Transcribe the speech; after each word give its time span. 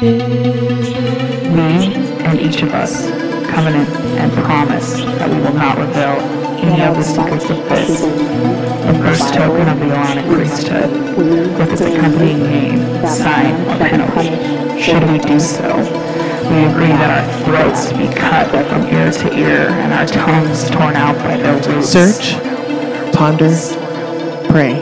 We 0.00 0.04
and 2.22 2.40
each 2.40 2.62
of 2.62 2.72
us 2.72 3.10
covenant 3.50 3.88
and 4.16 4.32
promise 4.44 4.94
that 4.94 5.28
we 5.28 5.38
will 5.38 5.54
not 5.54 5.76
reveal 5.76 6.20
any 6.62 6.82
of 6.82 6.94
the 6.94 7.02
secrets 7.02 7.50
of 7.50 7.56
this, 7.68 8.02
the 8.02 8.94
first 9.02 9.34
token 9.34 9.68
of 9.68 9.80
the 9.80 9.86
Aaronic 9.86 10.24
priesthood, 10.26 11.16
with 11.58 11.72
its 11.72 11.80
accompanying 11.80 12.44
name, 12.44 13.06
sign, 13.08 13.54
or 13.66 13.76
penalty. 13.88 14.80
Should 14.80 15.02
we 15.10 15.18
do 15.18 15.40
so, 15.40 15.66
we 16.48 16.64
agree 16.70 16.94
that 16.94 17.10
our 17.18 17.26
throats 17.44 17.92
be 17.92 18.06
cut 18.06 18.48
from 18.68 18.86
ear 18.94 19.10
to 19.10 19.36
ear 19.36 19.68
and 19.68 19.92
our 19.92 20.06
tongues 20.06 20.70
torn 20.70 20.94
out 20.94 21.16
by 21.24 21.36
their 21.38 21.56
roots. 21.74 21.88
Search, 21.88 22.34
ponder, 23.12 23.50
pray. 24.48 24.74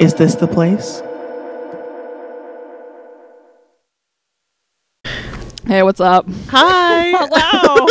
Is 0.00 0.14
this 0.14 0.34
the 0.34 0.48
place? 0.48 1.00
Hey, 5.74 5.82
what's 5.82 5.98
up? 5.98 6.26
Hi. 6.50 7.10
Hello. 7.18 7.88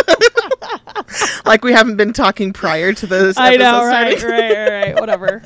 like 1.45 1.65
we 1.65 1.73
haven't 1.73 1.97
been 1.97 2.13
talking 2.13 2.53
prior 2.53 2.93
to 2.93 3.05
this. 3.05 3.37
I 3.37 3.57
know, 3.57 3.81
episode 3.81 3.87
right, 3.89 4.19
starting. 4.19 4.39
right, 4.39 4.69
right, 4.69 4.83
right. 4.85 4.95
Whatever. 5.01 5.43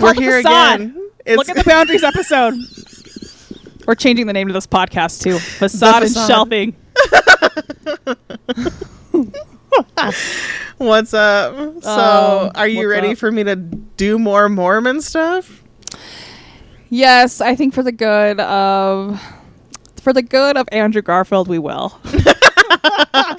We're 0.00 0.14
here 0.14 0.42
Facade. 0.42 0.80
again. 0.80 1.10
It's, 1.24 1.36
Look 1.36 1.48
at 1.48 1.54
the 1.54 1.62
boundaries 1.62 2.02
episode. 2.02 2.54
We're 3.86 3.94
changing 3.94 4.26
the 4.26 4.32
name 4.32 4.48
of 4.48 4.54
this 4.54 4.66
podcast 4.66 5.22
too. 5.22 5.38
Facade, 5.38 6.02
Facade. 6.02 6.02
and 6.02 6.28
shelving. 6.28 6.74
What's 10.78 11.14
up? 11.14 11.54
So, 11.80 11.90
Um, 11.90 12.52
are 12.56 12.66
you 12.66 12.90
ready 12.90 13.12
up? 13.12 13.18
for 13.18 13.30
me 13.30 13.44
to 13.44 13.54
do 13.54 14.18
more 14.18 14.48
Mormon 14.48 15.00
stuff? 15.00 15.62
Yes, 16.88 17.40
I 17.40 17.54
think 17.54 17.72
for 17.72 17.84
the 17.84 17.92
good 17.92 18.40
of 18.40 19.22
for 20.02 20.12
the 20.12 20.22
good 20.22 20.56
of 20.56 20.68
Andrew 20.72 21.02
Garfield, 21.02 21.48
we 21.48 21.58
will. 21.58 21.98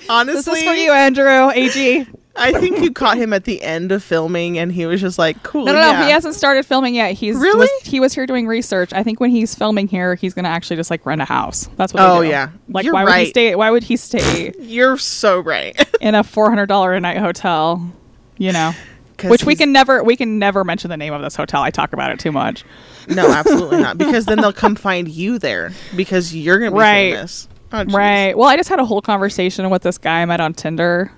Honestly, 0.10 0.34
This 0.36 0.48
is 0.48 0.64
for 0.64 0.74
you, 0.74 0.92
Andrew. 0.92 1.50
Ag. 1.50 2.08
I 2.36 2.52
think 2.52 2.80
you 2.80 2.92
caught 2.92 3.18
him 3.18 3.32
at 3.32 3.44
the 3.44 3.62
end 3.62 3.92
of 3.92 4.04
filming, 4.04 4.58
and 4.58 4.72
he 4.72 4.88
was 4.88 5.00
just 5.00 5.20
like, 5.20 5.44
"Cool." 5.44 5.66
No, 5.66 5.74
no, 5.74 5.80
no. 5.80 5.92
yeah. 5.92 6.06
He 6.06 6.12
hasn't 6.12 6.34
started 6.34 6.66
filming 6.66 6.96
yet. 6.96 7.14
He's 7.14 7.36
Really? 7.36 7.60
was, 7.60 7.70
he 7.84 8.00
was 8.00 8.12
here 8.14 8.26
doing 8.26 8.48
research. 8.48 8.92
I 8.92 9.04
think 9.04 9.20
when 9.20 9.30
he's 9.30 9.54
filming 9.54 9.88
here, 9.88 10.16
he's 10.16 10.34
gonna 10.34 10.48
actually 10.50 10.78
just 10.78 10.90
like 10.90 11.06
rent 11.06 11.22
a 11.22 11.26
house. 11.26 11.70
That's 11.76 11.94
what. 11.94 12.02
Oh, 12.02 12.22
yeah. 12.22 12.50
Like 12.70 12.86
You're 12.86 12.94
why 12.96 13.04
would 13.04 13.14
he 13.14 13.26
stay? 13.28 13.56
Why 13.56 13.70
would 13.70 13.84
he 13.84 13.98
stay 13.98 14.52
You're 14.60 14.98
so 14.98 15.42
right. 15.42 15.80
in 16.02 16.16
a 16.16 16.24
four 16.24 16.50
hundred 16.50 16.68
dollar 16.68 16.94
a 16.94 17.00
night 17.00 17.18
hotel? 17.18 17.92
You 18.40 18.52
know, 18.52 18.74
which 19.24 19.44
we 19.44 19.56
can 19.56 19.72
never 19.72 20.04
we 20.04 20.16
can 20.16 20.40
never 20.40 20.64
mention 20.64 20.90
the 20.90 20.98
name 20.98 21.14
of 21.14 21.22
this 21.22 21.36
hotel. 21.36 21.62
I 21.62 21.70
talk 21.72 21.94
about 21.94 22.12
it 22.12 22.20
too 22.20 22.32
much. 22.32 22.64
No, 23.08 23.28
absolutely 23.32 23.82
not. 23.82 23.98
Because 23.98 24.26
then 24.26 24.40
they'll 24.40 24.54
come 24.54 24.76
find 24.76 25.08
you 25.08 25.38
there 25.40 25.72
because 25.96 26.36
you're 26.36 26.60
gonna 26.60 26.72
be 26.72 26.78
Right. 26.78 27.14
famous. 27.14 27.48
Oh. 27.72 27.84
Right. 27.86 28.38
Well, 28.38 28.48
I 28.50 28.56
just 28.56 28.70
had 28.70 28.80
a 28.80 28.86
whole 28.86 29.02
conversation 29.02 29.70
with 29.70 29.82
this 29.82 29.98
guy 29.98 30.22
I 30.22 30.26
met 30.26 30.40
on 30.40 30.54
Tinder. 30.54 31.12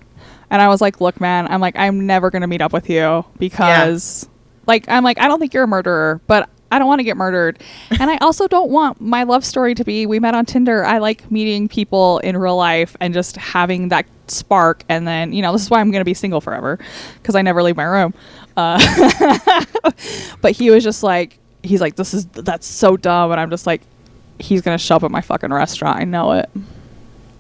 And 0.50 0.62
I 0.62 0.68
was 0.68 0.80
like, 0.80 1.02
look, 1.02 1.20
man, 1.20 1.48
I'm 1.48 1.60
like, 1.60 1.76
I'm 1.76 2.06
never 2.06 2.30
going 2.30 2.44
to 2.44 2.48
meet 2.48 2.62
up 2.62 2.72
with 2.72 2.88
you 2.88 3.26
because, 3.40 4.30
like, 4.68 4.88
I'm 4.88 5.04
like, 5.04 5.20
I 5.20 5.28
don't 5.28 5.40
think 5.40 5.56
you're 5.56 5.64
a 5.64 5.68
murderer, 5.68 6.22
but 6.28 6.48
I 6.76 6.80
don't 6.80 6.90
want 6.90 7.00
to 7.00 7.06
get 7.06 7.16
murdered. 7.16 7.64
and 7.90 8.12
I 8.12 8.18
also 8.18 8.50
don't 8.50 8.70
want 8.70 9.00
my 9.00 9.24
love 9.24 9.46
story 9.46 9.74
to 9.76 9.86
be 9.86 10.06
we 10.06 10.20
met 10.20 10.36
on 10.36 10.46
Tinder. 10.46 10.84
I 10.84 10.98
like 10.98 11.32
meeting 11.32 11.70
people 11.70 12.20
in 12.20 12.36
real 12.36 12.58
life 12.58 12.98
and 13.00 13.14
just 13.14 13.38
having 13.38 13.88
that 13.90 14.06
spark. 14.28 14.84
And 14.90 15.08
then, 15.08 15.32
you 15.32 15.42
know, 15.42 15.54
this 15.54 15.62
is 15.62 15.70
why 15.70 15.80
I'm 15.80 15.90
going 15.90 16.02
to 16.02 16.06
be 16.06 16.14
single 16.14 16.42
forever 16.42 16.78
because 17.16 17.34
I 17.34 17.42
never 17.44 17.64
leave 17.64 17.78
my 17.78 17.86
room. 17.86 18.14
Uh, 18.58 18.78
but 20.42 20.52
he 20.52 20.70
was 20.70 20.84
just 20.84 21.02
like, 21.02 21.40
he's 21.64 21.80
like, 21.80 21.96
this 21.96 22.14
is, 22.14 22.26
that's 22.26 22.68
so 22.68 22.98
dumb. 22.98 23.32
And 23.32 23.40
I'm 23.40 23.50
just 23.50 23.66
like, 23.66 23.82
he's 24.40 24.62
going 24.62 24.78
to 24.78 24.84
show 24.84 24.98
up 24.98 25.04
at 25.04 25.12
my 25.12 25.22
fucking 25.22 25.54
restaurant. 25.54 25.98
I 25.98 26.04
know 26.04 26.34
it. 26.34 26.50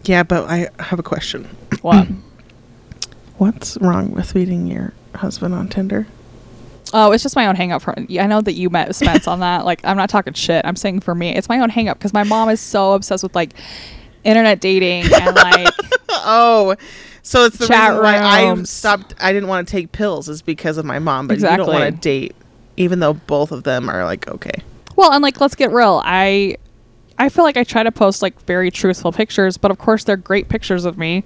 Yeah, 0.05 0.23
but 0.23 0.49
I 0.49 0.69
have 0.79 0.97
a 0.97 1.03
question. 1.03 1.43
What? 1.81 2.07
What's 3.37 3.75
wrong 3.81 4.11
with 4.11 4.33
meeting 4.33 4.67
your 4.67 4.93
husband 5.13 5.53
on 5.53 5.67
Tinder? 5.67 6.07
Oh, 6.93 7.11
it's 7.11 7.23
just 7.23 7.35
my 7.35 7.47
own 7.47 7.55
hang 7.55 7.71
up. 7.71 7.81
For, 7.81 7.93
yeah, 8.07 8.23
I 8.23 8.27
know 8.27 8.41
that 8.41 8.53
you 8.53 8.69
met 8.69 8.93
Spence 8.95 9.27
on 9.27 9.39
that. 9.39 9.65
Like, 9.65 9.81
I'm 9.83 9.97
not 9.97 10.09
talking 10.09 10.33
shit. 10.33 10.63
I'm 10.65 10.75
saying 10.75 10.99
for 11.01 11.15
me, 11.15 11.35
it's 11.35 11.49
my 11.49 11.59
own 11.59 11.69
hang 11.69 11.89
up 11.89 11.97
because 11.97 12.13
my 12.13 12.23
mom 12.23 12.49
is 12.49 12.61
so 12.61 12.93
obsessed 12.93 13.23
with 13.23 13.35
like 13.35 13.51
internet 14.23 14.59
dating 14.61 15.05
and 15.13 15.35
like, 15.35 15.73
Oh, 16.09 16.75
so 17.23 17.45
it's 17.45 17.57
the 17.57 17.67
Chat 17.67 17.89
reason 17.91 18.03
why 18.03 18.17
I 18.17 18.47
rooms. 18.49 18.69
stopped. 18.69 19.15
I 19.19 19.33
didn't 19.33 19.49
want 19.49 19.67
to 19.67 19.71
take 19.71 19.91
pills 19.91 20.29
is 20.29 20.41
because 20.43 20.77
of 20.77 20.85
my 20.85 20.99
mom. 20.99 21.27
But 21.27 21.39
you 21.39 21.43
don't 21.45 21.67
want 21.67 21.95
to 21.95 21.99
date, 21.99 22.35
even 22.77 22.99
though 22.99 23.13
both 23.13 23.51
of 23.51 23.63
them 23.63 23.89
are 23.89 24.03
like 24.05 24.27
okay. 24.27 24.61
well, 24.95 25.11
and 25.11 25.23
like, 25.23 25.41
let's 25.41 25.55
get 25.55 25.71
real. 25.71 26.01
I, 26.05 26.57
I 27.17 27.29
feel 27.29 27.43
like 27.43 27.57
I 27.57 27.63
try 27.63 27.81
to 27.83 27.91
post 27.91 28.21
like 28.21 28.39
very 28.45 28.69
truthful 28.69 29.11
pictures, 29.11 29.57
but 29.57 29.71
of 29.71 29.79
course 29.79 30.03
they're 30.03 30.17
great 30.17 30.49
pictures 30.49 30.85
of 30.85 30.97
me. 30.99 31.23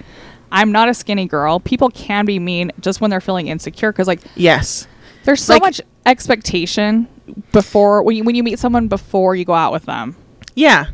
I'm 0.51 0.71
not 0.71 0.87
a 0.89 0.93
skinny 0.93 1.25
girl. 1.25 1.59
People 1.59 1.89
can 1.89 2.25
be 2.25 2.39
mean 2.39 2.71
just 2.79 3.01
when 3.01 3.11
they're 3.11 3.21
feeling 3.21 3.47
insecure 3.49 3.91
because 3.91 4.07
like 4.07 4.21
Yes. 4.35 4.87
There's 5.25 5.43
so 5.43 5.53
Like- 5.53 5.61
much 5.61 5.81
expectation 6.05 7.07
before 7.51 8.01
when 8.03 8.15
you 8.15 8.23
when 8.23 8.35
you 8.35 8.43
meet 8.43 8.59
someone 8.59 8.87
before 8.87 9.35
you 9.35 9.45
go 9.45 9.53
out 9.53 9.71
with 9.71 9.85
them. 9.85 10.15
Yeah. 10.55 10.87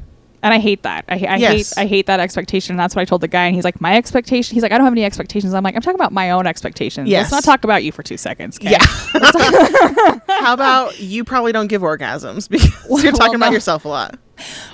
And 0.44 0.53
I 0.53 0.59
hate 0.59 0.84
that. 0.84 1.06
I, 1.09 1.13
I 1.16 1.38
Yes. 1.38 1.74
hate 1.75 1.84
I 1.84 1.88
hate 1.88 2.06
that 2.06 2.19
expectation. 2.19 2.74
And 2.74 2.80
that's 2.80 2.96
what 2.96 3.02
I 3.02 3.06
told 3.06 3.22
the 3.22 3.28
guy. 3.28 3.46
And 3.46 3.56
he's 3.56 3.64
like, 3.64 3.81
my 3.81 3.96
expectation. 3.97 4.53
He's 4.53 4.62
like, 4.62 4.72
I 4.72 4.78
don't 4.78 4.85
have 4.85 4.94
any 4.94 5.03
expectations. 5.03 5.53
I'm 5.56 5.64
like, 5.64 5.75
I'm 5.75 5.81
talking 5.81 6.00
about 6.00 6.12
my 6.12 6.30
own 6.31 6.46
expectations. 6.46 7.09
Yes. 7.09 7.31
Let's 7.31 7.46
not 7.46 7.52
talk 7.52 7.64
about 7.64 7.84
you 7.84 7.91
for 7.91 8.03
two 8.03 8.18
seconds. 8.18 8.59
'kay? 8.59 8.72
Yeah. 8.72 8.85
How 10.28 10.53
about 10.53 11.00
you 11.00 11.24
probably 11.24 11.52
don't 11.52 11.68
give 11.68 11.81
orgasms 11.81 12.47
because 12.50 12.72
Well, 12.90 13.02
you're 13.03 13.12
talking 13.14 13.35
about 13.35 13.47
no. 13.47 13.53
yourself 13.53 13.85
a 13.85 13.88
lot. 13.90 14.19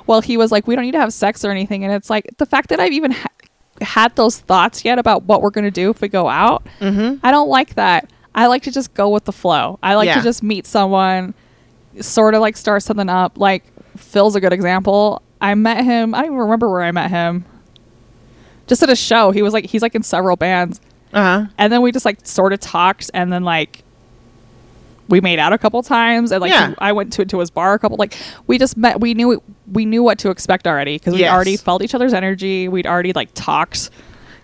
Well, 0.07 0.19
he 0.21 0.35
was 0.35 0.51
like, 0.51 0.67
we 0.67 0.75
don't 0.75 0.83
need 0.83 0.91
to 0.93 0.99
have 0.99 1.13
sex 1.13 1.45
or 1.45 1.51
anything. 1.51 1.83
And 1.85 1.93
it's 1.93 2.09
like 2.09 2.27
the 2.37 2.45
fact 2.45 2.69
that 2.69 2.79
I've 2.79 2.91
even 2.91 3.11
ha- 3.11 3.27
had 3.81 4.15
those 4.15 4.39
thoughts 4.39 4.83
yet 4.83 4.99
about 4.99 5.23
what 5.23 5.41
we're 5.41 5.51
going 5.51 5.63
to 5.65 5.71
do 5.71 5.89
if 5.89 6.01
we 6.01 6.07
go 6.09 6.27
out. 6.27 6.65
Mm-hmm. 6.81 7.25
I 7.25 7.31
don't 7.31 7.47
like 7.49 7.75
that. 7.75 8.09
I 8.33 8.47
like 8.47 8.63
to 8.63 8.71
just 8.71 8.93
go 8.93 9.09
with 9.09 9.25
the 9.25 9.31
flow. 9.33 9.77
I 9.83 9.95
like 9.95 10.07
Yeah. 10.07 10.15
to 10.15 10.21
just 10.21 10.41
meet 10.43 10.65
someone, 10.65 11.33
sort 11.99 12.33
of 12.33 12.41
like 12.41 12.55
start 12.57 12.83
something 12.83 13.09
up. 13.09 13.37
Like 13.37 13.63
Phil's 13.97 14.35
a 14.35 14.39
good 14.41 14.53
example. 14.53 15.21
I 15.41 15.53
met 15.55 15.83
him. 15.83 16.13
I 16.13 16.19
don't 16.19 16.27
even 16.27 16.37
remember 16.37 16.69
where 16.69 16.81
I 16.83 16.91
met 16.91 17.09
him. 17.09 17.45
Just 18.67 18.81
at 18.83 18.89
a 18.89 18.95
show. 18.95 19.31
He 19.31 19.41
was 19.41 19.53
like 19.53 19.65
he's 19.65 19.81
like 19.81 19.95
in 19.95 20.03
several 20.03 20.37
bands, 20.37 20.79
Uh 21.13 21.21
huh. 21.41 21.45
and 21.57 21.73
then 21.73 21.81
we 21.81 21.91
just 21.91 22.05
like 22.05 22.25
sort 22.25 22.53
of 22.53 22.59
talked, 22.61 23.11
and 23.13 23.33
then 23.33 23.43
like 23.43 23.83
we 25.09 25.19
made 25.19 25.39
out 25.39 25.51
a 25.51 25.57
couple 25.57 25.83
times, 25.83 26.31
and 26.31 26.39
like 26.41 26.51
Yeah. 26.51 26.69
he- 26.69 26.75
I 26.77 26.93
went 26.93 27.11
to 27.13 27.25
to 27.25 27.39
his 27.39 27.49
bar 27.49 27.73
a 27.73 27.79
couple. 27.79 27.97
Like 27.97 28.15
we 28.47 28.57
just 28.57 28.77
met. 28.77 29.01
We 29.01 29.13
knew 29.13 29.41
we 29.73 29.83
knew 29.85 30.03
what 30.03 30.19
to 30.19 30.29
expect 30.29 30.67
already 30.67 30.95
because 30.95 31.13
we 31.15 31.21
Yes. 31.21 31.33
already 31.33 31.57
felt 31.57 31.81
each 31.83 31.93
other's 31.93 32.13
energy. 32.13 32.69
We'd 32.69 32.87
already 32.87 33.11
like 33.11 33.29
talked. 33.33 33.89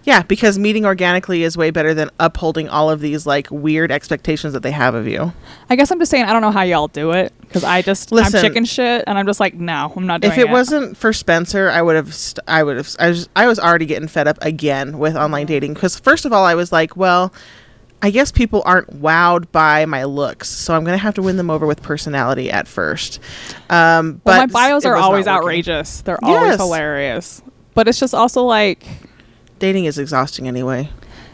Yeah, 0.07 0.23
because 0.23 0.57
meeting 0.57 0.85
organically 0.85 1.43
is 1.43 1.57
way 1.57 1.69
better 1.69 1.93
than 1.93 2.09
upholding 2.17 2.69
all 2.69 2.89
of 2.89 3.01
these 3.01 3.25
like 3.25 3.51
weird 3.51 3.91
expectations 3.91 4.53
that 4.53 4.63
they 4.63 4.71
have 4.71 4.95
of 4.95 5.05
you. 5.05 5.33
I 5.69 5.75
guess 5.75 5.91
I'm 5.91 5.99
just 5.99 6.09
saying 6.09 6.23
I 6.23 6.31
don't 6.31 6.41
know 6.41 6.49
how 6.49 6.61
y'all 6.61 6.87
do 6.87 7.11
it 7.11 7.33
because 7.41 7.65
I 7.65 7.81
just 7.81 8.13
Listen. 8.13 8.37
I'm 8.37 8.41
chicken 8.41 8.63
shit 8.63 9.03
and 9.05 9.17
I'm 9.19 9.25
just 9.25 9.41
like 9.41 9.55
no 9.55 9.91
I'm 9.93 10.07
not 10.07 10.21
doing 10.21 10.31
it. 10.31 10.37
if 10.37 10.45
it, 10.45 10.49
wasn't 10.49 10.95
for 10.95 11.11
Spencer, 11.11 11.69
I 11.69 11.81
would 11.81 11.97
have. 11.97 12.13
St- 12.13 12.39
I 12.47 12.63
would 12.63 12.77
have. 12.77 12.95
I 12.97 13.09
was. 13.09 13.27
I 13.35 13.47
was 13.47 13.59
already 13.59 13.85
getting 13.85 14.07
fed 14.07 14.29
up 14.29 14.37
again 14.41 14.97
with 14.97 15.17
online 15.17 15.45
dating 15.45 15.73
because 15.73 15.99
first 15.99 16.23
of 16.23 16.31
all, 16.31 16.45
I 16.45 16.55
was 16.55 16.71
like, 16.71 16.95
well, 16.95 17.33
I 18.01 18.09
guess 18.09 18.31
people 18.31 18.63
aren't 18.65 19.01
wowed 19.01 19.51
by 19.51 19.85
my 19.87 20.05
looks, 20.05 20.47
so 20.47 20.73
I'm 20.73 20.85
gonna 20.85 20.97
have 20.97 21.15
to 21.15 21.21
win 21.21 21.35
them 21.35 21.49
over 21.49 21.67
with 21.67 21.83
personality 21.83 22.49
at 22.49 22.65
first. 22.65 23.19
Um, 23.69 24.21
well, 24.23 24.39
but 24.39 24.53
my 24.53 24.69
bios 24.69 24.85
are 24.85 24.95
always 24.95 25.27
outrageous 25.27 25.99
they're 25.99 26.23
always 26.23 26.51
Yes. 26.51 26.59
hilarious 26.61 27.41
but 27.73 27.87
it's 27.89 27.99
just 27.99 28.15
also 28.15 28.43
like 28.43 28.85
Dating 29.59 29.85
is 29.85 29.97
exhausting 29.97 30.47
anyway. 30.47 30.89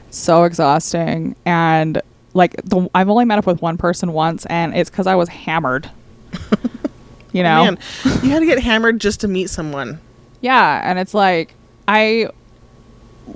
so 0.10 0.44
exhausting 0.44 1.36
and 1.46 2.02
like 2.34 2.56
the, 2.64 2.90
I've 2.96 3.10
only 3.10 3.26
met 3.26 3.38
up 3.40 3.46
with 3.46 3.62
one 3.62 3.78
person 3.78 4.14
once 4.14 4.46
and 4.48 4.76
it's 4.76 4.90
because 4.90 5.08
I 5.08 5.16
was 5.16 5.30
hammered 5.30 5.90
you 7.32 7.44
know 7.44 7.64
Man, 7.66 7.80
you 8.24 8.30
had 8.30 8.40
to 8.40 8.46
get 8.46 8.60
hammered 8.60 9.00
just 9.00 9.22
to 9.22 9.28
meet 9.28 9.50
someone. 9.50 10.00
Yeah, 10.42 10.82
and 10.84 11.00
it's 11.00 11.14
like 11.14 11.54
I 11.88 12.28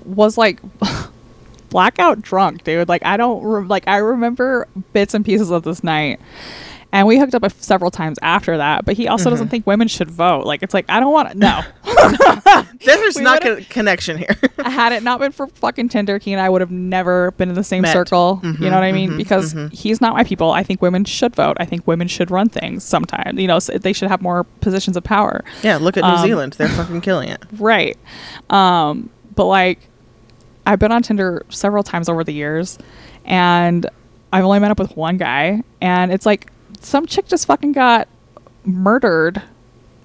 was 0.06 0.38
like 0.38 0.60
blackout 1.70 2.22
drunk, 2.22 2.64
dude. 2.64 2.90
Like 2.90 3.06
I 3.06 3.18
don't 3.18 3.44
re- 3.44 3.66
like 3.66 3.88
I 3.88 3.98
remember 3.98 4.68
bits 4.94 5.14
and 5.14 5.24
pieces 5.26 5.50
of 5.52 5.64
this 5.64 5.84
night. 5.84 6.20
And 6.94 7.06
we 7.06 7.20
hooked 7.20 7.36
up 7.36 7.44
a 7.44 7.48
f- 7.48 7.62
several 7.62 7.92
times 7.92 8.18
after 8.22 8.58
that, 8.58 8.86
but 8.86 8.96
he 8.96 9.08
also 9.10 9.26
Mm-hmm. 9.26 9.30
doesn't 9.32 9.48
think 9.50 9.68
women 9.68 9.88
should 9.90 10.10
vote. 10.10 10.46
Like 10.46 10.64
it's 10.64 10.74
like 10.74 10.86
I 10.90 11.00
don't 11.02 11.12
want 11.12 11.32
to 11.32 11.38
no. 11.38 11.62
There's 12.86 13.16
We 13.18 13.24
not 13.24 13.46
a 13.46 13.64
connection 13.70 14.18
here. 14.18 14.36
Had 14.64 14.94
it 14.94 15.04
not 15.04 15.20
been 15.20 15.32
for 15.34 15.48
fucking 15.48 15.90
Tinder, 15.90 16.18
he 16.18 16.32
and 16.32 16.42
I 16.42 16.48
would 16.50 16.62
have 16.62 16.72
never 16.72 17.32
been 17.32 17.50
in 17.50 17.56
the 17.56 17.64
same 17.64 17.82
Met. 17.82 17.92
circle. 17.94 18.40
Mhm, 18.44 18.60
you 18.62 18.70
know 18.70 18.76
what 18.76 18.84
I 18.84 18.92
mean? 18.94 19.12
mhm, 19.12 19.18
because 19.18 19.54
mhm. 19.54 19.72
he's 19.74 20.00
not 20.00 20.14
my 20.14 20.24
people. 20.24 20.52
I 20.52 20.64
think 20.64 20.82
women 20.82 21.04
should 21.04 21.36
vote. 21.36 21.58
I 21.60 21.66
think 21.66 21.86
women 21.86 22.08
should 22.08 22.32
run 22.32 22.48
things 22.50 22.84
sometimes. 22.84 23.40
You 23.40 23.48
know, 23.48 23.60
so 23.60 23.78
they 23.78 23.92
should 23.94 24.08
have 24.10 24.22
more 24.22 24.44
positions 24.62 24.96
of 24.96 25.04
power. 25.04 25.44
yeah, 25.64 25.78
look 25.78 25.98
at 25.98 26.04
New 26.04 26.10
Um, 26.10 26.26
Zealand. 26.26 26.54
They're 26.54 26.70
fucking 26.70 27.02
killing 27.02 27.30
it. 27.30 27.44
Right. 27.60 27.98
Um, 28.50 29.10
but 29.36 29.46
like 29.46 29.80
I've 30.66 30.80
been 30.80 30.92
on 30.92 31.04
Tinder 31.04 31.46
several 31.50 31.84
times 31.84 32.08
over 32.10 32.24
the 32.24 32.34
years 32.34 32.78
and 33.26 33.86
I've 34.34 34.44
only 34.46 34.60
met 34.60 34.72
up 34.72 34.80
with 34.80 34.96
one 34.98 35.18
guy 35.18 35.64
and 35.82 36.12
it's 36.12 36.26
like 36.26 36.50
some 36.82 37.06
chick 37.06 37.28
just 37.28 37.46
fucking 37.48 37.72
got 37.74 38.08
murdered 38.66 39.42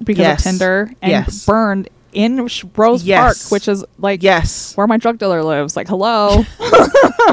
because 0.02 0.22
Yes. 0.22 0.40
of 0.40 0.44
Tinder 0.52 0.90
and 1.02 1.10
Yes. 1.10 1.46
burned 1.46 1.88
in 2.12 2.48
Rose 2.76 3.04
Yes. 3.04 3.42
Park, 3.44 3.52
which 3.52 3.68
is 3.68 3.84
like 3.98 4.22
Yes. 4.22 4.76
where 4.76 4.86
my 4.86 4.96
drug 4.98 5.18
dealer 5.18 5.42
lives. 5.42 5.76
Like, 5.76 5.88
hello. 5.88 6.44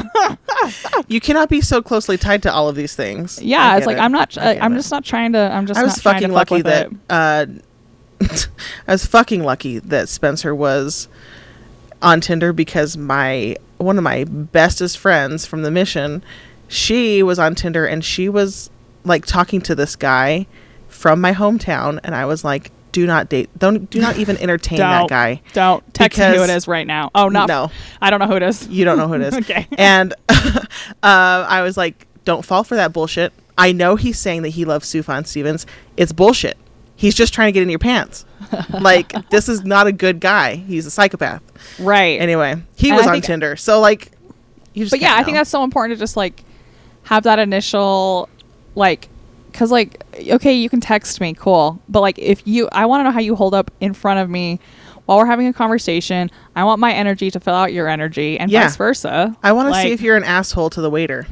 You 1.08 1.20
cannot 1.20 1.50
be 1.50 1.62
so 1.62 1.82
closely 1.82 2.18
tied 2.18 2.44
to 2.44 2.54
all 2.54 2.70
of 2.70 2.76
these 2.76 2.94
things. 2.96 3.42
yeah, 3.42 3.78
it's 3.78 3.88
like 3.88 3.98
it. 3.98 4.02
I'm 4.02 4.12
not. 4.12 4.38
I 4.38 4.52
I 4.52 4.54
get 4.56 4.64
I'm 4.64 4.74
it. 4.74 4.78
just 4.78 4.92
not 4.92 5.04
trying 5.04 5.34
to. 5.34 5.40
I'm 5.40 5.66
just. 5.66 5.80
I 5.80 5.84
was 5.84 6.00
fucking 6.00 6.32
lucky 6.32 6.56
with 6.62 6.66
that 6.66 6.90
uh, 7.10 7.46
I 8.88 8.92
was 8.92 9.06
fucking 9.06 9.44
lucky 9.44 9.80
that 9.80 10.10
Spencer 10.10 10.54
was 10.54 11.08
on 12.02 12.22
Tinder 12.22 12.54
because 12.54 12.98
my 12.98 13.56
one 13.78 13.98
of 13.98 14.04
my 14.04 14.26
bestest 14.26 14.98
friends 15.00 15.46
from 15.46 15.64
the 15.64 15.72
mission, 15.72 16.22
she 16.68 17.24
was 17.24 17.40
on 17.40 17.56
Tinder 17.56 17.86
and 17.88 18.04
she 18.04 18.30
was 18.30 18.70
like 19.04 19.26
talking 19.26 19.62
to 19.62 19.76
this 19.76 19.96
guy 19.96 20.48
from 20.88 21.22
my 21.22 21.34
hometown, 21.34 22.00
and 22.04 22.14
I 22.16 22.26
was 22.26 22.44
like, 22.44 22.72
"Do 22.92 23.06
not 23.06 23.30
date. 23.30 23.50
Don't 23.58 23.90
do 23.90 24.00
not 24.02 24.18
even 24.18 24.38
entertain 24.42 24.80
that 24.80 25.08
guy. 25.10 25.42
Don't 25.54 25.84
text 25.94 26.20
me 26.20 26.26
who 26.36 26.44
it 26.44 26.50
is 26.50 26.68
right 26.68 26.86
now. 26.88 27.12
Oh, 27.16 27.30
not. 27.30 27.48
No. 27.48 27.72
I 28.02 28.10
don't 28.10 28.20
know 28.20 28.28
who 28.28 28.36
it 28.36 28.44
is. 28.44 28.68
You 28.68 28.86
don't 28.86 28.98
know 28.98 29.08
who 29.08 29.16
it 29.16 29.22
is." 29.22 29.34
Okay. 29.38 29.68
And 29.78 30.14
uh, 30.30 31.46
I 31.48 31.62
was 31.62 31.78
like, 31.78 32.08
"Don't 32.26 32.44
fall 32.46 32.64
for 32.64 32.76
that 32.76 32.94
bullshit." 32.94 33.34
I 33.58 33.72
know 33.74 33.96
he's 33.98 34.18
saying 34.18 34.44
that 34.44 34.50
he 34.50 34.64
loves 34.66 34.88
Sufjan 34.90 35.28
Stevens. 35.28 35.66
It's 35.98 36.12
bullshit. 36.14 36.58
He's 36.96 37.14
just 37.16 37.34
trying 37.34 37.48
to 37.48 37.52
get 37.52 37.64
in 37.64 37.70
your 37.70 37.80
pants. 37.80 38.26
like 38.72 39.12
this 39.30 39.48
is 39.50 39.64
not 39.64 39.88
a 39.88 39.92
good 39.92 40.20
guy. 40.20 40.56
He's 40.56 40.86
a 40.86 40.92
psychopath. 40.92 41.42
Right. 41.80 42.20
Anyway, 42.22 42.56
he 42.76 42.90
And 42.90 42.98
was 42.98 43.08
I 43.08 43.16
on 43.16 43.22
Tinder. 43.22 43.56
So 43.56 43.80
like, 43.80 44.12
you 44.74 44.84
just. 44.86 44.92
but 44.92 45.00
yeah, 45.02 45.10
can't 45.10 45.20
I 45.20 45.24
think 45.24 45.38
that's 45.38 45.50
so 45.50 45.64
important 45.64 45.98
to 45.98 46.02
just 46.02 46.16
like 46.18 46.44
have 47.04 47.24
that 47.24 47.40
initial 47.40 48.30
like 48.80 49.10
because 49.52 49.72
like 49.72 50.04
okay 50.32 50.54
you 50.54 50.70
can 50.70 50.80
text 50.82 51.20
me 51.22 51.34
cool 51.34 51.80
but 51.90 52.02
like 52.02 52.18
if 52.18 52.46
you 52.48 52.68
i 52.72 52.86
want 52.86 53.00
to 53.02 53.04
know 53.04 53.12
how 53.12 53.20
you 53.20 53.36
hold 53.36 53.54
up 53.54 53.70
in 53.80 53.94
front 53.94 54.20
of 54.20 54.30
me 54.30 54.60
while 55.06 55.18
we're 55.18 55.26
having 55.26 55.48
a 55.48 55.54
conversation 55.54 56.30
i 56.56 56.64
want 56.64 56.80
my 56.80 56.92
energy 56.94 57.30
to 57.32 57.40
fill 57.40 57.54
out 57.56 57.74
your 57.74 57.88
energy 57.88 58.40
and 58.40 58.50
Yeah. 58.52 58.64
vice 58.64 58.76
versa 58.78 59.36
I 59.44 59.52
want 59.54 59.74
to 59.74 59.82
see 59.82 59.92
if 59.92 60.02
you're 60.02 60.18
an 60.18 60.24
asshole 60.24 60.70
to 60.72 60.82
the 60.82 60.90
waiter. 60.90 61.26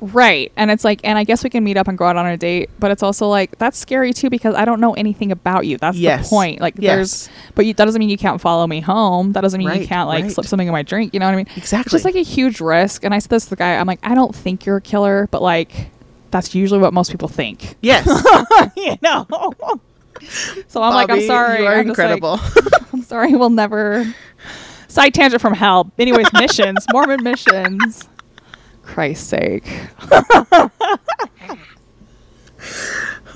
right 0.00 0.52
and 0.56 0.70
it's 0.70 0.84
like 0.84 1.00
and 1.04 1.16
i 1.16 1.24
guess 1.24 1.42
we 1.42 1.48
can 1.48 1.64
meet 1.64 1.76
up 1.78 1.88
and 1.88 1.96
go 1.96 2.04
out 2.04 2.16
on 2.16 2.26
a 2.26 2.36
date 2.36 2.68
but 2.78 2.90
it's 2.90 3.02
also 3.02 3.28
like 3.28 3.56
that's 3.58 3.78
scary 3.78 4.12
too 4.12 4.28
because 4.28 4.54
i 4.54 4.64
don't 4.66 4.78
know 4.78 4.92
anything 4.94 5.32
about 5.32 5.64
you 5.64 5.78
that's 5.78 5.96
Yes. 5.96 6.24
the 6.28 6.28
point 6.36 6.60
like 6.60 6.74
Yes. 6.76 6.94
there's 6.96 7.28
but 7.54 7.64
you, 7.64 7.72
that 7.74 7.84
doesn't 7.86 7.98
mean 7.98 8.10
you 8.10 8.18
can't 8.18 8.38
follow 8.40 8.66
me 8.66 8.80
home 8.80 9.32
that 9.32 9.40
doesn't 9.40 9.58
mean 9.58 9.80
you 9.80 9.86
can't 9.86 10.06
like 10.06 10.24
right. 10.24 10.32
slip 10.32 10.44
something 10.46 10.66
in 10.68 10.72
my 10.72 10.82
drink 10.82 11.14
you 11.14 11.20
know 11.20 11.26
what 11.26 11.32
i 11.32 11.36
mean 11.36 11.46
Exactly. 11.56 11.86
it's 11.86 11.92
just 11.92 12.04
like 12.04 12.14
a 12.14 12.22
huge 12.22 12.60
risk 12.60 13.04
and 13.04 13.14
i 13.14 13.18
said 13.18 13.30
this 13.30 13.44
to 13.44 13.50
the 13.50 13.56
guy 13.56 13.76
i'm 13.76 13.86
like 13.86 14.00
i 14.02 14.14
don't 14.14 14.34
think 14.34 14.66
you're 14.66 14.76
a 14.76 14.82
killer 14.82 15.28
but 15.30 15.40
like 15.40 15.88
that's 16.30 16.54
usually 16.54 16.80
what 16.80 16.92
most 16.92 17.10
people 17.10 17.28
think. 17.28 17.76
Yes. 17.82 18.06
you 18.76 18.96
know? 19.02 19.26
So 20.68 20.82
i'm 20.82 20.94
like 20.94 21.10
i'm 21.10 21.20
sorry 21.20 21.60
You 21.60 21.66
are 21.66 21.74
I'm 21.74 21.86
just 21.88 21.98
like, 21.98 22.10
incredible. 22.16 22.40
i'm 22.94 23.02
sorry 23.02 23.34
we'll 23.34 23.50
never 23.50 24.14
side 24.88 25.12
tangent 25.12 25.42
from 25.42 25.52
hell 25.52 25.92
anyways 25.98 26.32
missions 26.32 26.86
mormon 26.90 27.22
missions. 27.22 28.08
Christ's 28.82 29.26
sake 29.28 29.68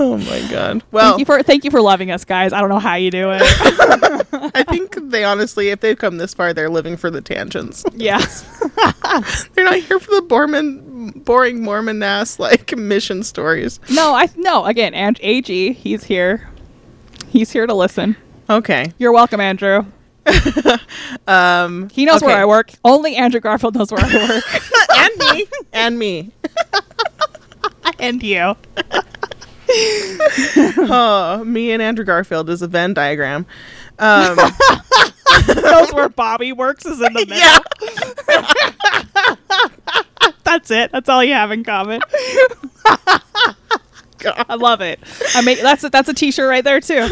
oh 0.02 0.16
my 0.16 0.40
god. 0.50 0.82
Well, 0.92 1.10
thank 1.10 1.18
you 1.18 1.24
for 1.26 1.42
thank 1.42 1.62
you 1.62 1.70
for 1.70 1.82
loving 1.82 2.10
us 2.10 2.24
guys. 2.24 2.54
I 2.54 2.60
don't 2.60 2.70
know 2.70 2.78
how 2.78 2.94
you 2.94 3.10
do 3.10 3.32
it. 3.32 3.42
I 4.32 4.62
think 4.62 4.96
they 5.10 5.24
honestly, 5.24 5.68
if 5.68 5.80
they've 5.80 5.98
come 5.98 6.16
this 6.16 6.32
far, 6.32 6.54
they're 6.54 6.70
living 6.70 6.96
for 6.96 7.10
the 7.10 7.20
tangents. 7.20 7.84
yeah. 7.94 8.18
They're 9.54 9.64
not 9.64 9.76
here 9.76 10.00
for 10.00 10.10
the 10.12 10.26
Mormon, 10.30 11.10
boring 11.10 11.62
Mormon 11.62 12.02
ass 12.02 12.38
like 12.38 12.74
mission 12.76 13.22
stories. 13.22 13.78
no 13.90 14.14
i 14.14 14.26
no 14.36 14.64
again 14.64 14.94
and 14.94 15.22
ag 15.22 15.48
he's 15.48 16.04
here. 16.04 16.48
He's 17.28 17.50
here 17.50 17.66
to 17.66 17.74
listen. 17.74 18.16
Okay. 18.48 18.94
you're 18.96 19.12
welcome 19.12 19.40
andrew. 19.40 19.84
Um, 21.26 21.90
he 21.90 22.06
knows 22.06 22.22
where 22.22 22.38
i 22.38 22.46
work. 22.46 22.72
Only 22.84 23.16
andrew 23.16 23.40
garfield 23.40 23.74
knows 23.74 23.92
where 23.92 24.02
i 24.02 24.14
work. 24.14 24.44
And 24.96 25.18
me, 25.18 25.46
and 25.74 25.98
me. 25.98 26.30
and 27.98 28.22
you 28.22 28.56
Oh, 30.92 31.42
me 31.46 31.70
and 31.72 31.80
Andrew 31.82 32.04
Garfield 32.04 32.50
is 32.50 32.62
a 32.62 32.66
Venn 32.66 32.94
diagram. 32.94 33.46
Um, 33.98 34.36
knows 35.56 35.92
where 35.92 36.08
Bobby 36.08 36.52
works 36.52 36.84
is 36.86 37.00
in 37.00 37.12
the 37.12 37.26
middle. 37.26 37.36
yeah. 40.26 40.32
That's 40.44 40.70
it. 40.70 40.90
That's 40.90 41.08
all 41.08 41.22
you 41.22 41.32
have 41.34 41.52
in 41.52 41.62
common. 41.64 42.00
God. 44.18 44.44
I 44.48 44.54
love 44.56 44.80
it. 44.80 44.98
I 45.34 45.42
make 45.42 45.60
that's 45.60 45.84
a, 45.84 45.88
that's 45.90 46.08
a 46.08 46.14
t-shirt 46.14 46.48
right 46.48 46.64
there 46.64 46.80
too. 46.80 47.08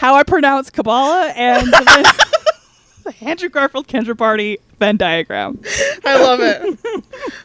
How 0.00 0.14
I 0.14 0.22
pronounce 0.22 0.70
Kabbalah 0.70 1.32
and 1.36 1.66
the 1.72 3.14
Andrew 3.20 3.48
Garfield 3.48 3.88
Kendra 3.88 4.16
Party 4.16 4.58
Venn 4.80 4.96
diagram. 4.96 5.60
I 6.06 6.16
love 6.20 6.40
it. 6.40 6.78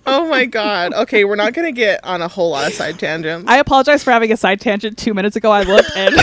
Oh 0.08 0.28
my 0.30 0.46
god. 0.46 0.94
Okay, 0.94 1.26
we're 1.26 1.36
not 1.36 1.54
gonna 1.54 1.74
get 1.74 2.02
on 2.04 2.22
a 2.22 2.28
whole 2.30 2.52
lot 2.52 2.66
of 2.66 2.74
side 2.74 2.98
tangents. 2.98 3.48
I 3.48 3.58
apologize 3.58 4.04
for 4.04 4.12
having 4.12 4.32
a 4.32 4.38
side 4.38 4.62
tangent 4.62 4.98
two 4.98 5.14
minutes 5.14 5.36
ago. 5.36 5.52
I 5.52 5.64
looked 5.64 5.92
and 5.98 6.16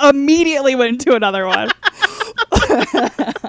immediately 0.04 0.74
went 0.74 0.92
into 0.92 1.16
another 1.16 1.46
one. 1.46 1.70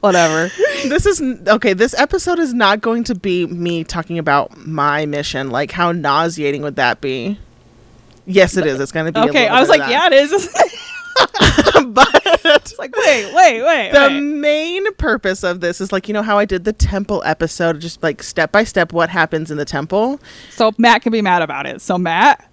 Whatever. 0.00 0.50
this 0.88 1.04
is 1.04 1.20
okay. 1.46 1.74
This 1.74 1.92
episode 1.98 2.38
is 2.38 2.54
not 2.54 2.80
going 2.80 3.04
to 3.04 3.14
be 3.14 3.46
me 3.46 3.84
talking 3.84 4.18
about 4.18 4.56
my 4.56 5.04
mission. 5.04 5.50
Like, 5.50 5.70
how 5.70 5.92
nauseating 5.92 6.62
would 6.62 6.76
that 6.76 7.02
be? 7.02 7.38
Yes, 8.24 8.56
it 8.56 8.64
is. 8.64 8.80
It's 8.80 8.92
going 8.92 9.12
to 9.12 9.12
be. 9.12 9.28
Okay, 9.28 9.48
I 9.48 9.60
was 9.60 9.68
like, 9.68 9.90
yeah, 9.90 10.06
it 10.06 10.14
is. 10.14 10.48
but 11.86 12.08
it's 12.44 12.78
like, 12.78 12.94
wait, 12.96 13.34
wait, 13.34 13.62
wait. 13.62 13.90
the 13.92 14.08
wait. 14.08 14.20
main 14.20 14.92
purpose 14.94 15.42
of 15.42 15.60
this 15.60 15.80
is 15.80 15.92
like 15.92 16.08
you 16.08 16.14
know 16.14 16.22
how 16.22 16.38
I 16.38 16.44
did 16.44 16.64
the 16.64 16.72
temple 16.72 17.22
episode, 17.24 17.80
just 17.80 18.02
like 18.02 18.22
step 18.22 18.52
by 18.52 18.64
step 18.64 18.92
what 18.92 19.08
happens 19.10 19.50
in 19.50 19.56
the 19.56 19.64
temple. 19.64 20.20
So 20.50 20.72
Matt 20.78 21.02
can 21.02 21.12
be 21.12 21.22
mad 21.22 21.42
about 21.42 21.66
it. 21.66 21.80
So 21.80 21.98
Matt, 21.98 22.48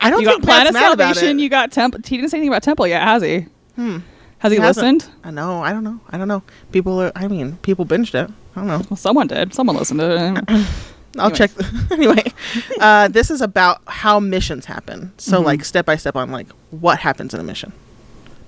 I 0.00 0.10
don't 0.10 0.20
you 0.20 0.26
got 0.26 0.32
think 0.34 0.44
Plan 0.44 0.64
Matt's 0.72 0.76
of 0.76 0.82
Salvation. 0.98 1.38
You 1.38 1.48
got 1.48 1.72
Temple. 1.72 2.00
He 2.04 2.16
didn't 2.16 2.30
say 2.30 2.38
anything 2.38 2.52
about 2.52 2.62
Temple 2.62 2.86
yet, 2.86 3.02
has 3.02 3.22
he? 3.22 3.46
Hmm. 3.76 3.98
Has 4.38 4.52
he, 4.52 4.58
He 4.58 4.64
listened? 4.64 5.08
I 5.22 5.30
know. 5.30 5.62
I 5.62 5.72
don't 5.72 5.84
know. 5.84 6.00
I 6.10 6.18
don't 6.18 6.28
know. 6.28 6.42
People 6.72 7.00
are. 7.00 7.12
I 7.14 7.28
mean, 7.28 7.56
people 7.58 7.86
binged 7.86 8.14
it. 8.14 8.30
I 8.56 8.60
don't 8.60 8.66
know. 8.66 8.82
Well, 8.90 8.96
someone 8.96 9.28
did. 9.28 9.54
Someone 9.54 9.76
listened 9.76 10.00
to 10.00 10.34
it. 10.48 10.66
I'll 11.18 11.26
Anyway. 11.26 11.36
check. 11.36 11.50
anyway, 11.90 12.32
uh, 12.80 13.06
this 13.08 13.30
is 13.30 13.40
about 13.42 13.82
how 13.86 14.18
missions 14.18 14.64
happen. 14.64 15.12
So, 15.18 15.40
Mhm. 15.40 15.44
like, 15.44 15.64
step 15.64 15.84
by 15.84 15.96
step 15.96 16.16
on 16.16 16.30
like 16.30 16.48
what 16.70 16.98
happens 17.00 17.34
in 17.34 17.40
a 17.40 17.42
mission. 17.42 17.72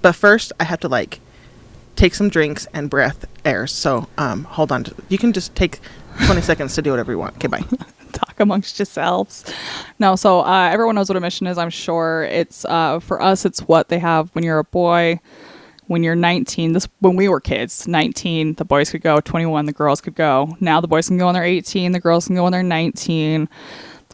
But 0.04 0.14
first, 0.14 0.52
I 0.60 0.64
have 0.64 0.80
to 0.80 0.88
like 0.88 1.20
take 1.96 2.14
some 2.14 2.28
drinks 2.28 2.66
and 2.74 2.90
breath 2.90 3.24
air. 3.42 3.66
So, 3.66 4.06
um, 4.18 4.44
hold 4.44 4.70
on. 4.70 4.84
To, 4.84 4.94
you 5.08 5.16
can 5.16 5.32
just 5.32 5.54
take 5.54 5.80
twenty 6.26 6.42
seconds 6.50 6.74
to 6.74 6.82
do 6.82 6.90
whatever 6.90 7.10
you 7.10 7.18
want. 7.18 7.36
Okay, 7.36 7.48
bye. 7.48 7.64
Talk 8.12 8.38
amongst 8.38 8.78
yourselves. 8.78 9.50
No, 9.98 10.14
so 10.14 10.40
uh, 10.40 10.68
everyone 10.70 10.94
knows 10.94 11.08
what 11.08 11.16
a 11.16 11.20
mission 11.20 11.46
is. 11.46 11.56
I'm 11.56 11.70
sure 11.70 12.24
it's 12.24 12.66
uh, 12.66 13.00
for 13.00 13.22
us. 13.22 13.46
It's 13.46 13.60
what 13.60 13.88
they 13.88 13.98
have 13.98 14.28
when 14.34 14.44
you're 14.44 14.58
a 14.58 14.64
boy. 14.64 15.20
When 15.86 16.02
you're 16.02 16.14
19, 16.14 16.72
this 16.72 16.86
when 17.00 17.16
we 17.16 17.28
were 17.28 17.40
kids, 17.40 17.88
19, 17.88 18.54
the 18.54 18.64
boys 18.64 18.90
could 18.90 19.02
go. 19.02 19.20
21, 19.20 19.66
the 19.66 19.72
girls 19.72 20.02
could 20.02 20.14
go. 20.14 20.56
Now 20.60 20.80
the 20.82 20.88
boys 20.88 21.08
can 21.08 21.16
go 21.16 21.26
when 21.26 21.34
they're 21.34 21.44
18. 21.44 21.92
The 21.92 22.00
girls 22.00 22.26
can 22.26 22.36
go 22.36 22.42
when 22.42 22.52
they're 22.52 22.62
19. 22.62 23.48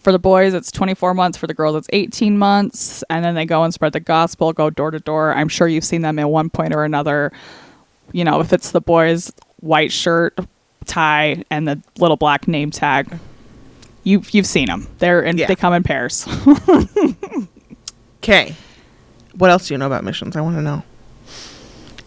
For 0.01 0.13
the 0.13 0.19
boys, 0.19 0.55
it's 0.55 0.71
24 0.73 1.15
months. 1.15 1.37
For 1.39 1.47
the 1.47 1.55
girls, 1.55 1.77
it's 1.77 1.89
18 1.93 2.39
months. 2.39 3.05
And 3.11 3.25
then 3.25 3.35
they 3.35 3.45
go 3.47 3.63
and 3.65 3.73
spread 3.73 3.93
the 3.93 4.01
gospel, 4.01 4.53
go 4.53 4.71
door 4.71 4.91
to 4.91 4.99
door. 5.01 5.33
I'm 5.35 5.49
sure 5.49 5.69
you've 5.69 5.85
seen 5.85 6.01
them 6.03 6.19
at 6.19 6.29
one 6.31 6.51
point 6.51 6.75
or 6.75 6.85
another. 6.85 7.31
You 8.13 8.25
know, 8.25 8.41
if 8.41 8.53
it's 8.53 8.71
the 8.73 8.81
boys' 8.81 9.31
white 9.61 9.93
shirt, 9.93 10.39
tie, 10.87 11.45
and 11.51 11.69
the 11.69 11.83
little 11.99 12.17
black 12.17 12.49
name 12.49 12.71
tag, 12.71 13.19
you 14.03 14.23
you've 14.33 14.47
seen 14.47 14.67
them. 14.67 14.89
They're 14.99 15.21
in, 15.23 15.37
Yeah. 15.37 15.47
they 15.47 15.55
come 15.57 15.75
in 15.75 15.83
pairs. 15.83 16.27
Okay. 18.23 18.55
What 19.37 19.51
else 19.51 19.69
do 19.69 19.75
you 19.75 19.79
know 19.79 19.87
about 19.87 20.05
missions? 20.05 20.37
I 20.37 20.43
want 20.43 20.57
to 20.57 20.63
know. 20.63 20.83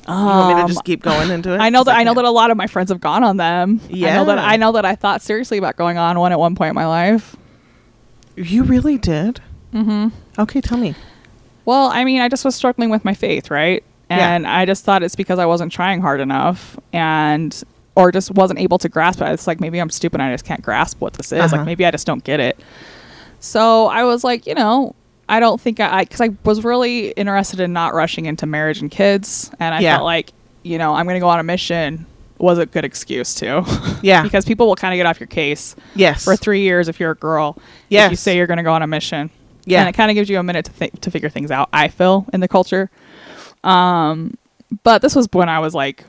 You 0.08 0.14
want 0.14 0.48
me 0.50 0.54
to 0.56 0.62
Um, 0.62 0.68
just 0.68 0.84
keep 0.84 1.02
going 1.02 1.32
into 1.32 1.54
it? 1.56 1.58
I 1.58 1.70
know 1.70 1.84
that 1.84 1.96
I 1.98 2.04
know 2.04 2.14
that 2.14 2.26
a 2.26 2.30
lot 2.30 2.52
of 2.52 2.58
my 2.58 2.68
friends 2.68 2.92
have 2.92 3.00
gone 3.02 3.24
on 3.24 3.38
them. 3.38 3.80
I 3.86 3.94
know 4.14 4.26
that 4.26 4.38
Yeah. 4.38 4.46
I 4.46 4.58
know 4.58 4.74
that 4.74 4.86
I 4.86 4.94
thought 4.96 5.22
seriously 5.24 5.58
about 5.58 5.76
going 5.76 5.98
on 5.98 6.20
one 6.20 6.32
at 6.32 6.38
one 6.40 6.54
point 6.56 6.70
in 6.70 6.76
my 6.76 6.86
life. 6.86 7.36
You 8.36 8.63
really 8.63 8.98
did. 8.98 9.42
Mm-hmm. 9.74 10.10
Okay, 10.40 10.62
tell 10.62 10.78
me. 10.78 10.96
Well, 11.66 11.88
I 11.88 12.04
mean, 12.04 12.22
I 12.22 12.30
just 12.30 12.44
was 12.46 12.56
struggling 12.56 12.90
with 12.90 13.06
my 13.06 13.13
faith, 13.13 13.50
right? 13.50 13.84
Yeah. 14.10 14.36
And 14.36 14.46
I 14.46 14.66
just 14.66 14.84
thought 14.84 15.02
it's 15.02 15.16
because 15.16 15.40
I 15.40 15.46
wasn't 15.46 15.72
trying 15.72 16.02
hard 16.02 16.20
enough 16.20 16.78
and 16.92 17.63
or 17.96 18.12
just 18.12 18.32
wasn't 18.32 18.60
able 18.60 18.78
to 18.80 18.90
grasp 18.90 19.22
it. 19.22 19.25
It's 19.32 19.48
like 19.48 19.60
maybe 19.60 19.80
I'm 19.80 19.90
stupid 19.90 20.20
and 20.20 20.30
I 20.30 20.34
just 20.34 20.46
can't 20.46 20.62
grasp 20.62 21.00
what 21.00 21.13
this 21.13 21.32
is. 21.32 21.40
Uh-huh. 21.40 21.58
Like 21.58 21.66
maybe 21.66 21.86
I 21.86 21.92
just 21.92 22.06
don't 22.08 22.24
get 22.24 22.40
it. 22.40 22.60
So 23.40 23.88
I 23.88 24.04
was 24.04 24.24
like, 24.24 24.46
you 24.48 24.56
know, 24.56 24.96
I 25.30 25.40
don't 25.40 25.60
think 25.60 25.80
I 25.80 26.04
because 26.04 26.22
I, 26.22 26.30
was 26.44 26.63
really 26.63 27.12
interested 27.12 27.60
in 27.60 27.72
not 27.74 27.94
rushing 27.94 28.25
into 28.25 28.46
marriage 28.46 28.82
and 28.82 28.92
kids, 28.92 29.52
and 29.60 29.74
I 29.74 29.80
Yeah. 29.80 29.96
felt 29.96 30.06
like, 30.06 30.34
you 30.63 30.78
know, 30.78 30.94
I'm 30.94 31.06
going 31.06 31.16
to 31.16 31.20
go 31.22 31.30
on 31.30 31.40
a 31.40 31.44
mission 31.44 32.06
was 32.38 32.58
a 32.58 32.66
good 32.66 32.84
excuse 32.86 33.36
to. 33.36 33.63
Yeah. 34.02 34.24
because 34.24 34.44
people 34.44 34.68
will 34.68 34.75
kind 34.75 34.94
of 34.94 34.98
get 34.98 35.06
off 35.06 35.20
your 35.20 35.28
case 35.28 35.75
Yes. 35.96 36.24
for 36.25 36.36
three 36.36 36.62
years 36.62 36.88
if 36.90 37.00
you're 37.00 37.12
a 37.12 37.16
girl. 37.16 37.58
If 37.90 38.12
you 38.12 38.18
say 38.18 38.36
you're 38.36 38.48
going 38.48 38.58
to 38.58 38.63
go 38.63 38.74
on 38.74 38.82
a 38.82 38.88
mission. 38.88 39.30
Yeah. 39.66 39.80
and 39.80 39.88
it 39.90 39.94
kind 39.94 40.12
of 40.12 40.16
gives 40.16 40.30
you 40.30 40.38
a 40.40 40.44
minute 40.44 40.66
to 40.66 40.72
think 40.72 41.00
to 41.02 41.10
figure 41.12 41.30
things 41.30 41.50
out. 41.52 41.70
I 41.72 41.88
feel 41.88 42.25
in 42.34 42.42
the 42.42 42.50
culture, 42.50 42.90
um, 43.63 44.38
but 44.84 45.02
this 45.02 45.16
was 45.16 45.28
when 45.32 45.48
I 45.48 45.60
was 45.60 45.74
like 45.74 46.04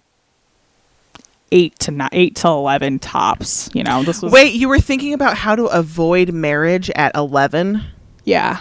eight 1.53 1.79
to 1.81 1.93
nine, 1.93 2.09
eight 2.11 2.35
to 2.37 2.49
eleven 2.49 2.99
tops. 2.99 3.71
You 3.73 3.85
know, 3.85 4.03
this 4.03 4.23
was 4.23 4.33
Wait, 4.33 4.55
you 4.55 4.69
were 4.69 4.81
thinking 4.81 5.15
about 5.15 5.37
how 5.37 5.55
to 5.55 5.67
avoid 5.67 6.33
marriage 6.33 6.91
at 6.91 7.15
11? 7.15 7.83
yeah. 8.25 8.59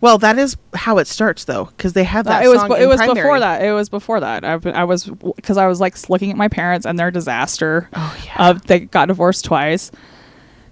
Well, 0.00 0.18
that 0.18 0.38
is 0.38 0.56
how 0.74 0.98
it 0.98 1.06
starts, 1.06 1.44
though, 1.44 1.64
because 1.66 1.92
they 1.92 2.04
have 2.04 2.24
that. 2.26 2.42
Uh, 2.42 2.46
it 2.46 2.48
was 2.48 2.80
it 2.80 2.86
was 2.86 2.96
primary. 2.98 3.14
before 3.14 3.40
that. 3.40 3.62
It 3.62 3.72
was 3.72 3.88
before 3.88 4.20
that. 4.20 4.44
I, 4.44 4.58
I 4.70 4.84
was 4.84 5.04
because 5.36 5.56
I 5.56 5.66
was 5.66 5.80
like 5.80 6.08
looking 6.08 6.30
at 6.30 6.36
my 6.36 6.48
parents 6.48 6.86
and 6.86 6.98
their 6.98 7.10
disaster. 7.10 7.88
Oh 7.94 8.16
yeah. 8.26 8.50
of 8.50 8.66
they 8.66 8.80
got 8.80 9.06
divorced 9.08 9.44
twice 9.44 9.90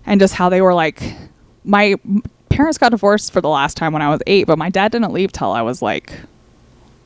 and 0.05 0.21
just 0.21 0.35
how 0.35 0.49
they 0.49 0.61
were 0.61 0.75
like 0.75 1.01
my 1.65 1.95
parents 2.49 2.77
got 2.77 2.91
divorced 2.91 3.33
for 3.33 3.41
the 3.41 3.49
last 3.49 3.77
time 3.77 3.93
when 3.93 4.03
i 4.03 4.11
was 4.11 4.21
eight 4.27 4.49
but 4.49 4.59
my 4.59 4.69
dad 4.69 4.91
didn't 4.93 5.13
leave 5.13 5.31
till 5.31 5.53
i 5.53 5.63
was 5.63 5.81
like 5.81 6.13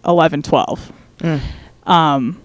11 0.07 0.41
12 0.43 0.93
Mm. 1.19 1.41
um 1.87 2.41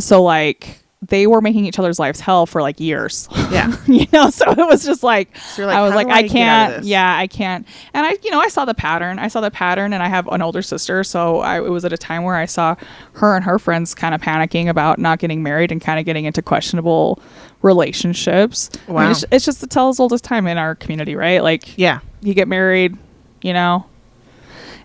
so 0.00 0.22
like 0.22 0.78
they 1.08 1.26
were 1.26 1.40
making 1.40 1.64
each 1.66 1.78
other's 1.78 1.98
lives 1.98 2.20
hell 2.20 2.46
for 2.46 2.62
like 2.62 2.78
years 2.80 3.28
yeah. 3.50 3.76
you 3.86 4.06
know 4.12 4.30
so 4.30 4.50
it 4.50 4.58
was 4.58 4.84
just 4.84 5.02
like, 5.02 5.36
So 5.36 5.66
like, 5.66 5.76
i 5.76 5.82
was 5.82 5.94
like 5.94 6.06
i 6.08 6.18
I 6.18 6.22
get 6.22 6.48
out 6.48 6.68
of 6.68 6.74
can't 6.76 6.84
yeah 6.86 7.16
i 7.16 7.26
can't 7.26 7.66
and 7.92 8.06
i 8.06 8.16
you 8.22 8.30
know 8.30 8.40
i 8.40 8.48
saw 8.48 8.64
the 8.64 8.74
pattern 8.74 9.18
i 9.18 9.28
saw 9.28 9.40
the 9.40 9.50
pattern 9.50 9.92
and 9.92 10.02
i 10.02 10.08
have 10.08 10.26
an 10.28 10.42
older 10.42 10.62
sister 10.62 11.02
so 11.04 11.40
I, 11.40 11.56
it 11.58 11.68
was 11.70 11.84
at 11.84 11.92
a 11.92 11.98
time 11.98 12.22
where 12.22 12.36
i 12.36 12.44
saw 12.46 12.76
her 13.14 13.34
and 13.36 13.44
her 13.44 13.58
friends 13.58 13.94
kind 13.94 14.14
of 14.14 14.20
panicking 14.20 14.68
about 14.68 14.98
not 14.98 15.18
getting 15.18 15.42
married 15.42 15.72
and 15.72 15.80
kind 15.80 15.98
of 15.98 16.04
getting 16.06 16.24
into 16.24 16.42
questionable 16.42 17.20
relationships 17.62 18.70
I 18.74 18.86
mean, 18.86 18.94
Wow. 18.94 19.10
it's, 19.10 19.24
it's 19.30 19.44
just 19.44 19.60
the 19.60 19.66
tell 19.66 19.88
as 19.88 19.98
old 20.00 20.12
as 20.12 20.20
time 20.20 20.46
in 20.46 20.58
our 20.58 20.74
community 20.74 21.14
right 21.16 21.42
like 21.42 21.76
Yeah. 21.76 22.00
you 22.20 22.34
get 22.34 22.48
married, 22.48 22.96
you 23.42 23.52
know. 23.52 23.86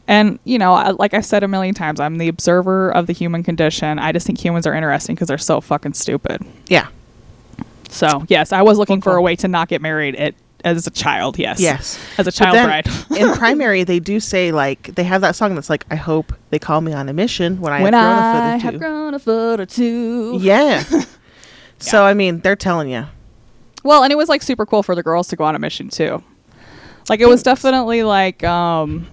And, 0.10 0.40
you 0.44 0.58
know, 0.58 0.74
like 0.98 1.14
I've 1.14 1.24
said 1.24 1.44
a 1.44 1.48
million 1.48 1.76
times, 1.76 2.00
I'm 2.00 2.18
the 2.18 2.28
observer 2.30 2.90
of 2.90 3.06
the 3.06 3.14
human 3.14 3.44
condition. 3.44 4.00
I 4.00 4.12
just 4.12 4.26
think 4.26 4.44
humans 4.44 4.66
are 4.66 4.74
interesting 4.74 5.14
because 5.14 5.28
they're 5.28 5.38
so 5.38 5.62
fucking 5.62 5.94
stupid. 5.94 6.44
Yeah. 6.68 6.88
So, 7.90 8.26
yes, 8.28 8.52
I 8.52 8.64
was 8.64 8.80
looking 8.80 8.96
Well, 8.96 9.14
for 9.14 9.18
a 9.18 9.22
way 9.22 9.36
to 9.36 9.48
not 9.48 9.68
get 9.68 9.84
married 9.84 10.16
at, 10.16 10.34
as 10.66 10.88
a 10.88 10.90
child, 10.90 11.38
yes. 11.38 11.60
Yes. 11.62 12.00
As 12.18 12.26
a 12.26 12.32
child 12.32 12.56
then 12.56 12.66
bride. 12.66 12.88
in 13.16 13.34
primary, 13.38 13.84
they 13.84 14.00
do 14.00 14.20
say 14.20 14.52
like 14.52 14.96
they 14.96 15.04
have 15.04 15.22
that 15.22 15.36
song 15.36 15.54
that's 15.54 15.70
like, 15.70 15.86
"I 15.92 15.96
hope 15.96 16.34
they 16.50 16.58
call 16.60 16.82
me 16.82 16.92
on 16.92 17.08
a 17.08 17.14
mission 17.14 17.62
when 17.62 17.72
I 17.72 17.84
when 17.84 17.94
have 17.94 18.02
grown 18.02 18.18
I 18.24 18.56
a 18.56 18.60
foot 18.60 18.68
or 18.68 18.72
have 18.72 18.80
grown 18.80 19.14
a 19.14 19.20
foot 19.20 19.60
or 19.60 19.66
two. 19.68 20.40
Yeah. 20.42 20.84
So 21.82 22.04
I 22.04 22.14
mean, 22.14 22.40
they're 22.42 22.58
telling 22.58 22.90
you. 22.90 23.06
Well, 23.84 24.04
and 24.04 24.12
it 24.12 24.18
was 24.18 24.28
like 24.28 24.42
super 24.42 24.66
cool 24.66 24.84
for 24.84 24.96
the 24.96 25.04
girls 25.04 25.30
to 25.30 25.38
go 25.38 25.46
on 25.46 25.56
a 25.56 25.60
mission 25.60 25.88
too. 25.88 26.22
Like 27.08 27.22
it 27.22 27.28
was 27.28 27.42
definitely 27.42 28.04
like 28.04 28.44
um 28.44 29.08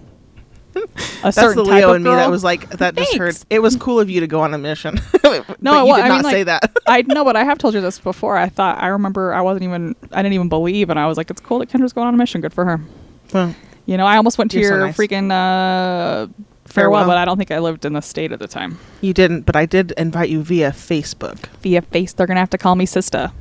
a 0.95 1.21
That's 1.23 1.35
certain 1.37 1.63
the 1.63 1.69
type 1.69 1.75
Leo 1.79 1.93
in 1.93 2.03
me 2.03 2.09
that 2.11 2.29
was 2.29 2.43
like 2.43 2.69
that. 2.71 2.95
Just 2.95 3.15
heard 3.17 3.35
it 3.49 3.59
was 3.59 3.75
cool 3.75 3.99
of 3.99 4.09
you 4.09 4.19
to 4.21 4.27
go 4.27 4.39
on 4.41 4.53
a 4.53 4.57
mission. 4.57 4.99
No, 5.23 5.41
but 5.73 5.81
you 5.83 5.87
wa- 5.87 5.95
did 5.97 6.05
I 6.05 6.07
not 6.07 6.13
mean, 6.15 6.23
like, 6.23 6.33
say 6.33 6.43
that. 6.43 6.71
I 6.87 7.01
know, 7.01 7.23
but 7.25 7.35
I 7.35 7.43
have 7.43 7.57
told 7.57 7.73
you 7.73 7.81
this 7.81 7.99
before. 7.99 8.37
I 8.37 8.47
thought 8.49 8.81
I 8.81 8.87
remember 8.87 9.33
I 9.33 9.41
wasn't 9.41 9.63
even 9.63 9.95
I 10.11 10.21
didn't 10.21 10.33
even 10.33 10.49
believe, 10.49 10.89
and 10.89 10.97
I 10.99 11.05
was 11.07 11.17
like, 11.17 11.29
"It's 11.29 11.41
cool 11.41 11.59
that 11.59 11.69
Kendra's 11.69 11.93
going 11.93 12.07
on 12.07 12.13
a 12.13 12.17
mission. 12.17 12.41
Good 12.41 12.53
for 12.53 12.63
her." 12.65 12.79
well, 13.33 13.53
You 13.85 13.97
know, 13.97 14.05
I 14.05 14.17
almost 14.17 14.37
went 14.37 14.51
to 14.51 14.59
You're 14.59 14.69
so 14.69 14.75
your 14.77 14.85
nice. 14.87 14.97
freaking 14.97 15.31
uh, 15.31 16.27
farewell, 16.65 17.01
Farewell. 17.01 17.07
but 17.07 17.17
I 17.17 17.25
don't 17.25 17.37
think 17.37 17.51
I 17.51 17.59
lived 17.59 17.85
in 17.85 17.93
the 17.93 18.01
state 18.01 18.31
at 18.31 18.39
the 18.39 18.47
time. 18.47 18.77
you 19.01 19.13
didn't, 19.13 19.41
but 19.45 19.55
I 19.55 19.65
did 19.65 19.91
invite 19.97 20.29
you 20.29 20.43
via 20.43 20.71
Facebook. 20.71 21.47
Via 21.61 21.81
face, 21.81 22.13
they're 22.13 22.27
gonna 22.27 22.39
have 22.39 22.49
to 22.51 22.57
call 22.57 22.75
me 22.75 22.85
sister. 22.85 23.31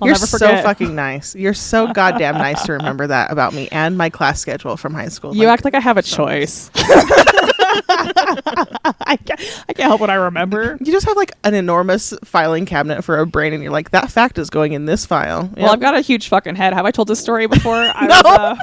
I'll 0.00 0.06
You're 0.06 0.16
so 0.16 0.38
fucking 0.62 0.94
nice. 0.94 1.34
You're 1.34 1.54
so 1.54 1.86
goddamn 1.92 2.34
nice 2.36 2.62
to 2.64 2.72
remember 2.74 3.06
that 3.08 3.30
about 3.32 3.52
me 3.54 3.68
and 3.72 3.98
my 3.98 4.10
class 4.10 4.40
schedule 4.40 4.76
from 4.76 4.94
high 4.94 5.08
school. 5.08 5.34
You 5.34 5.46
Like, 5.46 5.54
act 5.54 5.64
like 5.64 5.74
I 5.74 5.80
have 5.80 5.96
a 5.96 6.02
so 6.02 6.16
choice. 6.18 6.70
I 7.90 9.16
can't, 9.24 9.40
I 9.68 9.72
can't 9.72 9.88
help 9.88 10.00
what 10.00 10.10
I 10.10 10.14
remember. 10.14 10.76
you 10.80 10.92
just 10.92 11.06
have 11.06 11.16
like 11.16 11.32
an 11.44 11.54
enormous 11.54 12.12
filing 12.24 12.66
cabinet 12.66 13.02
for 13.02 13.18
a 13.18 13.26
brain, 13.26 13.52
and 13.52 13.62
you're 13.62 13.72
like, 13.72 13.90
that 13.90 14.10
fact 14.10 14.38
is 14.38 14.50
going 14.50 14.72
in 14.72 14.84
this 14.86 15.06
file. 15.06 15.50
Well, 15.56 15.70
I've 15.72 15.80
got 15.80 15.94
a 15.94 16.00
huge 16.00 16.28
fucking 16.28 16.56
head. 16.56 16.72
Have 16.74 16.84
I 16.86 16.90
told 16.90 17.08
this 17.08 17.20
story 17.20 17.46
before? 17.46 17.74
I 17.94 18.06
No. 18.06 18.14
was, 18.16 18.24
uh, 18.24 18.56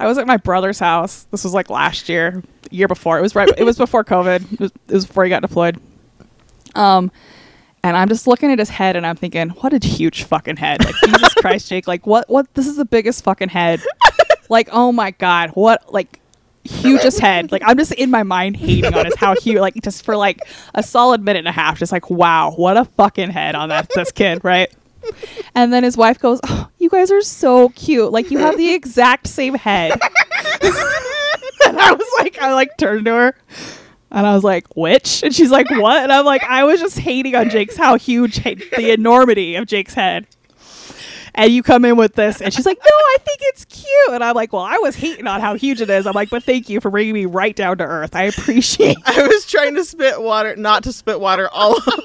I 0.00 0.06
was 0.06 0.18
at 0.18 0.26
my 0.26 0.36
brother's 0.36 0.78
house. 0.78 1.24
This 1.30 1.44
was 1.44 1.54
like 1.54 1.70
last 1.70 2.08
year, 2.08 2.42
year 2.70 2.88
before. 2.88 3.18
It 3.18 3.22
was 3.22 3.34
right. 3.34 3.48
It 3.56 3.64
was 3.64 3.78
before 3.78 4.04
COVID. 4.04 4.52
It 4.52 4.60
was, 4.60 4.72
it 4.88 4.94
was 4.94 5.06
before 5.06 5.24
he 5.24 5.30
got 5.30 5.42
deployed. 5.42 5.78
Um, 6.74 7.10
and 7.84 7.96
I'm 7.96 8.08
just 8.08 8.26
looking 8.26 8.50
at 8.50 8.58
his 8.58 8.68
head, 8.70 8.96
and 8.96 9.06
I'm 9.06 9.16
thinking, 9.16 9.50
what 9.50 9.72
a 9.72 9.84
huge 9.84 10.24
fucking 10.24 10.56
head! 10.56 10.84
Like 10.84 10.94
Jesus 11.04 11.34
Christ, 11.34 11.68
Jake! 11.68 11.86
Like 11.86 12.06
what? 12.06 12.28
What? 12.28 12.52
This 12.54 12.66
is 12.66 12.76
the 12.76 12.84
biggest 12.84 13.24
fucking 13.24 13.48
head. 13.48 13.80
like 14.48 14.68
oh 14.72 14.92
my 14.92 15.12
god, 15.12 15.50
what? 15.50 15.92
Like 15.92 16.20
hugest 16.64 17.18
head. 17.20 17.50
Like 17.50 17.62
I'm 17.64 17.76
just 17.76 17.92
in 17.92 18.10
my 18.10 18.22
mind 18.22 18.56
hating 18.56 18.94
on 18.94 19.04
his 19.04 19.16
how 19.16 19.34
huge. 19.34 19.58
Like 19.58 19.74
just 19.82 20.04
for 20.04 20.16
like 20.16 20.40
a 20.74 20.82
solid 20.82 21.22
minute 21.22 21.40
and 21.40 21.48
a 21.48 21.52
half, 21.52 21.78
just 21.78 21.92
like 21.92 22.10
wow, 22.10 22.52
what 22.52 22.76
a 22.76 22.84
fucking 22.84 23.30
head 23.30 23.54
on 23.54 23.68
that 23.70 23.88
this 23.94 24.12
kid, 24.12 24.44
right? 24.44 24.72
And 25.54 25.72
then 25.72 25.82
his 25.82 25.96
wife 25.96 26.18
goes, 26.18 26.38
oh, 26.44 26.68
"You 26.78 26.88
guys 26.88 27.10
are 27.10 27.22
so 27.22 27.70
cute. 27.70 28.12
Like 28.12 28.30
you 28.30 28.38
have 28.38 28.56
the 28.56 28.72
exact 28.72 29.26
same 29.26 29.54
head." 29.54 29.92
and 30.62 31.78
I 31.78 31.92
was 31.92 32.06
like, 32.18 32.38
I 32.40 32.54
like 32.54 32.76
turned 32.78 33.06
to 33.06 33.12
her, 33.12 33.36
and 34.12 34.26
I 34.26 34.34
was 34.34 34.44
like, 34.44 34.66
"Which?" 34.76 35.22
And 35.22 35.34
she's 35.34 35.50
like, 35.50 35.70
"What?" 35.70 36.02
And 36.02 36.12
I'm 36.12 36.24
like, 36.24 36.44
"I 36.44 36.64
was 36.64 36.80
just 36.80 36.98
hating 36.98 37.34
on 37.34 37.50
Jake's 37.50 37.76
how 37.76 37.96
huge 37.96 38.42
the 38.42 38.90
enormity 38.92 39.56
of 39.56 39.66
Jake's 39.66 39.94
head." 39.94 40.26
And 41.34 41.50
you 41.52 41.62
come 41.62 41.84
in 41.86 41.96
with 41.96 42.14
this, 42.14 42.42
and 42.42 42.52
she's 42.52 42.66
like, 42.66 42.78
"No, 42.78 42.90
I 42.90 43.16
think 43.24 43.38
it's 43.42 43.64
cute." 43.64 44.10
And 44.12 44.22
I'm 44.22 44.34
like, 44.34 44.52
"Well, 44.52 44.62
I 44.62 44.76
was 44.78 44.94
hating 44.96 45.26
on 45.26 45.40
how 45.40 45.54
huge 45.54 45.80
it 45.80 45.88
is." 45.88 46.06
I'm 46.06 46.12
like, 46.12 46.28
"But 46.28 46.42
thank 46.44 46.68
you 46.68 46.78
for 46.80 46.90
bringing 46.90 47.14
me 47.14 47.24
right 47.24 47.56
down 47.56 47.78
to 47.78 47.84
earth. 47.84 48.14
I 48.14 48.24
appreciate." 48.24 48.98
I 49.06 49.26
was 49.26 49.46
trying 49.46 49.74
to 49.76 49.84
spit 49.84 50.20
water, 50.20 50.56
not 50.56 50.82
to 50.84 50.92
spit 50.92 51.20
water 51.20 51.48
all 51.50 51.72
over 51.86 52.02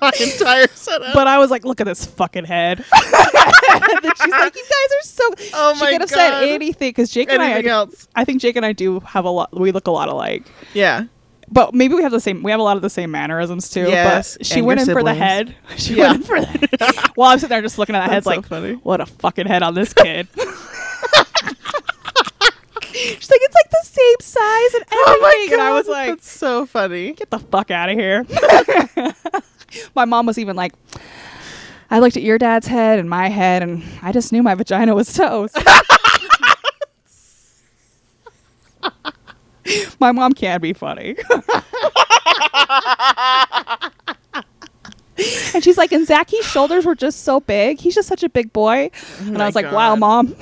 my 0.00 0.10
entire 0.20 0.66
setup. 0.68 1.14
But 1.14 1.28
I 1.28 1.38
was 1.38 1.50
like, 1.52 1.64
"Look 1.64 1.80
at 1.80 1.84
this 1.84 2.04
fucking 2.06 2.44
head." 2.44 2.78
and 2.92 3.82
then 4.02 4.12
she's 4.20 4.32
like, 4.32 4.56
"You 4.56 4.64
guys 4.64 4.90
are 4.90 5.02
so." 5.04 5.24
Oh 5.54 5.74
my 5.78 5.86
she 5.86 5.92
could 5.92 6.00
have 6.00 6.10
God. 6.10 6.16
said 6.16 6.42
anything 6.48 6.88
because 6.90 7.10
Jake 7.10 7.30
and 7.30 7.40
I. 7.40 7.62
else? 7.62 8.08
I 8.16 8.24
think 8.24 8.40
Jake 8.40 8.56
and 8.56 8.66
I 8.66 8.72
do 8.72 8.98
have 9.00 9.24
a 9.24 9.30
lot. 9.30 9.58
We 9.58 9.70
look 9.70 9.86
a 9.86 9.92
lot 9.92 10.08
alike, 10.08 10.42
Yeah. 10.72 11.04
But 11.54 11.72
maybe 11.72 11.94
we 11.94 12.02
have 12.02 12.12
the 12.12 12.20
same. 12.20 12.42
We 12.42 12.50
have 12.50 12.60
a 12.60 12.62
lot 12.64 12.76
of 12.76 12.82
the 12.82 12.90
same 12.90 13.10
mannerisms 13.12 13.70
too. 13.70 13.82
Yes, 13.88 14.36
but 14.36 14.46
she 14.46 14.60
went 14.60 14.80
in 14.80 14.86
your 14.88 14.96
for 14.96 15.02
the 15.04 15.14
head. 15.14 15.54
She 15.76 15.94
Yeah. 15.94 16.08
went 16.12 16.16
in 16.16 16.22
for 16.24 16.40
the. 16.40 17.10
While 17.14 17.30
I'm 17.30 17.38
sitting 17.38 17.50
there 17.50 17.62
just 17.62 17.78
looking 17.78 17.94
at 17.94 18.00
that 18.00 18.10
head, 18.12 18.24
so 18.24 18.30
like, 18.30 18.46
funny. 18.46 18.72
what 18.82 19.00
a 19.00 19.06
fucking 19.06 19.46
head 19.46 19.62
on 19.62 19.74
this 19.74 19.92
kid. 19.94 20.28
She's 22.92 23.30
like, 23.30 23.40
it's 23.42 23.54
like 23.54 23.70
the 23.70 23.82
same 23.82 24.16
size 24.20 24.74
and 24.74 24.84
everything, 24.84 25.04
Oh 25.06 25.18
my 25.20 25.46
god! 25.48 25.52
and 25.54 25.62
I 25.62 25.70
was 25.72 25.88
like, 25.88 26.08
that's 26.10 26.30
so 26.30 26.64
funny. 26.66 27.12
get 27.12 27.30
the 27.30 27.38
fuck 27.40 27.70
out 27.70 27.88
of 27.88 27.96
here. 27.98 28.24
my 29.96 30.04
mom 30.04 30.26
was 30.26 30.38
even 30.38 30.54
like, 30.56 30.72
I 31.90 31.98
looked 31.98 32.16
at 32.16 32.22
your 32.22 32.38
dad's 32.38 32.66
head 32.68 32.98
and 33.00 33.08
my 33.10 33.28
head, 33.28 33.62
and 33.62 33.82
I 34.02 34.12
just 34.12 34.32
knew 34.32 34.42
my 34.42 34.54
vagina 34.54 34.94
was 34.94 35.12
toast. 35.12 35.56
my 40.00 40.12
mom 40.12 40.32
can 40.32 40.60
be 40.60 40.72
funny. 40.72 41.16
and 45.54 45.62
she's 45.62 45.78
like, 45.78 45.92
and 45.92 46.06
Zachy's 46.06 46.44
shoulders 46.46 46.84
were 46.84 46.94
just 46.94 47.22
so 47.24 47.40
big. 47.40 47.80
He's 47.80 47.94
just 47.94 48.08
such 48.08 48.22
a 48.22 48.28
big 48.28 48.52
boy. 48.52 48.90
Oh 49.20 49.26
and 49.26 49.42
I 49.42 49.46
was 49.46 49.54
like, 49.54 49.70
wow, 49.72 49.96
mom. 49.96 50.34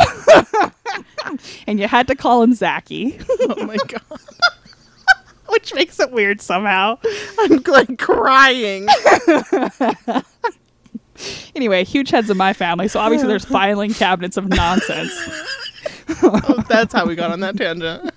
and 1.66 1.78
you 1.78 1.88
had 1.88 2.06
to 2.08 2.14
call 2.14 2.42
him 2.42 2.54
Zachy, 2.54 3.18
Oh 3.48 3.64
my 3.66 3.76
god! 3.86 4.02
which 5.48 5.74
makes 5.74 6.00
it 6.00 6.10
weird 6.10 6.40
somehow. 6.40 6.98
I'm 7.40 7.62
like 7.66 7.98
crying. 7.98 8.86
Anyway, 11.54 11.84
huge 11.84 12.10
heads 12.10 12.30
in 12.30 12.36
my 12.38 12.52
family, 12.54 12.88
so 12.88 12.98
obviously 12.98 13.28
there's 13.28 13.44
filing 13.44 13.92
cabinets 13.92 14.36
of 14.38 14.48
nonsense. 14.48 15.12
Oh, 16.22 16.64
that's 16.68 16.92
how 16.94 17.06
we 17.06 17.14
got 17.14 17.30
on 17.30 17.40
that 17.40 17.56
tangent. 17.56 18.10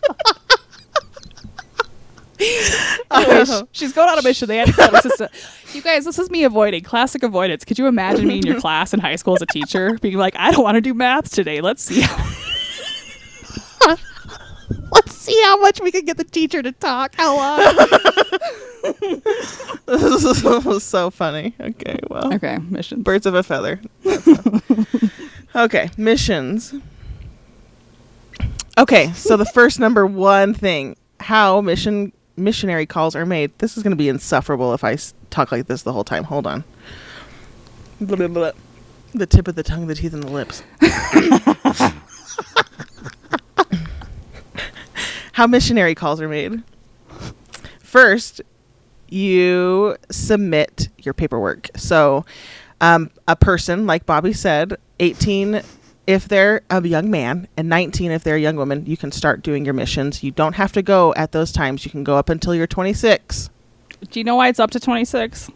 Anyway, 3.12 3.46
sh- 3.46 3.50
uh-huh. 3.50 3.66
she's 3.72 3.94
going 3.94 4.10
on 4.10 4.18
a 4.20 4.22
mission. 4.24 4.48
They 4.48 4.58
had 4.58 4.68
to 4.68 4.74
her 4.88 5.02
sister. 5.02 5.30
You 5.74 5.82
guys, 5.82 6.06
this 6.06 6.18
is 6.20 6.30
me 6.30 6.44
avoiding 6.46 6.84
classic 6.84 7.22
avoidance. 7.24 7.66
Could 7.66 7.78
you 7.78 7.88
imagine 7.88 8.28
me 8.28 8.38
in 8.38 8.46
your 8.46 8.60
class 8.62 8.94
in 8.94 9.00
high 9.02 9.18
school 9.18 9.36
as 9.36 9.42
a 9.42 9.46
teacher 9.46 9.98
being 10.02 10.16
like, 10.18 10.34
"I 10.38 10.52
don't 10.52 10.64
want 10.64 10.76
to 10.76 10.82
do 10.82 10.94
math 10.94 11.32
today. 11.34 11.60
Let's 11.62 11.84
see." 11.84 12.02
How- 12.02 13.98
Let's 14.92 15.14
see 15.16 15.40
how 15.44 15.58
much 15.60 15.82
we 15.82 15.92
can 15.92 16.06
get 16.06 16.16
the 16.18 16.24
teacher 16.24 16.62
to 16.64 16.72
talk. 16.72 17.14
How 17.16 17.36
long? 17.36 17.60
this 19.86 20.24
is 20.24 20.84
so 20.84 21.10
funny. 21.12 21.54
Okay, 21.60 22.00
well, 22.10 22.34
okay, 22.34 22.58
missions. 22.70 23.04
birds 23.04 23.26
of 23.26 23.34
a 23.36 23.44
feather. 23.44 23.80
okay, 25.56 25.90
missions. 25.98 26.74
Okay, 28.78 29.12
so 29.14 29.38
the 29.38 29.46
first 29.46 29.80
number 29.80 30.06
one 30.06 30.54
thing: 30.54 30.96
how 31.20 31.62
mission 31.62 32.12
missionary 32.38 32.86
calls 32.86 33.16
are 33.16 33.26
made. 33.26 33.58
This 33.60 33.78
is 33.78 33.84
going 33.84 33.92
to 33.92 33.98
be 33.98 34.10
insufferable 34.10 34.74
if 34.74 34.84
I 34.84 34.98
talk 35.30 35.52
like 35.52 35.68
this 35.68 35.84
the 35.84 35.94
whole 35.94 36.04
time. 36.04 36.26
Hold 36.26 36.48
on. 36.48 36.64
Blah, 38.02 38.18
blah, 38.18 38.28
blah. 38.28 38.52
The 39.14 39.26
tip 39.26 39.48
of 39.48 39.56
the 39.56 39.64
tongue, 39.64 39.88
the 39.88 39.96
teeth, 39.96 40.14
and 40.14 40.24
the 40.24 40.30
lips. 40.30 40.62
How 45.34 45.48
missionary 45.48 45.96
calls 45.96 46.22
are 46.22 46.30
made. 46.30 46.64
First, 47.80 48.42
you 49.10 49.96
submit 50.10 50.90
your 51.00 51.14
paperwork. 51.14 51.70
So, 51.76 52.26
um, 52.82 53.12
a 53.28 53.36
person, 53.36 53.86
like 53.86 54.06
Bobby 54.06 54.34
said, 54.34 54.76
18 55.00 55.62
if 56.08 56.28
they're 56.28 56.62
a 56.70 56.86
young 56.86 57.10
man 57.10 57.48
and 57.58 57.68
19 57.70 58.12
if 58.12 58.24
they're 58.24 58.36
a 58.36 58.40
young 58.40 58.56
woman, 58.56 58.86
you 58.86 58.98
can 58.98 59.12
start 59.12 59.42
doing 59.42 59.66
your 59.66 59.74
missions. 59.74 60.24
You 60.24 60.32
don't 60.32 60.54
have 60.54 60.72
to 60.74 60.82
go 60.82 61.14
at 61.16 61.32
those 61.32 61.52
times. 61.52 61.84
You 61.86 61.92
can 61.92 62.04
go 62.04 62.16
up 62.18 62.30
until 62.30 62.54
you're 62.54 62.68
26. 62.68 63.50
Do 64.12 64.20
you 64.20 64.24
know 64.24 64.36
why 64.36 64.50
it's 64.50 64.60
up 64.60 64.72
to 64.72 64.80
26? 64.80 65.50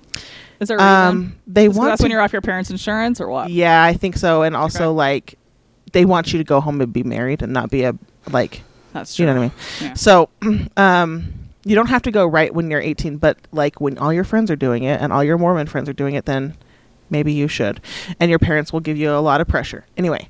Is 0.59 0.67
there 0.67 0.77
a 0.77 0.81
reason? 0.81 0.89
Um, 1.07 1.35
they 1.47 1.67
'cause 1.67 1.77
want 1.77 1.89
that's 1.91 1.99
to, 1.99 2.03
when 2.03 2.11
you're 2.11 2.21
off 2.21 2.33
your 2.33 2.41
parents' 2.41 2.69
insurance 2.71 3.21
or 3.21 3.29
what? 3.29 3.49
Yeah, 3.49 3.83
I 3.83 3.93
think 3.93 4.17
so. 4.17 4.41
And 4.43 4.55
also, 4.55 4.85
Okay. 4.89 4.95
like, 4.97 5.39
they 5.93 6.05
want 6.05 6.33
you 6.33 6.39
to 6.39 6.43
go 6.43 6.59
home 6.61 6.81
and 6.81 6.91
be 6.91 7.03
married 7.03 7.41
and 7.41 7.53
not 7.53 7.69
be 7.69 7.83
a 7.83 7.93
like 8.31 8.61
That's 8.93 9.15
true. 9.15 9.25
You 9.25 9.33
know 9.33 9.39
what 9.39 9.51
I 9.81 9.81
mean? 9.81 9.89
Yeah. 9.89 9.93
So, 9.93 10.29
um, 10.77 11.33
you 11.63 11.75
don't 11.75 11.87
have 11.87 12.01
to 12.03 12.11
go 12.11 12.25
right 12.25 12.53
when 12.53 12.71
you're 12.71 12.81
18, 12.81 13.17
but 13.17 13.37
like 13.51 13.79
when 13.79 13.97
all 13.99 14.11
your 14.13 14.23
friends 14.23 14.49
are 14.49 14.55
doing 14.55 14.83
it 14.83 14.99
and 15.01 15.13
all 15.13 15.23
your 15.23 15.37
Mormon 15.37 15.67
friends 15.67 15.87
are 15.89 15.93
doing 15.93 16.15
it, 16.15 16.25
then 16.25 16.55
maybe 17.09 17.33
you 17.33 17.47
should. 17.47 17.81
And 18.19 18.29
your 18.29 18.39
parents 18.39 18.73
will 18.73 18.79
give 18.79 18.97
you 18.97 19.11
a 19.11 19.19
lot 19.19 19.41
of 19.41 19.47
pressure. 19.47 19.85
Anyway, 19.97 20.29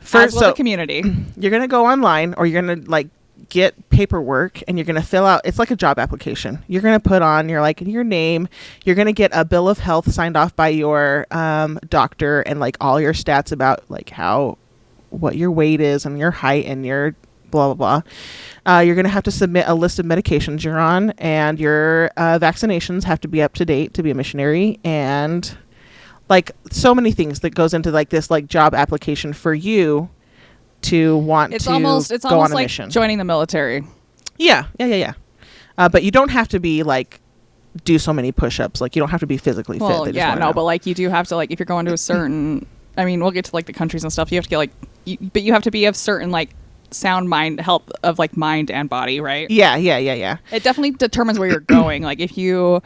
first, 0.00 0.34
will 0.34 0.40
so 0.40 0.46
the 0.48 0.54
community. 0.54 1.02
you're 1.36 1.50
gonna 1.50 1.68
go 1.68 1.86
online 1.86 2.34
or 2.34 2.46
you're 2.46 2.60
gonna 2.60 2.82
like 2.86 3.08
get 3.48 3.88
paperwork 3.90 4.62
and 4.66 4.78
you're 4.78 4.84
gonna 4.84 5.02
fill 5.02 5.26
out. 5.26 5.40
It's 5.44 5.58
like 5.58 5.70
a 5.70 5.76
job 5.76 5.98
application. 5.98 6.62
You're 6.68 6.82
gonna 6.82 7.00
put 7.00 7.22
on 7.22 7.48
your 7.48 7.60
like 7.60 7.80
your 7.80 8.04
name. 8.04 8.48
You're 8.84 8.96
gonna 8.96 9.12
get 9.12 9.30
a 9.34 9.44
bill 9.44 9.68
of 9.68 9.78
health 9.78 10.12
signed 10.12 10.36
off 10.36 10.54
by 10.56 10.68
your 10.68 11.26
um, 11.30 11.78
doctor 11.88 12.40
and 12.42 12.60
like 12.60 12.76
all 12.80 13.00
your 13.00 13.12
stats 13.12 13.52
about 13.52 13.88
like 13.90 14.10
how 14.10 14.58
what 15.10 15.36
your 15.36 15.50
weight 15.50 15.80
is 15.80 16.06
and 16.06 16.18
your 16.18 16.30
height 16.30 16.66
and 16.66 16.84
your 16.84 17.14
blah 17.54 17.72
blah 17.72 18.00
blah. 18.00 18.02
Uh, 18.66 18.80
you're 18.80 18.94
going 18.94 19.04
to 19.04 19.10
have 19.10 19.22
to 19.22 19.30
submit 19.30 19.64
a 19.68 19.74
list 19.74 19.98
of 19.98 20.06
medications 20.06 20.64
you're 20.64 20.78
on, 20.78 21.10
and 21.18 21.60
your 21.60 22.10
uh, 22.16 22.38
vaccinations 22.38 23.04
have 23.04 23.20
to 23.20 23.28
be 23.28 23.42
up 23.42 23.54
to 23.54 23.64
date 23.64 23.94
to 23.94 24.02
be 24.02 24.10
a 24.10 24.14
missionary, 24.14 24.80
and 24.84 25.56
like 26.28 26.52
so 26.70 26.94
many 26.94 27.12
things 27.12 27.40
that 27.40 27.50
goes 27.50 27.74
into 27.74 27.90
like 27.90 28.08
this 28.10 28.30
like 28.30 28.46
job 28.46 28.74
application 28.74 29.32
for 29.32 29.54
you 29.54 30.08
to 30.82 31.16
want 31.18 31.54
It's 31.54 31.64
to 31.64 31.72
almost 31.72 32.10
it's 32.12 32.24
go 32.24 32.30
almost 32.34 32.50
on 32.50 32.52
a 32.52 32.54
like 32.56 32.64
mission. 32.64 32.90
joining 32.90 33.18
the 33.18 33.24
military. 33.24 33.84
yeah, 34.38 34.66
yeah, 34.78 34.86
yeah, 34.86 34.96
yeah. 34.96 35.12
Uh, 35.76 35.88
but 35.88 36.02
you 36.02 36.10
don't 36.10 36.30
have 36.30 36.48
to 36.48 36.60
be 36.60 36.82
like 36.82 37.20
do 37.84 37.98
so 37.98 38.12
many 38.12 38.30
push-ups. 38.32 38.80
Like 38.80 38.94
you 38.94 39.00
don't 39.00 39.08
have 39.10 39.20
to 39.20 39.26
be 39.26 39.36
physically 39.36 39.78
fit. 39.78 40.04
They 40.04 40.10
yeah, 40.12 40.34
no, 40.34 40.46
know. 40.46 40.52
but 40.52 40.62
like 40.64 40.86
you 40.86 40.94
do 40.94 41.08
have 41.08 41.26
to 41.28 41.36
like 41.36 41.50
if 41.50 41.58
you're 41.58 41.66
going 41.66 41.86
to 41.86 41.92
a 41.92 41.98
certain. 42.12 42.66
I 42.96 43.04
mean, 43.04 43.20
we'll 43.20 43.32
get 43.32 43.46
to 43.46 43.54
like 43.56 43.66
the 43.66 43.72
countries 43.72 44.04
and 44.04 44.12
stuff. 44.12 44.30
You 44.30 44.36
have 44.36 44.44
to 44.44 44.50
get 44.50 44.58
like, 44.58 44.70
you, 45.04 45.18
but 45.32 45.42
you 45.42 45.52
have 45.52 45.62
to 45.64 45.72
be 45.72 45.86
of 45.86 45.96
certain 45.96 46.30
like 46.30 46.50
sound 46.92 47.28
mind 47.28 47.60
health 47.60 47.90
of 48.04 48.20
like 48.20 48.36
mind 48.36 48.70
and 48.70 48.88
body, 48.88 49.20
right? 49.20 49.50
yeah, 49.50 49.74
yeah, 49.76 49.98
yeah, 49.98 50.14
yeah. 50.14 50.36
It 50.52 50.62
definitely 50.62 50.92
determines 50.92 51.38
where 51.40 51.48
you're 51.50 51.58
going. 51.58 52.02
Like 52.04 52.20
if 52.20 52.38
you 52.38 52.82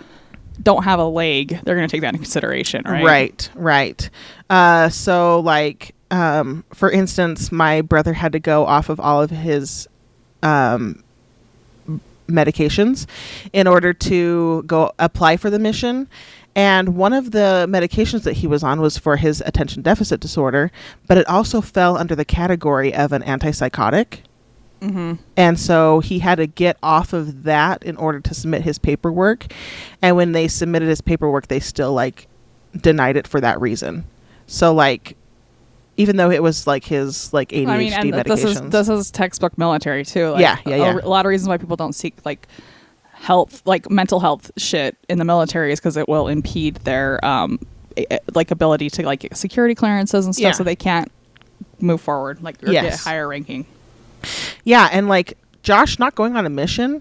don't 0.63 0.85
have 0.85 0.99
a 0.99 1.05
leg, 1.05 1.61
they're 1.65 1.77
going 1.77 1.89
to 1.89 1.91
take 1.91 2.03
that 2.03 2.09
into 2.09 2.19
consideration, 2.19 2.83
right? 2.85 3.05
Right, 3.05 3.51
right. 3.55 4.11
Uh, 4.51 4.89
so, 4.89 5.41
like, 5.41 5.95
um, 6.11 6.65
for 6.73 6.91
instance, 6.91 7.53
my 7.53 7.81
brother 7.81 8.13
had 8.13 8.33
to 8.33 8.41
go 8.41 8.67
off 8.67 8.89
of 8.89 8.99
all 8.99 9.23
of 9.23 9.31
his 9.31 9.89
um, 10.43 11.03
medications 12.29 13.07
in 13.53 13.67
order 13.67 13.93
to 13.93 14.63
go 14.65 14.93
apply 14.99 15.37
for 15.37 15.51
the 15.51 15.59
mission. 15.59 16.09
And 16.55 16.97
one 16.97 17.13
of 17.13 17.31
the 17.31 17.67
medications 17.69 18.25
that 18.25 18.35
he 18.35 18.47
was 18.47 18.63
on 18.63 18.81
was 18.81 18.99
for 18.99 19.17
his 19.17 19.43
attention 19.47 19.83
deficit 19.83 20.21
disorder, 20.21 20.73
but 21.07 21.17
it 21.17 21.29
also 21.29 21.61
fell 21.61 21.97
under 21.97 22.15
the 22.15 22.25
category 22.25 22.93
of 22.93 23.13
an 23.13 23.23
antipsychotic. 23.23 24.21
Mm-hmm. 24.81 25.15
And 25.37 25.59
so 25.59 26.01
he 26.01 26.21
had 26.21 26.37
to 26.37 26.47
get 26.47 26.77
off 26.83 27.13
of 27.13 27.43
that 27.45 27.83
in 27.83 27.97
order 27.97 28.21
to 28.21 28.35
submit 28.35 28.63
his 28.63 28.79
paperwork. 28.79 29.47
And 30.03 30.17
when 30.17 30.33
they 30.33 30.49
submitted 30.49 30.89
his 30.89 31.01
paperwork, 31.01 31.49
they 31.49 31.61
still 31.61 31.93
like 31.93 32.29
denied 32.81 33.17
it 33.17 33.27
for 33.27 33.41
that 33.41 33.61
reason. 33.61 34.05
So 34.47 34.73
like 34.73 35.17
even 35.97 36.17
though 36.17 36.31
it 36.31 36.43
was 36.43 36.67
like 36.67 36.85
his 36.85 37.33
like 37.33 37.49
ADHD 37.51 37.69
I 37.69 37.77
mean, 37.79 37.93
and 37.93 38.13
th- 38.13 38.25
this 38.25 38.45
is 38.45 38.61
medications. 38.61 38.71
this 38.71 38.89
is 38.89 39.11
textbook 39.11 39.59
military 39.59 40.05
too. 40.05 40.31
Like, 40.31 40.41
Yeah, 40.41 40.59
yeah, 40.65 40.75
a- 40.75 40.79
yeah. 40.79 41.01
A, 41.03 41.09
lot 41.09 41.27
of 41.27 41.31
reasons 41.31 41.49
why 41.49 41.57
people 41.59 41.77
don't 41.77 41.93
seek 41.95 42.15
like 42.25 42.47
health, 43.13 43.63
like 43.67 43.91
mental 43.91 44.21
health 44.21 44.53
shit 44.57 44.97
in 45.09 45.19
the 45.19 45.25
military 45.25 45.73
is 45.73 45.81
because 45.81 45.97
it 45.97 46.09
will 46.09 46.29
impede 46.29 46.77
their 46.77 47.23
um 47.25 47.59
like 48.37 48.53
ability 48.53 48.89
to 48.91 49.03
like 49.05 49.27
security 49.35 49.75
clearances 49.75 50.25
and 50.25 50.37
stuff, 50.37 50.43
Yeah. 50.43 50.53
so 50.53 50.63
they 50.63 50.77
can't 50.77 51.11
move 51.81 52.01
forward 52.01 52.41
like 52.43 52.63
or 52.63 52.71
get 52.71 52.95
higher 52.95 53.27
ranking. 53.27 53.67
Yeah, 54.69 54.91
and 54.93 55.09
like 55.09 55.39
Josh 55.63 55.99
not 55.99 56.15
going 56.15 56.37
on 56.37 56.45
a 56.45 56.51
mission. 56.51 57.01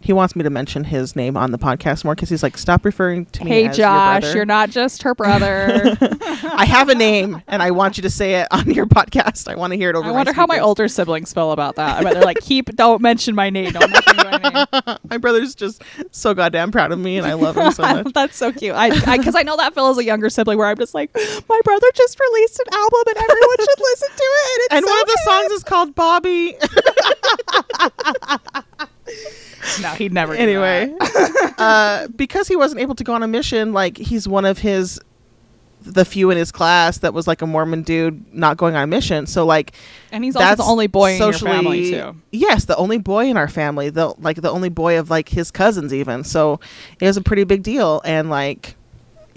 He 0.00 0.12
wants 0.12 0.36
me 0.36 0.44
to 0.44 0.50
mention 0.50 0.84
his 0.84 1.16
name 1.16 1.36
on 1.36 1.50
the 1.50 1.58
podcast 1.58 2.04
more 2.04 2.14
because 2.14 2.28
he's 2.28 2.42
like, 2.42 2.56
stop 2.56 2.84
referring 2.84 3.26
to 3.26 3.44
me. 3.44 3.50
Hey 3.50 3.66
as 3.66 3.76
your 3.76 3.86
Josh, 3.86 4.20
brother." 4.20 4.36
you're 4.36 4.46
not 4.46 4.70
just 4.70 5.02
her 5.02 5.14
brother. 5.14 5.96
I 6.00 6.64
have 6.66 6.88
a 6.88 6.94
name, 6.94 7.42
and 7.48 7.62
I 7.62 7.72
want 7.72 7.98
you 7.98 8.02
to 8.02 8.10
say 8.10 8.36
it 8.36 8.48
on 8.52 8.70
your 8.70 8.86
podcast. 8.86 9.48
I 9.48 9.56
want 9.56 9.72
to 9.72 9.76
hear 9.76 9.90
it 9.90 9.96
over. 9.96 10.08
I 10.08 10.12
wonder 10.12 10.32
how 10.32 10.46
my 10.46 10.60
older 10.60 10.86
siblings 10.86 11.32
feel 11.32 11.50
about 11.50 11.76
that. 11.76 11.98
I 11.98 12.02
bet 12.04 12.14
they're 12.14 12.22
like, 12.22 12.38
keep, 12.40 12.74
don't 12.76 13.02
mention 13.02 13.34
my 13.34 13.50
name. 13.50 13.72
Don't 13.72 13.90
mention 13.90 14.16
my 14.16 14.38
name. 14.38 14.98
My 15.08 15.16
brother's 15.16 15.54
just 15.54 15.82
so 16.10 16.34
goddamn 16.34 16.70
proud 16.70 16.92
of 16.92 16.98
me, 16.98 17.16
and 17.18 17.26
I 17.26 17.32
love 17.34 17.56
him 17.56 17.72
so 17.72 17.82
much. 17.82 18.12
That's 18.14 18.36
so 18.36 18.52
cute. 18.52 18.74
I 18.74 18.90
because 19.16 19.34
I, 19.34 19.42
know 19.42 19.56
that 19.56 19.74
Phil 19.74 19.90
is 19.90 19.98
a 19.98 20.04
younger 20.04 20.28
sibling 20.28 20.58
where 20.58 20.66
I'm 20.66 20.76
just 20.76 20.94
like, 20.94 21.10
my 21.14 21.60
brother 21.64 21.86
just 21.94 22.20
released 22.20 22.60
an 22.60 22.66
album 22.74 23.02
and 23.06 23.16
everyone 23.16 23.56
should 23.58 23.80
listen 23.80 24.08
to 24.08 24.22
it. 24.22 24.60
It's 24.62 24.74
and 24.74 24.84
so 24.84 24.90
one 24.90 25.00
of 25.00 25.06
the 25.06 25.18
good." 25.24 25.32
songs 25.32 25.52
is 25.52 25.64
called 25.64 25.94
Bobby. 25.94 26.56
No, 29.82 29.88
he'd 29.88 30.12
never. 30.12 30.34
do 30.34 30.38
anyway, 30.40 30.94
uh, 31.58 32.06
because 32.14 32.46
he 32.46 32.54
wasn't 32.54 32.80
able 32.80 32.94
to 32.94 33.02
go 33.02 33.12
on 33.12 33.24
a 33.24 33.28
mission, 33.28 33.72
like 33.72 33.98
he's 33.98 34.28
one 34.28 34.44
of 34.44 34.58
his 34.58 35.00
the 35.82 36.04
few 36.04 36.30
in 36.30 36.36
his 36.36 36.52
class 36.52 36.98
that 36.98 37.14
was 37.14 37.26
like 37.26 37.42
a 37.42 37.46
Mormon 37.46 37.82
dude 37.82 38.32
not 38.34 38.56
going 38.56 38.76
on 38.76 38.84
a 38.84 38.86
mission. 38.86 39.26
So 39.26 39.44
like 39.44 39.72
and 40.12 40.24
he's 40.24 40.36
also 40.36 40.56
the 40.56 40.62
only 40.62 40.86
boy 40.86 41.14
in 41.14 41.18
your 41.18 41.32
family 41.32 41.90
too. 41.90 42.16
Yes, 42.30 42.64
the 42.66 42.76
only 42.76 42.98
boy 42.98 43.26
in 43.26 43.36
our 43.36 43.48
family, 43.48 43.90
the 43.90 44.14
like 44.18 44.40
the 44.40 44.50
only 44.50 44.68
boy 44.68 44.98
of 44.98 45.10
like 45.10 45.28
his 45.28 45.50
cousins 45.50 45.92
even. 45.92 46.24
So 46.24 46.60
it 47.00 47.06
was 47.06 47.16
a 47.16 47.22
pretty 47.22 47.44
big 47.44 47.62
deal 47.62 48.00
and 48.04 48.30
like 48.30 48.76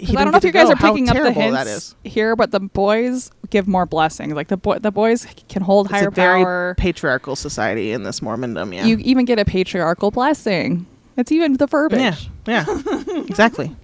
I 0.08 0.12
don't 0.24 0.32
know 0.32 0.38
if 0.38 0.44
you 0.44 0.52
guys 0.52 0.66
go. 0.68 0.72
are 0.72 0.76
picking 0.76 1.08
up 1.08 1.16
the 1.16 1.32
hints 1.32 1.94
here, 2.04 2.34
but 2.36 2.50
the 2.50 2.60
boys 2.60 3.30
give 3.50 3.68
more 3.68 3.86
blessings. 3.86 4.32
Like 4.34 4.48
the 4.48 4.56
boy, 4.56 4.78
the 4.78 4.90
boys 4.90 5.26
can 5.48 5.62
hold 5.62 5.86
It's 5.86 5.94
higher 5.94 6.08
a 6.08 6.12
very 6.12 6.42
power. 6.42 6.74
patriarchal 6.78 7.36
society 7.36 7.92
in 7.92 8.02
this 8.02 8.20
Mormondom, 8.20 8.74
yeah. 8.74 8.84
You 8.84 8.98
even 8.98 9.24
get 9.24 9.38
a 9.38 9.44
patriarchal 9.44 10.10
blessing. 10.10 10.86
It's 11.16 11.30
even 11.30 11.56
the 11.58 11.66
verbiage. 11.66 12.28
Yeah, 12.46 12.64
yeah, 12.66 13.04
exactly. 13.28 13.74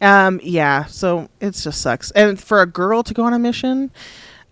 Um, 0.00 0.38
yeah, 0.42 0.84
so 0.84 1.28
it 1.40 1.52
just 1.52 1.80
sucks. 1.80 2.10
And 2.12 2.38
for 2.40 2.62
a 2.62 2.66
girl 2.66 3.02
to 3.02 3.14
go 3.14 3.24
on 3.24 3.32
a 3.32 3.38
mission, 3.38 3.90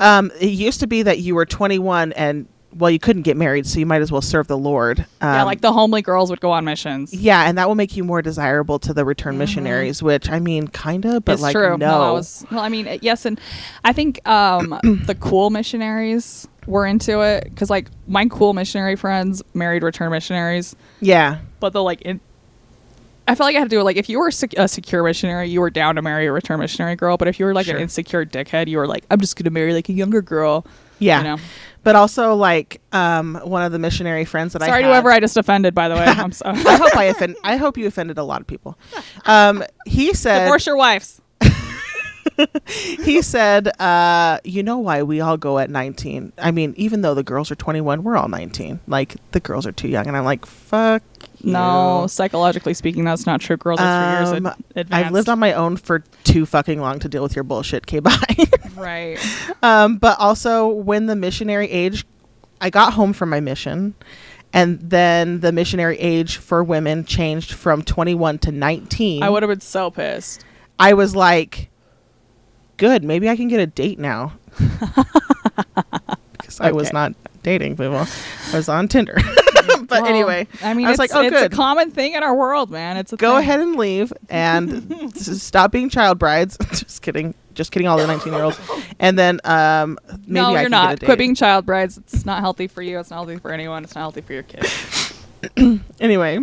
um, 0.01 0.33
it 0.41 0.47
used 0.49 0.81
to 0.81 0.87
be 0.87 1.03
that 1.03 1.19
you 1.21 1.35
were 1.35 1.47
21 1.47 2.13
and 2.15 2.49
well, 2.77 2.91
you 2.91 2.99
couldn't 2.99 3.23
get 3.23 3.37
married, 3.37 3.67
so 3.67 3.79
you 3.79 3.87
might 3.87 4.03
as 4.03 4.11
well 4.11 4.21
serve 4.21 4.47
the 4.49 4.59
Lord. 4.59 5.01
Um, 5.21 5.35
yeah, 5.35 5.43
like 5.45 5.61
the 5.61 5.73
homely 5.73 6.03
girls 6.03 6.31
would 6.31 6.41
go 6.41 6.51
on 6.51 6.65
missions. 6.65 7.15
yeah, 7.15 7.49
and 7.49 7.57
that 7.59 7.69
will 7.69 7.75
make 7.75 7.97
you 7.97 8.05
more 8.05 8.21
desirable 8.23 8.79
to 8.81 8.93
the 8.93 9.05
return 9.05 9.39
missionaries, 9.39 10.03
which 10.03 10.29
I 10.29 10.41
mean, 10.41 10.69
kind 10.69 11.05
of, 11.05 11.25
but 11.25 11.33
it's 11.35 11.43
like 11.43 11.53
true. 11.55 11.77
no. 11.79 12.07
that 12.07 12.13
was, 12.13 12.45
well, 12.51 12.61
I 12.61 12.69
mean, 12.69 12.99
yes, 13.03 13.25
and 13.25 13.41
I 13.85 13.93
think 13.93 14.27
um, 14.29 14.79
the 15.07 15.15
cool 15.19 15.51
missionaries 15.51 16.49
were 16.67 16.87
into 16.87 17.21
it 17.21 17.45
because, 17.45 17.71
like, 17.71 17.89
my 18.09 18.27
cool 18.27 18.55
missionary 18.55 18.97
friends 18.97 19.43
married 19.55 19.83
return 19.83 20.11
missionaries, 20.11 20.75
yeah, 21.01 21.39
but 21.61 21.73
the 21.73 21.83
like, 21.83 22.03
in, 22.03 22.21
I 23.27 23.35
felt 23.35 23.47
like 23.49 23.57
I 23.57 23.61
had 23.61 23.71
to 23.71 23.77
do 23.77 23.81
it. 23.81 23.85
Like, 23.85 23.97
if 23.97 24.09
you 24.11 24.19
were 24.19 24.31
sec- 24.31 24.53
a 24.59 24.69
secure 24.69 25.03
missionary, 25.03 25.49
you 25.49 25.61
were 25.61 25.71
down 25.71 25.95
to 25.95 26.03
marry 26.03 26.27
a 26.27 26.33
return 26.33 26.61
missionary 26.61 26.95
girl. 26.95 27.17
But 27.17 27.27
if 27.27 27.39
you 27.41 27.47
were 27.47 27.55
like 27.55 27.65
Sure. 27.67 27.77
an 27.77 27.81
insecure 27.83 28.27
dickhead, 28.27 28.69
you 28.69 28.77
were 28.77 28.87
like, 28.87 29.05
I'm 29.11 29.19
just 29.21 29.37
gonna 29.37 29.49
marry 29.51 29.73
like 29.73 29.89
a 29.89 29.95
younger 29.95 30.21
girl. 30.21 30.67
Yeah. 30.99 31.19
You 31.19 31.25
know? 31.25 31.37
But 31.83 31.97
also, 31.97 32.35
like, 32.35 32.81
um, 32.93 33.35
one 33.45 33.63
of 33.63 33.71
the 33.71 33.79
missionary 33.79 34.25
friends 34.25 34.55
that 34.55 34.63
I 34.63 34.67
Sorry 34.67 34.85
whoever 34.85 35.11
I 35.11 35.21
just 35.21 35.37
offended. 35.37 35.75
By 35.75 35.89
the 35.89 35.95
way, 35.95 36.05
I'm 36.07 36.33
sorry. 36.33 36.59
I 36.59 36.77
hope 36.77 36.97
I 36.97 37.05
offend. 37.05 37.37
I 37.45 37.57
hope 37.57 37.77
you 37.77 37.87
offended 37.87 38.17
a 38.17 38.25
lot 38.25 38.41
of 38.41 38.47
people. 38.47 38.79
Um, 39.27 39.63
he 39.87 40.15
said. 40.15 40.45
Divorce 40.45 40.67
your 40.67 40.77
wives. 40.77 41.21
he 42.67 43.21
said, 43.21 43.69
uh, 43.81 44.39
"You 44.45 44.63
know 44.63 44.79
why 44.79 45.03
we 45.03 45.21
all 45.21 45.37
go 45.37 45.59
at 45.59 45.69
19? 45.69 46.33
I 46.39 46.51
mean, 46.53 46.73
even 46.79 47.03
though 47.03 47.15
the 47.15 47.23
girls 47.23 47.51
are 47.51 47.55
21, 47.55 48.03
we're 48.03 48.17
all 48.17 48.29
19. 48.29 48.81
Like 48.87 49.17
the 49.33 49.41
girls 49.41 49.67
are 49.67 49.73
too 49.73 49.89
young." 49.89 50.07
And 50.07 50.17
I'm 50.17 50.25
like, 50.25 50.47
"Fuck 50.47 51.03
No, 51.53 52.03
you." 52.03 52.09
psychologically 52.09 52.75
speaking, 52.75 53.05
that's 53.05 53.27
not 53.27 53.41
true. 53.41 53.57
Girls 53.57 53.81
are 53.81 54.03
three 54.03 54.19
years 54.33 54.39
Um, 54.39 54.47
ad- 54.47 54.57
advanced. 54.77 55.07
I've 55.07 55.13
lived 55.13 55.29
on 55.29 55.39
my 55.39 55.53
own 55.53 55.77
for 55.77 56.01
too 56.25 56.47
fucking 56.47 56.81
long 56.81 56.99
to 57.01 57.09
deal 57.09 57.23
with 57.23 57.35
your 57.37 57.43
bullshit. 57.45 57.87
K 57.87 58.01
bye. 58.01 58.13
right. 58.77 59.19
um, 59.63 59.97
but 59.97 60.19
also, 60.21 60.67
when 60.69 61.07
the 61.07 61.17
missionary 61.17 61.71
age, 61.71 62.05
I 62.61 62.71
got 62.71 62.93
home 62.95 63.13
from 63.13 63.31
my 63.31 63.41
mission, 63.41 63.95
and 64.53 64.79
then 64.81 65.41
the 65.41 65.53
missionary 65.53 65.99
age 65.99 66.37
for 66.37 66.63
women 66.65 67.05
changed 67.05 67.53
from 67.53 67.83
21 67.83 68.39
to 68.39 68.53
19. 68.53 69.23
I 69.23 69.29
would 69.31 69.43
have 69.43 69.51
been 69.51 69.61
so 69.61 69.91
pissed. 69.91 70.45
I 70.79 70.95
was 70.95 71.15
like, 71.17 71.71
good. 72.77 73.05
Maybe 73.05 73.29
I 73.29 73.37
can 73.37 73.49
get 73.49 73.61
a 73.61 73.67
date 73.67 73.99
now. 73.99 74.33
Because 76.33 76.61
I 76.61 76.73
was 76.73 76.89
Okay. 76.89 76.95
not 76.95 77.13
dating 77.43 77.77
people. 77.77 78.07
I 78.53 78.57
was 78.57 78.69
on 78.69 78.87
Tinder. 78.89 79.17
but 79.89 79.91
Well, 80.03 80.07
anyway, 80.07 80.47
I 80.63 80.75
mean, 80.75 80.87
I 80.87 80.91
was 80.91 81.01
it's, 81.01 81.13
like, 81.13 81.19
oh, 81.21 81.27
it's 81.27 81.31
good. 81.41 81.53
a 81.53 81.55
common 81.57 81.91
thing 81.91 82.15
in 82.15 82.23
our 82.23 82.35
world, 82.35 82.71
man. 82.71 82.97
It's 82.97 83.13
a 83.13 83.17
Go 83.17 83.31
thing. 83.33 83.39
ahead 83.41 83.61
and 83.61 83.77
leave 83.77 84.13
and 84.29 85.15
stop 85.17 85.71
being 85.73 85.89
child 85.89 86.19
brides. 86.19 86.57
Just 86.73 87.03
kidding. 87.03 87.35
Just 87.55 87.71
kidding, 87.73 87.87
all 87.87 87.97
the 87.99 88.07
19 88.07 88.33
year 88.33 88.43
olds. 88.43 88.59
And 88.99 89.19
then 89.19 89.41
um, 89.45 89.99
maybe 90.11 90.33
no, 90.33 90.55
I 90.55 90.61
you're 90.63 90.69
not. 90.71 90.89
get 90.89 90.93
a 90.93 90.97
date. 91.01 91.07
Quit 91.07 91.19
being 91.19 91.35
child 91.35 91.65
brides. 91.67 91.99
It's 91.99 92.25
not 92.25 92.41
healthy 92.41 92.67
for 92.67 92.83
you. 92.83 92.99
It's 92.99 93.11
not 93.11 93.17
healthy 93.17 93.37
for 93.37 93.53
anyone. 93.53 93.85
It's 93.85 93.95
not 93.95 94.01
healthy 94.03 94.21
for 94.23 94.33
your 94.33 94.43
kids. 94.43 95.13
Anyway, 96.01 96.39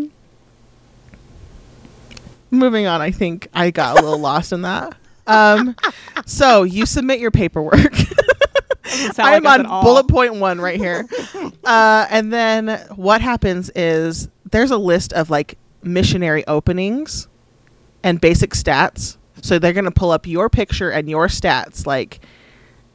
moving 2.52 2.86
on. 2.86 3.02
I 3.02 3.12
think 3.12 3.48
I 3.54 3.72
got 3.72 3.98
a 4.00 4.02
little 4.04 4.20
lost 4.20 4.52
in 4.54 4.62
that. 4.62 4.94
Um, 5.28 5.76
so 6.26 6.64
you 6.64 6.86
submit 6.86 7.20
your 7.20 7.32
paperwork. 7.32 7.94
Doesn't 8.84 9.16
sound 9.16 9.30
I 9.30 9.36
am 9.36 9.44
like 9.44 9.60
on 9.60 9.84
bullet 9.84 10.08
point 10.08 10.36
one 10.36 10.60
right 10.60 10.80
here. 10.80 11.08
uh, 11.64 12.08
and 12.10 12.32
then 12.32 12.80
what 12.96 13.22
happens 13.22 13.70
is 13.76 14.30
there's 14.50 14.72
a 14.72 14.78
list 14.78 15.14
of 15.14 15.30
like 15.30 15.58
missionary 15.84 16.46
openings 16.48 17.28
and 18.04 18.20
basic 18.20 18.52
stats. 18.52 19.18
So 19.42 19.60
they're 19.60 19.74
going 19.74 19.86
to 19.86 19.92
pull 19.92 20.12
up 20.12 20.28
your 20.28 20.50
picture 20.50 20.90
and 20.92 21.10
your 21.10 21.28
stats. 21.28 21.86
Like 21.86 22.20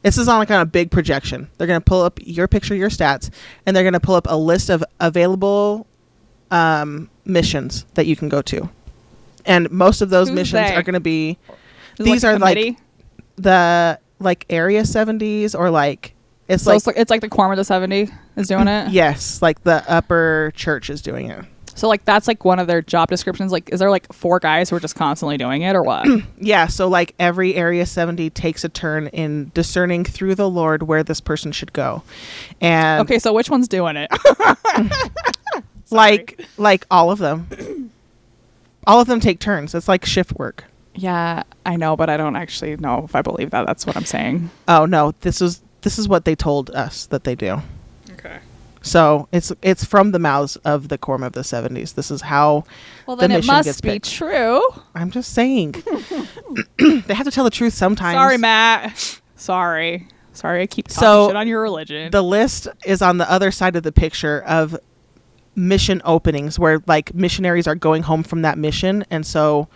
this 0.01 0.17
is 0.17 0.27
on 0.27 0.39
like 0.39 0.51
on 0.51 0.61
a 0.61 0.65
big 0.65 0.91
projection. 0.91 1.49
They're 1.57 1.67
going 1.67 1.81
to 1.81 1.85
pull 1.85 2.01
up 2.01 2.19
your 2.23 2.47
picture, 2.47 2.75
your 2.75 2.89
stats, 2.89 3.29
and 3.65 3.75
they're 3.75 3.83
going 3.83 3.93
to 3.93 3.99
pull 3.99 4.15
up 4.15 4.27
a 4.29 4.37
list 4.37 4.69
of 4.69 4.83
available 4.99 5.87
um, 6.51 7.09
missions 7.25 7.85
that 7.95 8.05
you 8.05 8.15
can 8.15 8.29
go 8.29 8.41
to. 8.43 8.69
And 9.45 9.69
most 9.71 10.01
of 10.01 10.09
those 10.09 10.29
Who's 10.29 10.35
missions 10.35 10.69
they? 10.69 10.75
are 10.75 10.83
going 10.83 10.93
to 10.93 10.99
be 10.99 11.37
these 11.97 12.23
like 12.23 12.35
are 12.35 12.39
like 12.39 12.77
the 13.37 13.99
like 14.19 14.45
area 14.49 14.81
70s 14.83 15.57
or 15.57 15.69
like 15.69 16.13
it's 16.47 16.63
So 16.63 16.71
like 16.71 16.77
it's 16.77 16.87
like 16.87 16.97
it's 16.97 17.11
like 17.11 17.21
the 17.21 17.29
quorum 17.29 17.51
of 17.51 17.57
the 17.57 17.65
seventy 17.65 18.09
is 18.35 18.47
doing 18.47 18.67
it. 18.67 18.89
yes 18.91 19.41
like 19.41 19.63
the 19.63 19.83
upper 19.91 20.51
church 20.55 20.89
is 20.89 21.01
doing 21.01 21.29
it 21.29 21.43
So 21.75 21.87
like 21.87 22.05
that's 22.05 22.27
like 22.27 22.43
one 22.45 22.57
of 22.57 22.65
their 22.67 22.81
job 22.81 23.09
descriptions. 23.09 23.51
Like, 23.51 23.69
is 23.69 23.79
there 23.79 23.91
like 23.91 24.11
four 24.11 24.39
guys 24.39 24.69
who 24.69 24.75
are 24.77 24.79
just 24.79 24.95
constantly 24.95 25.37
doing 25.37 25.61
it, 25.61 25.75
or 25.75 25.83
what? 25.83 26.07
yeah 26.39 26.65
so 26.67 26.87
like 26.87 27.13
every 27.19 27.53
area 27.53 27.85
70 27.85 28.29
takes 28.31 28.63
a 28.63 28.69
turn 28.69 29.07
in 29.09 29.51
discerning 29.53 30.03
through 30.03 30.33
the 30.35 30.49
lord 30.49 30.83
where 30.83 31.03
this 31.03 31.21
person 31.21 31.51
should 31.51 31.73
go 31.73 32.01
and 32.61 33.01
okay, 33.01 33.19
so 33.19 33.31
which 33.33 33.49
one's 33.49 33.67
doing 33.67 33.95
it? 33.97 34.09
like 35.91 36.45
like 36.57 36.85
all 36.91 37.11
of 37.11 37.19
them 37.19 37.91
all 38.85 38.99
of 38.99 39.07
them 39.07 39.19
take 39.19 39.39
turns 39.39 39.73
it's 39.75 39.87
like 39.87 40.05
shift 40.05 40.33
work 40.39 40.63
yeah, 40.97 41.43
I 41.65 41.75
know, 41.77 41.95
but 41.95 42.09
I 42.09 42.17
don't 42.17 42.35
actually 42.35 42.75
know 42.77 43.03
if 43.05 43.15
I 43.15 43.21
believe 43.21 43.51
that. 43.51 43.65
That's 43.65 43.85
what 43.85 43.95
I'm 43.95 44.05
saying. 44.05 44.49
oh 44.67 44.85
no 44.85 45.13
this 45.21 45.41
is 45.41 45.61
this 45.81 45.97
is 45.99 46.07
what 46.09 46.25
they 46.25 46.35
told 46.35 46.69
us 46.71 47.05
that 47.07 47.23
they 47.23 47.35
do 47.35 47.61
Okay. 48.13 48.39
so 48.81 49.27
it's 49.31 49.51
it's 49.61 49.85
from 49.85 50.11
the 50.11 50.19
mouths 50.19 50.55
of 50.57 50.89
the 50.89 50.97
quorum 50.97 51.23
of 51.23 51.33
the 51.33 51.41
70s 51.41 51.93
this 51.93 52.09
is 52.11 52.21
how 52.21 52.63
Well, 53.05 53.15
The 53.15 53.21
then 53.27 53.31
it 53.31 53.35
mission 53.37 53.55
gets 53.55 53.67
must 53.67 53.83
be 53.83 53.89
picked. 53.91 54.11
true. 54.11 54.61
i'm 54.95 55.11
just 55.11 55.33
saying 55.33 55.71
they 56.77 57.13
have 57.13 57.25
to 57.25 57.31
tell 57.31 57.43
the 57.43 57.49
truth 57.51 57.73
sometimes 57.73 58.15
Sorry, 58.15 58.37
Matt. 58.37 59.21
Sorry. 59.35 60.07
Sorry, 60.33 60.61
I 60.61 60.67
keep 60.67 60.87
talking 60.87 60.99
So, 61.01 61.27
shit 61.29 61.35
on 61.35 61.47
your 61.47 61.61
religion. 61.61 62.11
the 62.11 62.21
list 62.23 62.67
is 62.85 63.01
on 63.01 63.17
the 63.17 63.29
other 63.31 63.51
side 63.51 63.75
of 63.75 63.83
the 63.83 63.91
picture 63.91 64.41
of 64.43 64.75
mission 65.55 66.01
openings 66.05 66.59
where 66.59 66.81
like 66.87 67.13
missionaries 67.15 67.67
are 67.67 67.75
going 67.75 68.03
home 68.03 68.23
from 68.23 68.41
that 68.43 68.57
mission 68.57 69.03
and 69.09 69.25
so 69.25 69.67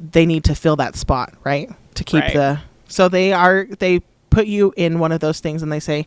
they 0.00 0.24
need 0.26 0.44
to 0.44 0.54
fill 0.54 0.76
that 0.76 0.96
spot 0.96 1.34
right 1.44 1.70
to 1.94 2.04
keep 2.04 2.22
Right. 2.22 2.32
the 2.32 2.60
so 2.88 3.08
they 3.08 3.32
are 3.32 3.66
they 3.78 4.00
put 4.30 4.46
you 4.46 4.72
in 4.76 4.98
one 4.98 5.12
of 5.12 5.20
those 5.20 5.40
things 5.40 5.62
and 5.62 5.70
they 5.70 5.80
say 5.80 6.06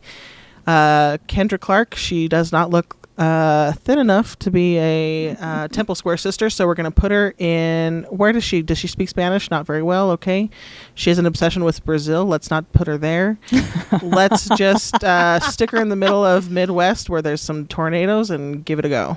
uh, 0.66 1.18
kendra 1.28 1.60
clark 1.60 1.94
she 1.94 2.26
does 2.28 2.50
not 2.52 2.70
look 2.70 2.96
uh, 3.16 3.70
thin 3.74 3.96
enough 4.00 4.36
to 4.40 4.50
be 4.50 4.76
a 4.78 5.36
uh, 5.38 5.68
temple 5.68 5.94
square 5.94 6.16
sister 6.16 6.50
so 6.50 6.66
we're 6.66 6.74
going 6.74 6.84
to 6.84 6.90
put 6.90 7.12
her 7.12 7.32
in 7.38 8.02
where 8.10 8.32
does 8.32 8.42
she 8.42 8.60
does 8.60 8.76
she 8.76 8.88
speak 8.88 9.08
spanish? 9.08 9.52
Not 9.52 9.66
very 9.66 9.82
well 9.84 10.10
okay. 10.12 10.50
She 10.96 11.10
has 11.10 11.18
an 11.20 11.26
obsession 11.26 11.62
with 11.62 11.84
brazil 11.84 12.24
let's 12.24 12.50
not 12.50 12.72
put 12.72 12.88
her 12.88 12.98
there. 12.98 13.38
Let's 14.02 14.48
just 14.56 15.04
uh, 15.04 15.38
stick 15.38 15.70
her 15.70 15.80
in 15.80 15.90
the 15.90 15.96
middle 15.96 16.24
of 16.24 16.50
midwest 16.50 17.08
where 17.08 17.22
there's 17.22 17.40
some 17.40 17.68
tornadoes 17.68 18.30
and 18.30 18.64
give 18.64 18.80
it 18.80 18.84
a 18.84 18.88
go 18.88 19.16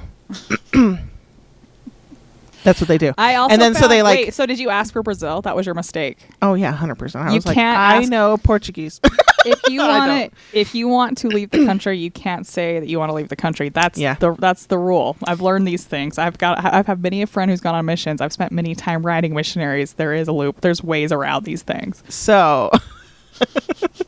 that's 2.68 2.82
what 2.82 2.88
they 2.88 2.98
do 2.98 3.14
I 3.18 3.36
also 3.36 3.54
and 3.54 3.62
then 3.62 3.74
so 3.74 3.88
they 3.88 4.04
like 4.04 4.18
Wait, 4.20 4.34
so 4.34 4.46
did 4.46 4.60
you 4.60 4.70
ask 4.70 4.94
for 4.94 5.02
Brazil? 5.02 5.42
That 5.42 5.56
was 5.56 5.66
your 5.66 5.74
mistake. 5.76 6.18
oh 6.42 6.54
yeah 6.54 6.76
100% 6.78 7.16
i 7.16 7.30
You 7.30 7.36
was 7.36 7.46
like 7.46 7.58
i 7.58 8.02
ask- 8.02 8.10
know 8.10 8.38
portuguese 8.38 9.00
If 9.46 9.62
you 9.70 9.80
want 9.88 10.32
to, 10.34 10.38
if 10.60 10.76
you 10.76 10.90
want 10.90 11.18
to 11.20 11.30
leave 11.30 11.52
the 11.52 11.66
country, 11.66 11.98
you 11.98 12.12
can't 12.12 12.46
say 12.46 12.82
that 12.82 12.90
you 12.90 13.00
want 13.00 13.12
to 13.12 13.14
leave 13.14 13.30
the 13.30 13.38
country. 13.38 13.70
That's 13.70 13.98
Yeah. 13.98 14.16
the 14.16 14.34
that's 14.34 14.66
the 14.66 14.78
rule. 14.78 15.16
I've 15.26 15.40
learned 15.40 15.66
these 15.66 15.86
things. 15.86 16.18
I've 16.18 16.38
got 16.38 16.66
I've 16.66 16.86
had 16.88 17.02
many 17.02 17.22
a 17.22 17.28
friend 17.28 17.50
who's 17.50 17.62
gone 17.62 17.74
on 17.76 17.86
missions. 17.86 18.20
I've 18.20 18.34
spent 18.34 18.52
many 18.52 18.76
time 18.76 19.06
writing 19.06 19.34
missionaries. 19.34 19.94
There 19.94 20.14
is 20.14 20.28
a 20.28 20.34
loop. 20.34 20.60
There's 20.60 20.84
ways 20.84 21.14
around 21.14 21.46
these 21.46 21.62
things. 21.64 22.04
So 22.10 22.72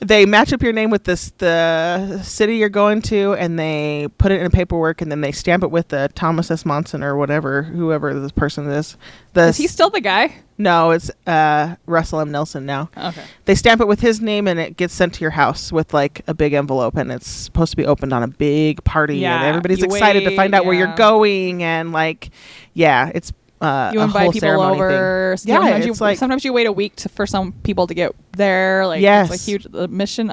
they 0.00 0.26
match 0.26 0.52
up 0.52 0.62
your 0.62 0.72
name 0.72 0.90
with 0.90 1.04
this 1.04 1.30
the 1.38 2.20
city 2.22 2.56
you're 2.56 2.68
going 2.68 3.02
to, 3.02 3.34
and 3.34 3.58
they 3.58 4.08
put 4.18 4.32
it 4.32 4.40
in 4.40 4.46
a 4.46 4.50
paperwork, 4.50 5.00
and 5.00 5.10
then 5.10 5.20
they 5.20 5.32
stamp 5.32 5.62
it 5.62 5.70
with 5.70 5.88
the 5.88 6.10
Thomas 6.14 6.50
S. 6.50 6.64
Monson 6.64 7.02
or 7.02 7.16
whatever, 7.16 7.62
whoever 7.62 8.18
this 8.18 8.32
person 8.32 8.68
is. 8.68 8.96
The 9.34 9.48
Is 9.48 9.56
he 9.56 9.66
still 9.66 9.90
the 9.90 10.00
guy? 10.00 10.34
no, 10.58 10.90
it's 10.90 11.10
uh, 11.26 11.76
Russell 11.86 12.20
M. 12.20 12.30
Nelson 12.30 12.66
now. 12.66 12.90
Okay. 12.94 13.22
They 13.46 13.54
stamp 13.54 13.80
it 13.80 13.88
with 13.88 14.00
his 14.00 14.20
name, 14.20 14.46
and 14.46 14.60
it 14.60 14.76
gets 14.76 14.92
sent 14.92 15.14
to 15.14 15.20
your 15.22 15.30
house 15.30 15.72
with 15.72 15.94
like 15.94 16.22
a 16.26 16.34
big 16.34 16.52
envelope, 16.52 16.96
and 16.96 17.10
it's 17.10 17.28
supposed 17.28 17.70
to 17.70 17.76
be 17.76 17.86
opened 17.86 18.12
on 18.12 18.22
a 18.22 18.28
big 18.28 18.82
party, 18.84 19.14
and 19.14 19.22
Yeah, 19.22 19.42
everybody's 19.44 19.78
you 19.78 19.86
excited 19.86 20.24
to 20.24 20.36
find 20.36 20.54
out 20.54 20.64
where 20.66 20.74
you're 20.74 20.94
going, 20.96 21.62
and 21.62 21.92
like, 21.92 22.30
yeah, 22.74 23.10
it's. 23.14 23.32
Uh, 23.60 23.90
You 23.92 24.00
invite 24.00 24.32
people 24.32 24.40
ceremony 24.48 24.74
thing. 24.76 24.82
over. 24.82 25.36
Yeah, 25.44 25.56
Sometimes 25.58 25.84
you, 25.86 25.92
it's 25.92 26.00
like 26.00 26.18
sometimes 26.18 26.44
you 26.44 26.52
wait 26.52 26.66
a 26.66 26.72
week 26.72 26.96
to, 26.96 27.08
for 27.10 27.26
some 27.26 27.52
people 27.62 27.86
to 27.86 27.94
get 27.94 28.12
there. 28.32 28.86
Like 28.86 29.02
Yes. 29.02 29.30
it's 29.32 29.42
a 29.42 29.50
huge 29.50 29.64
the 29.64 29.86
mission 29.88 30.32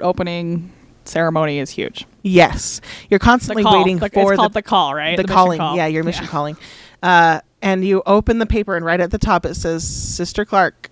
opening 0.00 0.72
ceremony 1.04 1.58
is 1.58 1.70
huge. 1.70 2.06
Yes, 2.22 2.80
you're 3.10 3.18
constantly 3.20 3.64
waiting 3.64 3.98
the, 3.98 4.08
for 4.08 4.32
it's 4.32 4.42
the, 4.42 4.48
the 4.48 4.62
call, 4.62 4.94
right? 4.94 5.16
the 5.16 5.24
mission 5.24 5.34
calling. 5.34 5.58
call. 5.58 5.76
Yeah, 5.76 5.86
your 5.86 6.04
mission 6.04 6.26
calling. 6.26 6.56
Uh, 7.02 7.40
and 7.60 7.84
you 7.84 8.02
open 8.06 8.38
the 8.38 8.46
paper, 8.46 8.76
and 8.76 8.84
right 8.86 9.00
at 9.00 9.10
the 9.10 9.18
top 9.18 9.44
it 9.44 9.54
says 9.54 9.86
"Sister 9.86 10.44
Clark," 10.44 10.90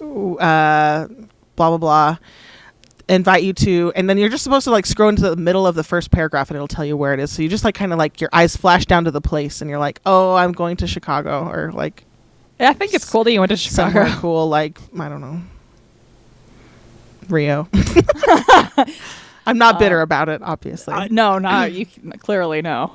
uh, 0.00 1.06
blah 1.56 1.70
blah 1.70 1.76
blah. 1.78 2.16
Invite 3.06 3.42
you 3.42 3.52
to, 3.52 3.92
and 3.94 4.08
then 4.08 4.16
you're 4.16 4.30
just 4.30 4.44
supposed 4.44 4.64
to 4.64 4.70
like 4.70 4.86
scroll 4.86 5.10
into 5.10 5.22
the 5.22 5.36
middle 5.36 5.66
of 5.66 5.74
the 5.74 5.84
first 5.84 6.10
paragraph, 6.10 6.48
and 6.50 6.56
it'll 6.56 6.66
tell 6.66 6.86
you 6.86 6.96
where 6.96 7.12
it 7.12 7.20
is. 7.20 7.30
So 7.30 7.42
you 7.42 7.50
just 7.50 7.62
like 7.62 7.74
kind 7.74 7.92
of 7.92 7.98
like 7.98 8.20
your 8.20 8.30
eyes 8.32 8.56
flash 8.56 8.86
down 8.86 9.04
to 9.04 9.10
the 9.10 9.20
place, 9.20 9.60
and 9.60 9.68
you're 9.68 9.78
like, 9.78 10.00
"Oh, 10.06 10.34
I'm 10.34 10.52
going 10.52 10.76
to 10.78 10.86
Chicago," 10.86 11.46
or 11.46 11.70
like 11.72 12.04
I 12.58 12.72
think 12.72 12.94
it's 12.94 13.08
cool 13.08 13.24
that 13.24 13.32
you 13.32 13.40
went 13.40 13.50
to 13.50 13.56
Chicago. 13.56 14.06
cool, 14.20 14.48
like 14.48 14.78
I 14.98 15.08
don't 15.10 15.20
know, 15.20 15.42
Rio. 17.28 17.68
I'm 19.46 19.58
not 19.58 19.78
bitter 19.78 20.00
about 20.00 20.30
it, 20.30 20.40
obviously. 20.42 20.94
Uh, 20.94 21.08
no, 21.10 21.38
not 21.38 21.72
you. 21.72 21.86
Clearly, 22.18 22.62
no. 22.62 22.90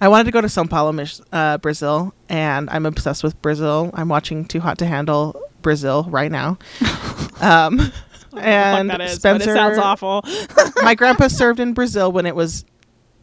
I 0.00 0.08
wanted 0.08 0.24
to 0.24 0.32
go 0.32 0.40
to 0.40 0.48
São 0.48 0.68
Paulo, 0.68 0.92
uh, 1.32 1.58
Brazil, 1.58 2.12
and 2.28 2.68
I'm 2.70 2.86
obsessed 2.86 3.22
with 3.22 3.40
Brazil. 3.42 3.90
I'm 3.94 4.08
watching 4.08 4.44
Too 4.44 4.58
Hot 4.58 4.78
to 4.78 4.86
Handle 4.86 5.40
Brazil 5.62 6.06
right 6.10 6.32
now. 6.32 6.58
um, 7.40 7.92
and 8.38 8.90
that 8.90 9.00
is, 9.00 9.14
Spencer, 9.14 9.54
sounds 9.54 9.78
awful. 9.78 10.24
my 10.82 10.94
grandpa 10.94 11.28
served 11.28 11.60
in 11.60 11.72
Brazil 11.74 12.10
when 12.12 12.26
it 12.26 12.34
was 12.36 12.64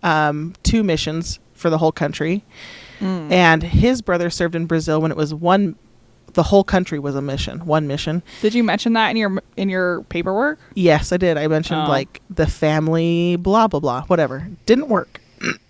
um, 0.04 0.54
two 0.64 0.84
missions 0.84 1.40
for 1.54 1.70
the 1.70 1.78
whole 1.78 1.92
country, 1.92 2.44
Mm. 3.00 3.32
and 3.32 3.64
his 3.64 4.02
brother 4.02 4.30
served 4.30 4.56
in 4.56 4.66
Brazil 4.66 5.02
when 5.02 5.10
it 5.12 5.16
was 5.18 5.34
one. 5.34 5.76
The 6.34 6.44
whole 6.44 6.64
country 6.64 7.00
was 7.00 7.16
a 7.16 7.22
mission, 7.22 7.66
one 7.66 7.88
mission. 7.88 8.22
Did 8.42 8.54
you 8.54 8.64
mention 8.64 8.94
that 8.94 9.10
in 9.10 9.16
your 9.18 9.42
in 9.58 9.68
your 9.70 10.04
paperwork? 10.04 10.60
Yes, 10.76 11.12
I 11.14 11.18
did. 11.18 11.38
I 11.38 11.48
mentioned 11.48 11.82
Oh. 11.86 11.90
like 11.90 12.22
the 12.30 12.46
family, 12.46 13.36
blah 13.38 13.68
blah 13.68 13.80
blah, 13.80 14.04
whatever. 14.04 14.48
Didn't 14.66 14.90
work. 14.90 15.22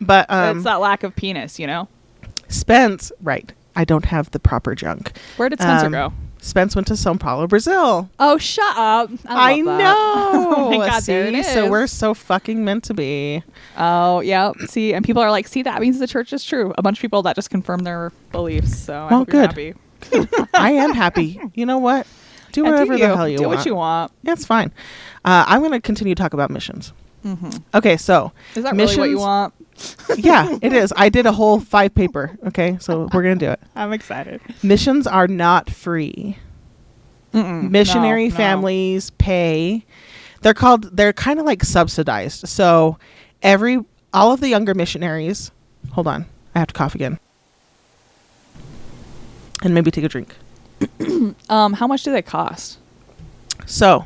but 0.00 0.26
um, 0.30 0.56
it's 0.58 0.64
that 0.64 0.80
lack 0.80 1.02
of 1.02 1.14
penis, 1.16 1.58
you 1.58 1.66
know. 1.66 1.88
Spence, 2.48 3.10
right? 3.22 3.52
I 3.74 3.84
don't 3.84 4.04
have 4.06 4.30
the 4.32 4.38
proper 4.40 4.74
junk. 4.74 5.12
Where 5.36 5.48
did 5.48 5.60
Spencer 5.60 5.86
Um, 5.86 5.92
go? 5.92 6.12
Spence 6.46 6.76
went 6.76 6.86
to 6.86 6.94
São 6.94 7.18
Paulo, 7.18 7.46
Brazil. 7.46 8.08
Oh, 8.20 8.38
shut 8.38 8.76
up! 8.76 9.10
I, 9.26 9.54
I, 9.54 9.60
know. 9.60 9.94
oh 9.96 10.70
my 10.78 10.86
god, 10.86 11.02
there 11.02 11.26
it 11.26 11.34
See? 11.34 11.40
is. 11.40 11.46
So 11.48 11.68
we're 11.68 11.86
so 11.88 12.14
fucking 12.14 12.64
meant 12.64 12.84
to 12.84 12.94
be. 12.94 13.42
Oh, 13.76 14.20
yeah. 14.20 14.52
See, 14.66 14.94
and 14.94 15.04
people 15.04 15.22
are 15.22 15.30
like, 15.30 15.48
"See, 15.48 15.62
that 15.62 15.80
means 15.80 15.98
the 15.98 16.06
church 16.06 16.32
is 16.32 16.44
true." 16.44 16.72
A 16.78 16.82
bunch 16.82 16.98
of 16.98 17.02
people 17.02 17.22
that 17.22 17.34
just 17.34 17.50
confirm 17.50 17.80
their 17.80 18.12
beliefs. 18.30 18.78
So 18.78 19.06
I 19.06 19.08
hope 19.08 19.28
good. 19.28 19.46
happy. 19.46 19.74
I 20.54 20.72
am 20.72 20.92
happy. 20.94 21.40
You 21.54 21.66
know 21.66 21.78
what? 21.78 22.06
Do 22.52 22.64
whatever 22.64 22.94
do 22.96 23.00
the 23.00 23.14
hell 23.14 23.28
you 23.28 23.38
do 23.38 23.44
want. 23.48 23.56
what 23.56 23.66
you 23.66 23.74
want. 23.74 24.12
That's 24.22 24.46
fine. 24.46 24.72
Uh, 25.24 25.44
I'm 25.46 25.60
going 25.60 25.72
to 25.72 25.80
continue 25.80 26.14
to 26.14 26.22
talk 26.22 26.32
about 26.32 26.50
missions. 26.50 26.92
Hmm 27.34 27.50
Okay, 27.74 27.96
so 27.96 28.32
Is 28.54 28.62
that 28.62 28.74
really 28.74 28.96
what 28.98 29.10
you 29.10 29.18
want? 29.18 29.52
yeah, 30.16 30.56
it 30.62 30.72
is. 30.72 30.92
I 30.96 31.08
did 31.08 31.26
a 31.26 31.32
whole 31.32 31.60
five 31.60 31.94
paper. 31.94 32.38
Okay, 32.46 32.78
so 32.80 33.08
we're 33.12 33.22
going 33.22 33.38
to 33.38 33.44
do 33.46 33.50
it. 33.50 33.60
I'm 33.74 33.92
excited. 33.92 34.40
Missions 34.62 35.06
are 35.06 35.26
not 35.28 35.68
free. 35.70 36.38
missionary 37.32 38.28
no, 38.28 38.30
no. 38.30 38.36
families 38.36 39.10
pay 39.18 39.84
they're 40.40 40.54
called 40.54 40.96
they're 40.96 41.12
kind 41.12 41.38
of 41.38 41.44
like 41.44 41.62
subsidized 41.62 42.48
so 42.48 42.96
every 43.42 43.78
all 44.14 44.32
of 44.32 44.40
the 44.40 44.48
younger 44.48 44.72
missionaries 44.74 45.50
hold 45.92 46.06
on 46.06 46.24
i 46.54 46.58
have 46.58 46.68
to 46.68 46.72
cough 46.72 46.94
again 46.94 47.18
and 49.62 49.74
maybe 49.74 49.90
take 49.90 50.04
a 50.04 50.08
drink 50.08 50.34
Um, 51.50 51.72
how 51.74 51.86
much 51.86 52.02
do 52.04 52.12
they 52.12 52.22
cost, 52.22 52.78
so 53.66 54.04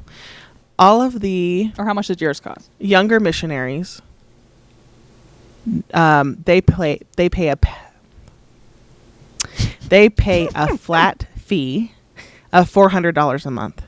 all 0.80 1.00
of 1.02 1.20
the 1.20 1.70
or 1.78 1.84
how 1.84 1.94
much 1.94 2.08
did 2.08 2.20
yours 2.20 2.40
cost? 2.40 2.68
younger 2.80 3.20
missionaries 3.20 4.00
um 5.94 6.38
they 6.46 6.60
pay 6.60 6.98
they 7.16 7.28
pay 7.28 7.48
a 7.50 7.56
p- 7.56 7.70
they 9.88 10.08
pay 10.08 10.48
a 10.54 10.76
flat 10.86 11.26
fee 11.36 11.92
of 12.52 12.70
$400 12.72 13.46
a 13.46 13.50
month 13.50 13.82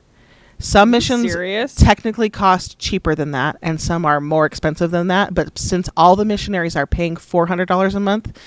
some 0.58 0.90
missions 0.90 1.32
Serious? 1.32 1.74
technically 1.74 2.28
cost 2.30 2.78
cheaper 2.78 3.14
than 3.14 3.30
that 3.32 3.56
and 3.62 3.80
some 3.80 4.04
are 4.04 4.20
more 4.20 4.44
expensive 4.46 4.90
than 4.90 5.06
that 5.08 5.34
but 5.34 5.58
since 5.58 5.88
all 5.96 6.14
the 6.14 6.24
missionaries 6.24 6.76
are 6.76 6.86
paying 6.86 7.16
$400 7.16 7.94
a 7.94 8.00
month 8.00 8.38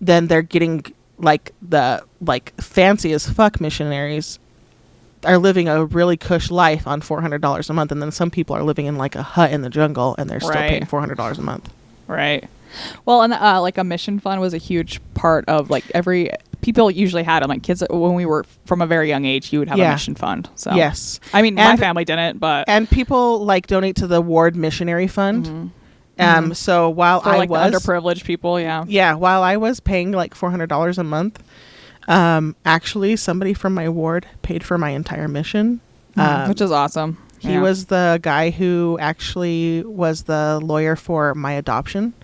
then 0.00 0.26
they're 0.26 0.42
getting 0.42 0.84
like 1.18 1.52
the 1.62 2.02
like 2.20 2.52
fancy 2.60 3.12
as 3.12 3.28
fuck 3.30 3.60
missionaries 3.60 4.38
are 5.24 5.38
living 5.38 5.68
a 5.68 5.84
really 5.84 6.16
cush 6.16 6.50
life 6.50 6.86
on 6.86 7.00
$400 7.00 7.70
a 7.70 7.72
month 7.72 7.92
and 7.92 8.00
then 8.02 8.10
some 8.10 8.30
people 8.30 8.54
are 8.56 8.62
living 8.62 8.86
in 8.86 8.96
like 8.96 9.14
a 9.14 9.22
hut 9.22 9.50
in 9.52 9.62
the 9.62 9.70
jungle 9.70 10.14
and 10.18 10.28
they're 10.28 10.40
still 10.40 10.52
Right. 10.52 10.70
paying 10.70 10.86
$400 10.86 11.38
a 11.38 11.42
month 11.42 11.70
Right. 12.06 12.48
Well, 13.06 13.22
and 13.22 13.32
uh, 13.32 13.60
like 13.62 13.78
a 13.78 13.84
mission 13.84 14.18
fund 14.18 14.40
was 14.40 14.52
a 14.52 14.58
huge 14.58 15.00
part 15.14 15.44
of 15.48 15.70
like 15.70 15.84
every 15.94 16.30
people 16.60 16.90
usually 16.90 17.22
had 17.22 17.42
them. 17.42 17.48
Like 17.48 17.62
kids 17.62 17.84
when 17.88 18.14
we 18.14 18.26
were 18.26 18.44
from 18.66 18.82
a 18.82 18.86
very 18.86 19.08
young 19.08 19.24
age, 19.24 19.52
you 19.52 19.60
would 19.60 19.68
have 19.68 19.78
Yeah. 19.78 19.90
a 19.90 19.92
mission 19.94 20.14
fund. 20.16 20.48
So 20.56 20.74
yes 20.74 21.20
I 21.32 21.40
mean, 21.42 21.54
my 21.54 21.76
family 21.76 22.04
didn't, 22.04 22.40
but 22.40 22.68
and 22.68 22.90
people 22.90 23.44
like 23.44 23.68
donate 23.68 23.96
to 23.96 24.06
the 24.08 24.20
ward 24.20 24.56
missionary 24.56 25.06
fund 25.06 25.70
um 26.18 26.52
so 26.54 26.88
while 26.90 27.20
for 27.20 27.30
i 27.30 27.36
like 27.38 27.48
was 27.50 27.72
underprivileged 27.72 28.24
people, 28.24 28.60
yeah. 28.60 28.84
yeah, 28.86 29.14
while 29.14 29.42
I 29.42 29.56
was 29.56 29.80
paying 29.80 30.12
like 30.12 30.34
four 30.34 30.50
hundred 30.50 30.68
dollars 30.68 30.98
a 30.98 31.04
month, 31.04 31.42
um, 32.08 32.54
actually 32.64 33.16
somebody 33.16 33.54
from 33.54 33.74
my 33.74 33.88
ward 33.88 34.26
paid 34.42 34.64
for 34.64 34.78
my 34.78 34.90
entire 34.90 35.28
mission. 35.28 35.80
Um, 36.16 36.48
which 36.48 36.60
is 36.60 36.70
awesome. 36.70 37.18
he 37.40 37.52
Yeah. 37.54 37.60
was 37.60 37.86
the 37.86 38.18
guy 38.22 38.50
who 38.50 38.96
actually 39.00 39.82
was 39.84 40.22
the 40.22 40.60
lawyer 40.62 40.96
for 40.96 41.34
my 41.34 41.52
adoption, 41.52 42.14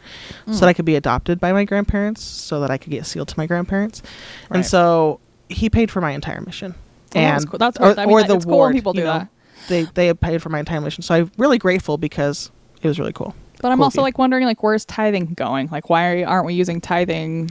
Mm. 0.46 0.54
so 0.54 0.60
that 0.60 0.68
I 0.68 0.72
could 0.72 0.84
be 0.86 0.94
adopted 0.96 1.38
by 1.40 1.52
my 1.52 1.64
grandparents, 1.64 2.22
so 2.22 2.60
that 2.60 2.70
I 2.70 2.78
could 2.78 2.90
get 2.90 3.04
sealed 3.04 3.28
to 3.28 3.34
my 3.36 3.46
grandparents, 3.46 4.00
Right. 4.48 4.58
and 4.58 4.66
so 4.66 5.20
he 5.50 5.68
paid 5.68 5.90
for 5.90 6.00
my 6.00 6.12
entire 6.12 6.40
mission. 6.40 6.74
Oh, 7.14 7.20
that's 7.20 7.44
cool. 7.44 7.58
That's- 7.58 7.78
or, 7.84 8.00
I 8.00 8.06
mean, 8.06 8.14
or 8.14 8.20
that- 8.22 8.28
the 8.28 8.36
it's 8.36 8.44
cool 8.46 8.52
when 8.52 8.58
ward. 8.58 8.74
people 8.74 8.92
you 8.94 9.00
do 9.02 9.06
know, 9.08 9.12
that. 9.18 9.28
They 9.68 9.82
they 9.94 10.14
paid 10.14 10.40
for 10.40 10.48
my 10.48 10.60
entire 10.60 10.80
mission, 10.80 11.02
so 11.02 11.14
I'm 11.14 11.30
really 11.36 11.58
grateful 11.58 11.98
because 11.98 12.50
it 12.80 12.88
was 12.88 12.98
really 12.98 13.12
cool. 13.12 13.34
But 13.60 13.72
I'm 13.72 13.82
also 13.82 14.00
you. 14.00 14.04
like 14.04 14.16
wondering, 14.16 14.46
like, 14.46 14.62
where's 14.62 14.86
tithing 14.86 15.34
going? 15.34 15.68
Like, 15.70 15.90
why 15.90 16.22
aren't 16.22 16.46
we 16.46 16.54
using 16.54 16.80
tithing? 16.80 17.50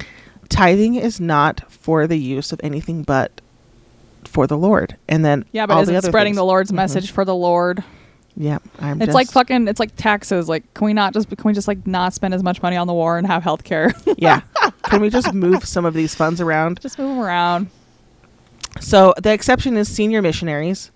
Tithing 0.50 0.96
is 0.96 1.20
not 1.20 1.62
for 1.72 2.08
the 2.08 2.18
use 2.18 2.52
of 2.52 2.60
anything 2.64 3.04
but 3.04 3.42
for 4.26 4.48
the 4.48 4.58
Lord. 4.58 4.98
And 5.08 5.24
then 5.24 5.46
Yeah, 5.52 5.66
but 5.66 5.76
all 5.76 5.82
is 5.82 5.88
the 5.88 5.94
it 5.96 5.98
other 5.98 6.10
spreading 6.10 6.32
things. 6.32 6.38
the 6.38 6.46
Lord's 6.46 6.72
Mhm. 6.72 6.76
message 6.76 7.12
for 7.12 7.24
the 7.26 7.36
Lord? 7.36 7.84
Yeah, 8.36 8.60
I'm 8.80 9.02
It's 9.02 9.14
like 9.14 9.30
fucking. 9.32 9.68
It's 9.68 9.80
like 9.80 9.96
taxes. 9.98 10.48
Like, 10.48 10.72
can 10.74 10.86
we 10.86 10.94
not 10.94 11.14
just 11.14 11.30
can 11.30 11.38
we 11.44 11.54
just 11.54 11.68
like 11.68 11.86
not 11.88 12.14
spend 12.14 12.34
as 12.34 12.44
much 12.44 12.62
money 12.62 12.78
on 12.78 12.88
the 12.88 12.94
war 12.94 13.18
and 13.18 13.26
have 13.28 13.44
health 13.44 13.64
care? 13.64 13.94
yeah. 14.18 14.42
Can 14.84 15.02
we 15.02 15.10
just 15.10 15.34
move 15.34 15.66
some 15.66 15.84
of 15.86 15.94
these 15.94 16.16
funds 16.16 16.40
around? 16.40 16.80
just 16.82 16.98
move 17.00 17.10
them 17.10 17.20
around. 17.20 17.68
So 18.80 19.14
the 19.22 19.34
exception 19.34 19.76
is 19.78 19.88
senior 19.88 20.22
missionaries. 20.22 20.92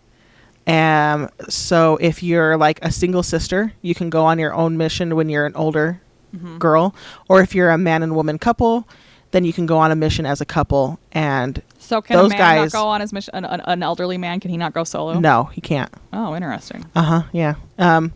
Um, 0.68 1.30
so 1.50 1.98
if 2.00 2.24
you're 2.24 2.56
like 2.56 2.80
a 2.82 2.92
single 2.92 3.24
sister, 3.24 3.74
you 3.82 3.94
can 3.94 4.10
go 4.10 4.24
on 4.26 4.39
your 4.39 4.54
own 4.54 4.78
mission 4.78 5.16
when 5.16 5.30
you're 5.30 5.46
an 5.46 5.56
older 5.56 6.00
Mm-hmm. 6.36 6.58
girl, 6.58 6.96
or 7.30 7.42
if 7.42 7.54
you're 7.54 7.70
a 7.70 7.78
man 7.78 8.02
and 8.02 8.16
woman 8.16 8.39
couple, 8.39 8.88
then 9.34 9.43
you 9.43 9.52
can 9.52 9.65
go 9.65 9.78
on 9.80 9.91
a 9.91 9.96
mission 9.96 10.26
as 10.26 10.39
a 10.41 10.46
couple. 10.46 11.00
And 11.12 11.62
So 11.80 12.02
can 12.02 12.15
Those 12.17 12.28
a 12.28 12.30
man 12.30 12.38
guys- 12.39 12.74
not 12.74 12.80
go 12.82 12.88
on 12.88 13.02
his 13.02 13.12
mission? 13.12 13.36
An, 13.36 13.43
an, 13.46 13.62
an 13.65 13.84
elderly 13.84 14.17
man 14.17 14.39
can 14.39 14.50
he 14.52 14.58
not 14.58 14.74
go 14.74 14.84
solo? 14.84 15.19
no, 15.19 15.46
he 15.46 15.60
can't. 15.60 15.91
Oh, 16.13 16.36
interesting. 16.36 16.86
Uh 16.96 17.02
huh. 17.04 17.24
Yeah. 17.34 17.56
Um, 17.78 18.13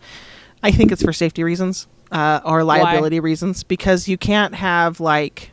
I 0.64 0.72
think 0.72 0.92
it's 0.92 1.04
for 1.04 1.14
safety 1.14 1.44
reasons 1.44 1.88
uh, 2.12 2.40
or 2.46 2.64
liability 2.64 3.20
reasons 3.20 3.64
because 3.64 4.08
you 4.08 4.18
can't 4.18 4.56
have 4.56 5.00
like. 5.00 5.52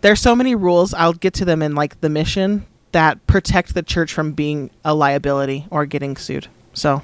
There's 0.00 0.20
so 0.20 0.36
many 0.36 0.54
rules. 0.54 0.94
I'll 0.94 1.12
get 1.12 1.34
to 1.34 1.44
them 1.44 1.62
in 1.62 1.74
like 1.74 2.00
the 2.00 2.08
mission 2.08 2.66
that 2.92 3.26
protect 3.26 3.74
the 3.74 3.82
church 3.82 4.12
from 4.12 4.32
being 4.32 4.70
a 4.84 4.94
liability 4.94 5.66
or 5.70 5.86
getting 5.86 6.16
sued. 6.16 6.46
So 6.72 7.02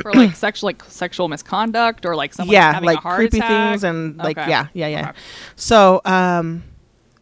For 0.00 0.12
like 0.12 0.34
sexual 0.36 0.68
like 0.68 0.82
sexual 0.84 1.28
misconduct 1.28 2.06
or 2.06 2.16
like 2.16 2.32
someone 2.34 2.52
yeah, 2.54 2.72
having 2.72 2.86
like 2.86 2.98
a 2.98 3.02
heart 3.02 3.16
creepy 3.18 3.38
attack? 3.38 3.70
things 3.72 3.84
and 3.84 4.16
like 4.16 4.38
Okay. 4.38 4.48
yeah, 4.50 4.66
yeah, 4.74 4.86
yeah. 4.88 5.08
Okay. 5.10 5.18
So 5.56 6.00
um, 6.04 6.64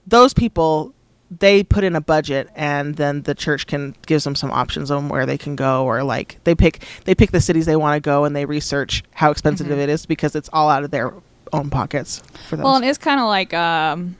those 0.07 0.33
people 0.35 0.95
they 1.39 1.63
put 1.63 1.85
in 1.85 1.95
a 1.95 2.01
budget 2.01 2.49
and 2.57 2.97
then 2.97 3.23
the 3.23 3.35
church 3.35 3.67
can 3.69 3.95
gives 4.07 4.25
them 4.25 4.35
some 4.35 4.51
options 4.51 4.91
on 4.91 5.09
where 5.09 5.27
they 5.27 5.39
can 5.39 5.55
go 5.57 5.85
or 5.85 6.03
like 6.03 6.39
they 6.45 6.55
pick 6.57 6.85
they 7.05 7.15
pick 7.15 7.31
the 7.31 7.41
cities 7.41 7.67
they 7.67 7.77
want 7.77 7.95
to 7.97 8.01
go 8.01 8.25
and 8.25 8.35
they 8.35 8.45
research 8.45 9.05
how 9.13 9.31
expensive 9.31 9.69
Mhm. 9.69 9.79
it 9.79 9.89
is 9.89 10.07
because 10.07 10.35
it's 10.35 10.51
all 10.53 10.69
out 10.69 10.83
of 10.83 10.91
their 10.91 11.13
own 11.53 11.71
pockets 11.71 12.21
for 12.49 12.57
them. 12.57 12.65
Well, 12.65 12.83
it's 12.83 12.99
kind 12.99 13.21
of 13.21 13.27
like 13.27 13.53
um 13.55 14.17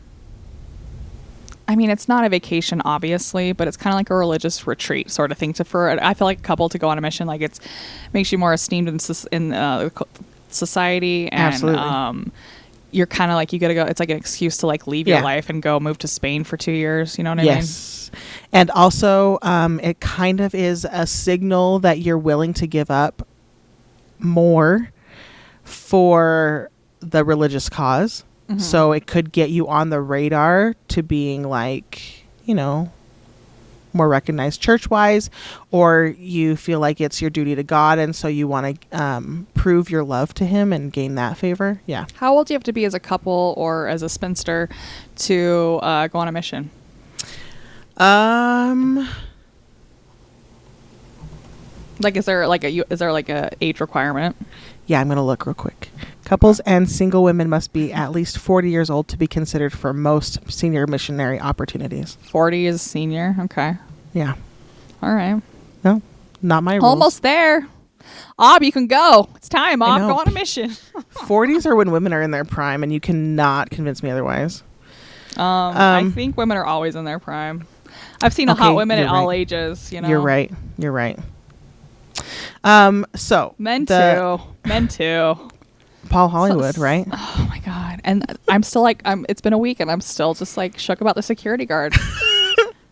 I 1.71 1.77
mean, 1.77 1.89
it's 1.89 2.09
not 2.09 2.25
a 2.25 2.29
vacation, 2.29 2.83
obviously, 2.85 3.53
but 3.53 3.69
it's 3.69 3.77
kind 3.77 3.95
of 3.95 3.99
like 3.99 4.11
a 4.11 4.15
religious 4.17 4.67
retreat 4.67 5.09
sort 5.11 5.31
of 5.31 5.39
thing. 5.39 5.53
To 5.55 5.65
for 5.65 5.91
I 6.03 6.15
feel 6.15 6.27
like 6.27 6.39
a 6.39 6.43
couple 6.43 6.69
to 6.69 6.79
go 6.79 6.89
on 6.89 6.99
a 6.99 7.01
mission, 7.01 7.29
like 7.29 7.41
it's 7.43 7.61
makes 8.13 8.33
you 8.33 8.39
more 8.39 8.53
esteemed 8.53 8.89
in 8.89 8.99
in 9.31 9.53
uh, 9.53 9.89
society, 10.49 11.31
and 11.31 11.55
Absolutely. 11.55 11.81
um, 11.81 12.33
you're 12.91 13.07
kind 13.07 13.31
of 13.31 13.37
like 13.37 13.53
you 13.53 13.61
got 13.61 13.69
to 13.69 13.75
go. 13.75 13.85
It's 13.85 14.01
like 14.01 14.11
an 14.11 14.17
excuse 14.17 14.57
to 14.59 14.67
like 14.67 14.89
leave 14.89 15.07
Yeah. 15.07 15.17
your 15.19 15.25
life 15.25 15.49
and 15.49 15.63
go 15.63 15.79
move 15.79 15.99
to 15.99 16.09
Spain 16.09 16.43
for 16.43 16.57
two 16.57 16.73
years. 16.73 17.17
You 17.19 17.23
know 17.25 17.31
what 17.31 17.39
I 17.39 17.43
mean? 17.43 17.53
yes. 17.53 18.11
And 18.53 18.69
also, 18.73 19.39
um, 19.43 19.79
it 19.79 20.01
kind 20.01 20.41
of 20.41 20.53
is 20.57 20.85
a 20.91 21.07
signal 21.07 21.79
that 21.79 22.01
you're 22.01 22.19
willing 22.19 22.53
to 22.55 22.67
give 22.67 22.91
up 22.91 23.25
more 24.19 24.91
for 25.63 26.69
the 26.99 27.25
religious 27.25 27.69
cause. 27.69 28.25
Mhm. 28.51 28.61
So 28.61 28.93
it 28.93 29.07
could 29.07 29.31
get 29.33 29.51
you 29.51 29.69
on 29.69 29.91
the 29.91 30.01
radar 30.01 30.75
to 30.89 31.03
being 31.03 31.45
like, 31.49 32.25
you 32.45 32.55
know, 32.55 32.91
more 33.93 34.09
recognized 34.09 34.61
church 34.61 34.89
wise, 34.91 35.31
or 35.71 36.15
you 36.19 36.57
feel 36.57 36.79
like 36.81 37.01
it's 37.01 37.21
your 37.21 37.31
duty 37.31 37.55
to 37.55 37.63
God, 37.63 37.99
and 37.99 38.15
so 38.15 38.29
you 38.29 38.47
want 38.49 38.81
to 38.91 39.03
um, 39.03 39.47
prove 39.55 39.91
your 39.91 40.05
love 40.05 40.33
to 40.35 40.45
Him 40.47 40.73
and 40.73 40.93
gain 40.93 41.15
that 41.17 41.37
favor. 41.37 41.81
Yeah. 41.87 42.07
How 42.15 42.33
old 42.35 42.47
do 42.47 42.55
you 42.55 42.57
have 42.57 42.65
to 42.65 42.73
be 42.73 42.85
as 42.85 42.95
a 42.95 43.01
couple 43.01 43.55
or 43.57 43.89
as 43.89 44.03
a 44.03 44.09
spinster 44.09 44.69
to 45.17 45.79
uh, 45.83 46.07
go 46.09 46.19
on 46.19 46.29
a 46.29 46.33
mission? 46.33 46.71
Um. 47.97 49.09
Like, 52.03 52.17
is 52.17 52.25
there 52.25 52.47
like 52.49 52.65
a 52.65 52.71
is 52.91 52.99
there 52.99 53.13
like 53.13 53.29
a 53.29 53.51
age 53.61 53.81
requirement? 53.81 54.35
Yeah, 54.87 55.01
I'm 55.01 55.09
gonna 55.09 55.25
look 55.25 55.45
real 55.47 55.55
quick. 55.55 55.90
Couples 56.31 56.61
and 56.61 56.89
single 56.89 57.25
women 57.25 57.49
must 57.49 57.73
be 57.73 57.93
at 57.93 58.13
least 58.13 58.39
40 58.39 58.71
years 58.71 58.89
old 58.89 59.09
to 59.09 59.17
be 59.17 59.27
considered 59.27 59.73
for 59.73 59.93
most 59.93 60.39
senior 60.49 60.87
missionary 60.87 61.41
opportunities. 61.41 62.17
Forty 62.23 62.67
is 62.67 62.81
senior. 62.81 63.35
Okay, 63.41 63.75
Yeah. 64.13 64.35
all 65.03 65.13
right. 65.13 65.43
No, 65.83 66.01
not 66.41 66.63
my 66.63 66.75
rules. 66.77 66.85
Almost 66.85 67.23
there. 67.23 67.67
Ob, 68.39 68.63
you 68.63 68.71
can 68.71 68.87
go. 68.87 69.29
It's 69.35 69.49
time, 69.49 69.83
I 69.83 70.01
Ob. 70.01 70.09
Go 70.09 70.19
on 70.21 70.29
a 70.29 70.31
mission. 70.31 70.71
40s 71.17 71.67
are 71.67 71.75
when 71.75 71.91
women 71.91 72.13
are 72.13 72.23
in 72.23 72.31
their 72.31 72.45
prime, 72.45 72.85
and 72.85 72.93
you 72.93 73.01
cannot 73.01 73.71
convince 73.71 74.01
me 74.01 74.11
otherwise. 74.11 74.63
Um, 75.37 75.43
I 75.77 75.99
Um, 75.99 76.13
think 76.13 76.37
women 76.37 76.57
are 76.57 76.65
always 76.65 76.95
in 76.95 77.05
their 77.05 77.19
prime. 77.19 77.67
I've 78.23 78.33
seen 78.33 78.49
Okay, 78.51 78.63
hot 78.63 78.77
women 78.77 79.01
at 79.01 79.07
you're 79.07 79.17
all 79.17 79.27
right. 79.27 79.41
ages. 79.41 79.93
You 79.93 80.01
know, 80.01 80.09
You're 80.09 80.21
right. 80.21 80.53
You're 80.79 80.93
right. 80.93 81.19
Um. 82.63 83.05
So 83.17 83.57
Men 83.59 83.85
the- 83.85 84.39
too. 84.65 84.69
Men 84.69 84.87
too. 84.87 85.35
Paul 86.09 86.29
Hollywood, 86.29 86.75
So- 86.77 86.83
right? 86.83 87.07
Oh 87.13 87.47
my 87.49 87.59
god! 87.61 88.01
And 88.05 88.39
I'm 88.49 88.63
still 88.63 88.83
like, 88.83 89.03
I'm. 89.05 89.27
It's 89.29 89.41
been 89.41 89.53
a 89.53 89.59
week, 89.59 89.81
and 89.81 89.91
I'm 89.91 90.01
still 90.01 90.35
just 90.35 90.57
like 90.57 90.79
shook 90.79 91.01
about 91.01 91.15
the 91.17 91.23
security 91.23 91.67
guard. 91.67 91.95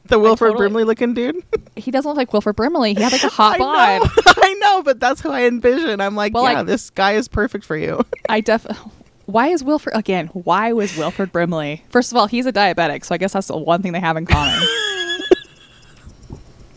The 0.05 0.19
Wilford 0.19 0.53
totally- 0.53 0.69
Brimley 0.69 0.85
looking 0.85 1.13
dude. 1.13 1.37
he 1.77 1.91
doesn't 1.91 2.09
look 2.09 2.17
like 2.17 2.33
Wilford 2.33 2.57
Brimley. 2.57 2.95
He 2.95 3.03
had 3.03 3.13
like 3.13 3.25
a 3.25 3.29
hot 3.41 3.57
I 3.57 3.59
bod. 3.59 4.01
know. 4.17 4.33
I 4.39 4.55
know, 4.55 4.83
but 4.83 4.99
that's 5.01 5.21
who 5.21 5.31
I 5.31 5.43
envision. 5.43 6.01
I'm 6.01 6.15
like, 6.17 6.33
Well, 6.33 6.45
yeah, 6.51 6.63
this 6.63 6.89
guy 6.89 7.13
is 7.13 7.29
perfect 7.29 7.63
for 7.63 7.77
you. 7.77 8.01
I 8.27 8.41
definitely. 8.41 8.91
Why 9.27 9.49
is 9.49 9.63
Wilford 9.63 9.93
again? 9.95 10.29
Why 10.29 10.73
was 10.73 10.97
Wilford 10.97 11.31
Brimley? 11.31 11.85
First 11.91 12.11
of 12.11 12.17
all, 12.17 12.27
he's 12.27 12.47
a 12.47 12.53
diabetic, 12.55 13.05
so 13.05 13.15
I 13.15 13.19
guess 13.19 13.35
that's 13.35 13.49
the 13.49 13.59
one 13.59 13.83
thing 13.83 13.93
they 13.93 14.01
have 14.01 14.17
in 14.17 14.25
common. 14.25 14.59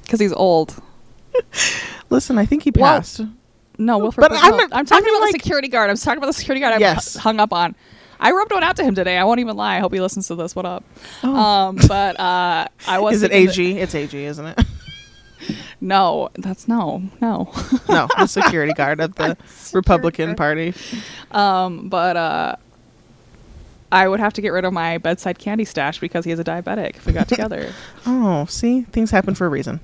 Because 0.03 0.19
he's 0.19 0.33
old. 0.33 0.75
Listen, 2.09 2.37
I 2.37 2.45
think 2.45 2.63
he 2.63 2.71
Well, 2.75 2.97
passed. 2.97 3.21
No, 3.77 3.97
Wilford. 3.97 4.21
But 4.21 4.31
I'm 4.33 4.53
a- 4.53 4.75
I'm 4.75 4.85
talking 4.85 5.03
I 5.03 5.07
mean, 5.07 5.15
about 5.15 5.21
like- 5.25 5.33
the 5.33 5.39
security 5.39 5.67
guard. 5.67 5.89
I'm 5.89 5.95
talking 5.97 6.17
about 6.17 6.27
the 6.27 6.33
security 6.33 6.59
guard. 6.61 6.73
I'm 6.75 6.81
Yes. 6.81 7.15
hung 7.15 7.39
up 7.39 7.51
on. 7.53 7.75
I 8.19 8.31
rubbed 8.31 8.51
one 8.51 8.63
out 8.63 8.75
to 8.75 8.83
him 8.83 8.93
today. 8.93 9.17
I 9.17 9.23
won't 9.23 9.39
even 9.39 9.55
lie. 9.57 9.77
I 9.77 9.79
hope 9.79 9.93
he 9.93 9.99
listens 9.99 10.27
to 10.27 10.35
this. 10.35 10.55
What 10.55 10.65
up? 10.67 10.83
Oh. 11.23 11.35
Um, 11.35 11.79
but 11.87 12.19
uh, 12.19 12.67
I 12.87 12.99
was. 12.99 13.15
is 13.17 13.23
it 13.23 13.31
that- 13.31 13.37
AG? 13.37 13.79
It's 13.79 13.95
AG, 13.95 14.15
isn't 14.25 14.45
it? 14.45 14.59
No, 15.83 16.29
that's 16.37 16.67
no, 16.67 17.01
no. 17.19 17.51
No, 17.89 18.07
the 18.19 18.27
security 18.27 18.73
guard 18.73 18.99
of 18.99 19.15
the 19.15 19.35
Republican 19.73 20.35
Party. 20.35 20.75
um, 21.31 21.89
but 21.89 22.15
uh, 22.15 22.55
I 23.91 24.07
would 24.07 24.19
have 24.19 24.33
to 24.33 24.41
get 24.41 24.49
rid 24.49 24.65
of 24.65 24.73
my 24.73 24.99
bedside 24.99 25.39
candy 25.39 25.65
stash 25.65 25.99
because 25.99 26.25
he 26.25 26.31
is 26.31 26.37
a 26.37 26.43
diabetic. 26.43 26.97
If 26.97 27.07
we 27.07 27.13
got 27.13 27.27
together, 27.27 27.73
Oh, 28.05 28.45
see, 28.45 28.81
things 28.83 29.09
happen 29.09 29.33
for 29.33 29.47
a 29.47 29.49
reason. 29.49 29.79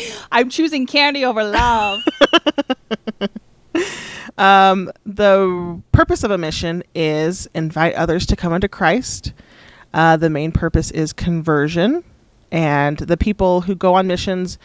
I'm 0.32 0.48
choosing 0.50 0.86
candy 0.86 1.24
over 1.24 1.44
love. 1.44 2.00
Um, 4.38 4.92
the 5.04 5.82
purpose 5.90 6.22
of 6.22 6.30
a 6.30 6.38
mission 6.38 6.84
is 6.94 7.48
invite 7.54 7.94
others 7.94 8.24
to 8.26 8.36
come 8.36 8.52
unto 8.52 8.68
Christ. 8.68 9.32
Uh, 9.92 10.16
the 10.16 10.30
main 10.30 10.52
purpose 10.52 10.92
is 10.92 11.12
conversion, 11.12 12.04
and 12.52 12.98
the 12.98 13.16
people 13.16 13.62
who 13.62 13.74
go 13.74 13.94
on 13.94 14.06
missions, 14.06 14.56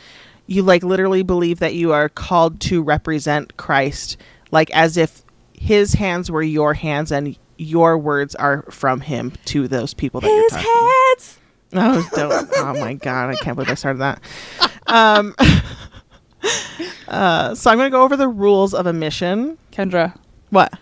you 0.46 0.62
like 0.62 0.84
literally 0.84 1.24
believe 1.24 1.58
that 1.60 1.74
you 1.74 1.92
are 1.92 2.08
called 2.08 2.60
to 2.62 2.84
represent 2.84 3.58
Christ, 3.58 4.16
like 4.52 4.70
as 4.72 4.96
if 4.96 5.24
His 5.54 5.94
hands 5.94 6.30
were 6.30 6.44
your 6.44 6.76
hands 6.76 7.12
and 7.12 7.36
your 7.58 7.98
words 7.98 8.36
are 8.36 8.62
from 8.70 9.02
Him 9.02 9.34
to 9.46 9.68
those 9.68 9.96
people 9.96 10.22
that 10.22 10.28
you're 10.28 10.44
His 10.44 10.52
talking. 10.52 10.92
heads. 11.10 11.40
Oh, 11.76 12.08
don't, 12.14 12.50
oh 12.58 12.74
my 12.80 12.94
god! 12.94 13.32
I 13.32 13.36
can't 13.38 13.56
believe 13.56 13.72
I 13.72 13.74
started 13.74 14.00
that. 14.00 14.22
Um, 14.88 15.36
uh, 17.08 17.56
so 17.56 17.72
I'm 17.72 17.78
going 17.78 17.88
to 17.88 17.96
go 17.96 18.04
over 18.04 18.18
the 18.18 18.28
rules 18.28 18.74
of 18.74 18.86
a 18.86 18.94
mission. 18.94 19.58
Kendra. 19.72 20.18
What? 20.50 20.74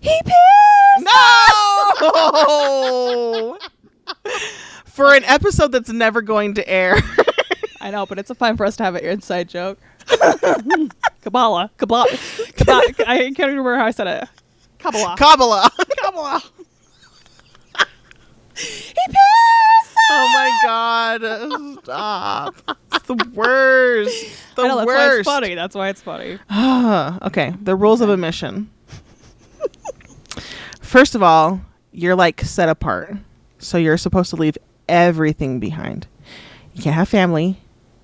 He 0.00 0.18
pissed. 0.24 0.36
No! 1.00 1.98
For 4.86 5.14
an 5.14 5.24
episode 5.24 5.72
that's 5.72 5.90
never 5.90 6.22
going 6.22 6.54
to 6.54 6.68
air. 6.68 6.96
I 7.80 7.90
know, 7.90 8.06
but 8.06 8.18
it's 8.18 8.30
a 8.30 8.34
fun 8.34 8.56
for 8.56 8.64
us 8.64 8.76
to 8.76 8.84
have 8.84 8.94
an 8.94 9.04
inside 9.04 9.48
joke. 9.48 9.78
Kabbalah. 11.20 11.70
Kabbalah. 11.76 12.06
Kabbalah. 12.56 12.82
I 13.06 13.30
can't 13.34 13.48
remember 13.50 13.76
how 13.76 13.86
I 13.86 13.90
said 13.90 14.06
it. 14.06 14.28
Kabbalah. 14.78 15.16
Kabbalah. 15.18 15.70
Kabbalah. 16.02 16.42
Oh 20.10 20.28
my 20.32 20.58
god. 20.62 21.82
Stop. 21.82 22.78
It's 22.92 23.06
the 23.06 23.30
worst. 23.34 24.26
The 24.56 24.62
I 24.62 24.68
know, 24.68 24.76
that's 24.76 24.86
why 24.86 24.94
worst. 24.94 25.18
it's 25.20 25.28
funny. 25.28 25.54
That's 25.54 25.74
why 25.74 25.88
it's 25.88 26.02
funny. 26.02 26.38
okay, 27.26 27.54
the 27.62 27.74
rules 27.74 28.00
of 28.00 28.08
a 28.10 28.16
mission. 28.16 28.70
First 30.80 31.14
of 31.14 31.22
all, 31.22 31.60
you're 31.92 32.14
like 32.14 32.40
set 32.42 32.68
apart. 32.68 33.16
So 33.58 33.78
you're 33.78 33.96
supposed 33.96 34.30
to 34.30 34.36
leave 34.36 34.58
everything 34.88 35.58
behind. 35.58 36.06
You 36.74 36.82
can't 36.82 36.94
have 36.94 37.08
family, 37.08 37.60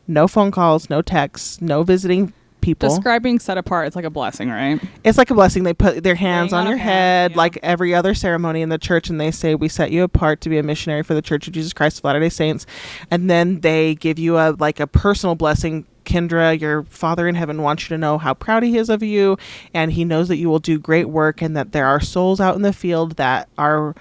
no 0.08 0.26
phone 0.26 0.50
calls, 0.50 0.88
no 0.88 1.02
texts, 1.02 1.60
no 1.60 1.82
visiting 1.82 2.32
people. 2.60 2.88
Describing 2.88 3.38
set 3.38 3.58
apart, 3.58 3.86
it's 3.86 3.96
like 3.96 4.04
a 4.04 4.10
blessing, 4.10 4.48
right? 4.48 4.80
It's 5.04 5.18
like 5.18 5.30
a 5.30 5.34
blessing. 5.34 5.62
They 5.64 5.74
put 5.74 6.02
their 6.02 6.14
hands 6.14 6.52
on 6.52 6.66
your 6.66 6.76
head 6.76 7.32
yeah. 7.32 7.36
like 7.36 7.58
every 7.62 7.94
other 7.94 8.14
ceremony 8.14 8.62
in 8.62 8.68
the 8.68 8.78
church, 8.78 9.08
and 9.08 9.20
they 9.20 9.30
say, 9.30 9.54
We 9.54 9.68
set 9.68 9.90
you 9.90 10.02
apart 10.02 10.40
to 10.42 10.48
be 10.48 10.58
a 10.58 10.62
missionary 10.62 11.02
for 11.02 11.14
the 11.14 11.22
Church 11.22 11.46
of 11.46 11.52
Jesus 11.52 11.72
Christ 11.72 11.98
of 11.98 12.04
Latter 12.04 12.20
day 12.20 12.28
Saints. 12.28 12.66
And 13.10 13.28
then 13.28 13.60
they 13.60 13.94
give 13.94 14.18
you 14.18 14.36
a 14.36 14.56
like 14.58 14.80
a 14.80 14.86
personal 14.86 15.34
blessing. 15.34 15.86
Kendra, 16.04 16.58
your 16.58 16.82
father 16.84 17.28
in 17.28 17.34
heaven 17.36 17.62
wants 17.62 17.84
you 17.84 17.88
to 17.94 17.98
know 17.98 18.18
how 18.18 18.34
proud 18.34 18.62
he 18.62 18.78
is 18.78 18.88
of 18.88 19.02
you, 19.02 19.36
and 19.74 19.92
he 19.92 20.04
knows 20.04 20.28
that 20.28 20.38
you 20.38 20.48
will 20.48 20.58
do 20.58 20.78
great 20.78 21.08
work, 21.08 21.42
and 21.42 21.56
that 21.56 21.72
there 21.72 21.86
are 21.86 22.00
souls 22.00 22.40
out 22.40 22.56
in 22.56 22.62
the 22.62 22.72
field 22.72 23.16
that 23.16 23.48
are 23.58 23.94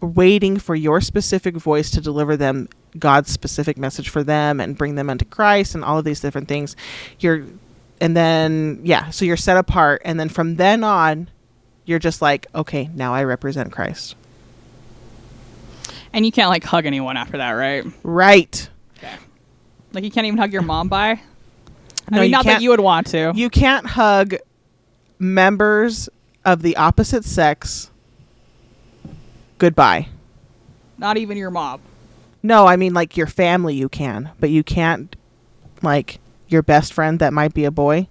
waiting 0.00 0.58
for 0.58 0.74
your 0.74 1.00
specific 1.00 1.56
voice 1.56 1.90
to 1.90 2.00
deliver 2.00 2.36
them 2.36 2.68
God's 2.98 3.30
specific 3.30 3.76
message 3.76 4.08
for 4.08 4.22
them 4.22 4.60
and 4.60 4.76
bring 4.76 4.94
them 4.94 5.10
unto 5.10 5.24
Christ 5.24 5.74
and 5.74 5.84
all 5.84 5.98
of 5.98 6.04
these 6.04 6.20
different 6.20 6.48
things. 6.48 6.76
You're 7.18 7.46
and 8.00 8.16
then 8.16 8.80
yeah, 8.82 9.10
so 9.10 9.24
you're 9.24 9.36
set 9.36 9.56
apart 9.56 10.02
and 10.04 10.18
then 10.18 10.28
from 10.28 10.56
then 10.56 10.84
on 10.84 11.30
you're 11.84 11.98
just 11.98 12.20
like, 12.20 12.46
okay, 12.54 12.90
now 12.94 13.14
I 13.14 13.24
represent 13.24 13.72
Christ. 13.72 14.16
And 16.12 16.26
you 16.26 16.32
can't 16.32 16.48
like 16.48 16.64
hug 16.64 16.84
anyone 16.86 17.16
after 17.16 17.38
that, 17.38 17.52
right? 17.52 17.84
Right. 18.02 18.68
Like 19.92 20.04
you 20.04 20.10
can't 20.10 20.26
even 20.26 20.38
hug 20.38 20.52
your 20.52 20.62
mom 20.62 20.88
by. 20.88 21.20
No, 22.10 22.18
I 22.18 22.20
mean, 22.22 22.30
not 22.30 22.44
that 22.44 22.60
you 22.60 22.70
would 22.70 22.80
want 22.80 23.06
to. 23.08 23.32
You 23.34 23.48
can't 23.50 23.86
hug 23.86 24.34
members 25.18 26.08
of 26.44 26.62
the 26.62 26.76
opposite 26.76 27.24
sex 27.24 27.90
goodbye. 29.58 30.08
not 30.98 31.16
even 31.16 31.36
your 31.36 31.50
mom. 31.50 31.80
No, 32.42 32.66
I 32.66 32.76
mean 32.76 32.94
like 32.94 33.16
your 33.16 33.26
family 33.26 33.74
you 33.74 33.88
can, 33.88 34.30
but 34.38 34.50
you 34.50 34.62
can't 34.62 35.16
like 35.82 36.18
your 36.48 36.62
best 36.62 36.92
friend 36.92 37.18
that 37.20 37.32
might 37.32 37.54
be 37.54 37.64
a 37.64 37.70
boy, 37.70 38.08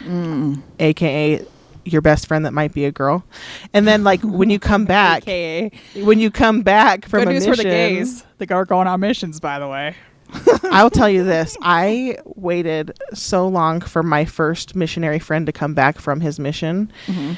mm. 0.00 0.62
aka 0.78 1.44
your 1.84 2.00
best 2.00 2.26
friend 2.26 2.46
that 2.46 2.52
might 2.52 2.72
be 2.72 2.84
a 2.84 2.92
girl. 2.92 3.24
And 3.72 3.86
then 3.86 4.04
like 4.04 4.22
when 4.22 4.50
you 4.50 4.58
come 4.58 4.84
back, 4.86 5.22
AKA. 5.28 5.70
when 6.02 6.18
you 6.18 6.30
come 6.30 6.62
back 6.62 7.06
from 7.06 7.20
Good 7.20 7.28
a 7.28 7.32
news 7.32 7.46
mission, 7.46 7.56
for 7.56 7.56
the 7.56 7.68
gays. 7.68 8.24
They 8.38 8.46
are 8.48 8.64
going 8.64 8.86
on 8.86 9.00
missions, 9.00 9.40
by 9.40 9.58
the 9.58 9.68
way. 9.68 9.94
I'll 10.64 10.90
tell 10.90 11.08
you 11.08 11.24
this: 11.24 11.56
I 11.62 12.18
waited 12.24 12.98
so 13.12 13.46
long 13.46 13.80
for 13.80 14.02
my 14.02 14.24
first 14.24 14.74
missionary 14.74 15.18
friend 15.18 15.46
to 15.46 15.52
come 15.52 15.74
back 15.74 15.98
from 15.98 16.20
his 16.20 16.40
mission, 16.40 16.90
mm-hmm. 17.06 17.34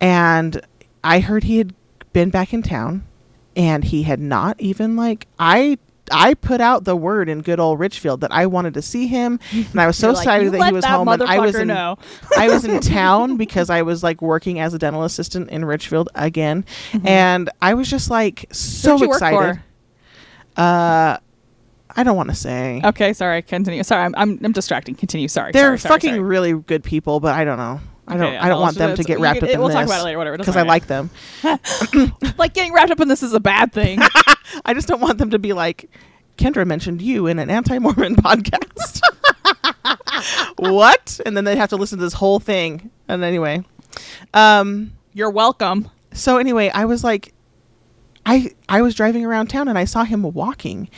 and 0.00 0.60
I 1.02 1.20
heard 1.20 1.44
he 1.44 1.58
had 1.58 1.74
been 2.12 2.30
back 2.30 2.52
in 2.52 2.62
town, 2.62 3.04
and 3.56 3.84
he 3.84 4.04
had 4.04 4.20
not 4.20 4.60
even 4.60 4.96
like 4.96 5.26
I. 5.38 5.78
I 6.12 6.34
put 6.34 6.60
out 6.60 6.84
the 6.84 6.94
word 6.96 7.28
in 7.28 7.42
good 7.42 7.58
old 7.60 7.78
Richfield 7.80 8.20
that 8.20 8.32
I 8.32 8.46
wanted 8.46 8.74
to 8.74 8.82
see 8.82 9.06
him, 9.06 9.40
and 9.52 9.80
I 9.80 9.86
was 9.86 9.96
so 9.98 10.08
like, 10.10 10.18
excited 10.18 10.52
that 10.52 10.66
he 10.66 10.72
was 10.72 10.84
that 10.84 10.90
home. 10.96 11.08
And 11.08 11.22
I 11.22 11.38
was 11.40 11.54
in, 11.54 11.68
know." 11.68 11.98
I 12.36 12.48
was 12.48 12.64
in 12.64 12.80
town 12.80 13.36
because 13.36 13.70
I 13.70 13.82
was 13.82 14.02
like 14.02 14.20
working 14.22 14.60
as 14.60 14.74
a 14.74 14.78
dental 14.78 15.04
assistant 15.04 15.50
in 15.50 15.64
Richfield 15.64 16.08
again, 16.14 16.64
Mm-hmm. 16.92 17.06
and 17.06 17.50
I 17.62 17.74
was 17.74 17.88
just 17.90 18.10
like 18.10 18.46
so 18.52 18.92
Who'd 18.92 19.00
you 19.02 19.08
work 19.08 19.16
excited. 19.16 19.60
for? 20.56 20.60
Uh, 20.60 21.18
I 21.98 22.02
don't 22.02 22.16
want 22.16 22.28
to 22.28 22.34
say. 22.34 22.80
Okay, 22.84 23.12
sorry. 23.12 23.42
Continue. 23.42 23.82
Sorry, 23.82 24.02
I'm 24.04 24.14
I'm, 24.16 24.38
I'm 24.44 24.52
distracting. 24.52 24.94
Continue. 24.94 25.28
Sorry. 25.28 25.52
They're 25.52 25.62
sorry, 25.76 25.78
sorry, 25.78 25.92
fucking 25.94 26.10
sorry. 26.10 26.20
really 26.20 26.52
good 26.54 26.84
people, 26.84 27.20
but 27.20 27.34
I 27.34 27.44
don't 27.44 27.58
know. 27.58 27.80
I 28.08 28.16
don't. 28.16 28.26
Okay, 28.26 28.36
I 28.36 28.48
don't 28.48 28.60
want 28.60 28.76
them 28.76 28.94
to 28.96 29.02
get 29.02 29.18
wrapped 29.18 29.42
up 29.42 29.48
in 29.48 29.58
we'll 29.58 29.68
this. 29.68 29.74
talk 29.74 29.86
about 29.86 30.00
it 30.02 30.04
later, 30.04 30.18
whatever, 30.18 30.38
Because 30.38 30.56
I 30.56 30.62
like 30.62 30.86
them. 30.86 31.10
like 32.38 32.54
getting 32.54 32.72
wrapped 32.72 32.90
up 32.92 33.00
in 33.00 33.08
this 33.08 33.22
is 33.22 33.32
a 33.34 33.40
bad 33.40 33.72
thing. 33.72 33.98
I 34.64 34.74
just 34.74 34.88
don't 34.88 35.00
want 35.00 35.18
them 35.18 35.30
to 35.30 35.38
be 35.38 35.52
like, 35.52 35.90
Kendra 36.38 36.66
mentioned 36.66 37.00
you 37.02 37.26
in 37.26 37.38
an 37.38 37.50
anti-Mormon 37.50 38.16
podcast. 38.22 39.00
what? 40.58 41.20
And 41.24 41.36
then 41.36 41.44
they 41.44 41.56
have 41.56 41.70
to 41.70 41.76
listen 41.76 41.98
to 41.98 42.04
this 42.04 42.12
whole 42.14 42.40
thing. 42.40 42.90
And 43.08 43.22
anyway, 43.24 43.64
um, 44.34 44.92
You're 45.12 45.30
welcome. 45.30 45.90
so 46.12 46.38
anyway, 46.38 46.70
I 46.74 46.84
was 46.84 47.02
like, 47.04 47.32
I 48.24 48.50
I 48.68 48.82
was 48.82 48.94
driving 48.94 49.24
around 49.24 49.48
town 49.48 49.68
and 49.68 49.78
I 49.78 49.84
saw 49.84 50.02
him 50.04 50.22
walking, 50.22 50.90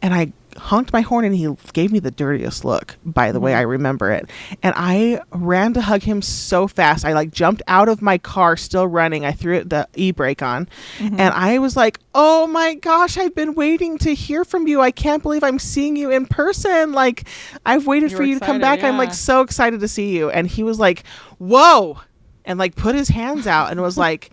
and 0.00 0.14
I 0.14 0.32
honked 0.56 0.92
my 0.92 1.00
horn 1.00 1.24
and 1.24 1.34
he 1.34 1.48
gave 1.72 1.92
me 1.92 1.98
the 1.98 2.10
dirtiest 2.10 2.64
look. 2.64 2.96
By 3.04 3.32
the 3.32 3.40
way, 3.40 3.52
mm-hmm. 3.52 3.58
I 3.58 3.62
remember 3.62 4.10
it, 4.12 4.28
and 4.62 4.74
I 4.76 5.20
ran 5.30 5.74
to 5.74 5.80
hug 5.80 6.02
him 6.02 6.22
so 6.22 6.68
fast. 6.68 7.04
I 7.04 7.12
like 7.12 7.30
jumped 7.30 7.62
out 7.68 7.88
of 7.88 8.02
my 8.02 8.18
car, 8.18 8.56
still 8.56 8.86
running. 8.86 9.24
I 9.24 9.32
threw 9.32 9.64
the 9.64 9.88
e 9.94 10.10
brake 10.10 10.42
on, 10.42 10.68
mm-hmm. 10.98 11.20
and 11.20 11.34
I 11.34 11.58
was 11.58 11.76
like, 11.76 11.98
"Oh 12.14 12.46
my 12.46 12.74
gosh, 12.74 13.16
I've 13.16 13.34
been 13.34 13.54
waiting 13.54 13.98
to 13.98 14.14
hear 14.14 14.44
from 14.44 14.66
you. 14.66 14.80
I 14.80 14.90
can't 14.90 15.22
believe 15.22 15.44
I'm 15.44 15.58
seeing 15.58 15.96
you 15.96 16.10
in 16.10 16.26
person. 16.26 16.92
Like, 16.92 17.28
I've 17.64 17.86
waited 17.86 18.10
You 18.10 18.16
for 18.16 18.22
you 18.22 18.34
to 18.38 18.44
come 18.44 18.56
excited, 18.56 18.80
back. 18.82 18.88
I'm 18.88 18.98
like 18.98 19.14
so 19.14 19.40
excited 19.40 19.80
to 19.80 19.88
see 19.88 20.16
you." 20.16 20.30
And 20.30 20.46
he 20.46 20.62
was 20.62 20.78
like, 20.78 21.04
"Whoa." 21.38 22.00
And 22.44 22.58
like 22.60 22.76
put 22.76 22.94
his 22.94 23.08
hands 23.08 23.46
out 23.46 23.72
and 23.72 23.82
was 23.82 23.98
like, 24.06 24.30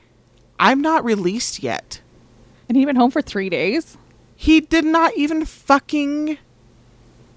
I'm 0.59 0.81
not 0.81 1.03
released 1.03 1.61
yet. 1.61 2.01
And 2.69 2.77
he'd 2.77 2.85
been 2.85 2.95
home 2.95 3.11
for 3.11 3.21
three 3.21 3.49
days. 3.49 3.97
He 4.43 4.59
did 4.59 4.83
not 4.83 5.15
even 5.15 5.45
fucking 5.45 6.37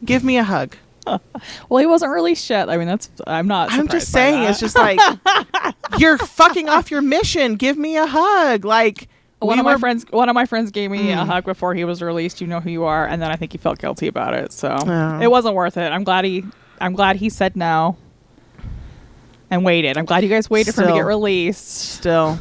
give 0.05 0.25
me 0.25 0.37
a 0.39 0.45
hug. 0.45 0.77
Well, 1.69 1.79
he 1.79 1.87
wasn't 1.87 2.11
really 2.13 2.35
shit. 2.35 2.69
I 2.69 2.77
mean, 2.77 2.89
that's 2.89 3.09
I'm 3.29 3.47
not. 3.47 3.71
I'm 3.73 3.87
just 3.87 4.11
saying, 4.11 4.41
that. 4.43 4.51
it's 4.51 4.59
just 4.59 4.75
like 4.75 4.99
you're 5.99 6.19
fucking 6.19 6.69
off 6.69 6.91
your 6.91 7.01
mission. 7.01 7.55
Give 7.55 7.79
me 7.79 7.97
a 7.97 8.07
hug. 8.07 8.65
Like 8.65 9.09
one 9.39 9.55
we 9.57 9.61
of 9.61 9.65
my 9.65 9.75
were- 9.75 9.79
friends. 9.79 10.05
One 10.11 10.29
of 10.29 10.35
my 10.35 10.47
friends 10.47 10.73
gave 10.73 10.91
me 10.91 11.13
a 11.13 11.17
Mm. 11.19 11.27
hug 11.27 11.45
before 11.45 11.75
he 11.75 11.85
was 11.85 12.03
released. 12.03 12.41
You 12.41 12.49
know 12.49 12.59
who 12.59 12.71
you 12.71 12.83
are, 12.85 13.07
and 13.07 13.23
then 13.23 13.31
I 13.31 13.37
think 13.37 13.53
he 13.53 13.59
felt 13.59 13.79
guilty 13.79 14.09
about 14.09 14.35
it. 14.35 14.53
So 14.53 14.77
Oh. 14.85 15.21
it 15.21 15.31
wasn't 15.31 15.55
worth 15.55 15.77
it. 15.77 15.93
I'm 15.93 16.03
glad 16.03 16.25
he. 16.25 16.45
I'm 16.81 16.95
glad 16.95 17.15
he 17.17 17.29
said 17.29 17.55
no. 17.55 17.97
And 19.49 19.65
waited. 19.65 19.97
I'm 19.97 20.07
glad 20.07 20.25
you 20.25 20.29
guys 20.29 20.51
waited 20.51 20.75
for 20.75 20.83
him 20.83 20.89
to 20.89 20.95
get 20.95 21.05
released. 21.05 21.69
Still, 21.69 22.41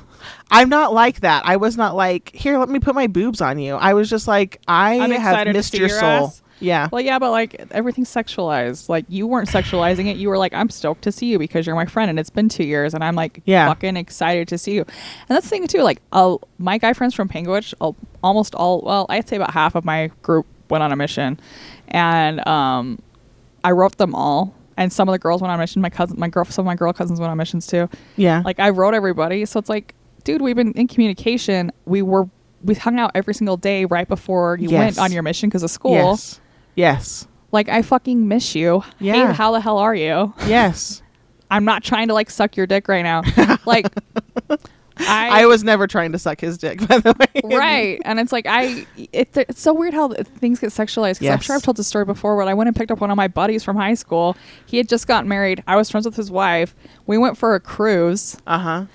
I'm 0.51 0.69
not 0.69 0.93
like 0.93 1.21
that. 1.21 1.45
I 1.45 1.57
was 1.57 1.75
not 1.75 1.95
like, 1.95 2.31
here, 2.33 2.57
let 2.57 2.69
me 2.69 2.79
put 2.79 2.95
my 2.95 3.07
boobs 3.07 3.41
on 3.41 3.59
you. 3.59 3.75
I 3.75 3.93
was 3.93 4.09
just 4.09 4.27
like, 4.27 4.61
I 4.67 4.99
I'm 4.99 5.11
have 5.11 5.47
missed 5.47 5.73
your 5.73 5.87
your 5.89 5.99
soul. 5.99 6.27
ass. 6.27 6.41
Yeah. 6.61 6.87
Well, 6.89 7.01
yeah, 7.01 7.19
but 7.19 7.31
like 7.31 7.55
everything's 7.71 8.09
sexualized. 8.09 8.87
Like 8.87 9.03
you 9.09 9.27
weren't 9.27 9.49
sexualizing 9.49 10.05
it. 10.09 10.15
You 10.15 10.29
were 10.29 10.37
like, 10.37 10.53
I'm 10.53 10.69
stoked 10.69 11.01
to 11.01 11.11
see 11.11 11.25
you 11.25 11.37
because 11.37 11.65
you're 11.67 11.75
my 11.75 11.85
friend, 11.85 12.09
and 12.09 12.17
it's 12.17 12.29
been 12.29 12.47
two 12.47 12.63
years, 12.63 12.93
and 12.93 13.03
I'm 13.03 13.15
like, 13.15 13.41
Yeah. 13.45 13.67
fucking 13.67 13.97
excited 13.97 14.47
to 14.49 14.57
see 14.57 14.75
you. 14.75 14.81
And 14.81 15.35
that's 15.35 15.45
the 15.45 15.49
thing 15.49 15.67
too. 15.67 15.81
Like, 15.81 16.01
uh, 16.13 16.37
my 16.57 16.77
guy 16.77 16.93
friends 16.93 17.13
from 17.13 17.27
Panguitch, 17.27 17.73
uh, 17.81 17.91
almost 18.23 18.55
all, 18.55 18.81
well, 18.81 19.05
I'd 19.09 19.27
say 19.27 19.35
about 19.35 19.51
half 19.51 19.75
of 19.75 19.83
my 19.83 20.11
group 20.21 20.45
went 20.69 20.81
on 20.81 20.93
a 20.93 20.95
mission, 20.95 21.39
and 21.89 22.45
um, 22.47 22.99
I 23.65 23.71
wrote 23.71 23.97
them 23.97 24.15
all, 24.15 24.53
and 24.77 24.93
some 24.93 25.09
of 25.09 25.11
the 25.13 25.19
girls 25.19 25.41
went 25.41 25.51
on 25.51 25.59
mission. 25.59 25.81
My 25.81 25.89
cousin, 25.89 26.17
my 26.17 26.29
girl, 26.29 26.45
some 26.45 26.63
of 26.63 26.67
my 26.67 26.75
girl 26.75 26.93
cousins 26.93 27.19
went 27.19 27.31
on 27.31 27.37
missions 27.37 27.67
too. 27.67 27.89
Yeah. 28.15 28.43
Like 28.45 28.61
I 28.61 28.69
wrote 28.69 28.93
everybody, 28.93 29.45
so 29.45 29.59
it's 29.59 29.69
like, 29.69 29.93
dude, 30.25 30.41
we've 30.41 30.55
been 30.57 30.73
in 30.73 30.87
communication. 30.89 31.71
We 31.85 32.01
were 32.01 32.27
we 32.61 32.75
hung 32.75 32.99
out 32.99 33.11
every 33.15 33.33
single 33.33 33.55
day 33.57 33.85
right 33.85 34.07
before 34.07 34.57
you 34.59 34.69
Yes. 34.69 34.79
went 34.97 34.99
on 34.99 35.11
your 35.13 35.23
mission 35.23 35.47
because 35.49 35.63
of 35.63 35.71
school. 35.71 35.93
Yes. 35.93 36.41
Yes. 36.75 37.27
Like 37.53 37.69
I 37.69 37.81
fucking 37.81 38.27
miss 38.27 38.53
you. 38.55 38.83
Yeah. 38.99 39.27
Hey, 39.29 39.33
how 39.33 39.51
the 39.53 39.61
hell 39.61 39.77
are 39.77 39.95
you? 39.95 40.33
Yes. 40.45 41.01
I'm 41.51 41.63
not 41.63 41.83
trying 41.83 42.09
to 42.09 42.13
like 42.13 42.29
suck 42.29 42.57
your 42.57 42.67
dick 42.67 42.87
right 42.89 43.03
now. 43.03 43.21
like 43.65 43.87
I, 44.97 45.41
I 45.41 45.45
was 45.45 45.63
never 45.63 45.87
trying 45.87 46.13
to 46.13 46.19
suck 46.19 46.39
his 46.39 46.57
dick, 46.57 46.79
by 46.87 46.99
the 46.99 47.13
way. 47.19 47.55
right, 47.57 48.01
and 48.05 48.19
it's 48.19 48.31
like 48.31 48.45
I. 48.47 48.85
It, 49.11 49.29
it's 49.35 49.61
so 49.61 49.73
weird 49.73 49.93
how 49.93 50.09
things 50.09 50.59
get 50.59 50.69
sexualized. 50.69 51.19
Because 51.19 51.33
I'm 51.33 51.39
sure 51.41 51.55
I've 51.55 51.63
told 51.63 51.77
this 51.77 51.87
story 51.87 52.05
before. 52.05 52.37
But 52.37 52.47
I 52.47 52.53
went 52.53 52.69
and 52.69 52.75
picked 52.75 52.91
up 52.91 53.01
one 53.01 53.11
of 53.11 53.17
my 53.17 53.27
buddies 53.27 53.63
from 53.63 53.75
high 53.75 53.93
school. 53.93 54.37
He 54.65 54.77
had 54.77 54.87
just 54.87 55.05
gotten 55.05 55.27
married. 55.27 55.63
I 55.67 55.75
was 55.75 55.91
friends 55.91 56.05
with 56.05 56.15
his 56.15 56.31
wife. 56.31 56.73
We 57.05 57.17
went 57.17 57.37
for 57.37 57.55
a 57.55 57.59
cruise. 57.59 58.37
Uh 58.47 58.57
huh. 58.59 58.85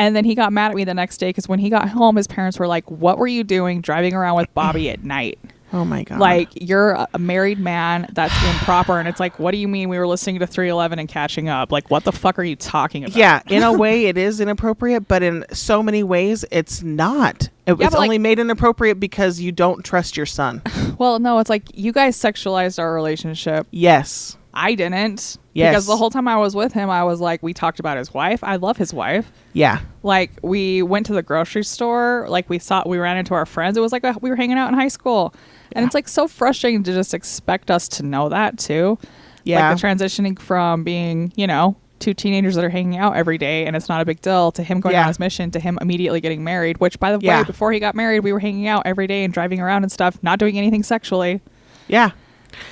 And 0.00 0.16
then 0.16 0.24
he 0.24 0.34
got 0.34 0.52
mad 0.52 0.70
at 0.70 0.74
me 0.76 0.84
the 0.84 0.94
next 0.94 1.18
day 1.18 1.28
because 1.28 1.46
when 1.46 1.58
he 1.58 1.68
got 1.68 1.88
home, 1.90 2.16
his 2.16 2.26
parents 2.26 2.58
were 2.58 2.66
like, 2.66 2.90
"What 2.90 3.18
were 3.18 3.26
you 3.26 3.44
doing 3.44 3.82
driving 3.82 4.14
around 4.14 4.36
with 4.36 4.52
Bobby 4.54 4.90
at 4.90 5.04
night? 5.04 5.38
Oh 5.72 5.84
my 5.84 6.02
god. 6.02 6.18
Like 6.18 6.48
you're 6.60 7.06
a- 7.12 7.18
married 7.18 7.60
man. 7.60 8.08
That's 8.12 8.34
improper." 8.50 8.98
And 8.98 9.06
it's 9.06 9.20
like, 9.20 9.38
"What 9.38 9.52
do 9.52 9.58
you 9.58 9.68
mean 9.68 9.88
we 9.88 9.98
were 9.98 10.06
listening 10.08 10.40
to 10.40 10.46
311 10.48 10.98
and 10.98 11.08
catching 11.08 11.48
up? 11.48 11.70
Like, 11.70 11.92
what 11.92 12.02
the 12.02 12.10
fuck 12.10 12.40
are 12.40 12.42
you 12.42 12.56
talking 12.56 13.04
about?" 13.04 13.14
Yeah, 13.16 13.40
in 13.46 13.62
a 13.62 13.72
way 13.78 14.06
it 14.06 14.18
is 14.18 14.40
inappropriate, 14.40 15.06
but 15.06 15.22
in 15.22 15.44
so 15.52 15.80
many 15.80 16.02
ways 16.02 16.44
it's 16.50 16.82
not. 16.82 17.42
It, 17.44 17.50
Yeah, 17.66 17.72
it's 17.74 17.82
but, 17.84 17.92
like- 18.00 18.06
only 18.08 18.18
made 18.18 18.40
inappropriate 18.40 18.98
because 18.98 19.38
you 19.38 19.52
don't 19.52 19.84
trust 19.84 20.16
your 20.16 20.26
son. 20.26 20.60
Well, 20.98 21.18
no, 21.20 21.38
it's 21.38 21.48
like 21.48 21.62
you 21.72 21.92
guys 21.92 22.14
sexualized 22.18 22.78
our 22.80 22.92
relationship. 22.92 23.66
Yes. 23.70 24.36
I 24.52 24.74
didn't. 24.74 25.38
Yes. 25.52 25.72
Because 25.72 25.86
the 25.86 25.96
whole 25.96 26.10
time 26.10 26.28
I 26.28 26.36
was 26.36 26.54
with 26.54 26.72
him, 26.72 26.90
I 26.90 27.02
was 27.02 27.20
like, 27.20 27.42
we 27.42 27.52
talked 27.52 27.80
about 27.80 27.96
his 27.98 28.14
wife. 28.14 28.44
I 28.44 28.56
love 28.56 28.76
his 28.76 28.94
wife. 28.94 29.32
Yeah. 29.52 29.80
Like 30.04 30.30
we 30.42 30.82
went 30.82 31.06
to 31.06 31.12
the 31.12 31.22
grocery 31.22 31.64
store. 31.64 32.26
Like 32.28 32.48
we 32.48 32.58
saw, 32.60 32.84
we 32.86 32.98
ran 32.98 33.16
into 33.16 33.34
our 33.34 33.46
friends. 33.46 33.76
It 33.76 33.80
was 33.80 33.90
like 33.92 34.04
a, 34.04 34.16
we 34.20 34.30
were 34.30 34.36
hanging 34.36 34.58
out 34.58 34.68
in 34.68 34.74
high 34.74 34.88
school, 34.88 35.34
and 35.72 35.84
it's 35.84 35.94
like 35.94 36.06
so 36.08 36.28
frustrating 36.28 36.82
to 36.84 36.92
just 36.92 37.14
expect 37.14 37.70
us 37.70 37.88
to 37.88 38.04
know 38.04 38.28
that 38.28 38.58
too. 38.58 38.96
Yeah. 39.44 39.70
Like 39.70 39.80
the 39.80 39.86
transitioning 39.86 40.38
from 40.38 40.84
being, 40.84 41.32
you 41.34 41.46
know, 41.48 41.76
two 41.98 42.14
teenagers 42.14 42.54
that 42.54 42.64
are 42.64 42.70
hanging 42.70 42.96
out 42.98 43.14
every 43.16 43.36
day 43.36 43.66
and 43.66 43.74
it's 43.76 43.88
not 43.88 44.00
a 44.00 44.04
big 44.06 44.22
deal 44.22 44.50
to 44.52 44.62
him 44.62 44.80
going 44.80 44.94
Yeah. 44.94 45.02
on 45.02 45.08
his 45.08 45.18
mission 45.18 45.50
to 45.50 45.60
him 45.60 45.78
immediately 45.82 46.20
getting 46.20 46.42
married. 46.44 46.78
Which, 46.78 46.98
by 47.00 47.14
the 47.14 47.18
Yeah. 47.22 47.40
way, 47.40 47.44
before 47.44 47.72
he 47.72 47.80
got 47.80 47.94
married, 47.94 48.20
we 48.20 48.32
were 48.32 48.38
hanging 48.38 48.68
out 48.68 48.82
every 48.86 49.06
day 49.06 49.24
and 49.24 49.34
driving 49.34 49.60
around 49.60 49.82
and 49.82 49.90
stuff, 49.92 50.16
not 50.22 50.38
doing 50.38 50.56
anything 50.56 50.82
sexually. 50.82 51.40
Yeah. 51.88 52.10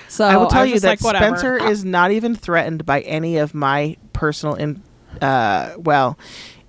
So 0.09 0.25
I 0.25 0.37
will 0.37 0.47
tell 0.49 0.63
was 0.63 0.73
you 0.73 0.81
that 0.81 1.01
like. 1.03 1.17
Spencer 1.17 1.57
is 1.57 1.85
not 1.85 2.11
even 2.11 2.35
threatened 2.35 2.85
by 2.87 3.01
any 3.03 3.37
of 3.39 3.55
my 3.55 3.97
personal 4.13 4.55
in 4.55 4.83
uh 5.23 5.75
well, 5.79 6.19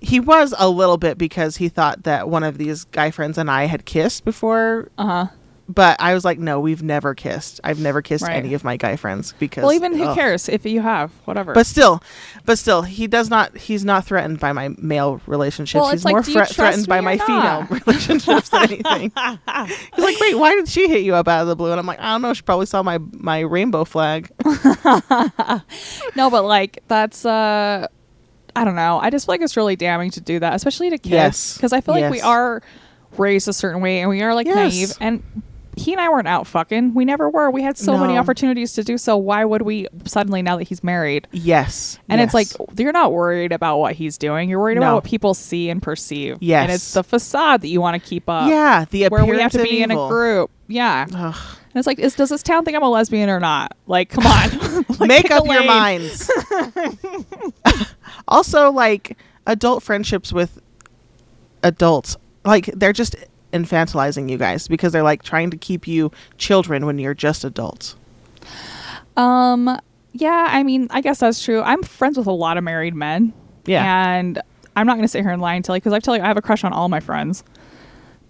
he 0.00 0.18
was 0.20 0.54
a 0.58 0.68
little 0.68 0.96
bit 0.96 1.18
because 1.18 1.56
he 1.56 1.68
thought 1.68 2.04
that 2.04 2.28
one 2.28 2.42
of 2.42 2.58
these 2.58 2.84
guy 2.84 3.10
friends 3.10 3.36
and 3.38 3.50
I 3.50 3.64
had 3.64 3.84
kissed 3.84 4.24
before, 4.24 4.88
Uh 4.96 5.06
huh. 5.06 5.26
But 5.72 6.00
I 6.00 6.14
was 6.14 6.24
like, 6.24 6.38
no, 6.38 6.58
we've 6.58 6.82
never 6.82 7.14
kissed. 7.14 7.60
I've 7.62 7.78
never 7.80 8.02
kissed 8.02 8.24
Right. 8.24 8.36
any 8.36 8.54
of 8.54 8.64
my 8.64 8.76
guy 8.76 8.96
friends 8.96 9.34
because 9.38 9.62
Well, 9.62 9.72
even 9.72 9.94
who 9.94 10.04
ugh. 10.04 10.16
cares 10.16 10.48
if 10.48 10.66
you 10.66 10.80
have 10.80 11.12
whatever. 11.26 11.52
But 11.54 11.66
still, 11.66 12.02
but 12.44 12.58
still, 12.58 12.82
he 12.82 13.06
does 13.06 13.30
not. 13.30 13.56
He's 13.56 13.84
not 13.84 14.04
threatened 14.04 14.40
by 14.40 14.52
my 14.52 14.70
male 14.78 15.20
relationships. 15.26 15.80
Well, 15.80 15.90
he's 15.92 16.04
like, 16.04 16.12
more 16.12 16.22
do 16.22 16.30
you 16.32 16.34
thre- 16.34 16.40
trust 16.40 16.54
threatened 16.56 16.88
by 16.88 17.00
my 17.00 17.14
or 17.14 17.18
female 17.18 17.66
relationships 17.86 18.48
than 18.48 18.62
anything. 18.64 19.12
he's 19.94 20.04
like, 20.04 20.20
wait, 20.20 20.34
why 20.38 20.54
did 20.54 20.68
she 20.68 20.88
hit 20.88 21.02
you 21.04 21.14
up 21.14 21.28
out 21.28 21.42
of 21.42 21.48
the 21.48 21.56
blue? 21.56 21.70
And 21.70 21.78
I'm 21.78 21.86
like, 21.86 22.00
I 22.00 22.12
don't 22.12 22.22
know. 22.22 22.34
She 22.34 22.42
probably 22.42 22.66
saw 22.66 22.82
my 22.82 22.98
my 23.12 23.40
rainbow 23.40 23.84
flag. 23.84 24.30
no, 26.16 26.30
but 26.30 26.44
like 26.44 26.82
that's 26.88 27.24
uh 27.24 27.86
I 28.56 28.64
don't 28.64 28.74
know. 28.76 28.98
I 29.00 29.10
just 29.10 29.26
feel 29.26 29.34
like 29.34 29.42
it's 29.42 29.56
really 29.56 29.76
damning 29.76 30.10
to 30.12 30.20
do 30.20 30.40
that, 30.40 30.54
especially 30.54 30.90
to 30.90 30.98
kids. 30.98 31.12
Yes. 31.12 31.54
Because 31.56 31.72
I 31.72 31.80
feel 31.80 31.94
like 31.94 32.10
we 32.10 32.20
are 32.20 32.62
raised 33.16 33.46
a 33.48 33.52
certain 33.52 33.80
way 33.80 34.00
and 34.00 34.08
we 34.08 34.22
are 34.22 34.34
like 34.34 34.46
Yes. 34.46 34.56
naive 34.56 34.92
and 35.00 35.42
he 35.76 35.92
and 35.92 36.00
I 36.00 36.08
weren't 36.08 36.28
out 36.28 36.46
fucking. 36.46 36.94
We 36.94 37.04
never 37.04 37.28
were. 37.30 37.50
We 37.50 37.62
had 37.62 37.78
so 37.78 37.96
many 37.96 38.16
opportunities 38.18 38.72
to 38.74 38.84
do 38.84 38.98
so. 38.98 39.16
Why 39.16 39.44
would 39.44 39.62
we 39.62 39.86
suddenly 40.04 40.42
now 40.42 40.56
that 40.56 40.68
he's 40.68 40.82
married? 40.84 41.28
Yes, 41.32 41.98
And 42.08 42.20
it's 42.20 42.34
like 42.34 42.48
you're 42.76 42.92
not 42.92 43.12
worried 43.12 43.52
about 43.52 43.78
what 43.78 43.94
he's 43.94 44.18
doing. 44.18 44.48
You're 44.48 44.60
worried 44.60 44.76
No. 44.76 44.82
about 44.82 44.94
what 44.96 45.04
people 45.04 45.34
see 45.34 45.70
and 45.70 45.82
perceive. 45.82 46.38
Yes. 46.40 46.62
And 46.62 46.72
it's 46.72 46.92
the 46.92 47.04
facade 47.04 47.62
that 47.62 47.68
you 47.68 47.80
want 47.80 48.02
to 48.02 48.08
keep 48.08 48.28
up. 48.28 48.48
yeah, 48.48 48.84
the 48.90 49.08
Where 49.08 49.24
we 49.24 49.38
have 49.40 49.52
to 49.52 49.62
be 49.62 49.82
in 49.82 49.90
a 49.90 50.08
group. 50.08 50.50
Yeah. 50.68 51.06
Ugh. 51.14 51.36
And 51.72 51.78
it's 51.78 51.86
like, 51.86 52.00
is, 52.00 52.14
does 52.16 52.30
this 52.30 52.42
town 52.42 52.64
think 52.64 52.76
I'm 52.76 52.82
a 52.82 52.90
lesbian 52.90 53.28
or 53.30 53.38
not? 53.38 53.76
Like, 53.86 54.08
come 54.10 54.26
on. 54.26 54.84
Like, 55.00 55.08
Make 55.08 55.30
up 55.30 55.46
your 55.46 55.64
minds. 55.64 56.28
also, 58.28 58.70
like 58.70 59.16
adult 59.46 59.82
friendships 59.82 60.32
with 60.32 60.60
adults, 61.62 62.16
like 62.44 62.66
they're 62.66 62.92
just 62.92 63.16
infantilizing 63.52 64.30
you 64.30 64.38
guys 64.38 64.68
because 64.68 64.92
they're 64.92 65.02
like 65.02 65.22
trying 65.22 65.50
to 65.50 65.56
keep 65.56 65.86
you 65.86 66.10
children 66.38 66.86
when 66.86 66.98
you're 66.98 67.14
just 67.14 67.44
adults. 67.44 67.96
Um, 69.16 69.78
yeah, 70.12 70.48
I 70.50 70.62
mean, 70.62 70.88
I 70.90 71.00
guess 71.00 71.18
that's 71.18 71.42
true. 71.42 71.62
I'm 71.62 71.82
friends 71.82 72.18
with 72.18 72.26
a 72.26 72.32
lot 72.32 72.56
of 72.56 72.64
married 72.64 72.94
men. 72.94 73.32
Yeah. 73.66 73.84
And 74.16 74.40
I'm 74.76 74.86
not 74.86 74.94
going 74.94 75.04
to 75.04 75.08
sit 75.08 75.22
here 75.22 75.30
and 75.30 75.42
lie 75.42 75.54
and 75.54 75.64
tell 75.64 75.76
you 75.76 75.80
because 75.80 75.92
I 75.92 76.00
tell 76.00 76.16
you 76.16 76.22
I 76.22 76.26
have 76.26 76.36
a 76.36 76.42
crush 76.42 76.64
on 76.64 76.72
all 76.72 76.88
my 76.88 77.00
friends. 77.00 77.44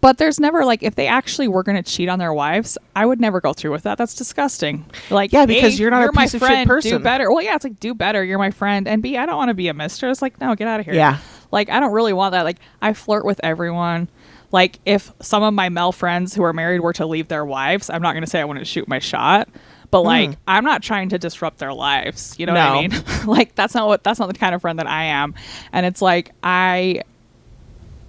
But 0.00 0.16
there's 0.16 0.40
never 0.40 0.64
like 0.64 0.82
if 0.82 0.94
they 0.94 1.06
actually 1.06 1.46
were 1.46 1.62
going 1.62 1.76
to 1.76 1.82
cheat 1.82 2.08
on 2.08 2.18
their 2.18 2.32
wives, 2.32 2.78
I 2.96 3.04
would 3.04 3.20
never 3.20 3.38
go 3.40 3.52
through 3.52 3.72
with 3.72 3.82
that. 3.82 3.98
That's 3.98 4.14
disgusting. 4.14 4.86
Like 5.10 5.30
Yeah, 5.30 5.44
because 5.44 5.78
A, 5.78 5.82
you're 5.82 5.90
not 5.90 6.08
a 6.08 6.12
my 6.12 6.22
piece 6.22 6.34
of 6.34 6.40
shit 6.40 6.48
friend, 6.48 6.66
Do 6.66 6.74
person. 6.74 7.02
better. 7.02 7.30
Well, 7.30 7.42
yeah, 7.42 7.54
it's 7.54 7.64
like 7.64 7.78
do 7.78 7.94
better. 7.94 8.24
You're 8.24 8.38
my 8.38 8.50
friend. 8.50 8.88
And 8.88 9.02
B, 9.02 9.18
I 9.18 9.26
don't 9.26 9.36
want 9.36 9.50
to 9.50 9.54
be 9.54 9.68
a 9.68 9.74
mistress. 9.74 10.22
Like 10.22 10.40
no, 10.40 10.54
get 10.54 10.68
out 10.68 10.80
of 10.80 10.86
here. 10.86 10.94
Yeah. 10.94 11.18
Like 11.52 11.68
I 11.68 11.80
don't 11.80 11.92
really 11.92 12.14
want 12.14 12.32
that. 12.32 12.42
Like 12.44 12.56
I 12.80 12.94
flirt 12.94 13.26
with 13.26 13.40
everyone. 13.42 14.08
Like 14.52 14.78
if 14.84 15.12
some 15.20 15.42
of 15.42 15.54
my 15.54 15.68
male 15.68 15.92
friends 15.92 16.34
who 16.34 16.42
are 16.42 16.52
married 16.52 16.80
were 16.80 16.92
to 16.94 17.06
leave 17.06 17.28
their 17.28 17.44
wives, 17.44 17.88
I'm 17.90 18.02
not 18.02 18.12
going 18.12 18.24
to 18.24 18.30
say 18.30 18.40
I 18.40 18.44
want 18.44 18.58
to 18.58 18.64
shoot 18.64 18.88
my 18.88 18.98
shot, 18.98 19.48
but 19.90 20.02
like 20.02 20.36
I'm 20.48 20.64
not 20.64 20.82
trying 20.82 21.08
to 21.10 21.18
disrupt 21.18 21.58
their 21.58 21.72
lives. 21.72 22.34
You 22.38 22.46
know 22.46 22.52
what 22.52 22.60
I 22.62 22.86
Hmm. 22.86 22.92
Mean? 22.92 23.26
like 23.26 23.54
that's 23.54 23.74
not 23.74 23.86
what 23.86 24.02
that's 24.02 24.18
not 24.18 24.26
the 24.26 24.38
kind 24.38 24.54
of 24.54 24.60
friend 24.60 24.78
that 24.78 24.86
I 24.88 25.04
am. 25.04 25.34
And 25.72 25.86
it's 25.86 26.02
like 26.02 26.32
I 26.42 27.02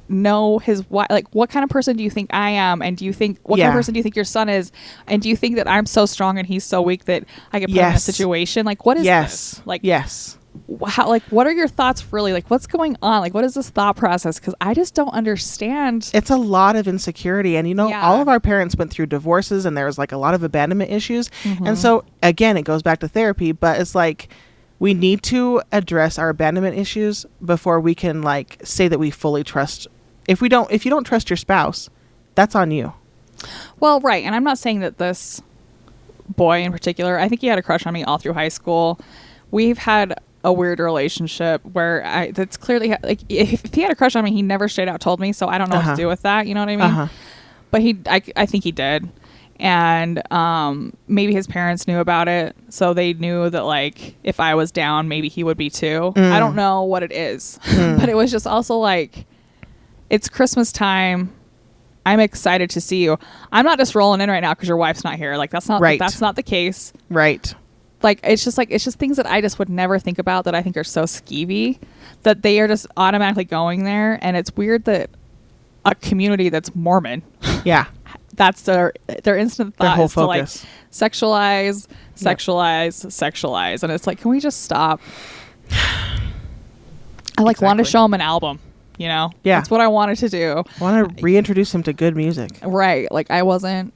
know 0.09 0.59
his 0.59 0.87
wife 0.89 1.07
like 1.09 1.25
what 1.33 1.49
kind 1.49 1.63
of 1.63 1.69
person 1.69 1.95
do 1.95 2.03
you 2.03 2.09
think 2.09 2.29
I 2.33 2.49
am 2.49 2.81
and 2.81 2.97
do 2.97 3.05
you 3.05 3.13
think 3.13 3.39
what 3.43 3.57
kind 3.59 3.69
of 3.69 3.73
person 3.73 3.93
do 3.93 3.97
you 3.97 4.03
think 4.03 4.17
your 4.17 4.25
son 4.25 4.49
is 4.49 4.71
and 5.07 5.21
do 5.21 5.29
you 5.29 5.37
think 5.37 5.55
that 5.55 5.69
I'm 5.69 5.85
so 5.85 6.05
strong 6.05 6.37
and 6.37 6.45
he's 6.45 6.65
so 6.65 6.81
weak 6.81 7.05
that 7.05 7.23
I 7.53 7.61
could 7.61 7.69
put 7.69 7.77
him 7.77 7.85
in 7.85 7.95
a 7.95 7.99
situation 7.99 8.65
like 8.65 8.85
what 8.85 8.97
is 8.97 9.05
yes. 9.05 9.51
this 9.51 9.61
like 9.65 9.81
yes. 9.85 10.37
How 10.87 11.07
like 11.07 11.23
what 11.23 11.47
are 11.47 11.51
your 11.51 11.67
thoughts 11.67 12.11
really 12.11 12.33
like 12.33 12.49
what's 12.49 12.67
going 12.67 12.97
on 13.01 13.21
like 13.21 13.33
what 13.33 13.43
is 13.43 13.53
this 13.53 13.69
thought 13.69 13.95
process 13.95 14.37
because 14.39 14.53
i 14.61 14.73
just 14.73 14.93
don't 14.95 15.09
understand 15.13 16.09
It's 16.13 16.29
a 16.29 16.35
lot 16.37 16.75
of 16.75 16.87
insecurity. 16.87 17.55
And, 17.55 17.67
you 17.67 17.75
know, 17.75 17.87
Yeah. 17.89 18.01
all 18.05 18.21
of 18.21 18.27
our 18.27 18.39
parents 18.39 18.75
went 18.75 18.91
through 18.91 19.05
divorces 19.07 19.65
and 19.65 19.77
there 19.77 19.85
was 19.85 19.97
like 19.97 20.11
a 20.11 20.17
lot 20.17 20.33
of 20.33 20.43
abandonment 20.43 20.91
issues. 20.91 21.29
Mm-hmm. 21.43 21.67
And 21.67 21.77
so, 21.77 22.03
again, 22.23 22.57
it 22.57 22.63
goes 22.63 22.81
back 22.81 22.99
to 22.99 23.07
therapy, 23.07 23.51
but 23.51 23.79
it's 23.79 23.95
like 23.95 24.29
we 24.79 24.93
need 24.93 25.21
to 25.23 25.61
address 25.71 26.17
our 26.17 26.29
abandonment 26.29 26.77
issues 26.77 27.25
before 27.43 27.79
we 27.79 27.93
can 27.95 28.21
like 28.21 28.57
say 28.63 28.87
that 28.87 28.99
we 28.99 29.09
fully 29.11 29.43
trust. 29.43 29.87
If 30.27 30.41
we 30.41 30.49
don't, 30.49 30.69
if 30.71 30.85
you 30.85 30.89
don't 30.91 31.03
trust 31.05 31.29
your 31.29 31.37
spouse, 31.37 31.89
that's 32.35 32.55
on 32.55 32.71
you. 32.71 32.93
well 33.79 33.99
right 34.01 34.23
and 34.23 34.35
i'm 34.35 34.43
not 34.43 34.57
saying 34.57 34.79
that 34.81 34.97
this 34.99 35.41
boy 36.35 36.61
in 36.61 36.71
particular 36.71 37.17
i 37.19 37.27
think 37.27 37.41
he 37.41 37.47
had 37.47 37.57
a 37.57 37.61
crush 37.63 37.85
on 37.87 37.93
me 37.93 38.03
all 38.03 38.17
through 38.19 38.33
high 38.33 38.47
school 38.49 38.99
we've 39.49 39.79
had 39.79 40.13
a 40.43 40.51
weird 40.51 40.79
relationship 40.79 41.63
where 41.65 42.03
i 42.05 42.31
that's 42.31 42.57
clearly 42.57 42.89
like 43.03 43.19
if, 43.29 43.65
if 43.65 43.73
he 43.73 43.81
had 43.81 43.91
a 43.91 43.95
crush 43.95 44.15
on 44.15 44.23
me 44.23 44.31
he 44.31 44.41
never 44.41 44.67
straight 44.67 44.87
out 44.87 44.99
told 45.01 45.19
me 45.19 45.31
so 45.33 45.47
i 45.47 45.57
don't 45.57 45.69
know 45.69 45.75
what 45.75 45.85
Uh-huh. 45.85 45.95
to 45.95 46.01
do 46.01 46.07
with 46.07 46.21
that 46.23 46.47
you 46.47 46.53
know 46.55 46.61
what 46.61 46.69
i 46.69 46.75
mean? 46.75 46.81
Uh-huh. 46.85 47.07
but 47.69 47.81
he 47.81 47.97
I, 48.07 48.21
I 48.35 48.45
think 48.45 48.63
he 48.63 48.71
did. 48.71 49.07
And 49.59 50.21
um 50.33 50.93
maybe 51.07 51.33
his 51.33 51.45
parents 51.45 51.87
knew 51.87 51.99
about 51.99 52.27
it 52.27 52.55
so 52.69 52.93
they 52.95 53.13
knew 53.13 53.47
that 53.51 53.61
like 53.65 54.15
if 54.23 54.39
i 54.39 54.55
was 54.55 54.71
down 54.71 55.07
maybe 55.07 55.27
he 55.29 55.43
would 55.43 55.57
be 55.57 55.69
too. 55.69 56.11
I 56.15 56.39
don't 56.39 56.55
know 56.55 56.81
what 56.83 57.03
it 57.03 57.11
is. 57.11 57.59
But 57.75 58.09
it 58.09 58.15
was 58.15 58.31
just 58.31 58.47
also 58.47 58.77
like 58.77 59.25
it's 60.09 60.27
christmas 60.27 60.71
time. 60.71 61.31
I'm 62.03 62.19
excited 62.19 62.71
to 62.71 62.81
see 62.81 63.03
you. 63.03 63.19
I'm 63.51 63.63
not 63.63 63.77
just 63.77 63.93
rolling 63.93 64.21
in 64.21 64.29
right 64.31 64.39
now 64.39 64.55
because 64.55 64.67
your 64.67 64.77
wife's 64.77 65.03
not 65.03 65.17
here. 65.17 65.37
Like 65.37 65.51
that's 65.51 65.69
not 65.69 65.79
Right. 65.81 65.99
that's 65.99 66.19
not 66.19 66.35
the 66.35 66.41
case. 66.43 66.91
Right. 67.11 67.53
Like 68.03 68.19
it's 68.23 68.43
just 68.43 68.57
like 68.57 68.69
it's 68.71 68.83
just 68.83 68.97
things 68.99 69.17
that 69.17 69.25
I 69.25 69.41
just 69.41 69.59
would 69.59 69.69
never 69.69 69.99
think 69.99 70.19
about 70.19 70.45
that 70.45 70.55
I 70.55 70.61
think 70.61 70.77
are 70.77 70.83
so 70.83 71.03
skeevy 71.03 71.79
that 72.23 72.41
they 72.41 72.59
are 72.59 72.67
just 72.67 72.87
automatically 72.97 73.43
going 73.45 73.83
there 73.83 74.17
and 74.21 74.35
it's 74.37 74.55
weird 74.55 74.85
that 74.85 75.09
a 75.85 75.95
community 75.95 76.49
that's 76.49 76.73
Mormon 76.75 77.23
Yeah. 77.65 77.85
that's 78.35 78.61
their 78.63 78.93
their 79.23 79.37
instant 79.37 79.75
Their 79.77 79.89
whole 79.89 80.05
is 80.05 80.13
to 80.13 80.25
like 80.25 80.41
focus. 80.41 80.65
sexualize 80.91 81.87
sexualize 82.15 83.05
sexualize 83.07 83.83
and 83.83 83.91
it's 83.91 84.07
like 84.07 84.19
can 84.21 84.31
we 84.31 84.39
just 84.39 84.61
stop 84.63 84.99
I 87.37 87.43
like 87.43 87.61
want 87.61 87.79
to 87.79 87.83
show 87.85 88.03
them 88.03 88.13
an 88.13 88.21
album 88.21 88.59
you 88.97 89.07
know 89.07 89.31
Yeah. 89.43 89.59
that's 89.59 89.69
what 89.69 89.81
I 89.81 89.87
wanted 89.87 90.17
to 90.19 90.29
do 90.29 90.63
I 90.79 90.83
Want 90.83 91.17
to 91.17 91.23
reintroduce 91.23 91.73
him 91.73 91.83
to 91.83 91.93
good 91.93 92.15
music. 92.15 92.51
right 92.63 93.11
like 93.11 93.31
I 93.31 93.43
wasn't 93.43 93.93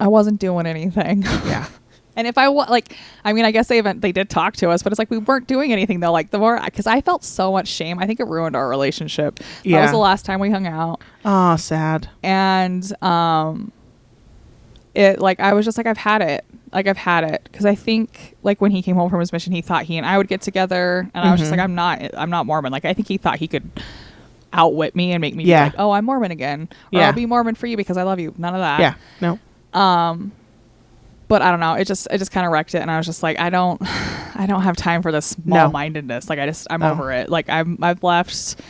I 0.00 0.08
wasn't 0.08 0.40
doing 0.40 0.66
anything 0.66 1.22
Yeah. 1.22 1.66
And 2.16 2.26
if 2.26 2.38
I 2.38 2.48
wa- 2.48 2.66
like, 2.68 2.96
I 3.24 3.32
mean, 3.32 3.44
I 3.44 3.50
guess 3.50 3.66
they 3.68 3.76
haven't, 3.76 4.00
they 4.00 4.12
did 4.12 4.30
talk 4.30 4.54
to 4.56 4.70
us, 4.70 4.82
but 4.82 4.92
it's 4.92 4.98
like 4.98 5.10
we 5.10 5.18
weren't 5.18 5.46
doing 5.48 5.72
anything 5.72 6.00
though. 6.00 6.12
Like 6.12 6.30
the 6.30 6.38
more, 6.38 6.60
because 6.64 6.86
I 6.86 7.00
felt 7.00 7.24
so 7.24 7.50
much 7.52 7.68
shame. 7.68 7.98
I 7.98 8.06
think 8.06 8.20
it 8.20 8.26
ruined 8.26 8.54
our 8.54 8.68
relationship. 8.68 9.40
Yeah. 9.62 9.78
That 9.78 9.82
was 9.84 9.90
the 9.92 9.98
last 9.98 10.24
time 10.24 10.38
we 10.40 10.50
hung 10.50 10.66
out, 10.66 11.00
Oh, 11.24 11.56
sad. 11.56 12.08
and 12.22 12.84
um, 13.02 13.72
it 14.94 15.18
like 15.18 15.40
I 15.40 15.52
was 15.54 15.64
just 15.64 15.76
like 15.76 15.86
I've 15.86 15.96
had 15.98 16.22
it, 16.22 16.44
like 16.72 16.86
I've 16.86 16.96
had 16.96 17.24
it, 17.24 17.42
because 17.50 17.66
I 17.66 17.74
think 17.74 18.36
like 18.44 18.60
when 18.60 18.70
he 18.70 18.80
came 18.80 18.94
home 18.96 19.10
from 19.10 19.18
his 19.20 19.32
mission, 19.32 19.52
he 19.52 19.60
thought 19.60 19.84
he 19.84 19.96
and 19.96 20.06
I 20.06 20.16
would 20.18 20.28
get 20.28 20.40
together, 20.40 21.10
and 21.14 21.28
I 21.28 21.32
was 21.32 21.40
just 21.40 21.50
like 21.50 21.60
I'm 21.60 21.74
not, 21.74 22.00
I'm 22.16 22.30
not 22.30 22.46
Mormon. 22.46 22.70
Like 22.72 22.84
I 22.84 22.92
think 22.94 23.08
he 23.08 23.16
thought 23.18 23.38
he 23.38 23.48
could 23.48 23.68
outwit 24.52 24.94
me 24.94 25.10
and 25.10 25.20
make 25.20 25.34
me 25.34 25.42
Yeah. 25.44 25.64
be 25.64 25.70
like, 25.76 25.80
oh, 25.80 25.90
I'm 25.90 26.04
Mormon 26.04 26.30
again, 26.30 26.68
or 26.92 27.00
Yeah. 27.00 27.06
I'll 27.08 27.12
be 27.12 27.26
Mormon 27.26 27.56
for 27.56 27.66
you 27.66 27.76
because 27.76 27.96
I 27.96 28.04
love 28.04 28.20
you. 28.20 28.32
None 28.38 28.54
of 28.54 28.60
that. 28.60 28.78
yeah. 28.80 28.94
No. 29.20 29.78
Um, 29.80 30.30
but 31.28 31.42
I 31.42 31.50
don't 31.50 31.60
know. 31.60 31.74
It 31.74 31.86
just 31.86 32.06
it 32.10 32.18
just 32.18 32.30
kind 32.32 32.46
of 32.46 32.52
wrecked 32.52 32.74
it, 32.74 32.78
and 32.78 32.90
I 32.90 32.96
was 32.96 33.06
just 33.06 33.22
like, 33.22 33.38
I 33.38 33.50
don't, 33.50 33.80
I 34.36 34.46
don't 34.48 34.62
have 34.62 34.76
time 34.76 35.02
for 35.02 35.10
this 35.12 35.26
small 35.26 35.70
mindedness. 35.70 36.28
Like 36.28 36.38
I 36.38 36.46
just 36.46 36.66
I'm 36.70 36.80
No. 36.80 36.92
over 36.92 37.12
it. 37.12 37.28
Like 37.30 37.48
I'm 37.48 37.78
I've 37.82 38.02
left. 38.02 38.60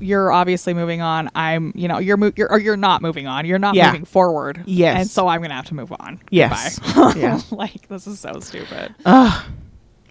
You're 0.00 0.32
obviously 0.32 0.74
moving 0.74 1.00
on. 1.00 1.30
I'm 1.34 1.72
you 1.76 1.86
know 1.86 1.98
you're 1.98 2.16
mo- 2.16 2.32
you're 2.34 2.50
or 2.50 2.58
you're 2.58 2.76
not 2.76 3.02
moving 3.02 3.26
on. 3.28 3.46
You're 3.46 3.58
not 3.60 3.74
Yeah. 3.76 3.86
moving 3.92 4.04
forward. 4.04 4.62
Yes. 4.66 4.98
and 5.00 5.08
so 5.10 5.28
I'm 5.28 5.42
gonna 5.42 5.54
have 5.54 5.66
to 5.66 5.74
move 5.74 5.92
on. 6.00 6.20
Yes. 6.30 6.80
Yeah. 7.16 7.40
like 7.52 7.86
this 7.88 8.06
is 8.08 8.18
so 8.18 8.40
stupid. 8.40 8.94
Ugh. 9.04 9.44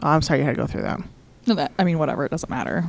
Oh, 0.04 0.08
I'm 0.08 0.22
sorry 0.22 0.40
you 0.40 0.46
had 0.46 0.56
to 0.56 0.62
go 0.62 0.66
through 0.68 0.84
that. 0.84 1.00
No, 1.46 1.56
that- 1.56 1.74
I 1.78 1.84
mean, 1.84 2.00
whatever. 2.00 2.24
It 2.26 2.32
doesn't 2.32 2.50
matter. 2.50 2.86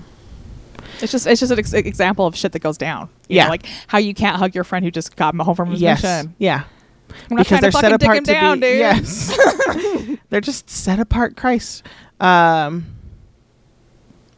It's 1.01 1.11
just 1.11 1.27
it's 1.27 1.41
just 1.41 1.51
an 1.51 1.59
ex- 1.59 1.73
example 1.73 2.27
of 2.27 2.37
shit 2.37 2.53
that 2.53 2.61
goes 2.61 2.79
down. 2.79 3.09
You 3.29 3.37
Yeah. 3.37 3.45
know, 3.45 3.51
like 3.51 3.67
how 3.89 3.99
you 3.99 4.15
can't 4.15 4.37
hug 4.37 4.55
your 4.55 4.63
friend 4.65 4.85
who 4.85 4.91
just 4.93 5.17
got 5.17 5.35
home 5.35 5.57
from 5.57 5.71
his 5.73 5.81
Yes. 5.81 6.03
mission. 6.05 6.35
Yeah. 6.39 6.65
I'm 7.31 7.37
not 7.37 7.47
trying 7.47 7.63
to 7.63 7.71
fucking 7.73 7.99
dig 7.99 8.11
him 8.11 8.25
down, 8.25 8.61
be 8.61 8.69
dude. 8.69 8.79
yes. 8.79 9.37
They're 10.31 10.41
just 10.41 10.69
set 10.71 10.99
apart 10.99 11.37
Christ. 11.37 11.85
Um 12.21 12.87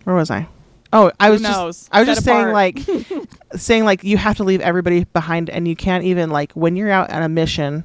Where 0.05 0.17
was 0.17 0.31
I? 0.31 0.49
Oh, 0.93 1.11
I 1.19 1.31
was 1.31 1.43
just 1.43 1.89
I 1.91 2.01
was 2.01 2.07
Set 2.07 2.15
just 2.15 2.25
saying 2.25 2.53
like 2.53 2.79
saying 3.57 3.85
like 3.85 4.05
you 4.05 4.17
have 4.17 4.37
to 4.37 4.45
leave 4.45 4.61
everybody 4.61 5.05
behind 5.05 5.51
and 5.51 5.67
you 5.67 5.75
can't 5.75 6.05
even 6.05 6.31
like 6.31 6.53
when 6.53 6.77
you're 6.77 6.91
out 6.91 7.11
on 7.11 7.23
a 7.23 7.29
mission 7.29 7.85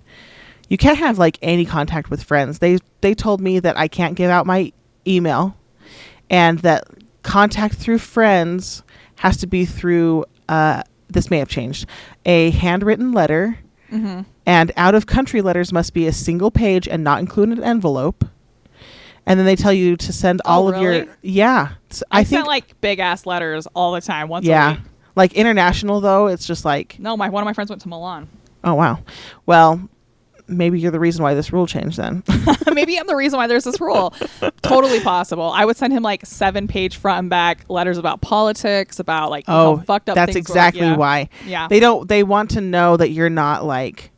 you 0.69 0.77
can't 0.77 0.99
have 0.99 1.17
like 1.17 1.39
any 1.41 1.65
contact 1.65 2.11
with 2.11 2.21
friends. 2.23 2.59
They 2.59 2.77
they 3.01 3.15
told 3.15 3.41
me 3.41 3.59
that 3.59 3.77
I 3.77 3.87
can't 3.87 4.15
give 4.15 4.29
out 4.29 4.45
my 4.45 4.71
email 5.07 5.55
and 6.29 6.59
that 6.59 6.87
contact 7.23 7.75
through 7.75 7.97
friends 7.97 8.83
has 9.15 9.37
to 9.37 9.47
be 9.47 9.65
through 9.65 10.25
uh 10.47 10.83
this 11.09 11.31
may 11.31 11.39
have 11.39 11.49
changed. 11.49 11.87
A 12.25 12.51
handwritten 12.51 13.11
letter 13.11 13.57
Mm-hmm. 13.91 14.21
And 14.49 14.71
out 14.77 14.95
of 14.95 15.05
country 15.05 15.41
letters 15.41 15.71
must 15.71 15.93
be 15.93 16.07
a 16.07 16.11
single 16.13 16.49
page 16.49 16.87
and 16.87 17.03
not 17.03 17.19
include 17.19 17.49
an 17.49 17.63
envelope. 17.63 18.25
And 19.25 19.37
then 19.39 19.45
they 19.45 19.55
tell 19.55 19.73
you 19.73 19.95
to 19.97 20.11
send 20.11 20.41
Oh, 20.43 20.49
all 20.51 20.69
of 20.73 20.81
your 20.81 20.91
really? 20.91 21.09
yeah. 21.21 21.73
I, 22.09 22.23
sent 22.23 22.29
think 22.29 22.47
like 22.47 22.81
big 22.81 22.97
ass 22.99 23.25
letters 23.27 23.67
all 23.75 23.91
the 23.91 24.01
time. 24.01 24.27
Once 24.27 24.45
a 24.45 24.49
yeah. 24.49 24.77
Like 25.15 25.33
international 25.33 26.01
though, 26.01 26.27
it's 26.27 26.47
just 26.47 26.65
like 26.65 26.97
No, 26.99 27.15
my 27.15 27.29
one 27.29 27.43
of 27.43 27.45
my 27.45 27.53
friends 27.53 27.69
went 27.69 27.81
to 27.83 27.89
Milan. 27.89 28.27
oh 28.63 28.73
wow. 28.73 29.03
Well, 29.45 29.87
maybe 30.47 30.79
you're 30.79 30.89
the 30.91 30.99
reason 30.99 31.21
why 31.21 31.35
this 31.35 31.53
rule 31.53 31.67
changed 31.67 31.97
then. 31.97 32.23
Maybe 32.73 32.97
I'm 32.97 33.05
the 33.05 33.15
reason 33.15 33.37
why 33.37 33.45
there's 33.45 33.65
this 33.65 33.79
rule. 33.79 34.15
totally 34.63 34.99
possible. 35.01 35.51
I 35.53 35.63
would 35.65 35.77
send 35.77 35.93
him 35.93 36.01
like 36.01 36.25
seven 36.25 36.67
page 36.67 36.97
front 36.97 37.19
and 37.19 37.29
back 37.29 37.65
letters 37.69 37.99
about 37.99 38.21
politics, 38.21 38.99
about 38.99 39.29
like 39.29 39.45
oh, 39.47 39.75
how 39.77 39.83
fucked 39.83 40.09
up. 40.09 40.15
that's 40.15 40.33
things 40.33 40.49
were. 40.49 40.53
exactly 40.53 40.81
Yeah. 40.81 40.95
why. 40.97 41.29
Yeah. 41.45 41.67
They 41.67 41.79
don't 41.79 42.07
they 42.09 42.23
want 42.23 42.49
to 42.51 42.61
know 42.61 42.97
that 42.97 43.11
you're 43.11 43.29
not 43.29 43.63
like 43.63 44.09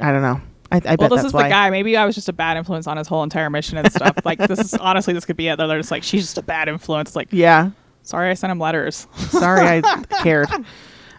I 0.00 0.12
don't 0.12 0.22
know. 0.22 0.40
I, 0.72 0.82
I 0.84 0.96
well, 0.98 1.08
this 1.08 1.24
is 1.24 1.32
why. 1.32 1.44
the 1.44 1.48
guy. 1.48 1.70
Maybe 1.70 1.96
I 1.96 2.04
was 2.04 2.14
just 2.14 2.28
a 2.28 2.32
bad 2.32 2.56
influence 2.56 2.86
on 2.86 2.96
his 2.96 3.06
whole 3.06 3.22
entire 3.22 3.48
mission 3.50 3.78
and 3.78 3.90
stuff. 3.92 4.16
like 4.24 4.38
this 4.38 4.58
is 4.58 4.74
honestly, 4.80 5.14
this 5.14 5.24
could 5.24 5.36
be 5.36 5.48
it. 5.48 5.56
They're 5.56 5.76
just 5.78 5.90
like 5.92 6.02
she's 6.02 6.22
just 6.22 6.38
a 6.38 6.42
bad 6.42 6.68
influence. 6.68 7.14
Like 7.14 7.28
Yeah. 7.30 7.70
sorry, 8.02 8.30
I 8.30 8.34
sent 8.34 8.50
him 8.50 8.58
letters. 8.58 9.06
Sorry, 9.30 9.64
I 9.64 9.80
cared. 10.22 10.48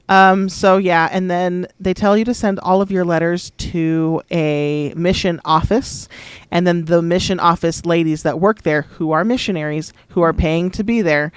Um, 0.10 0.48
so 0.48 0.78
yeah, 0.78 1.10
and 1.12 1.30
then 1.30 1.68
they 1.82 1.94
tell 1.94 2.18
you 2.18 2.24
to 2.26 2.34
send 2.34 2.60
all 2.60 2.82
of 2.82 2.92
your 2.92 3.04
letters 3.04 3.52
to 3.58 4.22
a 4.32 4.94
mission 4.96 5.42
office, 5.44 6.08
and 6.52 6.66
then 6.66 6.86
the 6.86 7.02
mission 7.02 7.40
office 7.42 7.86
ladies 7.86 8.24
that 8.24 8.40
work 8.40 8.62
there, 8.62 8.84
who 8.84 9.12
are 9.12 9.26
missionaries, 9.26 9.92
who 10.10 10.22
are 10.22 10.32
paying 10.34 10.72
to 10.72 10.84
be 10.84 11.02
there, 11.02 11.34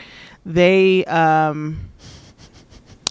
they 0.46 1.04
um, 1.06 1.89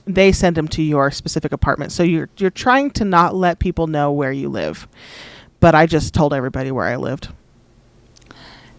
they 0.10 0.32
send 0.32 0.56
them 0.58 0.68
to 0.70 0.82
your 0.82 1.12
specific 1.12 1.52
apartment. 1.52 1.92
So 1.92 2.04
you're 2.04 2.30
you're 2.38 2.50
trying 2.50 2.92
to 2.92 3.06
not 3.06 3.36
let 3.36 3.60
people 3.60 3.88
know 3.88 4.12
where 4.12 4.32
you 4.32 4.50
live, 4.50 4.88
but 5.60 5.76
I 5.76 5.86
just 5.86 6.14
told 6.14 6.34
everybody 6.34 6.72
where 6.72 6.86
I 6.86 6.96
lived. 6.96 7.30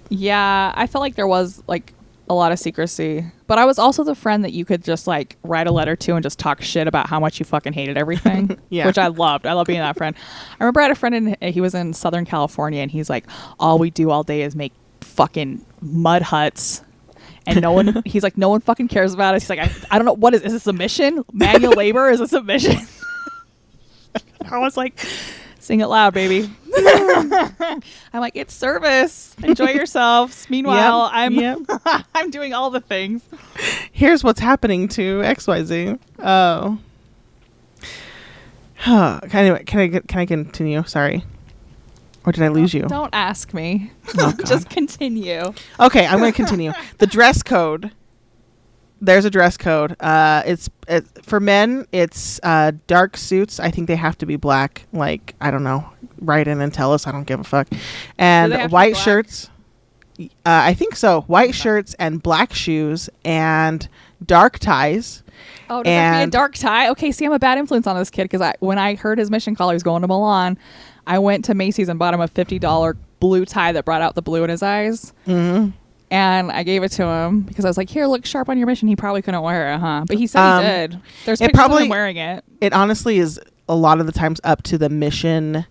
Yeah, 0.09 0.73
I 0.75 0.87
felt 0.87 1.03
like 1.03 1.15
there 1.15 1.29
was 1.29 1.63
like 1.69 1.95
a 2.29 2.35
lot 2.35 2.51
of 2.53 2.59
secrecy, 2.59 3.25
but 3.47 3.59
I 3.59 3.65
was 3.65 3.79
also 3.79 4.03
the 4.05 4.15
friend 4.15 4.45
that 4.45 4.53
you 4.53 4.65
could 4.65 4.83
just 4.83 5.07
like 5.07 5.37
write 5.45 5.67
a 5.69 5.73
letter 5.73 5.95
to 5.97 6.15
and 6.15 6.23
just 6.23 6.39
talk 6.39 6.63
shit 6.63 6.89
about 6.89 7.09
how 7.09 7.21
much 7.21 7.39
you 7.39 7.45
fucking 7.45 7.73
hated 7.73 7.97
everything. 7.97 8.59
Yeah. 8.71 8.87
which 8.87 8.99
I 8.99 9.09
loved. 9.09 9.47
I 9.47 9.53
love 9.55 9.67
being 9.67 9.81
that 9.81 9.97
friend. 9.97 10.15
I 10.53 10.65
remember 10.65 10.81
I 10.81 10.85
had 10.85 10.93
a 10.93 10.95
friend 10.95 11.15
in 11.41 11.53
he 11.53 11.61
was 11.61 11.75
in 11.75 11.93
Southern 11.93 12.25
California 12.25 12.83
and 12.83 12.91
he's 12.91 13.11
like, 13.11 13.27
all 13.59 13.79
we 13.79 13.91
do 13.91 14.11
all 14.11 14.23
day 14.23 14.43
is 14.43 14.55
make 14.55 14.73
fucking 15.01 15.65
mud 15.81 16.23
huts. 16.23 16.83
And 17.47 17.61
no 17.61 17.73
one, 17.73 18.03
he's 18.07 18.23
like, 18.23 18.37
no 18.39 18.49
one 18.49 18.61
fucking 18.61 18.89
cares 18.89 19.15
about 19.15 19.35
us. 19.35 19.43
He's 19.43 19.51
like, 19.51 19.59
I, 19.61 19.71
I 19.91 19.99
don't 19.99 20.05
know, 20.05 20.13
what 20.15 20.35
is, 20.35 20.43
is 20.43 20.53
this 20.53 20.67
a 20.67 20.73
mission? 20.73 21.25
Manual 21.33 21.73
labor? 21.73 22.11
Is 22.11 22.19
this 22.21 22.33
a 22.33 22.43
mission? 22.43 22.77
I 24.51 24.59
was 24.59 24.77
like, 24.77 24.99
sing 25.59 25.81
it 25.81 25.87
loud, 25.87 26.15
baby. 26.15 26.51
I'm 26.77 27.81
like, 28.21 28.37
it's 28.37 28.55
service. 28.55 29.35
Enjoy 29.43 29.71
yourselves. 29.71 30.47
Meanwhile, 30.51 31.05
Yep, 31.05 31.13
I'm 31.13 31.35
yep. 31.35 31.59
I'm 32.15 32.31
doing 32.31 32.53
all 32.55 32.71
the 32.71 32.81
things. 32.81 33.23
here's 33.93 34.23
what's 34.25 34.41
happening 34.41 34.89
to 34.89 35.21
XYZ. 35.21 35.99
Oh. 36.19 36.79
anyway, 39.33 39.65
can 39.65 39.81
I 39.81 39.87
get- 39.89 40.09
can 40.09 40.21
I 40.21 40.27
continue? 40.27 40.83
Sorry. 40.85 41.25
Or 42.25 42.33
did 42.33 42.43
I 42.43 42.49
lose 42.49 42.75
you? 42.75 42.83
Don't 42.83 43.15
ask 43.15 43.55
me. 43.55 43.93
Oh, 44.19 44.35
Just 44.47 44.69
continue. 44.69 45.53
Okay, 45.79 46.07
I'm 46.07 46.19
going 46.19 46.33
to 46.33 46.37
continue. 46.37 46.73
the 46.99 47.07
dress 47.07 47.43
code. 47.43 47.93
There's 49.01 49.25
a 49.25 49.31
dress 49.31 49.57
code. 49.57 49.97
Uh, 50.01 50.43
it's 50.45 50.69
it, 50.87 51.07
for 51.25 51.41
men. 51.41 51.87
It's 51.91 52.39
uh, 52.43 52.73
dark 52.87 53.17
suits. 53.17 53.59
I 53.59 53.71
think 53.71 53.89
they 53.89 53.97
have 53.97 54.19
to 54.19 54.27
be 54.27 54.37
black. 54.37 54.87
Like 54.93 55.35
I 55.41 55.51
don't 55.51 55.65
know. 55.65 55.89
Write 56.21 56.47
in 56.47 56.61
and 56.61 56.73
tell 56.73 56.93
us. 56.93 57.07
I 57.07 57.13
don't 57.13 57.25
give 57.25 57.41
a 57.41 57.45
fuck. 57.45 57.69
And 58.19 58.53
they 58.53 58.59
have 58.59 58.65
to 58.65 58.69
be 58.69 58.73
white 58.73 58.97
shirts. 58.99 59.49
Uh, 60.21 60.27
I 60.45 60.75
think 60.75 60.97
so. 60.97 61.23
White 61.23 61.55
shirts 61.55 61.95
and 61.95 62.23
black 62.23 62.53
shoes 62.53 63.09
and 63.25 63.89
dark 64.25 64.59
ties. 64.59 65.23
Oh, 65.71 65.83
does 65.83 65.91
that 65.91 66.25
be 66.25 66.29
a 66.29 66.31
dark 66.31 66.55
tie? 66.55 66.91
Okay, 66.91 67.11
see, 67.13 67.25
I'm 67.25 67.33
a 67.33 67.39
bad 67.39 67.57
influence 67.57 67.87
on 67.87 67.97
this 67.97 68.11
kid 68.11 68.25
because 68.25 68.43
I 68.43 68.55
when 68.61 68.79
I 68.79 68.97
heard 68.97 69.19
his 69.19 69.31
mission 69.31 69.55
call, 69.55 69.71
he 69.71 69.75
was 69.75 69.83
going 69.83 70.03
to 70.03 70.09
Milan. 70.09 70.59
I 71.07 71.19
went 71.19 71.45
to 71.47 71.55
Macy's 71.55 71.89
and 71.89 71.99
bought 71.99 72.15
him 72.15 72.21
a 72.21 72.29
fifty 72.29 72.59
dollar 72.59 72.97
blue 73.21 73.45
tie 73.45 73.73
that 73.73 73.85
brought 73.85 74.03
out 74.03 74.15
the 74.15 74.23
blue 74.23 74.45
in 74.45 74.51
his 74.51 74.63
eyes. 74.63 75.13
hmm 75.27 75.69
And 76.11 76.51
I 76.51 76.63
gave 76.63 76.83
it 76.83 76.91
to 76.93 77.05
him 77.05 77.41
because 77.43 77.65
I 77.65 77.69
was 77.69 77.77
like, 77.77 77.89
"Here, 77.91 78.07
look 78.07 78.25
sharp 78.27 78.49
on 78.49 78.59
your 78.59 78.67
mission." 78.67 78.89
He 78.89 78.97
probably 78.97 79.23
couldn't 79.23 79.43
wear 79.43 79.73
it, 79.75 79.79
huh? 79.79 80.05
But 80.07 80.19
he 80.19 80.27
said 80.27 80.41
Um, 80.41 80.63
he 80.65 80.71
did. 80.71 81.01
There's 81.27 81.41
it 81.41 81.53
probably- 81.55 81.85
him 81.85 81.89
wearing 81.91 82.17
it. 82.17 82.45
It 82.61 82.73
honestly 82.73 83.19
is 83.19 83.41
a 83.69 83.75
lot 83.75 84.01
of 84.01 84.07
the 84.07 84.13
times 84.13 84.41
up 84.45 84.63
to 84.65 84.79
the 84.79 84.89
mission 84.89 85.67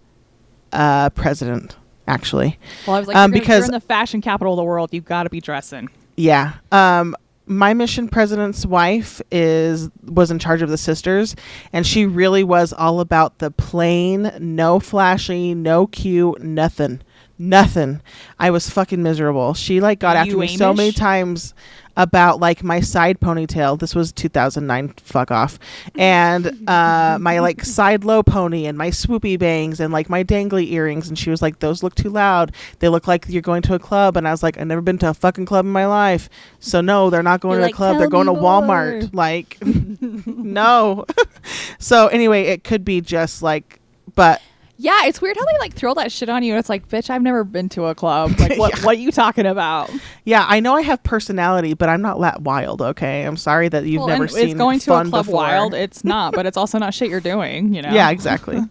uh, 0.72 1.10
president. 1.12 1.76
Actually, 2.08 2.58
Well, 2.88 2.96
I 2.96 3.00
was 3.00 3.08
like, 3.08 3.16
Um, 3.18 3.32
you're, 3.34 3.42
gonna- 3.42 3.54
you're 3.54 3.58
because- 3.60 3.66
in 3.66 3.72
the 3.72 3.80
fashion 3.80 4.20
capital 4.22 4.54
of 4.54 4.58
the 4.58 4.64
world. 4.64 4.90
You've 4.94 5.06
got 5.06 5.24
to 5.24 5.30
be 5.30 5.40
dressing. 5.42 5.90
Yeah. 6.18 6.54
Um 6.72 7.16
my 7.50 7.74
mission 7.74 8.08
president's 8.08 8.64
wife 8.64 9.22
is 9.32 9.90
was 10.04 10.30
in 10.30 10.38
charge 10.38 10.62
of 10.62 10.70
the 10.70 10.78
sisters 10.78 11.36
and 11.74 11.86
she 11.86 12.06
really 12.06 12.44
was 12.44 12.72
all 12.72 13.00
about 13.00 13.40
the 13.40 13.50
plain, 13.50 14.32
no 14.40 14.80
flashy, 14.80 15.56
no 15.56 15.88
cute, 15.88 16.42
nothing. 16.42 17.02
Nothing. 17.42 18.02
I 18.38 18.52
was 18.52 18.70
fucking 18.70 19.02
miserable. 19.02 19.54
She 19.54 19.80
like 19.80 20.00
got 20.00 20.18
after 20.18 20.32
You 20.32 20.40
me 20.40 20.58
so 20.58 20.74
many 20.74 20.92
times 20.92 21.54
about 22.00 22.40
like 22.40 22.64
my 22.64 22.80
side 22.80 23.20
ponytail. 23.20 23.78
This 23.78 23.94
was 23.94 24.14
2009. 24.14 24.94
Fuck 25.04 25.32
off. 25.32 25.60
And 25.96 26.68
uh, 26.68 27.18
my 27.20 27.40
like 27.40 27.64
side 27.66 28.06
low 28.06 28.24
pony 28.24 28.66
and 28.66 28.78
my 28.78 28.90
swoopy 28.90 29.38
bangs 29.38 29.82
and 29.82 29.92
like 29.92 30.10
my 30.10 30.24
dangly 30.24 30.72
earrings. 30.72 31.10
And 31.10 31.20
she 31.20 31.30
was 31.30 31.42
like, 31.42 31.60
"Those 31.60 31.84
look 31.84 31.96
too 31.96 32.10
loud. 32.10 32.54
They 32.80 32.88
look 32.88 33.06
like 33.06 33.26
you're 33.28 33.42
going 33.42 33.62
to 33.64 33.76
a 33.76 33.80
club." 33.80 34.16
And 34.16 34.26
I 34.26 34.32
was 34.32 34.42
like, 34.42 34.58
"I've 34.58 34.68
never 34.68 34.82
been 34.82 34.98
to 35.00 35.10
a 35.10 35.14
fucking 35.14 35.46
club 35.46 35.66
in 35.66 35.72
my 35.74 35.86
life, 35.86 36.30
so 36.60 36.80
no, 36.80 37.10
they're 37.10 37.22
not 37.22 37.42
going 37.42 37.60
You're 37.60 37.68
to 37.68 37.68
like, 37.68 37.74
a 37.74 37.78
club. 37.78 37.98
They're 37.98 38.10
going 38.10 38.28
to 38.28 38.34
me 38.34 38.40
Walmart." 38.40 39.02
more. 39.02 39.10
Like, 39.12 39.58
no. 40.26 41.06
so 41.80 42.08
anyway, 42.08 42.44
it 42.44 42.64
could 42.64 42.86
be 42.86 43.02
just 43.02 43.42
like, 43.42 43.82
but 44.16 44.42
Yeah, 44.82 45.08
it's 45.08 45.22
weird 45.22 45.36
how 45.36 45.44
they 45.44 45.58
like 45.60 45.74
throw 45.74 45.94
that 45.96 46.10
shit 46.10 46.30
on 46.30 46.42
you. 46.42 46.54
And 46.54 46.60
it's 46.60 46.70
like, 46.70 46.88
bitch, 46.88 47.10
I've 47.10 47.22
never 47.22 47.44
been 47.44 47.68
to 47.70 47.88
a 47.88 47.96
club. 47.96 48.40
Like, 48.40 48.58
what? 48.58 48.78
Yeah. 48.78 48.86
What 48.86 48.96
are 48.96 49.00
you 49.00 49.12
talking 49.12 49.46
about? 49.46 49.92
yeah, 50.24 50.46
I 50.48 50.62
know 50.62 50.74
I 50.74 50.84
have 50.84 51.04
personality, 51.04 51.74
but 51.74 51.90
I'm 51.90 52.02
not 52.02 52.18
that 52.22 52.44
wild. 52.44 52.82
Okay, 52.82 53.24
I'm 53.24 53.36
sorry 53.36 53.68
that 53.68 53.84
you've 53.86 54.00
Well, 54.00 54.08
never 54.08 54.24
and 54.24 54.32
seen 54.32 54.46
it's 54.52 54.58
going 54.58 54.80
to 54.80 54.94
a 54.94 55.04
club 55.04 55.26
before. 55.26 55.36
wild. 55.36 55.74
It's 55.74 56.04
not, 56.06 56.34
but 56.34 56.46
it's 56.46 56.56
also 56.56 56.78
not 56.78 56.94
shit 56.94 57.10
you're 57.10 57.20
doing. 57.20 57.74
You 57.74 57.82
know. 57.82 57.92
Yeah, 57.92 58.10
exactly. 58.10 58.60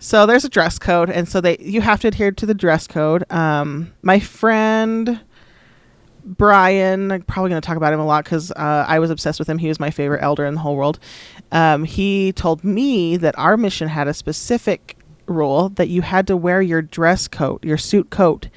So 0.00 0.26
there's 0.26 0.44
a 0.44 0.48
dress 0.48 0.78
code, 0.78 1.10
and 1.10 1.26
so 1.28 1.40
they 1.40 1.56
you 1.58 1.80
have 1.80 1.98
to 2.02 2.08
adhere 2.08 2.30
to 2.30 2.46
the 2.46 2.54
dress 2.54 2.86
code. 2.86 3.24
Um, 3.32 3.92
my 4.02 4.20
friend 4.20 5.18
Brian, 6.24 7.10
I'm 7.10 7.22
probably 7.22 7.50
going 7.50 7.60
to 7.60 7.66
talk 7.66 7.76
about 7.78 7.92
him 7.94 8.00
a 8.00 8.04
lot 8.06 8.22
because 8.24 8.50
uh, 8.52 8.84
I 8.86 8.98
was 8.98 9.10
obsessed 9.10 9.38
with 9.38 9.48
him. 9.48 9.56
He 9.56 9.68
was 9.68 9.80
my 9.80 9.90
favorite 9.90 10.22
elder 10.22 10.44
in 10.44 10.54
the 10.54 10.60
whole 10.60 10.76
world. 10.76 10.98
Um, 11.52 11.84
he 11.84 12.32
told 12.34 12.62
me 12.64 13.16
that 13.16 13.36
our 13.38 13.56
mission 13.56 13.88
had 13.88 14.08
a 14.08 14.14
specific 14.14 14.97
rule 15.28 15.68
that 15.70 15.88
you 15.88 16.02
had 16.02 16.26
to 16.28 16.36
wear 16.36 16.60
your 16.62 16.82
dress 16.82 17.28
coat, 17.28 17.64
your 17.64 17.78
suit 17.78 18.10
coat, 18.10 18.48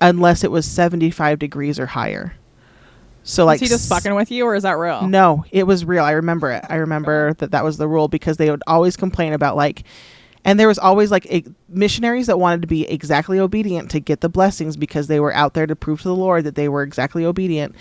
unless 0.00 0.44
it 0.44 0.50
was 0.50 0.66
75 0.66 1.38
degrees 1.38 1.78
or 1.78 1.86
higher. 1.86 2.34
So 3.24 3.44
like 3.44 3.56
Is 3.56 3.60
he 3.60 3.68
just 3.68 3.88
fucking 3.88 4.14
with 4.14 4.30
you, 4.32 4.44
or 4.46 4.54
is 4.56 4.64
that 4.64 4.72
real? 4.78 5.06
no, 5.06 5.44
it 5.52 5.64
was 5.64 5.84
real. 5.84 6.02
I 6.04 6.12
remember 6.12 6.50
it. 6.50 6.64
I 6.68 6.76
remember 6.76 7.34
that 7.34 7.52
that 7.52 7.62
was 7.62 7.76
the 7.76 7.86
rule 7.86 8.08
because 8.08 8.36
they 8.36 8.50
would 8.50 8.62
always 8.66 8.96
complain 8.96 9.32
about 9.32 9.56
like, 9.56 9.84
and 10.44 10.58
there 10.58 10.66
was 10.66 10.78
always 10.78 11.12
like 11.12 11.26
a, 11.26 11.44
missionaries 11.68 12.26
that 12.26 12.40
wanted 12.40 12.62
to 12.62 12.66
be 12.66 12.84
exactly 12.88 13.38
obedient 13.38 13.92
to 13.92 14.00
get 14.00 14.22
the 14.22 14.28
blessings 14.28 14.76
because 14.76 15.06
they 15.06 15.20
were 15.20 15.32
out 15.34 15.54
there 15.54 15.68
to 15.68 15.76
prove 15.76 16.02
to 16.02 16.08
the 16.08 16.16
Lord 16.16 16.42
that 16.44 16.56
they 16.56 16.68
were 16.68 16.82
exactly 16.82 17.24
obedient. 17.24 17.76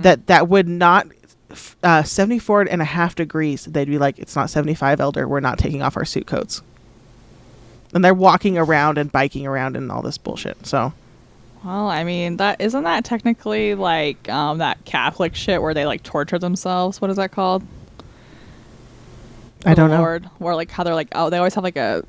That 0.00 0.26
that 0.28 0.48
would 0.48 0.66
not. 0.68 1.08
Uh, 1.82 2.04
74 2.04 2.62
and 2.70 2.80
a 2.80 2.84
half 2.84 3.16
degrees 3.16 3.64
they'd 3.64 3.88
be 3.88 3.98
like 3.98 4.20
it's 4.20 4.36
not 4.36 4.48
75 4.48 5.00
elder 5.00 5.26
we're 5.26 5.40
not 5.40 5.58
taking 5.58 5.82
off 5.82 5.96
our 5.96 6.04
suit 6.04 6.24
coats 6.24 6.62
and 7.92 8.04
they're 8.04 8.14
walking 8.14 8.56
around 8.58 8.98
and 8.98 9.10
biking 9.10 9.46
around 9.46 9.76
and 9.76 9.90
all 9.90 10.02
this 10.02 10.18
bullshit 10.18 10.66
so 10.66 10.92
Well, 11.64 11.88
I 11.88 12.04
mean, 12.04 12.36
that 12.38 12.60
isn't 12.60 12.84
that 12.84 13.04
technically 13.04 13.74
like 13.74 14.28
um, 14.28 14.58
that 14.58 14.84
Catholic 14.84 15.34
shit 15.34 15.60
where 15.60 15.74
they 15.74 15.84
like 15.84 16.02
torture 16.02 16.38
themselves. 16.38 17.00
What 17.00 17.10
is 17.10 17.16
that 17.16 17.32
called? 17.32 17.62
i 19.66 19.74
don't 19.74 19.90
know 19.90 19.98
Lord, 19.98 20.24
Where 20.38 20.54
like 20.54 20.70
how 20.70 20.84
they're 20.84 20.94
like 20.94 21.08
oh 21.12 21.28
they 21.28 21.36
always 21.36 21.54
have 21.54 21.64
like 21.64 21.76
a, 21.76 22.02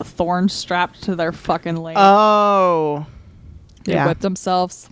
a 0.00 0.04
thorn 0.04 0.48
strapped 0.48 1.02
to 1.02 1.14
their 1.14 1.30
fucking 1.30 1.76
leg. 1.76 1.94
oh 1.98 3.04
they 3.86 3.92
yeah 3.92 4.06
whip 4.06 4.20
themselves. 4.20 4.88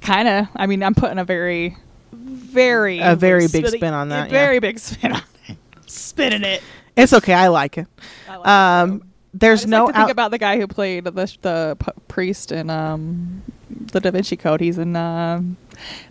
Kind 0.00 0.28
of. 0.28 0.46
I 0.54 0.66
mean, 0.66 0.82
I'm 0.82 0.94
putting 0.94 1.18
a 1.18 1.24
very, 1.24 1.76
very, 2.12 3.00
A 3.00 3.16
very 3.16 3.48
big 3.48 3.66
spin 3.66 3.92
on 3.92 4.10
that, 4.10 4.26
yeah. 4.26 4.32
Very 4.32 4.58
big 4.60 4.78
spin 4.78 5.12
on 5.12 5.22
it. 5.48 5.56
Spinning 5.86 6.44
it. 6.44 6.62
It's 7.02 7.12
okay 7.12 7.34
i 7.34 7.48
like 7.48 7.78
it 7.78 7.86
I 8.28 8.36
like 8.36 8.46
it, 8.46 8.48
um. 8.48 9.04
There's 9.32 9.64
no 9.64 9.84
like 9.84 9.94
to 9.94 10.00
think 10.00 10.10
about 10.10 10.32
the 10.32 10.38
guy 10.38 10.58
who 10.58 10.66
played 10.66 11.04
the 11.04 11.12
the 11.12 11.76
p- 11.78 11.92
priest 12.08 12.50
in 12.50 12.68
um, 12.68 13.42
the 13.70 14.00
Da 14.00 14.10
Vinci 14.10 14.36
Code. 14.36 14.60
He's 14.60 14.76
in 14.76 14.96
um, 14.96 15.56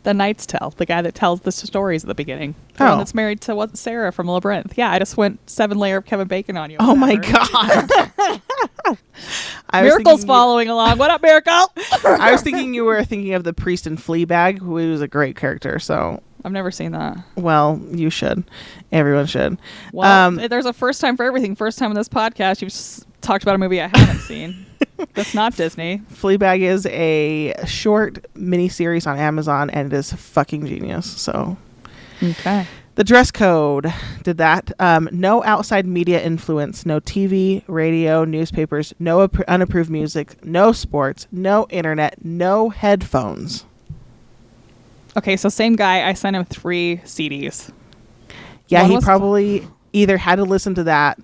the 0.04 0.14
Knight's 0.14 0.46
Tale, 0.46 0.74
the 0.78 0.86
guy 0.86 1.02
that 1.02 1.16
tells 1.16 1.42
the 1.42 1.52
stories 1.52 2.06
at 2.06 2.08
the 2.08 2.16
beginning. 2.16 2.56
The 2.78 2.94
Oh. 2.94 2.98
that's 2.98 3.14
married 3.14 3.42
to 3.42 3.56
what 3.56 3.78
Sarah 3.78 4.14
from 4.14 4.30
Labyrinth. 4.30 4.78
Yeah, 4.78 4.90
I 4.90 5.00
just 5.00 5.18
went 5.18 5.50
seven 5.50 5.78
layer 5.78 5.98
of 5.98 6.06
Kevin 6.06 6.30
Bacon 6.30 6.56
on 6.56 6.72
you. 6.72 6.78
Oh 6.80 6.96
my 6.96 7.16
god! 7.18 7.90
I 9.70 9.84
was 9.84 9.92
Miracle's 9.92 10.22
you- 10.22 10.28
following 10.28 10.70
along. 10.70 10.98
What 10.98 11.12
up, 11.12 11.22
Miracle? 11.22 11.74
I 12.06 12.32
was 12.32 12.42
thinking 12.42 12.74
you 12.74 12.86
were 12.86 13.04
thinking 13.04 13.34
of 13.34 13.44
the 13.44 13.54
priest 13.54 13.86
in 13.86 13.98
Fleabag, 13.98 14.60
who 14.60 14.72
was 14.72 15.02
a 15.02 15.10
great 15.10 15.36
character. 15.36 15.78
So, 15.80 16.24
I've 16.44 16.52
never 16.52 16.72
seen 16.72 16.92
that. 16.94 17.18
well, 17.36 17.82
you 17.92 18.10
should. 18.10 18.44
Everyone 18.92 19.26
should. 19.26 19.58
Well, 19.94 20.28
Um, 20.28 20.36
there's 20.36 20.66
a 20.66 20.74
first 20.74 21.02
time 21.02 21.18
for 21.18 21.26
everything. 21.26 21.56
First 21.56 21.78
time 21.80 21.92
in 21.92 21.96
this 21.96 22.10
podcast, 22.10 22.62
you've 22.62 22.72
s- 22.72 23.06
talked 23.22 23.44
about 23.44 23.56
a 23.56 23.58
movie 23.58 23.82
I 23.82 23.88
haven't 23.88 24.22
seen. 24.22 24.66
That's 25.14 25.34
not 25.34 25.56
Disney. 25.58 26.02
Fleabag 26.14 26.62
is 26.62 26.86
a 26.86 27.54
short 27.66 28.26
miniseries 28.36 29.06
on 29.06 29.18
Amazon, 29.18 29.70
and 29.70 29.92
it 29.92 29.96
is 29.98 30.14
fucking 30.14 30.66
genius. 30.66 31.06
So, 31.06 31.58
Okay. 32.24 32.66
the 32.96 33.04
dress 33.04 33.32
code 33.32 33.94
did 34.24 34.38
that. 34.38 34.72
Um, 34.80 35.10
no 35.12 35.44
outside 35.44 35.86
media 35.86 36.22
influence. 36.24 36.86
No 36.86 37.00
TV, 37.02 37.64
radio, 37.68 38.24
newspapers. 38.24 38.94
No 39.00 39.28
appro- 39.28 39.48
unapproved 39.48 39.90
music. 39.90 40.44
No 40.46 40.72
sports. 40.72 41.28
No 41.32 41.68
internet. 41.70 42.24
No 42.24 42.70
headphones. 42.70 43.66
Okay, 45.20 45.36
so 45.36 45.50
same 45.50 45.76
guy. 45.76 46.08
I 46.08 46.14
sent 46.14 46.36
him 46.38 46.46
three 46.46 46.98
CDs. 47.04 47.72
Yeah, 48.70 48.82
One 48.84 48.90
he 48.90 48.96
was- 48.96 49.04
probably 49.04 49.68
either 49.92 50.18
had 50.18 50.38
to 50.38 50.44
listen 50.46 50.76
to 50.76 50.84
that 50.86 51.20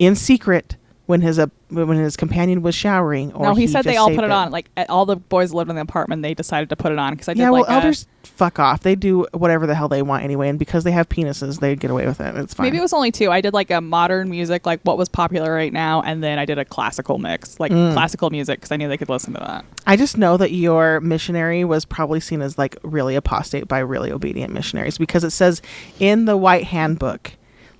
in 0.00 0.16
secret 0.16 0.76
when 1.06 1.20
his 1.20 1.38
uh, 1.38 1.46
when 1.68 1.98
his 1.98 2.16
companion 2.16 2.62
was 2.62 2.74
showering, 2.74 3.32
or 3.32 3.46
no, 3.46 3.54
he, 3.54 3.66
said 3.66 3.84
they 3.84 3.96
all 3.96 4.14
put 4.14 4.24
it, 4.24 4.30
on. 4.30 4.50
Like 4.50 4.70
all 4.88 5.04
the 5.04 5.16
boys 5.16 5.52
lived 5.52 5.68
in 5.70 5.76
the 5.76 5.82
apartment. 5.82 6.22
They 6.22 6.34
decided 6.34 6.68
to 6.68 6.76
put 6.76 6.92
it 6.92 6.98
on 6.98 7.14
because 7.14 7.28
I 7.28 7.34
did 7.34 7.40
yeah, 7.40 7.50
like 7.50 7.66
well, 7.66 7.78
a- 7.78 7.80
elders 7.82 8.06
fuck 8.22 8.58
off. 8.60 8.80
They 8.82 8.94
do 8.94 9.26
whatever 9.32 9.66
the 9.66 9.74
hell 9.74 9.88
they 9.88 10.02
want 10.02 10.22
anyway, 10.22 10.48
and 10.48 10.58
because 10.58 10.84
they 10.84 10.92
have 10.92 11.08
penises, 11.08 11.58
they 11.58 11.74
get 11.74 11.90
away 11.90 12.06
with 12.06 12.20
it. 12.20 12.36
It's 12.36 12.54
fine. 12.54 12.66
maybe 12.66 12.78
it 12.78 12.82
was 12.82 12.92
only 12.92 13.10
two. 13.10 13.30
I 13.30 13.40
did 13.40 13.52
like 13.52 13.70
a 13.70 13.80
modern 13.80 14.30
music, 14.30 14.64
like 14.64 14.80
what 14.82 14.96
was 14.96 15.08
popular 15.08 15.52
right 15.52 15.72
now, 15.72 16.02
and 16.02 16.22
then 16.22 16.38
I 16.38 16.44
did 16.44 16.58
a 16.58 16.64
classical 16.64 17.18
mix, 17.18 17.58
like 17.58 17.72
Mm. 17.72 17.94
classical 17.94 18.30
music, 18.30 18.60
because 18.60 18.70
I 18.70 18.76
knew 18.76 18.88
they 18.88 18.96
could 18.96 19.08
listen 19.08 19.32
to 19.34 19.40
that. 19.40 19.64
I 19.86 19.96
just 19.96 20.16
know 20.16 20.36
that 20.36 20.52
your 20.52 21.00
missionary 21.00 21.64
was 21.64 21.84
probably 21.84 22.20
seen 22.20 22.42
as 22.42 22.58
like 22.58 22.76
really 22.82 23.16
apostate 23.16 23.66
by 23.66 23.80
really 23.80 24.12
obedient 24.12 24.52
missionaries 24.52 24.98
because 24.98 25.24
it 25.24 25.30
says 25.30 25.60
in 25.98 26.26
the 26.26 26.36
White 26.36 26.64
Handbook, 26.64 27.32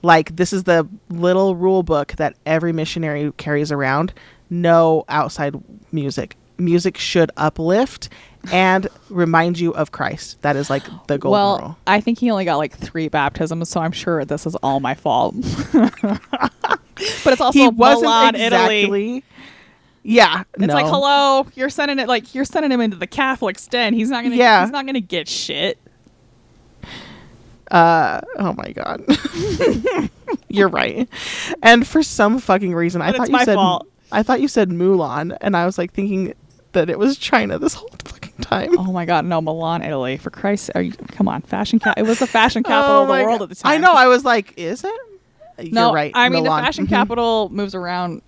like 0.03 0.37
this 0.37 0.53
is 0.53 0.65
the 0.65 0.89
little 1.09 1.55
rule 1.57 1.83
book 1.83 2.13
that 2.17 2.37
every 2.47 2.73
missionary 2.73 3.33
carries 3.37 3.73
around. 3.73 4.13
No 4.51 5.05
outside 5.09 5.55
music. 5.93 6.37
Music 6.59 6.99
should 6.99 7.31
uplift 7.37 8.09
and 8.53 8.89
remind 9.09 9.59
you 9.59 9.73
of 9.75 9.93
Christ. 9.93 10.41
That 10.43 10.57
is 10.57 10.69
like 10.69 10.85
the 11.07 11.19
golden 11.19 11.31
well, 11.31 11.59
rule. 11.59 11.79
I 11.87 12.01
think 12.01 12.19
he 12.19 12.31
only 12.31 12.45
got 12.45 12.57
like 12.57 12.77
three 12.77 13.09
baptisms, 13.09 13.69
so 13.69 13.81
I'm 13.81 13.93
sure 13.93 14.25
this 14.25 14.47
is 14.47 14.55
all 14.57 14.81
my 14.81 14.95
fault. 14.95 15.35
but 15.73 16.21
it's 17.27 17.41
also 17.41 17.59
he 17.59 17.69
wasn't 17.69 18.03
Milan, 18.05 18.35
Italy. 18.35 18.79
exactly. 18.81 19.25
Yeah, 20.05 20.43
It's 20.55 20.67
no. 20.67 20.75
like, 20.75 20.87
hello, 20.87 21.47
you're 21.55 21.71
sending 21.71 22.01
it 22.01 22.09
like 22.09 22.35
you're 22.35 22.45
sending 22.45 22.73
him 22.73 22.81
into 22.81 22.97
the 22.97 23.07
Catholic's 23.07 23.67
den. 23.69 23.95
He's 23.95 24.11
not 24.11 24.25
gonna. 24.25 24.35
Yeah. 24.35 24.63
He's 24.63 24.73
not 24.73 24.85
gonna 24.85 25.01
get 25.01 25.29
shit. 25.29 25.79
Uh, 27.73 28.21
oh 28.39 28.53
my 28.53 28.71
god. 28.73 29.03
You're 30.49 30.69
right. 30.69 31.09
And 31.63 31.87
for 31.87 32.03
some 32.03 32.39
fucking 32.39 32.75
reason, 32.75 33.01
I 33.03 33.13
thought 33.13 33.31
you 33.31 33.39
said 33.45 33.55
fault. 33.55 33.89
I 34.13 34.23
thought 34.23 34.41
you 34.43 34.49
said 34.49 34.69
Mulan, 34.69 35.37
and 35.41 35.57
I 35.57 35.65
was 35.65 35.79
like 35.79 35.93
thinking 35.93 36.35
that 36.73 36.91
it 36.91 36.99
was 36.99 37.17
China 37.17 37.59
this 37.59 37.75
whole 37.75 37.89
fucking 38.05 38.35
time. 38.43 38.79
Oh 38.79 38.93
my 38.93 39.05
god, 39.07 39.25
no, 39.25 39.41
Milan, 39.41 39.83
Italy. 39.83 40.19
For 40.19 40.29
Christ's 40.31 40.71
are 40.75 40.83
you 40.83 40.93
come 40.93 41.29
on, 41.29 41.41
fashion 41.43 41.79
cap 41.79 41.95
it 41.99 42.03
was 42.03 42.19
the 42.19 42.27
fashion 42.27 42.63
capital 42.65 42.97
Oh 42.97 43.03
of 43.03 43.09
the 43.09 43.13
world 43.25 43.39
God. 43.39 43.43
at 43.45 43.49
the 43.49 43.55
time. 43.55 43.73
I 43.73 43.79
know. 43.79 43.93
I 43.95 44.07
was 44.07 44.25
like, 44.25 44.53
is 44.59 44.85
it? 44.85 45.01
no, 45.73 45.87
You're 45.87 45.95
right. 45.95 46.13
I 46.15 46.29
mean 46.29 46.43
Milan. 46.45 46.61
the 46.63 46.67
fashion 46.67 46.87
Mhm. 46.87 46.91
capital 46.91 47.49
moves 47.51 47.75
around 47.75 48.21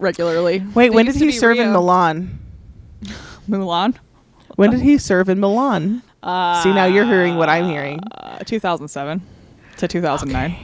regularly. 0.00 0.64
Wait, 0.74 0.86
It 0.86 0.94
when 0.94 1.06
did 1.06 1.14
he 1.14 1.30
serve 1.30 1.58
in 1.58 1.68
Rio. 1.68 1.72
Milan? 1.74 2.38
Mulan? 3.48 3.94
When 4.56 4.70
did 4.70 4.80
he 4.80 4.98
serve 4.98 5.28
in 5.28 5.38
Milan? 5.40 6.02
Uh, 6.22 6.62
See, 6.62 6.72
now 6.72 6.84
you're 6.86 7.04
hearing 7.06 7.36
what 7.36 7.48
I'm 7.48 7.68
hearing. 7.68 8.00
Uh, 8.12 8.38
2007 8.40 9.22
to 9.78 9.88
2009. 9.88 10.56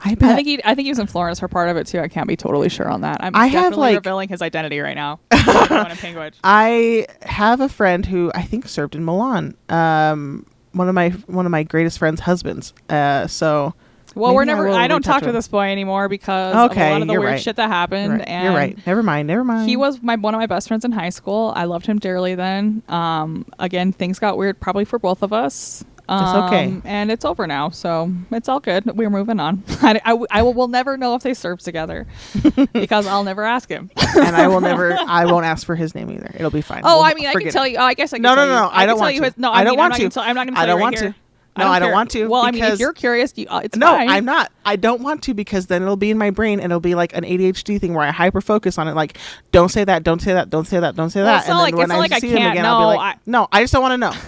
I 0.00 0.14
bet. 0.14 0.30
I 0.30 0.34
think 0.36 0.46
he 0.46 0.60
I 0.64 0.74
think 0.74 0.84
he 0.86 0.90
was 0.90 0.98
in 0.98 1.06
Florence 1.06 1.40
for 1.40 1.48
part 1.48 1.68
of 1.68 1.76
it 1.76 1.86
too. 1.86 1.98
I 1.98 2.08
can't 2.08 2.28
be 2.28 2.36
totally 2.36 2.68
sure 2.68 2.88
on 2.88 3.00
that. 3.00 3.24
I'm 3.24 3.34
I 3.34 3.46
have, 3.46 3.64
definitely 3.64 3.88
like- 3.88 3.96
revealing 3.96 4.28
his 4.28 4.42
identity 4.42 4.78
right 4.80 4.94
now. 4.94 5.20
Everyone 5.30 5.90
in 5.90 5.96
Panguitch. 5.96 6.34
I 6.44 7.06
have 7.22 7.60
a 7.60 7.68
friend 7.68 8.04
who 8.04 8.30
I 8.34 8.42
think 8.42 8.68
served 8.68 8.94
in 8.94 9.04
Milan. 9.04 9.56
Um, 9.70 10.46
one 10.72 10.88
of 10.88 10.94
my 10.94 11.10
one 11.26 11.46
of 11.46 11.50
my 11.52 11.62
greatest 11.62 11.98
friends' 11.98 12.20
husbands. 12.20 12.72
Uh, 12.90 13.26
so 13.26 13.74
Well, 14.14 14.30
Maybe 14.30 14.36
we're 14.36 14.44
never. 14.44 14.68
I, 14.70 14.88
don't 14.88 15.02
talk 15.04 15.22
to 15.22 15.28
him. 15.28 15.34
this 15.34 15.48
boy 15.48 15.70
anymore 15.70 16.08
because 16.08 16.54
of 16.54 16.70
Okay, 16.70 16.88
a 16.88 16.92
lot 16.92 17.02
of 17.02 17.08
the 17.08 17.14
weird 17.14 17.24
right. 17.24 17.40
shit 17.40 17.56
that 17.56 17.68
happened. 17.68 18.06
you're 18.08 18.18
right. 18.18 18.28
And 18.28 18.44
You're 18.44 18.54
right. 18.54 18.86
Never 18.86 19.02
mind. 19.02 19.28
Never 19.28 19.44
mind. 19.44 19.68
He 19.68 19.76
was 19.76 20.02
my 20.02 20.16
one 20.16 20.34
of 20.34 20.38
my 20.40 20.46
best 20.46 20.68
friends 20.68 20.84
in 20.84 20.92
high 20.92 21.10
school. 21.10 21.52
I 21.56 21.64
loved 21.64 21.86
him 21.86 21.98
dearly 21.98 22.34
then. 22.34 22.82
Um, 22.88 23.46
again, 23.58 23.92
things 23.92 24.18
got 24.18 24.36
weird 24.36 24.60
probably 24.60 24.84
for 24.84 24.98
both 24.98 25.22
of 25.22 25.32
us. 25.32 25.84
Um, 26.06 26.44
okay. 26.44 26.80
And 26.84 27.10
it's 27.10 27.24
over 27.24 27.46
now, 27.46 27.70
so 27.70 28.12
it's 28.30 28.46
all 28.46 28.60
good. 28.60 28.84
We're 28.94 29.08
moving 29.08 29.40
on. 29.40 29.62
I, 29.80 29.98
I, 30.04 30.18
I 30.30 30.42
will, 30.42 30.52
will 30.52 30.68
never 30.68 30.98
know 30.98 31.14
if 31.14 31.22
they 31.22 31.32
served 31.32 31.64
together 31.64 32.06
because 32.74 33.06
I'll 33.06 33.24
never 33.24 33.42
ask 33.42 33.70
him. 33.70 33.90
and 33.96 34.36
I 34.36 34.46
will 34.48 34.60
never. 34.60 34.92
I 35.06 35.24
won't 35.24 35.46
ask 35.46 35.66
for 35.66 35.74
his 35.74 35.94
name 35.94 36.10
either. 36.10 36.30
It'll 36.34 36.50
be 36.50 36.60
fine. 36.60 36.82
Oh, 36.84 36.96
We'll 36.96 37.04
I 37.06 37.14
mean, 37.14 37.26
I 37.26 37.32
can 37.32 37.50
tell 37.50 37.66
you. 37.66 37.78
Oh, 37.78 37.84
I 37.84 37.94
guess 37.94 38.12
I 38.12 38.16
can 38.18 38.22
No, 38.22 38.34
no, 38.34 38.44
you. 38.44 38.50
no, 38.50 38.68
I 38.70 38.80
can 38.80 38.88
don't 38.88 38.98
want 39.00 39.14
you 39.14 39.20
to. 39.20 39.24
His, 39.28 39.38
no, 39.38 39.50
I 39.50 39.60
I, 39.60 39.64
don't 39.64 39.70
mean, 39.72 39.78
want 39.78 39.94
I'm 39.94 40.02
not 40.02 40.10
to. 40.10 40.14
Tell, 40.14 40.22
I'm 40.22 40.34
not 40.34 40.44
going 40.46 40.54
to 40.56 40.60
I 40.60 40.66
don't 40.66 40.76
you 40.76 40.82
want 40.82 41.00
right 41.00 41.14
to. 41.14 41.14
No, 41.56 41.68
I 41.68 41.78
don't 41.78 41.88
care. 41.88 41.94
want 41.94 42.10
to 42.12 42.26
Well, 42.28 42.42
I 42.42 42.50
mean, 42.50 42.64
if 42.64 42.80
you're 42.80 42.92
curious, 42.92 43.32
you, 43.36 43.46
uh, 43.48 43.60
it's 43.62 43.76
no, 43.76 43.86
fine. 43.86 44.08
I'm 44.08 44.24
not. 44.24 44.50
I 44.64 44.74
don't 44.76 45.02
want 45.02 45.22
to 45.24 45.34
because 45.34 45.66
then 45.68 45.82
it'll 45.82 45.96
be 45.96 46.10
in 46.10 46.18
my 46.18 46.30
brain 46.30 46.58
and 46.58 46.72
it'll 46.72 46.80
be 46.80 46.94
like 46.96 47.14
an 47.16 47.22
ADHD 47.24 47.80
thing 47.80 47.94
where 47.94 48.04
I 48.06 48.10
hyper 48.10 48.40
focus 48.40 48.76
on 48.76 48.88
it. 48.88 48.94
Like, 48.94 49.18
don't 49.52 49.68
say 49.68 49.84
that, 49.84 50.02
don't 50.02 50.20
say 50.20 50.32
that, 50.32 50.50
don't 50.50 50.64
say 50.66 50.80
that, 50.80 50.96
don't 50.96 51.10
say 51.10 51.20
Well, 51.22 51.26
that. 51.32 51.38
it's 51.40 51.48
and 51.48 51.54
not 51.56 51.58
then 51.58 51.64
like- 51.64 51.74
when 51.74 51.82
it's 51.84 51.88
not 51.90 51.96
I 51.96 51.98
like 51.98 52.12
I 52.12 52.18
see 52.18 52.28
him 52.30 52.38
can't. 52.38 52.52
again, 52.54 52.66
I'll 52.66 52.78
be 52.80 52.82
No, 52.82 52.86
like, 52.96 53.16
I- 53.16 53.18
no, 53.26 53.48
I 53.52 53.62
just 53.62 53.72
don't 53.72 53.82
want 53.82 53.92
to 53.92 53.98
know. 53.98 54.12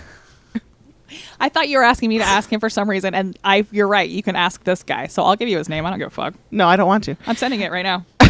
I 1.41 1.49
thought 1.49 1.69
you 1.69 1.79
were 1.79 1.85
asking 1.85 2.09
me 2.11 2.19
to 2.19 2.25
ask 2.25 2.53
him 2.53 2.61
for 2.61 2.69
some 2.71 2.89
reason, 2.91 3.15
and 3.15 3.39
I. 3.45 3.65
You're 3.71 3.87
right. 3.89 4.09
You 4.09 4.23
can 4.23 4.35
ask 4.37 4.63
this 4.65 4.83
guy, 4.83 5.07
so 5.07 5.23
I'll 5.23 5.37
give 5.37 5.49
you 5.49 5.57
his 5.59 5.69
name. 5.69 5.87
I 5.87 5.91
don't 5.91 5.99
give 6.01 6.09
a 6.09 6.11
fuck. 6.11 6.35
No, 6.51 6.67
I 6.67 6.77
don't 6.77 6.89
want 6.89 7.05
to. 7.05 7.17
I'm 7.27 7.37
sending 7.37 7.61
it 7.61 7.71
right 7.71 7.85
now. 7.85 8.05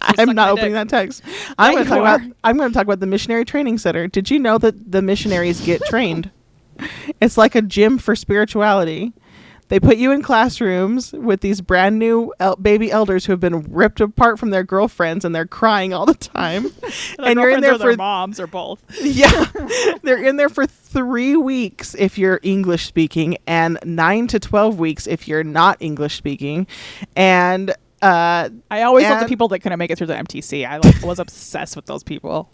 I'm 0.00 0.34
not 0.34 0.48
opening 0.50 0.72
dick. 0.72 0.74
that 0.74 0.88
text. 0.88 1.22
I'm 1.58 1.72
going 1.74 1.84
to 1.84 1.88
talk 1.90 1.98
are. 2.00 2.16
about. 2.16 2.20
I'm 2.42 2.56
going 2.56 2.70
to 2.70 2.74
talk 2.74 2.84
about 2.84 3.00
the 3.00 3.06
missionary 3.06 3.44
training 3.44 3.78
center. 3.78 4.06
Did 4.08 4.30
you 4.30 4.38
know 4.40 4.58
that 4.58 4.90
the 4.90 5.02
missionaries 5.02 5.60
get 5.60 5.82
trained? 5.86 6.30
It's 7.20 7.36
like 7.36 7.54
a 7.54 7.62
gym 7.62 7.98
for 7.98 8.16
spirituality. 8.16 9.12
They 9.68 9.80
put 9.80 9.96
you 9.96 10.12
in 10.12 10.22
classrooms 10.22 11.12
with 11.12 11.40
these 11.40 11.60
brand 11.60 11.98
new 11.98 12.34
el- 12.38 12.56
baby 12.56 12.92
elders 12.92 13.24
who 13.24 13.32
have 13.32 13.40
been 13.40 13.62
ripped 13.72 14.00
apart 14.00 14.38
from 14.38 14.50
their 14.50 14.62
girlfriends 14.62 15.24
and 15.24 15.34
they're 15.34 15.46
crying 15.46 15.94
all 15.94 16.04
the 16.04 16.14
time. 16.14 16.66
and 17.18 17.40
you're 17.40 17.50
in 17.50 17.60
there 17.60 17.78
for 17.78 17.96
moms 17.96 18.38
or 18.38 18.46
both. 18.46 18.82
yeah, 19.02 19.46
they're 20.02 20.22
in 20.22 20.36
there 20.36 20.50
for 20.50 20.66
three 20.66 21.34
weeks 21.34 21.94
if 21.94 22.18
you're 22.18 22.40
English 22.42 22.84
speaking, 22.84 23.38
and 23.46 23.78
nine 23.84 24.26
to 24.28 24.38
twelve 24.38 24.78
weeks 24.78 25.06
if 25.06 25.26
you're 25.26 25.44
not 25.44 25.78
English 25.80 26.16
speaking, 26.16 26.66
and 27.16 27.74
uh, 28.04 28.50
I 28.70 28.82
always 28.82 29.04
loved 29.04 29.24
the 29.24 29.28
people 29.28 29.48
that 29.48 29.60
couldn't 29.60 29.78
make 29.78 29.90
it 29.90 29.96
through 29.96 30.08
the 30.08 30.14
MTC. 30.14 30.68
I 30.68 30.76
like, 30.76 31.02
was 31.02 31.18
obsessed 31.18 31.74
with 31.74 31.86
those 31.86 32.04
people. 32.04 32.50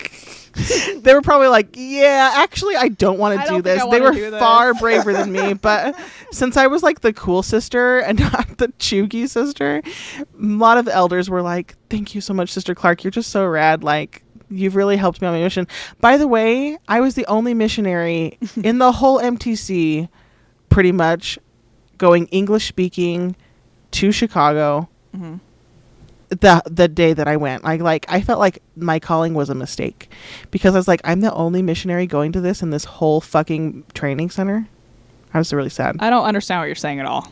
they 0.99 1.13
were 1.13 1.23
probably 1.23 1.49
like, 1.49 1.75
"Yeah, 1.75 2.31
actually, 2.37 2.77
I 2.77 2.87
don't 2.87 3.19
want 3.19 3.41
to 3.41 3.49
do 3.49 3.61
this." 3.61 3.85
They 3.91 4.01
were 4.01 4.15
this. 4.15 4.39
far 4.39 4.75
braver 4.75 5.13
than 5.13 5.33
me, 5.33 5.55
but 5.61 5.99
since 6.31 6.57
I 6.57 6.69
was 6.69 6.85
like 6.85 7.01
the 7.01 7.13
cool 7.13 7.43
sister 7.43 7.99
and 7.99 8.21
not 8.33 8.59
the 8.59 8.69
chuggy 8.79 9.29
sister, 9.29 9.83
a 10.21 10.25
lot 10.39 10.79
of 10.79 10.87
elders 10.87 11.29
were 11.29 11.43
like, 11.43 11.75
"Thank 11.89 12.15
you 12.15 12.21
so 12.21 12.33
much, 12.33 12.51
Sister 12.51 12.73
Clark. 12.73 13.03
You're 13.03 13.11
just 13.11 13.31
so 13.31 13.45
rad. 13.45 13.83
Like." 13.83 14.23
You've 14.53 14.75
really 14.75 14.97
helped 14.97 15.23
me 15.23 15.29
on 15.29 15.35
my 15.35 15.41
mission. 15.41 15.69
By 16.01 16.17
the 16.17 16.27
way, 16.27 16.77
I 16.89 17.01
was 17.01 17.15
the 17.15 17.25
only 17.27 17.55
missionary 17.55 18.37
in 18.65 18.79
the 18.79 18.91
whole 18.91 19.21
MTC, 19.21 20.09
pretty 20.71 20.91
much, 20.91 21.39
going 21.99 22.27
English 22.33 22.67
speaking 22.67 23.37
to 23.93 24.11
Chicago 24.11 24.90
Mm-hmm. 25.17 25.37
the 26.29 26.63
the 26.67 26.89
day 26.89 27.13
that 27.13 27.27
I 27.27 27.37
went. 27.37 27.65
Like 27.65 27.81
like 27.81 28.07
I 28.09 28.21
felt 28.21 28.39
like 28.39 28.63
my 28.77 28.99
calling 29.01 29.35
was 29.35 29.51
a 29.51 29.55
mistake 29.55 30.09
because 30.51 30.75
I 30.75 30.79
was 30.79 30.89
like 30.89 31.01
I'm 31.05 31.21
the 31.21 31.33
only 31.35 31.63
missionary 31.63 32.07
going 32.07 32.33
to 32.33 32.41
this 32.41 32.63
in 32.63 32.71
this 32.71 32.85
whole 32.85 33.21
fucking 33.21 33.85
training 33.95 34.31
center. 34.31 34.69
I 35.33 35.39
was 35.39 35.53
really 35.53 35.71
sad. 35.71 35.97
I 36.01 36.11
don't 36.11 36.25
understand 36.25 36.61
what 36.61 36.67
you're 36.67 36.75
saying 36.75 36.99
at 36.99 37.07
all. 37.07 37.31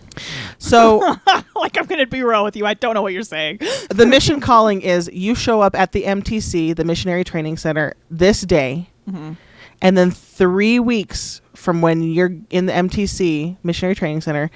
So 0.59 0.99
like 1.57 1.77
I'm 1.79 1.87
gonna 1.87 2.07
be 2.07 2.23
real 2.23 2.45
with 2.45 2.57
you. 2.57 2.65
I 2.67 2.75
don't 2.75 2.95
know 2.95 3.03
what 3.03 3.13
you're 3.13 3.23
saying. 3.23 3.59
the 3.91 4.07
mission 4.07 4.41
calling 4.41 4.83
is 4.83 5.11
you 5.13 5.35
show 5.35 5.61
up 5.61 5.75
at 5.75 5.93
the 5.93 6.05
MTC, 6.05 6.75
the 6.77 6.85
Missionary 6.85 7.25
Training 7.25 7.57
Center, 7.57 7.95
this 8.11 8.41
day, 8.43 8.89
Mm-hmm. 9.09 9.33
and 9.81 9.97
then 9.97 10.11
three 10.11 10.79
weeks 10.79 11.41
from 11.55 11.81
when 11.81 12.03
you're 12.03 12.31
in 12.51 12.67
the 12.67 12.73
MTC 12.73 13.57
Missionary 13.63 13.95
Training 13.95 14.21
Center, 14.21 14.51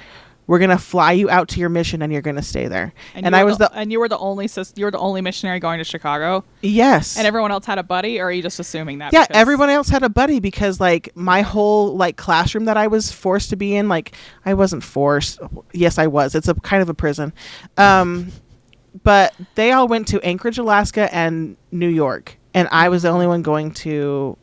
we're 0.47 0.59
gonna 0.59 0.78
fly 0.78 1.12
you 1.12 1.30
out 1.30 1.49
to 1.49 1.61
your 1.61 1.68
mission 1.68 2.03
and 2.03 2.12
you're 2.12 2.22
gonna 2.22 2.43
stay 2.43 2.68
there. 2.68 2.93
And, 3.14 3.26
you 3.26 3.32
I 3.32 3.45
was 3.45 3.59
the, 3.59 3.72
and 3.72 3.93
you 3.93 4.01
were 4.01 4.09
the 4.09 4.18
only 4.18 4.49
sis- 4.49 4.72
you 4.76 4.84
were 4.84 4.90
the 4.90 4.99
only 4.99 5.20
missionary 5.20 5.61
going 5.61 5.78
to 5.78 5.84
Chicago, 5.84 6.45
yes, 6.61 7.16
and 7.16 7.26
everyone 7.26 7.53
else 7.53 7.66
had 7.66 7.78
a 7.78 7.82
buddy, 7.82 8.20
or 8.20 8.26
are 8.26 8.32
you 8.32 8.43
just 8.43 8.59
assuming 8.59 8.99
that? 8.99 9.12
yeah 9.12 9.26
everyone 9.30 9.70
else 9.70 9.88
had 9.88 10.03
a 10.03 10.09
buddy 10.09 10.40
because 10.40 10.80
like 10.80 11.14
my 11.14 11.43
whole 11.43 11.97
like 11.97 12.16
classroom 12.16 12.64
that 12.64 12.76
i 12.76 12.86
was 12.86 13.12
forced 13.12 13.51
to 13.51 13.57
be 13.57 13.74
in 13.74 13.88
like 13.88 14.12
i 14.45 14.55
wasn't 14.55 14.82
forced 14.82 15.38
yes 15.72 15.99
i 15.99 16.07
was 16.07 16.34
it's 16.34 16.49
a 16.49 16.55
kind 16.55 16.82
of 16.82 16.88
a 16.88 16.95
prison 16.95 17.32
um 17.76 18.30
but 19.03 19.34
they 19.55 19.72
all 19.72 19.88
went 19.88 20.09
to 20.09 20.20
anchorage 20.22 20.59
alaska 20.59 21.12
and 21.14 21.57
new 21.70 21.88
york 21.88 22.38
and 22.55 22.68
i 22.72 22.88
was 22.88 23.03
the 23.03 23.09
only 23.09 23.26
one 23.26 23.43
going 23.43 23.70
to 23.70 24.36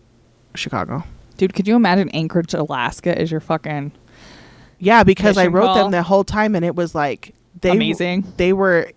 chicago 0.56 1.04
dude. 1.40 1.54
Could 1.54 1.68
you 1.68 1.76
imagine 1.76 2.10
Anchorage, 2.10 2.54
Alaska, 2.54 3.20
is 3.20 3.32
your 3.32 3.40
fucking 3.40 3.94
yeah 4.80 5.04
because 5.04 5.38
i 5.38 5.46
wrote 5.48 5.66
call. 5.66 5.76
them 5.76 5.92
the 5.92 6.02
whole 6.04 6.24
time 6.24 6.56
and 6.56 6.66
it 6.66 6.76
was 6.76 6.96
like 6.96 7.34
they 7.62 7.72
Amazing. 7.72 8.26
they 8.38 8.54
were 8.54 8.92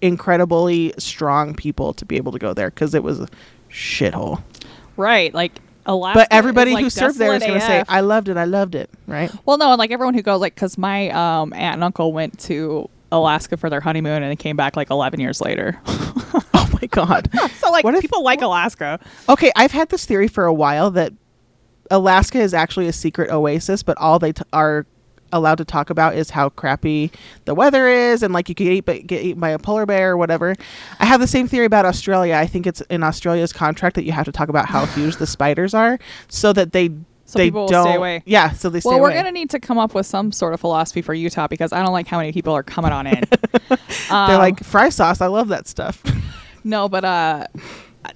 incredibly 0.00 0.92
strong 0.98 1.54
people 1.54 1.92
to 1.94 2.04
be 2.04 2.16
able 2.16 2.32
to 2.32 2.38
go 2.38 2.52
there 2.54 2.70
because 2.70 2.94
it 2.94 3.02
was 3.02 3.20
a 3.20 3.28
shithole 3.70 4.42
right? 4.96 5.32
Like 5.32 5.52
Alaska. 5.86 6.18
but 6.20 6.28
everybody 6.30 6.72
like, 6.74 6.84
who 6.84 6.90
served 6.90 7.18
there 7.18 7.34
is 7.34 7.42
going 7.42 7.58
to 7.58 7.66
say 7.66 7.82
i 7.88 8.00
loved 8.00 8.28
it 8.28 8.36
i 8.36 8.44
loved 8.44 8.74
it 8.74 8.90
right 9.06 9.30
Well, 9.46 9.56
no, 9.56 9.70
and 9.72 9.78
like 9.78 9.90
everyone 9.90 10.14
who 10.14 10.22
goes, 10.22 10.40
like, 10.40 10.54
because 10.54 10.76
my 10.76 11.08
um, 11.10 11.52
aunt 11.54 11.74
and 11.74 11.84
uncle 11.84 12.12
went 12.12 12.38
to 12.40 12.88
Alaska 13.12 13.56
for 13.56 13.68
their 13.70 13.80
honeymoon 13.80 14.22
and 14.22 14.30
they 14.30 14.36
came 14.36 14.56
back 14.56 14.76
like 14.76 14.90
11 14.90 15.18
years 15.20 15.40
later. 15.40 15.80
oh 15.86 16.70
my 16.80 16.86
god 16.90 17.28
so, 17.58 17.70
like, 17.70 17.82
What 17.84 17.94
if- 17.94 18.02
people 18.02 18.22
like 18.22 18.40
Alaska. 18.42 19.00
Okay, 19.28 19.50
I've 19.56 19.72
had 19.72 19.88
this 19.88 20.04
theory 20.06 20.28
for 20.28 20.44
a 20.44 20.52
while 20.52 20.90
that 20.92 21.12
Alaska 21.90 22.38
is 22.38 22.54
actually 22.54 22.86
a 22.86 22.92
secret 22.92 23.30
oasis, 23.30 23.82
but 23.82 23.96
all 23.98 24.18
they 24.18 24.32
t- 24.32 24.44
are 24.52 24.86
allowed 25.32 25.56
to 25.58 25.64
talk 25.64 25.90
about 25.90 26.14
is 26.14 26.30
how 26.30 26.48
crappy 26.50 27.10
the 27.44 27.54
weather 27.54 27.86
is, 27.88 28.22
and 28.22 28.32
like 28.34 28.48
you 28.48 28.54
could 28.54 28.66
eat, 28.66 28.84
but 28.84 29.06
get 29.06 29.22
eaten 29.22 29.40
by 29.40 29.50
a 29.50 29.58
polar 29.58 29.86
bear 29.86 30.12
or 30.12 30.16
whatever. 30.16 30.54
I 30.98 31.04
have 31.06 31.20
the 31.20 31.26
same 31.26 31.46
theory 31.48 31.66
about 31.66 31.84
Australia. 31.86 32.34
I 32.36 32.46
think 32.46 32.66
it's 32.66 32.80
in 32.82 33.02
Australia's 33.02 33.52
contract 33.52 33.96
that 33.96 34.04
you 34.04 34.12
have 34.12 34.24
to 34.26 34.32
talk 34.32 34.48
about 34.48 34.66
how 34.66 34.86
huge 34.86 35.16
the 35.16 35.26
spiders 35.26 35.74
are, 35.74 35.98
so 36.28 36.52
that 36.52 36.72
they 36.72 36.88
So 37.26 37.38
they 37.38 37.46
people 37.46 37.68
don't 37.68 37.86
stay 37.86 37.94
away. 37.96 38.22
Yeah, 38.26 38.50
so 38.52 38.68
they 38.70 38.80
stay 38.80 38.88
Well, 38.90 39.00
we're 39.00 39.10
away. 39.12 39.22
to 39.22 39.32
need 39.32 39.50
to 39.50 39.60
come 39.60 39.78
up 39.78 39.94
with 39.94 40.06
some 40.06 40.32
sort 40.32 40.52
of 40.54 40.60
philosophy 40.60 41.00
for 41.02 41.14
Utah 41.14 41.46
because 41.48 41.72
I 41.72 41.82
don't 41.82 41.92
like 41.92 42.06
how 42.08 42.18
many 42.18 42.32
people 42.32 42.52
are 42.54 42.62
coming 42.64 42.90
on 42.92 43.06
in. 43.06 43.22
They're 43.68 43.78
Um, 44.10 44.38
like 44.38 44.64
fry 44.64 44.88
sauce. 44.88 45.20
I 45.20 45.26
love 45.28 45.48
that 45.48 45.66
stuff. 45.68 46.02
No, 46.62 46.90
but 46.90 47.06
uh, 47.06 47.46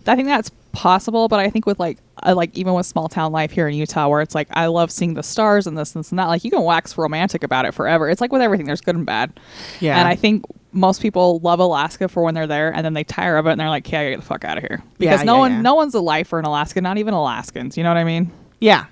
I 0.06 0.16
think 0.16 0.28
that's 0.28 0.50
possible. 0.72 1.28
But 1.28 1.40
I 1.40 1.50
think 1.50 1.66
with 1.66 1.78
like, 1.78 1.98
uh, 2.24 2.34
like 2.34 2.56
even 2.56 2.74
with 2.74 2.86
small 2.86 3.08
town 3.08 3.32
life 3.32 3.50
here 3.50 3.68
in 3.68 3.74
Utah, 3.74 4.08
where 4.08 4.20
it's 4.20 4.34
like 4.34 4.48
I 4.52 4.66
love 4.66 4.90
seeing 4.90 5.14
the 5.14 5.22
stars 5.22 5.66
and 5.66 5.76
this 5.76 5.94
and 5.94 6.04
this 6.04 6.10
and 6.10 6.18
that. 6.18 6.26
Like 6.26 6.44
you 6.44 6.50
can 6.50 6.62
wax 6.62 6.96
romantic 6.98 7.42
about 7.44 7.64
it 7.66 7.72
forever. 7.72 8.08
It's 8.08 8.20
like 8.20 8.32
with 8.32 8.42
everything, 8.42 8.66
there's 8.66 8.80
good 8.80 8.96
and 8.96 9.06
bad. 9.06 9.38
Yeah. 9.80 9.98
And 9.98 10.08
I 10.08 10.14
think 10.16 10.44
most 10.72 11.00
people 11.02 11.38
love 11.40 11.60
Alaska 11.60 12.08
for 12.08 12.22
when 12.22 12.34
they're 12.34 12.46
there, 12.48 12.74
and 12.74 12.84
then 12.84 12.94
they 12.94 13.04
tire 13.04 13.36
of 13.36 13.46
it, 13.46 13.52
and 13.52 13.60
they're 13.60 13.68
like, 13.68 13.90
"Yeah, 13.92 14.00
I 14.00 14.02
gotta 14.04 14.10
get 14.12 14.20
the 14.20 14.26
fuck 14.26 14.44
out 14.44 14.58
of 14.58 14.62
here." 14.64 14.82
Yeah, 14.98 15.12
Because 15.12 15.24
no 15.24 15.34
yeah, 15.34 15.38
one, 15.40 15.52
yeah. 15.52 15.60
no 15.62 15.74
one's 15.74 15.94
a 15.94 16.00
lifer 16.00 16.38
in 16.38 16.44
Alaska. 16.44 16.80
Not 16.80 16.98
even 16.98 17.14
Alaskans. 17.14 17.76
You 17.76 17.84
know 17.84 17.90
what 17.90 17.96
I 17.98 18.04
mean? 18.04 18.30
yeah, 18.60 18.86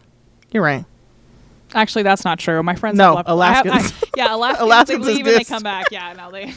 you're 0.52 0.62
right. 0.62 0.84
Actually, 1.74 2.02
that's 2.02 2.22
not 2.24 2.38
true. 2.38 2.62
My 2.62 2.74
friends 2.74 2.98
No, 2.98 3.14
left. 3.14 3.28
I 3.30 3.52
have- 3.54 3.66
I- 3.66 4.08
yeah, 4.14 4.34
Alaskans. 4.34 4.60
Alaskans 4.62 5.06
they 5.06 5.14
leave 5.14 5.26
and 5.26 5.36
they 5.36 5.44
come 5.44 5.62
back. 5.62 5.86
Yeah, 5.90 6.12
no, 6.12 6.30
they. 6.30 6.52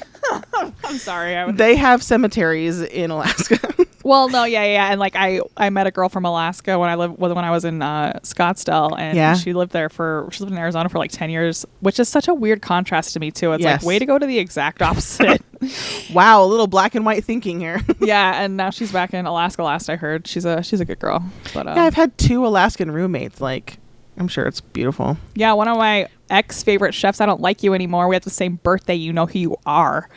I'm 0.84 0.98
sorry. 0.98 1.36
I 1.38 1.46
would, 1.48 1.58
They 1.58 1.76
have 1.78 2.04
cemeteries 2.04 2.82
in 2.82 3.12
Alaska. 3.12 3.58
Well, 4.06 4.30
no, 4.30 4.44
yeah, 4.44 4.64
yeah, 4.64 4.92
and 4.92 5.00
like 5.00 5.16
I, 5.16 5.42
I 5.58 5.72
met 5.72 5.88
a 5.88 5.92
girl 5.92 6.10
from 6.10 6.26
Alaska 6.26 6.78
when 6.78 6.90
I 6.92 6.96
lived 6.96 7.18
when 7.18 7.36
I 7.40 7.50
was 7.50 7.66
in 7.66 7.82
uh, 7.82 8.20
Scottsdale, 8.22 8.96
and 8.98 9.18
Yeah. 9.18 9.34
she 9.34 9.52
lived 9.54 9.72
there 9.72 9.90
for 9.90 10.30
she 10.32 10.42
lived 10.44 10.54
in 10.54 10.60
Arizona 10.60 10.90
for 10.90 11.00
like 11.00 11.12
ten 11.12 11.32
years, 11.32 11.66
which 11.80 12.00
is 12.00 12.08
such 12.08 12.28
a 12.28 12.34
weird 12.36 12.62
contrast 12.62 13.14
to 13.14 13.20
me 13.20 13.32
too. 13.32 13.52
It's 13.54 13.64
Yes. 13.64 13.82
like 13.82 13.88
way 13.88 13.98
to 13.98 14.06
go 14.06 14.20
to 14.20 14.26
the 14.28 14.38
exact 14.38 14.84
opposite. 14.84 15.42
wow, 16.14 16.44
a 16.44 16.46
little 16.46 16.68
black 16.68 16.94
and 16.94 17.04
white 17.04 17.24
thinking 17.26 17.60
here. 17.60 17.82
yeah, 18.00 18.44
and 18.44 18.56
now 18.56 18.70
she's 18.70 18.92
back 18.92 19.12
in 19.16 19.26
Alaska. 19.26 19.64
Last 19.64 19.90
I 19.90 19.96
heard, 19.96 20.28
she's 20.28 20.46
a 20.46 20.62
she's 20.62 20.80
a 20.82 20.86
good 20.86 21.00
girl. 21.00 21.24
But 21.56 21.66
um, 21.66 21.76
Yeah, 21.76 21.86
I've 21.86 21.96
had 21.96 22.16
two 22.20 22.46
Alaskan 22.46 22.92
roommates. 22.92 23.42
Like, 23.42 23.80
I'm 24.18 24.28
sure 24.28 24.46
it's 24.46 24.62
beautiful. 24.62 25.18
yeah, 25.34 25.54
one 25.54 25.68
of 25.68 25.78
my 25.78 26.10
ex 26.30 26.62
favorite 26.62 26.94
chefs. 26.94 27.22
I 27.22 27.26
don't 27.26 27.42
like 27.42 27.64
you 27.64 27.74
anymore. 27.74 28.08
We 28.08 28.16
have 28.16 28.24
the 28.24 28.30
same 28.30 28.58
birthday. 28.58 28.94
You 28.96 29.14
know 29.14 29.26
who 29.26 29.40
you 29.40 29.58
are. 29.66 30.10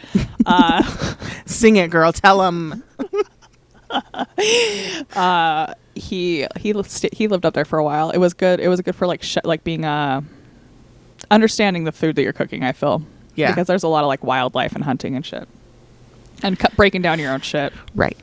uh, 0.45 0.83
Sing 1.47 1.77
it, 1.77 1.91
girl. 1.91 2.13
Tell 2.13 2.39
them. 2.39 2.85
uh, 5.17 5.75
he 5.95 6.47
he 6.59 6.83
st- 6.85 7.15
he 7.15 7.29
lived 7.29 7.45
up 7.45 7.55
there 7.55 7.65
for 7.65 7.79
a 7.79 7.85
while. 7.85 8.11
It 8.11 8.19
was 8.19 8.35
good. 8.35 8.61
It 8.61 8.69
was 8.69 8.81
good 8.81 8.95
for 8.95 9.07
like 9.07 9.23
sh- 9.23 9.37
like 9.45 9.65
being 9.65 9.85
uh 9.85 10.21
understanding 11.31 11.85
the 11.85 11.93
food 11.93 12.17
that 12.17 12.23
you're 12.23 12.33
cooking. 12.33 12.63
I 12.63 12.73
feel 12.73 13.03
Yeah. 13.35 13.51
because 13.51 13.67
there's 13.67 13.83
a 13.83 13.89
lot 13.89 14.05
of 14.05 14.09
like 14.09 14.23
wildlife 14.25 14.75
and 14.75 14.85
hunting 14.85 15.15
and 15.17 15.25
shit, 15.27 15.49
and 16.43 16.59
cu- 16.59 16.75
breaking 16.77 17.03
down 17.03 17.19
your 17.19 17.33
own 17.33 17.41
shit. 17.41 17.73
Right. 17.95 18.17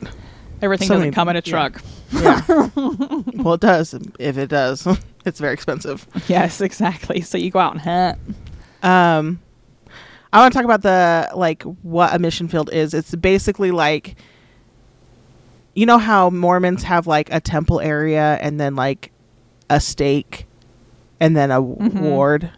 Everything 0.61 0.87
So 0.87 0.93
doesn't 0.95 1.07
many- 1.07 1.13
come 1.15 1.29
in 1.29 1.35
a 1.35 1.41
yeah. 1.43 1.51
truck. 1.69 1.81
Yeah. 2.11 2.41
well, 3.43 3.55
it 3.55 3.61
does. 3.61 3.93
If 4.19 4.37
it 4.37 4.47
does, 4.49 4.87
it's 5.25 5.39
very 5.39 5.53
expensive. 5.53 6.07
yes, 6.27 6.61
exactly. 6.61 7.21
So 7.21 7.37
you 7.37 7.51
go 7.51 7.59
out 7.59 7.73
and 7.73 7.81
hunt. 7.81 8.17
Um, 8.81 9.39
I 10.31 10.39
want 10.39 10.53
to 10.53 10.57
talk 10.57 10.65
about 10.65 10.81
the 10.81 11.29
like 11.35 11.63
what 11.63 12.13
a 12.13 12.19
mission 12.19 12.47
field 12.47 12.69
is. 12.71 12.93
It's 12.93 13.13
basically 13.15 13.71
like, 13.71 14.15
you 15.75 15.85
know 15.85 15.97
how 15.97 16.29
Mormons 16.29 16.83
have 16.83 17.05
like 17.05 17.31
a 17.31 17.39
temple 17.39 17.79
area 17.81 18.37
and 18.41 18.59
then 18.59 18.75
like 18.75 19.11
a 19.69 19.79
stake, 19.79 20.45
and 21.19 21.35
then 21.35 21.51
a 21.51 21.61
Mhm. 21.61 22.01
ward. 22.01 22.51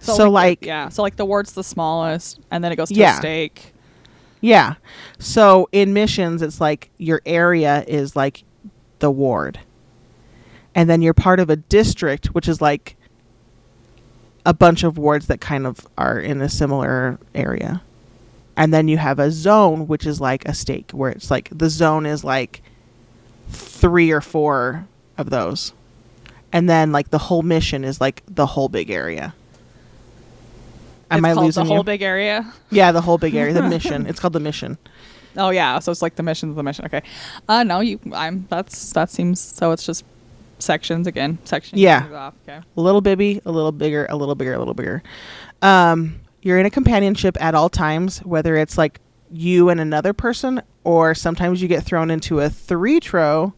So, 0.00 0.16
the- 0.16 0.28
like- 0.28 0.64
yeah, 0.66 0.88
so 0.90 1.02
like 1.02 1.16
the 1.16 1.24
ward's 1.24 1.52
the 1.52 1.64
smallest, 1.64 2.38
and 2.50 2.62
then 2.62 2.70
it 2.72 2.76
goes 2.76 2.88
to 2.88 2.94
Yeah. 2.94 3.14
a 3.14 3.18
stake. 3.18 3.72
Yeah. 4.40 4.74
So 5.18 5.68
in 5.72 5.92
missions, 5.92 6.42
it's 6.42 6.60
like 6.60 6.90
your 6.98 7.20
area 7.26 7.84
is 7.88 8.14
like 8.14 8.44
the 9.00 9.10
ward. 9.10 9.60
And 10.74 10.88
then 10.88 11.02
you're 11.02 11.14
part 11.14 11.40
of 11.40 11.50
a 11.50 11.56
district, 11.56 12.26
which 12.34 12.46
is 12.46 12.60
like 12.60 12.96
a 14.46 14.54
bunch 14.54 14.84
of 14.84 14.96
wards 14.96 15.26
that 15.26 15.40
kind 15.40 15.66
of 15.66 15.86
are 15.98 16.18
in 16.20 16.40
a 16.40 16.48
similar 16.48 17.18
area. 17.34 17.82
And 18.58 18.74
then 18.74 18.88
you 18.88 18.98
have 18.98 19.18
a 19.20 19.30
zone, 19.30 19.86
which 19.86 20.04
is 20.04 20.20
like 20.20 20.44
a 20.46 20.52
stake, 20.52 20.90
where 20.90 21.10
it's 21.10 21.30
like 21.30 21.48
the 21.56 21.70
zone 21.70 22.04
is 22.04 22.24
like 22.24 22.60
three 23.50 24.10
or 24.10 24.20
four 24.20 24.86
of 25.16 25.30
those. 25.30 25.72
And 26.52 26.68
then 26.68 26.90
like 26.90 27.10
the 27.10 27.18
whole 27.18 27.42
mission 27.42 27.84
is 27.84 28.00
like 28.00 28.22
the 28.26 28.46
whole 28.46 28.68
big 28.68 28.90
area. 28.90 29.32
Am 31.10 31.24
it's 31.24 31.30
I 31.30 31.34
called 31.34 31.46
losing 31.46 31.64
the 31.64 31.68
whole 31.68 31.78
you? 31.78 31.84
big 31.84 32.02
area. 32.02 32.52
yeah, 32.70 32.90
the 32.92 33.00
whole 33.00 33.16
big 33.16 33.34
area. 33.36 33.54
The 33.54 33.62
mission. 33.68 34.06
It's 34.06 34.18
called 34.18 34.32
the 34.32 34.40
mission. 34.40 34.76
Oh 35.36 35.50
yeah, 35.50 35.78
so 35.78 35.92
it's 35.92 36.02
like 36.02 36.16
the 36.16 36.24
mission's 36.24 36.56
the 36.56 36.62
mission. 36.64 36.84
Okay, 36.86 37.02
uh 37.48 37.62
no, 37.62 37.78
you 37.78 38.00
I'm 38.12 38.46
that's 38.50 38.92
that 38.92 39.08
seems 39.08 39.40
so 39.40 39.70
it's 39.70 39.86
just 39.86 40.04
sections 40.58 41.06
again. 41.06 41.38
Sections. 41.44 41.80
Yeah. 41.80 42.08
Off. 42.12 42.34
Okay. 42.48 42.58
a 42.76 42.80
little 42.80 43.00
bibby, 43.00 43.40
a 43.44 43.52
little 43.52 43.70
bigger, 43.72 44.06
a 44.10 44.16
little 44.16 44.34
bigger, 44.34 44.54
a 44.54 44.58
little 44.58 44.74
bigger. 44.74 45.02
Um, 45.62 46.20
you're 46.42 46.58
in 46.58 46.66
a 46.66 46.70
companionship 46.70 47.36
at 47.40 47.54
all 47.54 47.68
times, 47.68 48.18
whether 48.20 48.56
it's 48.56 48.78
like 48.78 49.00
you 49.30 49.68
and 49.68 49.80
another 49.80 50.12
person, 50.12 50.62
or 50.84 51.14
sometimes 51.14 51.60
you 51.60 51.68
get 51.68 51.82
thrown 51.84 52.10
into 52.10 52.40
a 52.40 52.48
three 52.48 53.00
tro. 53.00 53.52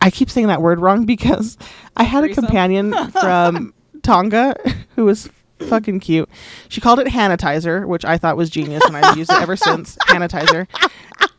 I 0.00 0.10
keep 0.10 0.30
saying 0.30 0.46
that 0.48 0.62
word 0.62 0.80
wrong 0.80 1.04
because 1.06 1.58
I 1.96 2.04
had 2.04 2.24
a 2.24 2.34
companion 2.34 2.94
from 3.10 3.74
Tonga 4.02 4.54
who 4.94 5.04
was 5.04 5.28
fucking 5.68 6.00
cute. 6.00 6.28
She 6.68 6.80
called 6.80 7.00
it 7.00 7.06
Hanitizer, 7.08 7.86
which 7.86 8.04
I 8.04 8.18
thought 8.18 8.36
was 8.36 8.50
genius, 8.50 8.84
and 8.84 8.96
I've 8.96 9.16
used 9.16 9.30
it 9.32 9.40
ever 9.40 9.56
since. 9.56 9.96
Hanitizer. 10.08 10.66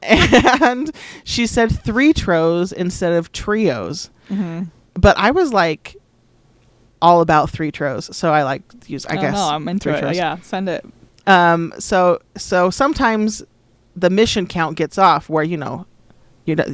And 0.02 0.92
she 1.24 1.48
said 1.48 1.72
three 1.84 2.14
tros 2.14 2.72
instead 2.72 3.14
of 3.14 3.32
trios 3.32 4.10
Mm-hmm. 4.30 4.64
but 4.96 5.18
I 5.18 5.32
was 5.32 5.54
like 5.54 5.96
all 7.02 7.22
about 7.22 7.50
three 7.50 7.72
tros, 7.72 8.16
so 8.16 8.32
I 8.34 8.44
like 8.44 8.68
to 8.82 8.92
use. 8.92 9.06
I 9.06 9.18
oh, 9.18 9.22
guess 9.22 9.34
No, 9.34 9.50
I'm 9.50 9.68
into 9.68 9.84
three 9.90 9.94
it. 9.98 10.02
tros. 10.02 10.18
Yeah, 10.18 10.38
send 10.42 10.70
it. 10.70 10.86
Um. 11.28 11.74
So 11.80 12.20
so 12.38 12.70
sometimes 12.70 13.44
the 13.96 14.10
mission 14.10 14.48
count 14.48 14.78
gets 14.78 14.98
off 14.98 15.30
where 15.30 15.44
you 15.44 15.58
know, 15.58 15.86
you 16.46 16.56
know, 16.56 16.66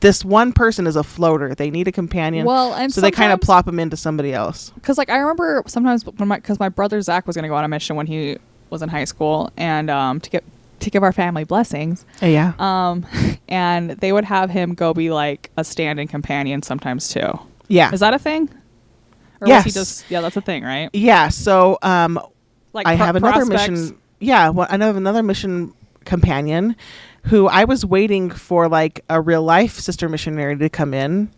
this 0.00 0.24
one 0.24 0.52
person 0.52 0.86
is 0.86 0.96
a 0.96 1.02
floater. 1.02 1.54
They 1.54 1.70
need 1.70 1.86
a 1.88 1.92
companion. 1.92 2.46
Well, 2.46 2.72
and 2.74 2.92
so 2.92 3.00
they 3.00 3.10
kind 3.10 3.32
of 3.32 3.40
plop 3.40 3.66
them 3.66 3.78
into 3.78 3.96
somebody 3.96 4.32
else. 4.32 4.70
because 4.70 4.96
like 4.96 5.10
I 5.10 5.18
remember 5.18 5.62
sometimes 5.66 6.04
when 6.06 6.28
my 6.28 6.36
because 6.36 6.58
my 6.58 6.68
brother 6.70 7.00
Zach 7.02 7.26
was 7.26 7.36
going 7.36 7.42
to 7.42 7.48
go 7.48 7.54
on 7.56 7.64
a 7.64 7.68
mission 7.68 7.96
when 7.96 8.06
he 8.06 8.38
was 8.70 8.82
in 8.82 8.88
high 8.88 9.04
school 9.04 9.52
and 9.56 9.90
um 9.90 10.20
to 10.20 10.30
get 10.30 10.44
to 10.78 10.88
give 10.90 11.02
our 11.02 11.12
family 11.12 11.44
blessings 11.44 12.06
Yeah. 12.22 12.52
um 12.58 13.04
and 13.48 13.90
they 13.90 14.12
would 14.12 14.24
have 14.24 14.48
him 14.48 14.72
go 14.74 14.94
be 14.94 15.10
like 15.10 15.50
a 15.58 15.64
stand-in 15.64 16.08
companion 16.08 16.62
sometimes 16.62 17.08
too. 17.08 17.38
yeah. 17.68 17.92
Is 17.92 18.00
that 18.00 18.14
a 18.14 18.18
thing? 18.18 18.48
Or 19.40 19.48
was 19.48 19.64
he 19.64 19.68
Yes. 19.70 19.74
just 19.74 20.10
yeah, 20.10 20.20
that's 20.20 20.36
a 20.36 20.40
thing, 20.40 20.62
right? 20.64 20.90
yeah. 20.92 21.28
So 21.28 21.78
um, 21.82 22.18
Like 22.72 22.86
I 22.86 22.96
pro- 22.96 23.06
have 23.06 23.16
another 23.16 23.46
prospects- 23.46 23.70
mission. 23.70 23.98
Yeah, 24.20 24.50
well, 24.50 24.66
I 24.70 24.76
have 24.76 24.96
another 24.96 25.22
mission 25.22 25.72
companion 26.04 26.76
who 27.24 27.48
I 27.48 27.64
was 27.64 27.84
waiting 27.86 28.30
for 28.30 28.68
like 28.68 29.02
a 29.08 29.20
real 29.20 29.42
life 29.42 29.78
sister 29.78 30.08
missionary 30.08 30.56
to 30.58 30.68
come 30.68 30.92
in. 30.94 31.30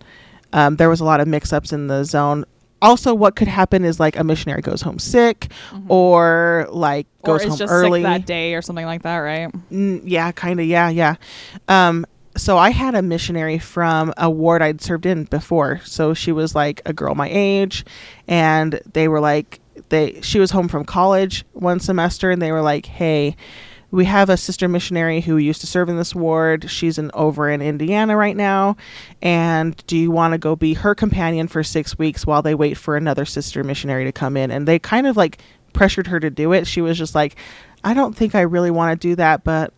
Um, 0.52 0.76
there 0.76 0.88
was 0.90 1.00
a 1.00 1.04
lot 1.04 1.20
of 1.20 1.28
mix 1.28 1.52
ups 1.52 1.72
in 1.72 1.86
the 1.86 2.04
zone. 2.04 2.44
Also, 2.80 3.14
what 3.14 3.36
could 3.36 3.46
happen 3.46 3.84
is 3.84 4.00
like 4.00 4.16
a 4.18 4.24
missionary 4.24 4.60
goes 4.62 4.82
home 4.82 4.98
sick 4.98 5.52
or 5.88 6.66
like 6.70 7.06
Mm-hmm. 7.06 7.30
or 7.30 7.34
goes 7.38 7.42
is 7.42 7.48
home 7.50 7.58
just 7.58 7.72
early. 7.72 8.00
sick 8.00 8.04
that 8.04 8.26
day 8.26 8.54
or 8.54 8.62
something 8.62 8.84
like 8.86 9.02
that, 9.02 9.18
right? 9.18 9.52
Mm, 9.70 10.02
yeah, 10.04 10.32
kind 10.32 10.58
of. 10.58 10.66
Yeah, 10.66 10.88
yeah. 10.88 11.14
Um, 11.68 12.04
so 12.36 12.58
I 12.58 12.70
had 12.70 12.94
a 12.94 13.02
missionary 13.02 13.58
from 13.58 14.12
a 14.16 14.30
ward 14.30 14.62
I'd 14.62 14.80
served 14.80 15.06
in 15.06 15.24
before. 15.24 15.80
So 15.84 16.14
she 16.14 16.32
was 16.32 16.54
like 16.54 16.80
a 16.86 16.92
girl 16.92 17.14
my 17.14 17.28
age, 17.30 17.84
and 18.26 18.80
they 18.92 19.08
were 19.08 19.20
like 19.20 19.60
they. 19.88 20.20
She 20.22 20.38
was 20.38 20.50
home 20.50 20.68
from 20.68 20.84
college 20.84 21.44
one 21.52 21.80
semester, 21.80 22.30
and 22.30 22.40
they 22.40 22.52
were 22.52 22.62
like, 22.62 22.86
"Hey." 22.86 23.36
We 23.90 24.06
have 24.06 24.30
a 24.30 24.38
sister 24.38 24.68
missionary 24.68 25.20
who 25.20 25.36
used 25.36 25.60
to 25.60 25.66
serve 25.66 25.90
in 25.90 25.98
this 25.98 26.14
ward. 26.14 26.70
She's 26.70 26.96
in 26.96 27.10
over 27.12 27.50
in 27.50 27.60
Indiana 27.60 28.16
right 28.16 28.34
now. 28.34 28.78
And 29.20 29.76
do 29.86 29.98
you 29.98 30.10
want 30.10 30.32
to 30.32 30.38
go 30.38 30.56
be 30.56 30.72
her 30.72 30.94
companion 30.94 31.46
for 31.46 31.62
six 31.62 31.98
weeks 31.98 32.26
while 32.26 32.40
they 32.40 32.54
wait 32.54 32.78
for 32.78 32.96
another 32.96 33.26
sister 33.26 33.62
missionary 33.62 34.06
to 34.06 34.12
come 34.12 34.34
in? 34.38 34.50
And 34.50 34.66
they 34.66 34.78
kind 34.78 35.06
of 35.06 35.18
like 35.18 35.42
pressured 35.74 36.06
her 36.06 36.18
to 36.20 36.30
do 36.30 36.54
it. 36.54 36.66
She 36.66 36.80
was 36.80 36.96
just 36.96 37.14
like, 37.14 37.36
I 37.84 37.92
don't 37.92 38.16
think 38.16 38.34
I 38.34 38.40
really 38.40 38.70
want 38.70 38.98
to 38.98 39.08
do 39.08 39.14
that, 39.16 39.44
but 39.44 39.74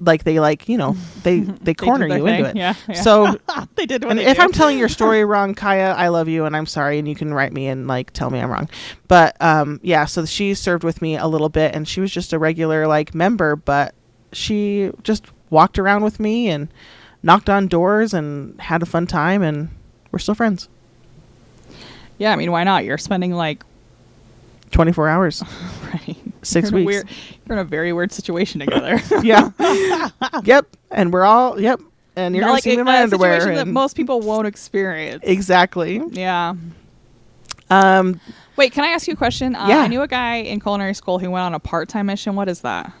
like 0.00 0.24
they 0.24 0.40
like 0.40 0.68
you 0.68 0.76
know 0.76 0.96
they 1.22 1.40
they 1.40 1.74
corner 1.74 2.06
you 2.06 2.26
into 2.26 2.48
it. 2.50 2.56
Yeah, 2.56 2.74
yeah. 2.88 2.94
So 3.02 3.38
they 3.76 3.86
did 3.86 4.02
what 4.04 4.10
and 4.10 4.18
they 4.18 4.26
if 4.26 4.36
do. 4.36 4.42
I'm 4.42 4.52
telling 4.52 4.78
your 4.78 4.88
story 4.88 5.24
wrong, 5.24 5.54
Kaya, 5.54 5.92
I 5.96 6.08
love 6.08 6.28
you 6.28 6.44
and 6.44 6.56
I'm 6.56 6.66
sorry, 6.66 6.98
and 6.98 7.06
you 7.08 7.14
can 7.14 7.32
write 7.32 7.52
me 7.52 7.68
and 7.68 7.86
like 7.86 8.12
tell 8.12 8.30
me 8.30 8.40
I'm 8.40 8.50
wrong. 8.50 8.68
But 9.08 9.40
um, 9.40 9.80
yeah, 9.82 10.04
so 10.06 10.24
she 10.24 10.54
served 10.54 10.84
with 10.84 11.00
me 11.02 11.16
a 11.16 11.26
little 11.26 11.48
bit, 11.48 11.74
and 11.74 11.86
she 11.86 12.00
was 12.00 12.10
just 12.10 12.32
a 12.32 12.38
regular 12.38 12.86
like 12.86 13.14
member, 13.14 13.56
but 13.56 13.94
she 14.32 14.90
just 15.02 15.26
walked 15.50 15.78
around 15.78 16.02
with 16.02 16.18
me 16.18 16.48
and 16.48 16.68
knocked 17.22 17.48
on 17.48 17.68
doors 17.68 18.12
and 18.12 18.60
had 18.60 18.82
a 18.82 18.86
fun 18.86 19.06
time, 19.06 19.42
and 19.42 19.68
we're 20.10 20.18
still 20.18 20.34
friends. 20.34 20.68
yeah, 22.18 22.32
I 22.32 22.36
mean, 22.36 22.50
why 22.52 22.64
not? 22.64 22.84
You're 22.84 22.98
spending 22.98 23.32
like 23.32 23.62
24 24.72 25.08
hours, 25.08 25.42
right, 25.92 26.16
6 26.42 26.70
you're 26.70 26.78
in 26.80 26.82
a 26.82 26.86
weeks. 26.86 27.04
weird- 27.04 27.08
you're 27.46 27.56
in 27.58 27.60
a 27.60 27.68
very 27.68 27.92
weird 27.92 28.12
situation 28.12 28.60
together. 28.64 29.00
yeah, 29.22 29.50
yep, 30.44 30.66
and 30.90 31.12
we're 31.12 31.24
all 31.24 31.60
yep, 31.60 31.80
and 32.16 32.34
you're 32.34 32.42
Not 32.42 32.46
gonna 32.48 32.54
like 32.54 32.62
see 32.64 32.70
me 32.74 32.78
in 32.80 32.84
my 32.84 32.98
a 33.00 33.02
underwear. 33.04 33.34
situation 33.40 33.54
that 33.56 33.62
and- 33.62 33.72
most 33.72 33.96
people 33.96 34.20
won't 34.20 34.46
experience. 34.46 35.22
exactly. 35.26 36.00
yeah. 36.10 36.54
Um, 37.70 38.20
Wait, 38.56 38.72
can 38.72 38.84
I 38.84 38.88
ask 38.88 39.08
you 39.08 39.14
a 39.14 39.16
question? 39.16 39.56
Uh, 39.56 39.66
Yeah. 39.68 39.78
I 39.78 39.88
knew 39.88 40.02
a 40.02 40.06
guy 40.08 40.36
in 40.36 40.60
culinary 40.60 40.94
school 40.94 41.18
who 41.18 41.30
went 41.30 41.42
on 41.42 41.54
a 41.54 41.58
part-time 41.58 42.06
mission. 42.06 42.36
What 42.36 42.48
is 42.48 42.60
that? 42.60 42.92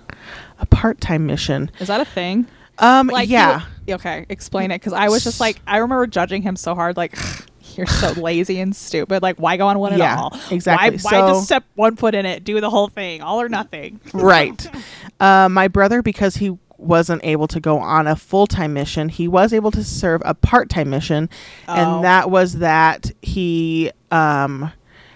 a 0.58 0.66
part-time 0.66 1.26
mission. 1.26 1.70
Is 1.80 1.88
that 1.88 2.00
a 2.00 2.04
thing? 2.04 2.46
Um, 2.78 3.08
Like, 3.08 3.26
he 3.28 3.34
yeah. 3.34 3.60
w- 3.86 3.94
okay, 3.96 4.24
explain 4.30 4.70
it. 4.70 4.76
Because 4.80 4.92
I 4.94 5.08
was 5.10 5.22
just 5.22 5.38
like, 5.38 5.60
I 5.66 5.76
remember 5.78 6.06
judging 6.06 6.42
him 6.42 6.56
so 6.56 6.74
hard. 6.74 6.96
Like, 6.96 7.16
you're 7.76 7.86
so 7.86 8.12
lazy 8.20 8.60
and 8.60 8.74
stupid. 8.74 9.22
Like, 9.22 9.36
why 9.36 9.56
go 9.56 9.66
on 9.68 9.78
one 9.78 9.96
Yeah, 9.98 10.12
at 10.14 10.18
all? 10.18 10.40
exactly. 10.50 10.98
Why, 10.98 11.20
why 11.22 11.30
just 11.32 11.44
step 11.46 11.64
one 11.74 11.96
foot 11.96 12.14
in 12.14 12.26
it? 12.26 12.44
Do 12.44 12.60
the 12.60 12.70
whole 12.70 12.88
thing, 12.88 13.22
all 13.22 13.40
or 13.40 13.48
nothing. 13.48 14.00
right. 14.12 14.66
Uh, 15.20 15.48
my 15.48 15.68
brother, 15.68 16.02
because 16.02 16.36
he 16.36 16.58
wasn't 16.76 17.24
able 17.24 17.46
to 17.46 17.60
go 17.60 17.78
on 17.78 18.06
a 18.08 18.16
full 18.16 18.46
time 18.48 18.72
mission, 18.74 19.08
he 19.08 19.28
was 19.28 19.52
able 19.52 19.70
to 19.70 19.82
serve 19.84 20.20
a 20.24 20.34
part 20.34 20.68
time 20.68 20.90
mission, 20.90 21.30
Oh. 21.68 21.74
and 21.74 22.04
that 22.04 22.30
was 22.30 22.54
that 22.54 23.12
he 23.22 23.92
um, 24.10 24.72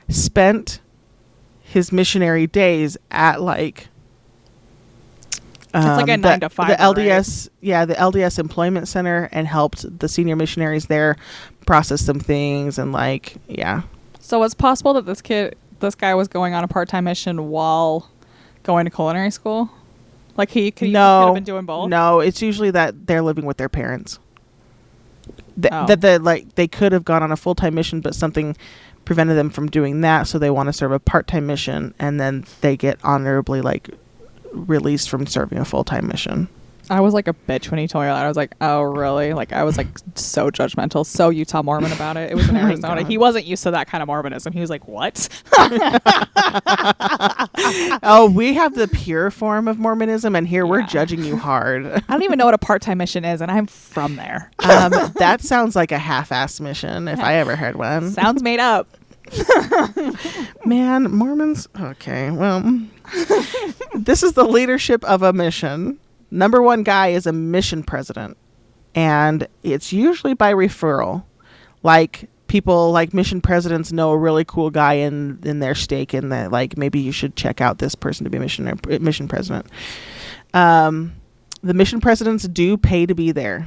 spent 0.09 0.81
his 1.61 1.91
missionary 1.93 2.47
days 2.47 2.97
at 3.11 3.43
like. 3.43 3.89
it's 5.75 5.75
like 5.75 6.09
a 6.09 6.15
um, 6.15 6.21
nine 6.21 6.41
the, 6.41 6.49
to 6.49 6.49
five, 6.49 6.69
The 6.69 6.75
right? 6.83 6.97
LDS, 6.97 7.49
yeah, 7.61 7.85
the 7.85 7.95
LDS 7.95 8.39
Employment 8.39 8.89
Center, 8.89 9.29
and 9.33 9.47
helped 9.47 9.99
the 9.99 10.09
senior 10.09 10.37
missionaries 10.37 10.87
there 10.87 11.17
process 11.69 12.01
some 12.01 12.19
things 12.19 12.79
and 12.79 12.93
like, 12.93 13.37
yeah, 13.47 13.83
So 14.21 14.43
it's 14.43 14.55
possible 14.55 14.95
that 14.95 15.05
this 15.05 15.21
kid, 15.21 15.55
this 15.81 15.95
guy, 15.95 16.15
was 16.15 16.27
going 16.27 16.55
on 16.55 16.65
a 16.65 16.69
part-time 16.69 17.05
mission 17.05 17.51
while 17.51 18.11
going 18.63 18.87
to 18.87 18.91
culinary 18.91 19.31
school. 19.31 19.71
Like 20.39 20.51
he 20.51 20.71
could, 20.71 20.87
he 20.87 20.93
could 20.93 20.95
no, 20.95 21.27
have 21.27 21.35
been 21.35 21.45
doing 21.45 21.67
both. 21.67 21.91
No, 21.91 22.21
it's 22.21 22.41
usually 22.41 22.71
that 22.71 23.07
they're 23.07 23.21
living 23.21 23.45
with 23.45 23.59
their 23.59 23.69
parents. 23.69 24.19
Th- 25.61 25.73
Oh. 25.73 25.87
That 25.87 26.01
the 26.01 26.19
like 26.21 26.55
they 26.55 26.69
could 26.69 26.93
have 26.93 27.05
gone 27.05 27.23
on 27.23 27.33
a 27.33 27.37
full 27.37 27.55
time 27.55 27.75
mission, 27.75 28.01
but 28.01 28.15
something 28.15 28.57
prevented 29.05 29.37
them 29.37 29.51
from 29.51 29.69
doing 29.69 30.01
that, 30.01 30.27
so 30.27 30.39
they 30.39 30.51
want 30.51 30.69
to 30.69 30.73
serve 30.73 30.93
a 30.93 30.99
part 30.99 31.27
time 31.27 31.47
mission, 31.47 31.93
and 31.99 32.19
then 32.19 32.45
they 32.63 32.77
get 32.77 32.99
honorably 33.03 33.61
like 33.61 33.91
released 34.53 35.11
from 35.11 35.27
serving 35.27 35.59
a 35.59 35.65
full 35.67 35.85
time 35.85 36.07
mission. 36.07 36.49
I 36.91 37.01
was 37.01 37.13
like 37.15 37.29
a 37.29 37.35
bitch 37.35 37.71
when 37.71 37.79
he 37.79 37.87
told 37.87 38.05
me 38.05 38.09
that. 38.09 38.25
I 38.25 38.29
was 38.29 38.37
like, 38.37 38.55
oh 38.61 38.81
really? 38.83 39.33
Like 39.35 39.53
I 39.53 39.65
was 39.65 39.77
like 39.77 39.89
so 40.15 40.51
judgmental, 40.51 41.05
so 41.05 41.29
Utah 41.31 41.63
Mormon 41.63 41.93
about 41.93 42.17
it. 42.17 42.31
It 42.31 42.35
was 42.35 42.49
in 42.49 42.57
Oh 42.59 42.61
Arizona. 42.61 43.05
He 43.05 43.19
wasn't 43.19 43.45
used 43.45 43.63
to 43.65 43.71
that 43.73 43.89
kind 43.89 44.03
of 44.03 44.07
Mormonism. 44.07 44.53
He 44.53 44.61
was 44.61 44.71
like, 44.71 44.89
what? 44.89 45.29
oh, 48.03 48.31
we 48.35 48.55
have 48.55 48.75
the 48.75 48.89
pure 48.89 49.31
form 49.31 49.69
of 49.69 49.79
Mormonism, 49.79 50.35
and 50.35 50.49
here 50.49 50.67
we're 50.67 50.83
judging 50.83 51.23
you 51.23 51.37
hard. 51.37 51.87
I 51.87 52.01
don't 52.09 52.23
even 52.23 52.39
know 52.39 52.47
what 52.47 52.55
a 52.55 52.59
part-time 52.59 52.99
mission 52.99 53.25
is, 53.25 53.41
and 53.41 53.51
I'm 53.51 53.67
from 53.67 54.17
there. 54.17 54.51
um, 54.61 54.93
that 55.17 55.41
sounds 55.43 55.77
like 55.77 55.93
a 55.93 55.99
half 55.99 56.33
ass 56.33 56.61
mission 56.61 57.09
if 57.09 57.21
I 57.21 57.35
ever 57.35 57.57
heard 57.57 57.77
one. 57.77 58.11
Sounds 58.11 58.43
made 58.43 58.61
up. 58.61 58.89
Man, 60.65 61.11
Mormons. 61.11 61.69
Okay, 61.79 62.31
well, 62.31 62.63
this 63.95 64.23
is 64.23 64.33
the 64.33 64.45
leadership 64.45 65.05
of 65.05 65.23
a 65.23 65.33
mission. 65.35 65.99
Number 66.31 66.63
one 66.63 66.83
guy 66.83 67.09
is 67.09 67.27
a 67.27 67.33
mission 67.33 67.83
president, 67.83 68.37
and 68.95 69.49
it's 69.63 69.93
usually 69.93 70.35
by 70.35 70.53
referral. 70.53 71.25
Like 71.83 72.29
people, 72.49 72.93
like 72.93 73.15
mission 73.15 73.41
presidents 73.41 73.93
know 73.93 74.11
a 74.11 74.17
really 74.17 74.45
cool 74.45 74.71
guy 74.71 74.95
in 74.95 75.39
in 75.45 75.61
their 75.61 75.75
stake, 75.75 76.13
and 76.13 76.31
that 76.33 76.53
like 76.53 76.77
maybe 76.77 77.01
you 77.01 77.13
should 77.13 77.37
check 77.37 77.61
out 77.61 77.79
this 77.79 77.95
person 77.95 78.25
to 78.25 78.31
be 78.31 78.39
mission 78.39 78.79
mission 79.01 79.29
president. 79.29 79.67
Um, 80.53 81.15
the 81.63 81.75
mission 81.75 82.01
presidents 82.01 82.47
do 82.47 82.77
pay 82.77 83.07
to 83.07 83.15
be 83.15 83.33
there, 83.33 83.67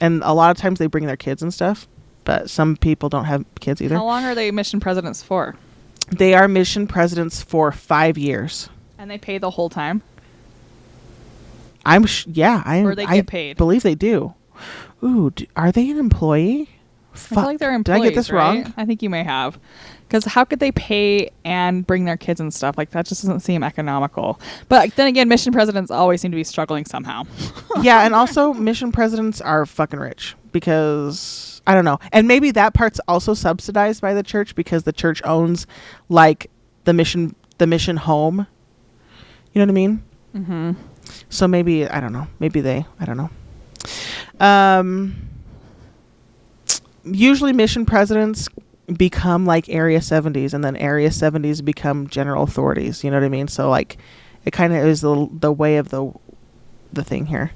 and 0.00 0.22
a 0.24 0.32
lot 0.32 0.50
of 0.50 0.56
times 0.56 0.78
they 0.78 0.86
bring 0.86 1.06
their 1.06 1.16
kids 1.16 1.42
and 1.42 1.52
stuff. 1.52 1.88
But 2.24 2.50
some 2.50 2.76
people 2.76 3.08
don't 3.08 3.24
have 3.24 3.44
kids 3.60 3.82
either. 3.82 3.96
How 3.96 4.04
long 4.04 4.24
are 4.24 4.34
they 4.34 4.50
mission 4.50 4.78
presidents 4.78 5.22
for? 5.22 5.56
They 6.10 6.34
are 6.34 6.46
mission 6.46 6.86
presidents 6.86 7.42
for 7.42 7.72
five 7.72 8.18
years. 8.18 8.68
And 8.98 9.10
they 9.10 9.18
pay 9.18 9.38
the 9.38 9.50
whole 9.50 9.68
time. 9.68 10.02
I'm 11.84 12.06
sh- 12.06 12.26
yeah. 12.28 12.62
I 12.64 12.82
Or 12.82 12.94
they 12.94 13.04
I 13.04 13.16
get 13.16 13.26
paid. 13.26 13.56
Believe 13.56 13.82
they 13.82 13.94
do. 13.94 14.34
Ooh, 15.02 15.30
d 15.30 15.48
are 15.56 15.72
they 15.72 15.90
an 15.90 15.98
employee? 15.98 16.70
I 17.14 17.18
feel 17.18 17.42
like 17.42 17.58
they're 17.58 17.74
employees. 17.74 18.00
Did. 18.00 18.06
I 18.06 18.08
get 18.10 18.16
this 18.16 18.30
right? 18.30 18.64
wrong? 18.64 18.74
I 18.76 18.86
think 18.86 19.02
you 19.02 19.10
may 19.10 19.22
have. 19.22 19.58
Because 20.08 20.24
how 20.24 20.44
could 20.44 20.60
they 20.60 20.72
pay 20.72 21.30
and 21.44 21.86
bring 21.86 22.04
their 22.04 22.16
kids 22.16 22.40
and 22.40 22.52
stuff? 22.52 22.76
Like 22.76 22.90
that 22.90 23.06
just 23.06 23.22
doesn't 23.22 23.40
seem 23.40 23.62
economical. 23.62 24.38
But 24.68 24.94
then 24.96 25.08
again, 25.08 25.28
mission 25.28 25.52
presidents 25.52 25.90
always 25.90 26.20
seem 26.20 26.30
to 26.30 26.36
be 26.36 26.44
struggling 26.44 26.84
somehow. 26.84 27.24
yeah, 27.82 28.04
and 28.04 28.14
also 28.14 28.52
mission 28.52 28.92
presidents 28.92 29.40
are 29.40 29.64
fucking 29.66 29.98
rich 29.98 30.36
because 30.52 31.62
I 31.66 31.74
don't 31.74 31.84
know. 31.84 31.98
And 32.12 32.28
maybe 32.28 32.50
that 32.52 32.74
part's 32.74 33.00
also 33.08 33.34
subsidized 33.34 34.00
by 34.00 34.14
the 34.14 34.22
church 34.22 34.54
because 34.54 34.84
the 34.84 34.92
church 34.92 35.22
owns 35.24 35.66
like 36.08 36.50
the 36.84 36.92
mission 36.92 37.34
the 37.58 37.66
mission 37.66 37.96
home. 37.96 38.46
You 39.52 39.60
know 39.60 39.66
what 39.66 39.70
I 39.70 39.72
mean? 39.72 40.02
Mm-hmm. 40.34 40.72
So 41.28 41.48
maybe 41.48 41.88
I 41.88 42.00
don't 42.00 42.12
know. 42.12 42.26
Maybe 42.38 42.60
they 42.60 42.86
I 43.00 43.04
don't 43.04 43.16
know. 43.16 43.30
Um 44.44 45.28
usually 47.04 47.52
mission 47.52 47.84
presidents 47.84 48.48
become 48.96 49.46
like 49.46 49.68
area 49.68 49.98
70s 49.98 50.54
and 50.54 50.64
then 50.64 50.76
area 50.76 51.08
70s 51.08 51.64
become 51.64 52.06
general 52.08 52.44
authorities, 52.44 53.02
you 53.02 53.10
know 53.10 53.16
what 53.16 53.24
I 53.24 53.28
mean? 53.28 53.48
So 53.48 53.70
like 53.70 53.96
it 54.44 54.52
kind 54.52 54.72
of 54.72 54.84
is 54.84 55.00
the 55.00 55.28
the 55.32 55.52
way 55.52 55.76
of 55.76 55.88
the 55.88 56.12
the 56.92 57.04
thing 57.04 57.26
here. 57.26 57.52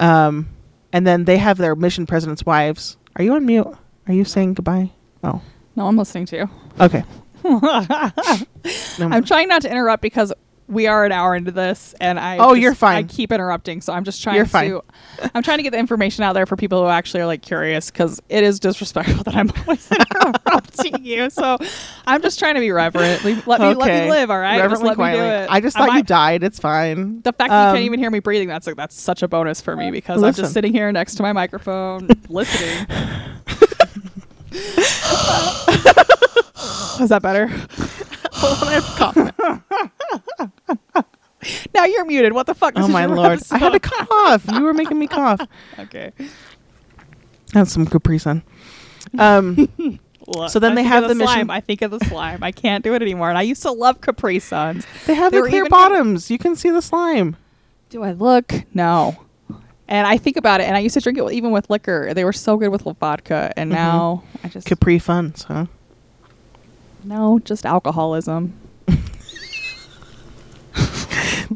Um 0.00 0.48
and 0.92 1.06
then 1.06 1.24
they 1.24 1.36
have 1.38 1.58
their 1.58 1.74
mission 1.74 2.06
presidents' 2.06 2.46
wives. 2.46 2.96
Are 3.16 3.22
you 3.22 3.34
on 3.34 3.44
mute? 3.44 3.66
Are 4.08 4.14
you 4.14 4.24
saying 4.24 4.54
goodbye? 4.54 4.90
Oh. 5.22 5.42
No, 5.74 5.86
I'm 5.86 5.96
listening 5.96 6.26
to 6.26 6.36
you. 6.36 6.50
Okay. 6.80 7.04
I'm 7.44 9.24
trying 9.24 9.48
not 9.48 9.62
to 9.62 9.70
interrupt 9.70 10.02
because 10.02 10.32
we 10.68 10.86
are 10.86 11.04
an 11.04 11.12
hour 11.12 11.34
into 11.36 11.50
this, 11.52 11.94
and 12.00 12.18
I. 12.18 12.38
Oh, 12.38 12.50
just- 12.50 12.60
you're 12.62 12.74
fine. 12.74 12.96
I 12.96 13.02
keep 13.04 13.30
interrupting, 13.32 13.80
so 13.80 13.92
I'm 13.92 14.04
just 14.04 14.22
trying 14.22 14.36
You're 14.36 14.46
fine. 14.46 14.70
to. 14.70 14.82
I'm 15.34 15.42
trying 15.42 15.58
to 15.58 15.62
get 15.62 15.70
the 15.70 15.78
information 15.78 16.24
out 16.24 16.32
there 16.32 16.46
for 16.46 16.56
people 16.56 16.82
who 16.82 16.88
actually 16.88 17.20
are 17.20 17.26
like 17.26 17.42
curious 17.42 17.90
because 17.90 18.20
it 18.28 18.42
is 18.42 18.58
disrespectful 18.60 19.22
that 19.24 19.36
I'm 19.36 19.50
always 19.62 19.88
interrupting 19.92 21.04
you. 21.04 21.30
So 21.30 21.56
I'm 22.06 22.20
just 22.22 22.38
trying 22.38 22.54
to 22.54 22.60
be 22.60 22.72
reverent. 22.72 23.24
Let 23.24 23.36
me 23.36 23.42
let 23.46 23.60
me 23.60 24.10
live. 24.10 24.30
All 24.30 24.38
right, 24.38 24.58
just 24.58 24.82
Reverently 24.82 24.88
let 24.88 24.98
me 24.98 25.04
do 25.12 25.18
quietly. 25.22 25.44
it. 25.44 25.50
I 25.50 25.60
just 25.60 25.76
I 25.76 25.80
thought 25.80 25.86
you 25.88 25.92
might- 25.94 26.06
died. 26.06 26.42
It's 26.42 26.58
fine. 26.58 27.20
The 27.22 27.32
fact 27.32 27.50
that 27.50 27.62
you 27.62 27.68
Um, 27.68 27.74
can't 27.76 27.84
even 27.86 28.00
hear 28.00 28.10
me 28.10 28.18
breathing, 28.18 28.48
that's 28.48 28.66
like, 28.66 28.76
that's 28.76 28.98
such 29.00 29.22
a 29.22 29.28
bonus 29.28 29.60
for 29.60 29.76
me 29.76 29.90
because 29.90 30.22
I'm 30.22 30.34
just 30.34 30.52
sitting 30.52 30.72
here 30.72 30.90
next 30.92 31.14
to 31.16 31.22
my 31.22 31.32
microphone 31.32 32.08
listening. 32.28 32.86
Is 36.98 37.10
that 37.10 37.20
better? 37.22 37.46
Hold 38.32 38.62
on, 38.62 38.68
I 38.68 38.72
have 38.72 38.86
to 38.86 39.72
cough. 39.72 39.90
Now 41.74 41.84
you're 41.84 42.04
muted. 42.06 42.32
What 42.32 42.46
the 42.46 42.54
fuck? 42.54 42.74
This 42.74 42.84
Oh 42.86 42.88
my 42.88 43.06
lord! 43.06 43.40
I 43.52 43.58
had 43.58 43.70
to 43.70 43.78
cough. 43.78 44.44
You 44.52 44.62
were 44.62 44.74
making 44.74 44.98
me 44.98 45.06
cough. 45.06 45.40
Okay. 45.78 46.10
That's 47.52 47.70
some 47.72 47.86
Capri 47.86 48.18
Sun. 48.18 48.42
Um, 49.18 49.68
Look, 50.26 50.50
So 50.50 50.58
then 50.58 50.72
I 50.72 50.76
they 50.76 50.82
have 50.82 51.04
of 51.04 51.08
the 51.08 51.14
mission- 51.14 51.32
slime. 51.32 51.50
I 51.50 51.60
think 51.60 51.82
of 51.82 51.92
the 51.92 52.00
slime. 52.06 52.42
I 52.42 52.50
can't 52.50 52.82
do 52.82 52.94
it 52.94 53.02
anymore. 53.02 53.28
And 53.28 53.38
I 53.38 53.42
used 53.42 53.62
to 53.62 53.70
love 53.70 54.00
Capri 54.00 54.40
Suns. 54.40 54.84
they 55.06 55.14
have 55.14 55.30
They 55.30 55.40
the 55.40 55.48
clear 55.48 55.68
bottoms. 55.68 56.30
You 56.32 56.38
can 56.38 56.56
see 56.56 56.70
the 56.70 56.82
slime. 56.82 57.36
Do 57.90 58.02
I 58.02 58.10
look? 58.10 58.52
No. 58.74 59.16
And 59.86 60.04
I 60.08 60.16
think 60.16 60.36
about 60.36 60.60
it, 60.60 60.64
and 60.64 60.74
I 60.76 60.80
used 60.80 60.94
to 60.94 61.00
drink 61.00 61.16
it 61.18 61.30
even 61.32 61.52
with 61.52 61.70
liquor. 61.70 62.12
They 62.12 62.24
were 62.24 62.32
so 62.32 62.56
good 62.56 62.70
with 62.70 62.82
vodka, 62.98 63.52
and 63.56 63.70
Mhm. 63.70 63.74
now 63.74 64.24
I 64.42 64.48
just 64.48 64.66
Capri 64.66 64.98
Funs, 64.98 65.44
huh? 65.44 65.66
no, 67.04 67.38
just 67.44 67.64
alcoholism. 67.64 68.52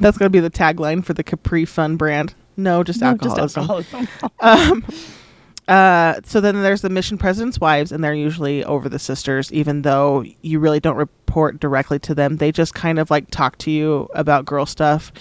That's 0.01 0.19
gonna 0.19 0.31
be 0.31 0.41
the 0.41 0.51
tagline 0.51 1.05
for 1.05 1.15
the 1.15 1.23
Capri 1.23 1.65
Fun 1.65 1.97
brand. 1.97 2.35
No, 2.57 2.83
just 2.83 3.01
No, 3.01 3.15
just 3.15 3.39
alcoholism. 3.39 4.09
alcoholism. 4.09 4.09
um, 4.41 4.85
uh, 5.69 6.21
so 6.25 6.41
then 6.41 6.63
there's 6.63 6.83
the 6.83 6.91
mission 6.91 7.17
president's 7.17 7.61
wives, 7.61 7.93
and 7.93 8.03
they're 8.03 8.13
usually 8.13 8.65
over 8.65 8.89
the 8.89 8.99
sisters, 8.99 9.53
even 9.53 9.83
though 9.83 10.25
you 10.43 10.59
really 10.59 10.81
don't 10.81 10.97
report 10.97 11.61
directly 11.61 11.99
to 12.01 12.15
them. 12.15 12.39
They 12.39 12.51
just 12.51 12.75
kind 12.75 12.99
of 12.99 13.11
like 13.11 13.31
talk 13.31 13.57
to 13.59 13.71
you 13.71 14.09
about 14.15 14.45
girl 14.47 14.67
stuff 14.67 15.13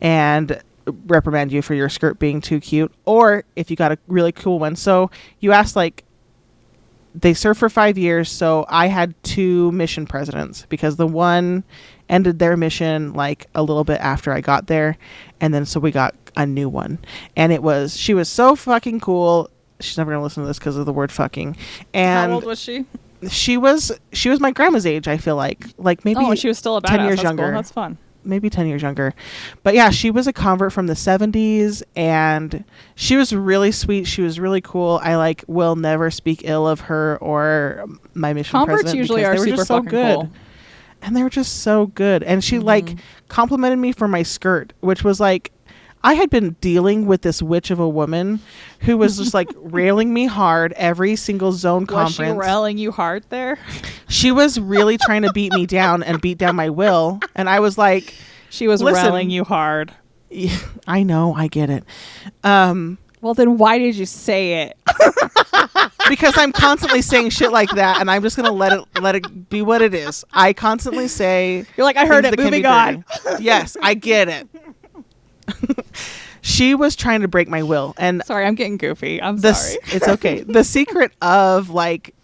and 0.00 0.62
reprimand 1.06 1.50
you 1.50 1.60
for 1.62 1.74
your 1.74 1.88
skirt 1.88 2.18
being 2.20 2.40
too 2.40 2.60
cute, 2.60 2.92
or 3.04 3.42
if 3.56 3.70
you 3.70 3.76
got 3.76 3.90
a 3.90 3.98
really 4.06 4.32
cool 4.32 4.58
one. 4.58 4.76
So 4.76 5.10
you 5.40 5.52
ask 5.52 5.74
like. 5.76 6.02
They 7.18 7.32
served 7.32 7.58
for 7.58 7.70
five 7.70 7.96
years, 7.96 8.30
so 8.30 8.66
I 8.68 8.88
had 8.88 9.14
two 9.22 9.72
mission 9.72 10.04
presidents 10.04 10.66
because 10.68 10.96
the 10.96 11.06
one 11.06 11.64
ended 12.08 12.38
their 12.38 12.56
mission 12.56 13.12
like 13.14 13.46
a 13.54 13.62
little 13.62 13.84
bit 13.84 14.00
after 14.00 14.32
I 14.32 14.40
got 14.40 14.66
there, 14.66 14.96
and 15.40 15.52
then 15.52 15.66
so 15.66 15.80
we 15.80 15.90
got 15.90 16.14
a 16.36 16.46
new 16.46 16.68
one, 16.68 16.98
and 17.36 17.52
it 17.52 17.62
was 17.62 17.96
she 17.96 18.14
was 18.14 18.28
so 18.28 18.54
fucking 18.56 19.00
cool. 19.00 19.50
She's 19.80 19.98
never 19.98 20.10
gonna 20.12 20.22
listen 20.22 20.42
to 20.42 20.46
this 20.46 20.58
because 20.58 20.76
of 20.76 20.86
the 20.86 20.92
word 20.92 21.12
fucking, 21.12 21.56
and 21.94 22.30
How 22.30 22.34
old 22.36 22.44
was 22.44 22.60
she? 22.60 22.84
she 23.30 23.56
was 23.56 23.92
she 24.12 24.28
was 24.28 24.40
my 24.40 24.50
grandma's 24.52 24.86
age. 24.86 25.08
I 25.08 25.16
feel 25.16 25.36
like 25.36 25.66
like 25.78 26.04
maybe 26.04 26.20
oh, 26.22 26.34
she 26.34 26.48
was 26.48 26.58
still 26.58 26.76
a 26.76 26.82
10 26.82 27.00
years 27.00 27.16
That's 27.16 27.20
cool. 27.22 27.28
younger. 27.30 27.50
That's 27.52 27.70
fun. 27.70 27.96
maybe 28.24 28.50
10 28.50 28.66
years 28.66 28.82
younger. 28.82 29.14
But 29.62 29.74
yeah, 29.74 29.88
she 29.90 30.10
was 30.10 30.26
a 30.26 30.32
convert 30.32 30.72
from 30.72 30.86
the 30.86 30.94
70s 30.94 31.82
and 31.96 32.62
she 32.94 33.16
was 33.16 33.32
really 33.34 33.72
sweet. 33.72 34.04
She 34.06 34.20
was 34.20 34.38
really 34.38 34.60
cool. 34.60 35.00
I 35.02 35.16
like 35.16 35.44
will 35.46 35.76
never 35.76 36.10
speak 36.10 36.42
ill 36.44 36.68
of 36.68 36.80
her 36.80 37.16
or 37.22 37.86
my 38.14 38.32
mission 38.34 38.52
Converts 38.52 38.82
president 38.82 38.98
usually 38.98 39.24
are 39.24 39.32
they 39.34 39.38
were 39.40 39.44
super 39.44 39.56
just 39.56 39.68
so 39.68 39.80
good. 39.80 40.16
cool. 40.16 40.30
And 41.02 41.14
they 41.16 41.22
were 41.22 41.30
just 41.30 41.62
so 41.62 41.86
good. 41.86 42.22
And 42.22 42.42
she 42.42 42.58
like 42.58 42.86
Mhm. 42.86 42.98
complimented 43.28 43.78
me 43.78 43.92
for 43.92 44.08
my 44.08 44.22
skirt, 44.22 44.72
which 44.80 45.04
was 45.04 45.20
like 45.20 45.52
I 46.04 46.14
had 46.14 46.30
been 46.30 46.54
dealing 46.60 47.06
with 47.06 47.22
this 47.22 47.42
witch 47.42 47.70
of 47.72 47.80
a 47.80 47.88
woman 47.88 48.38
who 48.80 48.96
was 48.96 49.16
just 49.16 49.34
like 49.34 49.48
railing 49.56 50.14
me 50.14 50.26
hard 50.26 50.72
every 50.76 51.16
single 51.16 51.50
zone 51.52 51.84
Was 51.90 52.12
she 52.14 52.22
railing 52.22 52.78
you 52.78 52.92
hard 52.92 53.24
there? 53.28 53.58
she 54.08 54.30
was 54.30 54.60
really 54.60 54.98
trying 55.04 55.22
to 55.22 55.32
beat 55.32 55.52
me 55.52 55.66
down 55.66 56.02
and 56.04 56.20
beat 56.20 56.38
down 56.38 56.54
my 56.54 56.70
will. 56.70 57.18
And 57.34 57.48
I 57.48 57.58
was 57.60 57.76
like, 57.76 58.14
She 58.50 58.68
was 58.68 58.84
railing 58.84 59.30
you 59.30 59.42
hard. 59.44 59.92
I 60.86 61.02
know, 61.02 61.34
I 61.34 61.48
get 61.48 61.70
it. 61.70 61.82
Um, 62.44 62.98
Well, 63.26 63.34
then 63.34 63.58
why 63.58 63.76
did 63.78 63.96
you 63.96 64.06
say 64.06 64.62
it? 64.68 64.78
because 66.08 66.38
I'm 66.38 66.52
constantly 66.52 67.02
saying 67.02 67.30
shit 67.30 67.50
like 67.50 67.70
that, 67.70 68.00
and 68.00 68.08
I'm 68.08 68.22
just 68.22 68.36
gonna 68.36 68.52
let 68.52 68.72
it 68.72 68.84
let 69.00 69.16
it 69.16 69.48
be 69.48 69.62
what 69.62 69.82
it 69.82 69.94
is. 69.94 70.24
I 70.32 70.52
constantly 70.52 71.08
say 71.08 71.64
You're 71.76 71.84
like, 71.84 71.96
I 71.96 72.06
heard 72.06 72.24
it. 72.24 72.38
Moving 72.38 72.64
on. 72.64 73.04
yes, 73.40 73.76
I 73.82 73.94
get 73.94 74.28
it. 74.28 74.48
she 76.40 76.76
was 76.76 76.94
trying 76.94 77.22
to 77.22 77.28
break 77.28 77.48
my 77.48 77.64
will, 77.64 77.94
and 77.98 78.22
Sorry, 78.24 78.46
I'm 78.46 78.54
getting 78.54 78.76
goofy. 78.76 79.20
I'm 79.20 79.38
the 79.38 79.54
sorry. 79.54 79.80
it's 79.86 80.06
okay. 80.06 80.42
The 80.42 80.62
secret 80.62 81.10
of 81.20 81.70
like 81.70 82.14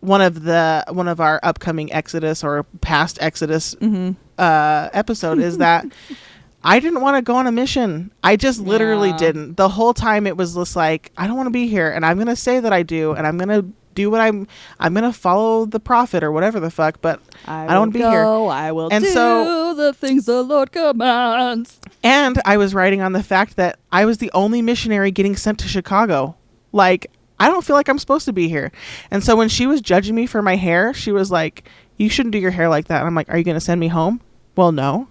one 0.00 0.20
of 0.20 0.42
the 0.42 0.84
one 0.90 1.08
of 1.08 1.20
our 1.20 1.40
upcoming 1.42 1.90
Exodus 1.90 2.44
or 2.44 2.64
past 2.82 3.16
Exodus 3.22 3.74
Mm-hmm. 3.76 4.10
uh, 4.38 4.90
episode 4.92 5.38
is 5.38 5.56
that 5.56 5.86
I 6.62 6.78
didn't 6.80 7.00
want 7.00 7.16
to 7.16 7.22
go 7.22 7.36
on 7.36 7.46
a 7.46 7.52
mission. 7.52 8.10
I 8.22 8.36
just 8.36 8.60
literally 8.60 9.10
Yeah. 9.10 9.16
didn't. 9.16 9.56
The 9.56 9.68
whole 9.68 9.94
time 9.94 10.26
it 10.26 10.36
was 10.36 10.54
just 10.54 10.76
like 10.76 11.10
I 11.16 11.26
don't 11.26 11.36
want 11.36 11.46
to 11.46 11.50
be 11.52 11.66
here, 11.68 11.90
and 11.90 12.04
I'm 12.04 12.18
gonna 12.18 12.36
say 12.36 12.60
that 12.60 12.72
I 12.72 12.82
do, 12.82 13.12
and 13.12 13.26
I'm 13.26 13.38
gonna 13.38 13.64
do 13.94 14.10
what 14.10 14.20
I'm. 14.20 14.46
I'm 14.78 14.94
gonna 14.94 15.12
follow 15.12 15.64
the 15.66 15.80
prophet 15.80 16.22
or 16.22 16.30
whatever 16.32 16.60
the 16.60 16.70
fuck. 16.70 17.00
But 17.00 17.20
I 17.46 17.64
I 17.64 17.68
don't 17.68 17.78
wanna 17.78 17.90
be 17.92 17.98
here. 18.00 18.24
I 18.24 18.72
will 18.72 18.88
And 18.92 19.04
do 19.04 19.10
so- 19.10 19.74
the 19.74 19.92
things 19.94 20.26
the 20.26 20.42
Lord 20.42 20.70
commands. 20.72 21.78
and 22.04 22.40
I 22.44 22.56
was 22.56 22.74
writing 22.74 23.00
on 23.00 23.12
the 23.12 23.22
fact 23.22 23.56
that 23.56 23.78
I 23.90 24.04
was 24.04 24.18
the 24.18 24.30
only 24.34 24.62
missionary 24.62 25.10
getting 25.10 25.36
sent 25.36 25.58
to 25.60 25.68
Chicago. 25.68 26.36
Like 26.72 27.10
I 27.38 27.48
don't 27.48 27.64
feel 27.64 27.74
like 27.74 27.88
I'm 27.88 27.98
supposed 27.98 28.26
to 28.26 28.34
be 28.34 28.48
here. 28.48 28.70
And 29.10 29.24
so 29.24 29.34
when 29.34 29.48
she 29.48 29.66
was 29.66 29.80
judging 29.80 30.14
me 30.14 30.26
for 30.26 30.42
my 30.42 30.56
hair, 30.56 30.92
she 30.92 31.10
was 31.10 31.30
like, 31.30 31.64
"You 31.96 32.10
shouldn't 32.10 32.32
do 32.32 32.38
your 32.38 32.50
hair 32.50 32.68
like 32.68 32.88
that." 32.88 32.98
And 32.98 33.06
I'm 33.06 33.14
like, 33.14 33.30
"Are 33.30 33.38
you 33.38 33.44
gonna 33.44 33.60
send 33.60 33.80
me 33.80 33.88
home?" 33.88 34.20
Well, 34.56 34.70
no. 34.72 35.08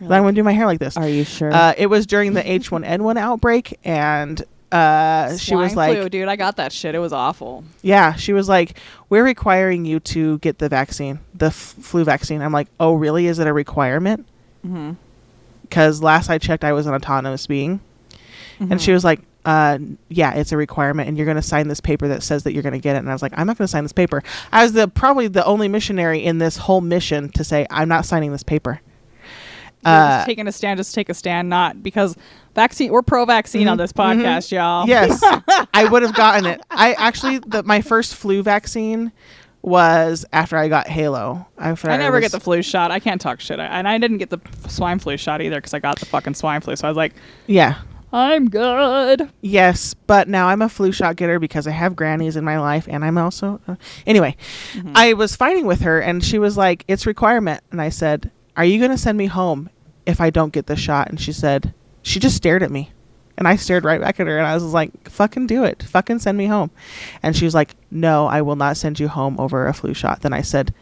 Then 0.00 0.12
I'm 0.12 0.22
gonna 0.22 0.32
do 0.32 0.42
my 0.42 0.52
hair 0.52 0.66
like 0.66 0.80
this. 0.80 0.96
Are 0.96 1.08
you 1.08 1.24
sure? 1.24 1.52
Uh, 1.52 1.74
it 1.76 1.86
was 1.86 2.06
during 2.06 2.34
the 2.34 2.42
H1N1 2.42 3.16
outbreak, 3.16 3.78
and 3.84 4.42
uh, 4.72 5.36
she 5.36 5.54
was 5.54 5.76
like, 5.76 5.96
flu, 5.96 6.08
dude, 6.08 6.28
I 6.28 6.34
got 6.34 6.56
that 6.56 6.72
shit. 6.72 6.94
It 6.96 6.98
was 6.98 7.12
awful. 7.12 7.62
"Yeah." 7.82 8.14
She 8.14 8.32
was 8.32 8.48
like, 8.48 8.76
"We're 9.08 9.22
requiring 9.22 9.84
you 9.84 10.00
to 10.00 10.38
get 10.38 10.58
the 10.58 10.68
vaccine, 10.68 11.20
the 11.32 11.46
f- 11.46 11.54
flu 11.80 12.02
vaccine." 12.02 12.42
I'm 12.42 12.52
like, 12.52 12.66
"Oh, 12.80 12.94
really? 12.94 13.26
Is 13.26 13.38
it 13.38 13.46
a 13.46 13.52
requirement?" 13.52 14.26
Mm-hmm. 14.66 14.92
Because 15.62 16.02
last 16.02 16.28
I 16.28 16.38
checked, 16.38 16.64
I 16.64 16.72
was 16.72 16.86
an 16.86 16.94
autonomous 16.94 17.46
being, 17.46 17.80
and 18.58 18.80
she 18.82 18.92
was 18.92 19.04
like, 19.04 19.20
uh, 19.44 19.78
"Yeah, 20.08 20.34
it's 20.34 20.50
a 20.50 20.56
requirement, 20.56 21.08
and 21.08 21.16
you're 21.16 21.26
going 21.26 21.36
to 21.36 21.42
sign 21.42 21.68
this 21.68 21.80
paper 21.80 22.08
that 22.08 22.22
says 22.24 22.42
that 22.42 22.52
you're 22.52 22.62
going 22.64 22.74
to 22.74 22.80
get 22.80 22.96
it." 22.96 22.98
And 22.98 23.08
I 23.08 23.12
was 23.12 23.22
like, 23.22 23.32
"I'm 23.36 23.46
not 23.46 23.56
going 23.58 23.66
to 23.66 23.70
sign 23.70 23.84
this 23.84 23.92
paper." 23.92 24.24
I 24.50 24.64
was 24.64 24.72
the 24.72 24.88
probably 24.88 25.28
the 25.28 25.44
only 25.44 25.68
missionary 25.68 26.24
in 26.24 26.38
this 26.38 26.56
whole 26.56 26.80
mission 26.80 27.28
to 27.30 27.44
say, 27.44 27.64
"I'm 27.70 27.88
not 27.88 28.06
signing 28.06 28.32
this 28.32 28.42
paper." 28.42 28.80
Uh, 29.84 30.16
just 30.18 30.26
taking 30.26 30.46
a 30.48 30.52
stand, 30.52 30.78
just 30.78 30.94
take 30.94 31.08
a 31.08 31.14
stand, 31.14 31.48
not 31.48 31.82
because 31.82 32.16
vaccine. 32.54 32.90
We're 32.92 33.02
pro-vaccine 33.02 33.68
on 33.68 33.76
Mhm, 33.76 33.80
this 33.80 33.92
podcast, 33.92 34.50
y'all. 34.52 34.86
Yes, 34.88 35.20
I 35.74 35.84
would 35.90 36.02
have 36.02 36.14
gotten 36.14 36.46
it. 36.46 36.60
I 36.70 36.94
actually, 36.94 37.38
the, 37.38 37.62
my 37.62 37.80
first 37.80 38.14
flu 38.14 38.42
vaccine 38.42 39.12
was 39.62 40.26
after 40.32 40.56
I 40.58 40.68
got 40.68 40.86
Halo. 40.88 41.46
After 41.58 41.90
I 41.90 41.96
never 41.96 42.16
was- 42.16 42.24
get 42.24 42.32
the 42.32 42.40
flu 42.40 42.62
shot. 42.62 42.90
I 42.90 43.00
can't 43.00 43.20
talk 43.20 43.40
shit. 43.40 43.58
I, 43.58 43.64
and 43.66 43.88
I 43.88 43.98
didn't 43.98 44.18
get 44.18 44.30
the 44.30 44.38
swine 44.68 44.98
flu 44.98 45.16
shot 45.16 45.40
either 45.40 45.56
because 45.56 45.72
I 45.74 45.78
got 45.78 45.98
the 45.98 46.06
fucking 46.06 46.34
swine 46.34 46.60
flu. 46.60 46.76
So 46.76 46.86
I 46.86 46.90
was 46.90 46.96
like, 46.96 47.14
Yeah. 47.46 47.76
I'm 48.12 48.48
good. 48.48 49.28
Yes, 49.40 49.94
but 49.94 50.28
now 50.28 50.46
I'm 50.46 50.62
a 50.62 50.68
flu 50.68 50.92
shot 50.92 51.16
getter 51.16 51.40
because 51.40 51.66
I 51.66 51.72
have 51.72 51.96
grannies 51.96 52.36
in 52.36 52.44
my 52.44 52.60
life, 52.60 52.86
and 52.88 53.04
I'm 53.04 53.18
also 53.18 53.60
uh, 53.66 53.74
anyway. 54.06 54.36
Mm-hmm. 54.74 54.92
I 54.94 55.14
was 55.14 55.34
fighting 55.34 55.66
with 55.66 55.80
her, 55.80 55.98
and 55.98 56.22
she 56.24 56.38
was 56.38 56.56
like, 56.56 56.84
"It's 56.86 57.06
requirement," 57.06 57.64
and 57.72 57.80
I 57.82 57.88
said, 57.88 58.30
"Are 58.56 58.64
you 58.64 58.78
going 58.78 58.92
to 58.92 58.98
send 58.98 59.18
me 59.18 59.26
home 59.26 59.68
if 60.06 60.20
I 60.20 60.30
don't 60.30 60.52
get 60.52 60.66
the 60.66 60.76
shot?" 60.76 61.08
And 61.08 61.20
she 61.20 61.32
said, 61.32 61.74
she 62.04 62.20
just 62.20 62.36
stared 62.36 62.62
at 62.62 62.70
me. 62.70 62.90
And 63.36 63.48
I 63.48 63.56
stared 63.56 63.84
right 63.84 64.00
back 64.00 64.20
at 64.20 64.28
her 64.28 64.38
and 64.38 64.46
I 64.46 64.54
was 64.54 64.62
like, 64.62 65.10
fucking 65.10 65.48
do 65.48 65.64
it. 65.64 65.82
Fucking 65.82 66.20
send 66.20 66.38
me 66.38 66.46
home. 66.46 66.70
And 67.20 67.34
she 67.34 67.44
was 67.44 67.54
like, 67.54 67.74
no, 67.90 68.26
I 68.26 68.42
will 68.42 68.54
not 68.54 68.76
send 68.76 69.00
you 69.00 69.08
home 69.08 69.40
over 69.40 69.66
a 69.66 69.74
flu 69.74 69.92
shot. 69.92 70.20
Then 70.20 70.32
I 70.32 70.42
said, 70.42 70.72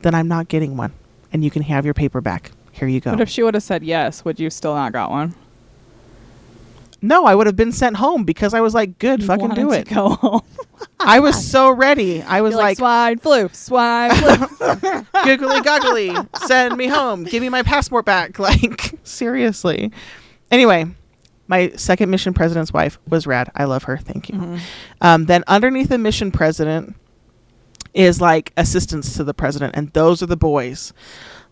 then 0.00 0.14
I'm 0.14 0.28
not 0.28 0.48
getting 0.48 0.78
one. 0.78 0.94
And 1.32 1.44
you 1.44 1.50
can 1.50 1.62
have 1.62 1.84
your 1.84 1.92
paper 1.92 2.22
back. 2.22 2.52
Here 2.72 2.88
you 2.88 3.00
go. 3.00 3.10
But 3.10 3.20
if 3.20 3.28
she 3.28 3.42
would 3.42 3.52
have 3.52 3.62
said 3.62 3.82
yes, 3.82 4.24
would 4.24 4.40
you 4.40 4.48
still 4.48 4.74
not 4.74 4.92
got 4.92 5.10
one? 5.10 5.34
No, 7.00 7.24
I 7.24 7.34
would 7.34 7.46
have 7.46 7.56
been 7.56 7.72
sent 7.72 7.96
home 7.96 8.24
because 8.24 8.54
I 8.54 8.60
was 8.60 8.74
like, 8.74 8.98
good, 8.98 9.20
You 9.22 9.26
fucking 9.28 9.50
do 9.50 9.72
it. 9.72 9.88
Go 9.88 10.10
home. 10.10 10.42
I 11.00 11.20
was 11.20 11.48
so 11.48 11.70
ready. 11.70 12.22
I 12.22 12.40
was 12.40 12.52
You're 12.52 12.58
like, 12.58 12.78
like, 12.78 12.78
swine 12.78 13.18
flu, 13.18 13.48
swine 13.52 14.14
flu. 14.14 15.06
Googly 15.24 15.60
goggly, 15.62 16.16
send 16.46 16.76
me 16.76 16.86
home. 16.86 17.24
Give 17.24 17.40
me 17.42 17.48
my 17.48 17.62
passport 17.62 18.04
back. 18.04 18.38
Like, 18.38 18.94
seriously. 19.04 19.92
Anyway, 20.50 20.86
my 21.46 21.70
second 21.76 22.10
mission 22.10 22.34
president's 22.34 22.72
wife 22.72 22.98
was 23.08 23.26
rad. 23.26 23.50
I 23.54 23.64
love 23.64 23.84
her. 23.84 23.96
Thank 23.96 24.28
you. 24.28 24.34
Mm-hmm. 24.36 24.56
Um, 25.00 25.26
then 25.26 25.44
underneath 25.46 25.88
the 25.88 25.98
mission 25.98 26.30
president 26.30 26.96
is 27.94 28.20
like 28.20 28.52
assistants 28.56 29.16
to 29.16 29.24
the 29.24 29.34
president, 29.34 29.74
and 29.76 29.90
those 29.92 30.22
are 30.22 30.26
the 30.26 30.36
boys. 30.36 30.92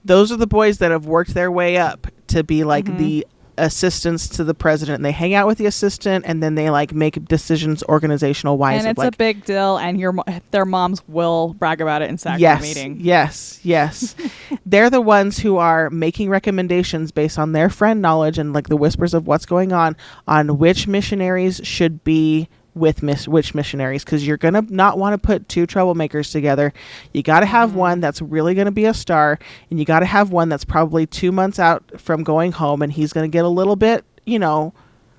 Those 0.05 0.31
are 0.31 0.37
the 0.37 0.47
boys 0.47 0.79
that 0.79 0.91
have 0.91 1.07
worked 1.07 1.35
their 1.35 1.51
way 1.51 1.77
up 1.79 2.07
to 2.29 2.45
be 2.45 2.63
like 2.65 2.85
Mhm. 2.85 2.99
the 2.99 3.27
assistants 3.59 4.29
to 4.29 4.45
the 4.45 4.55
president. 4.55 4.97
And 4.97 5.05
they 5.05 5.13
hang 5.13 5.35
out 5.35 5.47
with 5.47 5.59
the 5.59 5.67
assistant, 5.67 6.25
and 6.27 6.43
then 6.43 6.55
they 6.55 6.71
like 6.71 6.93
make 6.93 7.25
decisions 7.25 7.83
organizational 7.85 8.59
wise. 8.59 8.81
and 8.81 8.91
it's 8.91 8.99
like, 8.99 9.15
a 9.15 9.17
big 9.17 9.45
deal, 9.45 9.77
and 9.77 9.99
your 9.99 10.15
their 10.51 10.65
moms 10.65 11.07
will 11.09 11.55
brag 11.55 11.81
about 11.81 12.03
it 12.03 12.11
in 12.11 12.19
SAC 12.19 12.41
yes, 12.41 12.63
meeting. 12.63 12.99
Yes, 13.01 13.61
yes. 13.63 14.15
They're 14.67 14.91
the 14.91 15.01
ones 15.01 15.39
who 15.39 15.57
are 15.57 15.91
making 15.91 16.31
recommendations 16.31 17.11
based 17.13 17.39
on 17.39 17.53
their 17.53 17.71
friend 17.71 18.03
knowledge 18.03 18.39
and 18.39 18.53
like 18.53 18.69
the 18.69 18.77
whispers 18.77 19.15
of 19.15 19.27
what's 19.27 19.47
going 19.47 19.73
on 19.73 19.97
on 20.27 20.59
which 20.59 20.87
missionaries 20.87 21.61
should 21.65 22.05
be 22.05 22.49
with 22.77 23.03
miss 23.03 23.27
which 23.27 23.55
missionaries 23.55 24.05
because 24.05 24.27
you're 24.27 24.37
gonna 24.37 24.63
not 24.69 24.99
want 24.99 25.15
to 25.15 25.19
put 25.19 25.49
two 25.49 25.67
troublemakers 25.67 26.31
together. 26.31 26.73
You 27.13 27.23
got 27.23 27.41
to 27.41 27.47
have 27.47 27.75
one 27.75 28.01
that's 28.01 28.21
really 28.21 28.55
gonna 28.55 28.71
be 28.71 28.85
a 28.85 28.95
star, 28.95 29.39
and 29.71 29.79
you 29.79 29.85
got 29.85 30.01
to 30.01 30.07
have 30.07 30.31
one 30.31 30.49
that's 30.49 30.65
probably 30.65 31.07
two 31.07 31.33
months 31.33 31.59
out 31.59 31.83
from 32.01 32.23
going 32.23 32.53
home, 32.53 32.83
and 32.83 32.93
he's 32.93 33.13
gonna 33.13 33.29
get 33.29 33.45
a 33.45 33.49
little 33.49 33.77
bit, 33.77 34.05
you 34.25 34.39
know, 34.39 34.75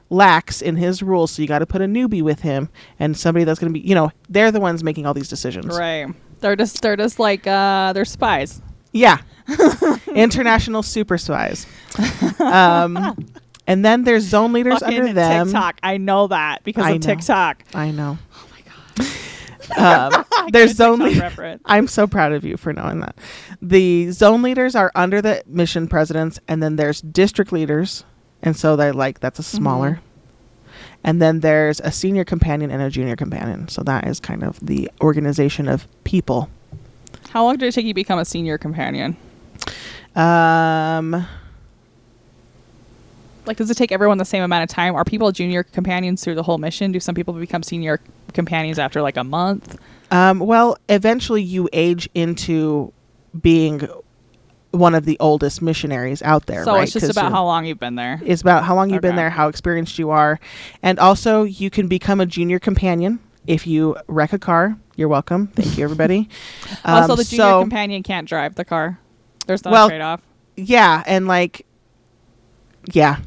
lax 0.09 0.61
in 0.61 0.77
his 0.77 1.01
rules. 1.01 1.31
So 1.31 1.41
you 1.41 1.47
got 1.47 1.59
to 1.59 1.65
put 1.65 1.81
a 1.81 1.85
newbie 1.85 2.21
with 2.21 2.41
him 2.41 2.69
and 2.99 3.17
somebody 3.17 3.43
that's 3.43 3.59
gonna 3.59 3.73
be, 3.73 3.79
you 3.79 3.95
know, 3.95 4.11
they're 4.29 4.51
the 4.51 4.59
ones 4.61 4.83
making 4.83 5.05
all 5.05 5.13
these 5.13 5.29
decisions. 5.29 5.77
Right. 5.77 6.07
They're 6.39 6.55
just 6.55 6.81
they're 6.81 6.95
just 6.95 7.19
like 7.19 7.47
uh 7.47 7.93
they're 7.93 8.05
spies. 8.05 8.61
Yeah. 8.91 9.17
International 10.07 10.83
super 10.83 11.17
spies. 11.17 11.65
Um, 12.39 13.15
and 13.67 13.83
then 13.85 14.03
there's 14.03 14.23
zone 14.23 14.53
leaders 14.53 14.79
Fucking 14.79 14.99
under 14.99 15.13
them. 15.13 15.47
TikTok. 15.47 15.79
I 15.83 15.97
know 15.97 16.27
that 16.27 16.63
because 16.63 16.85
I 16.85 16.91
of 16.91 17.01
know. 17.03 17.05
TikTok. 17.15 17.63
I 17.75 17.91
know. 17.91 18.17
Oh 18.33 18.47
my 18.51 18.61
god. 19.75 20.15
Um, 20.15 20.25
there's 20.51 20.73
zone 20.75 21.01
reference. 21.19 21.61
I'm 21.65 21.87
so 21.87 22.07
proud 22.07 22.31
of 22.31 22.43
you 22.45 22.57
for 22.57 22.71
knowing 22.73 23.01
that. 23.01 23.17
The 23.61 24.09
zone 24.11 24.41
leaders 24.41 24.75
are 24.75 24.91
under 24.95 25.21
the 25.21 25.43
mission 25.45 25.87
presidents, 25.87 26.39
and 26.47 26.63
then 26.63 26.77
there's 26.77 27.01
district 27.01 27.51
leaders, 27.51 28.03
and 28.41 28.55
so 28.55 28.75
they're 28.75 28.93
like 28.93 29.19
that's 29.19 29.39
a 29.39 29.43
Mm-hmm. 29.43 29.57
smaller. 29.57 29.99
And 31.03 31.21
then 31.21 31.39
there's 31.41 31.79
a 31.81 31.91
senior 31.91 32.25
companion 32.25 32.71
and 32.71 32.81
a 32.81 32.89
junior 32.89 33.15
companion. 33.15 33.67
So 33.67 33.81
that 33.83 34.07
is 34.07 34.19
kind 34.19 34.43
of 34.43 34.59
the 34.65 34.89
organization 35.01 35.67
of 35.67 35.87
people. 36.03 36.49
How 37.29 37.43
long 37.45 37.57
did 37.57 37.67
it 37.67 37.71
take 37.73 37.85
you 37.85 37.91
to 37.91 37.95
become 37.95 38.19
a 38.19 38.25
senior 38.25 38.57
companion? 38.57 39.15
Um, 40.15 41.25
Like, 43.47 43.57
does 43.57 43.71
it 43.71 43.77
take 43.77 43.91
everyone 43.91 44.17
the 44.17 44.25
same 44.25 44.43
amount 44.43 44.63
of 44.63 44.69
time? 44.69 44.95
Are 44.95 45.03
people 45.05 45.31
junior 45.31 45.63
companions 45.63 46.23
through 46.23 46.35
the 46.35 46.43
whole 46.43 46.57
mission? 46.57 46.91
Do 46.91 46.99
some 46.99 47.15
people 47.15 47.33
become 47.33 47.63
senior 47.63 47.99
companions 48.33 48.77
after 48.77 49.01
like 49.01 49.17
a 49.17 49.23
month? 49.23 49.77
Um, 50.11 50.39
well, 50.39 50.77
eventually 50.89 51.41
you 51.41 51.69
age 51.73 52.09
into 52.13 52.93
being 53.39 53.87
one 54.71 54.93
of 54.93 55.05
the 55.05 55.17
oldest 55.19 55.61
missionaries 55.61 56.21
out 56.21 56.45
there. 56.45 56.63
so 56.63 56.73
right? 56.73 56.83
it's 56.83 56.93
just 56.93 57.09
about 57.09 57.31
how 57.31 57.43
long 57.43 57.65
you've 57.65 57.79
been 57.79 57.95
there. 57.95 58.21
It's 58.23 58.41
about 58.41 58.63
how 58.63 58.75
long 58.75 58.89
you've 58.89 59.01
been 59.01 59.15
there, 59.15 59.29
how 59.29 59.47
experienced 59.47 59.97
you 59.97 60.09
are, 60.11 60.39
and 60.83 60.99
also 60.99 61.43
you 61.43 61.69
can 61.69 61.87
become 61.87 62.19
a 62.19 62.25
junior 62.25 62.59
companion 62.59 63.19
if 63.47 63.65
you 63.65 63.95
wreck 64.07 64.33
a 64.33 64.39
car. 64.39 64.77
You're 64.95 65.07
welcome. 65.07 65.47
Thank 65.47 65.77
you, 65.77 65.83
everybody. 65.83 66.29
also, 66.85 67.13
Um, 67.13 67.17
the 67.17 67.23
junior 67.23 67.43
so- 67.43 67.61
companion 67.61 68.03
can't 68.03 68.27
drive 68.27 68.55
the 68.55 68.65
car. 68.65 68.99
There's 69.45 69.63
not 69.63 69.71
Well, 69.71 69.87
trade 69.87 70.01
off. 70.01 70.21
yeah, 70.57 71.03
and 71.07 71.27
like, 71.27 71.65
yeah, 72.91 73.17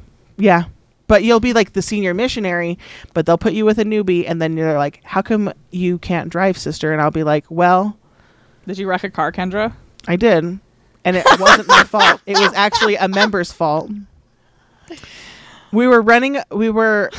yeah. 0.40 0.64
But 1.06 1.24
you'll 1.24 1.40
be 1.40 1.52
like 1.52 1.72
the 1.72 1.82
senior 1.82 2.14
missionary, 2.14 2.78
but 3.14 3.26
they'll 3.26 3.36
put 3.38 3.52
you 3.52 3.64
with 3.64 3.78
a 3.80 3.84
newbie, 3.84 4.24
and 4.28 4.40
then 4.40 4.56
you're 4.56 4.78
like, 4.78 5.00
"How 5.02 5.22
come 5.22 5.52
you 5.72 5.98
can't 5.98 6.30
drive, 6.30 6.56
sister?" 6.56 6.92
And 6.92 7.02
I'll 7.02 7.10
be 7.10 7.24
like, 7.24 7.44
"Well, 7.50 7.96
Did 8.66 8.78
you 8.78 8.86
wreck 8.86 9.02
a 9.02 9.10
car, 9.10 9.32
Kendra? 9.32 9.72
I 10.06 10.14
did, 10.14 10.44
and 11.04 11.16
it 11.16 11.26
wasn't 11.40 11.66
my 11.66 11.82
fault. 11.82 12.20
It 12.26 12.38
was 12.38 12.52
actually 12.54 12.94
a 12.94 13.08
member's 13.08 13.50
fault. 13.50 13.90
We 15.72 15.86
were 15.86 16.00
running. 16.02 16.38
We 16.50 16.70
were 16.70 17.10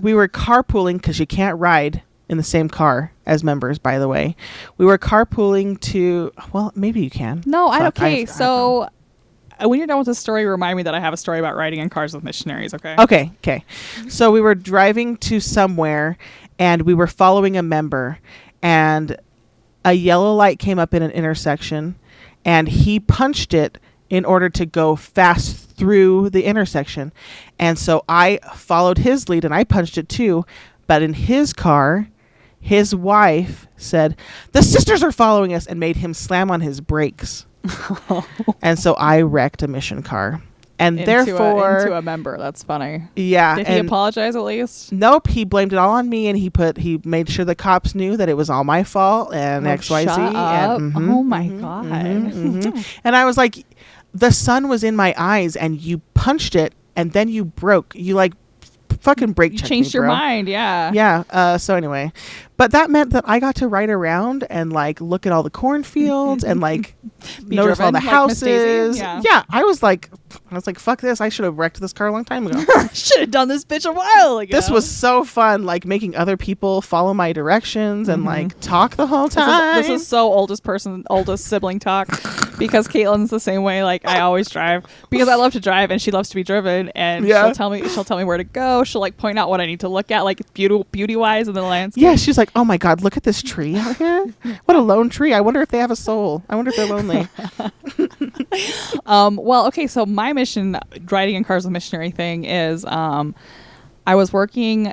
we 0.00 0.14
were 0.14 0.28
carpooling 0.28 0.94
because 0.94 1.18
you 1.18 1.26
can't 1.26 1.58
ride 1.58 2.02
in 2.28 2.36
the 2.36 2.42
same 2.44 2.68
car 2.68 3.12
as 3.26 3.42
members. 3.44 3.78
By 3.78 3.98
the 3.98 4.08
way, 4.08 4.36
we 4.76 4.86
were 4.86 4.98
carpooling 4.98 5.80
to. 5.92 6.32
Well, 6.52 6.72
maybe 6.74 7.00
you 7.02 7.10
can. 7.10 7.42
No, 7.46 7.68
I 7.68 7.78
Fuck, 7.78 7.98
okay. 7.98 8.22
I've- 8.22 8.26
so 8.26 8.88
when 9.60 9.78
you're 9.78 9.86
done 9.86 9.98
with 9.98 10.06
the 10.06 10.14
story, 10.14 10.44
remind 10.44 10.76
me 10.76 10.82
that 10.84 10.94
I 10.94 11.00
have 11.00 11.12
a 11.12 11.16
story 11.16 11.38
about 11.38 11.56
riding 11.56 11.80
in 11.80 11.90
cars 11.90 12.14
with 12.14 12.24
missionaries. 12.24 12.74
Okay. 12.74 12.94
Okay, 12.98 13.32
okay. 13.38 13.64
So 14.08 14.30
we 14.30 14.40
were 14.40 14.54
driving 14.54 15.16
to 15.18 15.40
somewhere 15.40 16.16
and 16.58 16.82
we 16.82 16.94
were 16.94 17.06
following 17.06 17.56
a 17.56 17.62
member 17.62 18.18
and 18.62 19.16
a 19.84 19.92
yellow 19.92 20.34
light 20.34 20.58
came 20.58 20.78
up 20.78 20.94
in 20.94 21.02
an 21.02 21.10
intersection 21.10 21.96
and 22.44 22.68
he 22.68 23.00
punched 23.00 23.54
it 23.54 23.78
in 24.10 24.24
order 24.24 24.48
to 24.48 24.66
go 24.66 24.96
fast 24.96 25.70
through 25.70 26.30
the 26.30 26.44
intersection. 26.44 27.12
And 27.58 27.78
so 27.78 28.04
I 28.08 28.40
followed 28.54 28.98
his 28.98 29.28
lead 29.28 29.44
and 29.44 29.54
I 29.54 29.64
punched 29.64 29.98
it 29.98 30.08
too, 30.08 30.44
but 30.86 31.02
in 31.02 31.14
his 31.14 31.52
car 31.52 32.08
his 32.60 32.94
wife 32.94 33.66
said, 33.76 34.16
"The 34.52 34.62
sisters 34.62 35.02
are 35.02 35.12
following 35.12 35.54
us," 35.54 35.66
and 35.66 35.78
made 35.78 35.96
him 35.96 36.12
slam 36.12 36.50
on 36.50 36.60
his 36.60 36.80
brakes. 36.80 37.46
and 38.62 38.78
so 38.78 38.94
I 38.94 39.22
wrecked 39.22 39.62
a 39.62 39.68
mission 39.68 40.02
car. 40.02 40.42
And 40.80 41.00
Into 41.00 41.06
therefore 41.10 41.76
a, 41.76 41.82
into 41.82 41.96
a 41.96 42.02
member. 42.02 42.38
That's 42.38 42.62
funny. 42.62 43.02
yeah, 43.16 43.56
Did 43.56 43.66
he 43.66 43.78
apologize 43.78 44.36
at 44.36 44.42
least? 44.44 44.92
nope, 44.92 45.26
he 45.26 45.44
blamed 45.44 45.72
it 45.72 45.76
all 45.76 45.90
on 45.90 46.08
me, 46.08 46.28
and 46.28 46.38
he 46.38 46.50
put 46.50 46.76
he 46.78 47.00
made 47.04 47.28
sure 47.28 47.44
the 47.44 47.56
cops 47.56 47.96
knew 47.96 48.16
that 48.16 48.28
it 48.28 48.34
was 48.34 48.48
all 48.48 48.62
my 48.62 48.84
fault 48.84 49.34
and 49.34 49.66
Oh, 49.66 49.70
X 49.70 49.90
Y 49.90 50.02
Z. 50.02 50.06
shut 50.06 50.18
up. 50.36 50.78
And, 50.80 50.92
mhm, 50.94 51.10
Oh 51.10 51.22
my 51.24 51.48
mhm, 51.48 51.60
God. 51.60 51.84
mhm, 51.84 52.62
mhm. 52.62 52.86
and 53.02 53.16
I 53.16 53.24
was 53.24 53.36
like, 53.36 53.64
the 54.14 54.30
sun 54.30 54.68
was 54.68 54.84
in 54.84 54.94
my 54.94 55.12
eyes, 55.18 55.56
and 55.56 55.80
you 55.80 55.98
punched 56.14 56.54
it, 56.54 56.74
and 56.94 57.12
then 57.12 57.28
you 57.28 57.44
broke. 57.44 57.92
You 57.96 58.14
like 58.14 58.34
fucking 59.00 59.32
break. 59.32 59.52
You 59.52 59.58
changed 59.58 59.94
me, 59.94 59.98
your 59.98 60.02
bro. 60.04 60.14
mind. 60.14 60.48
Yeah. 60.48 60.92
Yeah. 60.92 61.24
Uh, 61.30 61.58
so 61.58 61.74
anyway, 61.74 62.12
but 62.56 62.72
that 62.72 62.90
meant 62.90 63.10
that 63.10 63.24
I 63.26 63.38
got 63.40 63.54
to 63.56 63.68
ride 63.68 63.90
around 63.90 64.44
and 64.50 64.72
like 64.72 65.00
look 65.00 65.26
at 65.26 65.32
all 65.32 65.42
the 65.42 65.50
cornfields 65.50 66.42
and 66.44 66.60
like 66.60 66.94
notice 67.46 67.78
all 67.80 67.92
the 67.92 67.98
like 68.00 68.04
houses. 68.04 68.98
Yeah. 68.98 69.20
yeah, 69.24 69.44
I 69.50 69.62
was 69.62 69.82
like, 69.82 70.10
I 70.50 70.54
was 70.54 70.66
like, 70.66 70.78
fuck 70.78 71.00
this! 71.00 71.20
I 71.20 71.28
should 71.28 71.44
have 71.44 71.58
wrecked 71.58 71.80
this 71.80 71.92
car 71.92 72.08
a 72.08 72.12
long 72.12 72.24
time 72.24 72.46
ago. 72.46 72.58
Should 72.92 73.20
have 73.20 73.30
done 73.30 73.48
this 73.48 73.64
bitch 73.64 73.86
a 73.88 73.92
while 73.92 74.38
ago. 74.38 74.54
This 74.54 74.68
was 74.70 74.90
so 74.90 75.24
fun, 75.24 75.64
like 75.64 75.84
making 75.86 76.16
other 76.16 76.36
people 76.36 76.82
follow 76.82 77.14
my 77.14 77.32
directions 77.32 78.08
and 78.08 78.24
like 78.24 78.58
talk 78.60 78.96
the 78.96 79.06
whole 79.06 79.28
Mm-hmm. 79.28 79.28
This 79.28 79.34
time. 79.34 79.78
is, 79.80 79.86
this 79.88 80.00
is 80.02 80.08
so 80.08 80.32
oldest 80.32 80.62
person, 80.64 81.04
oldest 81.10 81.44
sibling 81.46 81.78
talk, 81.78 82.08
because 82.58 82.88
Caitlin's 82.88 83.30
the 83.30 83.40
same 83.40 83.62
way. 83.62 83.82
Like 83.84 84.06
I 84.06 84.20
always 84.20 84.48
drive 84.50 84.84
because 85.10 85.28
I 85.28 85.34
love 85.36 85.52
to 85.52 85.60
drive 85.60 85.90
and 85.90 86.00
she 86.02 86.10
loves 86.10 86.28
to 86.30 86.34
be 86.34 86.42
driven, 86.42 86.88
and 86.90 87.26
Yeah. 87.26 87.44
she'll 87.46 87.54
tell 87.54 87.70
me 87.70 87.88
she'll 87.88 88.04
tell 88.04 88.18
me 88.18 88.24
where 88.24 88.36
to 88.36 88.44
go. 88.44 88.84
She'll 88.84 89.00
like 89.00 89.16
point 89.16 89.38
out 89.38 89.48
what 89.48 89.60
I 89.60 89.66
need 89.66 89.80
to 89.80 89.88
look 89.88 90.10
at, 90.10 90.22
like 90.24 90.52
beauty 90.54 90.84
beauty 90.92 91.16
wise 91.16 91.48
in 91.48 91.54
the 91.54 91.62
landscape. 91.62 92.02
yeah, 92.02 92.16
she's 92.16 92.36
like, 92.38 92.50
oh 92.56 92.64
my 92.64 92.76
god, 92.76 93.02
look 93.02 93.16
at 93.16 93.22
this 93.22 93.42
tree 93.42 93.76
out 93.76 93.96
here. 93.96 94.26
What 94.64 94.76
a 94.76 94.80
lone 94.80 95.08
tree. 95.08 95.32
I 95.32 95.40
wonder 95.40 95.60
if 95.62 95.68
they 95.68 95.78
have 95.78 95.90
a 95.90 95.96
soul. 95.96 96.42
I 96.48 96.56
wonder 96.56 96.70
if 96.70 96.76
they're 96.76 96.86
lonely. 96.86 97.26
Um, 99.06 99.36
well, 99.36 99.66
okay, 99.68 99.86
so 99.86 100.04
my 100.04 100.32
mission, 100.32 100.78
riding 101.10 101.34
in 101.34 101.44
cars 101.44 101.64
with 101.64 101.72
missionary 101.72 102.10
thing, 102.10 102.44
is 102.44 102.84
um, 102.84 103.34
I 104.06 104.14
was 104.14 104.32
working 104.32 104.92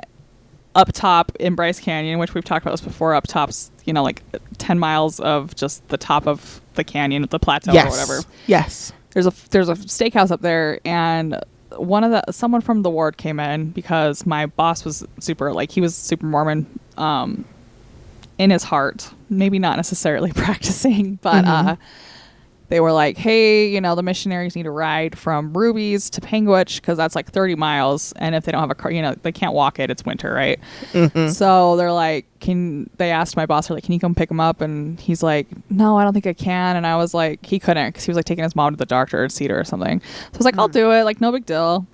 up 0.74 0.92
top 0.92 1.32
in 1.38 1.54
Bryce 1.54 1.80
Canyon, 1.80 2.18
which 2.18 2.32
we've 2.34 2.44
talked 2.44 2.64
about 2.64 2.72
this 2.72 2.80
before. 2.80 3.14
Up 3.14 3.26
top's, 3.26 3.70
you 3.86 3.92
know, 3.92 4.02
like 4.02 4.22
ten 4.58 4.78
miles 4.78 5.18
of 5.20 5.54
just 5.54 5.86
the 5.88 5.96
top 5.96 6.26
of 6.26 6.60
the 6.74 6.84
canyon, 6.84 7.26
the 7.30 7.38
plateau 7.38 7.72
yes. 7.72 7.86
or 7.86 7.90
whatever. 7.90 8.28
Yes. 8.46 8.92
There's 9.12 9.26
a 9.26 9.32
there's 9.50 9.68
a 9.70 9.74
steakhouse 9.74 10.30
up 10.30 10.42
there, 10.42 10.80
and 10.84 11.40
one 11.76 12.04
of 12.04 12.10
the 12.10 12.32
someone 12.32 12.60
from 12.60 12.82
the 12.82 12.90
ward 12.90 13.16
came 13.16 13.40
in 13.40 13.70
because 13.70 14.26
my 14.26 14.46
boss 14.46 14.84
was 14.84 15.06
super 15.20 15.52
like 15.52 15.70
he 15.70 15.80
was 15.80 15.94
super 15.96 16.26
Mormon. 16.26 16.66
Um, 16.98 17.44
in 18.38 18.50
his 18.50 18.64
heart, 18.64 19.10
maybe 19.30 19.58
not 19.58 19.76
necessarily 19.76 20.30
practicing, 20.34 21.14
but 21.22 21.44
Mhm. 21.46 21.68
uh, 21.68 21.76
they 22.68 22.80
were 22.80 22.92
like, 22.92 23.16
"Hey, 23.16 23.68
you 23.68 23.80
know, 23.80 23.94
the 23.94 24.02
missionaries 24.02 24.56
need 24.56 24.66
a 24.66 24.70
ride 24.70 25.16
from 25.16 25.56
Ruby's 25.56 26.10
to 26.10 26.20
Panguitch 26.20 26.80
because 26.80 26.96
that's 26.96 27.14
like 27.14 27.30
30 27.30 27.54
miles, 27.54 28.12
and 28.16 28.34
if 28.34 28.44
they 28.44 28.52
don't 28.52 28.60
have 28.60 28.70
a 28.70 28.74
car, 28.74 28.90
you 28.90 29.02
know, 29.02 29.14
they 29.22 29.32
can't 29.32 29.52
walk 29.54 29.78
it. 29.78 29.90
It's 29.90 30.04
winter, 30.04 30.32
right? 30.32 30.58
Mm-hmm. 30.92 31.28
So 31.28 31.76
they're 31.76 31.92
like, 31.92 32.26
"Can?" 32.40 32.90
They 32.96 33.10
asked 33.10 33.36
my 33.36 33.46
boss, 33.46 33.68
"They're 33.68 33.76
like, 33.76 33.84
can 33.84 33.92
you 33.94 34.00
come 34.00 34.14
pick 34.14 34.30
him 34.30 34.40
up?" 34.40 34.60
And 34.60 34.98
he's 34.98 35.22
like, 35.22 35.46
"No, 35.70 35.96
I 35.96 36.04
don't 36.04 36.12
think 36.12 36.26
I 36.26 36.32
can." 36.32 36.76
And 36.76 36.86
I 36.86 36.96
was 36.96 37.14
like, 37.14 37.44
he 37.44 37.58
couldn't 37.58 37.88
because 37.88 38.04
he 38.04 38.10
was 38.10 38.16
like 38.16 38.24
taking 38.24 38.44
his 38.44 38.56
mom 38.56 38.72
to 38.72 38.76
the 38.76 38.86
doctor 38.86 39.24
at 39.24 39.32
Cedar 39.32 39.58
or 39.58 39.64
something. 39.64 40.00
So 40.00 40.06
I 40.34 40.38
was 40.38 40.44
like, 40.44 40.58
"I'll 40.58 40.68
hmm. 40.68 40.72
do 40.72 40.92
it. 40.92 41.04
Like, 41.04 41.20
no 41.20 41.32
big 41.32 41.46
deal." 41.46 41.86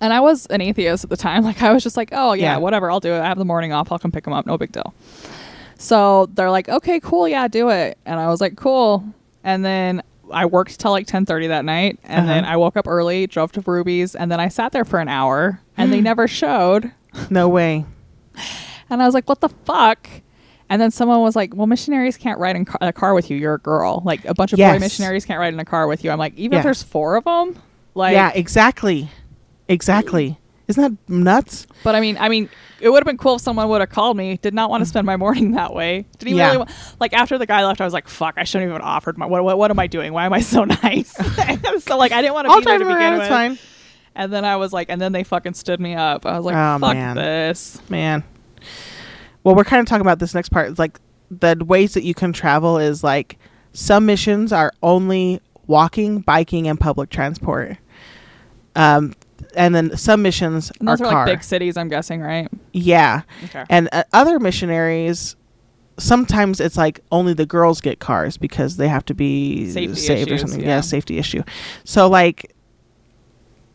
And 0.00 0.12
I 0.12 0.20
was 0.20 0.46
an 0.46 0.60
atheist 0.60 1.04
at 1.04 1.10
the 1.10 1.16
time. 1.16 1.42
Like, 1.48 1.62
I 1.62 1.72
was 1.72 1.82
just 1.82 1.96
like, 1.96 2.10
"Oh 2.12 2.32
yeah, 2.32 2.54
Yeah. 2.54 2.56
whatever. 2.58 2.90
I'll 2.90 3.00
do 3.00 3.12
it. 3.14 3.20
I 3.20 3.26
have 3.26 3.38
the 3.38 3.44
morning 3.44 3.72
off. 3.72 3.90
I'll 3.92 3.98
come 3.98 4.12
pick 4.12 4.26
him 4.26 4.32
up. 4.32 4.46
No 4.46 4.58
big 4.58 4.72
deal." 4.72 4.92
So 5.78 6.26
they're 6.34 6.50
like, 6.50 6.68
"Okay, 6.68 6.98
cool. 7.00 7.28
Yeah, 7.28 7.46
do 7.46 7.70
it." 7.70 7.96
And 8.04 8.18
I 8.18 8.28
was 8.28 8.40
like, 8.40 8.56
"Cool." 8.56 9.04
And 9.44 9.64
then 9.64 10.02
I 10.32 10.44
worked 10.46 10.78
till 10.78 10.90
like 10.90 11.06
10:30 11.06 11.48
that 11.48 11.64
night, 11.64 11.98
and 12.04 12.28
then 12.28 12.44
Uh-huh. 12.44 12.52
I 12.52 12.56
woke 12.56 12.76
up 12.76 12.86
early, 12.86 13.26
drove 13.26 13.52
to 13.52 13.60
Ruby's, 13.62 14.14
and 14.14 14.30
then 14.30 14.40
I 14.40 14.48
sat 14.48 14.72
there 14.72 14.84
for 14.84 15.00
an 15.00 15.08
hour, 15.08 15.60
and 15.76 15.92
they 15.92 16.00
never 16.10 16.28
showed. 16.28 16.92
No 17.30 17.48
way. 17.48 17.84
And 18.90 19.02
I 19.02 19.06
was 19.06 19.14
like, 19.14 19.28
"What 19.28 19.40
the 19.40 19.48
fuck?" 19.64 20.08
And 20.70 20.82
then 20.82 20.90
someone 20.90 21.20
was 21.22 21.34
like, 21.34 21.54
"Well, 21.56 21.66
missionaries 21.66 22.16
can't 22.18 22.38
ride 22.38 22.56
in 22.56 22.64
ca- 22.66 22.78
a 22.82 22.92
car 22.92 23.14
with 23.14 23.30
you. 23.30 23.36
You're 23.38 23.54
a 23.54 23.58
girl. 23.58 24.02
Like 24.04 24.24
a 24.26 24.34
bunch 24.34 24.52
of 24.52 24.58
boy 24.58 24.78
missionaries 24.78 25.24
can't 25.24 25.40
ride 25.40 25.54
in 25.54 25.60
a 25.60 25.64
car 25.64 25.86
with 25.86 26.04
you." 26.04 26.10
I'm 26.10 26.18
like, 26.18 26.34
even 26.36 26.52
Yeah. 26.52 26.58
if 26.58 26.64
there's 26.64 26.82
four 26.82 27.16
of 27.16 27.24
them, 27.24 27.56
like, 27.94 28.12
yeah, 28.12 28.30
exactly. 28.34 29.08
Exactly. 29.68 30.38
Isn't 30.68 30.82
that 31.06 31.10
nuts? 31.12 31.66
But 31.82 31.94
I 31.94 32.00
mean, 32.00 32.16
I 32.18 32.28
mean, 32.28 32.48
it 32.80 32.90
would 32.90 32.98
have 32.98 33.06
been 33.06 33.16
cool 33.16 33.36
if 33.36 33.40
someone 33.40 33.68
would 33.70 33.80
have 33.80 33.88
called 33.90 34.16
me. 34.16 34.36
Did 34.36 34.52
not 34.54 34.68
want 34.68 34.82
to 34.82 34.86
spend 34.86 35.06
my 35.06 35.16
morning 35.16 35.52
that 35.52 35.72
way. 35.74 36.04
Didn't 36.18 36.28
even 36.28 36.36
Yeah. 36.36 36.46
really 36.46 36.58
wa- 36.58 36.66
like 37.00 37.14
after 37.14 37.38
the 37.38 37.46
guy 37.46 37.64
left. 37.64 37.80
I 37.80 37.84
was 37.84 37.94
like, 37.94 38.06
"Fuck! 38.06 38.34
I 38.36 38.44
shouldn't 38.44 38.70
have 38.70 38.76
even 38.78 38.86
offered 38.86 39.16
my. 39.16 39.24
What, 39.26 39.42
what, 39.44 39.56
what 39.58 39.70
am 39.70 39.78
I 39.78 39.86
doing? 39.86 40.12
Why 40.12 40.26
am 40.26 40.32
I 40.34 40.40
so 40.40 40.64
nice?" 40.82 41.10
so 41.84 41.96
like, 41.96 42.12
I 42.12 42.20
didn't 42.20 42.34
want 42.34 42.46
to 42.46 42.52
I'll 42.52 42.58
be 42.60 42.64
there 42.66 42.78
to 42.78 42.84
around. 42.86 43.12
with. 43.14 43.20
It's 43.22 43.28
fine. 43.30 43.58
And 44.14 44.32
then 44.32 44.44
I 44.44 44.56
was 44.56 44.72
like, 44.72 44.88
and 44.90 45.00
then 45.00 45.12
they 45.12 45.24
fucking 45.24 45.54
stood 45.54 45.80
me 45.80 45.94
up. 45.94 46.26
I 46.26 46.36
was 46.36 46.44
like, 46.44 46.54
Oh, 46.56 46.78
"Fuck 46.78 46.94
man. 46.94 47.16
this." 47.16 47.80
Man. 47.88 48.22
Well, 49.44 49.54
we're 49.54 49.64
kind 49.64 49.80
of 49.80 49.86
talking 49.86 50.02
about 50.02 50.18
this 50.18 50.34
next 50.34 50.50
part. 50.50 50.68
It's 50.68 50.78
like 50.78 51.00
the 51.30 51.56
ways 51.64 51.94
that 51.94 52.02
you 52.04 52.12
can 52.14 52.32
travel 52.34 52.76
is 52.78 53.02
like 53.02 53.38
some 53.72 54.04
missions 54.04 54.52
are 54.52 54.72
only 54.82 55.40
walking, 55.66 56.20
biking, 56.20 56.68
and 56.68 56.78
public 56.78 57.08
transport. 57.10 57.76
Um, 58.76 59.14
and 59.56 59.74
then 59.74 59.96
some 59.96 60.22
missions 60.22 60.70
And 60.78 60.88
those 60.88 61.00
are, 61.00 61.06
are, 61.06 61.14
like 61.14 61.26
big 61.26 61.42
cities. 61.44 61.76
I'm 61.76 61.88
guessing, 61.88 62.20
right? 62.20 62.48
Yeah. 62.72 63.22
Okay. 63.44 63.64
And 63.70 63.88
uh, 63.92 64.04
other 64.12 64.38
missionaries, 64.38 65.36
sometimes 65.98 66.60
it's 66.60 66.76
like 66.76 67.00
only 67.10 67.34
the 67.34 67.46
girls 67.46 67.80
get 67.80 67.98
cars 68.00 68.36
because 68.36 68.76
they 68.76 68.88
have 68.88 69.04
to 69.06 69.14
be 69.14 69.70
Safety 69.70 69.94
saved 69.96 70.30
or 70.30 70.38
something. 70.38 70.60
yeah. 70.60 70.66
Yeah. 70.66 70.80
safety 70.80 71.18
issue. 71.18 71.42
So 71.84 72.08
like, 72.08 72.54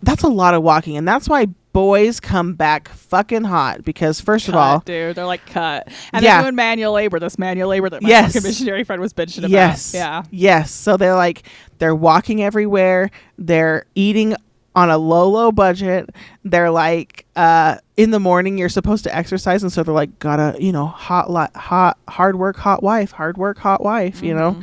that's 0.01 0.23
a 0.23 0.27
lot 0.27 0.53
of 0.53 0.63
walking, 0.63 0.97
and 0.97 1.07
that's 1.07 1.29
why 1.29 1.45
boys 1.71 2.19
come 2.19 2.53
back 2.53 2.87
fucking 2.89 3.45
hot 3.45 3.83
because 3.83 4.19
first 4.21 4.47
of 4.49 4.53
all, 4.53 4.79
dude, 4.79 5.15
they're 5.15 5.25
like 5.25 5.45
cut, 5.45 5.87
and 6.11 6.21
Yeah. 6.23 6.35
they're 6.35 6.43
doing 6.43 6.55
manual 6.55 6.93
labor. 6.93 7.19
This 7.19 7.39
manual 7.39 7.69
labor 7.69 7.89
that 7.89 8.03
my 8.03 8.09
Yes. 8.09 8.35
missionary 8.43 8.83
friend 8.83 9.01
was 9.01 9.13
bitching 9.13 9.39
about. 9.39 9.49
yes, 9.49 9.93
Yeah. 9.93 10.23
yes. 10.29 10.71
So 10.71 10.97
they're 10.97 11.15
like 11.15 11.43
they're 11.79 11.95
walking 11.95 12.43
everywhere. 12.43 13.11
They're 13.37 13.85
eating 13.95 14.35
on 14.75 14.89
a 14.89 14.97
low 14.97 15.29
low 15.29 15.51
budget. 15.51 16.09
They're 16.43 16.71
like 16.71 17.25
uh 17.35 17.77
in 17.97 18.11
the 18.11 18.19
morning 18.19 18.57
you're 18.57 18.69
supposed 18.69 19.03
to 19.05 19.15
exercise 19.15 19.63
and 19.63 19.71
so 19.71 19.83
they're 19.83 19.93
like 19.93 20.17
gotta, 20.19 20.55
you 20.61 20.71
know, 20.71 20.87
hot 20.87 21.29
hot 21.55 21.97
hard 22.07 22.35
work 22.37 22.57
hot 22.57 22.81
wife, 22.83 23.11
hard 23.11 23.37
work 23.37 23.57
hot 23.57 23.81
wife, 23.83 24.21
you 24.23 24.33
know. 24.33 24.61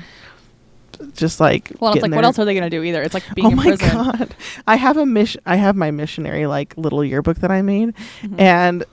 Just 1.15 1.41
like 1.41 1.65
Mm-hmm. 1.71 1.79
Well, 1.85 1.93
it's 1.95 2.03
like, 2.03 2.13
what 2.13 2.25
else 2.25 2.39
are 2.39 2.45
they 2.45 2.55
gonna 2.55 2.69
do? 2.69 2.83
Either 2.83 3.03
it's 3.03 3.15
like 3.15 3.25
being 3.35 3.47
oh 3.47 3.51
my 3.53 3.63
prison. 3.75 3.89
god 3.89 4.35
i 4.67 4.77
have 4.77 4.97
a 4.99 5.07
mission 5.07 5.41
i 5.47 5.57
have 5.57 5.75
my 5.75 5.91
missionary 5.91 6.47
like 6.47 6.77
little 6.77 7.03
yearbook 7.05 7.39
that 7.39 7.51
i 7.51 7.63
made 7.63 7.95
Mm-hmm. 8.21 8.39
and 8.39 8.85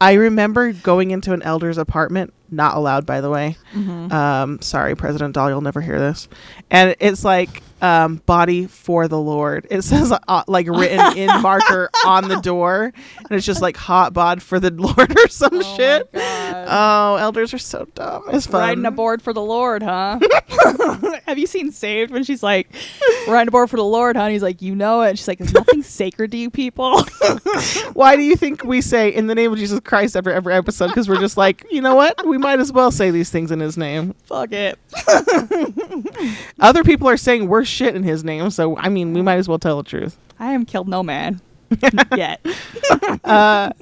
i 0.00 0.14
remember 0.14 0.72
going 0.72 1.12
into 1.12 1.32
an 1.32 1.42
elder's 1.42 1.78
apartment 1.78 2.32
not 2.50 2.76
allowed 2.76 3.06
by 3.06 3.20
the 3.20 3.30
way 3.30 3.56
Mm-hmm. 3.74 4.10
um 4.12 4.60
sorry 4.60 4.96
president 4.96 5.34
doll 5.34 5.48
you'll 5.48 5.60
never 5.60 5.80
hear 5.80 6.00
this 6.00 6.26
and 6.70 6.96
it's 6.98 7.24
like 7.24 7.62
um 7.86 8.16
body 8.26 8.66
for 8.66 9.06
the 9.06 9.18
lord 9.18 9.66
it 9.70 9.82
says 9.82 10.12
uh, 10.12 10.42
like 10.48 10.66
written 10.68 11.16
in 11.16 11.28
marker 11.40 11.88
on 12.04 12.28
the 12.28 12.36
door 12.42 12.92
and 13.18 13.30
it's 13.30 13.46
just 13.46 13.62
like 13.62 13.76
hot 13.76 14.12
bod 14.12 14.42
for 14.42 14.58
the 14.58 14.70
lord 14.72 15.16
or 15.16 15.28
some 15.28 15.50
Oh 15.54 15.76
shit. 15.76 16.08
Oh 16.68 17.16
elders 17.16 17.52
are 17.52 17.58
so 17.58 17.86
dumb 17.94 18.22
it's 18.32 18.46
fun 18.46 18.60
Riding 18.60 18.86
aboard 18.86 19.22
for 19.22 19.32
the 19.32 19.42
Lord, 19.42 19.82
huh? 19.82 20.18
Have 21.26 21.38
you 21.38 21.46
seen 21.46 21.70
Saved 21.70 22.10
when 22.10 22.24
she's 22.24 22.42
like, 22.42 22.68
riding 23.28 23.48
aboard 23.48 23.70
for 23.70 23.76
the 23.76 23.84
Lord, 23.84 24.16
huh? 24.16 24.22
And 24.22 24.32
he's 24.32 24.42
like, 24.42 24.62
you 24.62 24.74
know 24.74 25.02
it. 25.02 25.10
And 25.10 25.18
she's 25.18 25.28
like, 25.28 25.40
is 25.40 25.52
nothing 25.52 25.82
sacred 25.84 26.30
to 26.32 26.36
you 26.36 26.50
people? 26.50 27.02
Why 27.92 28.16
do 28.16 28.22
you 28.22 28.36
think 28.36 28.64
we 28.64 28.80
say 28.80 29.10
in 29.10 29.26
the 29.26 29.34
name 29.34 29.52
of 29.52 29.58
Jesus 29.58 29.80
Christ 29.80 30.16
every 30.16 30.32
every 30.32 30.54
episode? 30.54 30.88
Because 30.88 31.08
we're 31.08 31.20
just 31.20 31.36
like, 31.36 31.64
you 31.70 31.80
know 31.80 31.94
what? 31.94 32.26
We 32.26 32.38
might 32.38 32.58
as 32.60 32.72
well 32.72 32.90
say 32.90 33.10
these 33.10 33.30
things 33.30 33.50
in 33.50 33.60
His 33.60 33.76
name. 33.76 34.14
Fuck 34.24 34.50
it. 34.52 34.78
Other 36.60 36.82
people 36.82 37.08
are 37.08 37.16
saying 37.16 37.48
worse 37.48 37.68
shit 37.68 37.94
in 37.94 38.02
His 38.02 38.24
name, 38.24 38.50
so 38.50 38.76
I 38.78 38.88
mean, 38.88 39.12
we 39.12 39.22
might 39.22 39.36
as 39.36 39.48
well 39.48 39.58
tell 39.58 39.76
the 39.76 39.88
truth. 39.88 40.16
I 40.38 40.52
haven't 40.52 40.66
killed 40.66 40.88
no 40.88 41.02
man 41.02 41.40
yet. 42.16 42.44
Uh, 43.24 43.72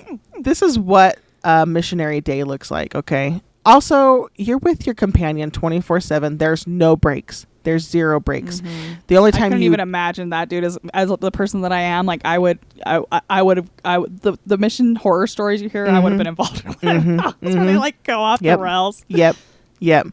this 0.41 0.63
is 0.63 0.79
what 0.79 1.19
a 1.45 1.65
missionary 1.67 2.21
day 2.21 2.43
looks 2.45 2.71
like. 2.71 2.95
Okay. 2.95 3.41
Also, 3.67 4.29
you're 4.37 4.59
with 4.59 4.85
your 4.87 4.95
companion 4.95 5.51
twenty 5.51 5.81
four 5.81 6.01
seven. 6.01 6.39
There's 6.39 6.67
no 6.67 6.97
breaks. 6.97 7.47
There's 7.63 7.89
zero 7.89 8.21
breaks. 8.21 8.61
The 9.07 9.17
only 9.17 9.31
Mm-hmm. 9.31 9.37
I 9.37 9.39
time 9.39 9.49
couldn't 9.53 9.63
you 9.63 9.67
even 9.71 9.81
imagine 9.81 10.29
that, 10.31 10.51
dude. 10.51 10.65
As 10.65 10.77
as 10.93 11.09
the 11.09 11.31
person 11.31 11.63
that 11.63 11.73
I 11.73 11.81
am, 11.81 12.05
like 12.05 12.21
I 12.27 12.37
would, 12.39 12.59
I, 12.85 13.01
I- 13.31 13.43
would 13.43 13.57
have, 13.57 13.71
I 13.87 13.99
the 14.01 14.37
the 14.45 14.59
mission 14.59 14.97
horror 14.97 15.27
stories 15.27 15.63
you 15.63 15.71
hear, 15.71 15.87
I 15.87 15.99
would 15.99 16.13
have 16.13 16.19
been 16.19 16.27
involved 16.27 16.63
in. 16.65 16.73
Mhm, 16.73 17.23
That's 17.41 17.55
where 17.57 17.65
they 17.65 17.77
like 17.79 18.03
go 18.03 18.21
off 18.21 18.43
Yep. 18.43 18.59
the 18.59 18.63
rails. 18.65 19.03
Yep. 19.09 19.37
Yep. 19.81 20.09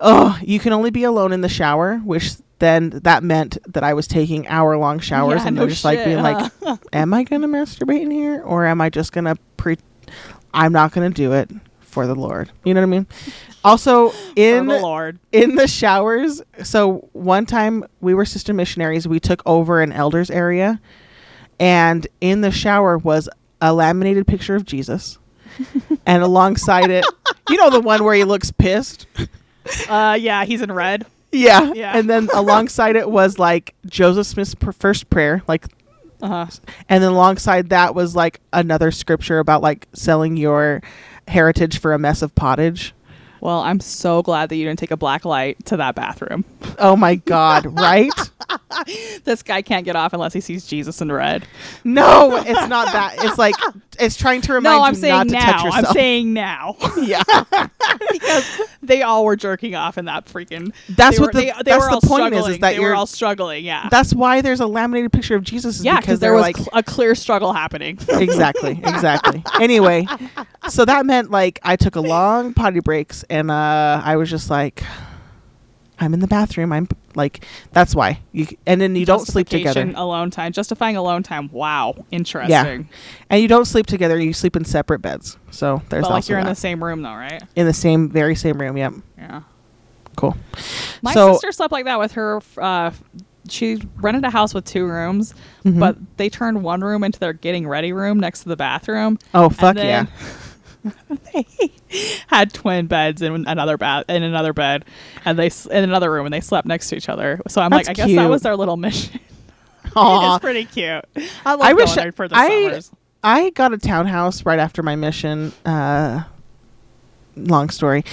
Oh, 0.00 0.38
you 0.42 0.58
can 0.58 0.72
only 0.74 0.90
be 0.90 1.04
alone 1.04 1.32
in 1.32 1.40
the 1.40 1.48
shower, 1.48 1.96
which 2.04 2.32
then 2.58 2.90
that 3.04 3.22
meant 3.22 3.56
that 3.72 3.82
I 3.82 3.94
was 3.94 4.06
taking 4.06 4.46
hour 4.48 4.76
long 4.76 4.98
showers 4.98 5.40
Yeah, 5.40 5.46
and 5.48 5.56
no 5.56 5.62
they're 5.62 5.70
just 5.70 5.84
like 5.84 5.98
shit, 6.00 6.06
being 6.06 6.22
like, 6.22 6.52
Am 6.92 7.14
I 7.14 7.22
gonna 7.24 7.48
masturbate 7.48 8.02
in 8.02 8.10
here? 8.10 8.42
Or 8.44 8.66
am 8.66 8.82
I 8.82 8.90
just 8.90 9.12
gonna 9.12 9.36
pre 9.56 9.78
I'm 10.54 10.72
not 10.72 10.92
gonna 10.92 11.10
do 11.10 11.32
it 11.32 11.50
for 11.80 12.06
the 12.06 12.14
Lord. 12.14 12.50
You 12.64 12.74
know 12.74 12.80
what 12.80 12.86
I 12.86 12.90
mean? 12.90 13.06
Also 13.64 14.12
in 14.36 14.66
the 14.66 14.78
Lord. 14.78 15.18
in 15.32 15.56
the 15.56 15.66
showers. 15.66 16.42
So 16.62 17.08
one 17.12 17.46
time 17.46 17.84
we 18.00 18.14
were 18.14 18.24
sister 18.24 18.52
missionaries. 18.52 19.06
We 19.08 19.20
took 19.20 19.42
over 19.46 19.80
an 19.80 19.92
elders 19.92 20.30
area, 20.30 20.80
and 21.58 22.06
in 22.20 22.40
the 22.40 22.50
shower 22.50 22.98
was 22.98 23.28
a 23.60 23.72
laminated 23.72 24.26
picture 24.26 24.54
of 24.54 24.64
Jesus, 24.64 25.18
and 26.06 26.22
alongside 26.22 26.90
it, 26.90 27.06
you 27.48 27.56
know 27.56 27.70
the 27.70 27.80
one 27.80 28.04
where 28.04 28.14
he 28.14 28.24
looks 28.24 28.50
pissed. 28.50 29.06
Uh, 29.88 30.16
yeah, 30.20 30.44
he's 30.44 30.60
in 30.60 30.70
red. 30.70 31.06
Yeah, 31.32 31.72
Yeah. 31.72 31.96
And 31.96 32.08
then 32.08 32.28
alongside 32.34 32.96
it 32.96 33.10
was 33.10 33.38
like 33.38 33.74
Joseph 33.86 34.26
Smith's 34.26 34.54
pr- 34.54 34.70
first 34.72 35.10
prayer, 35.10 35.42
like, 35.48 35.66
Uh 36.24 36.46
huh. 36.46 36.46
and 36.88 37.04
then 37.04 37.12
alongside 37.12 37.68
that 37.68 37.94
was 37.94 38.16
like 38.16 38.40
another 38.50 38.90
scripture 38.90 39.40
about 39.40 39.60
like 39.60 39.86
selling 39.92 40.38
your 40.38 40.82
heritage 41.28 41.78
for 41.78 41.92
a 41.92 41.98
mess 41.98 42.22
of 42.22 42.34
pottage. 42.34 42.94
Well, 43.42 43.60
I'm 43.60 43.78
so 43.78 44.22
glad 44.22 44.48
that 44.48 44.56
you 44.56 44.64
didn't 44.64 44.78
take 44.78 44.90
a 44.90 44.96
black 44.96 45.26
light 45.26 45.62
to 45.66 45.76
that 45.76 45.94
bathroom. 45.94 46.46
Oh 46.78 46.96
my 46.96 47.16
God! 47.16 47.66
Right? 47.78 48.10
This 49.24 49.42
guy 49.42 49.62
can't 49.62 49.84
get 49.84 49.96
off 49.96 50.12
unless 50.12 50.32
he 50.34 50.40
sees 50.40 50.66
Jesus 50.66 51.00
in 51.00 51.10
red. 51.10 51.46
No, 51.84 52.36
it's 52.36 52.68
not 52.68 52.92
that. 52.92 53.16
It's 53.20 53.38
like 53.38 53.54
it's 53.98 54.16
trying 54.16 54.40
to 54.42 54.52
remind 54.54 54.76
No, 54.76 54.82
I'm 54.82 54.94
you 54.94 55.00
saying 55.00 55.12
not 55.14 55.28
to 55.28 55.34
touch 55.34 55.46
now. 55.46 55.64
yourself. 55.64 55.86
I'm 55.86 55.92
saying 55.94 56.32
now 56.32 56.76
yeah, 57.00 57.22
because 58.12 58.60
they 58.82 59.02
all 59.02 59.24
were 59.24 59.36
jerking 59.36 59.74
off 59.74 59.96
in 59.98 60.04
that 60.06 60.26
freaking. 60.26 60.72
that's 60.90 61.18
what 61.18 61.34
were, 61.34 61.40
the 61.40 61.46
they, 61.46 61.52
they 61.52 61.62
that's 61.70 61.84
were 61.84 61.88
the 61.90 61.94
all 61.94 62.00
point 62.00 62.34
is. 62.34 62.46
Is 62.48 62.58
that 62.58 62.74
they 62.74 62.80
you're 62.80 62.94
all 62.94 63.06
struggling. 63.06 63.64
Yeah. 63.64 63.88
that's 63.90 64.14
why 64.14 64.40
there's 64.42 64.60
a 64.60 64.66
laminated 64.66 65.12
picture 65.12 65.34
of 65.36 65.42
Jesus. 65.44 65.78
Is 65.78 65.84
yeah, 65.84 66.00
because 66.00 66.20
there 66.20 66.32
was 66.34 66.42
like 66.42 66.56
cl- 66.56 66.68
a 66.72 66.82
clear 66.82 67.14
struggle 67.14 67.52
happening. 67.52 67.98
exactly, 68.08 68.72
exactly. 68.84 69.42
Anyway, 69.60 70.06
so 70.68 70.84
that 70.84 71.06
meant 71.06 71.30
like 71.30 71.60
I 71.62 71.76
took 71.76 71.96
a 71.96 72.00
long 72.00 72.52
potty 72.54 72.80
breaks, 72.80 73.24
and 73.30 73.50
uh, 73.50 74.02
I 74.04 74.16
was 74.16 74.28
just 74.30 74.50
like, 74.50 74.82
I'm 76.00 76.12
in 76.12 76.20
the 76.20 76.26
bathroom. 76.26 76.72
I'm 76.72 76.88
like, 77.14 77.44
that's 77.72 77.94
why 77.94 78.20
you. 78.32 78.46
And 78.66 78.80
then 78.80 78.96
you 78.96 79.06
don't 79.06 79.26
sleep 79.26 79.48
together, 79.48 79.74
Justification, 79.80 79.96
Alone 79.96 80.30
time, 80.30 80.52
justifying 80.52 80.96
alone 80.96 81.22
time. 81.22 81.48
Wow, 81.52 81.94
interesting. 82.10 82.50
Yeah. 82.50 82.82
and 83.30 83.40
you 83.40 83.46
don't 83.48 83.64
sleep 83.64 83.86
together. 83.86 84.18
You 84.20 84.32
sleep 84.32 84.56
in 84.56 84.64
separate 84.64 85.00
beds. 85.00 85.36
So 85.50 85.82
there's 85.90 86.02
But 86.02 86.06
also 86.06 86.14
like 86.14 86.28
you're 86.28 86.38
in 86.40 86.46
the 86.46 86.54
same 86.56 86.82
room 86.82 87.02
though, 87.02 87.14
right? 87.14 87.42
in 87.54 87.66
the 87.66 87.72
same, 87.72 88.08
very 88.10 88.34
same 88.34 88.60
room. 88.60 88.76
Yep, 88.76 88.92
Yeah. 89.18 89.40
cool. 90.16 90.36
My 91.02 91.14
So- 91.14 91.32
sister 91.34 91.52
slept 91.52 91.72
like 91.72 91.84
that 91.84 91.98
with 92.00 92.12
her. 92.12 92.40
Uh, 92.58 92.90
she 93.48 93.80
rented 94.00 94.24
a 94.24 94.30
house 94.30 94.52
with 94.54 94.64
two 94.64 94.86
rooms, 94.86 95.34
Mhm. 95.64 95.78
but 95.78 95.96
they 96.16 96.28
turned 96.28 96.62
one 96.62 96.80
room 96.80 97.04
into 97.04 97.20
their 97.20 97.34
getting 97.34 97.68
ready 97.68 97.92
room 97.92 98.18
next 98.18 98.40
to 98.44 98.48
the 98.48 98.56
bathroom. 98.56 99.18
Oh 99.34 99.48
fuck 99.48 99.76
And 99.76 99.78
yeah! 99.78 100.06
then 100.84 101.18
they, 101.32 101.72
had 102.28 102.52
twin 102.52 102.86
beds 102.86 103.22
in 103.22 103.46
another 103.46 103.76
bed 103.76 104.04
in 104.08 104.22
another 104.22 104.52
bed, 104.52 104.84
and 105.24 105.38
they 105.38 105.50
in 105.70 105.84
another 105.84 106.10
room, 106.10 106.26
and 106.26 106.32
they 106.32 106.40
slept 106.40 106.66
next 106.66 106.88
to 106.90 106.96
each 106.96 107.08
other. 107.08 107.40
So 107.48 107.62
I'm 107.62 107.70
like, 107.70 107.86
That's 107.86 108.00
I 108.00 108.06
guess 108.06 108.16
that 108.16 108.28
was 108.28 108.42
their 108.42 108.56
little 108.56 108.76
mission. 108.76 109.20
Aw. 109.96 110.36
it's 110.36 110.42
pretty 110.42 110.64
cute. 110.64 111.04
I 111.44 111.52
love 111.52 111.60
I 111.62 111.72
going 111.72 111.76
wish 111.76 111.94
there 111.94 112.12
for 112.12 112.28
the 112.28 112.36
I 112.36 112.48
summers. 112.48 112.90
I 113.22 113.50
got 113.50 113.72
a 113.72 113.78
townhouse 113.78 114.44
right 114.44 114.58
after 114.58 114.82
my 114.82 114.96
mission. 114.96 115.52
Uh, 115.64 116.24
long 117.36 117.70
story, 117.70 118.04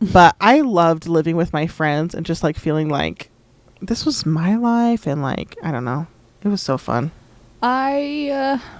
but 0.00 0.36
I 0.40 0.60
loved 0.60 1.06
living 1.06 1.36
with 1.36 1.52
my 1.52 1.66
friends 1.66 2.14
and 2.14 2.24
just 2.24 2.42
like 2.42 2.56
feeling 2.56 2.88
like 2.88 3.30
this 3.80 4.04
was 4.04 4.26
my 4.26 4.56
life 4.56 5.06
and 5.06 5.22
like 5.22 5.56
I 5.62 5.70
don't 5.70 5.84
know, 5.84 6.06
it 6.42 6.48
was 6.48 6.62
so 6.62 6.78
fun. 6.78 7.10
I, 7.62 8.30
uh, 8.32 8.79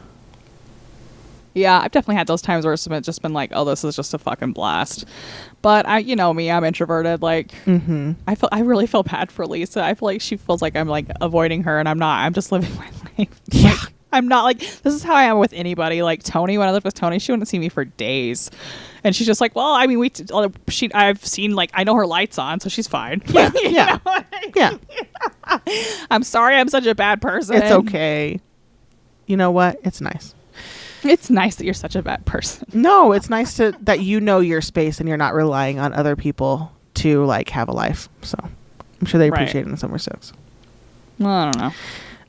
yeah, 1.55 1.81
I've 1.81 1.91
definitely 1.91 2.17
had 2.17 2.27
those 2.27 2.43
times 2.43 2.65
where 2.65 2.75
it's 2.75 2.87
just 2.87 3.23
been 3.23 3.33
like, 3.33 3.51
oh, 3.55 3.65
this 3.65 3.83
is 3.85 3.97
just 3.97 4.15
a 4.15 4.19
fucking 4.19 4.53
blast. 4.53 5.05
But 5.63 5.87
I, 5.87 5.99
you 5.99 6.17
know 6.17 6.33
me, 6.33 6.51
I'm 6.51 6.65
introverted. 6.65 7.23
Like, 7.23 7.49
Mm-hmm. 7.67 8.13
I 8.27 8.35
feel, 8.35 8.49
I 8.53 8.61
really 8.61 8.87
feel 8.87 9.03
bad 9.03 9.31
for 9.33 9.47
Lisa. 9.47 9.83
I 9.83 9.95
feel 9.95 10.07
like 10.07 10.21
she 10.21 10.37
feels 10.37 10.63
like 10.63 10.77
I'm 10.77 10.89
like 10.89 11.07
avoiding 11.21 11.65
her, 11.65 11.79
and 11.79 11.89
I'm 11.89 11.99
not. 11.99 12.21
I'm 12.25 12.33
just 12.35 12.53
living 12.53 12.75
my 12.77 12.89
life. 13.19 13.41
Yeah. 13.51 13.71
Like, 13.71 13.95
I'm 14.13 14.27
not 14.27 14.43
like 14.43 14.59
this 14.59 14.93
is 14.93 15.05
how 15.05 15.15
I 15.15 15.25
am 15.25 15.39
with 15.39 15.53
anybody. 15.53 16.03
Like 16.03 16.25
Tony, 16.25 16.59
when 16.59 16.67
I 16.67 16.73
lived 16.73 16.85
with 16.85 16.95
Tony, 16.95 17.21
she 17.21 17.31
wouldn't 17.31 17.47
see 17.47 17.61
me 17.61 17.69
for 17.69 17.85
days, 17.85 18.51
and 19.05 19.15
she's 19.15 19.27
just 19.29 19.41
like, 19.41 19.55
well, 19.55 19.71
I 19.73 19.87
mean, 19.87 20.01
we, 20.01 20.11
t- 20.11 20.25
she, 20.69 20.93
I've 20.93 21.25
seen 21.25 21.55
like 21.55 21.71
I 21.75 21.85
know 21.85 21.95
her 21.95 22.07
lights 22.09 22.37
on, 22.37 22.59
so 22.59 22.69
she's 22.69 22.89
fine. 22.89 23.23
Yeah, 23.29 23.53
yeah, 23.63 23.99
yeah. 24.57 24.77
I'm 26.11 26.25
sorry, 26.25 26.57
I'm 26.57 26.69
such 26.69 26.87
a 26.87 26.95
bad 26.97 27.23
person. 27.23 27.55
It's 27.57 27.71
okay. 27.71 28.41
You 29.27 29.37
know 29.37 29.53
what? 29.53 29.79
It's 29.85 30.01
nice. 30.01 30.35
It's 31.05 31.31
nice 31.31 31.57
that 31.57 31.65
you're 31.65 31.75
such 31.75 31.97
a 31.97 32.03
bad 32.03 32.25
person. 32.27 32.67
No, 32.73 33.13
it's 33.13 33.31
nice 33.31 33.55
to 33.57 33.73
that 33.83 34.01
you 34.01 34.21
know 34.21 34.41
your 34.41 34.61
space 34.61 35.01
and 35.01 35.09
you're 35.09 35.19
not 35.19 35.35
relying 35.35 35.79
on 35.79 35.93
other 35.95 36.17
people 36.17 36.73
to 36.95 37.25
like 37.25 37.49
have 37.51 37.69
a 37.69 37.73
life. 37.73 38.09
So 38.23 38.37
I'm 38.43 39.07
sure 39.07 39.19
they 39.19 39.31
Right. 39.31 39.41
appreciate 39.43 39.67
it 39.67 39.69
in 39.71 39.77
some 39.77 39.93
respects. 39.93 40.33
Well, 41.19 41.31
I 41.31 41.51
don't 41.51 41.59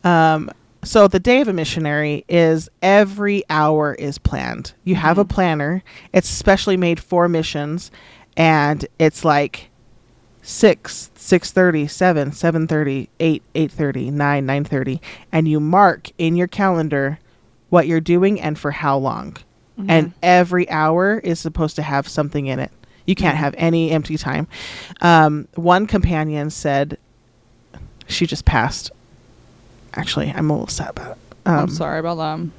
know. 0.04 0.10
Um, 0.10 0.52
so 0.84 1.08
the 1.08 1.20
day 1.20 1.42
of 1.42 1.48
a 1.48 1.54
missionary 1.54 2.26
is 2.28 2.70
every 2.82 3.44
hour 3.50 3.94
is 3.96 4.18
planned. 4.18 4.74
You 4.84 4.96
have 4.96 5.18
a 5.18 5.26
planner. 5.26 5.84
It's 6.14 6.28
specially 6.28 6.76
made 6.78 7.00
for 7.00 7.28
missions, 7.30 7.92
and 8.36 8.86
it's 8.98 9.24
like 9.24 9.70
six, 10.42 11.12
six 11.16 11.52
thirty, 11.52 11.88
seven, 11.88 12.32
seven 12.32 12.68
thirty, 12.68 13.10
eight, 13.20 13.44
eight 13.54 13.72
thirty, 13.72 14.10
nine, 14.10 14.46
nine 14.46 14.64
thirty, 14.64 15.02
and 15.32 15.48
you 15.48 15.60
mark 15.60 16.10
in 16.18 16.36
your 16.36 16.48
calendar 16.48 17.20
what 17.72 17.88
you're 17.88 18.00
doing 18.00 18.40
and 18.40 18.58
for 18.60 18.70
how 18.70 18.98
long. 19.00 19.36
And 19.88 20.14
every 20.22 20.70
hour 20.70 21.18
is 21.18 21.40
supposed 21.40 21.76
to 21.78 21.82
have 21.82 22.08
something 22.08 22.46
in 22.46 22.60
it. 22.60 22.72
You 23.08 23.16
can't 23.16 23.36
have 23.38 23.56
any 23.58 23.90
empty 23.90 24.16
time. 24.16 24.48
Um, 25.02 25.48
one 25.56 25.88
companion 25.88 26.52
said 26.52 27.00
she 28.08 28.28
just 28.28 28.46
passed 28.46 28.92
actually 29.94 30.32
i'm 30.36 30.50
a 30.50 30.54
little 30.54 30.68
sad 30.68 30.90
about 30.92 31.12
it 31.12 31.18
um, 31.46 31.56
I'm 31.56 31.70
sorry 31.70 32.00
about 32.00 32.16
that. 32.18 32.50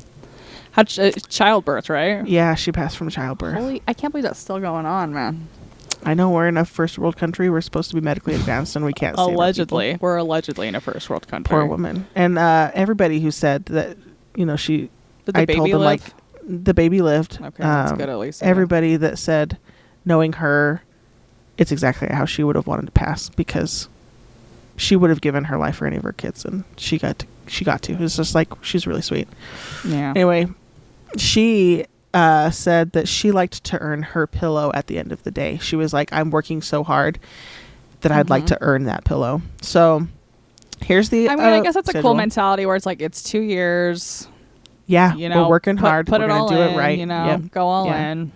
How 0.72 0.82
ch- 0.84 0.98
uh, 0.98 1.12
childbirth, 1.28 1.88
right? 1.90 2.26
yeah 2.26 2.54
she 2.54 2.72
passed 2.72 2.96
from 2.96 3.08
childbirth 3.10 3.54
Holy, 3.54 3.82
I 3.86 3.92
can't 3.94 4.12
believe 4.12 4.24
that's 4.24 4.40
still 4.40 4.58
going 4.60 4.86
on, 4.86 5.12
man. 5.14 5.46
i 6.04 6.14
know 6.14 6.30
we're 6.30 6.48
in 6.48 6.56
a 6.56 6.64
first 6.64 6.98
world 6.98 7.16
country 7.16 7.48
we're 7.50 7.60
supposed 7.60 7.90
to 7.90 7.94
be 7.94 8.00
medically 8.00 8.34
advanced 8.34 8.74
and 8.76 8.84
we 8.84 8.92
can't 8.92 9.16
Allegedly, 9.18 9.98
we're 10.00 10.16
allegedly 10.16 10.68
in 10.68 10.74
a 10.74 10.80
first 10.80 11.08
world 11.10 11.28
country. 11.28 11.50
poor 11.50 11.66
woman 11.66 12.06
and 12.14 12.38
uh, 12.38 12.70
everybody 12.74 13.20
who 13.20 13.30
said 13.30 13.64
that 13.66 13.96
you 14.34 14.44
know 14.46 14.56
she 14.56 14.90
Did 15.26 15.34
the 15.34 15.40
i 15.40 15.44
baby 15.44 15.56
told 15.58 15.70
them 15.70 15.80
live? 15.80 15.86
like 15.86 16.02
the 16.64 16.74
baby 16.74 17.00
lived 17.02 17.38
Okay, 17.40 17.50
that's 17.58 17.92
Um, 17.92 17.98
good 17.98 18.08
at 18.08 18.18
least. 18.18 18.42
everybody 18.42 18.96
that 18.96 19.18
said 19.18 19.58
knowing 20.04 20.34
her 20.34 20.82
it's 21.58 21.70
exactly 21.70 22.08
how 22.08 22.24
she 22.24 22.42
would 22.42 22.56
have 22.56 22.66
wanted 22.66 22.86
to 22.86 22.92
pass 22.92 23.28
because 23.30 23.88
she 24.76 24.96
would 24.96 25.10
have 25.10 25.20
given 25.20 25.44
her 25.44 25.56
life 25.58 25.76
for 25.76 25.86
any 25.86 25.96
of 25.96 26.02
her 26.02 26.12
kids 26.12 26.44
and 26.44 26.64
she 26.76 26.98
got 26.98 27.18
to, 27.20 27.26
she 27.46 27.64
got 27.64 27.82
to 27.82 27.92
it's 28.02 28.16
just 28.16 28.34
like 28.34 28.48
she's 28.64 28.86
really 28.86 29.02
sweet 29.02 29.28
Yeah. 29.84 30.10
Anyway, 30.10 30.46
she 31.16 31.84
uh, 32.14 32.50
said 32.50 32.92
that 32.92 33.08
she 33.08 33.30
liked 33.32 33.62
to 33.64 33.78
earn 33.80 34.02
her 34.02 34.26
pillow 34.26 34.70
at 34.74 34.86
the 34.86 34.98
end 34.98 35.12
of 35.12 35.22
the 35.22 35.30
day. 35.30 35.58
She 35.58 35.76
was 35.76 35.92
like, 35.92 36.12
I'm 36.12 36.30
working 36.30 36.60
so 36.62 36.84
hard 36.84 37.18
that 38.02 38.12
I'd 38.12 38.28
like 38.30 38.44
Mhm. 38.44 38.48
to 38.48 38.58
earn 38.60 38.84
that 38.84 39.04
pillow. 39.04 39.40
So 39.62 40.06
here's 40.82 41.08
the. 41.08 41.28
I 41.30 41.36
mean, 41.36 41.44
I 41.44 41.58
uh, 41.58 41.62
guess 41.62 41.74
that's 41.74 41.88
a 41.88 41.92
schedule. 41.92 42.10
cool 42.10 42.14
mentality 42.14 42.66
where 42.66 42.76
it's 42.76 42.84
like 42.86 43.00
it's 43.00 43.22
two 43.22 43.40
years. 43.40 44.28
Yeah, 44.92 45.14
You 45.14 45.30
know, 45.30 45.44
we're 45.44 45.48
working 45.48 45.76
put, 45.78 45.86
hard. 45.88 46.06
Put 46.06 46.20
we're 46.20 46.26
it 46.26 46.30
all 46.30 46.48
do 46.50 46.60
in. 46.60 46.74
it 46.74 46.76
right. 46.76 46.98
You 46.98 47.06
know, 47.06 47.24
Yep. 47.24 47.50
go 47.50 47.66
all 47.66 47.86
Yeah. 47.86 48.12
in. 48.12 48.30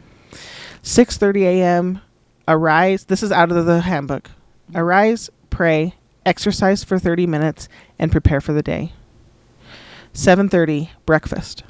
6:30 0.83 1.45
a.m. 1.45 2.01
Arise. 2.49 3.05
This 3.05 3.23
is 3.23 3.31
out 3.31 3.53
of 3.53 3.67
the 3.67 3.83
handbook. 3.83 4.31
Arise, 4.75 5.29
pray, 5.51 5.95
exercise 6.25 6.83
for 6.83 6.99
30 6.99 7.27
minutes, 7.27 7.69
and 7.99 8.11
prepare 8.11 8.41
for 8.41 8.55
the 8.55 8.63
day. 8.63 8.93
7:30 10.15 10.89
breakfast. 11.05 11.63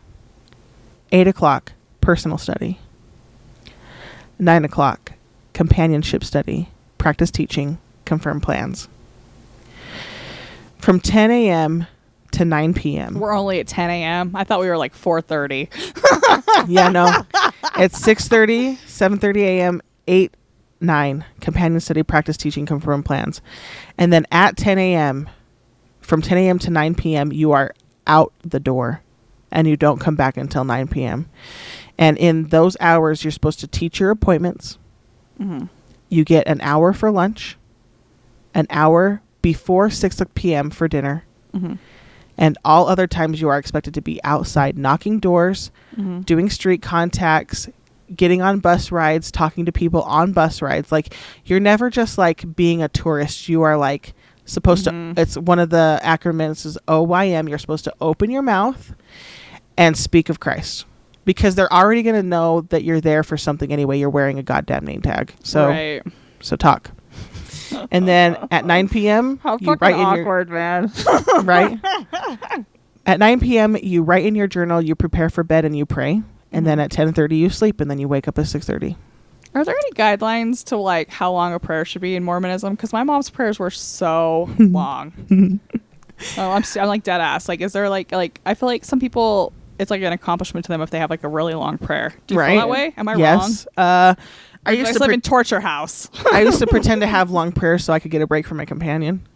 8 1.11 1.27
o'clock 1.27 1.73
personal 2.01 2.39
study. 2.39 2.79
9 4.39 4.65
o'clock 4.65 5.15
companionship 5.53 6.23
study, 6.23 6.69
practice 6.99 7.31
teaching, 7.33 7.79
confirm 8.05 8.41
plans. 8.41 8.87
From 10.79 11.01
10 11.01 11.31
a.m. 11.33 11.87
to 12.37 12.45
9 12.45 12.75
p.m. 12.75 13.19
We're 13.19 13.37
only 13.37 13.61
at 13.61 13.67
10 13.67 13.91
a.m. 13.91 14.35
I 14.35 14.45
thought 14.45 14.61
we 14.61 14.69
were 14.69 14.79
like 14.79 14.95
4:30. 14.95 15.69
yeah, 16.69 16.89
no. 16.89 17.07
It's 17.79 18.01
6:30, 18.01 18.77
7:30 18.79 19.37
a.m., 19.43 19.83
8 20.09 20.35
9 20.81 21.25
companion 21.41 21.81
study 21.81 22.03
practice 22.03 22.37
teaching 22.37 22.67
confirm 22.67 23.03
plans. 23.03 23.41
And 23.99 24.13
then 24.13 24.27
at 24.31 24.57
10 24.57 24.79
a.m. 24.79 25.29
from 26.01 26.23
10 26.23 26.39
a.m. 26.39 26.59
to 26.61 26.71
9 26.71 26.95
p.m. 26.95 27.33
you 27.33 27.53
are 27.53 27.75
out 28.07 28.33
the 28.43 28.61
door 28.61 29.03
and 29.51 29.67
you 29.67 29.77
don't 29.77 29.99
come 30.01 30.17
back 30.17 30.37
until 30.37 30.65
9 30.65 30.89
p.m. 30.89 31.29
And 31.99 32.19
in 32.19 32.49
those 32.49 32.77
hours 32.79 33.25
you're 33.25 33.31
supposed 33.31 33.61
to 33.61 33.67
teach 33.67 34.01
your 34.01 34.11
appointments. 34.11 34.79
Mhm. 35.41 35.69
You 36.09 36.25
get 36.25 36.47
an 36.47 36.61
hour 36.61 36.93
for 36.93 37.11
lunch, 37.11 37.57
an 38.55 38.67
hour 38.71 39.23
before 39.43 39.89
6 39.91 40.21
p.m. 40.35 40.71
for 40.71 40.89
dinner. 40.89 41.25
Mhm. 41.55 41.79
And 42.39 42.59
all 42.65 42.87
other 42.89 43.07
times 43.07 43.41
you 43.41 43.49
are 43.49 43.59
expected 43.59 43.95
to 43.95 44.01
be 44.03 44.21
outside 44.25 44.77
knocking 44.79 45.19
doors, 45.21 45.71
Mhm. 45.99 46.25
doing 46.27 46.51
street 46.51 46.83
contacts, 46.83 47.69
getting 48.15 48.43
on 48.43 48.59
bus 48.61 48.93
rides, 48.93 49.31
talking 49.31 49.65
to 49.65 49.73
people 49.73 50.03
on 50.03 50.33
bus 50.33 50.61
rides. 50.63 50.93
Like 50.93 51.15
you're 51.45 51.61
never 51.61 51.91
just 51.91 52.19
like 52.19 52.55
being 52.55 52.83
a 52.83 52.89
tourist. 52.89 53.49
You 53.49 53.63
are 53.63 53.77
like 53.77 54.15
supposed 54.45 54.87
Mhm. 54.87 55.15
to 55.17 55.21
it's 55.21 55.37
one 55.37 55.59
of 55.59 55.71
the 55.71 55.99
acronyms 56.05 56.65
is 56.67 56.79
OYM. 56.87 57.49
You're 57.49 57.59
supposed 57.59 57.85
to 57.85 57.95
open 58.01 58.31
your 58.31 58.43
mouth 58.43 58.95
and 59.77 59.97
speak 59.97 60.29
of 60.29 60.39
Christ. 60.41 60.85
Because 61.25 61.57
they're 61.57 61.73
already 61.73 62.05
going 62.05 62.15
to 62.15 62.23
know 62.23 62.61
that 62.69 62.85
you're 62.85 63.01
there 63.01 63.25
for 63.25 63.37
something 63.37 63.73
anyway. 63.73 63.99
You're 63.99 64.09
wearing 64.11 64.39
a 64.39 64.45
goddamn 64.45 64.85
name 64.85 65.03
tag. 65.03 65.33
So 65.43 65.67
right. 65.69 66.03
so 66.41 66.55
talk. 66.55 66.93
And 67.91 68.07
then 68.07 68.37
at 68.51 68.65
9 68.67 68.89
p.m. 68.89 69.39
How 69.39 69.59
you 69.61 69.67
fucking 69.67 69.79
write 69.81 69.95
in 69.95 70.01
your 70.01 70.21
awkward, 70.21 70.51
man. 70.51 70.93
right? 71.43 71.79
At 73.07 73.21
9 73.21 73.39
p.m., 73.39 73.77
you 73.81 74.03
write 74.03 74.27
in 74.27 74.35
your 74.35 74.49
journal, 74.49 74.83
you 74.83 74.97
prepare 74.97 75.31
for 75.31 75.45
bed, 75.45 75.65
and 75.65 75.77
you 75.77 75.87
pray. 75.87 76.23
And 76.51 76.67
then 76.67 76.81
at 76.81 76.91
10:30, 76.91 77.39
you 77.39 77.51
sleep, 77.51 77.81
and 77.81 77.89
then 77.89 77.99
you 77.99 78.09
wake 78.09 78.27
up 78.27 78.37
at 78.37 78.47
6:30. 78.47 78.97
Are 79.55 79.65
there 79.65 79.77
any 79.77 79.91
guidelines 79.93 80.65
to 80.65 80.77
like 80.77 81.11
how 81.11 81.31
long 81.31 81.55
a 81.55 81.61
prayer 81.61 81.85
should 81.85 82.03
be 82.03 82.17
in 82.17 82.25
Mormonism? 82.25 82.75
Because 82.75 82.93
my 82.93 83.05
mom's 83.05 83.31
prayers 83.31 83.61
were 83.61 83.71
so 83.71 84.51
long. 84.59 85.61
oh, 86.37 86.51
I'm, 86.51 86.65
I'm 86.77 86.89
like 86.89 87.05
dead 87.05 87.21
ass. 87.21 87.49
Like, 87.49 87.61
is 87.61 87.75
there 87.75 87.89
like 87.89 88.11
like 88.11 88.41
I 88.45 88.55
feel 88.55 88.69
like 88.69 88.85
some 88.85 88.99
people 88.99 89.53
it's 89.79 89.91
like 89.91 90.03
an 90.03 90.13
accomplishment 90.13 90.65
to 90.65 90.73
them 90.73 90.81
if 90.81 90.91
they 90.91 90.99
have 90.99 91.11
like 91.11 91.25
a 91.25 91.29
really 91.29 91.55
long 91.55 91.79
prayer. 91.79 92.15
Do 92.27 92.35
you 92.35 92.41
right? 92.41 92.53
feel 92.53 92.61
that 92.61 92.69
way? 92.69 92.95
Am 92.97 93.09
I 93.09 93.13
wrong? 93.13 93.21
yes. 93.21 93.67
Uh, 93.77 94.15
I 94.67 94.73
used 94.73 94.93
to 94.95 94.99
live 94.99 95.07
pre- 95.09 95.15
in 95.15 95.21
torture 95.21 95.61
house. 95.61 96.11
I 96.33 96.43
used 96.43 96.59
to 96.61 96.67
pretend 96.69 97.01
to 97.03 97.07
have 97.07 97.31
long 97.31 97.53
prayers 97.53 97.85
so 97.85 97.93
I 97.93 97.99
could 97.99 98.11
get 98.11 98.23
a 98.23 98.27
break 98.27 98.47
from 98.47 98.57
my 98.59 98.65
companion. 98.65 99.27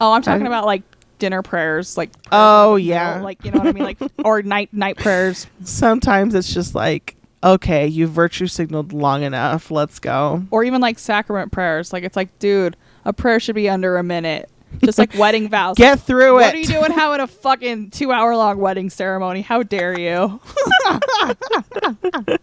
oh, 0.00 0.12
I'm 0.12 0.22
talking 0.22 0.44
I- 0.44 0.48
about 0.48 0.64
like 0.66 0.82
dinner 1.18 1.42
prayers, 1.42 1.96
like 1.96 2.10
prayers 2.12 2.28
Oh, 2.32 2.76
yeah. 2.76 3.20
like 3.20 3.44
you 3.44 3.50
know 3.52 3.58
what 3.58 3.68
I 3.68 3.72
mean, 3.72 3.84
like 3.84 3.98
or 4.24 4.42
night 4.42 4.72
night 4.72 4.96
prayers. 4.96 5.46
Sometimes 5.64 6.34
it's 6.34 6.52
just 6.52 6.74
like, 6.74 7.16
okay, 7.44 7.86
you 7.86 8.06
virtue 8.06 8.46
signaled 8.46 8.92
long 8.92 9.22
enough. 9.22 9.70
Let's 9.70 9.98
go. 9.98 10.42
or 10.50 10.64
even 10.64 10.80
like 10.80 10.98
sacrament 10.98 11.52
prayers. 11.52 11.92
Like 11.92 12.02
it's 12.04 12.16
like, 12.16 12.36
dude, 12.38 12.76
a 13.04 13.12
prayer 13.12 13.38
should 13.40 13.54
be 13.54 13.68
under 13.68 13.96
a 13.96 14.02
minute. 14.02 14.48
Just 14.84 14.98
like 14.98 15.14
wedding 15.14 15.48
vows. 15.48 15.76
Get 15.76 16.00
through 16.00 16.34
what 16.34 16.42
it. 16.42 16.46
What 16.46 16.54
are 16.54 16.58
you 16.58 16.66
doing 16.66 16.92
having 16.92 17.20
a 17.20 17.26
fucking 17.26 17.90
two 17.90 18.12
hour 18.12 18.36
long 18.36 18.58
wedding 18.58 18.90
ceremony? 18.90 19.42
How 19.42 19.62
dare 19.62 19.98
you? 19.98 20.40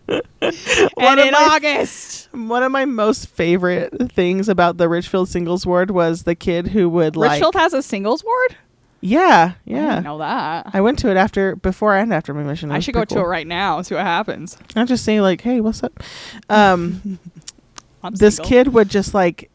and 0.10 1.20
in 1.20 1.32
my- 1.32 1.50
August. 1.52 2.30
One 2.34 2.64
of 2.64 2.72
my 2.72 2.86
most 2.86 3.28
favorite 3.28 4.12
things 4.12 4.48
about 4.50 4.78
the 4.78 4.88
Richfield 4.88 5.30
Singles 5.30 5.66
Ward 5.66 5.92
was 5.92 6.24
the 6.24 6.36
kid 6.36 6.68
who 6.68 6.90
would 6.90 7.16
like 7.16 7.32
Richfield 7.32 7.56
has 7.56 7.74
a 7.74 7.82
singles 7.82 8.24
ward? 8.24 8.56
Yeah, 9.02 9.54
I 9.56 9.56
yeah. 9.66 9.90
didn't 9.90 10.04
know 10.04 10.18
that. 10.18 10.72
I 10.74 10.82
went 10.82 11.00
to 11.00 11.10
it 11.10 11.16
after, 11.16 11.56
before 11.56 11.96
and 11.96 12.14
after 12.14 12.34
my 12.34 12.44
mission. 12.44 12.70
I 12.72 12.80
should 12.80 12.94
go 12.94 13.00
pretty 13.02 13.16
to 13.16 13.22
it 13.22 13.28
right 13.28 13.48
now 13.48 13.78
and 13.78 13.88
see 13.88 13.96
what 13.96 14.04
happens. 14.04 14.58
I'm 14.76 14.88
just 14.88 15.06
saying, 15.06 15.22
like, 15.22 15.42
hey, 15.42 15.62
what's 15.62 15.84
up? 15.84 16.04
Um, 16.50 17.18
this 18.12 18.36
single. 18.36 18.50
kid 18.50 18.68
would 18.74 18.90
just 18.90 19.14
like 19.14 19.50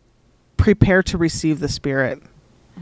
prepare 0.56 1.02
to 1.04 1.18
receive 1.18 1.60
the 1.60 1.68
spirit, 1.68 2.22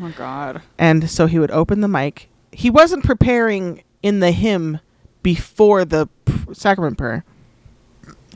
Oh 0.01 0.13
God. 0.17 0.63
and 0.79 1.09
so 1.11 1.27
he 1.27 1.39
would 1.39 1.51
open 1.51 1.81
the 1.81 1.89
mic. 1.89 2.29
He 2.53 2.71
wasn't 2.71 3.05
preparing 3.05 3.83
in 4.03 4.21
the 4.21 4.31
hymn 4.33 4.81
before 5.23 5.85
the 5.85 6.09
sacrament 6.53 6.99
prayer. 6.99 7.25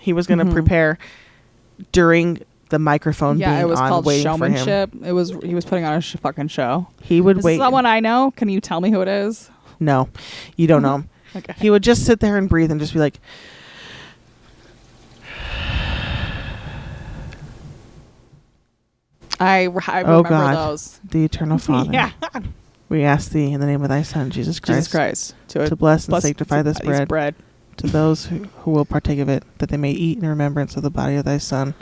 He 0.01 0.12
was 0.12 0.27
going 0.27 0.39
to 0.39 0.45
Mhm. 0.45 0.53
prepare 0.53 0.99
during 1.93 2.41
the 2.70 2.78
microphone 2.78 3.39
Yeah, 3.39 3.51
being 3.51 3.62
it 3.62 3.69
was 3.69 3.81
on, 3.81 3.89
called 3.89 4.12
showmanship. 4.12 4.91
It 5.05 5.12
was 5.12 5.31
he 5.43 5.55
was 5.55 5.65
putting 5.65 5.85
on 5.85 5.95
a 5.95 6.01
sh- 6.01 6.16
fucking 6.20 6.49
show. 6.49 6.89
He 7.03 7.20
would 7.20 7.39
Is 7.39 7.45
wait. 7.45 7.59
someone 7.59 7.87
I 7.87 8.01
know? 8.01 8.33
Can 8.37 8.49
you 8.49 8.61
tell 8.61 8.81
me 8.81 8.91
who 8.91 9.01
it 9.01 9.09
is? 9.09 9.51
no, 9.78 10.09
you 10.57 10.66
don't 10.66 10.83
know. 10.89 11.05
Okay. 11.35 11.55
He 11.59 11.70
would 11.70 11.83
just 11.83 12.05
sit 12.07 12.20
there 12.20 12.37
and 12.39 12.49
breathe 12.49 12.70
and 12.70 12.81
just 12.81 12.93
be 12.95 12.99
like, 12.99 13.19
I, 19.41 19.67
I 19.89 20.03
Oh, 20.03 20.23
remember 20.23 20.29
God. 20.29 20.57
those. 20.71 21.01
"The 21.05 21.25
Eternal 21.25 21.59
Father, 21.69 21.93
yeah. 21.93 22.11
we 22.89 23.03
ask 23.05 23.31
thee 23.31 23.53
in 23.53 23.61
the 23.61 23.67
name 23.67 23.83
of 23.83 23.89
Thy 23.89 24.03
Son 24.03 24.31
Jesus 24.31 24.59
Christ, 24.61 24.79
Jesus 24.79 24.93
Christ. 24.93 25.35
To, 25.49 25.69
to 25.69 25.77
bless 25.77 26.05
and 26.07 26.13
bless- 26.13 26.23
sanctify 26.23 26.63
this 26.63 26.79
bread, 26.81 27.09
bread, 27.09 27.35
to 27.79 27.87
those 27.87 28.27
who, 28.27 28.45
who 28.61 28.71
will 28.71 28.85
partake 28.85 29.19
of 29.19 29.29
it, 29.29 29.43
that 29.59 29.69
they 29.69 29.77
may 29.77 29.93
eat 29.93 30.19
in 30.19 30.27
remembrance 30.29 30.77
of 30.77 30.83
the 30.83 30.91
body 30.91 31.17
of 31.17 31.25
Thy 31.25 31.39
Son, 31.39 31.75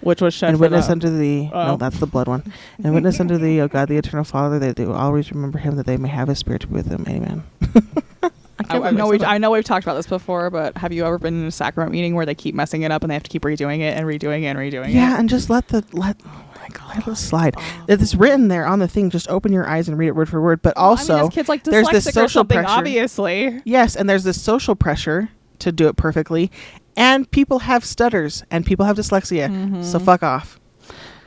which 0.00 0.20
was 0.20 0.34
shed 0.34 0.50
and 0.50 0.60
witness 0.60 0.86
the- 0.86 0.92
unto 0.92 1.08
Thee. 1.16 1.50
Oh. 1.52 1.66
No, 1.66 1.76
that's 1.76 1.98
the 1.98 2.06
blood 2.06 2.28
one. 2.28 2.52
And 2.82 2.94
witness 2.94 3.18
unto 3.20 3.38
Thee, 3.38 3.60
O 3.60 3.68
God, 3.68 3.88
the 3.88 3.96
Eternal 3.96 4.24
Father, 4.24 4.58
that 4.58 4.76
they 4.76 4.84
will 4.84 4.94
always 4.94 5.30
remember 5.32 5.58
Him, 5.58 5.76
that 5.76 5.86
they 5.86 5.96
may 5.96 6.08
have 6.08 6.28
His 6.28 6.38
Spirit 6.38 6.60
to 6.62 6.66
be 6.66 6.74
with 6.74 6.86
them. 6.88 7.04
Amen. 7.08 7.42
I, 8.68 8.78
I 8.78 8.90
know 8.90 9.06
we, 9.08 9.24
I 9.24 9.38
know 9.38 9.50
we've 9.50 9.64
talked 9.64 9.84
about 9.84 9.94
this 9.94 10.06
before, 10.06 10.50
but 10.50 10.76
have 10.76 10.92
you 10.92 11.04
ever 11.04 11.18
been 11.18 11.40
in 11.42 11.46
a 11.46 11.50
sacrament 11.50 11.92
meeting 11.92 12.14
where 12.14 12.26
they 12.26 12.34
keep 12.34 12.54
messing 12.54 12.82
it 12.82 12.90
up 12.90 13.02
and 13.02 13.10
they 13.10 13.14
have 13.14 13.22
to 13.22 13.30
keep 13.30 13.42
redoing 13.42 13.78
it 13.80 13.96
and 13.96 14.06
redoing 14.06 14.42
it 14.42 14.46
and 14.46 14.58
redoing 14.58 14.84
Yeah, 14.84 14.88
it? 14.88 14.94
Yeah, 14.94 15.18
and 15.18 15.28
just 15.28 15.48
let 15.50 15.68
the 15.68 15.84
let. 15.92 16.16
Oh 16.26 16.44
my 16.60 16.68
God, 16.68 16.96
let 16.96 17.08
it 17.08 17.16
slide. 17.16 17.54
It's 17.88 18.14
written 18.14 18.48
there 18.48 18.66
on 18.66 18.78
the 18.78 18.88
thing. 18.88 19.10
Just 19.10 19.28
open 19.28 19.52
your 19.52 19.68
eyes 19.68 19.88
and 19.88 19.96
read 19.96 20.08
it 20.08 20.16
word 20.16 20.28
for 20.28 20.40
word. 20.40 20.60
But 20.62 20.74
Well, 20.76 20.86
also, 20.86 21.16
I 21.16 21.22
mean, 21.22 21.30
kid's 21.30 21.48
like 21.48 21.64
there's 21.64 21.88
this 21.88 22.04
social 22.04 22.44
pressure. 22.44 22.68
obviously. 22.68 23.60
Yes, 23.64 23.96
and 23.96 24.08
there's 24.08 24.24
this 24.24 24.40
social 24.42 24.74
pressure 24.74 25.30
to 25.60 25.72
do 25.72 25.88
it 25.88 25.96
perfectly, 25.96 26.50
and 26.96 27.30
people 27.30 27.60
have 27.60 27.84
stutters 27.84 28.42
and 28.50 28.64
people 28.66 28.86
have 28.86 28.96
dyslexia. 28.96 29.48
Mm-hmm. 29.48 29.82
So 29.82 29.98
fuck 29.98 30.22
off. 30.22 30.58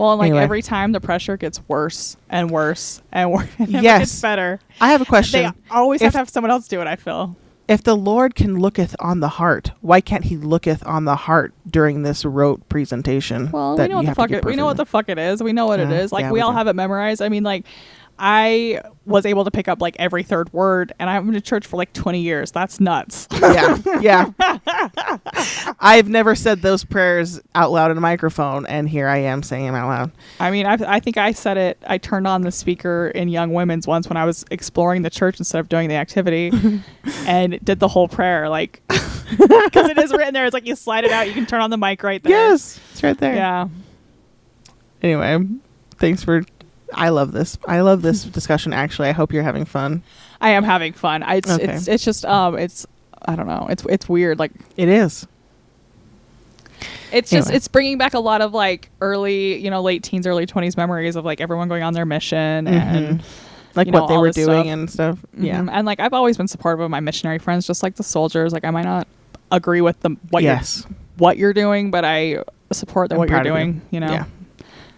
Well, 0.01 0.11
and 0.13 0.19
like 0.19 0.27
Anyway. 0.29 0.41
every 0.43 0.61
time 0.63 0.91
the 0.93 0.99
pressure 0.99 1.37
gets 1.37 1.61
worse 1.67 2.17
and 2.29 2.49
worse 2.49 3.01
and 3.11 3.31
worse. 3.31 3.47
It 3.59 3.69
never 3.69 3.83
Yes. 3.83 3.99
gets 3.99 4.21
better. 4.21 4.59
I 4.81 4.91
have 4.91 5.01
a 5.01 5.05
question. 5.05 5.43
They 5.43 5.51
always 5.75 6.01
If- 6.01 6.05
have 6.07 6.11
to 6.13 6.17
have 6.17 6.29
someone 6.29 6.49
else 6.51 6.67
do 6.67 6.81
it. 6.81 6.87
I 6.87 6.95
feel. 6.95 7.35
If 7.67 7.83
the 7.83 7.95
Lord 7.95 8.35
can 8.35 8.59
looketh 8.59 8.95
on 8.99 9.21
the 9.21 9.29
heart, 9.29 9.71
why 9.79 10.01
can't 10.01 10.25
He 10.25 10.35
looketh 10.35 10.85
on 10.85 11.05
the 11.05 11.15
heart 11.15 11.53
during 11.69 12.01
this 12.03 12.25
rote 12.25 12.67
presentation? 12.67 13.49
Well, 13.51 13.77
we 13.77 13.87
know 13.87 13.97
what 13.97 14.05
the 14.07 14.15
fuck 14.15 14.31
it. 14.31 14.43
We 14.43 14.55
know 14.57 14.65
what 14.65 14.75
the 14.77 14.85
fuck 14.85 15.07
it 15.07 15.17
is. 15.17 15.41
We 15.41 15.53
know 15.53 15.67
what 15.67 15.79
it 15.79 15.87
Yeah, 15.89 15.99
is. 15.99 16.11
Like 16.11 16.23
yeah, 16.23 16.31
we, 16.31 16.39
we 16.39 16.41
all 16.41 16.51
do. 16.51 16.57
have 16.57 16.67
it 16.67 16.75
memorized. 16.75 17.21
I 17.21 17.29
mean, 17.29 17.43
like 17.43 17.65
I 18.23 18.79
was 19.07 19.25
able 19.25 19.45
to 19.45 19.51
pick 19.51 19.67
up 19.67 19.81
like 19.81 19.95
every 19.97 20.21
third 20.21 20.53
word, 20.53 20.93
and 20.99 21.09
I've 21.09 21.25
been 21.25 21.33
to 21.33 21.41
church 21.41 21.65
for 21.65 21.75
like 21.75 21.91
twenty 21.91 22.21
years. 22.21 22.51
That's 22.51 22.79
nuts. 22.79 23.27
yeah, 23.31 23.77
yeah. 23.99 24.31
I've 25.79 26.07
never 26.07 26.35
said 26.35 26.61
those 26.61 26.83
prayers 26.83 27.41
out 27.55 27.71
loud 27.71 27.89
in 27.89 27.97
a 27.97 28.01
microphone, 28.01 28.67
and 28.67 28.87
here 28.87 29.07
I 29.07 29.17
am 29.17 29.41
saying 29.41 29.65
them 29.65 29.73
out 29.73 29.87
loud. 29.87 30.11
I 30.39 30.51
mean, 30.51 30.67
I, 30.67 30.77
I 30.85 30.99
think 30.99 31.17
I 31.17 31.31
said 31.31 31.57
it. 31.57 31.81
I 31.87 31.97
turned 31.97 32.27
on 32.27 32.43
the 32.43 32.51
speaker 32.51 33.11
in 33.15 33.27
Young 33.27 33.53
Women's 33.53 33.87
once 33.87 34.07
when 34.07 34.17
I 34.17 34.25
was 34.25 34.45
exploring 34.51 35.01
the 35.01 35.09
church 35.09 35.39
instead 35.39 35.59
of 35.59 35.67
doing 35.67 35.89
the 35.89 35.95
activity, 35.95 36.51
and 37.25 37.59
did 37.65 37.79
the 37.79 37.87
whole 37.87 38.07
prayer 38.07 38.49
like 38.49 38.83
because 38.87 39.89
it 39.89 39.97
is 39.97 40.11
written 40.11 40.35
there. 40.35 40.45
It's 40.45 40.53
like 40.53 40.67
you 40.67 40.75
slide 40.75 41.05
it 41.05 41.11
out. 41.11 41.27
You 41.27 41.33
can 41.33 41.47
turn 41.47 41.61
on 41.61 41.71
the 41.71 41.77
mic 41.77 42.03
right 42.03 42.21
there. 42.21 42.31
Yes, 42.31 42.79
it's 42.91 43.01
right 43.01 43.17
there. 43.17 43.33
Yeah. 43.33 43.67
Anyway, 45.01 45.39
thanks 45.97 46.23
for. 46.23 46.43
I 46.93 47.09
love 47.09 47.31
this. 47.31 47.57
I 47.67 47.81
love 47.81 48.01
this 48.01 48.23
discussion. 48.23 48.73
Actually, 48.73 49.09
I 49.09 49.11
hope 49.13 49.31
you're 49.33 49.43
having 49.43 49.65
fun. 49.65 50.03
I 50.39 50.51
am 50.51 50.63
having 50.63 50.93
fun. 50.93 51.23
I, 51.23 51.35
it's, 51.35 51.49
Okay. 51.49 51.63
it's 51.73 51.87
it's 51.87 52.03
just 52.03 52.25
um 52.25 52.57
it's 52.57 52.85
I 53.23 53.35
don't 53.35 53.47
know. 53.47 53.67
It's 53.69 53.85
it's 53.89 54.09
weird. 54.09 54.39
Like 54.39 54.51
It 54.77 54.89
is. 54.89 55.27
it's 57.11 57.29
just 57.29 57.47
Anyway. 57.47 57.57
it's 57.57 57.67
bringing 57.67 57.97
back 57.97 58.13
a 58.13 58.19
lot 58.19 58.41
of 58.41 58.53
like 58.53 58.89
early 59.01 59.57
you 59.57 59.69
know 59.69 59.81
late 59.81 60.01
teens 60.03 60.25
early 60.25 60.45
20s 60.45 60.77
memories 60.77 61.15
of 61.15 61.25
like 61.25 61.41
everyone 61.41 61.67
going 61.67 61.83
on 61.83 61.93
their 61.93 62.05
mission 62.05 62.67
and 62.67 63.19
Mhm. 63.19 63.23
Like 63.73 63.85
you 63.87 63.93
know, 63.93 64.01
what 64.01 64.07
they 64.09 64.17
were 64.17 64.31
doing 64.31 64.63
stuff. 64.63 64.65
and 64.67 64.89
stuff. 64.89 65.19
Yeah. 65.37 65.61
Mhm. 65.61 65.69
and 65.71 65.85
like 65.85 65.99
I've 65.99 66.13
always 66.13 66.35
been 66.37 66.47
supportive 66.47 66.81
of 66.81 66.89
my 66.91 66.99
missionary 66.99 67.37
friends 67.39 67.65
just 67.67 67.83
like 67.83 67.95
the 67.95 68.03
soldiers 68.03 68.51
like 68.53 68.65
I 68.65 68.69
might 68.71 68.83
not 68.85 69.07
agree 69.51 69.81
with 69.81 69.99
them 70.01 70.17
what 70.29 70.43
yes. 70.43 70.85
you're 70.87 70.97
what 71.17 71.37
you're 71.37 71.53
doing 71.53 71.91
but 71.91 72.03
I 72.03 72.43
support 72.71 73.09
that 73.09 73.17
what 73.17 73.29
you're 73.29 73.39
of 73.39 73.45
you. 73.45 73.51
doing 73.51 73.81
you, 73.91 73.99
know 73.99 74.11
Yeah. 74.11 74.25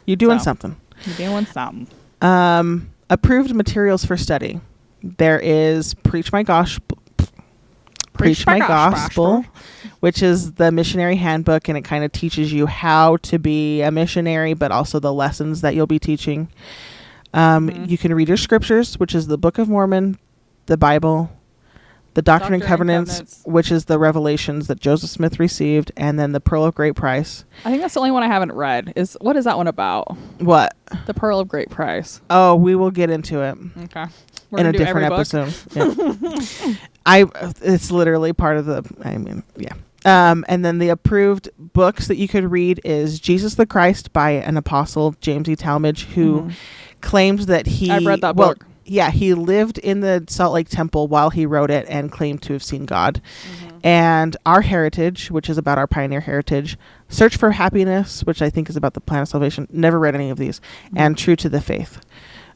You're 0.06 0.18
doing 0.18 0.40
So. 0.40 0.44
something. 0.46 0.76
You're 1.06 1.16
doing 1.16 1.46
something 1.46 1.88
Um, 2.22 2.90
approved 3.10 3.54
materials 3.54 4.06
for 4.06 4.16
study. 4.18 4.60
There 5.02 5.40
is 5.40 5.94
Preach 5.96 6.32
My 6.32 6.44
Gospel. 6.44 6.98
Preach, 8.14 8.46
My, 8.46 8.60
gospel, 8.60 9.44
which 10.00 10.22
is 10.22 10.54
the 10.54 10.72
missionary 10.72 11.16
handbook, 11.16 11.68
and 11.68 11.76
it 11.78 11.82
kind 11.82 12.04
of 12.04 12.12
teaches 12.12 12.54
you 12.54 12.68
how 12.68 13.18
to 13.18 13.40
be 13.40 13.82
a 13.82 13.90
missionary, 13.92 14.54
but 14.54 14.72
also 14.72 15.00
the 15.00 15.12
lessons 15.12 15.62
that 15.62 15.74
you'll 15.74 15.88
be 15.88 15.98
teaching. 16.00 16.48
Um, 17.34 17.70
Mhm. 17.70 17.90
You 17.90 17.98
can 17.98 18.14
read 18.14 18.28
your 18.28 18.38
scriptures, 18.38 19.00
which 19.00 19.16
is 19.16 19.26
the 19.28 19.38
Book 19.38 19.58
of 19.58 19.68
Mormon, 19.68 20.20
the 20.68 20.78
Bible, 20.78 21.32
the 22.14 22.22
Doctrine, 22.22 22.54
and 22.54 22.62
Doctrine 22.62 22.62
and 22.62 22.64
Covenants, 22.64 23.12
Covenants. 23.12 23.42
which 23.46 23.72
is 23.72 23.86
the 23.86 23.98
revelations 24.00 24.68
that 24.68 24.80
Joseph 24.80 25.10
Smith 25.10 25.40
received, 25.40 25.92
and 25.98 26.20
then 26.20 26.32
the 26.32 26.40
Pearl 26.40 26.64
of 26.66 26.76
Great 26.76 26.96
Price. 26.96 27.44
I 27.66 27.70
think 27.70 27.82
that's 27.82 27.94
the 27.96 28.00
only 28.00 28.12
one 28.12 28.24
I 28.24 28.28
haven't 28.28 28.52
read 28.52 28.94
is 28.96 29.18
what 29.22 29.36
is 29.36 29.46
that 29.46 29.58
one 29.58 29.68
about 29.68 30.16
What? 30.40 30.76
the 31.08 31.14
pearl 31.14 31.40
of 31.40 31.48
great 31.48 31.70
price 31.72 32.22
Oh, 32.30 32.56
we 32.56 32.76
will 32.76 32.92
get 32.92 33.10
into 33.10 33.42
it. 33.42 33.58
okay 33.86 34.06
We're 34.52 34.60
in 34.60 34.66
a 34.68 34.72
different 34.74 35.12
episode. 35.12 35.54
Yeah. 35.76 36.76
I 37.06 37.26
it's 37.62 37.92
literally 37.92 38.32
part 38.34 38.58
of 38.58 38.66
the 38.66 38.84
I 39.04 39.18
mean, 39.18 39.44
yeah. 39.58 39.74
Um, 40.06 40.44
and 40.50 40.64
then 40.66 40.80
the 40.80 40.90
approved 40.90 41.50
books 41.58 42.08
that 42.08 42.18
you 42.18 42.28
could 42.28 42.52
read 42.52 42.80
is 42.84 43.20
Jesus 43.20 43.56
the 43.56 43.66
Christ 43.66 44.12
by 44.14 44.32
an 44.32 44.58
apostle, 44.58 45.16
James 45.22 45.48
E. 45.50 45.56
Talmage, 45.56 46.04
who 46.14 46.42
Mhm. 46.44 46.54
claimed 47.02 47.40
that 47.42 47.66
he 47.66 47.90
I've 47.90 48.06
read 48.06 48.22
that 48.22 48.36
well, 48.36 48.50
book. 48.50 48.66
Yeah, 48.86 49.12
he 49.12 49.34
lived 49.34 49.78
in 49.78 50.02
the 50.02 50.26
Salt 50.28 50.54
Lake 50.54 50.70
Temple 50.70 51.08
while 51.08 51.30
he 51.30 51.46
wrote 51.46 51.72
it 51.72 51.86
and 51.90 52.12
claimed 52.12 52.42
to 52.44 52.54
have 52.54 52.64
seen 52.64 52.86
God. 52.86 53.22
Mm-hmm. 53.22 53.78
And 53.84 54.38
Our 54.46 54.62
Heritage, 54.62 55.32
which 55.32 55.50
is 55.50 55.58
about 55.58 55.78
our 55.78 55.88
pioneer 55.88 56.22
heritage, 56.22 56.78
Search 57.10 57.38
for 57.38 57.52
Happiness, 57.52 58.24
which 58.24 58.42
I 58.42 58.50
think 58.50 58.70
is 58.70 58.76
about 58.76 58.94
the 58.94 59.02
plan 59.02 59.22
of 59.22 59.28
salvation. 59.28 59.68
Never 59.72 60.00
read 60.00 60.16
any 60.16 60.30
of 60.30 60.38
these. 60.38 60.60
Mm-hmm. 60.60 60.98
And 60.98 61.18
True 61.18 61.36
to 61.38 61.50
the 61.50 61.62
Faith. 61.62 62.00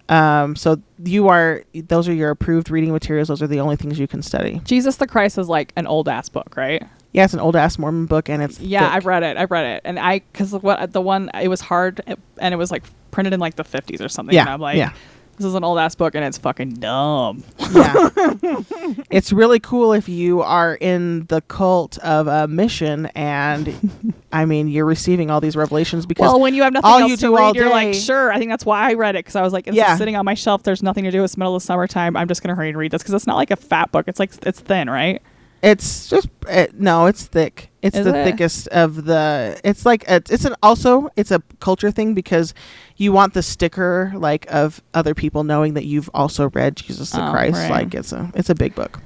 Um, 0.10 0.56
so 0.56 0.82
you 1.04 1.28
are 1.28 1.64
those 1.74 2.08
are 2.08 2.14
your 2.14 2.30
approved 2.30 2.70
reading 2.70 2.92
materials. 2.92 3.28
Those 3.28 3.42
are 3.42 3.48
the 3.48 3.60
only 3.60 3.76
things 3.76 4.00
you 4.00 4.08
can 4.08 4.22
study. 4.22 4.62
Jesus 4.64 4.96
the 4.96 5.08
Christ 5.08 5.38
is 5.38 5.50
like 5.50 5.74
an 5.76 5.86
old 5.86 6.08
ass 6.08 6.30
book, 6.30 6.56
right? 6.56 6.84
Yeah, 7.12 7.26
it's 7.26 7.34
an 7.34 7.40
old 7.40 7.56
ass 7.56 7.78
Mormon 7.78 8.06
book, 8.06 8.30
and 8.30 8.42
it's 8.42 8.60
Yeah, 8.60 8.86
thick. 8.86 8.96
I've 8.96 9.06
read 9.06 9.24
it. 9.24 9.38
I've 9.38 9.52
read 9.52 9.66
it, 9.66 9.82
and 9.84 10.00
I 10.00 10.20
because 10.20 10.54
what 10.54 10.94
the 10.94 11.02
one 11.02 11.30
it 11.34 11.50
was 11.50 11.62
hard, 11.62 12.02
and 12.38 12.54
it 12.54 12.58
was 12.58 12.72
like 12.72 12.84
printed 13.12 13.34
in 13.34 13.40
like 13.40 13.56
the 13.56 13.64
fifties 13.64 14.02
or 14.02 14.08
something. 14.08 14.34
Yeah, 14.34 14.42
and 14.42 14.50
I'm 14.50 14.62
like, 14.62 14.78
yeah. 14.78 14.94
This 15.38 15.46
is 15.46 15.54
an 15.56 15.64
old 15.64 15.78
ass 15.80 15.96
book, 15.96 16.16
and 16.16 16.26
it's 16.26 16.38
fucking 16.38 16.72
dumb. 16.76 17.44
yeah. 17.72 18.10
it's 19.10 19.32
really 19.32 19.60
cool 19.60 19.94
if 19.94 20.10
you 20.10 20.42
are 20.42 20.76
in 20.76 21.26
the 21.28 21.42
cult 21.42 21.98
of 22.00 22.28
a 22.28 22.48
mission, 22.48 23.06
and 23.16 24.14
I 24.32 24.46
mean 24.46 24.68
you're 24.68 24.86
receiving 24.86 25.30
all 25.30 25.40
these 25.40 25.56
revelations 25.56 26.06
because 26.06 26.24
Well, 26.24 26.40
when 26.40 26.54
you 26.54 26.64
have 26.64 26.74
nothing 26.74 26.90
all 26.90 27.00
else 27.00 27.12
you 27.12 27.18
to 27.18 27.22
do 27.28 27.36
read, 27.38 27.44
all 27.44 27.56
you're 27.56 27.70
like, 27.70 27.94
sure. 27.94 28.32
I 28.32 28.40
think 28.40 28.50
that's 28.52 28.66
why 28.66 28.90
I 28.90 28.94
read 28.96 29.16
it 29.16 29.20
because 29.20 29.36
I 29.36 29.42
was 29.42 29.54
like, 29.54 29.68
it's 29.68 29.78
Yeah. 29.78 29.96
sitting 29.96 30.16
on 30.16 30.26
my 30.26 30.34
shelf. 30.34 30.64
There's 30.64 30.84
nothing 30.84 31.04
to 31.04 31.12
do. 31.12 31.24
It's 31.24 31.38
middle 31.38 31.56
of 31.56 31.64
summertime. 31.64 32.18
I'm 32.18 32.28
just 32.28 32.42
gonna 32.42 32.56
hurry 32.56 32.70
and 32.70 32.78
read 32.78 32.92
this 32.92 33.02
because 33.04 33.14
it's 33.14 33.28
not 33.28 33.36
like 33.36 33.52
a 33.52 33.56
fat 33.56 33.92
book. 33.92 34.08
It's 34.08 34.20
like 34.20 34.32
it's 34.46 34.60
thin, 34.60 34.90
right? 34.90 35.22
It's 35.62 36.08
just 36.10 36.30
it, 36.50 36.80
no, 36.80 37.06
it's 37.08 37.26
thick. 37.26 37.70
It's 37.88 37.98
Is 37.98 38.06
the 38.06 38.20
it? 38.20 38.24
thickest 38.24 38.68
of 38.70 39.06
the. 39.06 39.60
It's 39.64 39.86
like 39.86 40.08
a, 40.10 40.16
it's 40.30 40.46
an 40.46 40.56
also 40.62 41.10
it's 41.16 41.32
a 41.32 41.42
culture 41.60 41.90
thing 41.92 42.14
because 42.14 42.54
you 42.98 43.12
want 43.12 43.34
the 43.34 43.42
sticker 43.44 44.12
like 44.16 44.46
of 44.50 44.82
other 44.94 45.14
people 45.14 45.44
knowing 45.44 45.74
that 45.76 45.86
you've 45.86 46.10
also 46.14 46.50
read 46.50 46.76
Jesus 46.78 47.12
the 47.12 47.28
Oh, 47.28 47.32
Christ. 47.32 47.54
right. 47.56 47.72
Like 47.72 47.94
it's 47.96 48.12
a 48.12 48.32
it's 48.36 48.50
a 48.50 48.56
big 48.56 48.76
book. 48.76 49.00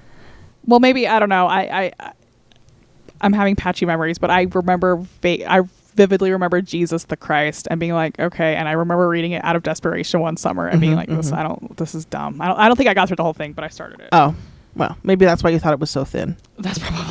Well, 0.66 0.80
maybe 0.80 1.08
I 1.08 1.20
don't 1.20 1.30
know. 1.30 1.48
I 1.48 1.92
I 2.02 2.12
I'm 3.22 3.34
having 3.34 3.56
patchy 3.56 3.86
memories, 3.86 4.18
but 4.18 4.30
I 4.32 4.48
remember 4.54 4.96
va- 5.22 5.50
I 5.52 5.62
vividly 5.96 6.32
remember 6.32 6.62
Jesus 6.62 7.04
the 7.04 7.18
Christ 7.18 7.68
and 7.70 7.80
being 7.80 7.94
like, 7.94 8.18
okay. 8.20 8.56
And 8.56 8.68
I 8.68 8.72
remember 8.72 9.08
reading 9.10 9.34
it 9.34 9.44
out 9.44 9.56
of 9.56 9.64
desperation 9.64 10.22
one 10.22 10.38
summer 10.38 10.68
and 10.68 10.80
being 10.82 10.94
Mhm, 10.94 10.98
like, 10.98 11.10
this 11.10 11.30
mhm. 11.32 11.38
I 11.38 11.44
don't. 11.44 11.78
This 11.78 11.94
is 11.94 12.06
dumb. 12.06 12.42
I 12.42 12.48
don't. 12.48 12.58
I 12.58 12.68
don't 12.68 12.78
think 12.78 12.90
I 12.90 12.94
got 12.94 13.08
through 13.10 13.18
the 13.18 13.24
whole 13.24 13.34
thing, 13.34 13.54
but 13.54 13.64
I 13.64 13.68
started 13.68 14.00
it. 14.00 14.10
Oh, 14.12 14.34
well, 14.76 14.98
maybe 15.04 15.26
that's 15.26 15.44
why 15.44 15.50
you 15.50 15.60
thought 15.60 15.74
it 15.74 15.80
was 15.80 15.90
so 15.92 16.06
thin. 16.06 16.38
That's 16.58 16.80
probably. 16.80 17.11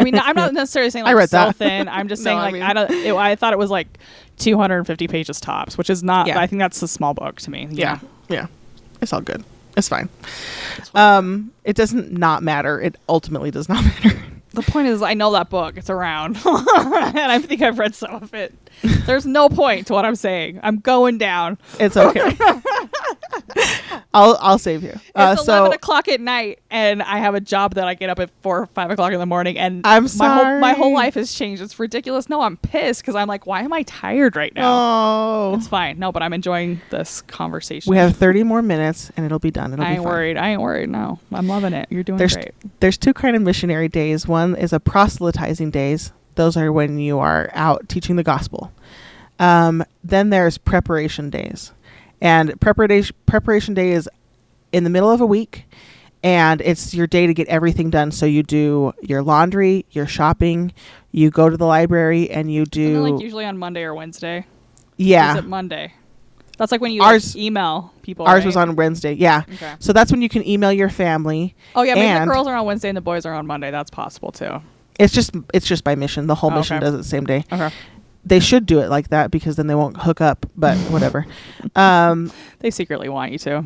I 0.00 0.04
mean, 0.04 0.18
I'm 0.18 0.34
not 0.34 0.52
necessarily 0.54 0.90
saying 0.90 1.04
I 1.06 1.08
like 1.10 1.16
read 1.16 1.30
so 1.30 1.36
that. 1.46 1.56
thin. 1.56 1.88
I'm 1.88 2.08
just 2.08 2.20
No, 2.24 2.24
saying 2.30 2.38
I 2.38 2.42
like 2.42 2.52
mean- 2.54 2.62
I 2.62 2.72
don't. 2.72 2.90
It, 2.90 3.14
I 3.14 3.36
thought 3.36 3.52
it 3.52 3.58
was 3.58 3.70
like 3.70 3.98
250 4.38 5.06
pages 5.08 5.40
tops, 5.40 5.76
which 5.78 5.90
is 5.90 6.02
not. 6.02 6.26
Yeah. 6.26 6.40
I 6.40 6.46
think 6.46 6.60
that's 6.60 6.82
a 6.82 6.88
small 6.88 7.14
book 7.14 7.40
to 7.42 7.50
me. 7.50 7.68
Yeah. 7.70 7.98
Yeah. 8.28 8.46
It's 9.00 9.12
all 9.12 9.20
good. 9.20 9.44
It's 9.76 9.88
fine. 9.88 10.08
Um, 10.94 11.52
it 11.64 11.76
doesn't 11.76 12.12
not 12.12 12.42
matter. 12.42 12.80
It 12.80 12.96
ultimately 13.08 13.50
does 13.50 13.68
not 13.68 13.84
matter. 14.04 14.18
The 14.52 14.62
point 14.62 14.88
is, 14.88 15.00
I 15.00 15.14
know 15.14 15.30
that 15.32 15.48
book. 15.48 15.76
It's 15.76 15.90
around, 15.90 16.36
and 16.44 16.44
I 17.32 17.38
think 17.38 17.62
I've 17.62 17.78
read 17.78 17.94
some 17.94 18.16
of 18.16 18.34
it. 18.34 18.52
There's 19.06 19.26
no 19.26 19.48
point 19.48 19.86
to 19.88 19.92
what 19.92 20.04
I'm 20.04 20.14
saying. 20.16 20.60
I'm 20.62 20.78
going 20.78 21.18
down. 21.18 21.58
It's 21.78 21.96
okay. 21.96 22.36
I'll 24.12 24.36
I'll 24.40 24.58
save 24.58 24.82
you. 24.82 24.98
Uh, 25.14 25.34
It's 25.36 25.44
so 25.46 25.52
eleven 25.58 25.72
o'clock 25.72 26.08
at 26.08 26.20
night, 26.20 26.60
and 26.70 27.02
I 27.02 27.18
have 27.18 27.34
a 27.34 27.40
job 27.40 27.74
that 27.74 27.86
I 27.86 27.94
get 27.94 28.10
up 28.10 28.18
at 28.18 28.30
four 28.42 28.60
or 28.62 28.66
five 28.66 28.90
o'clock 28.90 29.12
in 29.12 29.20
the 29.20 29.26
morning, 29.26 29.56
and 29.58 29.86
I'm 29.86 30.06
my 30.16 30.28
whole 30.28 30.60
my 30.60 30.72
whole 30.72 30.92
life 30.94 31.14
has 31.14 31.32
changed. 31.32 31.62
It's 31.62 31.78
ridiculous. 31.78 32.28
No, 32.28 32.40
I'm 32.40 32.56
pissed 32.56 33.02
because 33.02 33.14
I'm 33.14 33.28
like, 33.28 33.46
why 33.46 33.62
am 33.62 33.72
I 33.72 33.82
tired 33.84 34.34
right 34.36 34.54
now? 34.54 34.62
oh, 34.72 35.54
It's 35.56 35.68
fine. 35.68 35.98
No, 35.98 36.10
but 36.12 36.22
I'm 36.22 36.32
enjoying 36.32 36.80
this 36.90 37.22
conversation. 37.22 37.90
we 37.90 37.96
have 37.98 38.16
30 38.16 38.42
more 38.42 38.62
minutes 38.62 39.10
and 39.16 39.24
it'll 39.26 39.38
be 39.38 39.50
done. 39.50 39.72
It'll 39.72 39.84
I 39.84 39.90
be 39.90 39.94
ain't 39.96 40.04
worried. 40.04 40.36
I 40.36 40.50
ain't 40.50 40.60
worried. 40.60 40.88
No, 40.88 41.18
I'm 41.32 41.46
loving 41.46 41.72
it. 41.72 41.86
You're 41.90 42.02
doing 42.02 42.18
There's 42.18 42.34
great. 42.34 42.52
there's 42.80 42.98
two 42.98 43.12
kind 43.14 43.36
of 43.36 43.42
missionary 43.42 43.88
days. 43.88 44.26
One 44.26 44.56
is 44.56 44.72
a 44.72 44.80
proselytizing 44.80 45.70
days. 45.70 46.12
Those 46.40 46.56
are 46.56 46.72
when 46.72 46.98
you 46.98 47.18
are 47.18 47.50
out 47.52 47.86
teaching 47.90 48.16
the 48.16 48.22
gospel. 48.22 48.72
Um, 49.38 49.84
then 50.02 50.30
there's 50.30 50.56
preparation 50.56 51.28
days, 51.28 51.72
and 52.22 52.58
preparation 52.62 53.14
preparation 53.26 53.74
day 53.74 53.90
is 53.90 54.08
in 54.72 54.84
the 54.84 54.88
middle 54.88 55.10
of 55.10 55.20
a 55.20 55.26
week, 55.26 55.66
and 56.22 56.62
it's 56.62 56.94
your 56.94 57.06
day 57.06 57.26
to 57.26 57.34
get 57.34 57.46
everything 57.48 57.90
done. 57.90 58.10
So 58.10 58.24
you 58.24 58.42
do 58.42 58.94
your 59.02 59.20
laundry, 59.20 59.84
your 59.90 60.06
shopping, 60.06 60.72
you 61.12 61.30
go 61.30 61.50
to 61.50 61.58
the 61.58 61.66
library, 61.66 62.30
and 62.30 62.50
you 62.50 62.64
do 62.64 63.06
like 63.06 63.22
usually 63.22 63.44
on 63.44 63.58
Monday 63.58 63.82
or 63.82 63.94
Wednesday? 63.94 64.46
Yeah. 64.96 65.32
Is 65.32 65.40
it 65.40 65.44
Monday? 65.46 65.92
That's 66.56 66.72
like 66.72 66.80
when 66.80 66.92
you 66.92 67.02
Ours- 67.02 67.34
like, 67.34 67.44
email 67.44 67.92
people. 68.00 68.24
Ours 68.24 68.38
right? 68.38 68.46
was 68.46 68.56
on 68.56 68.76
Wednesday. 68.76 69.12
Yeah. 69.12 69.42
Okay. 69.56 69.74
So 69.78 69.92
that's 69.92 70.10
when 70.10 70.22
you 70.22 70.30
can 70.30 70.48
email 70.48 70.72
your 70.72 70.88
family. 70.88 71.54
Oh 71.74 71.82
yeah, 71.82 71.96
maybe 71.96 72.18
the 72.18 72.32
girls 72.32 72.46
are 72.46 72.56
on 72.56 72.64
Wednesday 72.64 72.88
and 72.88 72.96
the 72.96 73.02
boys 73.02 73.26
are 73.26 73.34
on 73.34 73.46
Monday. 73.46 73.70
That's 73.70 73.90
possible 73.90 74.32
too. 74.32 74.62
It's 75.00 75.12
just 75.12 75.32
it's 75.54 75.66
just 75.66 75.82
by 75.82 75.94
mission. 75.94 76.26
The 76.26 76.34
whole 76.34 76.52
Oh, 76.52 76.56
mission 76.56 76.76
okay. 76.76 76.84
does 76.84 76.94
it 76.94 76.98
the 76.98 77.04
same 77.04 77.24
day. 77.24 77.44
Okay. 77.52 77.70
They 78.24 78.38
should 78.38 78.66
do 78.66 78.80
it 78.80 78.90
like 78.90 79.08
that 79.08 79.30
because 79.30 79.56
then 79.56 79.66
they 79.66 79.74
won't 79.74 79.96
hook 79.96 80.20
up. 80.20 80.44
But 80.56 80.76
whatever. 80.90 81.26
um, 81.74 82.30
They 82.60 82.70
secretly 82.70 83.08
want 83.08 83.32
you 83.32 83.38
to. 83.38 83.64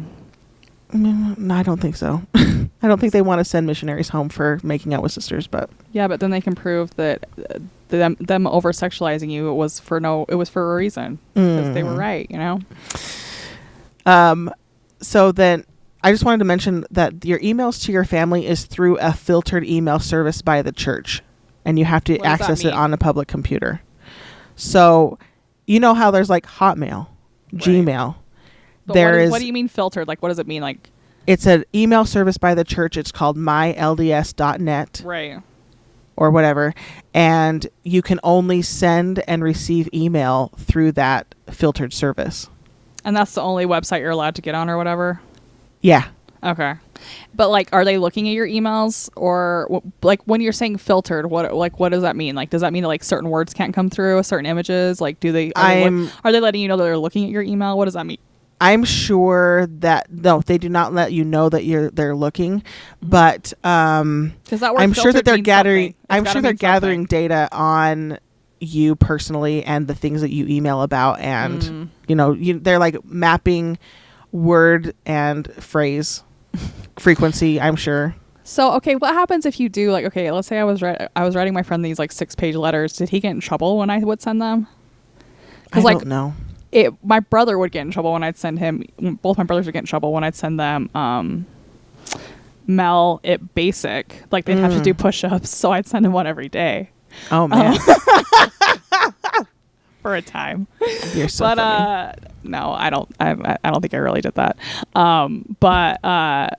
mm, 0.93 1.37
no, 1.39 1.55
I 1.55 1.63
don't 1.65 1.81
think 1.81 1.97
so. 1.97 2.23
I 2.35 2.87
don't 2.89 3.01
think 3.01 3.13
they 3.13 3.23
want 3.23 3.41
to 3.41 3.45
send 3.45 3.67
missionaries 3.67 4.11
home 4.11 4.29
for 4.29 4.61
making 4.63 4.95
out 4.95 5.03
with 5.03 5.11
sisters. 5.13 5.47
But 5.49 5.71
Yeah, 5.93 6.07
but 6.07 6.21
then 6.21 6.31
they 6.31 6.41
can 6.41 6.55
prove 6.55 6.95
that 6.97 7.25
uh, 7.51 7.59
them 7.89 8.17
them 8.21 8.47
over 8.47 8.71
sexualizing 8.73 9.31
you 9.31 9.53
was 9.53 9.81
for 9.81 9.99
no 10.01 10.25
it 10.29 10.35
was 10.37 10.49
for 10.49 10.73
a 10.73 10.77
reason 10.77 11.19
because 11.35 11.75
they 11.75 11.83
were 11.83 11.93
Mm. 11.95 11.99
right. 11.99 12.27
You 12.31 12.39
know. 12.39 12.61
Um, 14.07 14.53
so 15.01 15.33
then 15.33 15.65
I 16.03 16.13
just 16.13 16.25
wanted 16.25 16.39
to 16.39 16.45
mention 16.45 16.85
that 16.91 17.25
your 17.25 17.39
emails 17.41 17.83
to 17.85 17.93
your 17.93 18.05
family 18.05 18.47
is 18.47 18.65
through 18.65 18.99
a 18.99 19.13
filtered 19.13 19.65
email 19.65 19.99
service 19.99 20.43
by 20.43 20.61
the 20.63 20.73
church, 20.73 21.23
and 21.65 21.79
you 21.79 21.85
have 21.85 22.05
to 22.05 22.15
What 22.17 22.27
access 22.27 22.65
it 22.65 22.73
on 22.73 22.93
a 22.93 22.99
public 22.99 23.29
computer. 23.29 23.81
So, 24.57 25.19
you 25.67 25.81
know 25.81 25.95
how 25.95 26.11
there's 26.11 26.31
like 26.31 26.47
Hotmail, 26.47 27.09
Gmail. 27.55 28.17
But 28.87 28.95
There 28.95 29.13
what, 29.13 29.21
is, 29.21 29.25
is- 29.27 29.31
what 29.31 29.39
do 29.41 29.47
you 29.47 29.53
mean 29.53 29.69
filtered? 29.69 30.07
Like, 30.09 30.23
what 30.23 30.29
does 30.29 30.39
it 30.39 30.47
mean? 30.47 30.63
Like, 30.63 30.91
It's 31.27 31.47
an 31.47 31.65
email 31.75 32.05
service 32.05 32.37
by 32.39 32.55
the 32.55 32.65
church. 32.65 32.97
It's 32.97 33.11
called 33.11 33.37
mylds.net 33.37 35.03
right? 35.05 35.43
or 36.17 36.31
whatever, 36.31 36.75
and 37.13 37.67
you 37.83 38.03
can 38.03 38.21
only 38.23 38.63
send 38.63 39.23
and 39.27 39.43
receive 39.43 39.89
email 39.93 40.53
through 40.59 40.93
that 40.93 41.35
filtered 41.51 41.93
service. 41.93 42.49
And 43.05 43.17
that's 43.17 43.35
the 43.35 43.43
only 43.43 43.67
website 43.67 44.01
you're 44.01 44.11
allowed 44.11 44.35
to 44.37 44.43
get 44.43 44.55
on, 44.55 44.71
or 44.71 44.77
whatever. 44.77 45.21
Yeah. 45.81 46.09
Okay. 46.45 46.75
But 47.35 47.49
like, 47.51 47.69
are 47.73 47.85
they 47.85 47.99
looking 47.99 48.29
at 48.29 48.33
your 48.33 48.47
emails, 48.47 49.09
or 49.17 49.83
like 50.03 50.23
when 50.25 50.41
you're 50.41 50.53
saying 50.53 50.77
filtered? 50.79 51.27
What 51.31 51.55
like 51.55 51.79
what 51.81 51.91
does 51.91 52.03
that 52.03 52.17
mean? 52.17 52.35
Like, 52.35 52.51
does 52.51 52.61
that 52.61 52.73
mean 52.73 52.85
like 52.85 53.03
certain 53.03 53.31
words 53.31 53.55
can't 53.55 53.75
come 53.75 53.89
through, 53.91 54.23
certain 54.23 54.47
images? 54.47 55.01
Like, 55.01 55.21
do 55.21 55.33
they? 55.33 55.53
Are, 55.55 55.69
they, 55.75 55.91
look- 55.91 56.13
are 56.25 56.33
they 56.33 56.41
letting 56.41 56.61
you 56.61 56.69
know 56.69 56.77
that 56.77 56.85
they're 56.85 56.99
looking 56.99 57.25
at 57.25 57.31
your 57.31 57.43
email? 57.43 57.77
What 57.79 57.87
does 57.87 57.95
that 57.95 58.05
mean? 58.07 58.19
I'm 58.61 58.85
sure 58.85 59.67
that 59.67 60.11
no, 60.13 60.41
they 60.41 60.59
do 60.59 60.69
not 60.69 60.95
let 60.95 61.13
you 61.13 61.25
know 61.25 61.49
that 61.49 61.65
you're 61.65 61.91
they're 61.91 62.15
looking, 62.15 62.63
but 63.03 63.53
um, 63.65 64.35
that 64.45 64.63
I'm 64.63 64.93
sure 64.93 65.13
that 65.13 65.25
they're 65.25 65.39
gathering. 65.39 65.95
I'm 66.09 66.25
sure 66.25 66.35
they're 66.35 66.43
mean 66.43 66.45
something. 66.53 66.57
gathering 66.57 67.05
data 67.07 67.49
on 67.53 68.19
you 68.61 68.95
personally 68.97 69.65
and 69.65 69.87
the 69.89 69.95
things 69.95 70.21
that 70.21 70.31
you 70.33 70.47
email 70.47 70.83
about, 70.83 71.21
and 71.21 71.61
Mm. 71.61 71.89
you 72.07 72.17
know, 72.17 72.33
you, 72.33 72.59
they're 72.61 72.79
like 72.79 73.05
mapping 73.05 73.77
word 74.33 74.95
and 75.05 75.53
phrase 75.55 76.23
frequency. 76.99 77.61
I'm 77.61 77.77
sure. 77.77 78.15
So 78.45 78.73
okay, 78.75 78.95
what 78.97 79.15
happens 79.15 79.47
if 79.47 79.59
you 79.59 79.69
do 79.69 79.91
like 79.91 80.05
okay? 80.07 80.31
Let's 80.31 80.49
say 80.49 80.59
I 80.59 80.65
was 80.65 80.81
wri- 80.81 81.09
I 81.17 81.25
was 81.25 81.35
writing 81.35 81.55
my 81.55 81.63
friend 81.63 81.85
these 81.85 81.99
like 81.99 82.13
six 82.13 82.35
page 82.35 82.55
letters. 82.57 82.95
Did 82.97 83.09
he 83.09 83.21
get 83.21 83.31
in 83.31 83.41
trouble 83.41 83.79
when 83.79 83.89
I 83.91 83.99
would 83.99 84.21
send 84.21 84.43
them? 84.43 84.67
I 85.73 85.81
like 85.81 85.99
don't 85.99 86.09
know. 86.09 86.35
it, 86.71 86.93
my 87.03 87.21
brother 87.21 87.57
would 87.59 87.73
get 87.73 87.81
in 87.83 87.91
trouble 87.91 88.13
when 88.13 88.23
I'd 88.23 88.37
send 88.37 88.59
him. 88.59 88.85
Both 89.23 89.39
my 89.39 89.45
brothers 89.45 89.67
would 89.67 89.73
get 89.73 89.81
in 89.81 89.87
trouble 89.87 90.13
when 90.13 90.25
I'd 90.25 90.35
send 90.37 90.61
them. 90.61 90.91
Um, 90.95 91.47
Mel 92.67 93.21
it 93.23 93.55
basic 93.55 94.23
like 94.31 94.45
they'd 94.47 94.57
have 94.59 94.73
to 94.73 94.79
Mm. 94.81 94.85
do 94.85 94.95
push 94.95 95.23
ups, 95.25 95.51
so 95.51 95.71
I'd 95.73 95.87
send 95.87 96.07
him 96.07 96.13
one 96.13 96.27
every 96.27 96.49
day 96.49 96.89
Oh 97.31 97.47
man, 97.47 97.77
for 100.05 100.15
a 100.15 100.21
time. 100.21 100.67
you're 101.15 101.29
so 101.29 101.47
but 101.47 101.57
funny. 101.57 101.91
uh, 101.91 102.13
no, 102.43 102.73
I 102.73 102.91
don't. 102.91 103.11
I, 103.19 103.57
I 103.65 103.71
don't 103.71 103.81
think 103.81 103.95
I 103.95 103.97
really 103.97 104.21
did 104.21 104.35
that. 104.35 104.59
Um, 104.95 105.57
but 105.61 106.05
uh, 106.05 106.51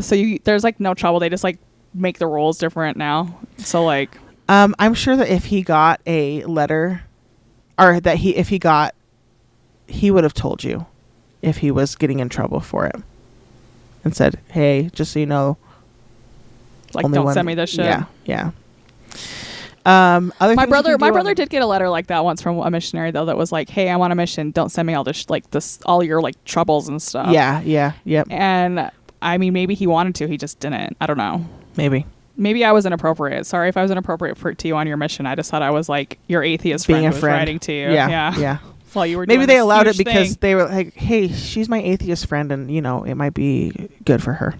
so 0.00 0.14
you 0.14 0.38
there's 0.44 0.64
like 0.64 0.80
no 0.80 0.94
trouble. 0.94 1.20
They 1.20 1.28
just 1.28 1.44
like 1.44 1.58
make 1.92 2.18
the 2.18 2.26
rules 2.26 2.56
different 2.56 2.96
now. 2.96 3.38
So 3.58 3.84
like 3.84 4.16
Um, 4.48 4.74
I'm 4.78 4.94
sure 4.94 5.16
that 5.16 5.28
if 5.28 5.44
he 5.44 5.60
got 5.60 6.00
a 6.06 6.42
letter, 6.44 7.02
or 7.78 8.00
that 8.00 8.16
he 8.16 8.36
if 8.36 8.48
he 8.48 8.58
got, 8.58 8.94
he 9.86 10.10
would 10.10 10.24
have 10.24 10.34
told 10.34 10.64
you 10.64 10.86
if 11.42 11.58
he 11.58 11.70
was 11.70 11.94
getting 11.96 12.20
in 12.20 12.30
trouble 12.30 12.60
for 12.60 12.86
it, 12.86 12.96
and 14.02 14.16
said, 14.16 14.40
"Hey, 14.48 14.88
just 14.94 15.12
so 15.12 15.18
you 15.18 15.26
know, 15.26 15.58
like 16.94 17.04
don't 17.04 17.22
one- 17.22 17.34
send 17.34 17.46
me 17.46 17.54
this 17.54 17.68
shit. 17.68 17.84
Yeah, 17.84 18.04
yeah. 18.24 18.52
Um, 19.86 20.32
other 20.40 20.54
my 20.54 20.64
brother 20.66 20.96
my 20.98 21.10
brother 21.10 21.34
did 21.34 21.50
get 21.50 21.60
a 21.62 21.66
letter 21.66 21.90
like 21.90 22.06
that 22.06 22.24
once 22.24 22.40
from 22.40 22.58
a 22.58 22.70
missionary 22.70 23.10
though 23.10 23.26
that 23.26 23.36
was 23.36 23.52
like 23.52 23.68
hey 23.68 23.90
i 23.90 23.96
want 23.96 24.12
a 24.14 24.16
mission 24.16 24.50
don't 24.50 24.70
send 24.70 24.86
me 24.86 24.94
all 24.94 25.04
this 25.04 25.28
like 25.28 25.50
this 25.50 25.78
all 25.84 26.02
your 26.02 26.22
like 26.22 26.42
troubles 26.46 26.88
and 26.88 27.02
stuff 27.02 27.30
Yeah, 27.30 27.60
yeah, 27.60 27.92
yep. 28.04 28.26
and 28.30 28.90
i 29.20 29.36
mean 29.36 29.52
maybe 29.52 29.74
he 29.74 29.86
wanted 29.86 30.14
to 30.16 30.26
he 30.28 30.38
just 30.38 30.58
didn't 30.58 30.96
i 31.02 31.06
don't 31.06 31.18
know 31.18 31.44
Maybe 31.76 32.06
maybe 32.36 32.64
i 32.64 32.72
was 32.72 32.86
inappropriate 32.86 33.44
sorry 33.44 33.68
if 33.68 33.76
i 33.76 33.82
was 33.82 33.90
inappropriate 33.90 34.38
for 34.38 34.54
to 34.54 34.68
you 34.68 34.74
on 34.76 34.86
your 34.86 34.96
mission 34.96 35.26
i 35.26 35.34
just 35.34 35.50
thought 35.50 35.60
i 35.62 35.70
was 35.70 35.86
like 35.88 36.18
your 36.28 36.42
atheist 36.42 36.86
being 36.86 37.00
friend 37.00 37.06
a 37.06 37.10
was 37.10 37.20
friend. 37.20 37.36
writing 37.38 37.58
to 37.58 37.72
you 37.72 37.90
Yeah, 37.92 38.08
yeah 38.08 38.38
yeah. 38.38 38.58
while 38.94 39.04
you 39.06 39.18
were 39.18 39.26
Maybe 39.26 39.44
they 39.44 39.58
allowed 39.58 39.86
it 39.88 39.98
because 39.98 40.28
thing. 40.30 40.38
they 40.40 40.54
were 40.54 40.66
like, 40.66 40.94
"Hey, 40.94 41.26
she's 41.26 41.68
my 41.68 41.82
atheist 41.82 42.26
friend, 42.28 42.52
and 42.52 42.70
you 42.70 42.80
know, 42.80 43.02
it 43.02 43.16
might 43.16 43.34
be 43.34 43.90
good 44.04 44.22
for 44.22 44.32
her 44.34 44.54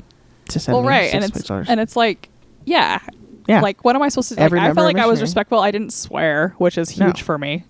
to 0.49 0.59
send 0.59 0.75
well 0.75 0.83
me 0.83 0.89
right 0.89 1.03
six 1.13 1.15
and 1.15 1.25
it's 1.25 1.39
pictures." 1.39 1.67
and 1.71 1.79
it's 1.79 1.95
like 1.95 2.29
yeah 2.65 2.99
yeah, 3.47 3.61
like 3.61 3.85
what 3.85 3.95
am 3.97 4.03
i 4.03 4.09
supposed 4.09 4.31
to 4.31 4.37
do 4.37 4.41
Every 4.41 4.59
like, 4.59 4.71
i 4.71 4.75
felt 4.75 4.87
like 4.87 4.97
i 4.99 5.07
was 5.07 5.21
respectful 5.21 5.59
i 5.61 5.71
didn't 5.71 5.93
swear 5.93 6.55
which 6.59 6.79
is 6.79 6.99
No. 6.99 7.07
huge 7.07 7.23
for 7.23 7.37
me 7.39 7.65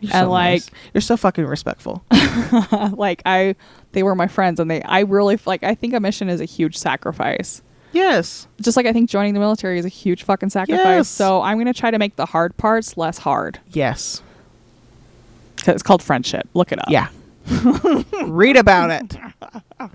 You're 0.00 0.12
and 0.14 0.26
so 0.26 0.30
like 0.30 0.52
nice. 0.52 0.70
you're 0.92 1.00
so 1.00 1.16
fucking 1.16 1.46
respectful. 1.46 2.04
like 2.92 3.22
I 3.24 3.54
they 3.92 4.02
were 4.02 4.14
my 4.14 4.26
friends 4.26 4.60
and 4.60 4.70
they 4.70 4.82
I 4.82 5.00
really 5.00 5.38
like 5.46 5.62
I 5.62 5.74
think 5.74 5.94
a 5.94 6.00
mission 6.00 6.28
is 6.28 6.40
a 6.40 6.44
huge 6.44 6.76
sacrifice. 6.76 7.62
yes, 7.92 8.46
Just 8.60 8.76
like 8.76 8.86
I 8.86 8.92
think 8.92 9.08
joining 9.08 9.32
the 9.34 9.40
military 9.40 9.78
is 9.78 9.84
a 9.86 9.88
huge 9.88 10.24
fucking 10.24 10.50
sacrifice. 10.50 10.84
Yes. 10.84 11.08
So 11.08 11.40
I'm 11.42 11.56
going 11.56 11.72
to 11.72 11.78
try 11.78 11.90
to 11.90 11.98
make 11.98 12.16
the 12.16 12.26
hard 12.26 12.56
parts 12.58 12.96
less 12.98 13.18
hard. 13.18 13.60
yes, 13.72 14.20
It's 15.66 15.82
called 15.82 16.02
friendship. 16.02 16.48
Look 16.54 16.70
it 16.72 16.78
up. 16.80 16.90
yeah. 16.90 17.08
Read 18.24 18.56
about 18.56 18.90
it. 18.90 19.16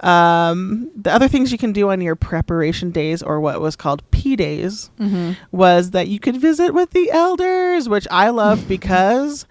Um, 0.00 0.90
the 0.94 1.12
other 1.12 1.28
things 1.28 1.50
you 1.52 1.58
can 1.58 1.72
do 1.72 1.90
on 1.90 2.00
your 2.00 2.16
preparation 2.16 2.90
days, 2.90 3.22
or 3.22 3.40
what 3.40 3.60
was 3.60 3.76
called 3.76 4.08
P 4.10 4.36
days, 4.36 4.90
Mm-hmm. 4.98 5.32
was 5.50 5.90
that 5.90 6.08
you 6.08 6.20
could 6.20 6.36
visit 6.36 6.72
with 6.74 6.90
the 6.90 7.10
elders, 7.10 7.88
which 7.88 8.06
I 8.10 8.30
love 8.30 8.66
because 8.68 9.46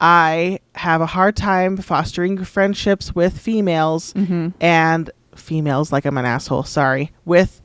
I 0.00 0.60
have 0.74 1.00
a 1.00 1.06
hard 1.06 1.36
time 1.36 1.76
fostering 1.78 2.44
friendships 2.44 3.14
with 3.14 3.38
females 3.38 4.12
Mm-hmm. 4.14 4.48
and 4.60 5.10
females, 5.34 5.92
like 5.92 6.04
I'm 6.04 6.18
an 6.18 6.24
asshole, 6.26 6.64
sorry, 6.64 7.12
with 7.24 7.60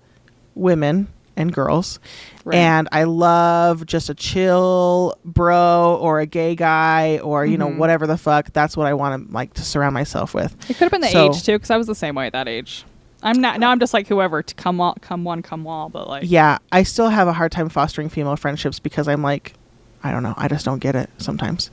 women 0.56 1.08
and 1.38 1.54
girls. 1.54 2.00
Right. 2.44 2.56
And 2.58 2.90
I 2.92 3.04
love 3.04 3.86
just 3.86 4.10
a 4.10 4.16
chill 4.16 5.16
bro 5.24 5.98
or 6.02 6.20
a 6.20 6.26
gay 6.26 6.56
guy 6.56 7.20
or, 7.20 7.46
you 7.46 7.58
know, 7.58 7.70
Mhm. 7.70 7.78
whatever 7.78 8.08
the 8.08 8.18
fuck. 8.18 8.52
That's 8.54 8.76
what 8.76 8.88
I 8.88 8.94
want 8.94 9.28
to 9.30 9.34
like 9.34 9.54
to 9.56 9.62
surround 9.62 9.94
myself 9.94 10.34
with. 10.34 10.54
It 10.70 10.74
could 10.74 10.86
have 10.86 10.92
been 10.92 11.02
the 11.02 11.08
So- 11.10 11.28
age 11.30 11.44
too, 11.44 11.54
because 11.54 11.70
I 11.70 11.78
was 11.78 11.88
the 11.88 11.96
same 11.96 12.16
way 12.16 12.26
at 12.28 12.34
that 12.34 12.48
age. 12.48 12.84
I'm 13.24 13.40
not 13.40 13.60
now. 13.60 13.70
I'm 13.70 13.80
just 13.80 13.94
like 13.94 14.08
whoever 14.08 14.42
to 14.42 14.56
come 14.56 14.82
all, 14.82 14.96
come 15.02 15.24
one, 15.24 15.44
come 15.44 15.68
all. 15.68 15.90
But 15.90 16.08
like, 16.08 16.24
Yeah, 16.26 16.58
I 16.72 16.82
still 16.84 17.10
have 17.10 17.28
a 17.28 17.34
hard 17.34 17.52
time 17.52 17.70
fostering 17.70 18.10
female 18.10 18.36
friendships 18.36 18.80
because 18.80 19.08
I'm 19.08 19.22
like, 19.22 19.54
I 20.04 20.10
don't 20.12 20.24
know, 20.24 20.34
I 20.36 20.48
just 20.48 20.66
don't 20.66 20.80
get 20.80 20.96
it 20.96 21.12
sometimes. 21.20 21.70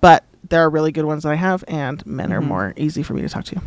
But 0.00 0.24
there 0.48 0.62
are 0.64 0.70
really 0.70 0.92
good 0.92 1.04
ones 1.04 1.24
that 1.24 1.32
I 1.32 1.34
have, 1.34 1.62
and 1.68 2.04
men 2.06 2.32
are 2.32 2.40
Mhm. 2.40 2.46
more 2.46 2.72
easy 2.78 3.02
for 3.02 3.12
me 3.12 3.20
to 3.22 3.28
talk 3.28 3.44
to. 3.44 3.60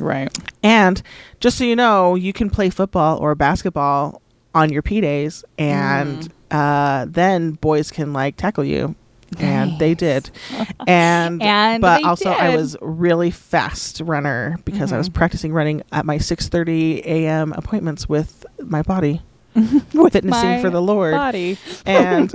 right. 0.00 0.36
And 0.62 1.00
just 1.38 1.56
so 1.58 1.62
you 1.62 1.76
know, 1.76 2.16
you 2.16 2.32
can 2.32 2.50
play 2.50 2.68
football 2.68 3.16
or 3.18 3.34
basketball 3.36 4.20
on 4.54 4.70
your 4.70 4.82
P 4.82 5.00
days, 5.00 5.44
and 5.58 6.32
uh, 6.50 7.06
then 7.08 7.52
boys 7.52 7.90
can 7.90 8.12
like 8.12 8.36
tackle 8.36 8.64
you. 8.64 8.94
And 9.38 9.80
they 9.80 9.94
did, 9.94 10.30
and, 10.86 11.42
And 11.42 11.80
but 11.80 12.04
also 12.04 12.30
I 12.30 12.54
was 12.54 12.76
really 12.80 13.32
fast 13.32 14.00
runner 14.00 14.58
because 14.64 14.92
I 14.92 14.98
was 14.98 15.08
practicing 15.08 15.52
running 15.52 15.82
at 15.90 16.06
my 16.06 16.18
six 16.18 16.48
thirty 16.48 17.02
a.m. 17.04 17.52
appointments 17.54 18.08
with 18.08 18.46
my 18.62 18.82
body, 18.82 19.22
fitnessing 19.54 20.30
my 20.30 20.62
for 20.62 20.70
the 20.70 20.80
Lord. 20.80 21.14
Body. 21.14 21.58
and 21.84 22.32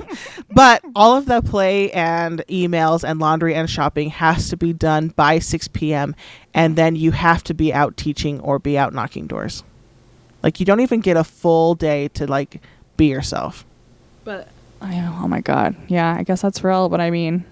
but 0.54 0.82
all 0.94 1.16
of 1.16 1.26
the 1.26 1.42
play 1.42 1.90
and 1.92 2.42
emails 2.48 3.04
and 3.06 3.20
laundry 3.20 3.54
and 3.54 3.68
shopping 3.68 4.08
has 4.08 4.48
to 4.48 4.56
be 4.56 4.72
done 4.72 5.08
by 5.08 5.38
6 5.38 5.68
p.m 5.68 6.14
and 6.54 6.76
then 6.76 6.96
you 6.96 7.10
have 7.10 7.44
to 7.44 7.54
be 7.54 7.72
out 7.72 7.96
teaching 7.96 8.40
or 8.40 8.58
be 8.58 8.78
out 8.78 8.94
knocking 8.94 9.26
doors 9.26 9.62
like 10.48 10.60
you 10.60 10.64
don't 10.66 10.80
even 10.80 11.00
get 11.00 11.16
a 11.18 11.24
full 11.24 11.74
day 11.74 12.08
to 12.08 12.26
like 12.26 12.62
be 12.96 13.06
yourself 13.06 13.64
But 14.24 14.48
I. 14.80 14.96
Oh 15.22 15.28
my 15.28 15.40
god. 15.42 15.76
Yeah, 15.88 16.14
I 16.18 16.22
guess 16.22 16.40
that's 16.40 16.62
real. 16.64 16.88
But 16.88 17.00
I 17.00 17.10
mean, 17.10 17.44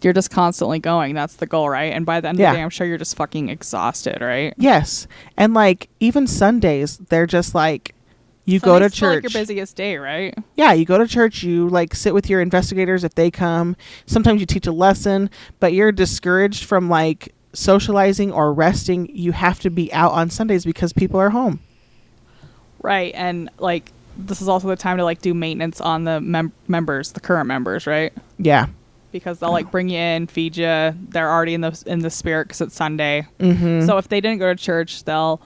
you're 0.00 0.12
just 0.12 0.30
constantly 0.30 0.78
going. 0.78 1.14
That's 1.14 1.34
the 1.36 1.46
goal, 1.46 1.68
right? 1.68 1.92
And 1.92 2.06
by 2.06 2.20
the 2.20 2.28
end 2.28 2.38
Yeah. 2.38 2.50
of 2.50 2.54
the 2.54 2.58
day, 2.58 2.62
I'm 2.62 2.70
sure 2.70 2.86
you're 2.86 2.98
just 2.98 3.16
fucking 3.16 3.48
exhausted, 3.48 4.20
right? 4.20 4.54
yes 4.56 5.06
and 5.36 5.52
like 5.54 5.88
even 6.00 6.26
sundays 6.26 6.98
they're 7.10 7.26
just 7.26 7.54
like 7.54 7.94
you 8.46 8.58
go 8.58 8.78
to 8.78 8.84
Sunday's 8.88 8.96
still, 8.96 9.08
like, 9.10 9.22
church 9.22 9.34
your 9.34 9.40
busiest 9.42 9.76
day, 9.76 9.96
right? 9.98 10.34
yeah 10.56 10.72
you 10.72 10.84
go 10.84 10.98
to 10.98 11.06
church 11.06 11.42
you 11.42 11.68
like 11.68 11.94
sit 11.94 12.14
with 12.14 12.30
your 12.30 12.40
investigators 12.40 13.02
if 13.04 13.14
they 13.14 13.30
come 13.30 13.76
sometimes 14.06 14.40
you 14.40 14.46
teach 14.46 14.66
a 14.66 14.72
lesson 14.72 15.28
but 15.60 15.72
you're 15.72 15.92
discouraged 15.92 16.64
from 16.64 16.88
like 16.88 17.34
socializing 17.52 18.30
or 18.32 18.52
resting 18.52 19.08
you 19.12 19.32
have 19.32 19.58
to 19.60 19.70
be 19.70 19.92
out 19.92 20.12
on 20.12 20.30
sundays 20.30 20.64
because 20.64 20.92
people 20.92 21.18
are 21.20 21.30
home 21.30 21.58
Right. 22.82 23.12
And 23.14 23.50
like, 23.58 23.92
this 24.16 24.42
is 24.42 24.48
also 24.48 24.68
the 24.68 24.76
time 24.76 24.96
to 24.98 25.04
like 25.04 25.22
do 25.22 25.32
maintenance 25.34 25.80
on 25.80 26.04
the 26.04 26.20
mem- 26.20 26.52
members, 26.68 27.12
the 27.12 27.20
current 27.20 27.46
members, 27.46 27.86
right? 27.86 28.12
yeah 28.38 28.66
Because 29.12 29.38
they'll 29.38 29.52
like 29.52 29.70
bring 29.70 29.88
you 29.88 29.98
in, 29.98 30.26
feed 30.26 30.56
you. 30.56 30.64
They're 31.08 31.30
already 31.30 31.54
in 31.54 31.60
the 31.60 31.82
in 31.86 32.00
the 32.00 32.10
spirit 32.10 32.48
because 32.48 32.60
it's 32.60 32.74
Sunday. 32.76 33.26
mm-hmm. 33.38 33.86
So 33.86 33.98
if 33.98 34.08
they 34.08 34.20
didn't 34.20 34.38
go 34.38 34.52
to 34.54 34.62
church, 34.62 35.04
they'll. 35.04 35.40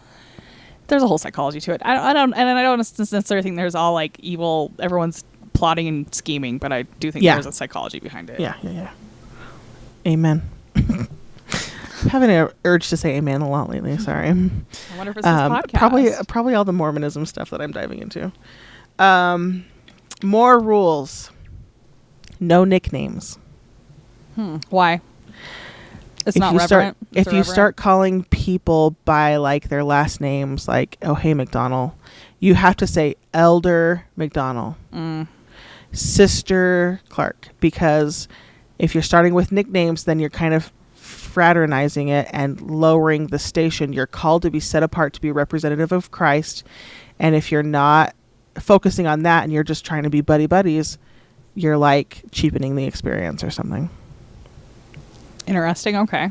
There's 0.86 1.02
a 1.02 1.06
whole 1.08 1.16
psychology 1.18 1.60
to 1.60 1.72
it. 1.72 1.80
I 1.82 1.94
don't, 1.94 2.04
I 2.04 2.12
don't, 2.12 2.34
and 2.34 2.58
I 2.58 2.62
don't 2.62 2.76
necessarily 2.78 3.42
think 3.42 3.56
there's 3.56 3.74
all 3.74 3.94
like 3.94 4.18
evil. 4.20 4.70
Everyone's 4.78 5.24
plotting 5.54 5.88
and 5.88 6.14
scheming, 6.14 6.58
but 6.58 6.72
I 6.72 6.82
do 6.82 7.10
think 7.10 7.24
Yeah. 7.24 7.34
there's 7.36 7.46
a 7.46 7.52
psychology 7.52 8.00
behind 8.00 8.28
it. 8.28 8.38
yeah 8.40 8.54
yeah 8.62 8.70
yeah 8.70 8.90
amen 10.06 10.42
having 12.04 12.30
an 12.30 12.48
urge 12.64 12.88
to 12.88 12.96
say 12.96 13.16
amen 13.16 13.40
a 13.40 13.48
lot 13.48 13.68
lately 13.70 13.96
sorry 13.98 14.28
I 14.28 14.32
wonder 14.32 15.10
if 15.10 15.16
it's 15.16 15.16
this 15.16 15.26
um, 15.26 15.52
podcast. 15.52 15.72
probably 15.74 16.10
probably 16.28 16.54
all 16.54 16.64
the 16.64 16.72
mormonism 16.72 17.26
stuff 17.26 17.50
that 17.50 17.60
i'm 17.60 17.72
diving 17.72 17.98
into 18.00 18.32
um, 18.98 19.64
more 20.22 20.58
rules 20.60 21.30
no 22.40 22.64
nicknames 22.64 23.38
Hmm. 24.36 24.56
Why? 24.68 25.00
It's 26.26 26.36
if 26.36 26.40
not 26.40 26.54
you 26.54 26.58
reverent. 26.58 26.96
start 26.96 27.08
if 27.12 27.26
you 27.26 27.32
irreverent? 27.34 27.46
start 27.46 27.76
calling 27.76 28.24
people 28.24 28.96
by 29.04 29.36
like 29.36 29.68
their 29.68 29.84
last 29.84 30.20
names 30.20 30.66
like 30.66 30.96
oh 31.02 31.14
hey 31.14 31.34
mcdonald 31.34 31.92
you 32.40 32.54
have 32.56 32.74
to 32.78 32.86
say 32.88 33.14
elder 33.32 34.06
mcdonald 34.16 34.74
Mm. 34.92 35.28
sister 35.92 37.00
clark 37.08 37.48
because 37.60 38.26
if 38.78 38.92
you're 38.94 39.02
starting 39.02 39.34
with 39.34 39.52
nicknames 39.52 40.02
then 40.04 40.18
you're 40.18 40.30
kind 40.30 40.52
of 40.54 40.72
fraternizing 41.34 42.08
it 42.08 42.28
and 42.32 42.60
lowering 42.60 43.26
the 43.28 43.38
station 43.38 43.92
you're 43.92 44.06
called 44.06 44.42
to 44.42 44.50
be 44.50 44.60
set 44.60 44.82
apart 44.82 45.12
to 45.12 45.20
be 45.20 45.32
representative 45.32 45.90
of 45.92 46.10
christ 46.10 46.62
and 47.18 47.34
if 47.34 47.50
you're 47.50 47.62
not 47.62 48.14
focusing 48.58 49.06
on 49.06 49.22
that 49.24 49.42
and 49.42 49.52
you're 49.52 49.64
just 49.64 49.84
trying 49.84 50.04
to 50.04 50.10
be 50.10 50.20
buddy 50.20 50.46
buddies 50.46 50.98
you're 51.54 51.76
like 51.76 52.22
cheapening 52.30 52.76
the 52.76 52.84
experience 52.84 53.42
or 53.42 53.50
something 53.50 53.90
Interesting. 55.46 55.96
Okay. 55.96 56.30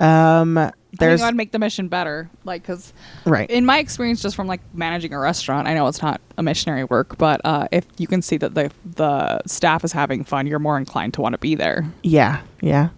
um 0.00 0.58
I 0.58 0.72
there's 0.98 1.20
think 1.20 1.28
I'd 1.28 1.36
make 1.36 1.52
the 1.52 1.58
mission 1.58 1.88
better, 1.88 2.28
like 2.44 2.62
because 2.62 2.92
right 3.24 3.48
in 3.48 3.64
my 3.64 3.78
experience, 3.78 4.20
just 4.20 4.36
from 4.36 4.46
like 4.46 4.60
managing 4.74 5.14
a 5.14 5.18
restaurant, 5.18 5.66
I 5.66 5.72
know 5.72 5.86
it's 5.86 6.02
not 6.02 6.20
a 6.36 6.42
missionary 6.42 6.84
work, 6.84 7.16
but 7.16 7.40
uh, 7.44 7.66
if 7.72 7.86
you 7.96 8.06
can 8.06 8.20
see 8.20 8.36
that 8.36 8.54
the 8.54 8.70
the 8.84 9.40
staff 9.46 9.84
is 9.84 9.92
having 9.92 10.22
fun, 10.22 10.46
you're 10.46 10.58
more 10.58 10.76
inclined 10.76 11.14
to 11.14 11.22
want 11.22 11.32
to 11.32 11.38
be 11.38 11.54
there. 11.54 11.90
Yeah, 12.02 12.42
yeah. 12.60 12.90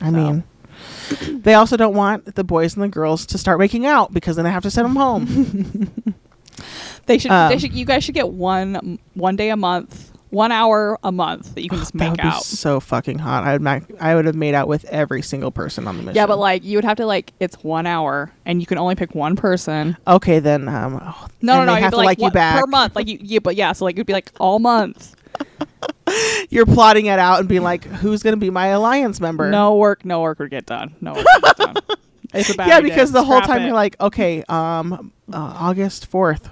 I 0.00 0.06
So. 0.10 0.12
mean, 0.12 0.44
they 1.42 1.54
also 1.54 1.76
don't 1.76 1.94
want 1.94 2.34
the 2.34 2.44
boys 2.44 2.74
and 2.74 2.82
the 2.82 2.88
girls 2.88 3.24
to 3.26 3.38
start 3.38 3.58
making 3.58 3.86
out 3.86 4.12
because 4.12 4.36
then 4.36 4.44
they 4.44 4.50
have 4.50 4.62
to 4.64 4.70
send 4.70 4.84
them 4.86 4.96
home. 4.96 5.92
They 7.06 7.18
should. 7.18 7.30
Um, 7.30 7.50
they 7.50 7.58
should. 7.58 7.72
You 7.72 7.84
guys 7.84 8.02
should 8.02 8.14
get 8.16 8.30
one 8.30 8.98
one 9.14 9.36
day 9.36 9.50
a 9.50 9.56
month, 9.56 10.10
one 10.30 10.50
hour 10.50 10.98
a 11.04 11.12
month 11.12 11.54
that 11.54 11.62
you 11.62 11.68
can 11.68 11.78
just 11.78 11.92
that 11.92 11.98
make 11.98 12.10
would 12.12 12.20
out. 12.20 12.38
be 12.38 12.44
so 12.44 12.80
fucking 12.80 13.18
hot. 13.20 13.44
I 13.44 13.56
would 13.56 13.86
I 14.00 14.14
would 14.16 14.24
have 14.24 14.34
made 14.34 14.54
out 14.54 14.66
with 14.66 14.84
every 14.86 15.22
single 15.22 15.52
person 15.52 15.86
on 15.86 15.96
the 15.98 16.02
mission. 16.02 16.16
Yeah, 16.16 16.26
but 16.26 16.38
like 16.38 16.64
you 16.64 16.78
would 16.78 16.84
have 16.84 16.96
to 16.96 17.06
like 17.06 17.32
it's 17.38 17.62
one 17.62 17.86
hour, 17.86 18.32
and 18.44 18.60
you 18.60 18.66
can 18.66 18.78
only 18.78 18.96
pick 18.96 19.14
one 19.14 19.36
person. 19.36 19.96
okay, 20.08 20.40
then 20.40 20.68
um, 20.68 20.98
oh, 21.00 21.28
No, 21.42 21.58
no, 21.58 21.64
no. 21.66 21.74
they 21.74 21.78
You'd 21.78 21.82
have 21.84 21.90
to 21.92 21.96
like, 21.98 22.06
like 22.06 22.20
you 22.20 22.30
back. 22.32 22.58
per 22.60 22.66
month. 22.66 22.96
Like 22.96 23.06
you, 23.06 23.18
yeah, 23.22 23.38
but 23.38 23.54
yeah. 23.54 23.70
So 23.72 23.84
like 23.84 23.94
it'd 23.94 24.06
be 24.06 24.12
like 24.12 24.32
all 24.40 24.58
month. 24.58 25.14
You're 26.50 26.66
plotting 26.66 27.06
it 27.06 27.18
out 27.18 27.40
and 27.40 27.48
being 27.48 27.62
like, 27.62 27.84
who's 27.84 28.22
going 28.22 28.34
to 28.34 28.40
be 28.40 28.50
my 28.50 28.68
alliance 28.68 29.20
member? 29.20 29.50
No 29.50 29.76
work. 29.76 30.04
No 30.04 30.22
work 30.22 30.38
would 30.38 30.50
get 30.50 30.66
done. 30.66 30.94
No 31.00 31.14
work 31.14 31.26
would 31.34 31.42
get 31.42 31.56
done. 31.56 31.76
It's 32.34 32.50
a 32.50 32.54
bad 32.54 32.68
yeah, 32.68 32.76
idea. 32.78 32.90
because 32.90 33.12
the 33.12 33.22
whole 33.22 33.36
Scrap 33.36 33.48
time 33.48 33.62
it. 33.62 33.66
you're 33.66 33.74
like, 33.74 33.98
okay, 34.00 34.42
um, 34.48 35.12
uh, 35.32 35.36
August 35.36 36.06
fourth, 36.06 36.46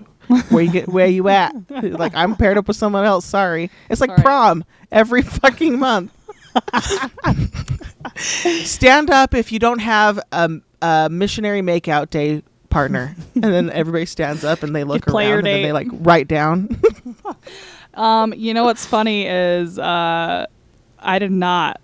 where 0.50 0.62
you 0.62 0.70
get, 0.70 0.88
where 0.88 1.08
you 1.08 1.28
at? 1.28 1.52
like 1.70 2.14
I'm 2.14 2.36
paired 2.36 2.56
up 2.56 2.68
with 2.68 2.76
someone 2.76 3.04
else. 3.04 3.26
Sorry, 3.26 3.70
it's 3.90 4.00
like 4.00 4.08
All 4.10 4.16
right. 4.16 4.24
prom 4.24 4.64
every 4.92 5.20
fucking 5.22 5.78
month. 5.78 6.12
Stand 8.16 9.10
up 9.10 9.34
if 9.34 9.50
you 9.52 9.58
don't 9.58 9.80
have 9.80 10.20
a, 10.32 10.50
a 10.80 11.08
missionary 11.10 11.60
makeout 11.60 12.08
day 12.08 12.42
partner, 12.70 13.14
and 13.34 13.44
then 13.44 13.68
everybody 13.70 14.06
stands 14.06 14.44
up 14.44 14.62
and 14.62 14.74
they 14.74 14.84
look 14.84 15.06
around 15.08 15.38
and 15.38 15.46
then 15.46 15.54
date. 15.56 15.62
they 15.64 15.72
like 15.72 15.88
write 15.92 16.28
down. 16.28 16.80
Um, 17.94 18.34
you 18.34 18.54
know 18.54 18.64
what's 18.64 18.84
funny 18.86 19.26
is 19.26 19.78
uh, 19.78 20.46
I 20.98 21.18
did 21.18 21.32
not 21.32 21.80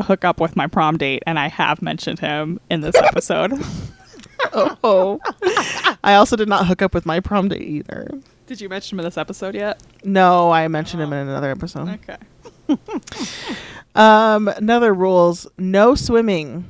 hook 0.00 0.24
up 0.24 0.40
with 0.40 0.56
my 0.56 0.66
prom 0.66 0.96
date, 0.96 1.22
and 1.26 1.38
I 1.38 1.48
have 1.48 1.82
mentioned 1.82 2.18
him 2.18 2.58
in 2.70 2.80
this 2.80 2.96
episode. 2.96 3.52
oh, 4.52 5.20
I 6.04 6.14
also 6.14 6.36
did 6.36 6.48
not 6.48 6.66
hook 6.66 6.82
up 6.82 6.94
with 6.94 7.06
my 7.06 7.20
prom 7.20 7.48
date 7.48 7.62
either. 7.62 8.08
did 8.46 8.60
you 8.60 8.68
mention 8.68 8.96
him 8.96 9.00
in 9.00 9.04
this 9.04 9.18
episode 9.18 9.54
yet? 9.54 9.82
No, 10.04 10.50
I 10.50 10.66
mentioned 10.68 11.02
him 11.02 11.12
in 11.12 11.28
another 11.28 11.50
episode. 11.50 11.88
Okay. 11.88 12.16
Um, 13.94 14.48
another 14.48 14.94
rules: 14.94 15.46
no 15.58 15.94
swimming. 15.94 16.64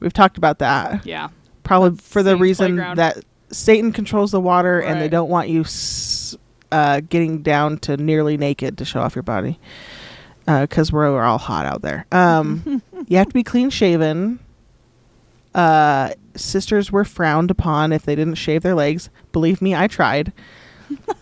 We've 0.00 0.12
talked 0.12 0.38
about 0.38 0.58
that. 0.58 1.06
Yeah. 1.06 1.28
Probably 1.62 1.90
That's 1.90 2.08
for 2.08 2.22
the 2.24 2.36
reason 2.36 2.72
playground. 2.74 2.96
that 2.96 3.24
Satan 3.52 3.92
controls 3.92 4.32
the 4.32 4.40
water, 4.40 4.80
and 4.80 5.00
they 5.00 5.08
don't 5.08 5.28
want 5.30 5.48
you 5.48 5.60
s- 5.60 6.36
uh, 6.72 7.00
getting 7.08 7.42
down 7.42 7.78
to 7.78 7.96
nearly 7.96 8.36
naked 8.36 8.78
to 8.78 8.84
show 8.84 9.00
off 9.00 9.14
your 9.14 9.22
body, 9.22 9.58
because 10.46 10.90
we're, 10.90 11.12
we're 11.12 11.22
all 11.22 11.38
hot 11.38 11.64
out 11.66 11.82
there. 11.82 12.06
Um, 12.10 12.82
you 13.06 13.16
have 13.18 13.28
to 13.28 13.34
be 13.34 13.44
clean 13.44 13.70
shaven. 13.70 14.40
Uh, 15.54 16.12
sisters 16.34 16.90
were 16.90 17.04
frowned 17.04 17.50
upon 17.50 17.92
if 17.92 18.04
they 18.04 18.14
didn't 18.14 18.34
shave 18.36 18.62
their 18.62 18.74
legs. 18.74 19.10
Believe 19.32 19.60
me, 19.62 19.74
I 19.74 19.86
tried. 19.86 20.32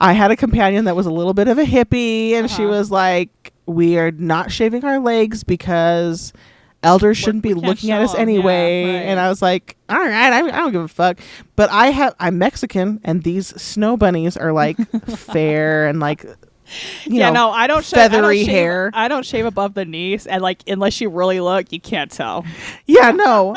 I 0.00 0.12
had 0.14 0.30
a 0.30 0.36
companion 0.36 0.84
that 0.86 0.96
was 0.96 1.06
a 1.06 1.10
little 1.12 1.34
bit 1.34 1.48
of 1.48 1.58
a 1.58 1.64
hippie, 1.64 2.32
and 2.32 2.50
she 2.50 2.62
Uh-huh. 2.64 2.70
was 2.72 2.90
like, 2.90 3.52
"We 3.66 3.98
are 3.98 4.10
not 4.10 4.50
shaving 4.50 4.84
our 4.84 4.98
legs 4.98 5.44
because 5.44 6.32
elders 6.82 7.16
shouldn't 7.18 7.42
be 7.42 7.54
looking 7.54 7.90
at 7.90 8.02
us 8.02 8.10
'em." 8.14 8.16
Yeah, 8.16 8.22
anyway." 8.22 8.84
right. 8.84 8.92
And 9.02 9.20
I 9.20 9.28
was 9.28 9.42
like, 9.42 9.76
"All 9.88 9.98
right, 9.98 10.32
I, 10.32 10.38
I 10.46 10.50
don't 10.50 10.72
give 10.72 10.82
a 10.82 10.88
fuck." 10.88 11.18
But 11.56 11.70
I 11.70 11.88
have 11.88 12.14
I'm 12.20 12.38
Mexican, 12.38 13.00
and 13.04 13.22
these 13.22 13.48
snow 13.60 13.96
bunnies 13.96 14.36
are 14.36 14.52
like 14.52 14.76
fair 15.08 15.86
and 15.86 16.00
like, 16.00 16.24
yeah, 17.04 17.30
know, 17.30 17.48
no, 17.48 17.50
I 17.50 17.66
don't 17.66 17.84
shave. 17.84 17.98
I 17.98 18.02
don't 18.08 18.10
feathery 18.12 18.38
shave- 18.44 18.48
hair. 18.48 18.90
I 18.94 19.08
don't 19.08 19.24
shave 19.26 19.46
above 19.46 19.74
the 19.74 19.84
knees, 19.84 20.26
and 20.26 20.42
like 20.42 20.62
unless 20.68 21.00
you 21.00 21.10
really 21.10 21.40
look, 21.40 21.72
you 21.72 21.80
can't 21.80 22.10
tell. 22.10 22.44
Yeah, 22.86 23.10
no. 23.10 23.56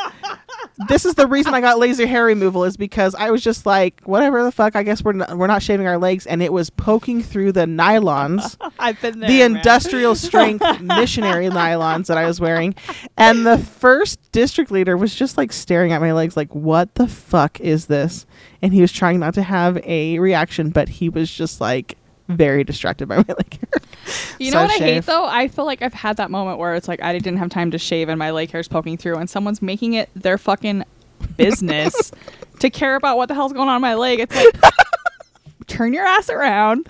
this 0.87 1.05
is 1.05 1.15
the 1.15 1.27
reason 1.27 1.53
I 1.53 1.61
got 1.61 1.79
laser 1.79 2.05
hair 2.07 2.25
removal 2.25 2.63
is 2.63 2.77
because 2.77 3.15
I 3.15 3.31
was 3.31 3.43
just 3.43 3.65
like, 3.65 4.01
whatever 4.03 4.43
the 4.43 4.51
fuck. 4.51 4.75
I 4.75 4.83
guess 4.83 5.03
we're 5.03 5.13
not, 5.13 5.37
we're 5.37 5.47
not 5.47 5.61
shaving 5.63 5.87
our 5.87 5.97
legs, 5.97 6.25
and 6.25 6.41
it 6.41 6.51
was 6.51 6.69
poking 6.69 7.21
through 7.21 7.51
the 7.53 7.65
nylons, 7.65 8.57
I've 8.79 8.99
been 9.01 9.19
there. 9.19 9.29
the 9.29 9.39
man. 9.39 9.57
industrial 9.57 10.15
strength 10.15 10.65
missionary 10.81 11.47
nylons 11.47 12.07
that 12.07 12.17
I 12.17 12.25
was 12.25 12.39
wearing, 12.39 12.75
and 13.17 13.45
the 13.45 13.57
first 13.57 14.19
district 14.31 14.71
leader 14.71 14.97
was 14.97 15.15
just 15.15 15.37
like 15.37 15.53
staring 15.53 15.91
at 15.91 16.01
my 16.01 16.11
legs, 16.13 16.35
like, 16.35 16.53
what 16.53 16.95
the 16.95 17.07
fuck 17.07 17.59
is 17.61 17.85
this? 17.85 18.25
And 18.61 18.73
he 18.73 18.81
was 18.81 18.91
trying 18.91 19.19
not 19.19 19.33
to 19.35 19.43
have 19.43 19.77
a 19.85 20.19
reaction, 20.19 20.69
but 20.71 20.89
he 20.89 21.09
was 21.09 21.31
just 21.31 21.61
like 21.61 21.97
very 22.27 22.63
distracted 22.63 23.07
by 23.07 23.17
my 23.27 23.33
leg 23.37 23.59
hair. 23.59 23.81
You 24.39 24.51
So 24.51 24.57
know 24.57 24.63
what 24.63 24.81
I 24.81 24.83
hate 24.83 25.05
though? 25.05 25.25
I 25.25 25.47
feel 25.47 25.65
like 25.65 25.81
I've 25.81 25.93
had 25.93 26.17
that 26.17 26.31
moment 26.31 26.57
where 26.59 26.75
it's 26.75 26.87
like 26.87 27.01
I 27.01 27.13
didn't 27.13 27.37
have 27.37 27.49
time 27.49 27.71
to 27.71 27.77
shave 27.77 28.09
and 28.09 28.19
my 28.19 28.31
leg 28.31 28.51
hair's 28.51 28.67
poking 28.67 28.97
through, 28.97 29.17
and 29.17 29.29
someone's 29.29 29.61
making 29.61 29.93
it 29.93 30.09
their 30.15 30.37
fucking 30.37 30.83
business 31.37 32.11
to 32.59 32.69
care 32.69 32.95
about 32.95 33.17
what 33.17 33.27
the 33.27 33.33
hell's 33.33 33.53
going 33.53 33.69
on 33.69 33.75
in 33.77 33.81
my 33.81 33.95
leg. 33.95 34.19
It's 34.19 34.35
like, 34.35 34.73
turn 35.67 35.93
your 35.93 36.05
ass 36.05 36.29
around 36.29 36.89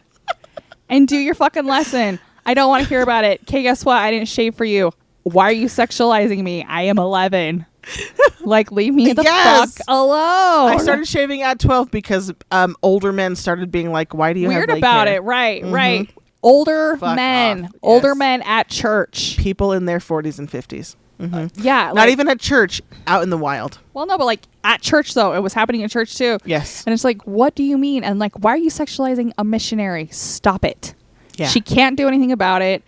and 0.90 1.08
do 1.08 1.18
your 1.18 1.36
fucking 1.36 1.66
lesson. 1.66 2.20
I 2.46 2.54
don't 2.54 2.70
want 2.70 2.84
to 2.84 2.90
hear 2.90 3.02
about 3.02 3.24
it. 3.24 3.42
Okay, 3.44 3.64
guess 3.64 3.84
what? 3.86 3.98
I 3.98 4.12
didn't 4.12 4.28
shave 4.28 4.56
for 4.56 4.66
you. 4.66 4.92
Why 5.24 5.46
are 5.46 5.52
you 5.52 5.68
sexualizing 5.68 6.44
me? 6.44 6.64
I 6.64 6.84
am 6.84 7.00
11. 7.00 7.66
Like, 8.42 8.72
leave 8.72 8.94
me 8.94 9.12
the 9.14 9.24
Yes. 9.24 9.78
fuck 9.78 9.86
alone. 9.88 10.72
I 10.74 10.78
started 10.78 11.08
shaving 11.08 11.42
at 11.42 11.58
12 11.60 11.90
because 11.90 12.32
um, 12.52 12.76
older 12.84 13.12
men 13.12 13.36
started 13.36 13.72
being 13.72 13.92
like, 13.92 14.14
"Why 14.14 14.34
do 14.34 14.40
you 14.40 14.50
weird 14.50 14.70
about 14.70 15.08
hair?" 15.08 15.18
it. 15.18 15.24
Right, 15.24 15.64
Mhm. 15.64 15.72
right. 15.74 16.10
Older 16.44 16.96
Fuck 17.00 17.16
men, 17.16 17.66
off. 17.66 17.72
older 17.82 18.10
Yes. 18.10 18.18
men 18.18 18.42
at 18.44 18.68
church. 18.68 19.36
People 19.40 19.72
in 19.72 19.86
their 19.86 19.98
40s 20.00 20.38
and 20.38 20.48
50s. 20.48 20.96
hmm 21.20 21.48
Yeah, 21.56 21.86
Not 21.88 21.96
like- 21.96 22.10
even 22.12 22.28
at 22.30 22.40
church, 22.40 22.84
out 23.08 23.24
in 23.24 23.32
the 23.32 23.38
wild. 23.38 23.80
Well, 23.96 24.06
no, 24.06 24.16
but 24.16 24.26
like 24.26 24.42
at 24.64 24.82
church 24.82 25.16
though, 25.16 25.34
it 25.34 25.40
was 25.42 25.54
happening 25.56 25.82
at 25.84 25.90
church 25.90 26.16
too. 26.16 26.38
Yes. 26.46 26.84
And 26.86 26.94
it's 26.94 27.04
like, 27.04 27.24
what 27.24 27.56
do 27.56 27.64
you 27.64 27.80
mean? 27.80 28.04
And 28.04 28.20
like, 28.20 28.34
why 28.44 28.52
are 28.52 28.58
you 28.58 28.70
sexualizing 28.70 29.32
a 29.40 29.44
missionary? 29.44 30.08
Stop 30.12 30.64
it. 30.66 30.94
Yeah. 31.38 31.48
She 31.48 31.62
can't 31.62 31.98
do 31.98 32.08
anything 32.08 32.32
about 32.32 32.62
it. 32.62 32.84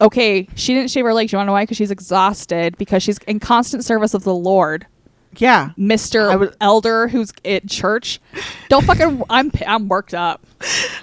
Okay, 0.00 0.48
she 0.56 0.74
didn't 0.74 0.90
shave 0.90 1.04
her 1.04 1.14
legs. 1.14 1.32
You 1.32 1.36
want 1.38 1.46
to 1.46 1.48
know 1.48 1.52
why? 1.54 1.62
Because 1.62 1.76
she's 1.76 1.90
exhausted. 1.90 2.76
Because 2.78 3.02
she's 3.02 3.18
in 3.26 3.40
constant 3.40 3.84
service 3.84 4.12
of 4.14 4.24
the 4.24 4.34
Lord, 4.34 4.86
yeah. 5.36 5.70
Mister 5.76 6.36
would- 6.36 6.56
Elder, 6.60 7.08
who's 7.08 7.32
at 7.44 7.68
church. 7.68 8.20
Don't 8.68 8.84
fucking. 8.84 9.22
I'm 9.30 9.50
I'm 9.66 9.88
worked 9.88 10.12
up. 10.14 10.44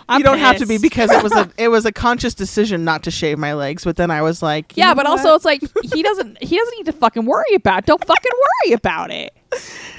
I'm 0.10 0.20
you 0.20 0.24
don't 0.26 0.40
have 0.40 0.58
to 0.58 0.66
be 0.66 0.78
because 0.78 1.12
it 1.12 1.22
was 1.24 1.32
a 1.34 1.50
it 1.58 1.68
was 1.70 1.86
a 1.86 1.92
conscious 1.92 2.34
decision 2.34 2.84
not 2.84 3.04
to 3.04 3.12
shave 3.12 3.38
my 3.38 3.54
legs, 3.54 3.84
but 3.84 3.96
then 3.96 4.12
I 4.12 4.22
was 4.22 4.42
like, 4.42 4.74
Yeah, 4.76 4.94
but 4.94 5.06
what? 5.06 5.20
also 5.20 5.36
it's 5.36 5.46
like 5.46 5.62
he 5.94 6.02
doesn't. 6.04 6.42
He 6.44 6.58
doesn't 6.58 6.78
need 6.78 6.86
to 6.86 6.94
fucking 6.94 7.26
worry 7.26 7.54
about. 7.56 7.80
It. 7.80 7.86
Don't 7.86 8.06
fucking 8.06 8.32
worry 8.66 8.74
about 8.74 9.12
it. 9.12 9.34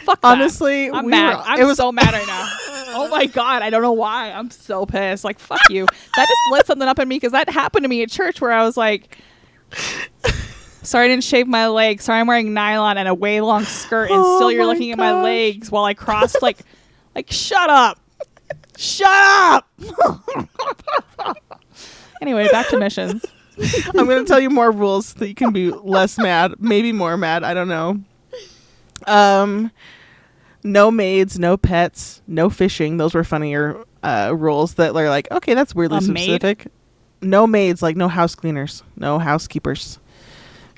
Fuck. 0.05 0.21
that. 0.21 0.29
Honestly, 0.33 0.91
I'm 0.91 1.05
we 1.07 1.11
mad. 1.11 1.37
were- 1.37 1.43
I'm 1.45 1.61
it 1.61 1.65
was- 1.65 1.77
so 1.79 1.93
mad 1.93 2.13
right 2.13 2.27
now. 2.27 2.49
Oh 2.93 3.09
my 3.09 3.27
god, 3.27 3.63
I 3.63 3.71
don't 3.71 3.83
know 3.83 3.93
why. 3.93 4.31
I'm 4.31 4.51
so 4.51 4.87
pissed. 4.87 5.25
Like 5.25 5.39
fuck 5.39 5.61
you. 5.71 5.87
That 6.17 6.29
just 6.29 6.53
lit 6.53 6.67
something 6.67 6.89
up 6.89 6.99
in 6.99 7.09
me 7.09 7.17
because 7.17 7.33
that 7.33 7.49
happened 7.49 7.85
to 7.85 7.89
me 7.89 8.03
at 8.03 8.11
church 8.11 8.41
where 8.41 8.53
I 8.53 8.65
was 8.65 8.77
like. 8.77 9.19
Sorry, 10.83 11.05
I 11.05 11.09
didn't 11.09 11.23
shave 11.23 11.47
my 11.47 11.69
legs. 11.69 12.05
Sorry, 12.05 12.19
I'm 12.19 12.27
wearing 12.27 12.53
nylon 12.55 12.99
and 12.99 13.07
a 13.07 13.15
way 13.15 13.41
long 13.41 13.63
skirt, 13.65 14.11
and 14.11 14.21
Oh 14.21 14.37
still 14.37 14.51
you're 14.51 14.67
looking 14.67 14.91
at 14.91 14.99
my 14.99 15.23
legs 15.23 15.71
while 15.71 15.85
I 15.85 15.95
crossed. 15.95 16.43
Like, 16.43 16.59
like, 17.15 17.31
shut 17.31 17.71
up, 17.71 18.01
shut 18.77 19.09
up. 19.09 19.69
anyway, 22.21 22.49
back 22.51 22.69
to 22.71 22.79
missions. 22.79 23.25
I'm 23.95 24.07
going 24.07 24.25
to 24.25 24.25
tell 24.25 24.41
you 24.41 24.51
more 24.51 24.73
rules 24.73 25.09
so 25.09 25.21
that 25.21 25.29
you 25.29 25.35
can 25.35 25.53
be 25.53 25.71
less 25.71 26.19
mad, 26.19 26.55
maybe 26.59 26.91
more 26.93 27.17
mad. 27.17 27.45
I 27.45 27.55
don't 27.55 27.69
know. 27.69 28.01
Um, 29.07 29.71
no 30.65 30.91
maids, 30.91 31.39
no 31.39 31.57
pets, 31.57 32.23
no 32.27 32.49
fishing. 32.51 32.97
Those 32.97 33.15
were 33.15 33.25
funnier 33.25 33.83
uh, 34.03 34.35
rules 34.37 34.75
that 34.75 34.95
are 34.95 35.09
like, 35.09 35.31
okay, 35.31 35.55
that's 35.55 35.75
weirdly 35.75 35.99
A 35.99 36.01
maid? 36.03 36.23
specific. 36.41 36.67
No 37.21 37.47
maids, 37.47 37.83
like 37.83 37.97
no 37.97 38.09
house 38.09 38.35
cleaners, 38.35 38.83
no 38.97 39.19
housekeepers. 39.19 39.99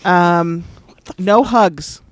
Um, 0.05 0.65
no 1.19 1.43
hugs, 1.45 2.03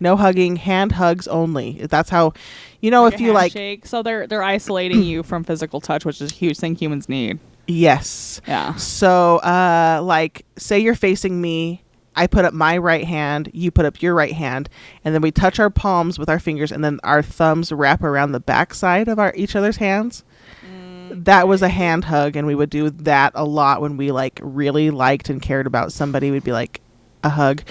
no 0.00 0.16
hugging, 0.16 0.56
hand 0.56 0.92
hugs 0.92 1.26
only. 1.28 1.86
That's 1.90 2.10
how, 2.10 2.32
you 2.80 2.90
know, 2.90 3.04
Like 3.04 3.14
if 3.14 3.20
you 3.20 3.32
like, 3.32 3.86
so 3.86 4.02
they're 4.02 4.26
they're 4.26 4.42
isolating 4.42 5.02
you 5.02 5.22
from 5.22 5.44
physical 5.44 5.80
touch, 5.80 6.04
which 6.04 6.20
is 6.20 6.30
a 6.30 6.34
huge 6.34 6.58
thing 6.58 6.74
humans 6.74 7.08
need. 7.08 7.38
yes. 7.66 8.40
Yeah. 8.46 8.74
So, 8.74 9.38
uh, 9.38 10.00
like, 10.04 10.44
say 10.56 10.78
you're 10.80 10.94
facing 10.94 11.40
me, 11.40 11.82
I 12.16 12.26
put 12.26 12.44
up 12.44 12.54
my 12.54 12.78
right 12.78 13.04
hand, 13.04 13.50
you 13.52 13.70
put 13.70 13.86
up 13.86 14.02
your 14.02 14.14
right 14.14 14.32
hand, 14.32 14.68
and 15.04 15.14
then 15.14 15.22
we 15.22 15.30
touch 15.30 15.58
our 15.58 15.70
palms 15.70 16.18
with 16.18 16.28
our 16.28 16.38
fingers, 16.38 16.72
and 16.72 16.84
then 16.84 17.00
our 17.02 17.22
thumbs 17.22 17.72
wrap 17.72 18.02
around 18.02 18.32
the 18.32 18.40
backside 18.40 19.08
of 19.08 19.18
our 19.18 19.32
each 19.34 19.56
other's 19.56 19.76
hands. 19.76 20.24
Mm, 20.66 21.24
that 21.24 21.48
was 21.48 21.62
a 21.62 21.68
hand 21.68 22.04
hug, 22.04 22.36
and 22.36 22.46
we 22.46 22.54
would 22.54 22.70
do 22.70 22.90
that 22.90 23.32
a 23.34 23.44
lot 23.44 23.80
when 23.80 23.96
we 23.96 24.12
like 24.12 24.40
really 24.42 24.90
liked 24.90 25.28
and 25.28 25.42
cared 25.42 25.66
about 25.66 25.92
somebody. 25.92 26.30
We'd 26.30 26.44
be 26.44 26.52
like, 26.52 26.80
a 27.24 27.30
hug. 27.30 27.62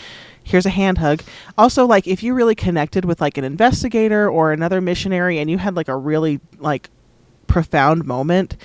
Here's 0.44 0.66
a 0.66 0.72
hand 0.72 0.98
hug. 0.98 1.24
Also, 1.58 1.86
like 1.86 2.06
if 2.08 2.22
you 2.22 2.34
really 2.34 2.56
connected 2.56 3.06
with 3.06 3.22
like 3.22 3.38
an 3.38 3.46
investigator 3.46 4.30
or 4.30 4.52
another 4.52 4.82
missionary, 4.82 5.40
and 5.40 5.50
you 5.50 5.58
had 5.58 5.76
like 5.76 5.88
a 5.88 5.96
really 5.96 6.42
like 6.60 6.90
profound 7.48 8.04
moment, 8.04 8.58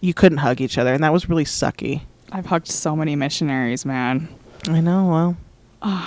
you 0.00 0.12
couldn't 0.12 0.38
hug 0.38 0.60
each 0.60 0.76
other, 0.76 0.92
and 0.92 1.02
that 1.02 1.12
was 1.12 1.28
really 1.28 1.44
sucky. 1.44 2.02
I've 2.30 2.46
hugged 2.46 2.68
so 2.68 2.94
many 2.94 3.16
missionaries, 3.16 3.86
man. 3.86 4.28
I 4.68 4.80
know. 4.80 5.06
Well, 5.08 5.36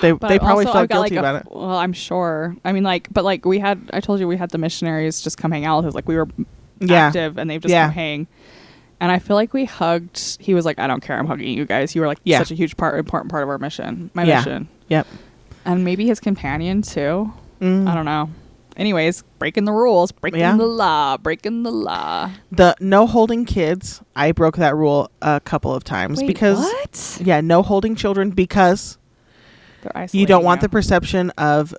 they 0.02 0.12
But 0.12 0.28
they 0.30 0.40
probably 0.40 0.66
also 0.66 0.74
felt 0.74 0.84
I've 0.84 0.90
got, 0.90 0.96
guilty 1.10 1.16
like, 1.16 1.18
a- 1.18 1.20
about 1.20 1.36
it. 1.46 1.52
Well, 1.52 1.78
I'm 1.78 1.94
sure. 1.94 2.56
I 2.66 2.72
mean, 2.72 2.84
like, 2.84 3.08
but 3.12 3.24
like 3.24 3.46
we 3.46 3.60
had, 3.60 3.90
I 3.94 4.00
told 4.00 4.20
you 4.20 4.28
we 4.28 4.38
had 4.38 4.50
the 4.50 4.58
missionaries 4.58 5.22
just 5.22 5.38
come 5.38 5.52
hang 5.52 5.66
out 5.66 5.78
with 5.78 5.88
us. 5.88 5.94
Like 5.96 6.08
we 6.08 6.16
were 6.18 6.28
Yeah. 6.80 7.08
active, 7.08 7.38
and 7.38 7.50
they've 7.50 7.62
just 7.62 7.72
Yeah. 7.72 7.86
come 7.86 7.94
hang. 7.94 8.28
And 9.00 9.12
I 9.12 9.20
feel 9.20 9.36
like 9.36 9.54
we 9.54 9.66
hugged. 9.66 10.38
He 10.42 10.56
was 10.56 10.66
like, 10.66 10.80
"I 10.80 10.88
don't 10.88 11.02
care, 11.02 11.18
I'm 11.20 11.28
hugging 11.28 11.56
you 11.56 11.66
guys. 11.66 11.94
You 11.94 12.02
were 12.02 12.08
like 12.08 12.18
Yeah. 12.24 12.40
such 12.40 12.50
a 12.52 12.56
huge 12.56 12.78
part, 12.78 12.98
important 12.98 13.30
part 13.30 13.44
of 13.44 13.50
our 13.50 13.60
mission, 13.60 14.10
my 14.16 14.24
Yeah. 14.24 14.38
mission, 14.40 14.68
Yep. 14.90 15.06
and 15.66 15.86
maybe 15.86 16.08
his 16.08 16.20
companion 16.20 16.82
too. 16.82 17.32
Mm. 17.62 17.88
I 17.88 17.94
don't 17.94 18.06
know. 18.06 18.30
Anyways, 18.78 19.24
breaking 19.40 19.66
the 19.66 19.72
rules, 19.72 20.12
breaking 20.12 20.40
Yeah. 20.40 20.56
the 20.56 20.66
law, 20.68 21.18
breaking 21.18 21.64
the 21.64 21.72
law. 21.72 22.30
The 22.52 22.76
no 22.80 23.08
holding 23.08 23.44
kids. 23.44 24.02
I 24.16 24.32
broke 24.32 24.58
that 24.58 24.76
rule 24.76 25.10
a 25.22 25.40
couple 25.40 25.74
of 25.74 25.84
times 25.84 26.20
Wait, 26.20 26.28
because 26.28 26.60
what? 26.60 27.18
yeah, 27.24 27.42
no 27.42 27.64
holding 27.64 27.96
children 27.96 28.30
because 28.30 29.00
you 30.12 30.26
don't 30.28 30.44
want 30.44 30.60
you. 30.62 30.68
the 30.68 30.70
perception 30.70 31.32
of 31.32 31.74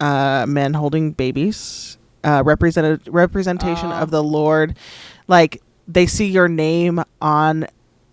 uh, 0.00 0.44
men 0.48 0.74
holding 0.74 1.12
babies. 1.12 1.96
Uh, 2.22 2.42
represented 2.44 3.00
representation 3.08 3.88
Oh. 3.90 3.92
of 4.02 4.10
the 4.10 4.22
Lord, 4.22 4.76
like 5.26 5.62
they 5.88 6.06
see 6.06 6.26
your 6.26 6.48
name 6.48 7.02
on, 7.22 7.66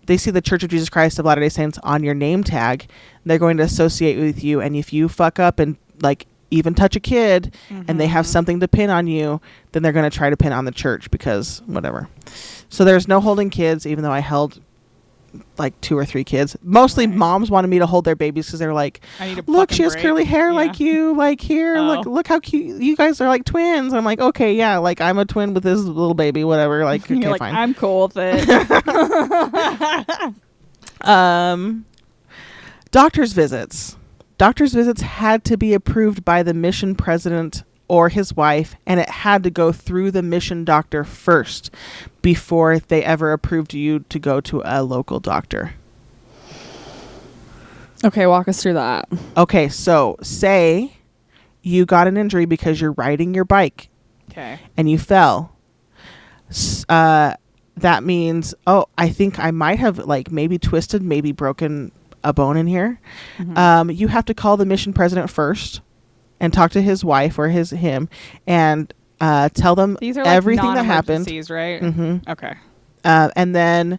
they 0.06 0.16
see 0.16 0.30
the 0.30 0.40
Church 0.40 0.62
of 0.62 0.70
Jesus 0.70 0.88
Christ 0.88 1.18
of 1.18 1.26
Latter 1.26 1.42
Day 1.42 1.50
Saints 1.50 1.78
on 1.82 2.02
your 2.02 2.14
name 2.14 2.42
tag. 2.42 2.86
They're 3.26 3.38
going 3.38 3.58
to 3.58 3.64
associate 3.64 4.18
with 4.18 4.42
you, 4.42 4.62
and 4.62 4.74
if 4.76 4.94
you 4.94 5.10
fuck 5.10 5.38
up 5.38 5.58
and 5.58 5.76
like 6.00 6.26
even 6.50 6.74
touch 6.74 6.96
a 6.96 7.00
kid, 7.00 7.54
and 7.88 8.00
they 8.00 8.06
have 8.06 8.24
Mhm. 8.24 8.28
something 8.28 8.60
to 8.60 8.68
pin 8.68 8.90
on 8.90 9.06
you, 9.06 9.40
then 9.72 9.82
they're 9.82 9.92
going 9.92 10.08
to 10.10 10.16
try 10.16 10.30
to 10.30 10.36
pin 10.36 10.52
on 10.52 10.64
the 10.64 10.70
church 10.72 11.10
because 11.10 11.60
whatever. 11.66 12.08
So 12.68 12.84
there's 12.84 13.06
no 13.08 13.20
holding 13.20 13.50
kids, 13.50 13.86
even 13.86 14.02
though 14.04 14.12
I 14.12 14.20
held 14.20 14.60
like 15.58 15.78
two 15.82 15.96
or 15.96 16.06
three 16.06 16.24
kids. 16.24 16.56
Mostly 16.62 17.06
Right. 17.06 17.14
moms 17.14 17.50
wanted 17.50 17.68
me 17.68 17.78
to 17.80 17.86
hold 17.86 18.06
their 18.06 18.16
babies 18.16 18.46
because 18.46 18.60
they're 18.60 18.72
like, 18.72 19.02
I 19.20 19.26
need 19.28 19.38
a 19.38 19.42
look, 19.46 19.70
she 19.70 19.82
has 19.82 19.92
break." 19.92 20.02
curly 20.02 20.24
hair 20.24 20.48
Yeah. 20.48 20.54
like 20.54 20.80
you. 20.80 21.14
Like 21.14 21.42
here, 21.42 21.78
look, 21.80 22.06
Oh. 22.06 22.10
look 22.10 22.26
how 22.26 22.40
cute. 22.40 22.80
You 22.80 22.96
guys 22.96 23.20
are 23.20 23.28
like 23.28 23.44
twins. 23.44 23.92
I'm 23.92 24.06
like, 24.06 24.20
okay, 24.20 24.54
yeah, 24.54 24.78
like 24.78 25.02
I'm 25.02 25.18
a 25.18 25.26
twin 25.26 25.52
with 25.52 25.64
this 25.64 25.80
little 25.80 26.14
baby, 26.14 26.44
whatever. 26.44 26.82
Like, 26.84 27.02
okay, 27.10 27.28
like, 27.28 27.38
fine. 27.40 27.54
I'm 27.54 27.74
cool 27.74 28.04
with 28.08 28.16
it. 28.16 28.48
Um, 31.02 31.84
doctor's 32.90 33.32
visits. 33.32 33.96
Doctor's 34.38 34.72
visits 34.72 35.02
had 35.02 35.44
to 35.44 35.56
be 35.56 35.74
approved 35.74 36.24
by 36.24 36.42
the 36.42 36.54
mission 36.54 36.94
president 36.94 37.64
or 37.88 38.08
his 38.08 38.34
wife, 38.36 38.76
and 38.86 39.00
it 39.00 39.08
had 39.08 39.42
to 39.42 39.50
go 39.50 39.72
through 39.72 40.10
the 40.10 40.22
mission 40.22 40.64
doctor 40.64 41.02
first 41.04 41.70
before 42.22 42.78
they 42.78 43.02
ever 43.02 43.32
approved 43.32 43.74
you 43.74 44.00
to 44.10 44.18
go 44.18 44.40
to 44.42 44.62
a 44.64 44.82
local 44.82 45.18
doctor. 45.20 45.72
okay, 48.04 48.26
walk 48.26 48.46
us 48.46 48.62
through 48.62 48.74
that. 48.74 49.08
Okay, 49.36 49.68
so 49.68 50.16
say 50.22 50.92
you 51.62 51.84
got 51.84 52.06
an 52.06 52.16
injury 52.16 52.44
because 52.44 52.80
you're 52.80 52.92
riding 52.92 53.34
your 53.34 53.44
bike 53.44 53.88
Okay. 54.30 54.60
and 54.76 54.88
you 54.88 54.98
fell. 54.98 55.52
Uh, 56.88 57.34
that 57.76 58.04
means, 58.04 58.54
oh, 58.66 58.86
I 58.96 59.08
think 59.08 59.38
I 59.38 59.50
might 59.50 59.78
have 59.80 59.98
like 59.98 60.30
maybe 60.30 60.58
twisted, 60.58 61.02
maybe 61.02 61.32
broken 61.32 61.90
a 62.28 62.32
bone 62.32 62.56
in 62.56 62.66
here. 62.66 63.00
Mm-hmm. 63.38 63.56
Um, 63.56 63.90
you 63.90 64.08
have 64.08 64.24
to 64.26 64.34
call 64.34 64.56
the 64.56 64.66
mission 64.66 64.92
president 64.92 65.30
first 65.30 65.80
and 66.38 66.52
talk 66.52 66.70
to 66.72 66.82
his 66.82 67.04
wife 67.04 67.38
or 67.38 67.48
his 67.48 67.70
him 67.70 68.08
and 68.46 68.92
uh, 69.20 69.48
tell 69.48 69.74
them 69.74 69.96
These 70.00 70.16
are 70.18 70.24
like 70.24 70.36
everything 70.36 70.74
that 70.74 70.84
happened. 70.84 71.26
right? 71.50 71.82
hmm 71.82 72.18
Okay. 72.28 72.54
Uh, 73.04 73.30
and 73.34 73.54
then 73.54 73.98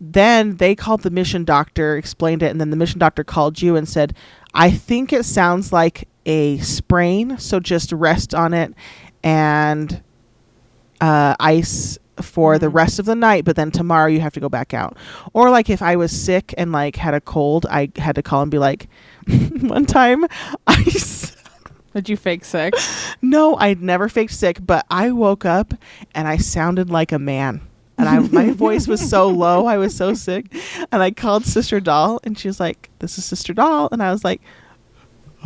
then 0.00 0.56
they 0.56 0.74
called 0.74 1.02
the 1.02 1.10
mission 1.10 1.44
doctor, 1.44 1.96
explained 1.96 2.42
it, 2.42 2.50
and 2.50 2.60
then 2.60 2.68
the 2.70 2.76
mission 2.76 2.98
doctor 2.98 3.24
called 3.24 3.62
you 3.62 3.76
and 3.76 3.88
said, 3.88 4.14
"I 4.52 4.70
think 4.70 5.12
it 5.12 5.24
sounds 5.24 5.72
like 5.72 6.06
a 6.26 6.58
sprain, 6.58 7.38
so 7.38 7.60
just 7.60 7.92
rest 7.92 8.34
on 8.34 8.52
it 8.52 8.74
and 9.22 10.02
uh, 11.00 11.34
ice." 11.40 11.98
For 12.22 12.58
the 12.58 12.68
Mhm. 12.68 12.74
rest 12.74 12.98
of 12.98 13.04
the 13.06 13.14
night, 13.14 13.44
but 13.44 13.56
then 13.56 13.70
tomorrow 13.70 14.06
you 14.08 14.20
have 14.20 14.32
to 14.34 14.40
go 14.40 14.48
back 14.48 14.72
out. 14.74 14.96
Or 15.34 15.50
like 15.50 15.68
if 15.70 15.82
I 15.82 15.96
was 15.96 16.10
sick 16.12 16.54
and 16.56 16.72
like 16.72 16.96
had 16.96 17.14
a 17.14 17.20
cold, 17.20 17.66
I 17.70 17.90
had 17.96 18.14
to 18.16 18.22
call 18.22 18.42
and 18.42 18.50
be 18.50 18.58
like, 18.58 18.88
one 19.60 19.86
time 19.86 20.24
I 20.66 20.82
s- 20.86 21.36
Did 21.94 22.08
you 22.08 22.16
fake 22.16 22.44
sick? 22.44 22.74
no, 23.22 23.56
I'd 23.56 23.82
never 23.82 24.08
faked 24.08 24.32
sick, 24.34 24.58
but 24.64 24.84
I 24.90 25.10
woke 25.12 25.44
up 25.44 25.74
and 26.14 26.26
I 26.28 26.36
sounded 26.38 26.90
like 26.90 27.12
a 27.12 27.18
man. 27.18 27.60
and 27.98 28.08
I 28.08 28.18
my 28.18 28.50
voice 28.52 28.86
was 28.86 29.00
so 29.08 29.28
low, 29.28 29.64
I 29.66 29.78
was 29.78 29.94
so 29.96 30.12
sick, 30.12 30.46
and 30.92 31.02
I 31.02 31.10
called 31.10 31.46
Sister 31.46 31.80
Doll, 31.80 32.20
and 32.24 32.38
she 32.38 32.46
was 32.48 32.60
like, 32.60 32.90
"This 32.98 33.16
is 33.16 33.24
Sister 33.24 33.54
Doll," 33.54 33.88
and 33.90 34.02
I 34.02 34.10
was 34.12 34.22
like, 34.22 34.42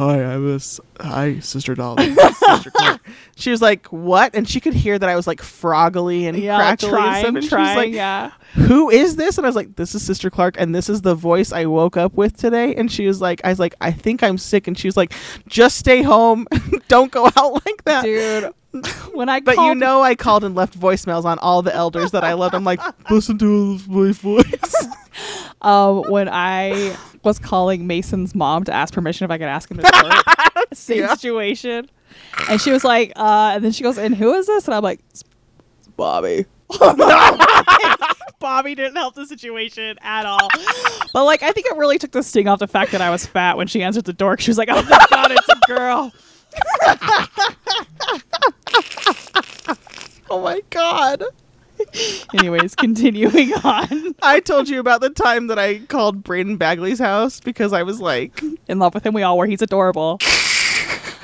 "Hi, 0.00 0.22
I 0.22 0.36
was. 0.38 0.80
Hi, 0.98 1.40
Sister 1.40 1.74
Doll. 1.74 1.98
Sister 2.32 2.70
Clark." 2.70 3.06
She 3.36 3.50
was 3.50 3.60
like, 3.60 3.86
"What?" 3.88 4.34
And 4.34 4.48
she 4.48 4.58
could 4.58 4.72
hear 4.72 4.98
that 4.98 5.08
I 5.08 5.14
was 5.14 5.26
like 5.26 5.40
froggly 5.42 6.24
and 6.24 6.38
Yeah, 6.38 6.56
crackly 6.56 6.88
and 6.88 6.96
trying, 6.96 7.22
stuff, 7.22 7.34
and 7.34 7.44
she 7.44 7.54
was 7.54 7.76
like, 7.76 7.92
yeah. 7.92 8.30
who 8.54 8.88
is 8.88 9.16
this? 9.16 9.36
And 9.36 9.46
I 9.46 9.48
was 9.48 9.56
like, 9.56 9.76
this 9.76 9.94
is 9.94 10.02
Sister 10.02 10.30
Clark, 10.30 10.56
and 10.58 10.74
this 10.74 10.88
is 10.88 11.02
the 11.02 11.14
voice 11.14 11.52
I 11.52 11.66
woke 11.66 11.98
up 11.98 12.14
with 12.14 12.36
today. 12.36 12.74
And 12.74 12.90
she 12.90 13.06
was 13.06 13.20
like, 13.20 13.40
I 13.44 13.50
was 13.50 13.58
like, 13.58 13.74
I 13.80 13.92
think 13.92 14.22
I'm 14.22 14.38
sick. 14.38 14.66
And 14.66 14.78
she 14.78 14.88
was 14.88 14.96
like, 14.96 15.12
just 15.46 15.76
stay 15.76 16.02
home, 16.02 16.46
don't 16.88 17.12
go 17.12 17.26
out 17.36 17.64
like 17.66 17.84
that. 17.84 18.02
Dude, 18.04 18.52
when 19.12 19.28
I 19.28 19.40
But 19.40 19.56
you 19.56 19.74
know, 19.74 20.02
I 20.02 20.14
called 20.14 20.44
and 20.44 20.54
left 20.54 20.78
voicemails 20.78 21.24
on 21.24 21.38
all 21.40 21.62
the 21.62 21.74
elders 21.74 22.12
that 22.12 22.24
I 22.24 22.34
loved. 22.34 22.54
I'm 22.54 22.64
like, 22.64 22.80
listen 23.10 23.38
to 23.38 23.78
my 23.88 24.12
voice. 24.12 24.86
um, 25.62 26.08
when 26.10 26.28
I 26.28 26.96
was 27.24 27.38
calling 27.38 27.86
Mason's 27.86 28.34
mom 28.34 28.64
to 28.64 28.72
ask 28.72 28.94
permission 28.94 29.24
if 29.24 29.30
I 29.30 29.38
could 29.38 29.48
ask 29.48 29.70
him 29.70 29.78
to 29.78 29.82
court, 29.90 30.68
same 30.72 30.98
Yeah. 31.00 31.14
situation, 31.14 31.90
and 32.48 32.60
she 32.60 32.70
was 32.70 32.84
like, 32.84 33.12
uh, 33.16 33.52
and 33.54 33.64
then 33.64 33.72
she 33.72 33.82
goes, 33.82 33.98
"And 33.98 34.14
who 34.14 34.32
is 34.34 34.46
this?" 34.46 34.66
And 34.66 34.74
I'm 34.74 34.82
like, 34.82 35.00
"It's 35.10 35.24
Bobby." 35.96 36.46
Bobby 38.38 38.74
didn't 38.74 38.96
help 38.96 39.14
the 39.14 39.26
situation 39.26 39.98
at 40.00 40.24
all. 40.24 40.48
But 41.12 41.24
like, 41.24 41.42
I 41.42 41.50
think 41.52 41.66
it 41.66 41.76
really 41.76 41.98
took 41.98 42.12
the 42.12 42.22
sting 42.22 42.48
off 42.48 42.58
the 42.60 42.68
fact 42.68 42.92
that 42.92 43.00
I 43.02 43.10
was 43.10 43.26
fat 43.26 43.56
when 43.56 43.66
she 43.66 43.82
answered 43.82 44.04
the 44.04 44.12
door. 44.12 44.38
She 44.38 44.50
was 44.50 44.56
like, 44.58 44.68
"Oh 44.70 44.80
my 44.82 45.06
god, 45.10 45.32
it's 45.32 45.48
a 45.48 45.58
girl." 45.66 46.12
oh 50.30 50.40
my 50.42 50.60
god. 50.70 51.22
Anyways, 52.34 52.74
continuing 52.74 53.52
on. 53.64 54.14
I 54.22 54.40
told 54.40 54.68
you 54.68 54.80
about 54.80 55.00
the 55.00 55.08
time 55.10 55.46
that 55.46 55.58
I 55.58 55.78
called 55.78 56.22
Braden 56.22 56.56
Bagley's 56.58 56.98
house 56.98 57.40
because 57.40 57.72
I 57.72 57.82
was 57.84 58.00
like, 58.00 58.42
in 58.68 58.78
love 58.78 58.92
with 58.94 59.06
him 59.06 59.14
we 59.14 59.22
all 59.22 59.38
were. 59.38 59.46
He's 59.46 59.62
adorable. 59.62 60.18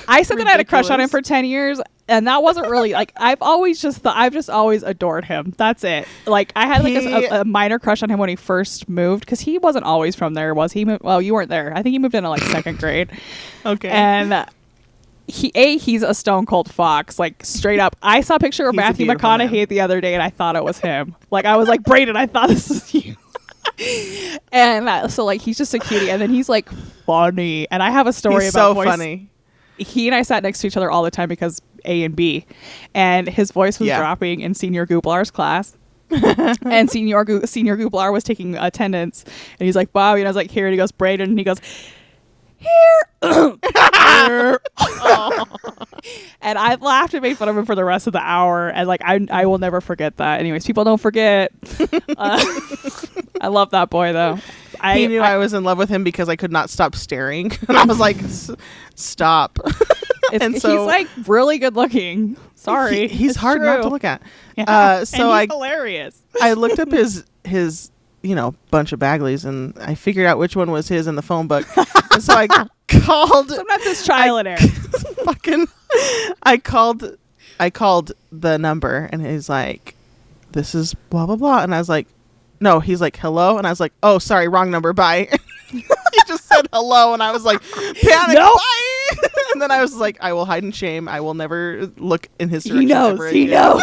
I 0.08 0.22
said 0.22 0.38
that 0.38 0.46
I 0.46 0.50
had 0.52 0.60
a 0.60 0.64
crush 0.64 0.88
on 0.88 1.00
him 1.00 1.08
for 1.08 1.20
10 1.20 1.44
years 1.44 1.80
and 2.08 2.28
that 2.28 2.40
wasn't 2.40 2.68
really 2.70 2.92
like 2.92 3.10
I've 3.16 3.42
always 3.42 3.82
just 3.82 3.98
thought 3.98 4.16
I've 4.16 4.32
just 4.32 4.48
always 4.48 4.84
adored 4.84 5.24
him. 5.24 5.52
That's 5.56 5.82
it. 5.82 6.06
Like 6.26 6.52
I 6.54 6.68
had 6.68 6.84
like 6.84 6.94
a, 6.94 7.00
He- 7.00 7.24
a, 7.26 7.40
a 7.40 7.44
minor 7.44 7.80
crush 7.80 8.04
on 8.04 8.10
him 8.10 8.20
when 8.20 8.28
he 8.28 8.36
first 8.36 8.88
moved 8.88 9.26
cuz 9.26 9.40
he 9.40 9.58
wasn't 9.58 9.84
always 9.84 10.14
from 10.14 10.34
there, 10.34 10.54
was 10.54 10.72
he? 10.72 10.84
Mo- 10.84 10.98
Well, 11.02 11.20
you 11.20 11.34
weren't 11.34 11.50
there. 11.50 11.72
I 11.74 11.82
think 11.82 11.92
he 11.92 11.98
moved 11.98 12.14
in 12.14 12.24
at 12.24 12.28
like 12.28 12.42
second 12.42 12.78
grade. 12.78 13.10
okay. 13.66 13.88
And 13.88 14.46
he 15.28 15.50
a 15.54 15.76
he's 15.78 16.02
a 16.02 16.14
stone 16.14 16.46
cold 16.46 16.70
fox 16.72 17.18
like 17.18 17.44
straight 17.44 17.80
up. 17.80 17.96
I 18.02 18.20
saw 18.20 18.36
a 18.36 18.38
picture 18.38 18.66
of 18.68 18.74
He's 18.74 18.76
matthew 18.78 19.06
mcconaughey 19.06 19.52
man. 19.52 19.66
the 19.68 19.80
other 19.80 20.00
day 20.00 20.14
and 20.14 20.22
i 20.22 20.30
thought 20.30 20.54
it 20.56 20.62
was 20.64 20.78
him. 20.78 21.16
Like 21.30 21.44
i 21.44 21.56
was 21.56 21.68
like 21.68 21.82
braden 21.82 22.16
i 22.16 22.26
thought 22.26 22.48
this 22.48 22.68
was 22.68 22.94
you. 22.94 23.16
And 24.52 24.88
uh, 24.88 25.08
so 25.08 25.24
like 25.24 25.40
he's 25.42 25.58
just 25.58 25.74
a 25.74 25.78
cutie 25.78 26.10
and 26.10 26.20
then 26.22 26.30
he's 26.30 26.48
like 26.48 26.68
funny. 27.04 27.66
And 27.70 27.82
i 27.82 27.90
have 27.90 28.06
a 28.06 28.12
story 28.12 28.44
He's 28.44 28.54
about 28.54 28.70
so 28.70 28.74
voice- 28.74 28.86
funny. 28.88 29.28
he 29.76 30.06
and 30.08 30.14
i 30.14 30.22
sat 30.22 30.42
next 30.42 30.60
to 30.60 30.66
each 30.66 30.76
other 30.76 30.90
all 30.90 31.02
the 31.02 31.10
time 31.10 31.28
because 31.28 31.60
a 31.84 32.02
and 32.04 32.16
b. 32.16 32.46
And 32.94 33.28
his 33.28 33.50
voice 33.52 33.78
was 33.78 33.88
Yeah. 33.88 33.98
dropping 33.98 34.40
in 34.40 34.54
senior 34.54 34.86
gooplar's 34.86 35.30
class. 35.30 35.76
And 36.62 36.88
senior 36.88 37.24
Gu- 37.24 37.46
senior 37.46 37.76
Gooplar 37.76 38.12
was 38.12 38.22
taking 38.22 38.56
attendance, 38.56 39.24
and 39.58 39.66
he's 39.66 39.74
like 39.74 39.92
Bobby, 39.92 40.20
and 40.20 40.28
I 40.28 40.30
was 40.30 40.36
like 40.36 40.52
here, 40.52 40.64
and 40.66 40.72
he 40.72 40.76
goes 40.76 40.92
Braden, 40.92 41.30
and 41.30 41.36
he 41.38 41.44
goes 41.44 41.58
here, 42.66 43.02
Here. 43.62 44.60
and 46.40 46.58
I 46.58 46.76
laughed 46.80 47.14
and 47.14 47.22
made 47.22 47.36
fun 47.38 47.48
of 47.48 47.56
him 47.56 47.64
for 47.66 47.74
the 47.74 47.84
rest 47.84 48.06
of 48.06 48.12
the 48.12 48.20
hour, 48.22 48.68
and 48.68 48.86
like 48.86 49.00
I 49.04 49.26
I 49.30 49.46
will 49.46 49.58
never 49.58 49.80
forget 49.80 50.16
that. 50.18 50.40
Anyways, 50.40 50.64
people 50.66 50.84
don't 50.84 51.00
forget. 51.00 51.52
Uh, 52.18 52.42
I 53.40 53.48
love 53.48 53.70
that 53.70 53.90
boy 53.90 54.12
though. 54.14 54.38
I, 54.80 54.98
he 54.98 55.06
knew 55.06 55.20
I- 55.20 55.32
I, 55.32 55.36
was 55.36 55.52
in 55.52 55.64
love 55.64 55.76
with 55.76 55.88
him 55.90 56.02
because 56.02 56.28
I 56.30 56.36
could 56.36 56.50
not 56.52 56.70
stop 56.70 56.94
staring. 56.94 57.52
and 57.68 57.76
I 57.76 57.84
was 57.84 57.98
like, 57.98 58.22
"S- 58.22 58.50
stop. 58.94 59.58
and 60.32 60.54
he's 60.54 60.64
like 60.64 61.08
really 61.26 61.58
good 61.58 61.76
looking. 61.76 62.36
Sorry, 62.54 63.06
He- 63.08 63.16
he's 63.16 63.36
hard 63.36 63.60
not 63.60 63.82
to 63.82 63.88
look 63.88 64.04
at. 64.04 64.22
Yeah. 64.56 64.64
Uh, 64.66 65.04
so 65.04 65.30
I 65.30 65.46
hilarious. 65.46 66.18
I 66.40 66.54
looked 66.54 66.78
up 66.78 66.90
his 66.90 67.24
his 67.44 67.90
you 68.26 68.34
know 68.34 68.54
bunch 68.70 68.92
of 68.92 68.98
Bagleys 68.98 69.44
and 69.44 69.72
I 69.78 69.94
figured 69.94 70.26
out 70.26 70.38
which 70.38 70.56
one 70.56 70.70
was 70.70 70.88
his 70.88 71.06
in 71.06 71.14
the 71.14 71.22
phone 71.22 71.46
book. 71.46 71.64
and 71.76 72.22
so 72.22 72.34
I 72.34 72.46
called 72.88 73.48
Sometimes 73.50 73.86
it's 73.86 74.04
trial 74.04 74.38
and 74.38 74.48
error. 74.48 74.58
fucking 74.58 75.66
I 76.42 76.56
called 76.58 77.16
I 77.60 77.70
called 77.70 78.12
the 78.32 78.58
number 78.58 79.08
and 79.12 79.24
he's 79.24 79.48
like 79.48 79.94
this 80.52 80.74
is 80.74 80.94
blah 81.10 81.26
blah 81.26 81.36
blah 81.36 81.62
and 81.62 81.74
I 81.74 81.78
was 81.78 81.88
like 81.88 82.06
no 82.60 82.80
he's 82.80 83.00
like 83.00 83.16
hello 83.16 83.58
and 83.58 83.66
I 83.66 83.70
was 83.70 83.80
like 83.80 83.92
oh 84.02 84.18
sorry 84.18 84.48
wrong 84.48 84.70
number 84.70 84.92
bye 84.92 85.28
he 85.68 85.82
just 86.26 86.46
said 86.46 86.66
hello 86.72 87.12
and 87.14 87.22
I 87.22 87.30
was 87.32 87.44
like 87.44 87.60
panic 87.62 88.36
Nope. 88.36 88.56
bye 88.56 89.28
and 89.52 89.62
then 89.62 89.70
I 89.70 89.80
was 89.80 89.94
like 89.94 90.16
I 90.20 90.32
will 90.32 90.44
hide 90.46 90.64
in 90.64 90.72
shame 90.72 91.08
I 91.08 91.20
will 91.20 91.34
never 91.34 91.90
look 91.96 92.28
in 92.38 92.48
his 92.48 92.64
He 92.64 92.84
knows. 92.84 93.30
He 93.30 93.46
knows. 93.46 93.82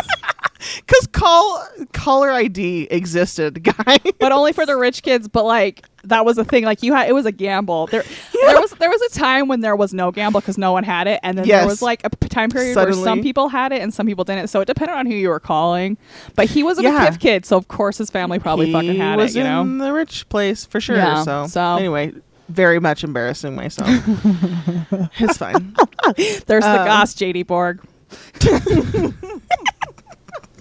Cause 0.87 1.07
call 1.07 1.67
caller 1.93 2.31
ID 2.31 2.87
existed, 2.91 3.63
guy. 3.85 3.97
but 4.19 4.31
only 4.31 4.53
for 4.53 4.65
the 4.65 4.75
rich 4.75 5.03
kids. 5.03 5.27
But 5.27 5.45
like 5.45 5.85
that 6.05 6.25
was 6.25 6.37
a 6.37 6.43
thing. 6.43 6.63
Like 6.65 6.83
you 6.83 6.93
had, 6.93 7.07
it 7.09 7.13
was 7.13 7.25
a 7.25 7.31
gamble. 7.31 7.87
There, 7.87 8.03
there 8.33 8.59
was 8.59 8.71
there 8.71 8.89
was 8.89 9.01
a 9.03 9.09
time 9.17 9.47
when 9.47 9.61
there 9.61 9.75
was 9.75 9.93
no 9.93 10.11
gamble 10.11 10.41
because 10.41 10.57
no 10.57 10.71
one 10.71 10.83
had 10.83 11.07
it, 11.07 11.19
and 11.23 11.37
then 11.37 11.47
there 11.47 11.65
was 11.65 11.81
like 11.81 12.01
a 12.05 12.09
time 12.27 12.49
period 12.49 12.75
where 12.75 12.93
some 12.93 13.21
people 13.21 13.49
had 13.49 13.71
it 13.71 13.81
and 13.81 13.93
some 13.93 14.05
people 14.05 14.23
didn't. 14.23 14.47
So 14.47 14.61
it 14.61 14.65
depended 14.65 14.95
on 14.95 15.05
who 15.05 15.13
you 15.13 15.29
were 15.29 15.39
calling. 15.39 15.97
But 16.35 16.49
he 16.49 16.63
was 16.63 16.77
a 16.79 16.83
Yeah. 16.83 17.07
McKiff 17.09 17.19
kid, 17.19 17.45
so 17.45 17.57
of 17.57 17.67
course 17.67 17.97
his 17.97 18.09
family 18.09 18.39
probably 18.39 18.67
he 18.67 18.73
fucking 18.73 18.95
had 18.95 19.17
was 19.17 19.35
it. 19.35 19.39
You 19.39 19.45
know. 19.45 19.77
the 19.77 19.93
rich 19.93 20.27
place 20.29 20.65
for 20.65 20.79
sure. 20.81 20.95
Yeah, 20.97 21.23
so, 21.23 21.47
so- 21.47 21.75
anyway, 21.77 22.11
very 22.49 22.79
much 22.79 23.03
embarrassing 23.03 23.55
myself. 23.55 23.89
it's 25.19 25.37
fine. 25.37 25.75
There's 26.45 26.63
the 26.63 26.81
um, 26.81 26.85
Goss 26.87 27.13
JD 27.15 27.47
Borg. 27.47 27.81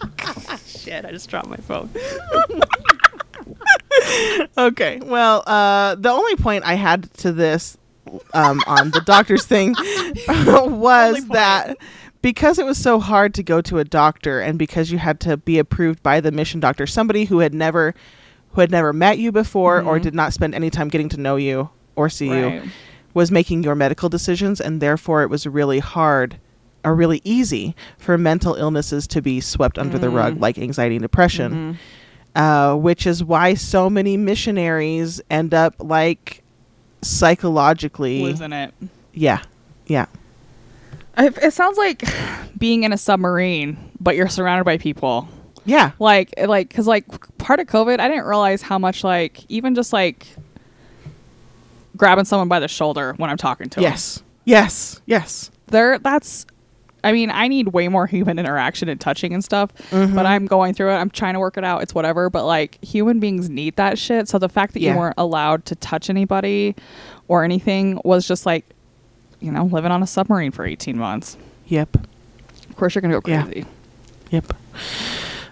Shit! 0.67 1.05
I 1.05 1.11
just 1.13 1.29
dropped 1.29 1.49
my 1.49 1.57
phone. 1.57 1.91
Okay. 4.59 5.01
Well, 5.03 5.43
uh, 5.47 5.95
the 5.95 6.11
only 6.11 6.37
point 6.37 6.65
I 6.65 6.75
had 6.75 7.13
to 7.15 7.33
this 7.33 7.77
um, 8.35 8.61
on 8.67 8.91
the 8.91 9.01
doctor's 9.01 9.45
thing 9.47 9.75
was 10.29 11.25
that 11.29 11.77
because 12.21 12.59
it 12.59 12.67
was 12.67 12.79
so 12.79 12.99
hard 13.01 13.35
to 13.35 13.43
go 13.43 13.61
to 13.63 13.79
a 13.79 13.85
doctor 13.85 14.41
and 14.41 14.59
because 14.59 14.91
you 14.91 14.99
had 14.99 15.21
to 15.21 15.37
be 15.37 15.59
approved 15.59 16.03
by 16.03 16.21
the 16.21 16.33
mission 16.33 16.61
doctor, 16.61 16.87
somebody 16.87 17.25
who 17.25 17.39
had 17.41 17.55
never 17.55 17.95
who 18.51 18.61
had 18.61 18.71
never 18.71 18.93
met 18.93 19.19
you 19.19 19.33
before 19.33 19.81
or 19.81 19.99
Mhm. 19.99 20.03
did 20.03 20.15
not 20.15 20.33
spend 20.35 20.55
any 20.55 20.69
time 20.69 20.89
getting 20.89 21.09
to 21.11 21.17
know 21.21 21.37
you 21.37 21.71
or 21.97 22.09
see 22.11 22.29
Right. 22.31 22.65
you 22.65 22.71
was 23.15 23.31
making 23.31 23.63
your 23.63 23.75
medical 23.75 24.09
decisions 24.09 24.61
and 24.61 24.81
therefore 24.81 25.23
it 25.23 25.31
was 25.31 25.47
really 25.47 25.79
hard 25.79 26.37
or 26.85 26.95
really 26.95 27.21
easy 27.25 27.75
for 27.99 28.19
mental 28.19 28.55
illnesses 28.55 29.07
to 29.09 29.23
be 29.23 29.41
swept 29.41 29.79
under 29.79 29.99
the 29.99 30.11
rug 30.11 30.37
Mm. 30.37 30.41
like 30.41 30.59
anxiety 30.59 30.97
and 30.97 31.03
depression 31.03 31.77
Mhm. 32.35 32.41
uh, 32.41 32.77
which 32.77 33.07
is 33.07 33.23
why 33.23 33.55
so 33.55 33.89
many 33.91 34.17
missionaries 34.17 35.21
end 35.31 35.55
up 35.55 35.75
like 35.79 36.43
psychologically 37.03 38.23
Losing 38.23 38.53
it. 38.53 38.75
yeah 39.13 39.43
yeah 39.87 40.07
It, 41.19 41.37
it 41.43 41.53
sounds 41.53 41.77
like 41.79 42.05
being 42.59 42.85
in 42.85 42.93
a 42.93 42.97
submarine, 42.99 43.77
but 44.01 44.17
you're 44.17 44.29
surrounded 44.29 44.65
by 44.65 44.79
people. 44.79 45.29
yeah 45.67 45.91
Like, 45.99 46.33
like, 46.47 46.69
because 46.69 46.87
like 46.87 47.05
part 47.39 47.61
of 47.61 47.67
COVID, 47.67 48.01
I 48.01 48.09
didn't 48.09 48.25
realize 48.25 48.63
how 48.63 48.79
much 48.79 49.05
like 49.05 49.45
even 49.49 49.75
just 49.75 49.93
like 49.93 50.27
grabbing 51.97 52.25
someone 52.25 52.49
by 52.49 52.61
the 52.61 52.69
shoulder 52.69 53.15
when 53.19 53.31
I'm 53.31 53.37
talking 53.37 53.69
to 53.71 53.79
'em. 53.81 53.83
yes 53.85 54.23
yes 54.45 55.01
yes 55.07 55.51
there. 55.69 55.99
That's. 55.99 56.47
I 57.05 57.13
mean, 57.13 57.31
I 57.31 57.49
need 57.49 57.69
way 57.69 57.89
more 57.89 58.07
human 58.07 58.39
interaction 58.39 58.89
and 58.89 59.01
touching 59.01 59.35
and 59.35 59.43
stuff, 59.45 59.71
Mhm. 59.91 60.15
but 60.15 60.25
I'm 60.27 60.47
going 60.47 60.73
through 60.75 60.91
it. 60.91 60.97
I'm 60.97 61.11
trying 61.11 61.35
to 61.35 61.41
work 61.41 61.57
it 61.57 61.65
out. 61.65 61.83
It's 61.83 61.95
whatever. 61.95 62.31
But 62.31 62.45
like, 62.47 62.79
human 62.85 63.19
beings 63.21 63.49
need 63.51 63.77
that 63.77 63.99
shit. 63.99 64.29
So 64.29 64.39
the 64.39 64.49
fact 64.49 64.73
that 64.75 64.81
Yeah. 64.81 64.93
you 64.93 64.99
weren't 64.99 65.15
allowed 65.19 65.65
to 65.67 65.75
touch 65.75 66.09
anybody 66.11 66.75
or 67.29 67.45
anything 67.45 68.01
was 68.05 68.27
just 68.29 68.47
like, 68.47 68.65
you 69.41 69.51
know, 69.51 69.65
living 69.65 69.91
on 69.91 70.03
a 70.03 70.07
submarine 70.07 70.53
for 70.53 70.65
18 70.65 70.97
months. 70.97 71.37
yep 71.67 71.97
Of 72.69 72.77
course, 72.77 72.95
you're 72.95 73.03
gonna 73.03 73.19
go 73.21 73.31
Yeah. 73.31 73.43
crazy. 73.45 73.67
yep 74.31 74.53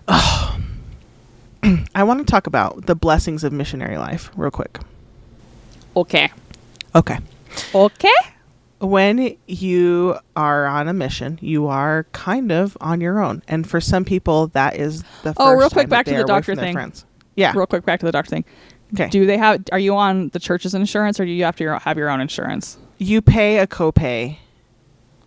oh. 0.09 0.57
i 1.95 2.03
want 2.03 2.19
to 2.19 2.25
talk 2.25 2.47
about 2.47 2.87
the 2.87 2.95
blessings 2.95 3.45
of 3.45 3.53
missionary 3.53 3.99
life 3.99 4.31
real 4.37 4.51
quick 4.51 4.79
Okay. 5.97 6.31
okay 6.95 7.19
Okay. 7.75 8.09
When 8.81 9.37
you 9.47 10.19
are 10.37 10.67
on 10.67 10.89
a 10.89 10.93
mission, 10.93 11.39
you 11.43 11.67
are 11.69 12.05
kind 12.13 12.51
of 12.51 12.77
on 12.81 13.01
your 13.01 13.21
own, 13.23 13.43
and 13.49 13.69
for 13.69 13.81
some 13.81 14.05
people, 14.05 14.49
that 14.49 14.77
is 14.77 15.03
the 15.23 15.35
Oh, 15.37 15.53
real 15.55 15.71
quick, 15.71 15.89
back 15.89 16.07
to 16.07 16.17
the 16.17 16.25
doctor 16.25 16.55
thing. 16.55 16.73
Friends. 16.73 17.05
Yeah. 17.37 17.53
Real 17.55 17.67
quick, 17.67 17.85
back 17.85 18.01
to 18.01 18.07
the 18.07 18.13
doctor 18.13 18.31
thing. 18.31 18.45
Okay. 18.95 19.09
Do 19.09 19.25
they 19.27 19.37
have? 19.39 19.63
Are 19.71 19.79
you 19.79 19.95
on 19.97 20.31
the 20.31 20.41
church's 20.41 20.75
insurance, 20.75 21.21
or 21.21 21.25
do 21.25 21.31
you 21.31 21.45
have 21.45 21.57
to 21.57 21.79
have 21.79 21.97
your 21.97 22.11
own 22.11 22.21
insurance? 22.21 22.77
you 22.99 23.23
pay 23.23 23.59
a 23.59 23.67
copay, 23.67 24.37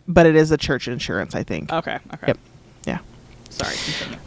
but 0.07 0.25
it 0.27 0.35
is 0.35 0.51
a 0.51 0.57
church 0.57 0.87
insurance. 0.87 1.33
I 1.33 1.43
think 1.43 1.71
Okay. 1.73 1.97
Okay. 2.13 2.27
Yep. 2.27 2.37
Yeah. 2.85 2.99
Sorry. 3.49 3.75
Continue. 3.75 4.19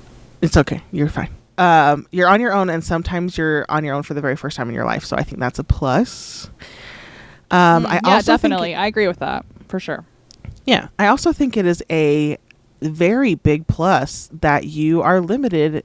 it's 0.43 0.57
okay. 0.57 0.81
You're 0.91 1.09
fine. 1.09 1.31
um, 1.59 2.07
you're 2.13 2.29
on 2.29 2.41
your 2.41 2.53
own, 2.53 2.71
and 2.71 2.83
sometimes 2.83 3.37
you're 3.39 3.65
on 3.69 3.85
your 3.85 3.95
own 3.95 4.03
for 4.03 4.15
the 4.15 4.21
very 4.21 4.37
first 4.37 4.57
time 4.57 4.69
in 4.69 4.75
your 4.75 4.85
life. 4.85 5.05
So 5.05 5.17
I 5.17 5.23
think 5.23 5.39
that's 5.41 5.59
a 5.59 5.65
plus. 5.65 6.51
Um, 7.51 7.87
I 7.87 7.99
Mm, 7.99 8.01
yeah, 8.05 8.15
also 8.15 8.33
think 8.33 8.43
definitely. 8.43 8.75
I 8.75 8.87
agree 8.87 9.07
with 9.07 9.19
that 9.21 9.45
for 9.69 9.79
sure. 9.81 10.05
Yeah, 10.65 10.89
I 10.99 11.07
also 11.07 11.33
think 11.33 11.57
it 11.57 11.65
is 11.67 11.83
a 11.91 12.39
very 12.83 13.35
big 13.35 13.67
plus 13.67 14.29
that 14.41 14.65
you 14.65 15.01
are 15.03 15.21
limited 15.21 15.85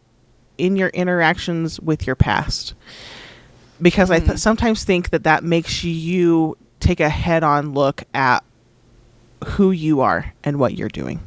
in 0.57 0.75
your 0.75 0.89
interactions 0.89 1.79
with 1.79 2.05
your 2.07 2.15
past. 2.15 2.73
Because 3.81 4.11
I 4.11 4.19
th- 4.19 4.37
sometimes 4.37 4.83
think 4.83 5.09
that 5.09 5.23
that 5.23 5.43
makes 5.43 5.83
you 5.83 6.57
take 6.79 6.99
a 6.99 7.09
head 7.09 7.43
on 7.43 7.73
look 7.73 8.03
at 8.13 8.43
who 9.45 9.71
you 9.71 10.01
are 10.01 10.33
and 10.43 10.59
what 10.59 10.75
you're 10.75 10.89
doing. 10.89 11.19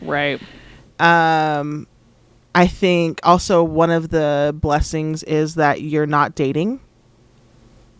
Right. 0.00 0.40
Um, 0.98 1.86
I 2.54 2.66
think 2.66 3.20
also 3.22 3.62
one 3.62 3.90
of 3.90 4.08
the 4.10 4.54
blessings 4.60 5.22
is 5.24 5.56
that 5.56 5.82
you're 5.82 6.06
not 6.06 6.34
dating 6.34 6.80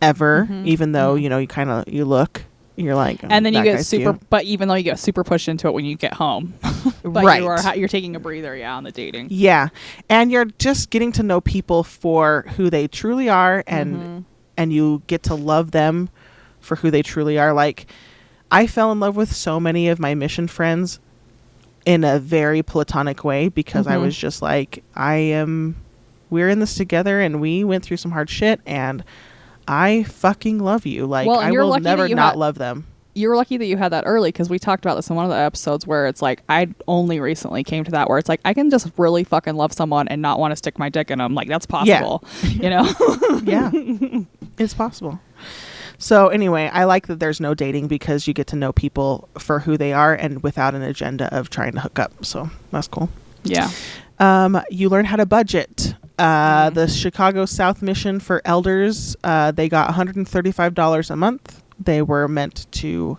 ever, 0.03 0.47
Mhm. 0.51 0.67
even 0.67 0.93
though, 0.93 1.15
you 1.15 1.29
know, 1.29 1.39
you 1.39 1.47
kind 1.47 1.71
of, 1.71 1.85
you 1.89 2.05
look, 2.05 2.43
you're 2.77 2.95
like, 2.95 3.21
And 3.23 3.47
then 3.47 3.55
you 3.55 3.63
get 3.63 3.85
super, 3.85 4.13
cute." 4.15 4.31
but 4.31 4.45
even 4.45 4.69
though 4.69 4.75
you 4.75 4.83
get 4.83 4.99
super 4.99 5.23
pushed 5.25 5.49
into 5.49 5.69
it 5.69 5.75
when 5.75 5.85
you 5.85 5.97
get 5.97 6.15
home, 6.15 6.55
but 7.05 7.25
Right. 7.25 7.41
you 7.41 7.47
are 7.49 7.77
you're 7.77 7.89
taking 7.89 8.17
a 8.17 8.21
breather, 8.21 8.57
yeah, 8.57 8.75
on 8.77 8.85
the 8.85 8.91
dating. 8.91 9.29
Yeah. 9.31 9.69
And 10.11 10.31
you're 10.33 10.47
just 10.59 10.91
getting 10.91 11.13
to 11.13 11.23
know 11.23 11.41
people 11.41 11.85
for 11.85 12.45
who 12.57 12.71
they 12.71 12.89
truly 12.89 13.29
are 13.29 13.63
and 13.67 13.97
Mhm. 13.97 14.25
and 14.57 14.73
you 14.73 15.03
get 15.07 15.23
to 15.25 15.35
love 15.35 15.71
them 15.73 16.09
for 16.61 16.77
who 16.77 16.91
they 16.91 17.03
truly 17.03 17.39
are. 17.39 17.53
Like 17.53 17.87
I 18.51 18.67
fell 18.67 18.91
in 18.93 19.01
love 19.01 19.17
with 19.17 19.33
so 19.33 19.59
many 19.61 19.89
of 19.89 19.99
my 20.01 20.15
mission 20.15 20.47
friends 20.49 20.99
in 21.87 22.03
a 22.05 22.19
very 22.19 22.63
platonic 22.63 23.25
way 23.25 23.49
because 23.49 23.87
I 23.87 23.97
Mhm. 23.97 24.01
was 24.03 24.17
just 24.17 24.43
like 24.43 24.83
I 24.97 25.15
am 25.17 25.77
we're 26.31 26.49
in 26.49 26.59
this 26.59 26.75
together 26.75 27.21
and 27.21 27.41
we 27.41 27.63
went 27.63 27.85
through 27.85 27.99
some 27.99 28.11
hard 28.13 28.29
shit 28.31 28.61
and 28.67 29.05
I 29.69 30.03
fucking 30.05 30.59
love 30.59 30.87
you. 30.87 31.07
Like 31.07 31.27
Well, 31.27 31.41
I 31.41 31.51
will 31.51 31.79
never 31.81 32.09
not 32.09 32.33
had- 32.33 32.39
love 32.39 32.59
them. 32.59 32.87
You 33.17 33.29
were 33.29 33.37
lucky 33.37 33.57
that 33.59 33.67
you 33.67 33.77
had 33.77 33.93
that 33.93 34.03
early 34.09 34.31
because 34.33 34.51
we 34.51 34.59
talked 34.59 34.85
about 34.85 34.97
this 34.97 35.09
in 35.09 35.15
one 35.15 35.25
of 35.25 35.31
the 35.31 35.37
episodes 35.37 35.87
where 35.87 36.09
it's 36.09 36.21
like 36.21 36.43
I 36.49 36.69
only 36.89 37.21
recently 37.21 37.63
came 37.63 37.85
to 37.85 37.93
that 37.93 38.09
where 38.09 38.19
it's 38.19 38.29
like 38.29 38.41
I 38.45 38.55
can 38.55 38.71
just 38.71 38.91
really 38.97 39.23
fucking 39.23 39.55
love 39.55 39.73
someone 39.73 40.09
and 40.09 40.21
not 40.21 40.41
want 40.41 40.51
to 40.51 40.57
stick 40.57 40.81
my 40.81 40.89
dick 40.89 41.13
in 41.13 41.19
them. 41.21 41.33
Like 41.33 41.47
that's 41.47 41.65
Yeah. 41.85 42.01
possible, 42.03 42.25
you 42.49 42.71
know. 42.71 43.41
yeah 43.45 43.71
it's 44.59 44.75
possible 44.75 45.21
so 45.99 46.27
anyway 46.29 46.69
i 46.73 46.83
like 46.85 47.07
that 47.07 47.21
there's 47.21 47.41
no 47.41 47.55
dating 47.55 47.87
because 47.89 48.27
you 48.27 48.35
get 48.35 48.47
to 48.49 48.57
know 48.57 48.73
people 48.73 49.29
for 49.39 49.61
who 49.61 49.77
they 49.77 49.93
are 49.93 50.13
and 50.15 50.43
without 50.43 50.75
an 50.75 50.83
agenda 50.83 51.33
of 51.37 51.51
trying 51.51 51.73
to 51.73 51.81
hook 51.81 51.99
up 52.01 52.25
so 52.25 52.51
that's 52.73 52.89
cool 52.89 53.09
yeah. 53.45 53.71
um, 54.19 54.61
you 54.71 54.89
learn 54.89 55.05
how 55.05 55.17
to 55.17 55.27
budget 55.27 55.95
uh, 56.19 56.71
the 56.71 56.87
chicago 56.89 57.45
south 57.45 57.83
mission 57.83 58.21
for 58.21 58.41
elders 58.45 59.17
uh, 59.25 59.51
they 59.51 59.69
got 59.69 59.93
$135 59.93 61.11
a 61.11 61.17
month 61.17 61.63
they 61.81 62.03
were 62.03 62.29
meant 62.29 62.67
to 62.73 63.19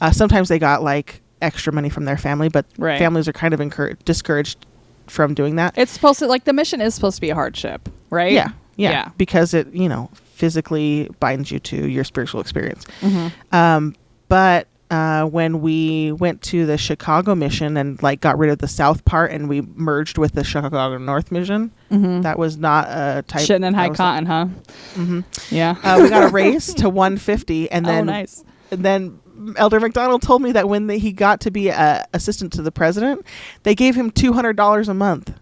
uh, 0.00 0.10
sometimes 0.10 0.48
they 0.48 0.58
got 0.58 0.82
like 0.82 1.20
extra 1.42 1.72
money 1.72 1.88
from 1.90 2.04
their 2.06 2.16
family 2.16 2.48
but 2.48 2.64
Right. 2.78 2.98
families 2.98 3.28
are 3.28 3.32
kind 3.32 3.52
of 3.52 3.60
encouraged 3.60 4.04
discouraged 4.04 4.64
from 5.06 5.34
doing 5.34 5.56
that 5.56 5.76
It's 5.76 5.92
supposed 5.92 6.18
to 6.20 6.26
like 6.26 6.44
the 6.44 6.52
mission 6.52 6.80
is 6.80 6.94
supposed 6.94 7.16
to 7.16 7.20
be 7.20 7.30
a 7.30 7.34
hardship, 7.34 7.88
right? 8.10 8.32
yeah, 8.32 8.48
yeah, 8.76 8.90
Yeah. 8.90 9.08
because 9.18 9.52
it 9.54 9.72
you 9.74 9.88
know 9.88 10.10
physically 10.34 11.08
binds 11.20 11.50
you 11.50 11.58
to 11.60 11.88
your 11.88 12.02
spiritual 12.04 12.40
experience. 12.40 12.84
Mhm. 13.00 13.30
Um, 13.52 13.94
but 14.28 14.66
uh, 14.90 15.24
when 15.24 15.60
we 15.60 16.12
went 16.12 16.42
to 16.42 16.64
the 16.66 16.78
Chicago 16.78 17.34
mission 17.34 17.76
and 17.76 18.00
like 18.02 18.20
got 18.20 18.38
rid 18.38 18.50
of 18.50 18.58
the 18.58 18.68
south 18.68 19.04
part 19.04 19.32
and 19.32 19.48
we 19.48 19.60
merged 19.74 20.16
with 20.18 20.32
the 20.32 20.44
Chicago 20.44 20.96
North 20.98 21.32
mission, 21.32 21.72
Mhm. 21.90 22.22
that 22.22 22.38
was 22.38 22.56
not 22.56 22.86
a 22.88 23.24
type. 23.26 23.42
Shitting 23.42 23.66
in 23.66 23.74
high 23.74 23.90
cotton, 23.90 24.26
huh? 24.26 24.46
Mhm. 24.94 25.24
Yeah. 25.50 25.74
Uh, 25.82 25.98
we 26.02 26.08
got 26.08 26.24
a 26.24 26.28
raise 26.32 26.72
to 26.74 26.88
150, 26.90 27.70
and 27.70 27.84
then 27.84 28.08
oh, 28.08 28.12
nice. 28.12 28.44
and 28.70 28.84
then 28.84 29.18
Elder 29.56 29.80
McDonald 29.80 30.22
told 30.22 30.40
me 30.42 30.52
that 30.52 30.68
when 30.68 30.86
the, 30.86 30.96
he 30.96 31.12
got 31.12 31.40
to 31.40 31.50
be 31.50 31.68
a 31.68 32.06
assistant 32.14 32.52
to 32.54 32.62
the 32.62 32.72
president, 32.72 33.24
they 33.64 33.74
gave 33.74 33.94
him 33.94 34.10
two 34.10 34.32
hundred 34.32 34.56
dollars 34.56 34.88
a 34.88 34.94
month. 34.94 35.32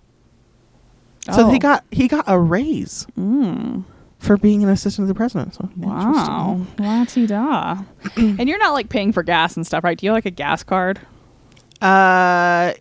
So 1.30 1.46
Oh. 1.46 1.50
he 1.50 1.58
got 1.58 1.84
he 1.90 2.08
got 2.08 2.24
a 2.26 2.38
raise 2.38 3.06
Mm. 3.18 3.84
For 4.24 4.36
being 4.36 4.62
an 4.62 4.68
assistant 4.70 5.06
to 5.06 5.12
the 5.12 5.16
president. 5.16 5.54
So 5.54 5.68
Wow. 5.76 6.66
La 6.78 7.04
ti 7.04 7.26
da. 7.26 7.78
and 8.16 8.48
you're 8.48 8.58
not 8.58 8.72
like 8.72 8.88
paying 8.88 9.12
for 9.12 9.22
gas 9.22 9.56
and 9.56 9.66
stuff, 9.66 9.84
right? 9.84 9.96
Do 9.98 10.06
you 10.06 10.10
have 10.10 10.16
like 10.16 10.26
a 10.26 10.30
gas 10.30 10.62
card? 10.62 11.00
Uh, 11.80 12.72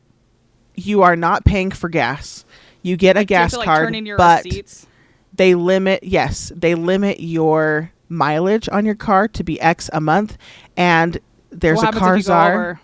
you 0.75 1.01
are 1.03 1.15
not 1.15 1.45
paying 1.45 1.71
for 1.71 1.89
gas. 1.89 2.45
You 2.81 2.97
get 2.97 3.17
a 3.17 3.25
Do 3.25 3.33
you 3.33 3.37
have 3.39 3.45
gas 3.45 3.51
to, 3.51 3.57
like, 3.59 3.65
card, 3.65 3.85
turn 3.87 3.95
in 3.95 4.05
your 4.05 4.17
but 4.17 4.43
receipts? 4.45 4.87
they 5.33 5.55
limit. 5.55 6.03
Yes, 6.03 6.51
they 6.55 6.75
limit 6.75 7.19
your 7.19 7.91
mileage 8.09 8.67
on 8.69 8.85
your 8.85 8.95
car 8.95 9.27
to 9.29 9.43
be 9.43 9.59
X 9.61 9.89
a 9.93 10.01
month, 10.01 10.37
and 10.77 11.19
there's 11.49 11.77
What 11.77 11.95
a 11.95 11.99
car 11.99 12.13
if 12.13 12.17
you 12.19 12.23
czar. 12.23 12.53
over? 12.53 12.79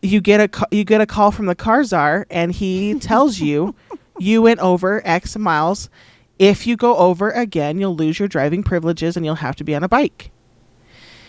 You 0.00 0.20
get 0.20 0.40
a 0.60 0.66
you 0.74 0.84
get 0.84 1.00
a 1.00 1.06
call 1.06 1.30
from 1.30 1.46
the 1.46 1.54
car 1.54 1.82
czar, 1.84 2.26
and 2.30 2.52
he 2.52 2.94
tells 3.00 3.40
you 3.40 3.74
you 4.18 4.42
went 4.42 4.60
over 4.60 5.02
X 5.06 5.36
miles. 5.36 5.88
If 6.38 6.66
you 6.66 6.76
go 6.76 6.96
over 6.96 7.30
again, 7.30 7.78
you'll 7.80 7.96
lose 7.96 8.18
your 8.18 8.28
driving 8.28 8.62
privileges, 8.62 9.16
and 9.16 9.24
you'll 9.26 9.34
have 9.36 9.56
to 9.56 9.64
be 9.64 9.74
on 9.74 9.82
a 9.82 9.88
bike. 9.88 10.30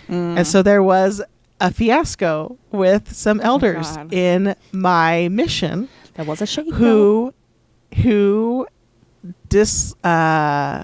Mm. 0.07 0.37
And 0.37 0.47
so 0.47 0.61
there 0.61 0.83
was 0.83 1.21
a 1.61 1.71
fiasco 1.73 2.57
with 2.71 3.13
some 3.13 3.39
elders 3.41 3.97
Oh 3.97 4.07
in 4.11 4.55
my 4.71 5.27
mission 5.29 5.89
That 6.13 6.25
was 6.25 6.41
a 6.41 6.45
shake. 6.47 6.73
who 6.73 7.33
who 8.03 8.65
dis 9.49 9.93
uh 10.03 10.83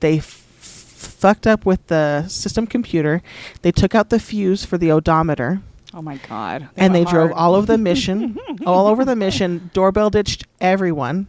they 0.00 0.18
f- 0.18 0.24
fucked 0.26 1.46
up 1.46 1.64
with 1.64 1.86
the 1.86 2.26
system 2.28 2.66
computer. 2.66 3.22
They 3.62 3.70
took 3.72 3.94
out 3.94 4.10
the 4.10 4.18
fuse 4.18 4.64
for 4.64 4.76
the 4.78 4.90
odometer 4.90 5.60
Oh 5.94 6.02
my 6.02 6.16
god. 6.28 6.68
and 6.76 6.94
they 6.94 7.00
went 7.04 7.10
drove 7.10 7.32
all 7.32 7.54
over 7.54 7.66
the 7.66 7.78
mission, 7.90 8.36
all 8.66 8.88
over 8.88 9.04
the 9.04 9.16
mission, 9.16 9.70
doorbell 9.72 10.10
ditched 10.10 10.44
everyone 10.60 11.28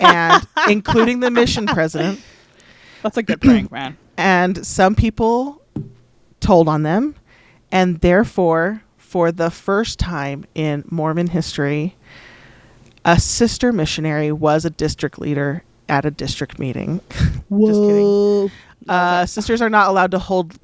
and 0.00 0.46
including 0.68 1.20
the 1.20 1.30
mission 1.30 1.66
president. 1.66 2.20
That's 3.02 3.16
a 3.16 3.22
good 3.22 3.40
prank, 3.40 3.70
man. 3.70 3.96
and 4.16 4.66
some 4.66 4.94
people 4.94 5.62
told 6.40 6.68
on 6.68 6.82
them 6.82 7.14
and 7.72 8.00
therefore 8.00 8.82
for 8.98 9.30
the 9.32 9.50
first 9.50 9.98
time 9.98 10.44
in 10.54 10.84
mormon 10.90 11.28
history 11.28 11.96
a 13.04 13.18
sister 13.20 13.72
missionary 13.72 14.32
was 14.32 14.64
a 14.64 14.70
district 14.70 15.18
leader 15.20 15.62
at 15.88 16.04
a 16.04 16.10
district 16.10 16.58
meeting. 16.58 17.00
Just 17.10 17.80
kidding. 17.80 18.50
Uh, 18.88 19.24
sisters 19.26 19.62
are 19.62 19.70
not 19.70 19.88
allowed 19.88 20.10
to 20.10 20.18
hold 20.18 20.54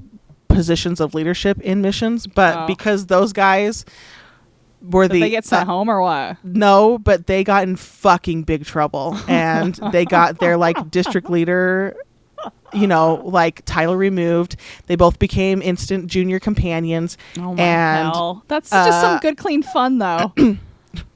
positions 0.49 1.01
of 1.01 1.15
leadership 1.15 1.61
in 1.61 1.81
missions 1.81 2.27
but 2.27 2.57
Oh. 2.57 2.66
because 2.66 3.07
those 3.07 3.33
guys 3.33 3.85
were 4.83 5.09
Did 5.09 5.15
the 5.15 5.21
they 5.21 5.31
get 5.31 5.45
sent 5.45 5.63
uh, 5.63 5.73
home 5.73 5.89
or 5.89 6.01
what? 6.03 6.37
no, 6.45 6.99
but 6.99 7.27
they 7.27 7.45
got 7.45 7.63
in 7.65 7.77
fucking 7.77 8.43
big 8.45 8.65
trouble 8.65 9.17
and 9.29 9.75
they 9.93 10.05
got 10.05 10.39
their 10.39 10.57
like 10.57 10.91
district 10.91 11.31
leader, 11.31 11.97
you 12.73 12.87
know, 12.87 13.23
like 13.25 13.65
title 13.65 13.97
removed. 13.97 14.57
They 14.87 14.97
both 14.97 15.19
became 15.19 15.63
instant 15.63 16.09
junior 16.09 16.41
companions. 16.41 17.17
Oh 17.39 17.55
my 17.55 17.63
and, 17.63 18.13
hell. 18.13 18.45
That's 18.49 18.71
just 18.71 19.01
some 19.01 19.17
uh, 19.17 19.21
good 19.21 19.37
clean 19.37 19.63
fun 19.63 19.99
though. 19.99 20.33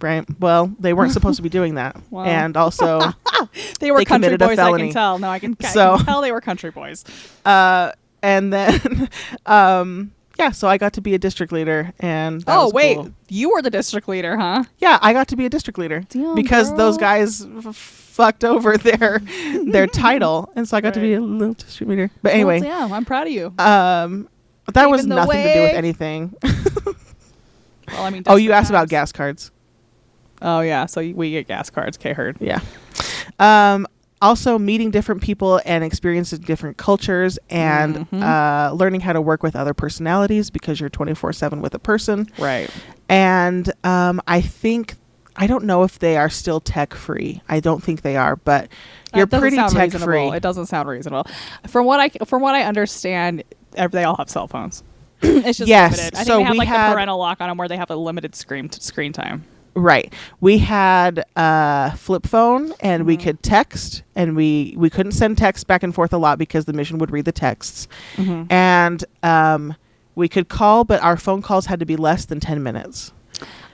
Right. 0.01 0.25
Well, 0.41 0.75
they 0.79 0.93
weren't 0.95 1.13
supposed 1.13 1.37
to 1.37 1.43
be 1.43 1.49
doing 1.49 1.75
that. 1.75 1.97
Wow. 2.11 2.25
And 2.25 2.57
also, 2.57 3.01
they 3.81 3.91
were 3.91 3.99
they 3.99 4.05
country 4.07 4.37
boys, 4.37 4.59
I 4.59 4.79
can 4.79 4.91
tell. 4.91 5.19
No, 5.19 5.29
I 5.29 5.39
can, 5.39 5.57
I 5.63 5.69
So- 5.69 5.97
can 5.97 6.07
tell 6.07 6.23
they 6.23 6.33
were 6.33 6.41
country 6.41 6.71
boys. 6.71 7.05
uh, 7.45 7.93
and 8.23 8.53
then, 8.53 9.11
um, 9.45 10.13
yeah, 10.39 10.51
so 10.51 10.69
I 10.69 10.79
got 10.79 10.93
to 10.95 11.01
be 11.01 11.15
a 11.15 11.19
district 11.19 11.53
leader 11.53 11.93
and 12.01 12.45
Oh 12.47 12.65
was 12.67 12.73
wait, 12.75 12.97
cool. 12.97 13.11
you 13.29 13.51
were 13.51 13.63
the 13.63 13.71
district 13.71 14.09
leader, 14.09 14.37
huh? 14.37 14.65
Yeah, 14.79 14.99
I 15.03 15.13
got 15.13 15.29
to 15.29 15.37
be 15.37 15.47
a 15.47 15.49
district 15.49 15.79
leader 15.79 16.01
Damn, 16.09 16.35
because 16.35 16.75
those 16.77 16.97
guys 16.99 17.45
f- 17.65 17.75
fucked 17.77 18.45
over 18.45 18.77
their 18.89 19.21
their 19.67 19.87
title, 19.87 20.53
and 20.57 20.69
so 20.69 20.77
I 20.77 20.81
got 20.81 20.95
to 20.95 21.01
be 21.01 21.15
a 21.15 21.21
little 21.21 21.55
district 21.55 21.89
leader. 21.91 22.11
But 22.23 22.33
anyway, 22.35 22.61
well, 22.61 22.81
damn, 22.89 22.93
I'm 22.93 23.05
proud 23.05 23.27
of 23.27 23.33
you. 23.33 23.47
um, 23.59 24.29
that 24.73 24.91
was 24.91 25.03
Paving 25.03 25.09
the 25.11 25.15
nothing 25.15 25.43
to 25.43 25.55
do 25.55 25.61
with 25.63 25.75
anything. 25.75 26.35
Well, 27.89 28.03
I 28.03 28.11
mean, 28.11 28.25
oh, 28.27 28.35
you 28.35 28.51
asked 28.51 28.69
about 28.69 28.89
gas 28.89 29.13
cards. 29.13 29.53
Oh 30.43 30.61
yeah, 30.61 30.87
so 30.87 31.01
we 31.01 31.31
get 31.31 31.47
gas 31.47 31.71
cards. 31.71 31.97
K 31.97 32.13
heard. 32.13 32.37
Yeah. 32.41 32.61
Um, 33.39 33.87
also, 34.23 34.59
meeting 34.59 34.91
different 34.91 35.21
people 35.23 35.61
and 35.65 35.85
experiencing 35.85 36.39
different 36.41 36.77
cultures, 36.79 37.39
and 37.51 38.09
Mhm. 38.11 38.23
uh, 38.23 38.73
learning 38.73 39.01
how 39.03 39.13
to 39.13 39.21
work 39.21 39.43
with 39.43 39.55
other 39.55 39.75
personalities 39.75 40.51
because 40.51 40.81
you're 40.81 40.89
24 40.89 41.33
seven 41.33 41.61
with 41.61 41.75
a 41.75 41.79
person. 41.79 42.27
Right. 42.39 42.71
And 43.09 43.71
um, 43.85 44.21
I 44.27 44.41
think 44.41 44.95
I 45.39 45.47
don't 45.47 45.65
know 45.65 45.83
if 45.83 45.99
they 45.99 46.17
are 46.17 46.31
still 46.31 46.61
tech 46.61 46.95
free. 46.95 47.43
I 47.47 47.61
don't 47.61 47.83
think 47.83 48.01
they 48.01 48.17
are, 48.17 48.37
but 48.37 48.69
you're 49.15 49.27
pretty 49.27 49.57
tech 49.57 49.73
reasonable. 49.75 50.07
free. 50.07 50.29
It 50.37 50.43
doesn't 50.43 50.67
sound 50.67 50.89
reasonable. 50.89 51.27
From 51.69 51.85
what 51.85 52.01
I 52.01 52.09
from 52.25 52.41
what 52.41 52.55
I 52.55 52.63
understand, 52.63 53.45
they 53.91 54.05
all 54.05 54.17
have 54.17 54.31
cell 54.31 54.47
phones. 54.49 54.83
it's 55.23 55.59
just 55.59 55.69
Yes, 55.69 55.99
limited. 55.99 56.15
I 56.15 56.19
think 56.25 56.27
so 56.27 56.37
they 56.39 56.43
have 56.45 56.57
like 56.57 56.69
had- 56.69 56.91
the 56.91 56.95
parental 56.95 57.19
lock 57.19 57.41
on 57.43 57.49
them 57.51 57.59
where 57.59 57.69
they 57.69 57.77
have 57.77 57.91
a 57.91 57.97
limited 57.97 58.35
screen 58.35 58.71
t- 58.71 58.81
screen 58.81 59.13
time. 59.13 59.45
Right. 59.77 60.13
We 60.41 60.57
had 60.59 61.23
a 61.37 61.95
flip 61.97 62.27
phone 62.27 62.73
and 62.81 63.05
we 63.05 63.17
could 63.19 63.43
text 63.43 64.03
and 64.15 64.35
we 64.35 64.75
we 64.79 64.89
couldn't 64.89 65.13
send 65.13 65.37
texts 65.37 65.65
back 65.65 65.83
and 65.83 65.95
forth 65.95 66.13
a 66.15 66.19
lot 66.19 66.39
because 66.39 66.65
the 66.65 66.73
mission 66.73 66.97
would 66.99 67.11
read 67.11 67.27
the 67.27 67.33
texts. 67.33 67.87
Mm-hmm. 68.17 68.51
And 68.51 69.05
um 69.23 69.75
we 70.15 70.29
could 70.29 70.49
call 70.49 70.85
but 70.85 71.03
our 71.03 71.19
phone 71.19 71.43
calls 71.43 71.67
had 71.67 71.79
to 71.81 71.87
be 71.87 71.97
less 71.97 72.25
than 72.25 72.41
10 72.41 72.63
minutes. 72.63 73.13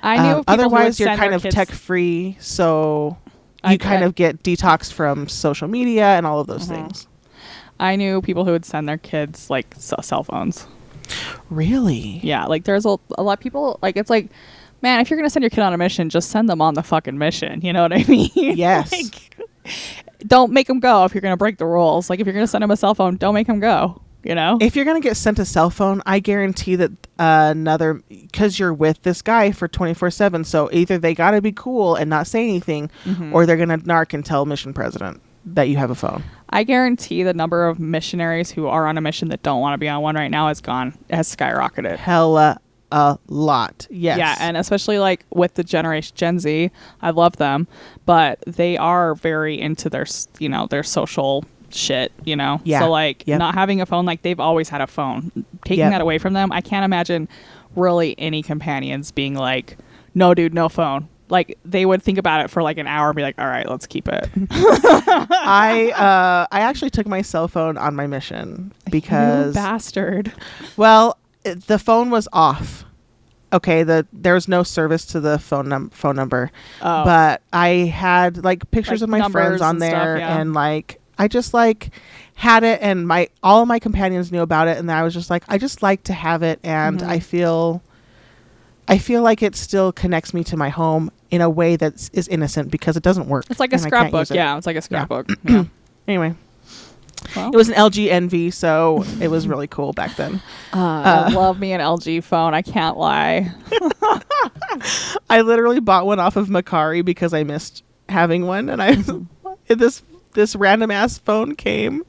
I 0.02 0.16
knew 0.16 0.22
Um, 0.22 0.38
of 0.40 0.46
people 0.46 0.54
who 0.54 0.70
would 0.70 0.74
otherwise 0.74 0.98
you're 1.00 1.14
kind 1.16 1.34
of 1.34 1.42
tech 1.44 1.68
free 1.70 2.36
so 2.40 3.16
I- 3.62 3.72
you 3.74 3.78
kind 3.78 4.02
I- 4.02 4.06
of 4.06 4.16
get 4.16 4.42
detoxed 4.42 4.92
from 4.92 5.28
social 5.28 5.68
media 5.68 6.06
and 6.16 6.26
all 6.26 6.40
of 6.40 6.48
those 6.48 6.66
Mhm. 6.66 6.74
things. 6.74 7.06
I 7.78 7.94
knew 7.94 8.20
people 8.20 8.44
who 8.44 8.50
would 8.50 8.64
send 8.64 8.88
their 8.88 8.98
kids 8.98 9.50
like 9.50 9.72
s- 9.76 9.92
cell 10.02 10.24
phones. 10.24 10.66
Really? 11.50 12.20
Yeah, 12.22 12.46
like 12.46 12.64
there's 12.64 12.86
a, 12.86 12.96
a 13.16 13.22
lot 13.22 13.34
of 13.34 13.40
people 13.40 13.78
like 13.82 13.96
it's 13.96 14.10
like, 14.10 14.30
man, 14.82 15.00
if 15.00 15.08
you're 15.10 15.16
gonna 15.18 15.30
send 15.30 15.42
your 15.42 15.50
kid 15.50 15.60
on 15.60 15.72
a 15.72 15.78
mission, 15.78 16.10
just 16.10 16.30
send 16.30 16.48
them 16.48 16.60
on 16.60 16.74
the 16.74 16.82
fucking 16.82 17.16
mission. 17.16 17.60
You 17.62 17.72
know 17.72 17.82
what 17.82 17.92
I 17.92 18.04
mean? 18.08 18.30
Yes. 18.34 18.92
Like, 18.92 19.36
don't 20.26 20.52
make 20.52 20.66
them 20.66 20.80
go 20.80 21.04
if 21.04 21.14
you're 21.14 21.20
gonna 21.22 21.36
break 21.36 21.58
the 21.58 21.66
rules. 21.66 22.10
Like 22.10 22.20
if 22.20 22.26
you're 22.26 22.34
gonna 22.34 22.46
send 22.46 22.62
them 22.62 22.70
a 22.70 22.76
cell 22.76 22.94
phone, 22.94 23.16
don't 23.16 23.34
make 23.34 23.46
them 23.46 23.60
go. 23.60 24.00
You 24.24 24.36
know? 24.36 24.56
If 24.60 24.76
you're 24.76 24.84
going 24.84 25.02
to 25.02 25.08
get 25.08 25.16
sent 25.16 25.40
a 25.40 25.44
cell 25.44 25.68
phone, 25.68 26.00
I 26.06 26.20
guarantee 26.20 26.76
that 26.76 26.92
uh, 27.18 27.48
another, 27.50 27.94
because 28.08 28.56
you're 28.56 28.72
with 28.72 29.02
this 29.02 29.20
guy 29.20 29.50
for 29.50 29.66
24 29.66 30.12
7. 30.12 30.44
So 30.44 30.70
either 30.72 30.96
they 30.96 31.12
got 31.12 31.32
to 31.32 31.42
be 31.42 31.50
cool 31.50 31.96
and 31.96 32.08
not 32.08 32.28
say 32.28 32.44
anything, 32.44 32.88
Mhm. 33.04 33.32
or 33.34 33.46
they're 33.46 33.56
going 33.56 33.70
to 33.70 33.78
narc 33.78 34.14
and 34.14 34.24
tell 34.24 34.46
mission 34.46 34.72
president 34.72 35.20
that 35.44 35.64
you 35.64 35.76
have 35.76 35.90
a 35.90 35.96
phone. 35.96 36.22
I 36.50 36.62
guarantee 36.62 37.24
the 37.24 37.34
number 37.34 37.66
of 37.66 37.80
missionaries 37.80 38.52
who 38.52 38.68
are 38.68 38.86
on 38.86 38.96
a 38.96 39.00
mission 39.00 39.26
that 39.30 39.42
don't 39.42 39.60
want 39.60 39.74
to 39.74 39.78
be 39.78 39.88
on 39.88 40.02
one 40.02 40.14
right 40.14 40.30
now 40.30 40.46
has 40.46 40.60
gone 40.60 40.96
has 41.10 41.34
skyrocketed. 41.34 41.96
Hella 41.96 42.60
a 42.92 43.18
lot. 43.28 43.86
Yes. 43.90 44.18
Yeah, 44.18 44.36
and 44.38 44.56
especially 44.56 44.98
like 45.00 45.24
with 45.30 45.54
the 45.54 45.64
generation 45.64 46.12
Gen 46.14 46.38
Z, 46.38 46.70
I 47.00 47.10
love 47.10 47.36
them, 47.38 47.66
but 48.06 48.38
they 48.46 48.76
are 48.76 49.14
very 49.16 49.60
into 49.60 49.90
their 49.90 50.06
you 50.38 50.48
know 50.48 50.66
their 50.68 50.82
social 50.84 51.44
shit. 51.70 52.12
You 52.24 52.36
know, 52.36 52.60
Yeah. 52.64 52.80
So 52.80 52.90
like 52.90 53.26
Yep. 53.26 53.38
not 53.38 53.54
having 53.54 53.80
a 53.80 53.86
phone, 53.86 54.04
like 54.04 54.22
they've 54.22 54.38
always 54.38 54.68
had 54.68 54.80
a 54.80 54.86
phone. 54.86 55.32
Taking 55.64 55.80
Yep. 55.84 55.90
that 55.92 56.00
away 56.02 56.18
from 56.18 56.34
them, 56.34 56.52
I 56.52 56.60
can't 56.60 56.84
imagine 56.84 57.28
really 57.74 58.14
any 58.18 58.42
companions 58.42 59.10
being 59.10 59.34
like, 59.34 59.78
"No, 60.14 60.34
dude, 60.34 60.52
no 60.54 60.68
phone." 60.68 61.08
Like 61.30 61.56
they 61.64 61.86
would 61.86 62.02
think 62.02 62.18
about 62.18 62.44
it 62.44 62.50
for 62.50 62.62
like 62.62 62.76
an 62.76 62.86
hour 62.86 63.08
and 63.08 63.16
be 63.16 63.22
like, 63.22 63.40
"All 63.40 63.46
right, 63.46 63.66
let's 63.66 63.86
keep 63.86 64.06
it." 64.06 64.28
I 64.50 65.92
uh, 65.96 66.46
I 66.54 66.60
actually 66.60 66.90
took 66.90 67.06
my 67.06 67.22
cell 67.22 67.48
phone 67.48 67.78
on 67.78 67.94
my 67.94 68.06
mission 68.06 68.72
You 68.86 68.90
because 68.92 69.54
bastard. 69.54 70.32
well, 70.76 71.16
the 71.44 71.78
phone 71.78 72.10
was 72.10 72.28
off. 72.32 72.84
Okay, 73.52 73.82
the 73.82 74.06
there 74.12 74.34
was 74.34 74.48
no 74.48 74.62
service 74.62 75.04
to 75.06 75.20
the 75.20 75.38
phone 75.38 75.68
num- 75.68 75.90
phone 75.90 76.16
number. 76.16 76.50
Oh. 76.80 77.04
but 77.04 77.42
I 77.52 77.68
had 77.94 78.42
like 78.44 78.70
pictures 78.70 79.02
Like 79.02 79.06
of 79.06 79.10
my 79.10 79.28
friends 79.28 79.60
on 79.60 79.76
and 79.76 79.82
stuff, 79.82 79.92
there 79.92 80.18
yeah. 80.18 80.38
and 80.40 80.54
like 80.54 81.00
I 81.18 81.28
just 81.28 81.52
like 81.52 81.90
had 82.34 82.64
it 82.64 82.80
and 82.80 83.06
my 83.06 83.28
all 83.42 83.60
of 83.60 83.68
my 83.68 83.78
companions 83.78 84.32
knew 84.32 84.40
about 84.40 84.68
it 84.68 84.78
and 84.78 84.90
I 84.90 85.02
was 85.02 85.12
just 85.12 85.28
like 85.28 85.44
I 85.48 85.58
just 85.58 85.82
like 85.82 86.02
to 86.04 86.14
have 86.14 86.42
it 86.42 86.60
and 86.62 87.00
Mhm. 87.00 87.06
I 87.08 87.18
feel 87.18 87.82
I 88.88 88.96
feel 88.98 89.22
like 89.22 89.42
it 89.42 89.54
still 89.54 89.92
connects 89.92 90.32
me 90.32 90.42
to 90.44 90.56
my 90.56 90.70
home 90.70 91.10
in 91.30 91.40
a 91.42 91.50
way 91.50 91.76
that 91.76 92.08
is 92.14 92.28
innocent 92.28 92.70
because 92.70 92.96
it 92.96 93.02
doesn't 93.02 93.28
work. 93.28 93.44
It's 93.50 93.60
like 93.60 93.72
a 93.72 93.76
and 93.76 93.86
I 93.86 93.90
can't 93.90 94.08
scrapbook. 94.08 94.30
it. 94.30 94.34
Yeah, 94.34 94.56
it's 94.56 94.66
like 94.66 94.76
a 94.76 94.82
scrapbook. 94.82 95.28
Yeah. 95.44 95.64
Anyway, 96.08 96.34
Well, 97.36 97.48
it 97.48 97.56
was 97.56 97.68
an 97.68 97.74
LG 97.74 98.08
Envy, 98.08 98.50
so 98.50 99.04
it 99.20 99.28
was 99.28 99.48
really 99.48 99.66
cool 99.66 99.92
back 99.92 100.16
then. 100.16 100.34
uh, 100.72 101.28
I 101.28 101.32
love 101.32 101.58
me 101.58 101.72
an 101.72 101.80
LG 101.80 102.24
phone. 102.24 102.54
I 102.54 102.62
can't 102.62 102.96
lie. 102.96 103.52
I 105.30 105.40
literally 105.40 105.80
bought 105.80 106.06
one 106.06 106.20
off 106.20 106.36
of 106.36 106.48
Mercari 106.48 107.04
because 107.04 107.32
I 107.32 107.42
missed 107.44 107.84
having 108.08 108.46
one, 108.46 108.68
and 108.68 108.82
I 108.82 108.96
this 109.68 110.02
this 110.34 110.56
random 110.56 110.90
ass 110.90 111.18
phone 111.18 111.54
came 111.54 112.04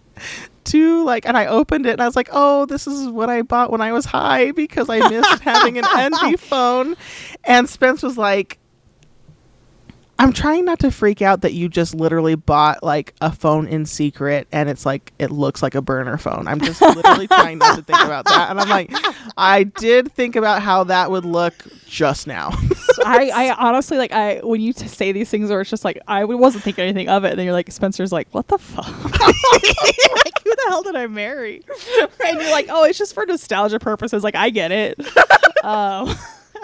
to 0.65 1.03
like, 1.03 1.25
and 1.25 1.37
I 1.37 1.45
opened 1.47 1.85
it, 1.85 1.91
and 1.91 2.01
I 2.01 2.05
was 2.05 2.15
like, 2.15 2.29
oh, 2.31 2.65
this 2.65 2.87
is 2.87 3.07
what 3.09 3.29
I 3.29 3.41
bought 3.41 3.71
when 3.71 3.81
I 3.81 3.91
was 3.91 4.05
high 4.05 4.51
because 4.51 4.89
I 4.89 5.07
missed 5.09 5.39
having 5.41 5.77
an 5.77 5.85
Envy 5.95 6.37
phone, 6.37 6.95
and 7.43 7.69
Spence 7.69 8.03
was 8.03 8.17
like. 8.17 8.59
I'm 10.19 10.31
trying 10.31 10.63
not 10.65 10.79
to 10.79 10.91
freak 10.91 11.21
out 11.21 11.41
that 11.41 11.53
you 11.53 11.67
just 11.67 11.95
literally 11.95 12.35
bought 12.35 12.83
like 12.83 13.13
a 13.19 13.31
phone 13.31 13.67
in 13.67 13.85
secret 13.85 14.47
and 14.51 14.69
it's 14.69 14.85
like 14.85 15.11
it 15.19 15.31
looks 15.31 15.63
like 15.63 15.75
a 15.75 15.81
burner 15.81 16.17
phone. 16.17 16.47
I'm 16.47 16.61
just 16.61 16.81
literally 16.81 17.27
trying 17.27 17.57
not 17.57 17.77
to 17.77 17.83
think 17.83 17.99
about 17.99 18.25
that. 18.25 18.49
And 18.49 18.59
I'm 18.59 18.69
like, 18.69 18.91
I 19.37 19.63
did 19.63 20.11
think 20.13 20.35
about 20.35 20.61
how 20.61 20.85
that 20.85 21.09
would 21.09 21.25
look 21.25 21.53
just 21.87 22.27
now. 22.27 22.51
I, 23.05 23.31
I 23.33 23.53
honestly 23.55 23.97
like 23.97 24.11
I 24.11 24.39
when 24.43 24.61
you 24.61 24.71
t- 24.71 24.87
say 24.87 25.11
these 25.11 25.29
things 25.29 25.49
where 25.49 25.61
it's 25.61 25.69
just 25.69 25.83
like 25.83 25.99
I 26.07 26.25
wasn't 26.25 26.63
thinking 26.63 26.83
anything 26.83 27.09
of 27.09 27.25
it, 27.25 27.31
and 27.31 27.39
then 27.39 27.45
you're 27.45 27.53
like 27.53 27.71
Spencer's 27.71 28.11
like, 28.11 28.27
what 28.31 28.47
the 28.47 28.57
fuck? 28.57 28.85
like 29.21 30.43
who 30.43 30.55
the 30.55 30.65
hell 30.67 30.83
did 30.83 30.95
I 30.95 31.07
marry? 31.07 31.63
and 32.25 32.39
you're 32.39 32.51
like, 32.51 32.67
oh, 32.69 32.85
it's 32.85 32.97
just 32.97 33.13
for 33.13 33.25
nostalgia 33.25 33.79
purposes. 33.79 34.23
Like 34.23 34.35
I 34.35 34.51
get 34.51 34.71
it. 34.71 34.99
um, 35.63 36.15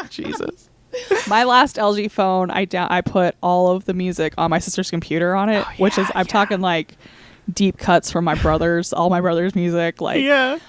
Jesus. 0.10 0.69
my 1.28 1.44
last 1.44 1.76
LG 1.76 2.12
phone, 2.12 2.52
I 2.52 2.66
da- 2.66 2.88
I 2.90 3.02
put 3.02 3.36
all 3.42 3.70
of 3.70 3.86
the 3.86 3.94
music 3.94 4.34
on 4.38 4.50
my 4.50 4.60
sister's 4.60 4.90
computer 4.90 5.36
on 5.36 5.50
it, 5.50 5.66
which 5.78 5.98
is 5.98 6.08
I'm 6.16 6.26
yeah. 6.26 6.32
talking 6.32 6.62
like 6.62 6.98
deep 7.52 7.78
cuts 7.78 8.12
from 8.12 8.26
my 8.26 8.36
brothers, 8.36 8.94
all 8.94 9.10
my 9.10 9.22
brothers' 9.22 9.56
music, 9.56 10.02
like 10.02 10.22
yeah. 10.22 10.60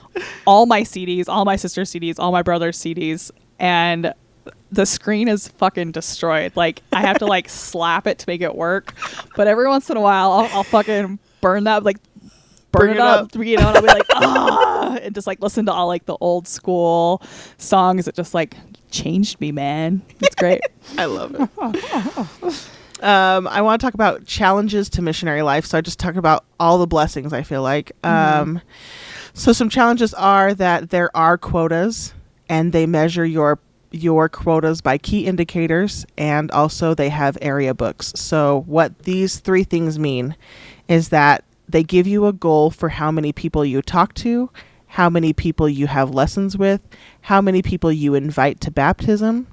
all 0.46 0.66
my 0.66 0.82
CDs, 0.82 1.28
all 1.28 1.44
my 1.44 1.56
sister's 1.56 1.90
CDs, 1.90 2.16
all 2.18 2.32
my 2.32 2.42
brother's 2.42 2.78
CDs, 2.78 3.30
and 3.58 4.14
the 4.72 4.86
screen 4.86 5.28
is 5.28 5.48
fucking 5.48 5.92
destroyed. 5.92 6.52
Like 6.56 6.82
I 6.92 7.00
have 7.00 7.18
to 7.18 7.26
like 7.26 7.48
slap 7.48 8.06
it 8.06 8.18
to 8.20 8.24
make 8.28 8.40
it 8.40 8.54
work. 8.54 8.94
But 9.36 9.46
every 9.46 9.68
once 9.68 9.90
in 9.90 9.96
a 9.96 10.00
while, 10.00 10.32
I'll, 10.32 10.56
I'll 10.56 10.64
fucking 10.64 11.18
burn 11.40 11.64
that 11.64 11.84
like 11.84 11.98
burn 12.72 12.80
Bring 12.80 12.90
it 12.92 12.96
it 12.96 13.00
up, 13.00 13.24
up. 13.24 13.44
you 13.44 13.56
know, 13.56 13.68
and 13.68 13.76
I'll 13.76 13.82
be 13.82 13.88
like 13.88 14.06
ah, 14.10 14.98
and 15.02 15.14
just 15.14 15.26
like 15.26 15.40
listen 15.42 15.66
to 15.66 15.72
all 15.72 15.86
like 15.86 16.06
the 16.06 16.16
old 16.20 16.46
school 16.46 17.22
songs 17.58 18.04
that 18.04 18.14
just 18.14 18.34
like 18.34 18.54
changed 18.90 19.40
me, 19.40 19.52
man. 19.52 20.02
It's 20.20 20.34
great. 20.34 20.60
I 20.98 21.06
love 21.06 21.34
it. 21.34 23.02
um, 23.02 23.48
I 23.48 23.62
want 23.62 23.80
to 23.80 23.86
talk 23.86 23.94
about 23.94 24.26
challenges 24.26 24.88
to 24.90 25.02
missionary 25.02 25.42
life. 25.42 25.66
So 25.66 25.78
I 25.78 25.80
just 25.80 25.98
talk 25.98 26.16
about 26.16 26.44
all 26.58 26.78
the 26.78 26.86
blessings. 26.86 27.32
I 27.32 27.42
feel 27.42 27.62
like. 27.62 27.92
Um, 28.04 28.60
so 29.34 29.52
some 29.52 29.68
challenges 29.70 30.12
are 30.14 30.54
that 30.54 30.90
there 30.90 31.14
are 31.16 31.38
quotas, 31.38 32.14
and 32.48 32.72
they 32.72 32.86
measure 32.86 33.24
your 33.24 33.58
your 33.92 34.28
quotas 34.28 34.80
by 34.80 34.98
key 34.98 35.26
indicators, 35.26 36.06
and 36.16 36.50
also 36.50 36.94
they 36.94 37.08
have 37.08 37.36
area 37.40 37.74
books. 37.74 38.12
So 38.16 38.64
what 38.66 39.00
these 39.00 39.38
three 39.38 39.64
things 39.64 39.98
mean 39.98 40.36
is 40.88 41.08
that 41.08 41.44
they 41.68 41.82
give 41.82 42.06
you 42.06 42.26
a 42.26 42.32
goal 42.32 42.70
for 42.70 42.88
how 42.88 43.10
many 43.10 43.32
people 43.32 43.64
you 43.64 43.82
talk 43.82 44.14
to, 44.14 44.50
how 44.90 45.08
many 45.08 45.32
people 45.32 45.68
you 45.68 45.86
have 45.86 46.10
lessons 46.10 46.58
with, 46.58 46.80
how 47.22 47.40
many 47.40 47.62
people 47.62 47.92
you 47.92 48.14
invite 48.14 48.60
to 48.60 48.72
baptism, 48.72 49.46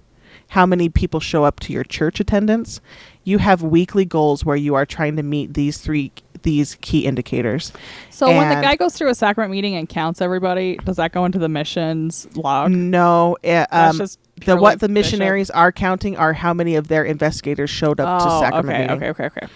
how 0.50 0.66
many 0.66 0.90
people 0.90 1.20
show 1.20 1.44
up 1.44 1.60
to 1.60 1.72
your 1.72 1.84
church 1.84 2.20
attendance. 2.20 2.82
You 3.24 3.38
have 3.38 3.62
weekly 3.62 4.04
goals 4.04 4.44
where 4.44 4.56
you 4.56 4.74
are 4.74 4.86
trying 4.86 5.16
to 5.18 5.24
meet 5.24 5.54
these 5.54 5.78
three 5.78 6.12
these 6.42 6.76
key 6.82 7.06
indicators. 7.06 7.72
So 8.10 8.28
when 8.28 8.50
the 8.50 8.62
guy 8.62 8.76
goes 8.78 8.96
through 8.96 9.10
a 9.10 9.16
sacrament 9.16 9.52
meeting 9.52 9.76
and 9.76 9.88
counts 9.88 10.22
everybody, 10.22 10.78
does 10.78 10.96
that 10.96 11.12
go 11.12 11.26
into 11.26 11.38
the 11.40 11.50
missions 11.50 12.28
log? 12.36 12.72
No, 12.72 13.38
it, 13.44 13.68
That's 13.70 14.00
um, 14.00 14.08
the 14.46 14.56
what 14.56 14.80
the 14.80 14.88
missionaries 14.88 15.50
are 15.52 15.72
counting 15.72 16.18
are 16.18 16.34
how 16.34 16.54
many 16.54 16.76
of 16.76 16.88
their 16.88 17.04
investigators 17.04 17.70
showed 17.70 18.00
up 18.00 18.22
to 18.24 18.30
Oh, 18.30 18.40
sacrament 18.40 18.70
okay, 18.70 18.82
meeting. 18.82 19.10
okay, 19.10 19.26
okay, 19.26 19.46
okay. 19.46 19.54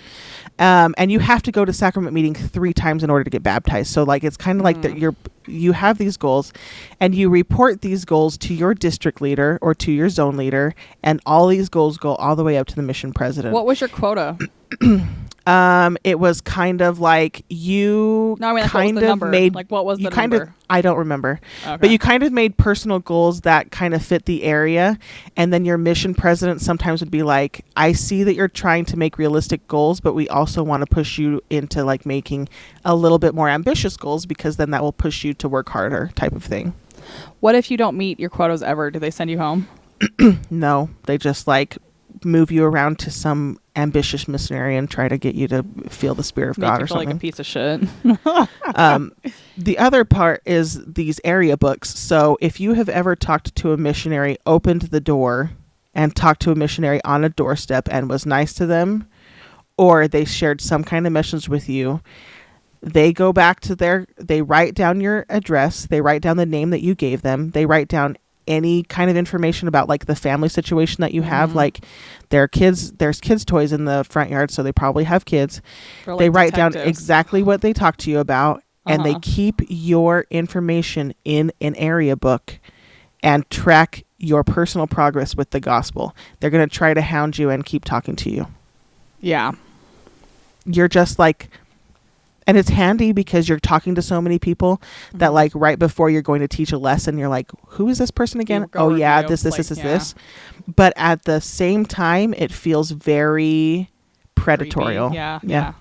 Um, 0.61 0.93
and 0.97 1.11
you 1.11 1.19
have 1.19 1.41
to 1.43 1.51
go 1.51 1.65
to 1.65 1.73
sacrament 1.73 2.13
meeting 2.13 2.35
three 2.35 2.71
times 2.71 3.03
in 3.03 3.09
order 3.09 3.23
to 3.23 3.29
get 3.29 3.41
baptized. 3.43 3.91
So 3.91 4.03
like 4.03 4.23
it's 4.23 4.37
kind 4.37 4.59
of 4.59 4.63
like 4.63 4.81
that 4.83 4.91
Mm. 4.93 4.99
you're 5.01 5.15
you 5.47 5.71
have 5.71 5.97
these 5.97 6.17
goals, 6.17 6.53
and 6.99 7.15
you 7.15 7.27
report 7.27 7.81
these 7.81 8.05
goals 8.05 8.37
to 8.37 8.53
your 8.53 8.75
district 8.75 9.21
leader 9.21 9.57
or 9.59 9.73
to 9.73 9.91
your 9.91 10.07
zone 10.07 10.37
leader, 10.37 10.75
and 11.01 11.19
all 11.25 11.47
these 11.47 11.67
goals 11.67 11.97
go 11.97 12.13
all 12.15 12.35
the 12.35 12.43
way 12.43 12.57
up 12.59 12.67
to 12.67 12.75
the 12.75 12.83
mission 12.83 13.11
president. 13.11 13.51
What 13.51 13.65
was 13.65 13.81
your 13.81 13.89
quota? 13.89 14.37
Um, 15.47 15.97
it 16.03 16.19
was 16.19 16.39
kind 16.39 16.81
of 16.81 16.99
like 16.99 17.43
you 17.49 18.37
No, 18.39 18.49
I 18.49 18.53
mean, 18.53 18.61
like, 18.61 18.69
kind 18.71 18.97
of 18.97 19.03
number? 19.03 19.25
made 19.27 19.55
Like, 19.55 19.71
what 19.71 19.85
was 19.85 19.99
you 19.99 20.05
the 20.09 20.11
kind 20.15 20.31
number? 20.31 20.43
of 20.43 20.49
I 20.69 20.81
don't 20.81 20.97
remember, 20.97 21.39
Okay. 21.65 21.77
but 21.77 21.89
you 21.89 21.97
kind 21.97 22.21
of 22.21 22.31
made 22.31 22.57
personal 22.57 22.99
goals 22.99 23.41
that 23.41 23.71
kind 23.71 23.93
of 23.95 24.03
fit 24.05 24.25
the 24.25 24.43
area, 24.43 24.99
and 25.35 25.51
then 25.51 25.65
your 25.65 25.77
mission 25.79 26.13
president 26.13 26.61
sometimes 26.61 26.99
would 27.01 27.09
be 27.11 27.23
like, 27.23 27.65
"I 27.75 27.91
see 27.93 28.23
that 28.23 28.35
you're 28.35 28.47
trying 28.47 28.85
to 28.85 28.97
make 28.97 29.17
realistic 29.17 29.67
goals, 29.67 29.99
but 29.99 30.13
we 30.13 30.29
also 30.29 30.61
want 30.63 30.81
to 30.81 30.85
push 30.87 31.17
you 31.17 31.41
into 31.49 31.83
like 31.83 32.05
making 32.05 32.47
a 32.85 32.95
little 32.95 33.17
bit 33.19 33.33
more 33.33 33.49
ambitious 33.49 33.97
goals 33.97 34.25
because 34.27 34.57
then 34.57 34.69
that 34.71 34.83
will 34.83 34.93
push 34.93 35.23
you 35.23 35.33
to 35.33 35.49
work 35.49 35.69
harder," 35.69 36.11
type 36.15 36.33
of 36.33 36.43
thing. 36.43 36.73
What 37.39 37.55
if 37.55 37.71
you 37.71 37.77
don't 37.77 37.97
meet 37.97 38.19
your 38.19 38.29
quotas 38.29 38.61
ever? 38.61 38.91
Do 38.91 38.99
they 38.99 39.11
send 39.11 39.31
you 39.31 39.39
home? 39.39 39.67
No, 40.51 40.89
they 41.07 41.17
just 41.17 41.47
like 41.47 41.77
move 42.23 42.51
you 42.51 42.63
around 42.63 42.99
to 42.99 43.11
some 43.11 43.59
ambitious 43.75 44.27
missionary 44.27 44.75
and 44.75 44.89
try 44.89 45.07
to 45.07 45.17
get 45.17 45.35
you 45.35 45.47
to 45.47 45.63
feel 45.89 46.13
the 46.13 46.23
spirit 46.23 46.51
of 46.51 46.57
Make 46.57 46.67
God 46.67 46.79
you 46.79 46.83
or 46.83 46.87
feel 46.87 46.95
something. 46.97 47.09
like 47.09 47.15
a 47.15 47.19
piece 47.19 47.39
of 47.39 47.45
shit. 47.45 47.81
um, 48.75 49.13
the 49.57 49.77
other 49.77 50.05
part 50.05 50.41
is 50.45 50.83
these 50.85 51.19
area 51.23 51.57
books. 51.57 51.97
So 51.97 52.37
if 52.41 52.59
you 52.59 52.73
have 52.73 52.89
ever 52.89 53.15
talked 53.15 53.55
to 53.55 53.73
a 53.73 53.77
missionary, 53.77 54.37
opened 54.45 54.83
the 54.83 55.01
door, 55.01 55.51
and 55.93 56.15
talked 56.15 56.41
to 56.43 56.51
a 56.51 56.55
missionary 56.55 57.03
on 57.03 57.23
a 57.23 57.29
doorstep 57.29 57.87
and 57.91 58.09
was 58.09 58.25
nice 58.25 58.53
to 58.53 58.65
them, 58.65 59.07
or 59.77 60.07
they 60.07 60.25
shared 60.25 60.61
some 60.61 60.83
kind 60.83 61.05
of 61.05 61.13
missions 61.13 61.49
with 61.49 61.67
you, 61.67 62.01
they 62.81 63.13
go 63.13 63.31
back 63.31 63.59
to 63.61 63.75
their, 63.75 64.07
they 64.17 64.41
write 64.41 64.73
down 64.73 65.01
your 65.01 65.25
address, 65.29 65.85
they 65.85 66.01
write 66.01 66.21
down 66.21 66.37
the 66.37 66.45
name 66.45 66.71
that 66.71 66.81
you 66.81 66.95
gave 66.95 67.21
them, 67.21 67.51
they 67.51 67.65
write 67.65 67.87
down 67.87 68.17
any 68.47 68.83
kind 68.83 69.09
of 69.09 69.15
information 69.17 69.67
about 69.67 69.87
like 69.89 70.05
the 70.05 70.15
family 70.15 70.49
situation 70.49 71.01
that 71.01 71.13
you 71.13 71.21
have. 71.21 71.55
Like 71.55 71.83
their 72.29 72.47
kids 72.47 72.91
there's 72.93 73.19
kids 73.21 73.45
toys 73.45 73.71
in 73.71 73.85
the 73.85 74.03
front 74.09 74.29
yard 74.29 74.51
so 74.51 74.63
they 74.63 74.71
probably 74.71 75.03
have 75.05 75.25
kids. 75.25 75.61
For, 76.03 76.17
they 76.17 76.29
like, 76.29 76.35
write 76.35 76.53
down 76.53 76.75
exactly 76.75 77.43
what 77.43 77.61
they 77.61 77.73
talk 77.73 77.97
to 77.97 78.09
you 78.11 78.19
about 78.19 78.63
and 78.87 79.05
they 79.05 79.11
Uh-huh. 79.11 79.19
keep 79.21 79.61
your 79.69 80.25
information 80.31 81.13
in 81.23 81.51
an 81.61 81.75
area 81.75 82.15
book 82.15 82.59
and 83.21 83.47
track 83.51 84.03
your 84.17 84.43
personal 84.43 84.87
progress 84.87 85.35
with 85.35 85.51
the 85.51 85.59
gospel. 85.59 86.15
They're 86.39 86.49
going 86.49 86.67
to 86.67 86.75
try 86.75 86.93
to 86.93 87.01
hound 87.01 87.37
you 87.37 87.49
and 87.51 87.63
keep 87.65 87.85
talking 87.85 88.15
to 88.17 88.29
you. 88.31 88.47
Yeah. 89.19 89.51
you're 90.65 90.87
just 90.87 91.17
like 91.19 91.49
and 92.47 92.57
it's 92.57 92.69
handy 92.69 93.11
because 93.11 93.47
you're 93.47 93.59
talking 93.59 93.95
to 93.95 94.01
so 94.01 94.21
many 94.21 94.39
people 94.39 94.81
that 95.13 95.29
Mhm. 95.29 95.33
like 95.33 95.51
right 95.55 95.77
before 95.79 96.09
you're 96.09 96.21
going 96.21 96.41
to 96.41 96.47
teach 96.47 96.71
a 96.71 96.77
lesson 96.77 97.17
you're 97.17 97.29
like 97.29 97.49
who 97.67 97.87
is 97.89 97.97
this 97.97 98.11
person 98.11 98.39
again 98.41 98.67
oh 98.75 98.95
yeah 98.95 99.21
this 99.21 99.43
this 99.43 99.51
like, 99.53 99.57
this 99.59 99.69
this 99.69 99.77
yeah. 99.79 99.83
this 99.83 100.15
but 100.75 100.93
at 100.95 101.23
the 101.25 101.39
same 101.41 101.85
time 101.85 102.33
it 102.37 102.51
feels 102.51 102.91
very 102.91 103.89
predatorial 104.35 105.13
Yeah, 105.13 105.39
yeah 105.43 105.49
yeah. 105.49 105.73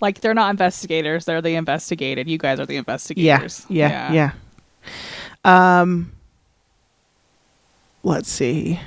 Like 0.00 0.20
they're 0.20 0.34
not 0.34 0.50
investigators; 0.50 1.26
they're 1.26 1.40
the 1.40 1.54
investigated. 1.54 2.28
You 2.28 2.36
guys 2.36 2.58
are 2.58 2.66
the 2.66 2.72
yeah 2.74 2.78
investigators. 2.80 3.64
yeah 3.68 4.12
yeah 4.12 4.32
um 5.44 6.10
let's 8.02 8.28
see 8.28 8.80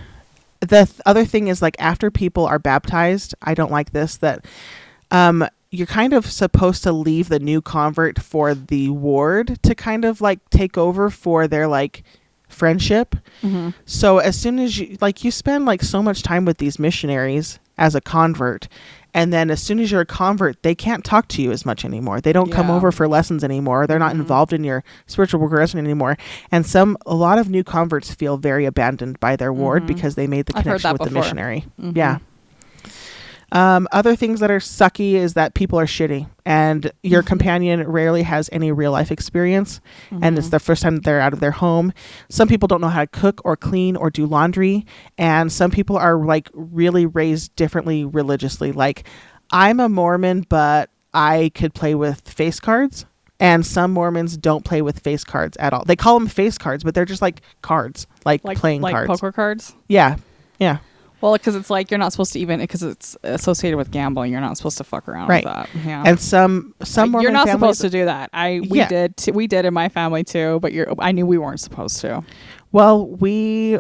the 0.60 0.86
th- 0.86 1.00
other 1.06 1.26
thing 1.26 1.48
is 1.48 1.62
like 1.62 1.76
after 1.80 2.12
people 2.12 2.46
are 2.46 2.60
baptized 2.60 3.34
i 3.42 3.54
don't 3.54 3.72
like 3.72 3.92
this 3.92 4.18
that 4.18 4.46
um 5.12 5.48
you're 5.76 5.88
kind 5.88 6.14
of 6.14 6.26
supposed 6.26 6.84
to 6.84 6.92
leave 6.92 7.30
the 7.30 7.40
new 7.40 7.62
convert 7.62 8.22
for 8.22 8.54
the 8.56 8.90
ward 8.90 9.60
to 9.64 9.76
kind 9.76 10.06
of 10.06 10.22
like 10.22 10.40
take 10.50 10.78
over 10.78 11.10
for 11.10 11.48
their 11.48 11.68
like 11.68 12.04
friendship 12.50 13.16
Mhm. 13.42 13.74
so 13.86 14.20
as 14.20 14.40
soon 14.40 14.60
as 14.60 14.78
you 14.78 14.98
like 15.02 15.24
you 15.24 15.32
spend 15.32 15.66
like 15.66 15.82
so 15.84 16.02
much 16.02 16.22
time 16.24 16.46
with 16.46 16.58
these 16.60 16.78
missionaries 16.80 17.60
as 17.78 17.96
a 17.96 18.02
convert 18.02 18.68
and 19.14 19.34
then 19.34 19.50
as 19.50 19.62
soon 19.62 19.80
as 19.80 19.92
you're 19.92 20.02
a 20.02 20.06
convert 20.06 20.62
they 20.64 20.76
can't 20.76 21.04
talk 21.04 21.28
to 21.30 21.42
you 21.42 21.52
as 21.52 21.66
much 21.66 21.84
anymore 21.84 22.22
they 22.22 22.32
don't 22.32 22.52
come 22.52 22.70
over 22.70 22.92
for 22.92 23.08
lessons 23.08 23.44
anymore 23.44 23.88
they're 23.88 24.00
not 24.00 24.14
Mhm. 24.14 24.20
involved 24.22 24.54
in 24.54 24.64
your 24.64 24.84
spiritual 25.08 25.40
progression 25.40 25.80
anymore 25.80 26.18
and 26.52 26.66
some 26.66 26.98
a 27.06 27.16
lot 27.16 27.40
of 27.40 27.50
new 27.50 27.64
converts 27.64 28.14
feel 28.14 28.38
very 28.38 28.64
abandoned 28.66 29.20
by 29.20 29.36
their 29.36 29.52
ward 29.52 29.84
Mhm. 29.84 29.88
because 29.88 30.16
they 30.16 30.28
made 30.28 30.46
the 30.46 30.54
connection 30.54 30.92
with 30.94 31.02
the 31.02 31.06
before. 31.08 31.22
missionary 31.24 31.66
Mhm. 31.82 31.96
yeah 31.98 32.20
um, 33.56 33.88
other 33.92 34.16
things 34.16 34.42
that 34.42 34.52
are 34.52 34.60
sucky 34.60 35.14
is 35.14 35.34
that 35.34 35.54
people 35.56 35.80
are 35.80 35.86
shitty 35.86 36.28
and 36.46 36.92
your 37.04 37.24
Mhm. 37.24 37.28
companion 37.28 37.84
rarely 37.88 38.24
has 38.24 38.50
any 38.52 38.72
real 38.72 38.92
life 38.92 39.12
experience 39.12 39.80
and 40.22 40.38
it's 40.38 40.48
Mhm. 40.48 40.52
the 40.52 40.60
first 40.60 40.84
time 40.84 40.96
that 40.96 41.04
they're 41.06 41.22
out 41.22 41.32
of 41.34 41.40
their 41.40 41.52
home. 41.52 41.94
Some 42.30 42.48
people 42.50 42.68
don't 42.68 42.82
know 42.82 42.90
how 42.90 43.00
to 43.02 43.08
cook 43.08 43.40
or 43.46 43.56
clean 43.56 43.96
or 43.96 44.10
do 44.10 44.26
laundry, 44.26 44.86
and 45.18 45.52
some 45.52 45.72
people 45.72 45.96
are 45.98 46.18
like 46.18 46.50
really 46.54 47.06
raised 47.06 47.56
differently 47.56 48.04
religiously. 48.04 48.72
Like, 48.74 49.06
I'm 49.52 49.80
a 49.80 49.88
Mormon, 49.90 50.46
but 50.50 50.90
I 51.14 51.52
could 51.56 51.74
play 51.74 51.96
with 51.96 52.28
face 52.28 52.60
cards, 52.60 53.06
and 53.40 53.66
some 53.66 53.92
Mormons 53.92 54.36
don't 54.36 54.66
play 54.66 54.82
with 54.82 55.00
face 55.00 55.24
cards 55.24 55.56
at 55.62 55.72
all. 55.72 55.86
They 55.86 55.96
call 55.96 56.20
them 56.20 56.28
face 56.28 56.58
cards, 56.58 56.84
but 56.84 56.94
they're 56.94 57.06
just 57.06 57.22
like 57.22 57.42
cards, 57.62 58.06
like, 58.26 58.44
like 58.44 58.58
playing 58.58 58.82
like 58.82 58.94
cards. 58.94 59.08
poker 59.08 59.32
cards. 59.32 59.74
Yeah, 59.88 60.18
yeah, 60.60 60.78
Well, 61.22 61.34
because 61.34 61.56
it's 61.56 61.70
like 61.70 61.90
you're 61.92 61.98
not 61.98 62.12
supposed 62.12 62.34
to 62.34 62.40
even 62.40 62.60
because 62.60 62.84
it's 62.84 63.18
associated 63.24 63.78
with 63.78 63.92
gambling. 63.92 64.32
You're 64.32 64.42
not 64.42 64.58
supposed 64.58 64.78
to 64.78 64.84
fuck 64.84 65.08
around 65.08 65.30
Right. 65.30 65.44
with 65.46 65.54
that. 65.54 65.70
Yeah. 65.86 66.04
and 66.06 66.20
some 66.20 66.74
some 66.84 67.12
Mormon 67.12 67.24
you're 67.24 67.32
not 67.32 67.48
families, 67.48 67.78
supposed 67.78 67.82
to 67.82 67.90
do 67.90 68.06
that. 68.06 68.30
I 68.34 68.62
we 68.70 68.80
Yeah. 68.80 68.88
did 68.88 69.18
t- 69.18 69.32
we 69.32 69.48
did 69.48 69.66
in 69.66 69.74
my 69.74 69.90
family 69.90 70.24
too, 70.24 70.60
but 70.62 70.74
you're 70.74 70.94
I 71.00 71.12
knew 71.12 71.26
we 71.26 71.38
weren't 71.38 71.60
supposed 71.60 72.00
to. 72.02 72.24
Well, 72.72 73.08
we 73.08 73.78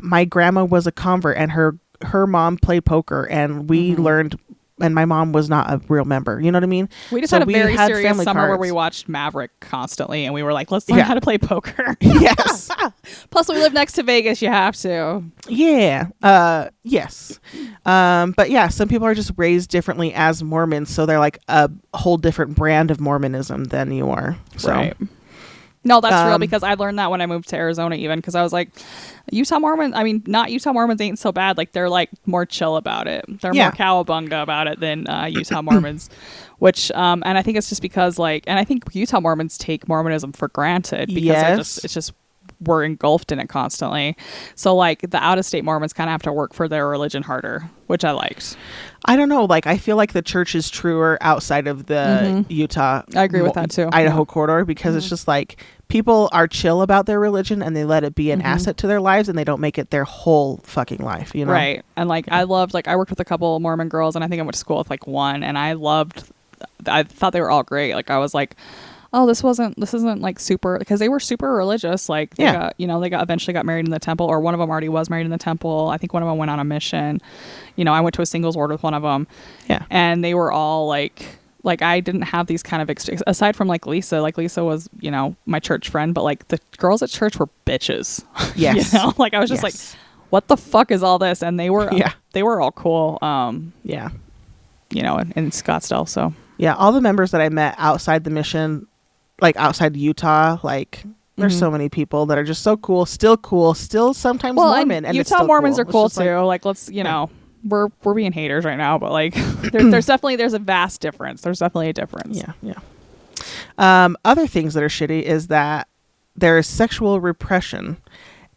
my 0.00 0.24
grandma 0.24 0.64
was 0.64 0.86
a 0.86 0.92
convert 0.92 1.36
and 1.36 1.52
her 1.52 1.76
her 2.04 2.26
mom 2.26 2.56
played 2.56 2.84
poker 2.84 3.24
and 3.24 3.68
we 3.68 3.92
Mhm. 3.94 3.98
learned 3.98 4.38
and 4.80 4.94
my 4.94 5.04
mom 5.04 5.32
was 5.32 5.48
not 5.48 5.70
a 5.72 5.80
real 5.88 6.04
member. 6.04 6.40
You 6.40 6.50
know 6.52 6.56
what 6.56 6.62
I 6.64 6.66
mean? 6.66 6.88
We 7.10 7.20
just 7.20 7.30
So 7.30 7.36
had 7.36 7.42
a 7.42 7.46
we 7.46 7.52
very 7.54 7.74
had 7.76 7.86
serious 7.88 8.22
summer 8.22 8.48
where 8.48 8.56
we 8.58 8.70
watched 8.72 9.08
Maverick 9.08 9.58
constantly, 9.60 10.24
and 10.24 10.34
we 10.34 10.42
were 10.42 10.52
like, 10.52 10.70
let's 10.70 10.88
learn 10.88 10.98
Yeah. 10.98 11.04
how 11.04 11.14
to 11.14 11.20
play 11.20 11.38
poker. 11.38 11.96
yes. 12.00 12.70
Plus, 13.30 13.48
we 13.48 13.56
live 13.56 13.72
next 13.72 13.94
to 13.94 14.02
Vegas. 14.02 14.40
You 14.42 14.48
have 14.48 14.76
to. 14.76 15.22
yeah. 15.48 16.06
Uh 16.22 16.68
yes. 16.84 17.38
Um 17.86 18.32
but 18.36 18.50
yeah, 18.50 18.68
some 18.68 18.88
people 18.88 19.06
are 19.06 19.14
just 19.14 19.32
raised 19.36 19.70
differently 19.70 20.12
as 20.14 20.42
Mormons, 20.42 20.90
so 20.90 21.06
they're 21.06 21.18
like 21.18 21.38
a 21.48 21.70
whole 21.94 22.16
different 22.16 22.54
brand 22.56 22.90
of 22.90 23.00
Mormonism 23.00 23.64
than 23.64 23.90
you 23.92 24.10
are. 24.10 24.36
So 24.56 24.70
Right. 24.72 24.96
No, 25.84 26.00
that's 26.00 26.24
real 26.26 26.34
Um, 26.34 26.40
because 26.40 26.62
I 26.62 26.74
learned 26.74 26.98
that 26.98 27.10
when 27.10 27.20
I 27.20 27.26
moved 27.26 27.48
to 27.50 27.56
Arizona, 27.56 27.94
even 27.96 28.18
because 28.18 28.34
I 28.34 28.42
was 28.42 28.52
like, 28.52 28.70
Utah 29.30 29.58
Mormons. 29.58 29.94
I 29.94 30.02
mean, 30.04 30.22
not 30.26 30.50
Utah 30.50 30.72
Mormons 30.72 31.00
ain't 31.00 31.18
so 31.18 31.32
bad. 31.32 31.56
Like 31.56 31.72
they're 31.72 31.88
like 31.88 32.10
more 32.26 32.44
chill 32.44 32.76
about 32.76 33.06
it. 33.06 33.24
They're 33.40 33.54
Yeah. 33.54 33.64
more 33.64 33.72
cowabunga 34.04 34.42
about 34.42 34.66
it 34.66 34.80
than 34.80 35.08
uh, 35.08 35.26
Utah 35.26 35.62
Mormons. 35.62 36.10
Which, 36.58 36.90
um, 36.92 37.22
and 37.24 37.38
I 37.38 37.42
think 37.42 37.56
it's 37.56 37.68
just 37.68 37.82
because 37.82 38.18
like, 38.18 38.44
and 38.46 38.58
I 38.58 38.64
think 38.64 38.84
Utah 38.92 39.20
Mormons 39.20 39.56
take 39.56 39.86
Mormonism 39.88 40.32
for 40.32 40.48
granted 40.48 41.06
because 41.08 41.24
Yes. 41.24 41.56
just 41.58 41.84
it's 41.84 41.94
just 41.94 42.12
we're 42.60 42.82
engulfed 42.82 43.30
in 43.30 43.38
it 43.38 43.48
constantly. 43.48 44.16
So 44.56 44.74
like 44.74 45.08
the 45.08 45.22
out 45.22 45.38
of 45.38 45.44
state 45.46 45.64
Mormons 45.64 45.92
kind 45.92 46.08
of 46.10 46.12
have 46.12 46.22
to 46.22 46.32
work 46.32 46.52
for 46.54 46.66
their 46.66 46.88
religion 46.88 47.22
harder, 47.22 47.70
which 47.86 48.04
I 48.04 48.10
liked. 48.10 48.56
I 49.04 49.16
don't 49.16 49.28
know, 49.28 49.44
like 49.44 49.66
I 49.66 49.78
feel 49.78 49.96
like 49.96 50.12
the 50.12 50.22
church 50.22 50.54
is 50.54 50.68
truer 50.68 51.18
outside 51.20 51.66
of 51.66 51.86
the 51.86 51.94
Mhm. 52.44 52.46
Utah 52.48 53.02
I 53.16 53.22
agree 53.24 53.42
with 53.42 53.54
that, 53.54 53.70
too. 53.70 53.88
Idaho 53.92 54.20
Yeah. 54.20 54.24
corridor 54.24 54.64
because 54.64 54.96
it's 54.96 55.06
Mhm. 55.06 55.10
just 55.10 55.28
like 55.28 55.56
people 55.88 56.28
are 56.32 56.46
chill 56.48 56.82
about 56.82 57.06
their 57.06 57.18
religion 57.20 57.62
and 57.62 57.74
they 57.76 57.84
let 57.84 58.04
it 58.04 58.14
be 58.14 58.30
an 58.32 58.40
Mhm. 58.42 58.44
asset 58.44 58.76
to 58.78 58.86
their 58.86 59.00
lives 59.00 59.28
and 59.28 59.38
they 59.38 59.44
don't 59.44 59.60
make 59.60 59.78
it 59.78 59.90
their 59.90 60.04
whole 60.04 60.60
fucking 60.64 60.98
life, 60.98 61.34
you 61.34 61.44
know. 61.46 61.52
Right. 61.52 61.82
And 61.96 62.08
like 62.08 62.26
I 62.30 62.42
loved 62.42 62.74
like 62.74 62.88
I 62.88 62.96
worked 62.96 63.10
with 63.10 63.20
a 63.20 63.24
couple 63.24 63.58
Mormon 63.60 63.88
girls 63.88 64.14
and 64.16 64.24
I 64.24 64.28
think 64.28 64.40
I 64.40 64.42
went 64.42 64.54
to 64.54 64.58
school 64.58 64.78
with 64.78 64.90
like 64.90 65.06
one 65.06 65.42
and 65.42 65.56
I 65.56 65.72
loved 65.74 66.24
I 66.86 67.04
thought 67.04 67.32
they 67.32 67.40
were 67.40 67.50
all 67.50 67.62
great. 67.62 67.94
Like 67.94 68.10
I 68.10 68.18
was 68.18 68.34
like, 68.34 68.56
"Oh, 69.12 69.26
this 69.26 69.42
wasn't 69.42 69.78
this 69.80 69.94
isn't 69.94 70.20
like 70.20 70.38
super 70.38 70.78
because 70.78 71.00
they 71.00 71.08
were 71.08 71.20
super 71.20 71.54
religious. 71.54 72.08
Like 72.08 72.34
they 72.36 72.44
Yeah. 72.44 72.52
got, 72.52 72.74
you 72.78 72.86
know, 72.86 73.00
they 73.00 73.08
got 73.10 73.22
eventually 73.22 73.54
got 73.54 73.64
married 73.66 73.84
in 73.86 73.90
the 73.90 73.98
temple 73.98 74.26
or 74.26 74.40
one 74.40 74.54
of 74.54 74.60
them 74.60 74.70
already 74.70 74.88
was 74.88 75.08
married 75.10 75.24
in 75.24 75.30
the 75.30 75.38
temple. 75.38 75.88
I 75.88 75.96
think 75.98 76.12
one 76.12 76.22
of 76.22 76.28
them 76.28 76.38
went 76.38 76.50
on 76.50 76.58
a 76.60 76.64
mission. 76.64 77.20
You 77.76 77.84
know, 77.84 77.92
I 77.92 78.00
went 78.00 78.14
to 78.16 78.22
a 78.22 78.26
singles 78.26 78.56
ward 78.56 78.70
with 78.70 78.82
one 78.82 78.94
of 78.94 79.02
them 79.02 79.26
Yeah. 79.68 79.84
and 79.90 80.22
they 80.24 80.34
were 80.34 80.52
all 80.52 80.86
like 80.86 81.24
like 81.64 81.82
I 81.82 82.00
didn't 82.00 82.22
have 82.22 82.46
these 82.46 82.62
kind 82.62 82.80
of 82.80 82.88
ex- 82.88 83.08
aside 83.26 83.56
from 83.56 83.66
like 83.66 83.86
Lisa, 83.86 84.20
like 84.20 84.38
Lisa 84.38 84.64
was, 84.64 84.88
you 85.00 85.10
know, 85.10 85.34
my 85.44 85.58
church 85.58 85.88
friend, 85.88 86.14
but 86.14 86.22
like 86.22 86.46
the 86.48 86.58
girls 86.78 87.02
at 87.02 87.10
church 87.10 87.36
were 87.38 87.48
bitches. 87.66 88.24
Yes. 88.56 88.92
you 88.92 88.98
know, 88.98 89.12
like 89.18 89.34
I 89.34 89.40
was 89.40 89.50
just 89.50 89.62
like 89.62 89.74
what 90.30 90.46
the 90.48 90.56
fuck 90.58 90.90
is 90.90 91.02
all 91.02 91.18
this? 91.18 91.42
And 91.42 91.58
they 91.58 91.70
were, 91.70 91.88
Yeah. 91.92 92.12
they 92.32 92.42
were 92.42 92.60
all 92.60 92.72
cool, 92.72 93.18
um, 93.22 93.72
Yeah. 93.82 94.10
you 94.90 95.02
know, 95.02 95.16
in, 95.18 95.32
in 95.36 95.50
Scottsdale. 95.50 96.06
So 96.08 96.34
Yeah, 96.58 96.74
all 96.74 96.92
the 96.92 97.00
members 97.00 97.30
that 97.32 97.40
I 97.40 97.48
met 97.48 97.74
outside 97.78 98.24
the 98.24 98.30
mission, 98.30 98.86
like 99.40 99.56
outside 99.56 99.96
Utah, 99.96 100.58
like 100.62 101.04
there's 101.36 101.54
Mhm. 101.56 101.60
so 101.60 101.70
many 101.70 101.88
people 101.88 102.26
that 102.26 102.38
are 102.38 102.44
just 102.44 102.62
so 102.62 102.76
cool, 102.76 103.06
still 103.06 103.36
cool, 103.36 103.74
still 103.74 104.12
sometimes 104.14 104.56
well, 104.56 104.74
Mormon, 104.74 104.98
and 104.98 105.06
and 105.06 105.16
Utah 105.16 105.44
Mormons 105.44 105.76
cool. 105.76 105.82
are 105.82 105.84
cool 105.84 106.08
too. 106.10 106.20
like- 106.24 106.44
Like, 106.46 106.64
let's, 106.64 106.88
you 106.88 106.96
Yeah. 106.98 107.02
know, 107.04 107.30
we're 107.64 107.88
we're 108.02 108.14
being 108.14 108.32
haters 108.32 108.64
right 108.64 108.78
now, 108.78 108.98
but 108.98 109.12
like, 109.12 109.34
there, 109.72 109.90
there's 109.90 110.06
definitely 110.06 110.36
there's 110.36 110.54
a 110.54 110.58
vast 110.58 111.00
difference. 111.00 111.42
There's 111.42 111.58
definitely 111.60 111.88
a 111.90 111.92
difference. 111.92 112.36
Yeah, 112.38 112.52
yeah. 112.62 112.74
Um, 113.78 114.16
other 114.24 114.46
things 114.46 114.74
that 114.74 114.82
are 114.82 114.88
shitty 114.88 115.22
is 115.22 115.46
that 115.48 115.86
there 116.36 116.58
is 116.58 116.66
sexual 116.66 117.20
repression, 117.20 117.98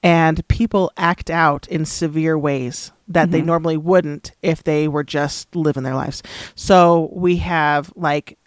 and 0.03 0.47
people 0.47 0.91
act 0.97 1.29
out 1.29 1.67
in 1.67 1.85
severe 1.85 2.37
ways 2.37 2.91
that 3.07 3.31
they 3.31 3.41
Mhm. 3.41 3.45
normally 3.45 3.77
wouldn't 3.77 4.31
if 4.41 4.63
they 4.63 4.87
were 4.87 5.03
just 5.03 5.55
living 5.55 5.83
their 5.83 5.95
lives. 5.95 6.23
So 6.55 7.09
we 7.13 7.37
have 7.37 7.91
like. 7.95 8.37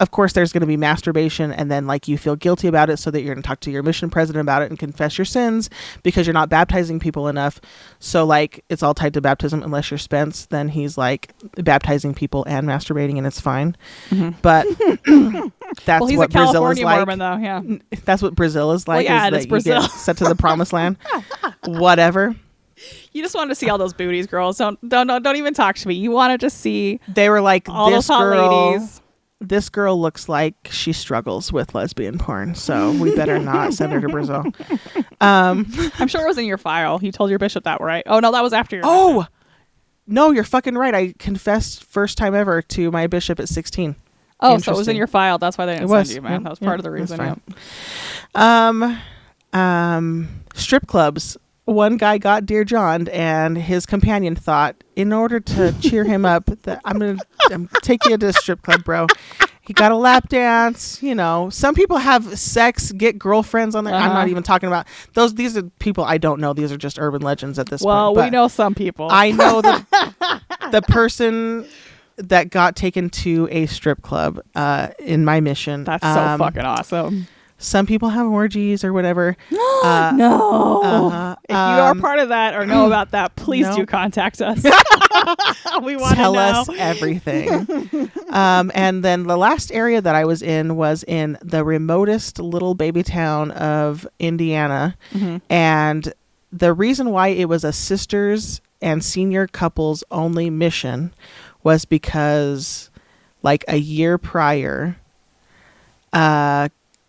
Of 0.00 0.10
course, 0.12 0.32
there's 0.32 0.52
going 0.52 0.60
to 0.60 0.66
be 0.66 0.76
masturbation, 0.76 1.50
and 1.52 1.70
then 1.70 1.86
like 1.86 2.06
you 2.06 2.16
feel 2.18 2.36
guilty 2.36 2.68
about 2.68 2.88
it, 2.90 2.98
so 2.98 3.10
that 3.10 3.22
you're 3.22 3.34
going 3.34 3.42
to 3.42 3.46
talk 3.46 3.58
to 3.60 3.70
your 3.70 3.82
mission 3.82 4.10
president 4.10 4.42
about 4.42 4.62
it 4.62 4.70
and 4.70 4.78
confess 4.78 5.18
your 5.18 5.24
sins 5.24 5.68
because 6.02 6.26
you're 6.26 6.34
not 6.34 6.48
baptizing 6.48 7.00
people 7.00 7.26
enough. 7.28 7.60
So 7.98 8.24
like 8.24 8.64
it's 8.68 8.82
all 8.82 8.94
tied 8.94 9.14
to 9.14 9.20
baptism, 9.20 9.62
unless 9.62 9.90
you're 9.90 9.98
Spence, 9.98 10.46
then 10.46 10.68
he's 10.68 10.96
like 10.96 11.32
baptizing 11.56 12.14
people 12.14 12.44
and 12.46 12.66
masturbating, 12.68 13.18
and 13.18 13.26
it's 13.26 13.40
fine. 13.40 13.76
Mhm. 14.10 14.36
But 14.40 14.66
that's 15.84 16.00
well, 16.00 16.06
he's 16.06 16.18
what 16.18 16.30
a 16.30 16.32
Brazil 16.32 16.68
is 16.68 16.80
like. 16.80 16.96
Mormon 16.98 17.18
though. 17.18 17.36
Yeah. 17.36 17.62
That's 18.04 18.22
what 18.22 18.34
Brazil 18.34 18.72
is 18.72 18.86
like. 18.86 19.04
yeah, 19.06 19.28
is 19.28 19.34
it's 19.36 19.46
Brazil. 19.46 19.82
sent 19.82 20.18
to 20.18 20.24
the 20.24 20.36
promised 20.36 20.72
land. 20.72 20.96
Whatever. 21.64 22.34
You 23.12 23.22
just 23.22 23.34
wanted 23.34 23.48
to 23.48 23.54
see 23.56 23.68
all 23.68 23.78
those 23.78 23.92
booties, 23.92 24.26
girls. 24.26 24.58
Don't 24.58 24.78
don't 24.88 25.06
don't, 25.08 25.22
don't 25.22 25.36
even 25.36 25.54
talk 25.54 25.76
to 25.76 25.88
me. 25.88 25.94
You 25.94 26.12
wanted 26.12 26.38
to 26.40 26.46
just 26.46 26.58
see 26.58 27.00
They 27.08 27.28
were 27.28 27.40
like 27.40 27.68
all 27.68 27.90
this 27.90 28.06
those 28.06 28.16
hot 28.16 28.22
girl. 28.22 28.70
ladies. 28.72 29.00
This 29.40 29.68
girl 29.68 30.00
looks 30.00 30.28
like 30.28 30.54
she 30.70 30.92
struggles 30.92 31.52
with 31.52 31.74
lesbian 31.74 32.18
porn, 32.18 32.54
so 32.54 32.92
we 32.92 33.14
better 33.14 33.38
not 33.38 33.72
send 33.72 33.92
her 33.92 34.00
to 34.00 34.08
Brazil. 34.08 34.44
Um, 35.20 35.66
I'm 35.98 36.06
sure 36.06 36.22
it 36.22 36.28
was 36.28 36.38
in 36.38 36.44
your 36.44 36.58
file. 36.58 37.00
You 37.02 37.10
told 37.10 37.30
your 37.30 37.40
bishop 37.40 37.64
that, 37.64 37.80
right? 37.80 38.04
Oh 38.06 38.20
no, 38.20 38.30
that 38.30 38.40
was 38.42 38.52
after 38.52 38.76
your. 38.76 38.84
oh, 38.86 39.26
no, 40.06 40.30
you're 40.30 40.44
fucking 40.44 40.76
right. 40.76 40.94
I 40.94 41.12
confessed 41.18 41.82
first 41.84 42.16
time 42.16 42.36
ever 42.36 42.62
to 42.62 42.90
my 42.92 43.08
bishop 43.08 43.40
at 43.40 43.48
16. 43.48 43.96
oh, 44.40 44.58
so 44.58 44.72
it 44.72 44.76
was 44.76 44.86
in 44.86 44.94
your 44.94 45.08
file. 45.08 45.38
That's 45.38 45.58
why 45.58 45.66
they 45.66 45.72
didn't 45.72 45.88
It 45.88 45.92
was, 45.92 46.08
send 46.08 46.16
you, 46.16 46.22
man. 46.22 46.32
yeah, 46.32 46.38
that 46.44 46.50
was 46.50 46.58
yeah, 46.60 46.66
part 46.68 46.78
of 46.78 46.84
the 46.84 46.90
reason. 46.92 47.18
yeah. 48.36 48.68
Um, 48.68 49.00
um, 49.52 50.28
strip 50.54 50.86
clubs. 50.86 51.36
One 51.68 51.98
guy 51.98 52.16
got 52.16 52.46
Dear 52.46 52.64
John, 52.64 53.08
and 53.08 53.58
his 53.58 53.84
companion 53.84 54.34
thought, 54.34 54.74
in 54.96 55.12
order 55.12 55.38
to 55.38 55.72
cheer 55.80 56.02
him 56.04 56.24
up, 56.24 56.46
that 56.62 56.80
I'm 56.84 56.98
gonna 56.98 57.18
I'm 57.50 57.68
take 57.82 58.04
you 58.06 58.16
to 58.16 58.28
a 58.28 58.32
strip 58.32 58.62
club, 58.62 58.84
bro. 58.84 59.06
He 59.60 59.74
got 59.74 59.92
a 59.92 59.96
lap 59.96 60.30
dance. 60.30 61.02
You 61.02 61.14
know, 61.14 61.50
some 61.50 61.74
people 61.74 61.98
have 61.98 62.38
sex, 62.38 62.90
get 62.92 63.18
girlfriends 63.18 63.74
on 63.74 63.84
there. 63.84 63.92
I'm 63.94 64.04
Uh-huh. 64.04 64.14
not 64.20 64.28
even 64.28 64.42
talking 64.42 64.66
about 64.66 64.86
those. 65.12 65.34
These 65.34 65.58
are 65.58 65.62
people 65.78 66.04
I 66.04 66.16
don't 66.16 66.40
know. 66.40 66.54
These 66.54 66.72
are 66.72 66.78
just 66.78 66.98
urban 66.98 67.20
legends 67.20 67.58
at 67.58 67.68
this 67.68 67.82
Well, 67.82 68.06
point. 68.08 68.16
Well, 68.16 68.24
we 68.24 68.30
know 68.30 68.48
some 68.48 68.74
people. 68.74 69.08
I 69.10 69.30
know 69.32 69.60
the 69.60 69.84
the 70.72 70.80
person 70.80 71.66
that 72.16 72.48
got 72.48 72.76
taken 72.76 73.10
to 73.10 73.46
a 73.50 73.66
strip 73.66 74.00
club 74.00 74.40
uh, 74.54 74.88
in 74.98 75.22
my 75.26 75.40
mission. 75.40 75.84
That's 75.84 76.02
so 76.02 76.18
Um, 76.18 76.38
fucking 76.38 76.62
awesome. 76.64 77.28
Some 77.60 77.86
people 77.86 78.08
have 78.10 78.26
orgies 78.26 78.84
or 78.84 78.92
whatever. 78.92 79.36
Uh, 79.80 80.10
no. 80.16 80.82
uh-huh. 80.82 81.36
If 81.44 81.50
you 81.50 81.56
are 81.56 81.90
Um, 81.92 82.00
part 82.00 82.18
of 82.18 82.30
that 82.30 82.56
or 82.56 82.66
know 82.66 82.88
about 82.88 83.12
that, 83.12 83.36
please 83.36 83.64
no. 83.64 83.76
do 83.76 83.86
contact 83.86 84.42
us. 84.42 84.60
we 85.84 85.94
want 85.94 86.10
to 86.10 86.16
tell 86.16 86.32
know. 86.32 86.40
us 86.40 86.68
everything. 86.76 87.48
um, 88.30 88.72
and 88.74 89.04
then 89.04 89.22
the 89.28 89.36
last 89.36 89.70
area 89.70 90.00
that 90.00 90.16
I 90.16 90.24
was 90.24 90.42
in 90.42 90.74
was 90.74 91.04
in 91.06 91.38
the 91.42 91.62
remotest 91.64 92.40
little 92.40 92.74
baby 92.74 93.04
town 93.04 93.52
of 93.52 94.04
Indiana. 94.18 94.96
Mhm. 95.12 95.42
And 95.48 96.12
the 96.52 96.72
reason 96.72 97.10
why 97.12 97.28
it 97.28 97.48
was 97.48 97.62
a 97.62 97.72
sisters 97.72 98.60
and 98.82 99.04
senior 99.04 99.46
couples 99.46 100.02
only 100.10 100.50
mission 100.50 101.12
was 101.62 101.84
because, 101.84 102.90
like 103.44 103.64
a 103.68 103.76
year 103.76 104.18
prior, 104.18 104.96
a 106.12 106.68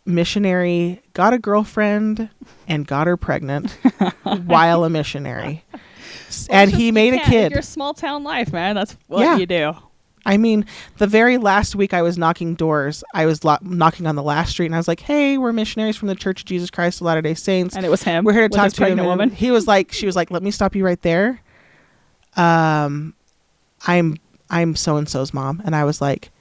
missionary 0.10 1.02
got 1.14 1.34
a 1.34 1.40
girlfriend 1.40 2.30
and 2.68 2.86
got 2.86 3.08
her 3.08 3.16
pregnant 3.18 3.72
while 4.46 4.84
a 4.84 4.90
missionary. 4.90 5.64
And 6.50 6.70
he 6.72 6.92
made 6.92 7.14
a 7.14 7.20
kid. 7.20 7.52
Your 7.52 7.62
small 7.62 7.94
town 7.94 8.24
life, 8.24 8.52
man. 8.54 8.76
That's 8.76 8.98
what 9.08 9.22
Yeah. 9.22 9.38
you 9.38 9.46
do. 9.46 9.74
I 10.26 10.38
mean, 10.38 10.66
the 10.98 11.08
very 11.08 11.38
last 11.38 11.76
week 11.76 11.94
I 11.94 12.02
was 12.02 12.18
knocking 12.18 12.54
doors, 12.54 13.04
I 13.14 13.26
was 13.26 13.44
lo- 13.44 13.58
knocking 13.62 14.06
on 14.06 14.16
the 14.16 14.22
last 14.22 14.52
street, 14.52 14.66
and 14.68 14.76
I 14.76 14.78
was 14.78 14.88
like, 14.88 15.00
"Hey, 15.00 15.38
we're 15.38 15.54
missionaries 15.54 15.96
from 15.96 16.10
the 16.10 16.14
Church 16.16 16.42
of 16.42 16.46
Jesus 16.46 16.70
Christ 16.70 17.00
of 17.00 17.06
Latter 17.06 17.22
Day 17.22 17.34
Saints. 17.34 17.76
And 17.76 17.86
it 17.86 17.90
was 17.90 18.04
him. 18.04 18.26
We're 18.26 18.34
here 18.34 18.50
to 18.50 18.56
talk 18.56 18.72
to 18.74 18.86
him." 18.86 19.04
woman. 19.06 19.30
He 19.32 19.50
was 19.50 19.66
like, 19.66 19.92
"She 19.94 20.06
was 20.06 20.16
like, 20.18 20.30
let 20.30 20.44
me 20.44 20.52
stop 20.52 20.76
you 20.76 20.86
right 20.86 21.02
there. 21.02 21.40
Um, 22.36 23.14
I'm 23.88 24.18
I'm 24.50 24.76
so 24.76 24.98
and 24.98 25.08
so's 25.08 25.34
mom," 25.34 25.62
and 25.66 25.76
I 25.76 25.86
was 25.86 26.02
like, 26.02 26.32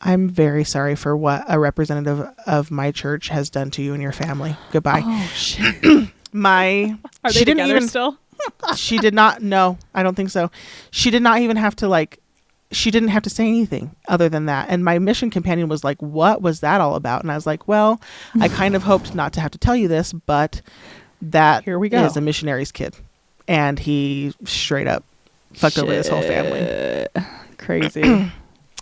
"I'm 0.00 0.28
very 0.28 0.64
sorry 0.64 0.94
for 0.94 1.16
what 1.16 1.44
a 1.48 1.58
representative 1.58 2.28
of 2.46 2.70
my 2.70 2.92
church 2.92 3.28
has 3.28 3.50
done 3.50 3.70
to 3.72 3.82
you 3.82 3.92
and 3.94 4.02
your 4.02 4.12
family. 4.12 4.56
Goodbye." 4.72 5.02
Oh 5.04 5.30
shit. 5.34 6.08
My 6.32 6.96
Are 7.24 7.30
she 7.32 7.38
they 7.40 7.44
didn't 7.44 7.58
together 7.58 7.76
even 7.76 7.88
still? 7.88 8.18
she 8.76 8.98
did 8.98 9.14
not 9.14 9.42
no 9.42 9.76
i 9.94 10.02
don't 10.02 10.14
think 10.14 10.30
so 10.30 10.48
she 10.92 11.10
did 11.10 11.22
not 11.22 11.40
even 11.40 11.56
have 11.56 11.74
to 11.74 11.88
like 11.88 12.20
she 12.70 12.90
didn't 12.90 13.08
have 13.08 13.22
to 13.22 13.30
say 13.30 13.48
anything 13.48 13.90
other 14.08 14.28
than 14.28 14.46
that 14.46 14.68
and 14.68 14.84
my 14.84 14.96
mission 15.00 15.28
companion 15.28 15.68
was 15.68 15.82
like 15.82 16.00
what 16.00 16.40
was 16.40 16.60
that 16.60 16.80
all 16.80 16.94
about 16.94 17.22
and 17.22 17.32
i 17.32 17.34
was 17.34 17.46
like 17.46 17.66
well 17.66 18.00
i 18.40 18.46
kind 18.48 18.76
of 18.76 18.84
hoped 18.84 19.12
not 19.14 19.32
to 19.32 19.40
have 19.40 19.50
to 19.50 19.58
tell 19.58 19.74
you 19.74 19.88
this 19.88 20.12
but 20.12 20.62
that 21.20 21.64
Here 21.64 21.78
we 21.80 21.88
go. 21.88 22.04
is 22.04 22.16
a 22.16 22.20
missionary's 22.20 22.70
kid 22.70 22.94
and 23.48 23.76
he 23.78 24.32
straight 24.44 24.86
up 24.86 25.02
fucked 25.54 25.78
over 25.78 25.92
his 25.92 26.06
whole 26.08 26.22
family 26.22 27.08
Crazy. 27.58 28.30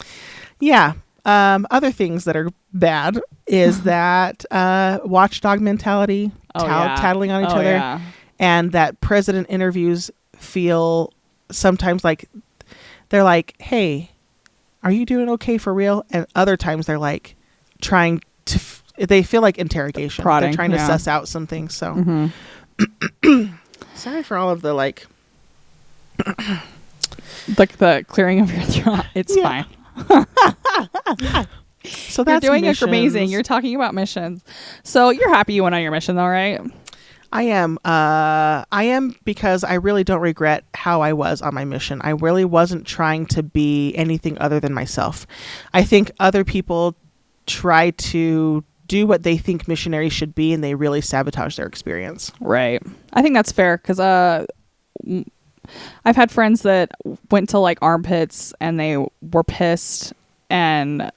yeah 0.61 0.93
um, 1.27 1.67
other 1.71 1.91
things 1.93 2.25
that 2.25 2.37
are 2.37 2.49
bad 2.73 3.21
is 3.47 3.83
that 3.85 4.45
uh, 4.51 5.01
watchdog 5.05 5.61
mentality 5.61 6.31
Oh, 6.55 6.65
yeah. 6.67 6.97
tattling 6.97 7.31
on 7.33 7.43
each 7.45 7.51
Oh, 7.51 7.57
other 7.57 7.65
yeah. 7.73 8.01
and 8.39 8.73
that 8.73 8.99
president 9.03 9.49
interviews 9.51 10.11
feel 10.39 11.13
sometimes 11.51 12.03
like 12.03 12.31
they're 13.11 13.23
like, 13.25 13.55
"Hey, 13.61 14.11
are 14.83 14.91
you 14.91 15.05
doing 15.05 15.29
okay 15.31 15.59
for 15.59 15.75
real?" 15.75 16.05
And 16.11 16.27
other 16.35 16.57
times 16.57 16.87
they're 16.87 16.99
like 16.99 17.35
trying 17.83 18.21
to. 18.47 18.57
F- 18.57 18.83
they 18.99 19.23
feel 19.23 19.43
like 19.43 19.59
interrogation. 19.59 20.23
Prodding, 20.23 20.49
they're 20.51 20.57
trying 20.57 20.71
to 20.71 20.77
yeah. 20.79 20.87
suss 20.87 21.07
out 21.07 21.29
some 21.29 21.47
things. 21.47 21.75
So 21.77 21.95
Mhm. 21.95 23.53
sorry 23.95 24.23
for 24.23 24.39
all 24.39 24.49
of 24.51 24.63
the 24.63 24.73
like. 24.73 25.07
Like 27.59 27.77
the 27.77 28.05
clearing 28.09 28.41
of 28.41 28.51
your 28.53 28.63
throat. 28.63 29.05
It's 29.15 29.37
Yeah. 29.37 29.43
fine. 29.43 29.67
So 31.87 32.23
You're 32.23 32.25
that's 32.25 32.45
doing 32.47 32.65
it 32.65 32.69
missions. 32.69 32.89
amazing. 32.89 33.29
You're 33.29 33.43
talking 33.45 33.77
about 33.77 33.95
missions. 33.95 34.43
So 34.83 35.11
you're 35.11 35.29
happy 35.29 35.55
you 35.55 35.63
went 35.63 35.75
on 35.75 35.83
your 35.83 35.93
mission 35.93 36.17
though, 36.17 36.27
right? 36.27 36.61
I 37.33 37.43
am. 37.43 37.79
Uh, 37.85 38.65
I 38.73 38.85
am 38.85 39.15
because 39.25 39.63
I 39.65 39.75
really 39.75 40.05
don't 40.05 40.21
regret 40.21 40.65
how 40.75 41.01
I 41.03 41.13
was 41.13 41.43
on 41.43 41.55
my 41.55 41.65
mission. 41.65 42.01
I 42.03 42.11
really 42.11 42.45
wasn't 42.45 42.87
trying 42.87 43.27
to 43.27 43.43
be 43.43 43.95
anything 43.95 44.39
other 44.39 44.59
than 44.59 44.73
myself. 44.75 45.27
I 45.75 45.85
think 45.85 46.11
other 46.19 46.45
people 46.45 46.97
try 47.47 47.91
to 47.91 48.65
do 48.87 49.07
what 49.07 49.23
they 49.23 49.37
think 49.37 49.69
missionaries 49.69 50.13
should 50.13 50.35
be, 50.35 50.53
and 50.53 50.63
they 50.63 50.75
really 50.75 51.01
sabotage 51.01 51.57
their 51.57 51.67
experience. 51.67 52.33
Right. 52.41 52.83
I 53.13 53.23
think 53.23 53.35
that's 53.35 53.53
fair 53.53 53.77
because 53.77 54.01
uh, 54.01 54.47
I've 56.05 56.17
had 56.17 56.31
friends 56.31 56.63
that 56.63 56.91
went 57.31 57.49
to 57.51 57.59
like 57.59 57.79
armpits 57.83 58.53
and 58.61 58.79
they 58.79 58.97
were 58.97 59.45
pissed 59.45 60.13
and 60.51 61.11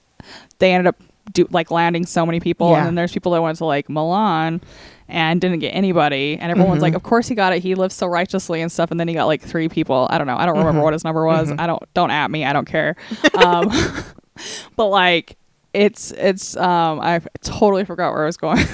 they 0.60 0.74
ended 0.74 0.88
up 0.88 0.96
do 1.32 1.48
like 1.52 1.70
landing 1.72 2.06
so 2.06 2.26
many 2.26 2.40
people. 2.40 2.72
Yeah. 2.72 2.78
And 2.80 2.88
then 2.88 2.96
there's 2.96 3.12
people 3.12 3.32
that 3.34 3.42
went 3.42 3.58
to 3.60 3.66
like 3.66 3.88
Milan 3.90 4.62
and 5.08 5.40
didn't 5.40 5.60
get 5.60 5.70
anybody. 5.70 6.38
And 6.40 6.52
everyone's 6.52 6.80
Mhm. 6.80 6.84
like, 6.84 6.94
of 6.96 7.04
course 7.04 7.28
he 7.28 7.36
got 7.36 7.54
it. 7.54 7.62
He 7.62 7.76
lives 7.76 7.94
so 7.96 8.08
righteously 8.08 8.62
and 8.62 8.72
stuff. 8.72 8.90
And 8.92 9.00
then 9.00 9.08
he 9.08 9.14
got 9.14 9.26
like 9.26 9.42
three 9.42 9.70
people. 9.70 10.08
I 10.10 10.18
don't 10.18 10.26
know. 10.28 10.38
I 10.38 10.46
don't 10.48 10.58
remember 10.58 10.82
Mhm. 10.82 10.84
what 10.84 10.94
his 10.94 11.04
number 11.04 11.26
was. 11.26 11.50
Mhm. 11.50 11.60
I 11.60 11.68
don't, 11.68 11.84
don't 11.94 12.12
at 12.12 12.30
me. 12.32 12.46
I 12.46 12.54
don't 12.54 12.66
care. 12.66 12.96
Um, 13.44 13.72
but 14.76 14.88
like, 14.88 15.38
it's, 15.74 16.12
it's, 16.12 16.58
um, 16.58 17.00
I 17.00 17.22
totally 17.42 17.86
forgot 17.86 18.12
where 18.14 18.24
I 18.24 18.26
was 18.26 18.38
going. 18.38 18.58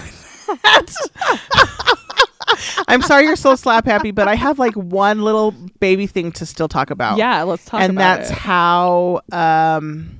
I'm 2.88 3.02
sorry 3.02 3.26
you're 3.26 3.36
so 3.36 3.56
slap 3.56 3.86
happy, 3.86 4.12
but 4.12 4.28
I 4.28 4.36
have 4.36 4.60
like 4.60 4.76
one 4.76 5.22
little 5.22 5.52
baby 5.80 6.08
thing 6.08 6.32
to 6.34 6.46
still 6.46 6.68
talk 6.68 6.90
about. 6.90 7.18
yeah. 7.18 7.44
Let's 7.44 7.66
talk 7.66 7.82
and 7.82 7.98
that's 7.98 8.30
it. 8.30 8.38
how 8.38 9.22
um, 9.32 10.20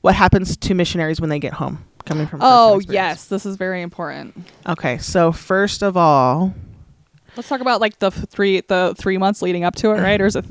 what 0.00 0.14
happens 0.14 0.56
to 0.56 0.74
missionaries 0.74 1.20
when 1.20 1.30
they 1.30 1.38
get 1.38 1.52
home, 1.54 1.84
coming 2.04 2.26
from. 2.26 2.40
Oh 2.42 2.80
yes, 2.80 3.26
this 3.26 3.46
is 3.46 3.56
very 3.56 3.82
important. 3.82 4.36
Okay, 4.68 4.98
so 4.98 5.32
first 5.32 5.82
of 5.82 5.96
all, 5.96 6.54
Let's 7.36 7.48
talk 7.48 7.60
about 7.60 7.80
like 7.80 7.98
the 7.98 8.10
three 8.10 8.60
the 8.60 8.94
three 8.96 9.18
months 9.18 9.42
leading 9.42 9.64
up 9.64 9.74
to 9.76 9.90
it, 9.90 10.00
right? 10.00 10.20
Or 10.20 10.26
is 10.26 10.36
it 10.36 10.44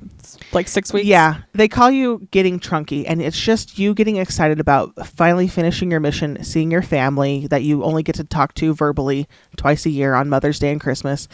like 0.52 0.68
six 0.68 0.92
weeks? 0.92 1.06
Yeah, 1.06 1.42
they 1.54 1.68
call 1.68 1.90
you 1.90 2.28
getting 2.32 2.60
trunky, 2.60 3.06
and 3.08 3.22
it's 3.22 3.40
just 3.40 3.80
you 3.80 3.94
getting 3.94 4.18
excited 4.18 4.60
about 4.60 4.94
finally 5.08 5.48
finishing 5.48 5.92
your 5.92 6.00
mission, 6.00 6.44
seeing 6.44 6.72
your 6.72 6.82
family 6.82 7.48
that 7.48 7.64
you 7.64 7.84
only 7.84 8.04
get 8.04 8.16
to 8.16 8.24
talk 8.24 8.54
to 8.56 8.74
verbally 8.74 9.28
twice 9.56 9.86
a 9.86 9.90
year 9.90 10.14
on 10.14 10.30
Mother's 10.30 10.60
Day 10.60 10.72
and 10.72 10.82
Christmas, 10.82 11.28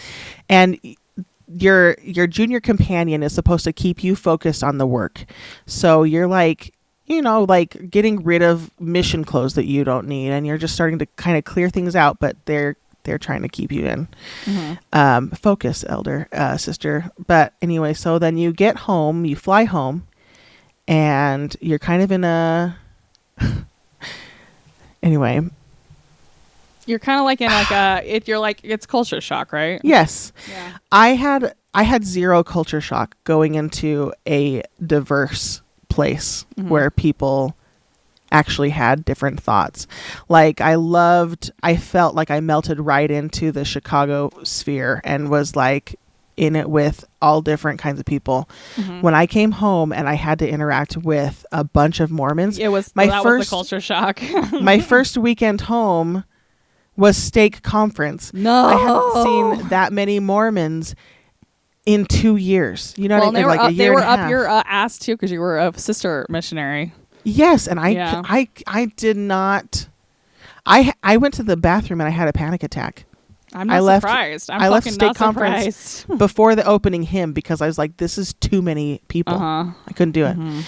and 0.48 0.80
your 1.48 1.96
your 2.04 2.28
junior 2.28 2.60
companion 2.60 3.24
is 3.24 3.34
supposed 3.34 3.64
to 3.64 3.74
keep 3.74 4.04
you 4.04 4.16
focused 4.16 4.64
on 4.64 4.78
the 4.78 4.86
work. 4.86 5.26
So 5.66 6.04
you're 6.04 6.28
like, 6.28 6.76
you 7.08 7.22
know, 7.22 7.44
like 7.44 7.90
getting 7.90 8.24
rid 8.24 8.44
of 8.44 8.70
mission 8.80 9.26
clothes 9.26 9.56
that 9.56 9.66
you 9.66 9.84
don't 9.84 10.08
need, 10.08 10.30
and 10.30 10.46
you're 10.46 10.60
just 10.60 10.76
starting 10.76 11.00
to 11.00 11.08
kind 11.16 11.38
of 11.38 11.44
clear 11.44 11.70
things 11.70 11.96
out, 11.96 12.20
but 12.20 12.38
they're 12.46 12.76
they're 13.04 13.18
trying 13.18 13.42
to 13.42 13.50
keep 13.50 13.72
you 13.72 13.86
in 13.86 14.08
Mhm. 14.46 14.78
um, 14.94 15.30
focus, 15.32 15.84
elder 15.88 16.28
uh, 16.34 16.58
sister. 16.58 17.10
But 17.28 17.54
anyway, 17.62 17.94
so 17.94 18.20
then 18.20 18.38
you 18.38 18.52
get 18.54 18.76
home, 18.78 19.26
you 19.26 19.36
fly 19.36 19.64
home, 19.66 20.08
and 20.88 21.56
you're 21.62 21.80
kind 21.80 22.02
of 22.02 22.12
in 22.12 22.24
a. 22.24 22.78
anyway, 25.04 25.42
You're 26.86 27.00
kind 27.00 27.20
of 27.20 27.26
like 27.26 27.40
in 27.42 27.52
like 27.52 27.72
a 27.72 28.02
it. 28.06 28.28
You're 28.28 28.40
like 28.40 28.62
it's 28.64 28.86
culture 28.86 29.22
shock, 29.22 29.54
right? 29.54 29.80
yes, 29.84 30.32
Yeah. 30.50 30.78
I 30.92 31.10
had 31.10 31.54
I 31.74 31.84
had 31.84 32.04
zero 32.04 32.44
culture 32.44 32.82
shock 32.82 33.16
going 33.26 33.56
into 33.56 34.12
a 34.28 34.64
diverse 34.86 35.62
place 35.90 36.46
Mhm. 36.58 36.68
where 36.70 36.90
people 36.90 37.56
actually 38.32 38.70
had 38.70 39.06
different 39.06 39.42
thoughts. 39.42 39.88
Like 40.28 40.62
I 40.62 40.76
loved 40.76 41.52
I 41.64 41.76
felt 41.76 42.16
like 42.16 42.32
I 42.32 42.40
melted 42.40 42.80
right 42.80 43.10
into 43.10 43.52
the 43.52 43.66
Chicago 43.66 44.30
sphere 44.44 45.02
and 45.04 45.30
was 45.30 45.56
like 45.56 45.96
in 46.38 46.56
it 46.56 46.70
with 46.70 47.04
all 47.22 47.42
different 47.42 47.80
kinds 47.80 48.00
of 48.00 48.06
people. 48.06 48.50
Mm-hmm. 48.76 49.02
When 49.02 49.14
I 49.14 49.28
came 49.28 49.52
home 49.52 49.92
and 49.92 50.08
I 50.08 50.14
had 50.14 50.40
to 50.40 50.48
interact 50.50 50.96
with 50.96 51.46
a 51.52 51.64
bunch 51.66 52.00
of 52.00 52.12
Mormons, 52.12 52.58
It 52.58 52.70
was 52.70 52.96
my 52.96 53.08
that 53.08 53.24
first 53.24 53.40
was 53.40 53.48
the 53.48 53.56
culture 53.56 53.82
shock. 53.82 54.22
my 54.62 54.80
first 54.80 55.18
weekend 55.18 55.62
home 55.62 56.24
was 56.96 57.18
stake 57.18 57.62
conference. 57.62 58.34
no, 58.34 58.66
I 58.66 58.76
hadn't 58.76 59.24
seen 59.60 59.68
that 59.70 59.92
many 59.92 60.20
Mormons 60.20 60.96
in 61.86 62.06
two 62.06 62.36
years. 62.36 62.94
You 62.98 63.08
know, 63.10 63.20
well, 63.20 63.32
what 63.32 63.36
I 63.36 63.40
they 63.40 63.40
mean? 63.40 63.46
were 63.46 63.56
like 63.56 63.60
up, 63.60 63.72
year 63.72 63.86
they 63.86 63.90
were 63.90 64.02
up 64.02 64.30
your 64.30 64.48
uh, 64.50 64.64
ass 64.66 64.98
too 64.98 65.16
because 65.16 65.32
you 65.32 65.40
were 65.40 65.58
a 65.58 65.78
sister 65.78 66.26
missionary. 66.30 66.94
Yes, 67.30 67.68
and 67.68 67.80
I, 67.80 67.90
Yeah. 67.90 68.22
I, 68.26 68.48
I 68.68 68.86
did 68.98 69.18
not. 69.18 69.88
I 70.66 70.94
I 71.04 71.18
went 71.18 71.34
to 71.36 71.44
the 71.44 71.58
bathroom 71.58 72.02
and 72.02 72.08
I 72.08 72.12
had 72.12 72.28
a 72.28 72.34
panic 72.34 72.64
attack 72.64 73.06
I'm 73.54 73.68
not 73.68 73.78
I 73.78 73.80
left- 73.80 74.02
surprised. 74.04 74.50
I'm 74.52 74.62
I 74.62 74.70
left 74.70 74.86
stake 74.88 75.02
not 75.02 75.16
conference 75.16 75.76
surprised. 75.76 76.20
before 76.26 76.56
the 76.56 76.66
opening 76.66 77.02
hymn 77.04 77.34
because 77.34 77.62
I 77.62 77.68
was 77.68 77.78
like, 77.78 77.98
this 77.98 78.18
is 78.18 78.34
too 78.36 78.62
many 78.62 79.02
people. 79.08 79.34
Uh 79.36 79.40
huh. 79.40 79.72
I 79.88 79.94
couldn't 79.94 80.12
do 80.12 80.26
it. 80.26 80.38
Mhm. 80.38 80.64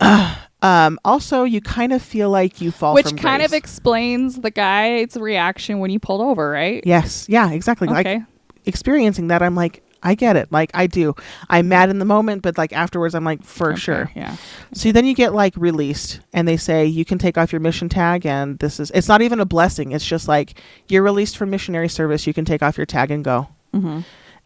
Um, 0.60 0.98
also, 1.04 1.44
you 1.44 1.60
kind 1.60 1.92
of 1.92 2.02
feel 2.02 2.30
like 2.30 2.60
you 2.60 2.72
fall 2.72 2.92
Which 2.94 3.16
kind 3.16 3.42
of 3.44 3.52
explains 3.52 4.40
the 4.40 4.50
guy's 4.50 5.16
reaction 5.16 5.78
when 5.78 5.92
you 5.92 6.00
pulled 6.00 6.20
over, 6.20 6.50
right? 6.50 6.82
yes, 6.84 7.26
yeah, 7.28 7.52
exactly. 7.52 7.86
Okay. 7.88 8.16
Like 8.16 8.22
experiencing 8.66 9.28
that, 9.28 9.40
I'm 9.40 9.54
like, 9.54 9.84
I 10.02 10.14
get 10.14 10.36
it. 10.36 10.52
Like 10.52 10.70
I 10.74 10.86
do. 10.86 11.14
I'm 11.48 11.68
mad 11.68 11.90
in 11.90 11.98
the 11.98 12.04
moment, 12.04 12.42
but 12.42 12.56
like 12.56 12.72
afterwards, 12.72 13.14
I'm 13.14 13.24
like, 13.24 13.42
for 13.44 13.72
Okay, 13.72 13.80
sure. 13.80 14.12
Yeah. 14.14 14.36
So 14.72 14.92
then 14.92 15.04
you 15.04 15.14
get 15.14 15.34
like 15.34 15.54
released, 15.56 16.20
and 16.32 16.46
they 16.46 16.56
say 16.56 16.86
you 16.86 17.04
can 17.04 17.18
take 17.18 17.36
off 17.36 17.52
your 17.52 17.60
mission 17.60 17.88
tag, 17.88 18.24
and 18.26 18.58
this 18.58 18.78
is. 18.80 18.90
It's 18.92 19.08
not 19.08 19.22
even 19.22 19.40
a 19.40 19.44
blessing. 19.46 19.92
It's 19.92 20.06
just 20.06 20.28
like 20.28 20.60
you're 20.88 21.02
released 21.02 21.36
from 21.36 21.50
missionary 21.50 21.88
service. 21.88 22.26
You 22.26 22.34
can 22.34 22.44
take 22.44 22.62
off 22.62 22.76
your 22.76 22.86
tag 22.86 23.10
and 23.10 23.24
go. 23.24 23.48
hmm 23.72 24.00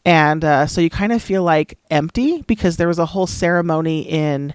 and 0.04 0.44
uh, 0.44 0.66
so 0.66 0.80
you 0.80 0.90
kind 0.90 1.12
of 1.12 1.22
feel 1.22 1.42
like 1.42 1.78
empty 1.90 2.42
because 2.42 2.76
there 2.76 2.88
was 2.88 2.98
a 2.98 3.06
whole 3.06 3.26
ceremony 3.26 4.00
in 4.02 4.54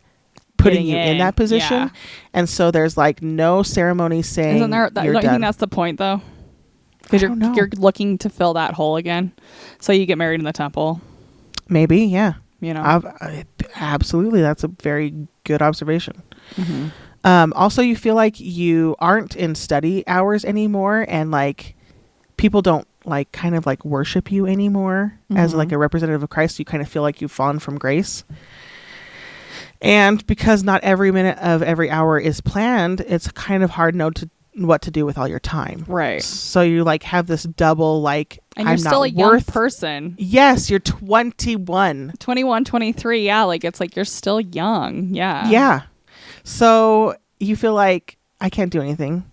putting 0.57 0.85
Getting 0.85 0.87
you 0.87 0.97
in, 0.97 1.07
in, 1.13 1.17
that 1.19 1.35
position, 1.35 1.77
yeah. 1.77 1.89
and 2.33 2.49
so 2.49 2.71
there's 2.71 2.97
like 2.97 3.21
no 3.21 3.63
ceremony 3.63 4.23
saying 4.23 4.57
Isn't 4.57 4.71
there? 4.71 4.89
That, 4.89 5.05
you're 5.05 5.13
don't 5.13 5.23
you 5.23 5.29
think 5.29 5.41
that's 5.41 5.57
the 5.57 5.67
point 5.67 5.99
though? 5.99 6.21
Because 7.07 7.21
you're 7.21 7.35
know. 7.35 7.53
you're 7.53 7.69
looking 7.77 8.17
to 8.19 8.29
fill 8.29 8.53
that 8.55 8.73
hole 8.73 8.97
again, 8.97 9.31
so 9.79 9.91
you 9.93 10.05
get 10.05 10.17
married 10.17 10.39
in 10.39 10.45
the 10.45 10.53
temple. 10.53 10.99
Maybe, 11.69 11.99
yeah, 12.05 12.33
You 12.61 12.73
know. 12.73 12.81
I, 12.81 13.45
absolutely. 13.75 14.41
That's 14.41 14.63
a 14.63 14.69
very 14.69 15.13
good 15.43 15.61
observation. 15.61 16.21
Mhm. 16.55 16.91
Um, 17.23 17.53
also, 17.55 17.81
you 17.81 17.95
feel 17.95 18.15
like 18.15 18.39
you 18.39 18.95
aren't 18.99 19.35
in 19.35 19.53
study 19.55 20.05
hours 20.07 20.45
anymore, 20.45 21.05
and 21.09 21.29
like 21.31 21.75
people 22.37 22.61
don't 22.61 22.87
like 23.05 23.31
kind 23.31 23.55
of 23.55 23.65
like 23.65 23.83
worship 23.85 24.31
you 24.31 24.45
anymore 24.45 25.13
as 25.35 25.53
Mhm. 25.53 25.57
like 25.57 25.71
a 25.71 25.77
representative 25.77 26.23
of 26.23 26.29
Christ. 26.29 26.59
You 26.59 26.65
kind 26.65 26.81
of 26.83 26.89
feel 26.89 27.01
like 27.01 27.21
you've 27.21 27.31
fallen 27.31 27.59
from 27.59 27.77
grace. 27.77 28.23
And 29.81 30.25
because 30.25 30.63
not 30.63 30.83
every 30.83 31.11
minute 31.11 31.37
of 31.39 31.61
every 31.61 31.89
hour 31.91 32.19
is 32.19 32.41
planned, 32.41 33.01
it's 33.01 33.29
kind 33.31 33.63
of 33.63 33.71
hard 33.71 33.93
to 33.95 34.09
to 34.11 34.29
what 34.65 34.81
to 34.83 34.91
do 34.91 35.05
with 35.05 35.17
all 35.17 35.27
your 35.27 35.39
time. 35.39 35.85
Right. 35.87 36.23
So 36.23 36.61
you 36.61 36.83
like 36.83 37.03
have 37.03 37.27
this 37.27 37.43
double 37.43 38.01
like 38.01 38.39
And 38.55 38.65
you're 38.65 38.71
I'm 38.73 38.77
still 38.79 39.01
not 39.01 39.03
a 39.03 39.09
young 39.11 39.29
worth. 39.31 39.47
person. 39.47 40.15
yes, 40.17 40.69
you're 40.69 40.79
21. 40.79 42.13
21, 42.19 42.65
23. 42.65 43.25
Yeah, 43.25 43.43
like 43.43 43.63
it's 43.63 43.79
like 43.79 43.95
you're 43.95 44.05
still 44.05 44.41
young. 44.41 45.13
Yeah. 45.13 45.49
Yeah. 45.49 45.81
So 46.43 47.15
you 47.39 47.55
feel 47.55 47.73
like 47.73 48.17
I 48.41 48.49
can't 48.49 48.71
do 48.71 48.81
anything. 48.81 49.29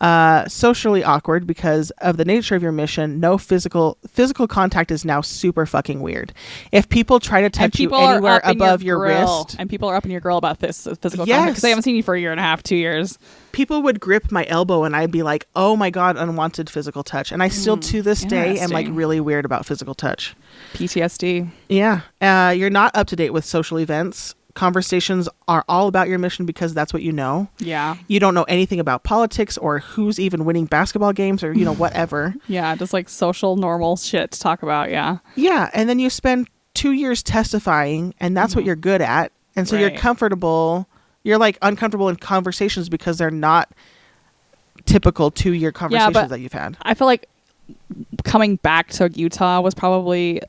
Uh, 0.00 0.46
socially 0.46 1.02
awkward 1.02 1.44
because 1.44 1.90
of 1.98 2.18
the 2.18 2.24
nature 2.24 2.54
of 2.54 2.62
your 2.62 2.70
mission. 2.70 3.18
No 3.18 3.36
physical 3.36 3.98
physical 4.06 4.46
contact 4.46 4.92
is 4.92 5.04
now 5.04 5.20
super 5.20 5.66
fucking 5.66 6.00
weird. 6.00 6.32
If 6.70 6.88
people 6.88 7.18
try 7.18 7.40
to 7.42 7.50
touch 7.50 7.80
you 7.80 7.92
anywhere 7.92 8.40
above 8.44 8.80
your, 8.80 8.98
grill, 8.98 9.42
wrist, 9.44 9.56
and 9.58 9.68
people 9.68 9.88
are 9.88 9.96
up 9.96 10.04
in 10.04 10.12
your 10.12 10.20
grill 10.20 10.36
about 10.38 10.60
this 10.60 10.84
physical 11.00 11.26
contact 11.26 11.28
Yes. 11.28 11.46
because 11.48 11.62
they 11.62 11.70
haven't 11.70 11.82
seen 11.82 11.96
you 11.96 12.04
for 12.04 12.14
a 12.14 12.20
year 12.20 12.30
and 12.30 12.38
a 12.38 12.44
half, 12.44 12.62
two 12.62 12.76
years. 12.76 13.18
people 13.50 13.82
would 13.82 13.98
grip 13.98 14.30
my 14.30 14.46
elbow 14.46 14.84
and 14.84 14.94
I'd 14.94 15.10
be 15.10 15.24
like, 15.24 15.48
"Oh 15.56 15.74
my 15.74 15.90
god, 15.90 16.16
unwanted 16.16 16.70
physical 16.70 17.02
touch." 17.02 17.32
And 17.32 17.42
I 17.42 17.48
still 17.48 17.76
to 17.76 18.00
this 18.00 18.22
day 18.24 18.60
am 18.60 18.70
like 18.70 18.86
really 18.90 19.18
weird 19.18 19.44
about 19.44 19.66
physical 19.66 19.96
touch. 19.96 20.36
PTSD. 20.74 21.50
Yeah. 21.68 22.02
Uh, 22.20 22.50
you're 22.56 22.70
not 22.70 22.94
up 22.96 23.08
to 23.08 23.16
date 23.16 23.30
with 23.32 23.44
social 23.44 23.80
events. 23.80 24.36
Conversations 24.58 25.28
are 25.46 25.64
all 25.68 25.86
about 25.86 26.08
your 26.08 26.18
mission 26.18 26.44
because 26.44 26.74
that's 26.74 26.92
what 26.92 27.00
you 27.02 27.12
know. 27.12 27.46
Yeah. 27.60 27.94
you 28.08 28.18
don't 28.18 28.34
know 28.34 28.42
anything 28.44 28.80
about 28.80 29.04
politics 29.04 29.56
or 29.56 29.78
who's 29.78 30.18
even 30.18 30.44
winning 30.44 30.66
basketball 30.66 31.12
games 31.12 31.44
or 31.44 31.52
you 31.52 31.64
know 31.64 31.74
whatever 31.84 32.34
Yeah. 32.48 32.74
Just 32.74 32.92
like 32.92 33.08
social, 33.08 33.54
normal 33.56 33.96
shit 33.96 34.32
to 34.32 34.40
talk 34.40 34.64
about. 34.64 34.90
Yeah. 34.90 35.18
yeah 35.36 35.70
and 35.72 35.88
then 35.88 36.00
you 36.00 36.10
spend 36.10 36.48
two 36.74 36.90
years 36.90 37.22
testifying 37.22 38.14
and 38.18 38.36
that's 38.36 38.56
what 38.56 38.64
you're 38.64 38.74
good 38.76 39.00
at 39.00 39.30
and 39.54 39.68
so 39.68 39.76
you're 39.76 39.90
Mm-hmm. 39.90 39.98
Comfortable 39.98 40.88
you're 41.22 41.38
like 41.38 41.56
uncomfortable 41.62 42.08
in 42.08 42.16
conversations 42.16 42.88
because 42.88 43.18
they're 43.18 43.30
not 43.30 43.70
typical 44.86 45.30
two 45.30 45.52
year 45.52 45.70
conversations 45.70 46.14
but- 46.14 46.28
that 46.30 46.40
you've 46.40 46.52
had 46.52 46.76
I 46.82 46.94
feel 46.94 47.06
like 47.06 47.28
coming 48.24 48.56
back 48.56 48.88
to 48.90 49.08
Utah 49.14 49.60
was 49.60 49.74
probably 49.74 50.42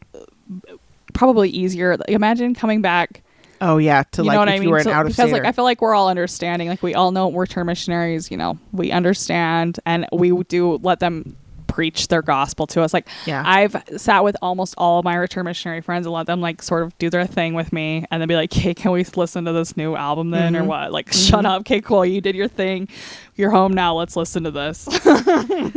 probably 1.14 1.50
easier. 1.50 1.98
Like, 1.98 2.10
imagine 2.10 2.56
coming 2.56 2.82
back. 2.82 3.22
Oh 3.62 3.78
yeah 3.78 4.04
to 4.12 4.22
you 4.22 4.28
like 4.28 4.36
know 4.36 4.40
what 4.40 4.48
if 4.48 4.54
I 4.54 4.56
you 4.64 4.72
mean? 4.72 4.84
So- 4.84 4.92
out 4.92 5.02
of 5.06 5.12
because 5.12 5.30
stater 5.30 5.44
like 5.44 5.46
I 5.46 5.52
feel 5.52 5.66
like 5.66 5.82
we're 5.82 5.94
all 5.96 6.10
understanding. 6.10 6.70
Like 6.70 6.84
we 6.84 6.96
all 6.96 7.12
know 7.12 7.28
we're 7.28 7.46
term 7.46 7.68
missionaries. 7.68 8.32
You 8.32 8.38
know, 8.38 8.58
we 8.72 8.92
understand, 8.92 9.80
and 9.86 10.08
we 10.12 10.32
do 10.44 10.78
let 10.78 11.00
them 11.00 11.36
preach 11.70 12.10
their 12.10 12.22
gospel 12.22 12.68
to 12.68 12.82
us. 12.82 12.94
Like 12.94 13.08
Yeah. 13.26 13.44
I've 13.46 13.82
sat 13.98 14.24
with 14.26 14.36
almost 14.42 14.74
all 14.78 15.00
of 15.00 15.06
my 15.06 15.16
return 15.16 15.46
missionary 15.46 15.80
friends 15.82 16.06
and 16.06 16.14
let 16.14 16.26
them 16.28 16.42
like 16.42 16.62
sort 16.62 16.84
of 16.84 16.98
do 16.98 17.10
their 17.10 17.26
thing 17.26 17.54
with 17.54 17.72
me, 17.72 18.04
and 18.12 18.22
then 18.22 18.28
be 18.28 18.36
like, 18.36 18.52
"Hey, 18.52 18.74
can 18.74 18.92
we 18.92 19.06
listen 19.16 19.46
to 19.46 19.54
this 19.54 19.78
new 19.78 19.96
album 19.96 20.32
then, 20.32 20.56
or 20.56 20.64
Mhm. 20.64 20.68
what?" 20.68 20.92
Like, 20.92 21.14
shut 21.14 21.46
up. 21.46 21.62
Okay, 21.62 21.80
cool. 21.82 22.06
You 22.06 22.20
did 22.20 22.36
your 22.36 22.48
thing. 22.50 22.88
You're 23.36 23.52
home 23.52 23.72
now. 23.74 23.94
Let's 23.96 24.18
listen 24.18 24.44
to 24.44 24.52
this. 24.52 24.88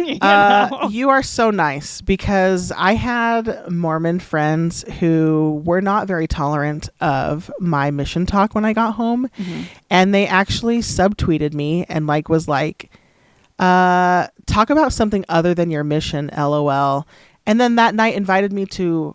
You 0.03 0.19
Uh, 0.21 0.89
you 0.91 1.11
are 1.11 1.23
so 1.23 1.51
nice 1.51 2.01
because 2.01 2.73
I 2.77 2.95
had 2.95 3.71
Mormon 3.71 4.19
friends 4.21 4.85
who 5.01 5.63
were 5.65 5.81
not 5.81 6.07
very 6.09 6.27
tolerant 6.27 6.89
of 7.01 7.51
my 7.61 7.91
mission 7.91 8.27
talk 8.27 8.55
when 8.55 8.65
I 8.65 8.73
got 8.73 8.95
home, 8.95 9.29
Mm-hmm. 9.39 9.63
and 9.91 10.15
they 10.15 10.27
actually 10.27 10.79
subtweeted 10.79 11.53
me 11.55 11.85
and 11.89 12.07
like 12.07 12.29
was 12.29 12.49
like, 12.49 12.91
uh, 13.63 14.27
"Talk 14.47 14.71
about 14.71 14.93
something 14.93 15.25
other 15.29 15.55
than 15.55 15.71
your 15.71 15.85
mission." 15.85 16.31
LOL. 16.37 17.07
And 17.47 17.61
then 17.61 17.77
that 17.77 17.95
night 17.95 18.15
invited 18.15 18.53
me 18.53 18.67
to 18.67 19.15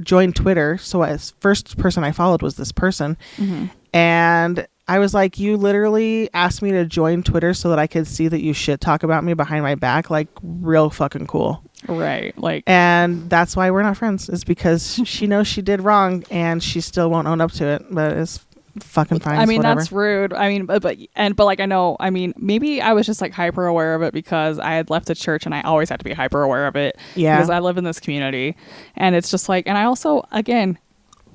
join 0.00 0.32
Twitter. 0.32 0.76
So 0.78 1.02
as 1.02 1.32
first 1.40 1.78
person 1.78 2.04
I 2.04 2.12
followed 2.12 2.42
was 2.42 2.56
this 2.56 2.70
person, 2.72 3.16
Mhm. 3.38 3.70
and 3.92 4.66
I 4.88 4.98
was 5.00 5.14
like, 5.14 5.38
"You 5.40 5.56
literally 5.56 6.30
asked 6.32 6.62
me 6.62 6.70
to 6.70 6.84
join 6.84 7.22
Twitter 7.24 7.54
so 7.54 7.70
that 7.70 7.78
I 7.78 7.86
could 7.88 8.06
see 8.06 8.28
that 8.28 8.40
you 8.40 8.52
shit 8.52 8.80
talk 8.80 9.02
about 9.02 9.24
me 9.24 9.34
behind 9.34 9.62
my 9.64 9.74
back, 9.74 10.10
like 10.10 10.28
real 10.42 10.90
fucking 10.90 11.26
cool." 11.26 11.62
Right. 11.88 12.36
Like 12.38 12.62
And 12.66 13.28
that's 13.28 13.54
why 13.56 13.70
we're 13.70 13.82
not 13.82 13.96
friends. 13.96 14.28
Is 14.28 14.44
because 14.44 15.00
she 15.04 15.26
knows 15.26 15.46
she 15.48 15.60
did 15.62 15.80
wrong 15.82 16.22
and 16.30 16.62
she 16.62 16.80
still 16.80 17.10
won't 17.10 17.26
own 17.26 17.40
up 17.40 17.50
to 17.52 17.64
it. 17.66 17.84
But 17.90 18.12
it's 18.16 18.38
fucking 18.80 19.20
fine. 19.20 19.38
I 19.38 19.46
mean 19.46 19.58
whatever. 19.58 19.80
that's 19.80 19.92
rude. 19.92 20.32
I 20.32 20.48
mean 20.48 20.66
but, 20.66 20.82
but 20.82 20.96
and 21.14 21.34
but 21.36 21.44
like 21.44 21.60
I 21.60 21.66
know 21.66 21.96
I 22.00 22.10
mean 22.10 22.34
maybe 22.36 22.80
I 22.80 22.92
was 22.92 23.06
just 23.06 23.20
like 23.20 23.32
hyper 23.32 23.66
aware 23.66 23.94
of 23.94 24.02
it 24.02 24.12
because 24.12 24.58
I 24.58 24.72
had 24.74 24.90
left 24.90 25.06
the 25.06 25.14
church 25.14 25.46
and 25.46 25.54
I 25.54 25.62
always 25.62 25.88
had 25.88 25.98
to 26.00 26.04
be 26.04 26.12
hyper 26.12 26.42
aware 26.42 26.66
of 26.66 26.76
it 26.76 26.96
Yeah. 27.14 27.36
because 27.36 27.50
I 27.50 27.58
live 27.60 27.78
in 27.78 27.84
this 27.84 28.00
community 28.00 28.56
and 28.96 29.14
it's 29.14 29.30
just 29.30 29.48
like 29.48 29.66
and 29.66 29.76
I 29.78 29.84
also 29.84 30.24
again 30.32 30.78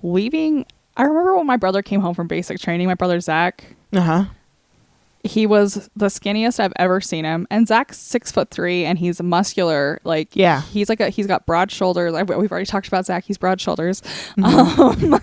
leaving 0.03 0.65
I 0.97 1.03
remember 1.03 1.35
when 1.37 1.47
my 1.47 1.57
brother 1.57 1.81
came 1.81 2.01
home 2.01 2.13
from 2.15 2.27
basic 2.27 2.59
training 2.59 2.87
my 2.87 2.95
brother 2.95 3.19
Zach 3.19 3.75
uh 3.93 4.01
huh. 4.01 4.25
he 5.23 5.45
was 5.45 5.89
the 5.95 6.07
skinniest 6.07 6.59
I've 6.59 6.73
ever 6.77 6.99
seen 7.01 7.25
him. 7.25 7.45
And 7.51 7.67
Zach's 7.67 7.99
six 7.99 8.31
foot 8.31 8.49
three, 8.49 8.85
and 8.85 8.97
he's 8.97 9.21
muscular. 9.21 9.99
Like, 10.03 10.35
Yeah. 10.35 10.61
he's 10.61 10.89
like 10.89 10.99
a 10.99 11.09
he's 11.09 11.27
got 11.27 11.45
broad 11.45 11.69
shoulders. 11.71 12.13
I- 12.15 12.23
We've 12.23 12.51
already 12.51 12.65
talked 12.65 12.87
about 12.87 13.05
Zach. 13.05 13.25
He's 13.25 13.37
broad 13.37 13.61
shoulders, 13.61 14.01
Mm-hmm. 14.37 15.13
um, 15.13 15.21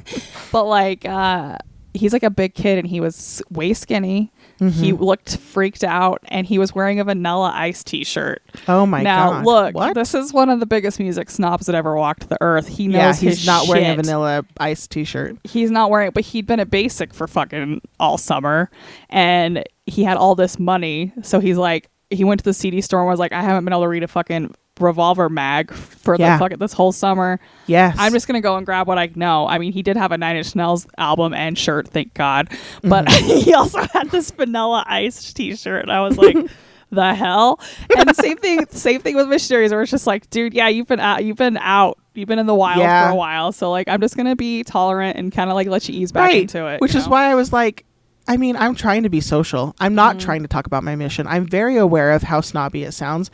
but 0.53 0.65
like, 0.65 1.05
uh, 1.05 1.57
he's 1.99 2.13
like 2.13 2.23
a 2.23 2.31
big 2.31 2.55
kid, 2.55 2.79
and 2.79 2.87
he 2.89 3.01
was 3.01 3.43
way 3.51 3.73
skinny. 3.75 4.33
He 4.59 4.65
Mm-hmm. 4.65 5.03
looked 5.05 5.37
freaked 5.37 5.85
out, 5.85 6.21
and 6.29 6.45
he 6.45 6.59
was 6.59 6.75
wearing 6.75 6.99
a 6.99 7.05
Vanilla 7.05 7.53
Ice 7.55 7.85
T-shirt. 7.85 8.43
Oh 8.67 8.87
my 8.87 9.03
now, 9.03 9.31
god. 9.31 9.39
Now 9.45 9.45
look, 9.45 9.75
What? 9.77 9.95
this 9.95 10.15
is 10.15 10.33
one 10.33 10.49
of 10.51 10.59
the 10.59 10.67
biggest 10.67 10.99
music 10.99 11.31
snobs 11.31 11.67
that 11.67 11.77
ever 11.77 11.95
walked 11.95 12.29
the 12.29 12.39
earth. 12.41 12.67
He 12.67 12.89
knows 12.89 13.23
yeah, 13.23 13.31
he's 13.31 13.47
not 13.47 13.69
wearing 13.69 13.87
a 13.87 13.95
vanilla 13.95 14.45
ice 14.59 14.89
t-shirt. 14.89 15.37
he's 15.45 15.71
not 15.71 15.91
wearing 15.91 16.11
but 16.11 16.25
he'd 16.25 16.47
been 16.47 16.59
at 16.59 16.71
basic 16.71 17.15
for 17.15 17.29
fucking 17.29 17.81
all 18.01 18.19
summer 18.19 18.69
and 19.11 19.63
he 19.87 20.03
had 20.05 20.17
all 20.17 20.35
this 20.35 20.59
money 20.59 21.13
so 21.23 21.39
he's 21.41 21.57
like 21.57 21.89
he 22.11 22.25
went 22.25 22.41
to 22.41 22.45
the 22.45 22.53
cd 22.55 22.81
store 22.81 23.01
and 23.01 23.09
was 23.09 23.19
like 23.21 23.33
i 23.33 23.43
haven't 23.43 23.65
been 23.65 23.73
able 23.73 23.83
to 23.83 23.89
read 23.89 24.03
a 24.03 24.09
fucking 24.09 24.53
revolver 24.81 25.29
mag 25.29 25.73
for 25.73 26.17
Yeah. 26.19 26.37
the 26.37 26.39
fucking 26.45 26.59
this 26.59 26.73
whole 26.73 26.93
summer 26.93 27.39
Yes. 27.67 27.97
i'm 27.99 28.13
just 28.13 28.27
gonna 28.27 28.41
go 28.41 28.57
and 28.57 28.65
grab 28.67 28.87
what 28.87 28.99
i 28.99 29.11
know 29.15 29.47
i 29.49 29.59
mean 29.59 29.73
he 29.73 29.83
did 29.83 29.97
have 29.97 30.13
a 30.13 30.19
nine 30.19 30.37
inch 30.37 30.55
nails 30.57 30.87
album 30.99 31.35
and 31.35 31.59
shirt 31.59 31.89
thank 31.89 32.15
god 32.15 32.49
but 32.83 33.07
Mm-hmm. 33.07 33.39
he 33.45 33.55
also 33.55 33.81
had 33.93 34.11
this 34.11 34.31
vanilla 34.31 34.85
ice 34.87 35.33
t-shirt 35.33 35.83
and 35.83 35.93
i 35.93 36.01
was 36.01 36.17
like 36.17 36.37
the 36.91 37.15
hell? 37.15 37.61
And 37.99 38.09
the 38.09 38.15
same 38.15 38.39
thing, 38.39 38.65
same 38.71 39.03
thing 39.03 39.15
with 39.15 39.29
missionaries, 39.29 39.73
where 39.73 39.83
it's 39.83 39.91
just 39.91 40.07
like, 40.07 40.31
dude, 40.31 40.55
yeah, 40.55 40.69
you've 40.69 40.87
been 40.89 41.01
out, 41.01 41.23
you've 41.23 41.37
been 41.37 41.59
out, 41.59 41.99
you've 42.15 42.29
been 42.29 42.39
in 42.39 42.47
the 42.47 42.55
wild 42.55 42.79
Yeah. 42.79 43.09
for 43.09 43.13
a 43.13 43.15
while, 43.15 43.53
so 43.53 43.71
like, 43.71 43.89
I'm 43.89 44.01
just 44.01 44.17
gonna 44.17 44.35
be 44.35 44.65
tolerant 44.65 45.19
and 45.19 45.31
kind 45.31 45.51
of 45.51 45.55
like 45.55 45.67
let 45.69 45.87
you 45.87 46.01
ease 46.01 46.13
back 46.13 46.33
into 46.33 46.67
it, 46.67 46.81
Which 46.81 46.95
is 46.95 47.05
know? 47.05 47.11
why 47.11 47.31
I 47.31 47.35
was 47.35 47.53
like, 47.53 47.85
I 48.27 48.39
mean, 48.39 48.57
I'm 48.57 48.75
trying 48.75 49.03
to 49.03 49.11
be 49.11 49.21
social. 49.21 49.75
I'm 49.81 49.95
not 49.95 50.17
Mm-hmm. 50.17 50.25
trying 50.25 50.43
to 50.43 50.49
talk 50.49 50.67
about 50.67 50.83
my 50.83 50.97
mission. 50.97 51.27
I'm 51.27 51.47
very 51.47 51.77
aware 51.77 52.13
of 52.13 52.23
how 52.23 52.41
snobby 52.41 52.85
it 52.85 52.93
sounds, 52.93 53.31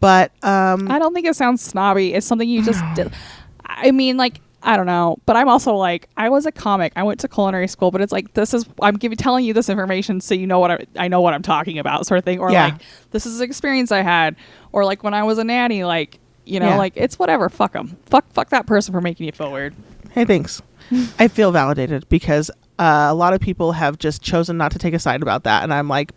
but 0.00 0.32
um, 0.44 0.90
I 0.90 0.98
don't 0.98 1.14
think 1.14 1.26
it 1.26 1.36
sounds 1.36 1.62
snobby. 1.62 2.14
It's 2.14 2.26
something 2.26 2.48
you 2.48 2.62
just 2.62 2.82
did. 2.94 3.12
I 3.66 3.90
mean, 3.90 4.16
like, 4.16 4.40
I 4.62 4.76
don't 4.76 4.86
know, 4.86 5.18
but 5.26 5.36
I'm 5.36 5.48
also 5.48 5.74
like, 5.74 6.08
I 6.16 6.28
was 6.28 6.46
a 6.46 6.52
comic. 6.52 6.92
I 6.96 7.02
went 7.02 7.20
to 7.20 7.28
culinary 7.28 7.68
school, 7.68 7.90
but 7.90 8.00
it's 8.00 8.12
like 8.12 8.34
this 8.34 8.52
is 8.54 8.64
I'm 8.82 8.96
giving 8.96 9.16
telling 9.16 9.44
you 9.44 9.52
this 9.52 9.68
information 9.68 10.20
so 10.20 10.34
you 10.34 10.46
know 10.46 10.58
what 10.58 10.70
I, 10.70 10.86
I 10.96 11.08
know 11.08 11.20
what 11.20 11.34
I'm 11.34 11.42
talking 11.42 11.78
about, 11.78 12.06
sort 12.06 12.18
of 12.18 12.24
thing. 12.24 12.40
Or 12.40 12.50
Yeah. 12.50 12.66
like, 12.66 12.74
this 13.10 13.26
is 13.26 13.40
an 13.40 13.44
experience 13.44 13.92
I 13.92 14.02
had, 14.02 14.34
or 14.72 14.84
like 14.84 15.04
when 15.04 15.14
I 15.14 15.22
was 15.22 15.38
a 15.38 15.44
nanny, 15.44 15.84
like 15.84 16.18
you 16.44 16.58
know, 16.60 16.68
Yeah. 16.70 16.76
like 16.78 16.92
it's 16.96 17.18
whatever. 17.18 17.48
Fuck 17.48 17.72
them. 17.72 17.96
Fuck 18.06 18.32
fuck 18.32 18.48
that 18.50 18.66
person 18.66 18.92
for 18.92 19.00
making 19.00 19.26
you 19.26 19.32
feel 19.32 19.52
weird. 19.52 19.74
hey, 20.12 20.24
thanks. 20.24 20.62
I 21.18 21.28
feel 21.28 21.50
validated 21.52 22.08
because 22.08 22.50
uh, 22.78 23.08
a 23.10 23.14
lot 23.14 23.32
of 23.34 23.40
people 23.40 23.72
have 23.72 23.98
just 23.98 24.22
chosen 24.22 24.56
not 24.56 24.70
to 24.72 24.78
take 24.78 24.94
a 24.94 24.98
side 24.98 25.22
about 25.22 25.42
that, 25.44 25.62
and 25.64 25.72
I'm 25.74 25.88
like, 25.88 26.12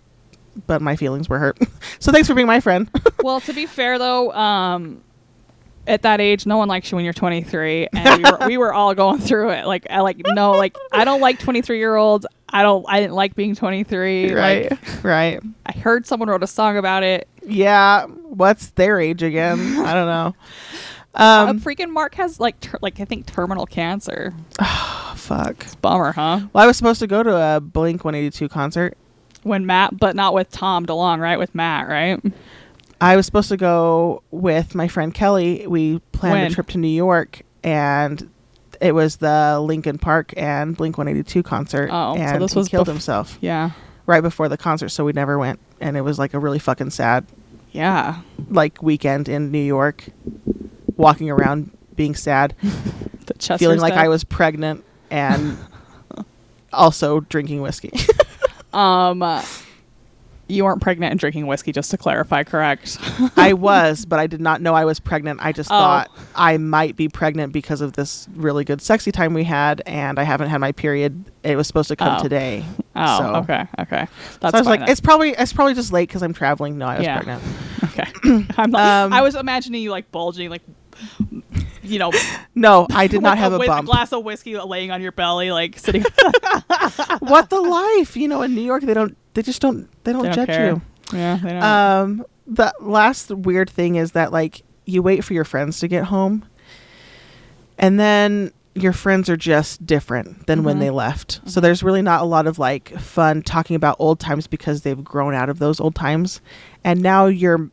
but 0.67 0.81
my 0.81 0.95
feelings 0.95 1.29
were 1.29 1.39
hurt. 1.39 1.57
so 1.99 2.11
thanks 2.11 2.27
for 2.27 2.33
being 2.35 2.47
my 2.47 2.59
friend. 2.59 2.89
well, 3.23 3.39
to 3.41 3.53
be 3.53 3.65
fair 3.65 3.97
though, 3.99 4.31
um, 4.33 5.01
at 5.87 6.03
that 6.03 6.21
age, 6.21 6.45
no 6.45 6.57
one 6.57 6.67
likes 6.67 6.91
you 6.91 6.95
when 6.97 7.03
you're 7.05 7.13
23, 7.13 7.87
and 7.93 8.23
we 8.23 8.29
were, 8.31 8.47
we 8.47 8.57
were 8.57 8.73
all 8.73 8.93
going 8.93 9.19
through 9.19 9.49
it. 9.51 9.65
Like, 9.65 9.87
I 9.89 10.01
like 10.01 10.17
no, 10.23 10.51
like 10.51 10.77
I 10.91 11.03
don't 11.03 11.21
like 11.21 11.39
23 11.39 11.77
year 11.79 11.95
olds. 11.95 12.27
I 12.47 12.61
don't. 12.63 12.85
I 12.87 12.99
didn't 12.99 13.13
like 13.15 13.35
being 13.35 13.55
23. 13.55 14.33
right, 14.33 14.71
Like, 14.71 15.03
right. 15.03 15.39
I 15.65 15.71
heard 15.71 16.05
someone 16.07 16.29
wrote 16.29 16.43
a 16.43 16.47
song 16.47 16.77
about 16.77 17.03
it. 17.03 17.27
Yeah. 17.45 18.05
What's 18.05 18.71
their 18.71 18.99
age 18.99 19.23
again? 19.23 19.59
I 19.79 19.93
don't 19.93 20.07
know. 20.07 20.35
Uh, 21.15 21.47
Um, 21.49 21.59
freaking 21.59 21.89
Mark 21.91 22.15
has 22.15 22.39
like, 22.39 22.59
ter- 22.59 22.77
like 22.81 22.99
I 22.99 23.05
think 23.05 23.25
terminal 23.25 23.65
cancer. 23.65 24.33
oh, 24.59 25.13
fuck. 25.17 25.61
It's 25.61 25.75
Bummer, 25.75 26.11
huh? 26.11 26.41
Well, 26.53 26.63
I 26.63 26.67
was 26.67 26.77
supposed 26.77 26.99
to 27.01 27.07
go 27.07 27.23
to 27.23 27.35
a 27.35 27.59
Blink 27.59 28.03
182 28.03 28.49
concert. 28.49 28.95
When 29.43 29.65
Matt, 29.65 29.97
but 29.97 30.15
not 30.15 30.33
with 30.33 30.49
Tom 30.51 30.85
DeLonge, 30.85 31.19
right? 31.19 31.39
With 31.39 31.53
Matt, 31.55 31.87
right? 31.87 32.21
I 33.01 33.15
was 33.15 33.25
supposed 33.25 33.49
to 33.49 33.57
go 33.57 34.23
with 34.31 34.75
my 34.75 34.87
friend 34.87 35.13
Kelly. 35.13 35.65
We 35.67 35.99
planned 36.11 36.33
When? 36.33 36.51
a 36.51 36.53
trip 36.53 36.67
to 36.69 36.77
New 36.77 36.87
York, 36.89 37.41
and 37.63 38.29
it 38.81 38.93
was 38.93 39.17
the 39.17 39.59
Linkin 39.61 39.97
Park 39.97 40.33
and 40.35 40.75
Blink 40.75 40.97
182 40.97 41.43
concert. 41.43 41.89
Oh, 41.91 42.15
so 42.15 42.39
this 42.39 42.53
he 42.53 42.59
was 42.59 42.67
killed 42.67 42.87
bef- 42.87 42.91
himself 42.91 43.37
Yeah, 43.41 43.71
right 44.05 44.21
before 44.21 44.49
the 44.49 44.57
concert, 44.57 44.89
so 44.89 45.05
we 45.05 45.13
never 45.13 45.37
went. 45.37 45.59
And 45.79 45.95
it 45.95 46.01
was 46.01 46.19
like 46.19 46.33
a 46.33 46.39
really 46.39 46.59
fucking 46.59 46.89
sad 46.89 47.25
yeah. 47.71 48.21
like 48.49 48.81
weekend 48.81 49.29
in 49.29 49.51
New 49.51 49.59
York, 49.63 50.05
walking 50.97 51.29
around 51.29 51.71
being 51.95 52.15
sad, 52.15 52.55
feeling 53.57 53.79
like 53.79 53.93
dead. 53.93 54.05
I 54.05 54.07
was 54.09 54.23
pregnant, 54.23 54.83
and 55.09 55.57
also 56.73 57.21
drinking 57.21 57.61
whiskey. 57.61 57.91
Um, 58.73 59.21
uh, 59.21 59.43
you 60.47 60.63
weren't 60.63 60.81
pregnant 60.81 61.11
and 61.11 61.19
drinking 61.19 61.45
whiskey, 61.45 61.71
just 61.71 61.91
to 61.91 61.97
clarify, 61.97 62.43
correct? 62.43 62.97
I 63.37 63.53
was, 63.53 64.05
but 64.05 64.19
I 64.19 64.25
did 64.25 64.41
not 64.41 64.61
know 64.61 64.73
I 64.73 64.83
was 64.83 64.99
pregnant. 64.99 65.39
I 65.43 65.51
just 65.51 65.69
Oh. 65.71 65.77
thought 65.77 66.09
I 66.35 66.57
might 66.57 66.95
be 66.95 67.07
pregnant 67.07 67.53
because 67.53 67.81
of 67.81 67.93
this 67.93 68.27
really 68.35 68.63
good 68.63 68.81
sexy 68.81 69.11
time 69.11 69.35
we 69.35 69.43
had, 69.43 69.83
and 69.85 70.17
I 70.17 70.23
haven't 70.23 70.49
had 70.49 70.57
my 70.59 70.71
period. 70.71 71.23
It 71.43 71.55
was 71.55 71.67
supposed 71.67 71.89
to 71.89 71.95
come 71.95 72.17
Oh. 72.19 72.23
today. 72.23 72.65
Oh, 72.95 73.17
so, 73.19 73.35
okay, 73.41 73.67
okay. 73.79 74.07
So 74.31 74.37
That's 74.41 74.55
I 74.55 74.57
was 74.57 74.67
like, 74.67 74.79
then. 74.79 74.89
it's 74.89 74.99
probably 75.01 75.29
it's 75.37 75.53
probably 75.53 75.75
just 75.75 75.93
late 75.93 76.09
because 76.09 76.23
I'm 76.23 76.33
traveling. 76.33 76.79
No, 76.79 76.87
I 76.87 76.97
was 76.97 77.05
Yeah. 77.05 77.15
pregnant. 77.21 77.43
okay. 77.83 78.11
I'm 78.57 78.71
like, 78.71 78.83
Um, 78.83 79.13
I 79.13 79.21
was 79.21 79.35
imagining 79.35 79.83
you 79.83 79.91
like 79.91 80.11
bulging, 80.11 80.49
like 80.49 80.63
you 81.89 81.99
know, 81.99 82.11
No, 82.55 82.87
I 82.91 83.07
did 83.07 83.21
not 83.21 83.37
have 83.43 83.53
a 83.53 83.59
with 83.59 83.67
bump. 83.67 83.87
glass 83.87 84.11
of 84.13 84.23
whiskey 84.23 84.57
laying 84.57 84.91
on 84.91 85.01
your 85.01 85.11
belly, 85.11 85.51
like 85.51 85.77
sitting. 85.79 86.03
what 87.19 87.49
the 87.49 87.59
life? 87.61 88.15
You 88.17 88.27
know, 88.27 88.41
in 88.41 88.55
New 88.55 88.61
York, 88.61 88.83
they 88.83 88.93
don't. 88.93 89.15
They 89.33 89.41
just 89.41 89.61
don't. 89.61 89.87
They 90.03 90.11
don't 90.13 90.23
They 90.23 90.29
don't 90.29 90.35
judge 90.35 90.47
care. 90.47 90.67
you. 90.69 90.81
yeah, 91.13 91.37
they 91.41 91.49
don't. 91.51 91.63
Um, 91.63 92.25
the 92.47 92.73
last 92.81 93.29
weird 93.31 93.69
thing 93.69 93.95
is 93.95 94.13
that 94.13 94.31
like 94.31 94.63
you 94.85 95.01
wait 95.01 95.23
for 95.23 95.33
your 95.33 95.43
friends 95.45 95.79
to 95.79 95.87
get 95.87 96.05
home, 96.05 96.45
and 97.77 97.99
then 97.99 98.51
your 98.75 98.93
friends 98.93 99.29
are 99.29 99.37
just 99.37 99.85
different 99.85 100.47
than 100.47 100.63
when 100.63 100.77
Mhm. 100.77 100.79
they 100.79 100.89
left. 100.89 101.41
So 101.45 101.59
there's 101.59 101.83
really 101.83 102.01
not 102.01 102.21
a 102.21 102.25
lot 102.25 102.47
of 102.47 102.59
like 102.59 102.97
fun 102.99 103.41
talking 103.41 103.75
about 103.75 103.95
old 103.99 104.19
times 104.19 104.47
because 104.47 104.81
they've 104.81 105.03
grown 105.03 105.33
out 105.33 105.49
of 105.49 105.59
those 105.59 105.79
old 105.79 105.95
times, 105.95 106.41
and 106.83 107.01
now 107.01 107.25
your 107.27 107.69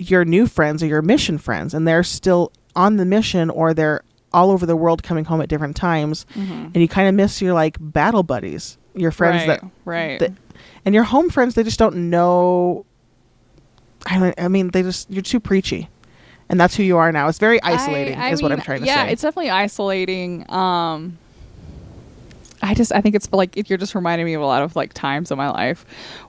your 0.00 0.24
new 0.24 0.46
friends 0.46 0.80
are 0.82 0.86
your 0.86 1.02
mission 1.02 1.38
friends, 1.38 1.74
and 1.74 1.86
they're 1.86 2.04
still 2.04 2.52
on 2.78 2.96
the 2.96 3.04
mission 3.04 3.50
or 3.50 3.74
they're 3.74 4.02
all 4.32 4.50
over 4.50 4.64
the 4.64 4.76
world 4.76 5.02
coming 5.02 5.24
home 5.24 5.40
at 5.40 5.48
different 5.48 5.74
times, 5.76 6.24
Mhm. 6.34 6.66
and 6.66 6.76
you 6.76 6.86
kind 6.88 7.08
of 7.08 7.14
miss 7.14 7.42
your 7.42 7.52
like 7.54 7.76
battle 7.80 8.22
buddies, 8.22 8.78
your 8.94 9.10
friends 9.10 9.46
right, 9.48 9.60
that 9.60 9.70
right. 9.84 10.18
that- 10.20 10.32
and 10.84 10.94
your 10.94 11.04
home 11.04 11.28
friends 11.30 11.54
they 11.54 11.62
just 11.62 11.78
don't 11.78 11.96
know 12.10 12.84
I, 14.06 14.18
don't- 14.18 14.40
I 14.40 14.48
mean 14.48 14.68
they 14.70 14.82
just 14.82 15.10
you're 15.10 15.22
too 15.22 15.40
preachy 15.40 15.88
and 16.48 16.58
that's 16.60 16.74
who 16.76 16.82
you 16.82 16.96
are 16.96 17.10
now 17.12 17.28
it's 17.28 17.38
very 17.38 17.62
isolating 17.62 18.16
I- 18.18 18.28
I 18.28 18.30
is 18.32 18.42
what 18.42 18.52
i'm 18.52 18.60
trying 18.60 18.80
to 18.80 18.86
yeah, 18.86 18.94
say 19.02 19.04
yeah 19.06 19.12
it's 19.12 19.22
definitely 19.22 19.50
isolating. 19.50 20.44
Um, 20.50 21.18
I 22.62 22.74
just 22.74 22.92
I 22.92 23.00
think 23.00 23.14
it's 23.14 23.28
like 23.32 23.68
you're 23.68 23.78
just 23.78 23.94
reminding 23.94 24.24
me 24.26 24.34
of 24.34 24.42
a 24.42 24.46
lot 24.46 24.62
of 24.62 24.74
like 24.76 24.92
times 24.94 25.30
in 25.30 25.38
my 25.38 25.50
life 25.50 25.84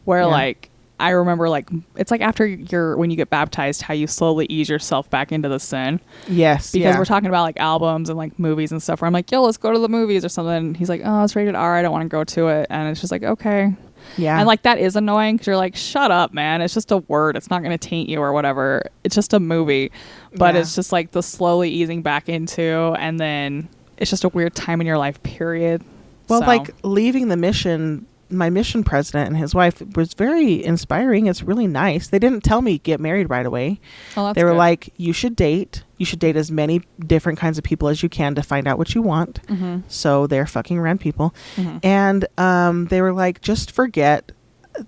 where 0.05 0.19
Yeah. 0.21 0.25
like 0.27 0.68
I 0.99 1.09
remember 1.11 1.47
like 1.49 1.69
it's 1.95 2.11
like 2.11 2.21
after 2.21 2.45
you're 2.45 2.97
when 2.97 3.09
you 3.09 3.15
get 3.15 3.29
baptized 3.29 3.81
how 3.81 3.93
you 3.93 4.05
slowly 4.07 4.45
ease 4.49 4.67
yourself 4.69 5.09
back 5.09 5.31
into 5.31 5.47
the 5.47 5.59
sin. 5.59 5.99
Yes 6.27 6.71
because 6.71 6.93
yeah. 6.93 6.97
we're 6.99 7.05
talking 7.05 7.29
about 7.29 7.43
like 7.43 7.57
albums 7.57 8.09
and 8.09 8.17
like 8.17 8.37
movies 8.37 8.71
and 8.71 8.83
stuff 8.83 9.01
where 9.01 9.07
I'm 9.07 9.13
like 9.13 9.31
yo 9.31 9.41
let's 9.41 9.57
go 9.57 9.71
to 9.71 9.79
the 9.79 9.89
movies 9.89 10.25
or 10.25 10.29
something. 10.29 10.53
And 10.55 10.77
he's 10.77 10.89
like 10.89 11.01
oh 11.05 11.23
it's 11.23 11.35
rated 11.35 11.55
R. 11.55 11.75
I 11.77 11.81
don't 11.81 11.91
want 11.91 12.03
to 12.03 12.09
go 12.09 12.23
to 12.23 12.47
it. 12.49 12.67
And 12.69 12.89
it's 12.89 12.99
just 12.99 13.11
like 13.11 13.23
okay. 13.23 13.73
Yeah. 14.17 14.37
And 14.37 14.47
like 14.47 14.63
that 14.63 14.79
is 14.79 14.95
annoying 14.95 15.35
because 15.35 15.47
you're 15.47 15.57
like 15.57 15.75
shut 15.75 16.11
up 16.11 16.33
man. 16.33 16.61
It's 16.61 16.73
just 16.73 16.91
a 16.91 16.97
word. 16.97 17.37
It's 17.37 17.49
not 17.49 17.63
going 17.63 17.77
to 17.77 17.87
taint 17.89 18.09
you 18.09 18.19
or 18.21 18.33
whatever. 18.33 18.83
It's 19.03 19.15
just 19.15 19.33
a 19.33 19.39
movie. 19.39 19.91
But 20.35 20.55
Yeah. 20.55 20.61
it's 20.61 20.75
just 20.75 20.91
like 20.91 21.11
the 21.11 21.23
slowly 21.23 21.69
easing 21.69 22.01
back 22.01 22.27
into 22.27 22.93
and 22.99 23.19
then 23.19 23.69
it's 23.97 24.09
just 24.09 24.23
a 24.23 24.29
weird 24.29 24.55
time 24.55 24.81
in 24.81 24.87
your 24.87 24.97
life 24.97 25.21
period. 25.23 25.83
Well 26.27 26.41
So- 26.41 26.45
like 26.47 26.71
leaving 26.83 27.29
the 27.29 27.37
mission 27.37 28.05
my 28.29 28.49
mission 28.49 28.83
president 28.83 29.27
and 29.27 29.37
his 29.37 29.55
wife 29.55 29.81
was 29.95 30.13
very 30.13 30.63
inspiring. 30.63 31.27
It's 31.27 31.41
really 31.43 31.67
nice. 31.67 32.07
They 32.09 32.19
didn't 32.19 32.43
tell 32.43 32.61
me 32.61 32.77
get 32.79 32.99
married 32.99 33.29
right 33.29 33.45
away. 33.45 33.79
Oh, 34.15 34.33
they 34.33 34.43
were 34.43 34.51
good. 34.51 34.57
like 34.57 34.93
you 34.97 35.13
should 35.13 35.35
date. 35.35 35.83
You 35.97 36.05
should 36.05 36.19
date 36.19 36.35
as 36.35 36.51
many 36.51 36.81
different 37.05 37.39
kinds 37.39 37.57
of 37.57 37.63
people 37.63 37.87
as 37.87 38.01
you 38.03 38.09
can 38.09 38.35
to 38.35 38.43
find 38.43 38.67
out 38.67 38.77
what 38.77 38.93
you 38.95 39.01
want. 39.01 39.41
Mhm. 39.47 39.83
so 39.87 40.27
they're 40.27 40.45
fucking 40.45 40.77
around 40.77 40.99
people. 40.99 41.33
Mhm. 41.55 41.79
and 41.83 42.25
um, 42.37 42.85
they 42.85 43.01
were 43.01 43.13
like 43.13 43.41
just 43.41 43.71
forget. 43.71 44.31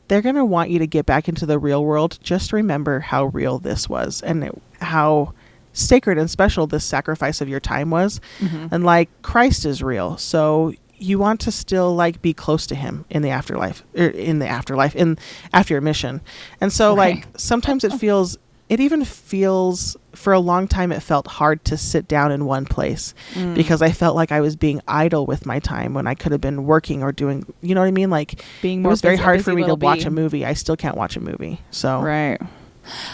They're 0.08 0.22
going 0.22 0.36
to 0.36 0.46
want 0.46 0.70
you 0.70 0.80
to 0.80 0.88
get 0.88 1.06
back 1.06 1.28
into 1.28 1.46
the 1.46 1.60
real 1.60 1.84
world. 1.84 2.18
Just 2.24 2.54
remember 2.54 3.00
how 3.02 3.26
real 3.26 3.60
this 3.60 3.90
was 3.90 4.22
and 4.22 4.44
it, 4.44 4.62
how 4.80 5.34
sacred 5.74 6.18
and 6.18 6.30
special 6.30 6.68
this 6.68 6.84
sacrifice 6.86 7.42
of 7.42 7.50
your 7.50 7.60
time 7.60 7.90
was. 7.90 8.22
Mhm. 8.40 8.72
and 8.72 8.84
like 8.86 9.10
christ 9.22 9.66
is 9.66 9.82
real. 9.84 10.18
So 10.18 10.74
you 11.02 11.18
want 11.20 11.40
to 11.42 11.52
still 11.52 11.96
like 11.96 12.22
be 12.22 12.34
close 12.34 12.68
to 12.68 12.76
him 12.76 13.04
in 13.10 13.22
the 13.24 13.30
afterlife 13.30 13.84
er, 13.98 14.08
in 14.10 14.40
the 14.40 14.48
afterlife 14.48 14.96
in 14.96 15.18
after 15.52 15.74
your 15.74 15.82
mission 15.82 16.22
and 16.62 16.72
so 16.72 16.96
Right. 16.96 17.16
like 17.16 17.28
sometimes 17.38 17.84
it 17.84 17.92
feels 17.94 18.38
it 18.70 18.80
even 18.80 19.04
feels 19.04 19.98
for 20.14 20.32
a 20.32 20.40
long 20.40 20.68
time 20.68 20.92
it 20.92 21.02
felt 21.02 21.28
hard 21.28 21.66
to 21.66 21.76
sit 21.76 22.08
down 22.08 22.32
in 22.32 22.46
one 22.46 22.66
place 22.66 23.14
Mm. 23.34 23.56
because 23.56 23.82
I 23.82 23.92
felt 23.92 24.16
like 24.16 24.32
I 24.32 24.40
was 24.42 24.56
being 24.56 24.80
idle 24.88 25.26
with 25.26 25.46
my 25.46 25.60
time 25.60 25.94
when 25.94 26.06
I 26.08 26.14
could 26.16 26.32
have 26.32 26.40
been 26.42 26.66
working 26.66 27.04
or 27.04 27.12
doing, 27.12 27.46
you 27.62 27.74
know 27.76 27.82
what 27.82 27.88
I 27.88 27.92
mean? 27.92 28.10
Like 28.10 28.42
being 28.62 28.86
it 28.86 28.88
was 28.88 29.02
very 29.02 29.16
busy- 29.16 29.24
hard 29.24 29.44
for 29.44 29.54
me 29.54 29.64
to 29.66 29.76
watch 29.76 30.00
bee. 30.02 30.06
a 30.06 30.12
movie. 30.12 30.46
I 30.46 30.54
still 30.54 30.78
can't 30.78 30.96
watch 30.96 31.18
a 31.18 31.20
movie. 31.20 31.60
So 31.72 32.00
Right. 32.02 32.40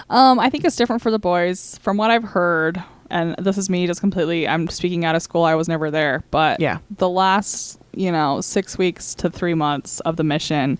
Um, 0.09 0.39
I 0.39 0.49
think 0.49 0.63
it's 0.63 0.75
different 0.75 1.01
for 1.01 1.11
the 1.11 1.19
boys. 1.19 1.79
From 1.81 1.97
what 1.97 2.09
I've 2.11 2.23
heard, 2.23 2.81
and 3.09 3.35
this 3.37 3.57
is 3.57 3.69
me 3.69 3.87
just 3.87 3.99
completely, 4.01 4.47
I'm 4.47 4.67
speaking 4.69 5.05
out 5.05 5.15
of 5.15 5.21
school. 5.21 5.43
I 5.43 5.55
was 5.55 5.67
never 5.67 5.89
there. 5.91 6.23
But 6.31 6.59
Yeah. 6.59 6.79
the 6.97 7.09
last, 7.09 7.79
you 7.93 8.11
know, 8.11 8.41
six 8.41 8.77
weeks 8.77 9.13
to 9.15 9.29
three 9.29 9.53
months 9.53 9.99
of 10.01 10.15
the 10.17 10.23
mission, 10.23 10.77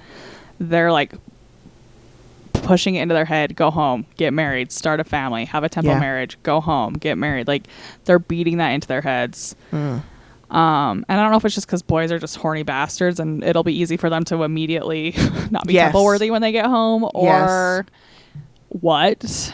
they're 0.60 0.92
like 0.92 1.14
pushing 2.54 2.96
it 2.96 3.02
into 3.02 3.14
their 3.14 3.26
head 3.26 3.56
go 3.56 3.72
home, 3.72 4.06
get 4.18 4.34
married, 4.34 4.72
start 4.72 5.00
a 5.00 5.04
family, 5.04 5.46
have 5.46 5.64
a 5.64 5.70
temple 5.70 5.94
Yeah. 5.94 6.00
marriage, 6.00 6.38
go 6.44 6.60
home, 6.60 6.94
get 6.94 7.18
married. 7.18 7.48
Like 7.48 7.64
they're 8.06 8.20
beating 8.20 8.58
that 8.58 8.70
into 8.70 8.88
their 8.88 9.02
heads. 9.02 9.56
Mm. 9.72 10.02
Um, 10.50 11.06
and 11.10 11.20
I 11.20 11.24
don't 11.24 11.32
know 11.32 11.38
if 11.38 11.46
it's 11.46 11.56
just 11.56 11.68
because 11.68 11.82
boys 11.82 12.10
are 12.12 12.20
just 12.20 12.38
horny 12.38 12.64
bastards, 12.64 13.20
and 13.20 13.44
it'll 13.44 13.64
be 13.66 13.78
easy 13.78 13.98
for 13.98 14.10
them 14.10 14.24
to 14.26 14.44
immediately 14.44 15.14
not 15.52 15.68
be 15.68 15.74
Yes. 15.74 15.88
temple 15.88 16.06
worthy 16.06 16.32
when 16.32 16.42
they 16.42 16.52
get 16.54 16.66
home, 16.68 17.06
or 17.14 17.86
what. 18.70 19.54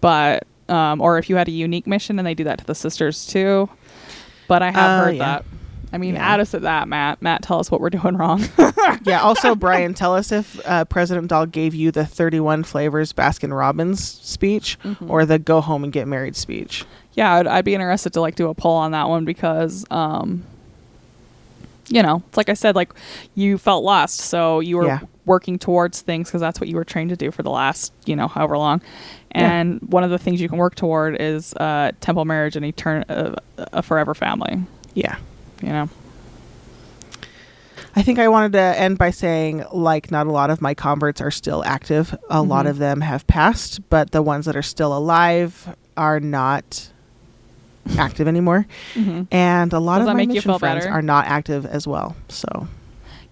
But 0.00 0.46
um, 0.68 1.00
or 1.00 1.18
if 1.18 1.28
you 1.30 1.36
had 1.36 1.48
a 1.48 1.52
unique 1.52 1.86
mission 1.86 2.18
and 2.18 2.26
they 2.26 2.34
do 2.34 2.44
that 2.44 2.58
to 2.58 2.64
the 2.64 2.74
sisters 2.74 3.26
too. 3.26 3.68
But 4.48 4.62
I 4.62 4.70
have 4.70 4.76
Uh, 5.00 5.04
heard 5.04 5.16
yeah. 5.16 5.24
that. 5.24 5.44
I 5.92 5.98
mean, 5.98 6.14
Yeah. 6.14 6.26
add 6.34 6.40
us 6.40 6.52
at 6.52 6.62
that, 6.62 6.88
Matt. 6.88 7.22
Matt, 7.22 7.42
tell 7.42 7.58
us 7.60 7.70
what 7.70 7.80
we're 7.80 7.90
doing 7.90 8.16
wrong. 8.16 8.44
Yeah. 9.04 9.20
Also, 9.22 9.54
Brian, 9.56 9.94
tell 9.94 10.14
us 10.14 10.30
if 10.32 10.60
uh, 10.66 10.84
President 10.84 11.28
Dahl 11.28 11.46
gave 11.46 11.74
you 11.74 11.90
the 11.90 12.04
31 12.06 12.64
flavors 12.64 13.12
Baskin 13.12 13.56
Robbins 13.56 14.02
speech 14.02 14.78
Mm-hmm. 14.84 15.10
or 15.10 15.24
the 15.26 15.38
go 15.38 15.60
home 15.60 15.84
and 15.84 15.92
get 15.92 16.06
married 16.08 16.36
speech. 16.36 16.84
yeah, 17.14 17.32
I'd, 17.34 17.46
I'd 17.46 17.64
be 17.64 17.74
interested 17.74 18.12
to 18.14 18.20
like 18.20 18.34
do 18.36 18.48
a 18.48 18.54
poll 18.54 18.76
on 18.76 18.92
that 18.92 19.08
one 19.08 19.24
because, 19.24 19.84
um, 19.90 20.44
you 21.88 22.02
know, 22.02 22.22
it's 22.28 22.36
like 22.36 22.48
I 22.48 22.54
said, 22.54 22.74
like 22.76 22.92
you 23.34 23.58
felt 23.58 23.84
lost, 23.84 24.18
so 24.20 24.60
you 24.60 24.76
were 24.76 24.86
Yeah. 24.86 25.00
working 25.24 25.58
towards 25.58 26.00
things 26.02 26.28
because 26.28 26.40
that's 26.40 26.60
what 26.60 26.68
you 26.68 26.76
were 26.76 26.84
trained 26.84 27.10
to 27.10 27.16
do 27.16 27.30
for 27.30 27.42
the 27.42 27.50
last, 27.50 27.92
you 28.06 28.16
know, 28.16 28.28
however 28.28 28.56
long. 28.58 28.80
Yeah. 29.34 29.50
And 29.52 29.80
one 29.82 30.02
of 30.04 30.10
the 30.10 30.18
things 30.18 30.40
you 30.40 30.48
can 30.48 30.58
work 30.58 30.74
toward 30.74 31.20
is 31.20 31.52
uh, 31.54 31.92
temple 32.00 32.24
marriage 32.24 32.56
and 32.56 32.64
etern- 32.64 33.04
uh, 33.08 33.36
a 33.72 33.82
forever 33.82 34.14
family. 34.14 34.60
Yeah. 34.94 35.16
You 35.62 35.68
know, 35.68 35.88
I 37.94 38.02
think 38.02 38.18
I 38.18 38.28
wanted 38.28 38.52
to 38.52 38.60
end 38.60 38.98
by 38.98 39.10
saying, 39.10 39.64
like, 39.72 40.10
not 40.10 40.26
a 40.26 40.30
lot 40.30 40.50
of 40.50 40.60
my 40.60 40.74
converts 40.74 41.20
are 41.20 41.30
still 41.30 41.64
active. 41.64 42.14
A 42.28 42.42
lot 42.42 42.66
Mhm. 42.66 42.70
of 42.70 42.78
them 42.78 43.00
have 43.00 43.26
passed, 43.26 43.88
but 43.88 44.10
the 44.10 44.22
ones 44.22 44.44
that 44.46 44.54
are 44.56 44.62
still 44.62 44.96
alive 44.96 45.74
are 45.96 46.20
not 46.20 46.90
active 47.98 48.28
anymore. 48.28 48.66
hmm 48.94 49.22
And 49.30 49.72
a 49.72 49.78
lot 49.80 49.98
Does 50.00 50.08
of 50.08 50.16
my 50.16 50.26
mission 50.26 50.58
friends 50.58 50.84
better? 50.84 50.94
are 50.94 51.02
not 51.02 51.26
active 51.26 51.64
as 51.66 51.86
well. 51.86 52.16
So, 52.28 52.66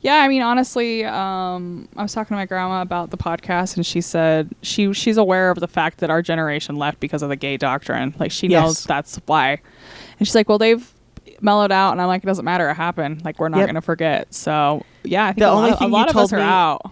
Yeah, 0.00 0.16
I 0.16 0.28
mean, 0.28 0.42
honestly, 0.42 1.04
um, 1.04 1.88
I 1.96 2.02
was 2.02 2.12
talking 2.12 2.34
to 2.34 2.38
my 2.38 2.46
grandma 2.46 2.82
about 2.82 3.10
the 3.10 3.16
podcast, 3.16 3.76
and 3.76 3.86
she 3.86 4.00
said 4.00 4.50
she 4.62 4.92
she's 4.92 5.16
aware 5.16 5.50
of 5.50 5.60
the 5.60 5.68
fact 5.68 5.98
that 5.98 6.10
our 6.10 6.20
generation 6.22 6.76
left 6.76 7.00
because 7.00 7.22
of 7.22 7.28
the 7.30 7.36
gay 7.36 7.56
doctrine. 7.56 8.14
Like 8.18 8.30
she 8.30 8.46
Yes. 8.48 8.62
knows 8.62 8.84
that's 8.84 9.16
why, 9.26 9.60
and 10.18 10.26
she's 10.28 10.34
like, 10.34 10.48
"Well, 10.48 10.58
they've 10.58 10.86
mellowed 11.40 11.72
out," 11.72 11.92
and 11.92 12.00
I'm 12.02 12.06
like, 12.08 12.22
"It 12.22 12.26
doesn't 12.26 12.44
matter. 12.44 12.68
It 12.68 12.74
happened. 12.74 13.24
Like 13.24 13.38
we're 13.38 13.48
not 13.48 13.58
Yep. 13.60 13.66
gonna 13.68 13.80
forget." 13.80 14.34
So 14.34 14.84
yeah, 15.04 15.24
I 15.24 15.28
think 15.28 15.38
The 15.38 15.46
a 15.46 15.50
only 15.52 15.70
lot, 15.70 15.76
a 15.76 15.78
thing 15.78 15.88
you 15.88 15.94
lot 15.94 16.08
of 16.08 16.12
told 16.12 16.24
us 16.24 16.32
are 16.34 16.36
me- 16.36 16.42
out. 16.42 16.82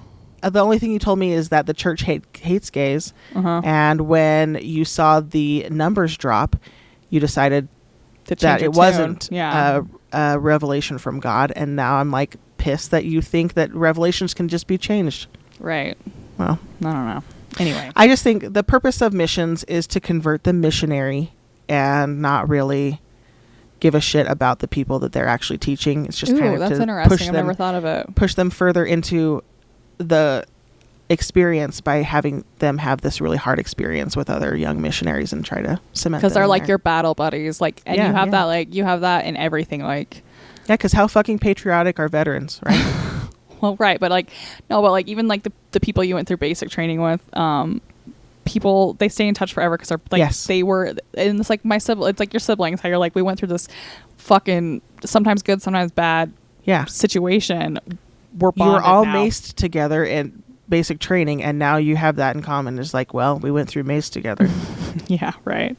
uh, 0.42 0.50
the 0.50 0.60
only 0.60 0.78
thing 0.78 0.90
you 0.90 0.98
told 0.98 1.18
me 1.18 1.32
is 1.34 1.50
that 1.50 1.66
the 1.66 1.74
church 1.74 2.02
hate, 2.02 2.24
hates 2.40 2.70
gays. 2.70 3.12
Uh-huh. 3.34 3.60
And 3.62 4.02
when 4.02 4.58
you 4.62 4.84
saw 4.86 5.20
the 5.20 5.66
numbers 5.70 6.16
drop, 6.16 6.56
you 7.12 7.20
decided 7.20 7.68
that 8.24 8.62
it 8.62 8.72
wasn't 8.72 9.28
yeah. 9.30 9.82
a, 10.12 10.34
a 10.34 10.38
revelation 10.38 10.96
from 10.96 11.20
God. 11.20 11.52
And 11.54 11.76
now 11.76 11.96
I'm 11.96 12.10
like 12.10 12.36
pissed 12.56 12.90
that 12.90 13.04
you 13.04 13.20
think 13.20 13.52
that 13.52 13.72
revelations 13.74 14.32
can 14.32 14.48
just 14.48 14.66
be 14.66 14.78
changed. 14.78 15.28
right. 15.60 15.96
Well, 16.38 16.58
I 16.80 16.92
don't 16.92 17.06
know. 17.06 17.22
Anyway, 17.58 17.92
I 17.94 18.08
just 18.08 18.24
think 18.24 18.54
the 18.54 18.64
purpose 18.64 19.02
of 19.02 19.12
missions 19.12 19.62
is 19.64 19.86
to 19.88 20.00
convert 20.00 20.44
the 20.44 20.54
missionary 20.54 21.32
and 21.68 22.22
not 22.22 22.48
really 22.48 23.02
give 23.78 23.94
a 23.94 24.00
shit 24.00 24.26
about 24.26 24.60
the 24.60 24.68
people 24.68 24.98
that 25.00 25.12
they're 25.12 25.28
actually 25.28 25.58
teaching. 25.58 26.06
It's 26.06 26.18
just 26.18 26.32
Ooh, 26.32 26.38
kind 26.38 26.54
of 26.54 26.60
that's 26.60 26.80
interesting. 26.80 27.10
push 27.10 27.20
I've 27.28 27.34
them 27.34 27.46
never 27.46 27.54
thought 27.54 27.74
of 27.74 27.84
it. 27.84 28.14
push 28.14 28.34
them 28.34 28.48
further 28.48 28.86
into 28.86 29.44
the 29.98 30.46
experience 31.08 31.80
by 31.80 31.96
having 31.96 32.44
them 32.58 32.78
have 32.78 33.00
this 33.02 33.20
really 33.20 33.36
hard 33.36 33.58
experience 33.58 34.16
with 34.16 34.30
other 34.30 34.56
young 34.56 34.80
missionaries 34.80 35.32
and 35.32 35.44
try 35.44 35.60
to 35.60 35.78
cement 35.92 36.22
Because 36.22 36.34
they're 36.34 36.46
like 36.46 36.62
there. 36.62 36.68
your 36.68 36.78
battle 36.78 37.14
buddies, 37.14 37.60
like, 37.60 37.82
and 37.84 37.96
Yeah, 37.96 38.08
you 38.08 38.14
have 38.14 38.28
yeah. 38.28 38.30
that, 38.32 38.44
like, 38.44 38.74
you 38.74 38.84
have 38.84 39.02
that 39.02 39.26
in 39.26 39.36
everything, 39.36 39.82
like, 39.82 40.22
yeah 40.68 40.76
because 40.76 40.92
how 40.92 41.06
fucking 41.08 41.38
patriotic 41.40 41.98
are 41.98 42.08
veterans 42.08 42.60
right 42.64 43.08
Well, 43.60 43.76
right, 43.76 44.00
but 44.00 44.10
like 44.10 44.28
no, 44.70 44.82
but 44.82 44.90
like 44.90 45.06
even 45.06 45.28
like 45.28 45.44
the 45.44 45.52
the 45.70 45.78
people 45.78 46.02
you 46.02 46.16
went 46.16 46.26
through 46.26 46.38
basic 46.38 46.68
training 46.70 47.00
with, 47.00 47.20
um, 47.36 47.80
people 48.44 48.94
they 48.94 49.08
stay 49.08 49.28
in 49.28 49.34
touch 49.34 49.52
forever 49.54 49.76
because 49.76 49.88
they're 49.90 50.00
like 50.10 50.18
Yes. 50.18 50.46
they 50.46 50.64
were, 50.64 50.94
and 51.16 51.38
it's 51.38 51.48
like 51.48 51.64
my 51.64 51.78
sibling, 51.78 52.10
it's 52.10 52.18
like 52.18 52.32
your 52.32 52.40
siblings. 52.40 52.80
How 52.80 52.88
you're 52.88 52.98
like 52.98 53.14
we 53.14 53.22
went 53.22 53.38
through 53.38 53.48
this 53.50 53.68
fucking 54.16 54.82
sometimes 55.04 55.42
good, 55.42 55.62
sometimes 55.62 55.92
bad 55.92 56.32
yeah 56.64 56.84
situation. 56.86 57.78
We're 58.36 58.50
you 58.56 58.64
were 58.64 58.80
all 58.82 59.04
now. 59.04 59.14
maced 59.14 59.54
together 59.54 60.04
in 60.04 60.42
basic 60.68 60.98
training 60.98 61.42
and 61.42 61.58
now 61.58 61.76
you 61.76 61.96
have 61.96 62.16
that 62.16 62.34
in 62.36 62.42
common 62.42 62.78
it's 62.78 62.94
like 62.94 63.12
well 63.12 63.38
we 63.38 63.50
went 63.50 63.68
through 63.68 63.82
mace 63.82 64.08
together 64.08 64.48
Yeah, 65.06 65.32
right. 65.44 65.76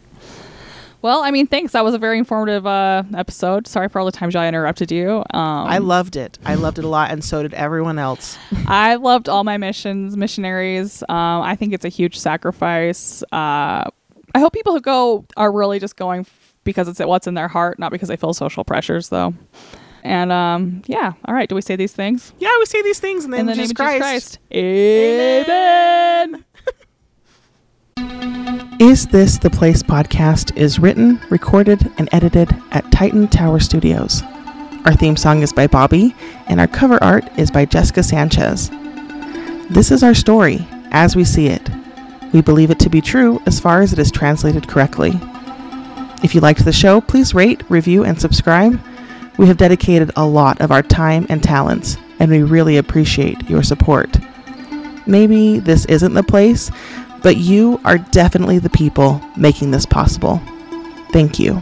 Well, 1.02 1.22
I 1.22 1.32
mean, 1.32 1.48
thanks. 1.48 1.74
That 1.74 1.84
was 1.84 1.94
a 1.94 1.98
very 1.98 2.18
informative 2.18 2.66
uh, 2.66 3.04
episode. 3.14 3.68
Sorry 3.68 3.90
for 3.90 4.00
all 4.00 4.06
the 4.06 4.12
times 4.14 4.36
I 4.38 4.48
interrupted 4.48 4.90
you. 4.92 5.18
Um, 5.32 5.68
i 5.68 5.78
loved 5.80 6.16
it 6.16 6.40
i 6.46 6.56
loved 6.56 6.80
it 6.80 6.86
a 6.86 6.88
lot 6.88 7.12
and 7.12 7.24
so 7.24 7.42
did 7.44 7.54
everyone 7.54 8.00
else 8.00 8.38
I 8.68 8.96
loved 8.96 9.28
all 9.28 9.44
my 9.44 9.58
missions, 9.58 10.16
missionaries. 10.16 11.04
Um, 11.10 11.42
I 11.42 11.56
think 11.56 11.74
it's 11.74 11.84
a 11.86 11.90
huge 11.90 12.18
sacrifice. 12.18 13.22
Uh, 13.24 13.90
I 14.36 14.40
hope 14.40 14.54
people 14.54 14.74
who 14.74 14.82
go 14.82 15.26
are 15.38 15.52
really 15.52 15.80
just 15.80 15.96
going 15.96 16.26
because 16.64 16.88
it's 16.88 17.00
what's 17.00 17.28
in 17.28 17.34
their 17.34 17.50
heart, 17.50 17.78
not 17.78 17.92
because 17.92 18.08
they 18.10 18.16
feel 18.16 18.34
social 18.34 18.64
pressures, 18.64 19.10
though. 19.10 19.34
And 20.04 20.32
um, 20.32 20.82
yeah, 20.86 21.14
all 21.26 21.34
right. 21.34 21.48
Do 21.48 21.56
we 21.56 21.62
say 21.62 21.76
these 21.78 21.94
things 21.94 22.34
yeah 22.38 22.52
we 22.60 22.66
say 22.66 22.82
these 22.82 23.00
things 23.00 23.24
in 23.26 23.32
the, 23.32 23.38
in 23.38 23.46
name, 23.46 23.56
the 23.56 23.64
of 23.64 23.70
name 23.70 23.72
of 23.72 23.76
Christ. 23.76 24.02
Jesus 24.02 24.38
Christ? 24.52 24.54
Amen. 24.54 26.46
Is 28.80 29.08
This 29.08 29.38
the 29.38 29.50
Place 29.50 29.82
podcast 29.82 30.56
is 30.58 30.78
written, 30.78 31.22
recorded, 31.30 31.90
and 31.98 32.10
edited 32.12 32.50
at 32.72 32.92
Titan 32.92 33.30
Tower 33.30 33.60
Studios. 33.60 34.22
Our 34.84 34.94
theme 34.94 35.16
song 35.16 35.42
is 35.42 35.54
by 35.54 35.68
Bobby, 35.68 36.14
and 36.48 36.60
our 36.60 36.68
cover 36.68 37.02
art 37.02 37.24
is 37.38 37.50
by 37.50 37.64
Jessica 37.64 38.04
Sanchez. 38.04 38.70
This 39.70 39.90
is 39.90 40.04
our 40.04 40.14
story, 40.14 40.68
as 40.92 41.16
we 41.16 41.24
see 41.24 41.48
it. 41.48 41.70
We 42.34 42.42
believe 42.42 42.72
it 42.72 42.80
to 42.80 42.90
be 42.90 43.00
true 43.00 43.42
as 43.46 43.60
far 43.60 43.82
as 43.82 43.94
it 43.94 44.00
is 44.00 44.12
translated 44.12 44.68
correctly. 44.68 45.14
If 46.24 46.36
you 46.36 46.42
liked 46.42 46.66
the 46.66 46.74
show, 46.74 47.00
please 47.00 47.34
rate, 47.34 47.64
review, 47.70 48.04
and 48.04 48.20
subscribe. 48.20 48.82
We 49.38 49.48
have 49.48 49.58
dedicated 49.58 50.12
a 50.16 50.26
lot 50.26 50.62
of 50.62 50.72
our 50.72 50.84
time 50.84 51.26
and 51.30 51.42
talents, 51.42 51.98
and 52.20 52.30
we 52.30 52.44
really 52.44 52.78
appreciate 52.78 53.50
your 53.50 53.64
support. 53.64 54.18
Maybe 55.08 55.60
this 55.60 55.86
isn't 55.86 56.14
the 56.14 56.24
place, 56.24 56.72
but 57.22 57.38
you 57.38 57.82
are 57.84 57.98
definitely 57.98 58.60
the 58.60 58.70
people 58.70 59.22
making 59.36 59.72
this 59.72 59.86
possible. 59.86 60.42
Thank 61.12 61.40
you. 61.40 61.62